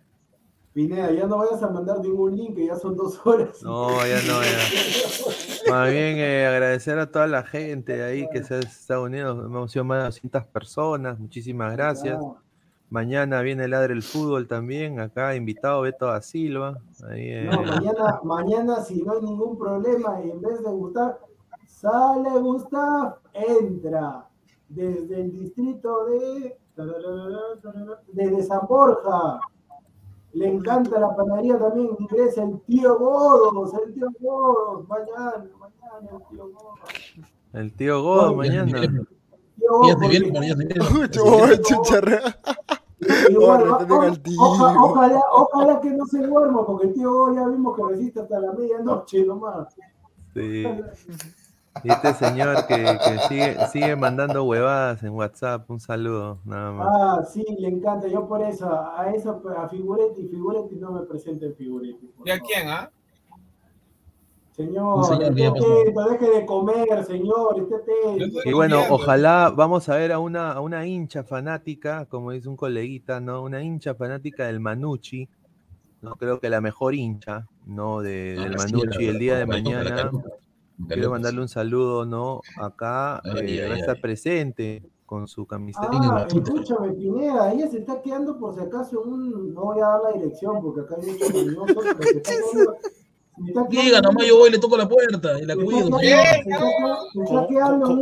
Pineda, 0.79 1.11
ya 1.11 1.27
no 1.27 1.39
vayas 1.39 1.61
a 1.61 1.71
mandar 1.71 1.99
ningún 1.99 2.37
link, 2.37 2.55
que 2.55 2.67
ya 2.67 2.77
son 2.77 2.95
dos 2.95 3.21
horas. 3.27 3.61
No, 3.65 3.89
ya 4.07 4.23
no, 4.29 4.41
ya. 4.45 5.73
Más 5.73 5.91
bien 5.91 6.19
eh, 6.19 6.47
agradecer 6.47 6.97
a 7.01 7.11
toda 7.11 7.27
la 7.27 7.43
gente 7.43 8.01
ahí 8.05 8.29
que 8.31 8.45
se 8.45 8.55
ha 8.55 8.59
estado 8.61 9.03
uniendo. 9.03 9.45
Hemos 9.45 9.73
sido 9.73 9.85
más 9.85 9.99
de 9.99 10.05
200 10.05 10.47
personas. 10.47 11.19
Muchísimas 11.19 11.73
gracias. 11.73 12.21
Mañana 12.91 13.41
viene 13.43 13.65
el 13.65 13.73
Ladre 13.73 13.93
el 13.93 14.05
Fútbol 14.05 14.47
también. 14.47 15.01
Acá 15.01 15.35
invitado 15.35 15.81
Beto 15.81 16.07
da 16.07 16.23
Silva. 16.23 16.79
Ahí, 17.11 17.29
eh, 17.29 17.51
No, 17.51 17.61
mañana, 17.61 18.21
mañana, 18.23 18.77
si 18.85 19.03
no 19.03 19.15
hay 19.15 19.23
ningún 19.23 19.59
problema, 19.59 20.21
en 20.23 20.41
vez 20.41 20.63
de 20.63 20.71
Gustav, 20.71 21.19
sale 21.67 22.31
Gustav, 22.39 23.17
entra 23.33 24.29
desde 24.69 25.23
el 25.23 25.33
distrito 25.33 26.07
de 26.07 26.57
desde 28.13 28.43
San 28.45 28.65
Borja. 28.69 29.41
Le 30.33 30.49
encanta 30.49 31.01
la 31.01 31.17
panadería 31.17 31.59
también, 31.59 31.91
ingresa 31.99 32.43
el 32.43 32.61
tío 32.61 32.99
Godos, 32.99 33.73
el 33.75 33.95
tío 33.95 34.09
Godos, 34.21 34.87
mañana, 34.89 35.47
mañana 35.59 36.11
el 36.11 36.29
tío 36.29 36.49
Godos. 36.49 36.79
el 37.55 37.73
tío 37.73 38.03
mañana. 38.35 38.81
Godos, 44.37 44.77
ojalá, 44.79 45.21
ojalá 45.33 45.81
que 45.81 45.91
no 45.91 46.07
se 46.07 46.19
duerma, 46.27 46.67
porque 46.67 46.89
el 46.89 46.95
tío 46.95 47.13
Godos 47.13 47.37
ya 47.37 47.47
vimos 47.49 47.77
que 47.77 47.83
resiste 47.95 48.21
hasta 48.21 48.39
la 48.39 48.53
medianoche 48.53 49.25
nomás. 49.25 49.75
Sí. 50.35 50.65
Y 51.85 51.91
este 51.91 52.15
señor 52.15 52.67
que, 52.67 52.77
que 52.77 53.19
sigue, 53.29 53.57
sigue 53.73 53.97
mandando 53.97 54.45
huevadas 54.45 55.03
en 55.03 55.11
WhatsApp. 55.11 55.71
Un 55.71 55.81
saludo, 55.81 56.39
nada 56.45 56.73
más. 56.73 56.89
Ah, 56.91 57.25
sí, 57.25 57.45
le 57.59 57.69
encanta. 57.69 58.09
Yo 58.09 58.27
por 58.27 58.43
eso, 58.43 58.69
a 58.69 59.11
eso, 59.15 59.43
a 59.57 59.69
Figuretti, 59.69 60.27
Figuretti 60.29 60.77
no 60.77 60.93
me 60.93 61.03
presente 61.03 61.47
en 61.47 61.55
Figuretti. 61.55 62.11
¿Y 62.25 62.31
a 62.31 62.39
quién, 62.41 62.69
ah? 62.69 62.91
Señor, 64.53 65.05
señor 65.05 65.29
esté 65.39 65.47
atento, 65.47 66.09
deje 66.11 66.31
de 66.41 66.47
comer, 66.47 67.05
señor, 67.05 67.61
esté 67.61 67.77
atento. 67.77 68.41
Y 68.45 68.53
bueno, 68.53 68.83
ojalá 68.91 69.53
vamos 69.55 69.89
a 69.89 69.95
ver 69.95 70.11
a 70.11 70.19
una, 70.19 70.51
a 70.51 70.61
una 70.61 70.85
hincha 70.85 71.23
fanática, 71.23 72.07
como 72.07 72.33
dice 72.33 72.49
un 72.49 72.57
coleguita, 72.57 73.21
¿no? 73.21 73.43
Una 73.43 73.63
hincha 73.63 73.95
fanática 73.95 74.47
del 74.47 74.59
Manucci. 74.59 75.29
No 76.03 76.17
creo 76.17 76.41
que 76.41 76.51
la 76.51 76.61
mejor 76.61 76.97
hincha, 76.97 77.47
¿no? 77.67 78.01
De, 78.01 78.35
Ah, 78.37 78.43
del 78.43 78.59
sí, 78.59 78.73
Manucci 78.75 79.05
la- 79.05 79.11
el 79.13 79.19
día 79.21 79.39
de 79.39 79.47
la- 79.47 79.53
la- 79.53 79.57
la- 79.59 79.63
mañana. 79.63 80.11
Quiero 80.87 81.11
mandarle 81.11 81.41
un 81.41 81.49
saludo, 81.49 82.07
¿no? 82.07 82.41
Acá 82.61 83.17
Ay, 83.25 83.59
eh, 83.59 83.63
ay, 83.65 83.69
va 83.71 83.75
a 83.75 83.79
estar 83.79 83.97
ay. 83.97 84.01
presente 84.03 84.83
con 85.07 85.27
su 85.27 85.45
camiseta. 85.47 85.89
Ah, 85.93 86.27
escúchame, 86.29 86.93
Pineda, 86.93 87.53
ella 87.53 87.67
se 87.69 87.79
está 87.79 88.01
quedando 88.01 88.39
por 88.39 88.55
si 88.55 88.61
acaso 88.61 89.01
un. 89.01 89.55
No 89.55 89.63
voy 89.65 89.81
a 89.81 89.87
dar 89.87 90.01
la 90.05 90.13
dirección 90.13 90.61
porque 90.63 90.83
acá 90.83 90.97
hay 91.01 91.11
está 91.11 91.27
se 93.41 93.51
está 93.51 93.65
Diga, 93.71 94.01
nomás 94.01 94.27
yo 94.27 94.37
voy 94.39 94.49
y 94.49 94.53
le 94.53 94.59
toco 94.59 94.77
la 94.77 94.89
puerta 94.89 95.41
y 95.41 95.47
la 95.47 95.55
cuido. 95.55 95.99
está 95.99 95.99
se 95.99 96.07
está 96.09 96.39
quedando- 96.43 97.07
está 97.15 97.25
¿Cómo, 97.25 97.49
quedando 97.49 97.87
en 97.87 97.93
un- 97.93 98.01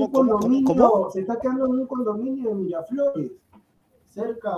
un 0.00 0.12
condominio- 0.12 0.64
cómo? 0.76 1.10
Se 1.10 1.20
está 1.20 1.38
quedando 1.40 1.66
en 1.66 1.72
un 1.72 1.86
condominio 1.86 2.48
de 2.50 2.54
Miraflores. 2.54 3.32
Cerca, 4.04 4.50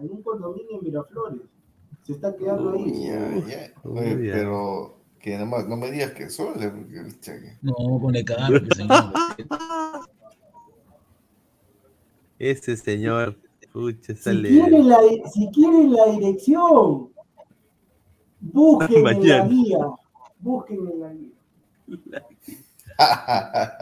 en 0.00 0.10
un 0.10 0.22
condominio 0.22 0.76
de 0.78 0.82
Miraflores. 0.82 1.40
Se 2.02 2.12
está 2.12 2.36
quedando 2.36 2.70
ahí. 2.72 3.10
Oye, 3.84 4.32
pero 4.32 4.94
que 5.20 5.32
nada 5.34 5.44
más 5.46 5.66
no 5.68 5.76
me 5.76 5.90
digas 5.90 6.12
que 6.12 6.28
sole, 6.30 6.68
porque 6.70 7.02
pucha, 7.02 7.32
que- 7.40 7.56
No, 7.62 7.74
con 8.00 8.14
el 8.16 8.24
señor. 8.76 9.12
Ese 12.38 12.76
señor, 12.76 13.36
pucha, 13.72 14.14
Si 14.14 14.22
sale. 14.22 14.48
quieren, 14.48 14.88
la, 14.88 14.98
si 15.32 15.50
quieren 15.50 15.92
la 15.92 16.06
dirección, 16.06 17.10
busquen 18.40 19.06
en 19.06 19.28
la 19.28 19.46
guía. 19.46 19.78
Busquen 20.38 20.78
en 20.88 21.00
la 21.00 21.12
guía. 21.12 21.30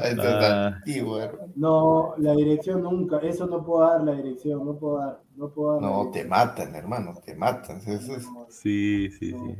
Esto 0.04 0.22
es 0.22 0.28
Ah. 0.28 0.66
antiguo, 0.76 1.18
hermano. 1.20 1.52
No, 1.56 2.14
la 2.18 2.34
dirección 2.34 2.82
nunca. 2.82 3.18
Eso 3.18 3.46
no 3.46 3.64
puedo 3.64 3.88
dar 3.88 4.02
la 4.02 4.12
dirección. 4.14 4.64
No 4.64 4.74
puedo 4.74 4.98
dar. 4.98 5.20
No 5.36 5.48
puedo 5.50 5.72
dar. 5.74 5.82
No, 5.82 6.10
te 6.10 6.24
matan, 6.24 6.74
hermano, 6.74 7.14
te 7.24 7.34
matan. 7.34 7.78
Eso 7.86 8.14
es- 8.16 8.26
Sí, 8.48 9.08
sí, 9.18 9.32
sí. 9.32 9.56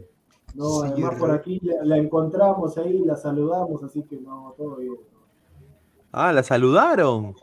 No, 0.59 0.81
Sí, 0.83 0.89
además 0.93 1.15
por 1.19 1.31
aquí 1.31 1.61
la, 1.63 1.85
la 1.85 1.97
encontramos 1.99 2.77
ahí, 2.79 2.99
la 3.05 3.15
saludamos, 3.17 3.83
así 3.85 4.03
que 4.03 4.17
no, 4.21 4.53
todo 4.57 4.77
bien. 4.77 4.97
Ah, 6.13 6.33
la 6.33 6.43
saludaron. 6.43 7.35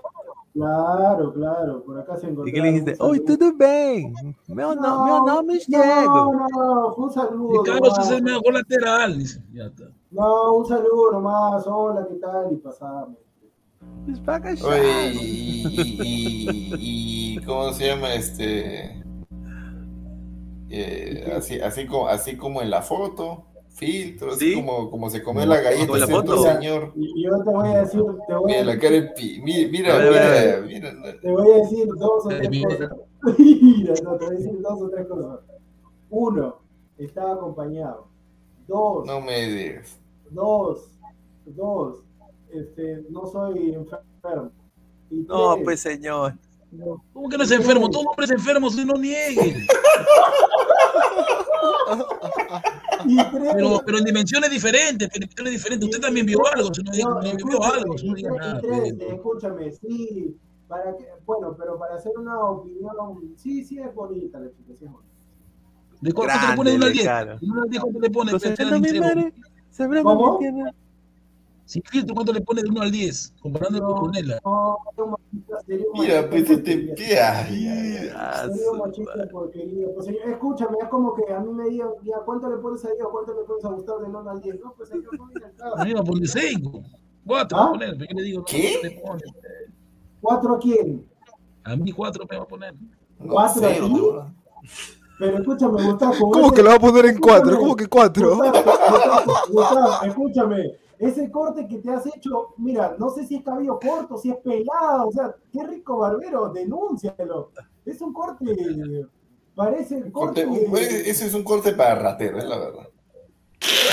Claro, 0.53 1.33
claro, 1.33 1.83
por 1.83 1.99
acá 1.99 2.15
se 2.17 2.27
encontramos. 2.27 2.47
¿Y 2.49 2.53
qué 2.53 2.61
le 2.61 2.67
dijiste? 2.71 2.91
un 2.99 3.09
¡Oi, 3.11 3.17
saludo. 3.19 3.37
tudo 3.37 3.53
bem! 3.57 4.13
Meu, 4.47 4.75
no, 4.75 5.05
meu 5.05 5.25
nome 5.25 5.55
é 5.55 5.59
Diego. 5.65 6.33
No, 6.33 6.47
no, 6.49 6.93
fue 6.93 7.05
un 7.05 7.11
saludo. 7.13 7.61
Y 7.61 7.63
Carlos 7.65 7.89
es 7.91 7.97
nomás. 7.97 8.11
el 8.11 8.23
mejor 8.23 8.53
lateral. 8.53 9.23
Ya 9.53 9.65
está. 9.65 9.83
No, 10.11 10.53
un 10.53 10.65
saludo 10.65 11.11
nomás. 11.13 11.67
Hola, 11.67 12.05
¿qué 12.07 12.15
tal? 12.15 12.51
Y 12.53 12.55
pasamos. 12.57 13.17
Oye, 14.65 15.13
y, 15.13 15.67
y- 15.67 15.99
y- 16.03 17.35
y- 17.37 17.45
¿cómo 17.45 17.71
se 17.73 17.87
llama 17.87 18.13
este? 18.13 19.03
Eh, 20.69 21.31
así, 21.35 21.59
así, 21.59 21.85
como, 21.85 22.07
así 22.07 22.35
como 22.37 22.61
en 22.61 22.69
la 22.69 22.81
foto, 22.81 23.45
filtros, 23.69 24.39
¿Sí? 24.39 24.55
como, 24.55 24.89
como 24.89 25.09
se 25.09 25.21
comió 25.21 25.45
la 25.45 25.59
galleta 25.61 25.97
la 25.97 26.07
foto. 26.07 26.41
señor. 26.43 26.93
Y 26.95 27.23
yo 27.23 27.43
te 27.43 27.49
voy 27.51 27.67
a 27.69 27.79
decir, 27.81 28.01
te 28.27 28.33
voy 28.33 28.51
Mira 28.51 28.61
a, 28.61 28.65
la 28.65 28.73
pi- 29.13 29.41
te 31.21 31.31
voy 31.31 31.51
a 31.51 31.57
decir 31.57 31.87
dos 31.97 32.25
o 32.25 32.29
tres 32.29 32.63
cosas. 32.63 32.89
Mira, 33.37 33.93
no, 34.03 34.17
te 34.17 34.25
voy 34.25 34.35
a 34.35 34.37
decir 34.39 34.61
dos 34.61 34.81
o 34.81 34.89
tres 34.89 35.07
cosas. 35.07 35.39
Uno, 36.09 36.55
estaba 36.97 37.33
acompañado. 37.33 38.07
Dos, 38.67 39.05
No 39.05 39.21
me 39.21 39.45
digas. 39.47 39.99
dos, 40.31 40.89
dos, 41.45 41.99
este, 42.51 43.03
no 43.09 43.25
soy 43.27 43.73
enfermo. 43.73 44.51
Y 45.11 45.17
No, 45.27 45.53
tres, 45.53 45.63
pues 45.65 45.79
señor. 45.81 46.33
¿Cómo 47.13 47.29
que 47.29 47.37
no 47.37 47.43
es 47.43 47.51
enfermo? 47.51 47.89
Todo 47.89 48.03
hombre 48.09 48.25
es 48.25 48.31
enfermo, 48.31 48.69
si 48.69 48.85
no 48.85 48.93
niegue. 48.93 49.55
Pero, 53.53 53.81
pero 53.85 53.97
en 53.99 54.03
dimensiones 54.05 54.49
diferentes, 54.49 55.07
en 55.13 55.21
dimensiones 55.21 55.51
diferentes. 55.53 55.87
Usted 55.89 56.01
también 56.01 56.25
vio 56.25 56.39
algo, 56.53 56.73
si 56.73 56.81
no, 56.81 56.91
diga- 56.91 57.09
No, 57.09 57.21
no 57.21 57.21
vio 57.47 57.63
algo, 57.63 57.97
si 57.97 58.09
no 58.09 58.15
diga 58.15 58.31
nada. 58.31 58.61
escúchame, 59.13 59.71
sí, 59.73 60.35
para 60.67 60.95
que, 60.97 61.05
bueno, 61.25 61.55
pero 61.57 61.77
para 61.77 61.95
hacer 61.95 62.13
una 62.17 62.39
opinión, 62.39 62.91
sí, 63.37 63.63
sí 63.63 63.77
es 63.79 63.93
bonita 63.93 64.39
la 64.39 64.47
explicación. 64.47 64.95
¿De 66.01 66.11
cu- 66.11 66.23
¿Cuánto 66.23 66.47
le 66.49 66.55
pone 66.55 66.69
de 66.71 66.75
1 66.77 66.85
al 66.87 66.93
10? 66.93 67.05
Grande, 67.05 67.33
De 67.39 67.45
1 67.51 67.61
al 67.61 67.69
10, 67.69 67.81
¿cuánto 67.83 67.99
le 67.99 68.09
¿Cómo? 70.03 70.39
Sin 71.65 71.81
filtro, 71.83 72.13
¿cuánto 72.13 72.31
le 72.31 72.41
pone 72.41 72.61
de 72.61 72.69
1 72.69 72.81
al 72.81 72.91
10? 72.91 73.33
Comparándolo 73.41 73.87
No, 73.87 73.93
con 73.95 74.03
Brunella. 74.11 74.39
no, 74.45 74.77
Mira, 75.95 76.29
pues 76.29 76.49
este 76.49 76.77
pie. 76.95 77.17
Sería 77.47 78.71
un 78.71 78.77
machista 78.79 79.27
porquería. 79.31 79.87
Pues, 79.95 80.07
escúchame, 80.07 80.77
es 80.81 80.89
como 80.89 81.15
que 81.15 81.33
a 81.33 81.39
mí 81.39 81.51
me 81.51 81.69
digan, 81.69 81.89
ya, 82.03 82.17
¿cuánto 82.23 82.49
le 82.49 82.57
pones 82.57 82.85
a 82.85 82.89
Dios? 82.93 83.07
¿Cuánto 83.11 83.33
le 83.33 83.43
pones 83.45 83.65
a 83.65 83.69
Gustavo 83.69 83.99
de 83.99 84.05
1 84.05 84.29
al 84.29 84.41
10? 84.41 84.59
No, 84.63 84.73
pues 84.77 84.89
señor, 84.89 85.17
no 85.17 85.27
diga 85.27 85.51
A 85.75 85.83
mí 85.83 85.89
me 85.89 85.93
va 85.95 86.01
a 86.01 86.03
poner 86.03 86.27
5. 86.27 86.83
4 87.25 87.57
¿Ah? 87.57 87.63
a 87.65 87.71
poner, 87.71 87.95
pero 87.97 88.05
yo 88.11 88.15
le 88.17 88.23
digo, 88.23 88.39
no, 88.39 88.45
¿Qué? 88.45 88.77
¿cuánto 88.81 88.87
le 88.87 89.01
pone? 89.01 89.23
¿Cuatro 90.21 90.55
a 90.55 90.59
quién? 90.59 91.05
A 91.63 91.75
mí 91.75 91.91
4 91.91 92.25
me 92.29 92.37
va 92.37 92.43
a 92.43 92.47
poner. 92.47 92.73
No, 93.19 93.33
¿Cuatro 93.33 93.67
aquí? 93.67 93.79
¿no? 93.79 94.35
Pero 95.17 95.37
escúchame, 95.39 95.83
Gustavo. 95.83 96.13
¿Cómo 96.31 96.45
ese- 96.47 96.55
que 96.55 96.61
lo 96.63 96.69
va 96.69 96.75
a 96.75 96.79
poner 96.79 97.05
en 97.05 97.17
cuatro? 97.19 97.51
escúchame, 97.51 97.57
¿Cómo 97.63 97.75
que 97.75 97.87
cuatro? 97.87 98.35
Gustavo, 98.35 98.53
Gustavo, 98.53 99.33
Gustavo, 99.49 100.03
escúchame. 100.05 100.71
Ese 101.07 101.29
corte 101.31 101.67
que 101.67 101.77
te 101.79 101.91
has 101.91 102.05
hecho, 102.07 102.53
mira, 102.57 102.95
no 102.97 103.09
sé 103.09 103.25
si 103.25 103.35
es 103.35 103.43
cabello 103.43 103.79
corto, 103.79 104.17
si 104.17 104.29
es 104.29 104.37
pelado, 104.37 105.07
o 105.07 105.11
sea, 105.11 105.35
qué 105.51 105.63
rico 105.65 105.97
barbero, 105.97 106.49
denúncialo. 106.49 107.51
Es 107.85 108.01
un 108.01 108.13
corte, 108.13 108.45
parece 109.55 109.97
el 109.97 110.11
corte. 110.11 110.45
Corte- 110.45 110.67
un- 110.69 110.77
Ese 110.77 111.25
es 111.27 111.33
un 111.33 111.43
corte 111.43 111.73
para 111.73 111.95
ratero, 111.95 112.37
es 112.39 112.45
la 112.45 112.57
verdad. 112.57 112.87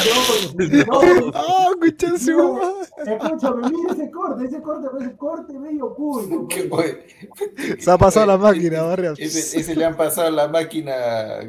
No, 0.04 0.54
no, 0.86 1.30
Ah, 1.34 1.68
no, 1.70 1.78
madre. 1.78 3.14
escúchame, 3.14 3.70
mira 3.70 3.92
ese 3.92 4.10
corte, 4.10 4.44
ese 4.44 4.60
corte 4.60 4.88
parece 4.90 5.16
corte 5.16 5.58
medio 5.58 5.94
cúbico. 5.94 6.46
¿Qué 6.48 6.64
pues. 6.64 6.96
fue? 7.36 7.80
Se 7.80 7.90
ha 7.90 7.96
pasado 7.96 8.26
la 8.26 8.34
Ese- 8.34 8.42
máquina, 8.42 8.82
barrio. 8.82 9.12
Ese, 9.16 9.60
ese 9.60 9.74
le 9.76 9.84
han 9.84 9.96
pasado 9.96 10.30
la 10.30 10.48
máquina 10.48 10.94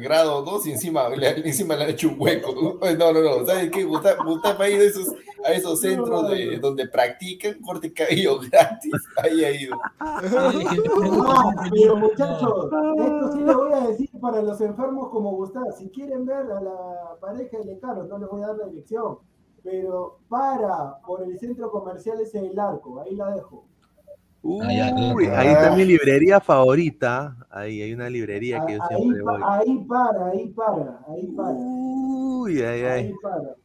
grado 0.00 0.42
2 0.42 0.66
y 0.68 0.72
encima 0.72 1.08
le, 1.10 1.28
encima 1.46 1.74
le 1.76 1.84
han 1.84 1.90
hecho 1.90 2.08
un 2.08 2.16
hueco. 2.18 2.78
No, 2.98 3.12
no, 3.12 3.20
no. 3.20 3.46
¿Sabes 3.46 3.70
qué? 3.70 3.84
Gustavo, 3.84 4.24
Gustavo 4.24 4.62
ha 4.62 4.70
ido 4.70 4.82
a 4.82 4.86
esos, 4.86 5.12
a 5.44 5.52
esos 5.52 5.80
centros 5.80 6.28
de, 6.30 6.58
donde 6.58 6.88
practican 6.88 7.60
corte 7.60 7.88
de 7.88 7.94
cabello 7.94 8.38
gratis. 8.50 8.92
Ahí 9.22 9.44
ha 9.44 9.50
ido. 9.50 9.76
Ah, 10.00 10.20
pero 11.70 11.94
no. 11.94 11.96
muchachos, 11.96 12.70
esto 12.98 13.32
sí 13.32 13.38
le 13.40 13.54
voy 13.54 13.72
a 13.72 13.80
decir 13.88 14.10
para 14.20 14.42
los 14.42 14.60
enfermos 14.60 15.10
como 15.10 15.32
Gustavo. 15.36 15.70
Si 15.72 15.88
quieren 15.90 16.24
ver 16.26 16.50
a 16.50 16.60
la 16.60 17.16
pareja 17.20 17.58
de 17.58 17.64
Lecaro, 17.64 18.04
no 18.04 18.18
les 18.18 18.28
voy 18.28 18.42
a 18.42 18.46
dar 18.48 18.56
la 18.56 18.66
dirección. 18.66 19.18
Pero 19.62 20.18
para 20.28 20.98
por 21.06 21.22
el 21.22 21.38
centro 21.38 21.70
comercial 21.70 22.20
ese 22.20 22.40
del 22.40 22.58
arco, 22.58 23.00
ahí 23.00 23.14
la 23.14 23.30
dejo. 23.34 23.64
Ah. 23.66 24.92
Uy, 25.14 25.24
ahí 25.26 25.48
está 25.48 25.74
mi 25.74 25.84
librería 25.86 26.38
favorita. 26.38 27.34
Ahí 27.50 27.80
hay 27.80 27.94
una 27.94 28.10
librería 28.10 28.64
que 28.66 28.74
yo 28.74 28.82
Ahí, 28.82 28.96
siempre 28.98 29.22
voy. 29.22 29.40
ahí 29.42 29.78
para, 29.88 30.26
ahí 30.26 30.48
para, 30.50 31.00
ahí 31.08 31.26
para. 31.28 31.50
Uy, 31.56 32.60
ay, 32.60 32.82
Ahí 32.82 33.06
ay. 33.06 33.14
para. 33.22 33.56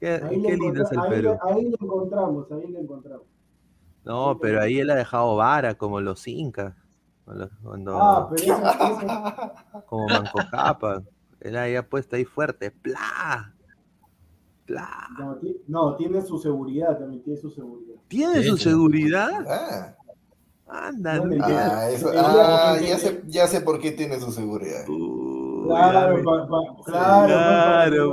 Qué, 0.00 0.08
Ahí, 0.22 0.40
qué 0.42 0.50
le, 0.50 0.56
lindo 0.56 0.82
es 0.84 0.92
el 0.92 0.98
ahí, 1.00 1.10
Perú. 1.10 1.30
le- 1.44 1.52
ahí 1.52 1.62
le 1.64 1.76
encontramos, 1.80 2.52
ahí 2.52 2.66
le 2.68 2.80
encontramos. 2.80 3.26
No, 4.04 4.38
pero 4.40 4.60
ahí 4.62 4.78
él 4.78 4.90
ha 4.90 4.94
dejado 4.94 5.36
vara 5.36 5.74
como 5.74 6.00
los 6.00 6.26
incas. 6.28 6.74
Cuando, 7.62 7.98
Ah, 8.00 8.30
pero 8.30 8.42
ese- 8.42 9.82
como 9.86 10.06
Manco 10.06 10.38
Capa. 10.50 11.02
Él 11.40 11.56
ahí 11.56 11.76
ha 11.76 11.86
puesto 11.86 12.16
ahí 12.16 12.24
fuerte. 12.24 12.70
¡Pla! 12.70 13.54
¡Pla! 14.64 14.88
no, 15.18 15.36
ti- 15.36 15.56
no, 15.66 15.96
tiene 15.96 16.22
su 16.22 16.38
seguridad, 16.38 16.98
también 16.98 17.22
tiene 17.22 17.38
su 17.38 17.50
seguridad. 17.50 17.94
¿Tiene 18.08 18.42
su 18.42 18.56
seguridad? 18.56 19.30
Ah, 19.48 20.88
Anda, 20.88 21.22
ah, 21.42 21.90
eso- 21.90 22.10
ah, 22.14 22.76
ya, 22.80 22.98
sé, 22.98 23.22
ya 23.26 23.46
sé 23.46 23.62
por 23.62 23.78
qué 23.80 23.92
tiene 23.92 24.20
su 24.20 24.30
seguridad. 24.30 24.86
Uy, 24.88 25.37
Claro, 25.68 26.22
pa- 26.24 26.48
pa- 26.48 26.76
claro, 26.84 27.26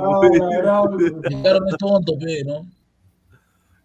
pues. 0.20 1.12
claro, 1.42 1.60
no 1.60 1.66
es 1.68 1.76
tonto, 1.78 2.12
pe, 2.18 2.44
¿no? 2.44 2.66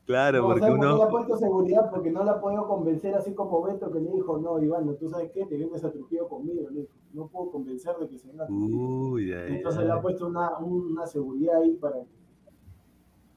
Claro, 0.06 0.42
No, 0.42 0.48
porque 0.48 0.60
¿sabes 0.62 0.76
por 0.76 0.80
qué 0.82 0.88
le 0.88 0.94
uno. 0.94 1.04
ha 1.04 1.10
puesto 1.10 1.38
seguridad? 1.38 1.90
Porque 1.90 2.12
no 2.12 2.24
la 2.24 2.32
ha 2.34 2.42
podido 2.42 2.68
convencer 2.68 3.16
así 3.16 3.34
como 3.34 3.62
Beto 3.62 3.90
que 3.92 4.00
le 4.02 4.12
dijo, 4.12 4.38
no, 4.40 4.62
Iván, 4.62 4.94
tú 5.00 5.08
sabes 5.08 5.32
qué, 5.32 5.46
te 5.46 5.56
vienes 5.56 5.84
a 5.86 5.92
Trujillo 5.92 6.28
conmigo, 6.28 6.70
le 6.70 6.82
dijo. 6.82 6.94
No 7.14 7.28
puedo 7.28 7.52
convencer 7.52 7.96
de 7.98 8.08
que 8.10 8.18
se 8.18 8.28
venga. 8.28 8.46
Uy, 8.50 9.32
ay, 9.32 9.56
Entonces 9.58 9.86
le 9.86 9.92
ha 9.92 10.02
puesto 10.02 10.28
una, 10.28 10.58
una 10.58 11.06
seguridad 11.08 11.62
ahí 11.62 11.76
para 11.76 11.98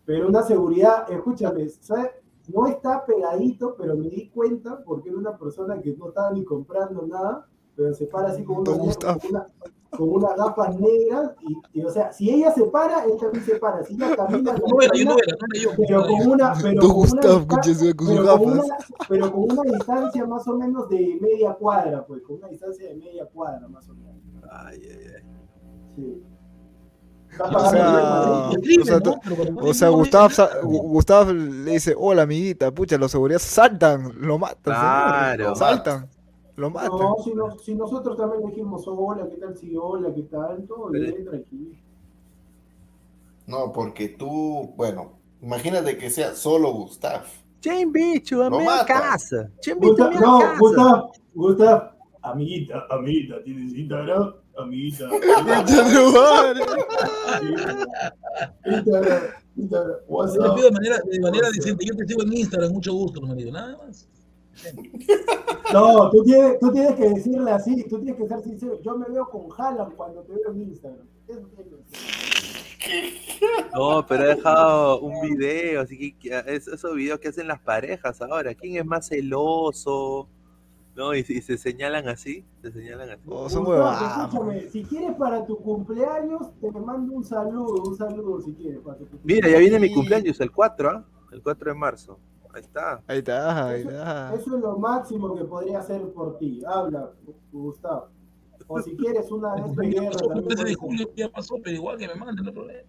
Pero 0.05 0.27
una 0.29 0.43
seguridad, 0.43 1.11
escúchame, 1.11 1.69
¿sabes? 1.69 2.11
No 2.53 2.67
está 2.67 3.05
pegadito, 3.07 3.75
pero 3.79 3.95
me 3.97 4.09
di 4.09 4.29
cuenta 4.31 4.83
porque 4.85 5.09
era 5.11 5.19
una 5.19 5.37
persona 5.39 5.81
que 5.81 5.95
no 5.97 6.09
estaba 6.09 6.31
ni 6.33 6.45
comprando 6.45 7.07
nada, 7.07 7.47
pero 7.77 7.95
se 7.95 8.07
para 8.07 8.29
así 8.29 8.43
con, 8.45 8.65
Don 8.65 8.75
una, 8.75 8.85
Gustavo. 8.85 9.21
Con, 9.97 10.09
una- 10.11 10.35
gafas 10.37 10.79
negras 10.79 11.31
y, 11.43 11.81
y, 11.81 11.85
o 11.85 11.91
sea, 11.91 12.13
si 12.13 12.31
ella 12.31 12.53
se 12.53 12.65
para, 12.65 13.05
él 13.05 13.13
también 13.21 13.45
se 13.45 13.57
para. 13.57 13.83
Si 13.85 13.95
ella 13.95 14.15
camina, 14.17 14.53
él 14.53 14.63
No 14.67 14.81
era, 14.83 14.93
yo 14.95 15.05
camina, 15.05 15.11
no 15.11 15.19
era, 15.19 15.37
no 15.37 15.47
era 15.55 15.63
yo. 15.63 15.71
pero 15.77 16.03
con 16.07 16.31
una, 16.33 16.55
pero 16.63 16.81
con 16.81 16.91
una 16.91 16.95
Gustavo, 16.95 17.39
distan- 17.41 17.41
escuche 17.41 17.75
su- 17.75 17.97
con 17.97 18.07
sus 18.07 18.17
pero 18.17 18.39
con 18.39 18.53
una, 18.53 18.63
pero 19.09 19.33
con 19.33 19.43
una 19.53 19.63
distancia 19.73 20.27
más 20.27 20.49
o 20.49 20.57
menos 20.57 20.89
de 20.89 21.19
media 21.21 21.53
cuadra, 21.55 22.05
pues, 22.07 22.23
con 22.23 22.37
una 22.37 22.49
distancia 22.49 22.89
de 22.89 22.95
media 22.97 23.27
cuadra 23.33 23.67
más 23.69 23.89
o 23.89 23.95
menos. 23.95 24.15
Ay, 24.51 24.79
ay, 24.83 24.99
ay. 25.17 25.23
Sí. 25.97 26.23
O 27.37 27.37
sea, 27.49 27.59
o 27.59 28.85
sea, 28.85 28.95
¿no? 28.95 29.01
tú- 29.03 29.19
Pero 29.25 29.37
cuando 29.37 29.63
O 29.65 29.75
sea, 29.75 29.89
pone- 29.89 29.99
Gustav, 30.01 30.31
sa- 30.31 30.61
Gu- 30.63 30.83
Gustav 30.89 31.33
le 31.33 31.73
dice, 31.73 31.95
hola 31.99 32.23
amiguita, 32.23 32.71
pucha, 32.71 32.97
los 32.97 33.11
seguridades 33.11 33.43
saltan, 33.43 34.13
lo 34.21 34.39
matan, 34.39 34.61
Claro. 34.63 35.55
saltan, 35.57 36.09
lo 36.57 36.71
matan. 36.71 36.91
No, 36.99 37.17
si, 37.23 37.35
no- 37.35 37.59
si 37.59 37.75
nosotros 37.75 38.17
también 38.17 38.47
dijimos, 38.49 38.85
hola, 38.87 39.29
¿qué 39.29 39.37
tal? 39.37 39.57
Sí, 39.57 39.75
hola, 39.77 40.15
¿qué 40.15 40.23
tal? 40.23 40.65
Todo 40.67 40.89
bien, 40.91 41.25
tranquilo. 41.25 41.71
No, 43.47 43.73
porque 43.73 44.09
tú, 44.09 44.73
bueno, 44.77 45.13
imagínate 45.43 45.99
que 45.99 46.09
sea 46.11 46.35
solo 46.35 46.73
Gustav. 46.73 47.25
Te 47.61 47.81
invito 47.81 48.43
a 48.45 48.51
mata. 48.51 48.85
casa. 48.87 49.51
Gustav, 49.79 50.11
mi 50.11 50.17
no, 50.19 50.39
casa. 50.39 50.59
Gustav, 50.59 51.11
Gustav, 51.35 51.91
amiguita, 52.23 52.87
amiguita, 52.91 53.43
¿tienes 53.43 53.75
Instagram? 53.75 54.35
Amiguita. 54.57 55.09
Instagram, 58.65 59.23
Instagram, 59.57 59.97
WhatsApp. 60.09 60.55
pido 60.55 60.67
de 60.69 60.73
manera, 60.73 60.99
de 61.05 61.21
manera 61.21 61.49
decente, 61.51 61.85
yo 61.85 61.97
te 61.97 62.07
sigo 62.07 62.23
en 62.23 62.33
Instagram, 62.33 62.73
mucho 62.73 62.93
gusto, 62.93 63.21
me 63.21 63.35
digo, 63.35 63.53
nada 63.53 63.77
más. 63.79 64.09
No, 65.73 66.11
tú 66.11 66.23
tienes, 66.25 66.59
tú 66.61 66.73
tienes 66.73 66.95
que 66.95 67.09
decirle 67.11 67.51
así, 67.51 67.85
tú 67.89 67.99
tienes 68.01 68.17
que 68.21 68.29
ser 68.29 68.41
sincero. 68.43 68.81
Yo 68.83 68.97
me 68.97 69.07
veo 69.09 69.29
con 69.29 69.47
Haaland 69.57 69.95
cuando 69.97 70.23
te 70.23 70.33
veo 70.35 70.53
en 70.53 70.63
Instagram. 70.63 71.07
Eso 71.27 71.41
tienes 71.55 71.73
que 71.73 71.77
decir. 71.77 73.65
No, 73.75 74.07
pero 74.07 74.25
ha 74.25 74.27
dejado 74.29 75.01
un 75.01 75.21
video, 75.23 75.81
así 75.81 76.13
que 76.13 76.43
es- 76.47 76.69
esos 76.69 76.95
videos 76.95 77.19
que 77.19 77.29
hacen 77.29 77.49
las 77.49 77.61
parejas 77.61 78.21
ahora. 78.23 78.55
¿Quién 78.55 78.77
es 78.77 78.85
más 78.87 79.09
celoso? 79.09 80.29
¿No? 80.95 81.13
Y, 81.15 81.21
y 81.29 81.41
se 81.43 81.57
señalan 81.59 82.09
así, 82.09 82.45
se 82.63 82.71
señalan 82.71 83.11
así. 83.11 83.23
Oh, 83.27 83.49
son 83.49 83.65
Gustavo, 83.65 83.71
huevadas. 83.71 84.19
escúchame, 84.33 84.71
si 84.71 84.85
quieres 84.85 85.17
para 85.17 85.45
tu 85.45 85.57
cumpleaños, 85.57 86.53
te 86.61 86.71
mando 86.71 87.15
un 87.15 87.25
saludo, 87.25 87.83
un 87.91 87.97
saludo 87.97 88.41
si 88.43 88.53
quieres. 88.53 88.79
Para 88.81 88.99
tu 88.99 89.07
cumpleaños. 89.09 89.25
Mira, 89.25 89.49
ya 89.49 89.59
viene 89.59 89.81
mi 89.81 89.93
cumpleaños, 89.93 90.41
el 90.41 90.53
4, 90.53 90.91
¿ah? 90.91 91.05
El 91.33 91.43
4 91.43 91.73
de 91.73 91.77
marzo. 91.79 92.19
Ahí 92.55 92.61
está. 92.61 93.03
Ahí 93.09 93.19
está, 93.19 93.67
ahí 93.69 93.81
Eso, 93.81 93.91
está. 93.91 94.35
eso 94.35 94.57
es 94.57 94.63
lo 94.63 94.79
máximo 94.79 95.35
que 95.35 95.45
podría 95.45 95.81
hacer 95.81 96.03
por 96.13 96.39
ti. 96.39 96.63
Habla, 96.67 97.11
Gustavo. 97.53 98.09
O 98.69 98.81
si 98.81 98.97
quieres 98.97 99.31
una 99.31 99.55
vez 99.57 99.77
de 99.77 99.91
Ya 99.93 100.01
guerra 100.01 100.13
pasó, 100.13 100.25
el 100.25 100.29
también 100.31 100.49
13 100.49 100.65
de 100.65 100.75
julio 100.75 101.11
ya 101.17 101.29
pasó, 101.29 101.57
pero 101.63 101.77
igual 101.77 101.99
que 101.99 102.09
me 102.09 102.15
manden, 102.15 102.45
no 102.47 102.53
problema. 102.53 102.89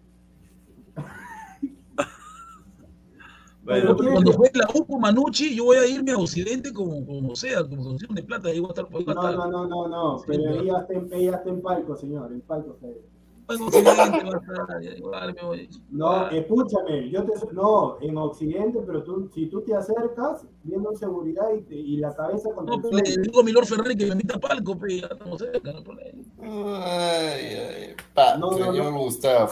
Bueno, 3.64 3.95
Cuando 3.98 4.32
fue 4.34 4.52
la 4.53 4.68
U 4.74 4.85
con 4.85 5.02
Manucci, 5.02 5.56
yo 5.56 5.66
voy 5.66 5.77
a 5.77 5.88
irme 5.88 6.11
a 6.11 6.18
Occidente 6.18 6.72
como, 6.72 7.06
como 7.06 7.35
sea, 7.35 7.64
como 7.68 7.84
solución 7.84 8.14
de 8.16 8.24
plata, 8.24 8.50
ahí 8.50 8.60
voy 8.60 8.69
a 8.69 8.74
estar. 8.74 8.90
voy 8.90 9.03
a 9.08 9.14
No, 9.14 9.22
estar. 9.30 9.35
no, 9.35 9.48
no, 9.48 9.68
no, 9.68 9.88
no. 9.88 10.19
Sí, 10.19 10.26
Pero 10.27 10.44
pero- 10.44 10.61
ella 10.61 10.77
está, 10.82 10.94
en, 10.94 11.10
ella 11.14 11.35
está 11.38 11.50
en 11.50 11.61
palco, 11.61 11.95
señor. 11.95 12.32
En 12.32 12.42
palco 12.42 12.74
está 12.76 12.88
ella. 15.53 15.69
No, 15.90 16.30
escúchame, 16.30 17.09
yo 17.09 17.24
te, 17.25 17.33
no, 17.53 17.98
en 18.01 18.17
Occidente, 18.17 18.80
pero 18.85 19.03
tú, 19.03 19.30
si 19.33 19.48
tú 19.48 19.61
te 19.61 19.75
acercas, 19.75 20.45
viendo 20.64 20.95
seguridad 20.95 21.48
y, 21.69 21.75
y 21.75 21.98
la 21.98 22.15
cabeza 22.15 22.49
con 22.53 22.65
no, 22.65 22.82
Le 22.91 23.22
digo 23.22 23.41
a 23.41 23.43
Milor 23.43 23.65
Ferrari 23.65 23.95
que 23.95 24.06
me 24.06 24.14
invita 24.14 24.38
a 24.38 24.40
palco, 24.40 24.77
pe, 24.77 25.01
ya 25.01 25.07
estamos 25.07 25.40
cerca, 25.40 25.72
no 25.72 25.83
Ay, 26.41 27.56
ay, 27.56 27.95
pa, 28.14 28.38
no, 28.38 28.51
señor 28.53 28.91
no, 28.91 28.99
Gustavo 28.99 29.51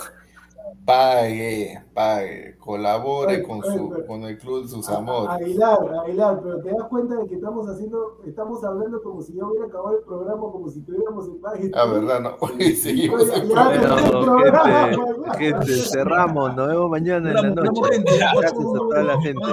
pague, 0.85 1.81
pague, 1.93 2.57
colabore 2.59 3.43
con, 3.43 3.63
su, 3.63 4.03
con 4.05 4.23
el 4.23 4.37
club 4.37 4.63
de 4.63 4.69
sus 4.69 4.89
amores. 4.89 5.29
Aguilar, 5.29 5.79
Aguilar, 6.03 6.39
pero 6.43 6.61
te 6.61 6.69
das 6.69 6.87
cuenta 6.89 7.15
de 7.15 7.27
que 7.27 7.35
estamos 7.35 7.67
haciendo, 7.69 8.19
estamos 8.25 8.63
hablando 8.63 9.01
como 9.01 9.21
si 9.21 9.33
yo 9.33 9.47
hubiera 9.47 9.67
acabado 9.67 9.97
el 9.97 10.03
programa, 10.03 10.41
como 10.41 10.69
si 10.69 10.81
tuviéramos 10.81 11.27
en 11.27 11.41
página. 11.41 11.69
Ah, 11.81 11.85
verdad, 11.85 12.21
no. 12.21 12.35
Hoy 12.39 12.75
seguimos 12.75 13.29
el 13.29 13.47
programa. 13.49 14.89
Gente, 15.37 15.37
gente, 15.37 15.73
cerramos, 15.89 16.55
nos 16.55 16.67
vemos 16.67 16.89
mañana 16.89 17.29
en 17.29 17.35
la 17.35 17.63
noche. 17.63 18.03
Gracias 18.03 18.51
a 18.51 18.55
toda 18.55 19.03
la 19.03 19.21
gente. 19.21 19.45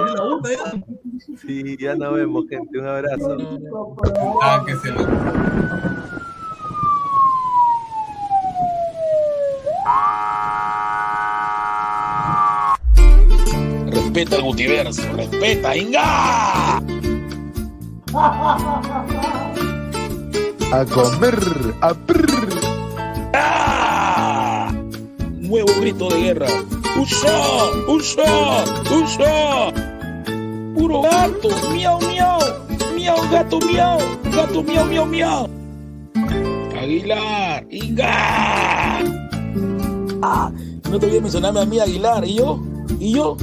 Sí, 1.37 1.77
ya 1.77 1.95
nos 1.95 2.13
vemos, 2.13 2.45
gente. 2.49 2.79
Un 2.79 2.87
abrazo. 2.87 3.37
Ah, 4.41 4.63
que 4.65 4.75
se 4.75 4.91
Respeta 14.21 14.37
al 14.37 14.43
multiverso, 14.43 15.01
respeta, 15.13 15.75
Inga. 15.75 16.77
A 20.71 20.85
comer, 20.93 21.39
a 21.81 21.93
prr. 21.95 22.49
¡Ah! 23.33 24.71
Nuevo 25.39 25.73
grito 25.79 26.07
de 26.09 26.21
guerra. 26.21 26.47
¡Usa! 27.01 27.31
¡Usa! 27.87 28.63
¡Usa! 28.91 29.73
Puro 30.75 31.01
gato, 31.01 31.49
miau, 31.73 31.99
miau, 32.01 32.39
miau, 32.95 33.17
gato, 33.31 33.59
miau, 33.61 33.97
gato, 34.35 34.61
miau, 34.61 34.85
miau, 34.85 35.05
miau. 35.07 35.49
Aguilar, 36.79 37.65
Inga. 37.71 38.99
Ah, 40.21 40.51
no 40.91 40.99
te 40.99 41.05
olvides 41.07 41.23
mencionarme 41.23 41.61
a 41.61 41.65
mí, 41.65 41.79
Aguilar, 41.79 42.23
¿y 42.23 42.35
yo? 42.35 42.59
¿Y 42.99 43.13
yo? 43.15 43.35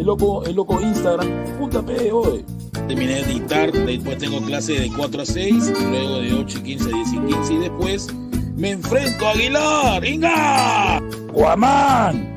El 0.00 0.06
loco, 0.06 0.42
el 0.46 0.56
loco 0.56 0.80
Instagram, 0.80 1.28
punta 1.58 1.82
P, 1.82 2.10
hoy. 2.10 2.42
Terminé 2.88 3.16
de 3.16 3.20
editar, 3.20 3.70
después 3.70 4.16
tengo 4.16 4.40
clase 4.40 4.72
de 4.72 4.90
4 4.96 5.22
a 5.22 5.26
6, 5.26 5.72
luego 5.90 6.20
de 6.20 6.32
8 6.32 6.58
y 6.58 6.62
15 6.62 6.90
10 6.90 7.12
y 7.12 7.18
15 7.18 7.52
y 7.52 7.56
después 7.58 8.14
me 8.56 8.70
enfrento 8.70 9.26
a 9.26 9.30
Aguilar, 9.32 10.04
¡Inga! 10.04 11.02
¡Guamán! 11.32 12.34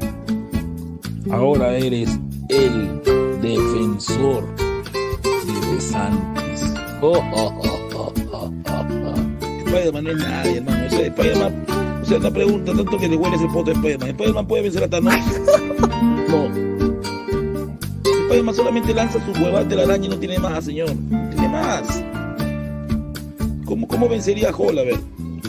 Ahora 1.31 1.77
eres 1.77 2.19
el 2.49 3.01
defensor 3.41 4.43
de 4.55 5.81
Santos. 5.81 6.73
Oh, 7.01 7.23
oh, 7.33 7.53
oh, 7.63 8.13
oh, 8.33 8.53
Spider-Man 9.65 10.03
no 10.03 10.11
es 10.11 10.17
nadie, 10.17 10.57
hermano. 10.57 10.85
O 10.85 10.89
sea, 10.89 11.07
Spider-Man, 11.07 11.65
o 12.01 12.05
sea, 12.05 12.17
una 12.17 12.31
pregunta 12.31 12.73
tanto 12.73 12.97
que 12.97 13.07
le 13.07 13.15
huele 13.15 13.37
ese 13.37 13.47
poto 13.47 13.71
de 13.71 13.73
Spider-Man. 13.73 14.09
¿Spider-Man 14.09 14.47
puede 14.47 14.63
vencer 14.63 14.83
a 14.83 14.89
Thanos? 14.89 15.15
No. 16.27 16.72
Spider-Man 18.33 18.55
solamente 18.55 18.93
lanza 18.95 19.23
su 19.23 19.31
huevada 19.31 19.63
de 19.63 19.75
la 19.75 19.83
araña 19.83 20.07
y 20.07 20.09
no 20.09 20.17
tiene 20.17 20.39
más, 20.39 20.65
señor. 20.65 20.89
No 20.95 21.29
tiene 21.29 21.49
más. 21.49 22.03
¿Cómo, 23.63 23.87
cómo 23.87 24.09
vencería 24.09 24.49
a 24.49 24.53
Hall? 24.53 24.79
A 24.79 24.83
ver. 24.83 24.99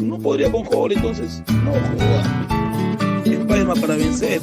No 0.03 0.19
podría 0.19 0.53
con 0.53 0.67
Hall, 0.67 0.93
entonces. 0.93 1.43
No 1.65 1.71
joda. 1.73 3.23
Spider-Man 3.25 3.81
para 3.81 3.97
vencer. 3.97 4.43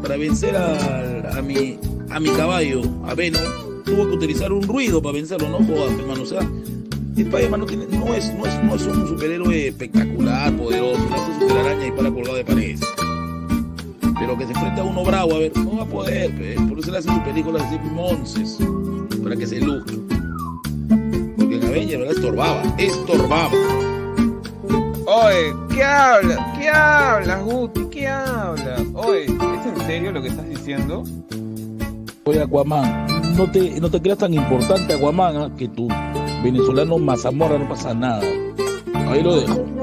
Para 0.00 0.16
vencer 0.16 0.56
a, 0.56 1.36
a, 1.36 1.42
mi, 1.42 1.78
a 2.08 2.18
mi 2.18 2.30
caballo, 2.30 2.80
a 3.04 3.14
Venom, 3.14 3.42
tuvo 3.84 4.08
que 4.08 4.14
utilizar 4.14 4.50
un 4.54 4.62
ruido 4.62 5.02
para 5.02 5.16
vencerlo. 5.16 5.50
No 5.50 5.58
joda, 5.58 5.92
hermano. 5.98 6.22
O 6.22 6.26
sea, 6.26 6.40
Spider-Man 7.14 7.60
no, 7.60 7.66
tiene, 7.66 7.86
no, 7.90 8.14
es, 8.14 8.32
no, 8.36 8.46
es, 8.46 8.64
no 8.64 8.74
es 8.74 8.86
un 8.86 9.06
superhéroe 9.06 9.68
espectacular, 9.68 10.50
poderoso. 10.56 10.98
Lanza 11.10 11.38
su 11.38 11.58
araña 11.58 11.88
y 11.88 11.92
para 11.92 12.10
colgado 12.10 12.36
de 12.36 12.44
paredes 12.46 12.80
pero 14.20 14.36
que 14.36 14.44
se 14.44 14.52
enfrenta 14.52 14.82
a 14.82 14.84
uno 14.84 15.02
bravo, 15.02 15.34
a 15.34 15.38
ver, 15.38 15.56
no 15.56 15.78
va 15.78 15.82
a 15.82 15.86
poder, 15.86 16.30
por 16.68 16.78
eso 16.78 16.90
le 16.90 16.98
hacen 16.98 17.24
películas 17.24 17.62
así 17.62 17.78
monces, 17.90 18.58
para 19.22 19.34
que 19.34 19.46
se 19.46 19.60
luzca. 19.60 19.94
Porque 21.38 21.56
en 21.56 21.64
Avengers, 21.64 22.00
¿verdad? 22.00 22.16
Estorbaba, 22.16 22.62
estorbaba. 22.76 23.50
Oye, 25.06 25.54
¿qué 25.74 25.82
habla? 25.82 26.54
¿Qué 26.58 26.68
habla, 26.68 27.38
Guti? 27.38 27.84
¿Qué 27.86 28.06
habla? 28.06 28.76
Oye, 28.94 29.24
¿es 29.24 29.66
en 29.66 29.86
serio 29.86 30.12
lo 30.12 30.20
que 30.20 30.28
estás 30.28 30.48
diciendo? 30.48 31.02
Oye, 32.24 32.42
Aquaman, 32.42 33.36
no 33.36 33.50
te, 33.50 33.80
no 33.80 33.90
te 33.90 34.02
creas 34.02 34.18
tan 34.18 34.34
importante, 34.34 34.92
Aquaman, 34.92 35.36
¿ah? 35.38 35.50
que 35.56 35.66
tu 35.66 35.88
venezolano 36.44 36.98
Mazamorra 36.98 37.58
no 37.58 37.68
pasa 37.70 37.94
nada. 37.94 38.22
Ahí 39.08 39.22
lo 39.22 39.40
dejo. 39.40 39.79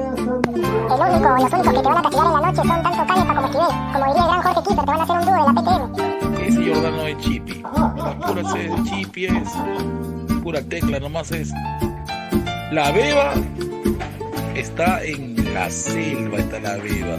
El 0.88 0.94
único, 0.94 1.28
los 1.28 1.52
únicos 1.52 1.72
que 1.74 1.80
te 1.80 1.88
van 1.88 1.98
a 1.98 2.02
castigar 2.02 2.26
en 2.26 2.32
la 2.32 2.40
noche 2.40 2.56
son 2.56 2.82
tanto 2.82 3.06
Canepa 3.06 3.34
como 3.34 3.46
Esquivel. 3.46 3.92
Como 3.92 4.06
diría 4.06 4.22
el 4.22 4.28
gran 4.28 4.42
Jorge 4.42 4.62
Keeper, 4.62 4.84
te 4.84 4.90
van 4.90 5.00
a 5.00 5.02
hacer 5.02 5.16
un 5.18 5.24
dúo 5.24 5.34
de 5.34 5.40
la 5.40 5.52
PTM. 5.52 6.38
Ese 6.40 6.74
Jordan 6.74 6.96
no 6.96 7.02
es 7.02 7.18
chipi. 7.18 7.62
La 7.62 8.18
pura 8.26 8.42
chipi 8.84 9.24
es 9.26 9.48
pura 10.42 10.62
tecla, 10.62 10.98
nomás 10.98 11.30
es. 11.30 11.52
La 12.72 12.90
beba 12.90 13.34
está 14.54 15.04
en 15.04 15.52
la 15.52 15.70
selva, 15.70 16.38
está 16.38 16.58
la 16.60 16.76
beba. 16.76 17.18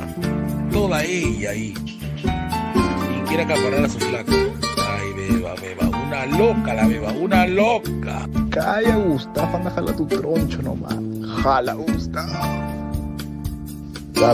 Toda 0.72 1.04
ella 1.04 1.52
ahí. 1.52 1.76
Y 2.24 3.28
quiere 3.28 3.44
acaparar 3.44 3.86
a 3.86 3.90
su 3.90 4.00
flaco. 4.00 4.32
Ay, 4.32 5.14
beba, 5.16 5.54
beba. 5.62 5.98
Una 6.08 6.26
loca 6.26 6.74
la 6.74 6.88
beba, 6.88 7.12
una 7.12 7.46
loca. 7.46 8.28
Calla, 8.50 8.96
Gustavo, 8.96 9.58
anda 9.58 9.70
jala 9.70 9.96
tu 9.96 10.08
troncho 10.08 10.60
nomás. 10.64 10.96
Jala, 11.44 11.74
Gustavo. 11.76 12.79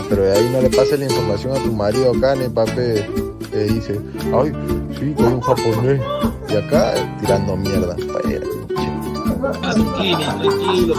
Pero 0.08 0.22
de 0.22 0.32
ahí 0.36 0.50
no 0.52 0.60
le 0.60 0.70
pases 0.70 0.98
la 0.98 1.04
información 1.04 1.56
a 1.56 1.62
tu 1.62 1.72
marido 1.72 2.12
acá 2.12 2.34
en 2.34 2.42
el 2.42 2.50
papel. 2.50 3.06
Que 3.50 3.58
dice, 3.64 4.00
ay, 4.34 4.52
sí, 4.98 5.14
soy 5.16 5.32
un 5.32 5.40
japonés. 5.40 6.00
Y 6.48 6.56
acá 6.56 6.94
tirando 7.20 7.56
mierda. 7.56 7.94
Tranquilo, 9.62 10.18
tranquilo, 10.18 10.94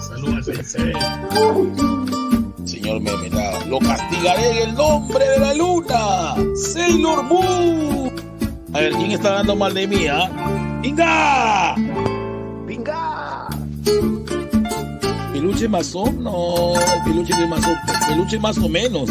Saludos 0.00 0.46
Señor 2.64 3.00
Memela, 3.00 3.64
lo 3.66 3.78
castigaré 3.80 4.62
en 4.62 4.68
el 4.68 4.74
nombre 4.74 5.28
de 5.28 5.38
la 5.40 5.54
luna. 5.54 6.34
Sailor 6.54 7.24
Moon. 7.24 8.12
A 8.72 8.78
ver, 8.78 8.92
¿quién 8.92 9.10
está 9.10 9.32
dando 9.32 9.56
mal 9.56 9.74
de 9.74 9.86
mí, 9.86 10.06
ah? 10.06 10.30
¡Inga! 10.82 11.74
¿Peluche 15.62 15.78
masón? 15.78 16.24
No, 16.24 16.72
peluche 17.04 17.36
de 17.36 17.46
masón. 17.46 17.76
Peluche 18.08 18.36
más 18.36 18.58
o 18.58 18.68
menos. 18.68 19.10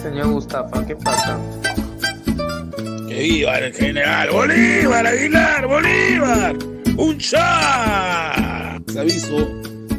Señor 0.00 0.26
Mustafa, 0.28 0.86
¿qué 0.86 0.94
pasa? 0.94 1.40
¡Que 3.08 3.18
viva 3.18 3.58
el 3.58 3.72
general! 3.74 4.30
¡Bolívar, 4.30 5.08
Aguilar! 5.08 5.66
¡Bolívar! 5.66 6.56
¡Un 6.96 7.18
chat! 7.18 8.96
Aviso, 8.96 9.48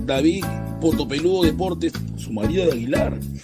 David 0.06 0.46
Potopeludo 0.80 1.44
Deportes, 1.44 1.92
su 2.16 2.32
marido 2.32 2.68
de 2.68 2.72
Aguilar. 2.72 3.20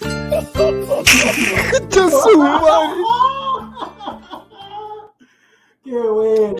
¡Qué 5.84 5.90
bueno! 5.92 6.59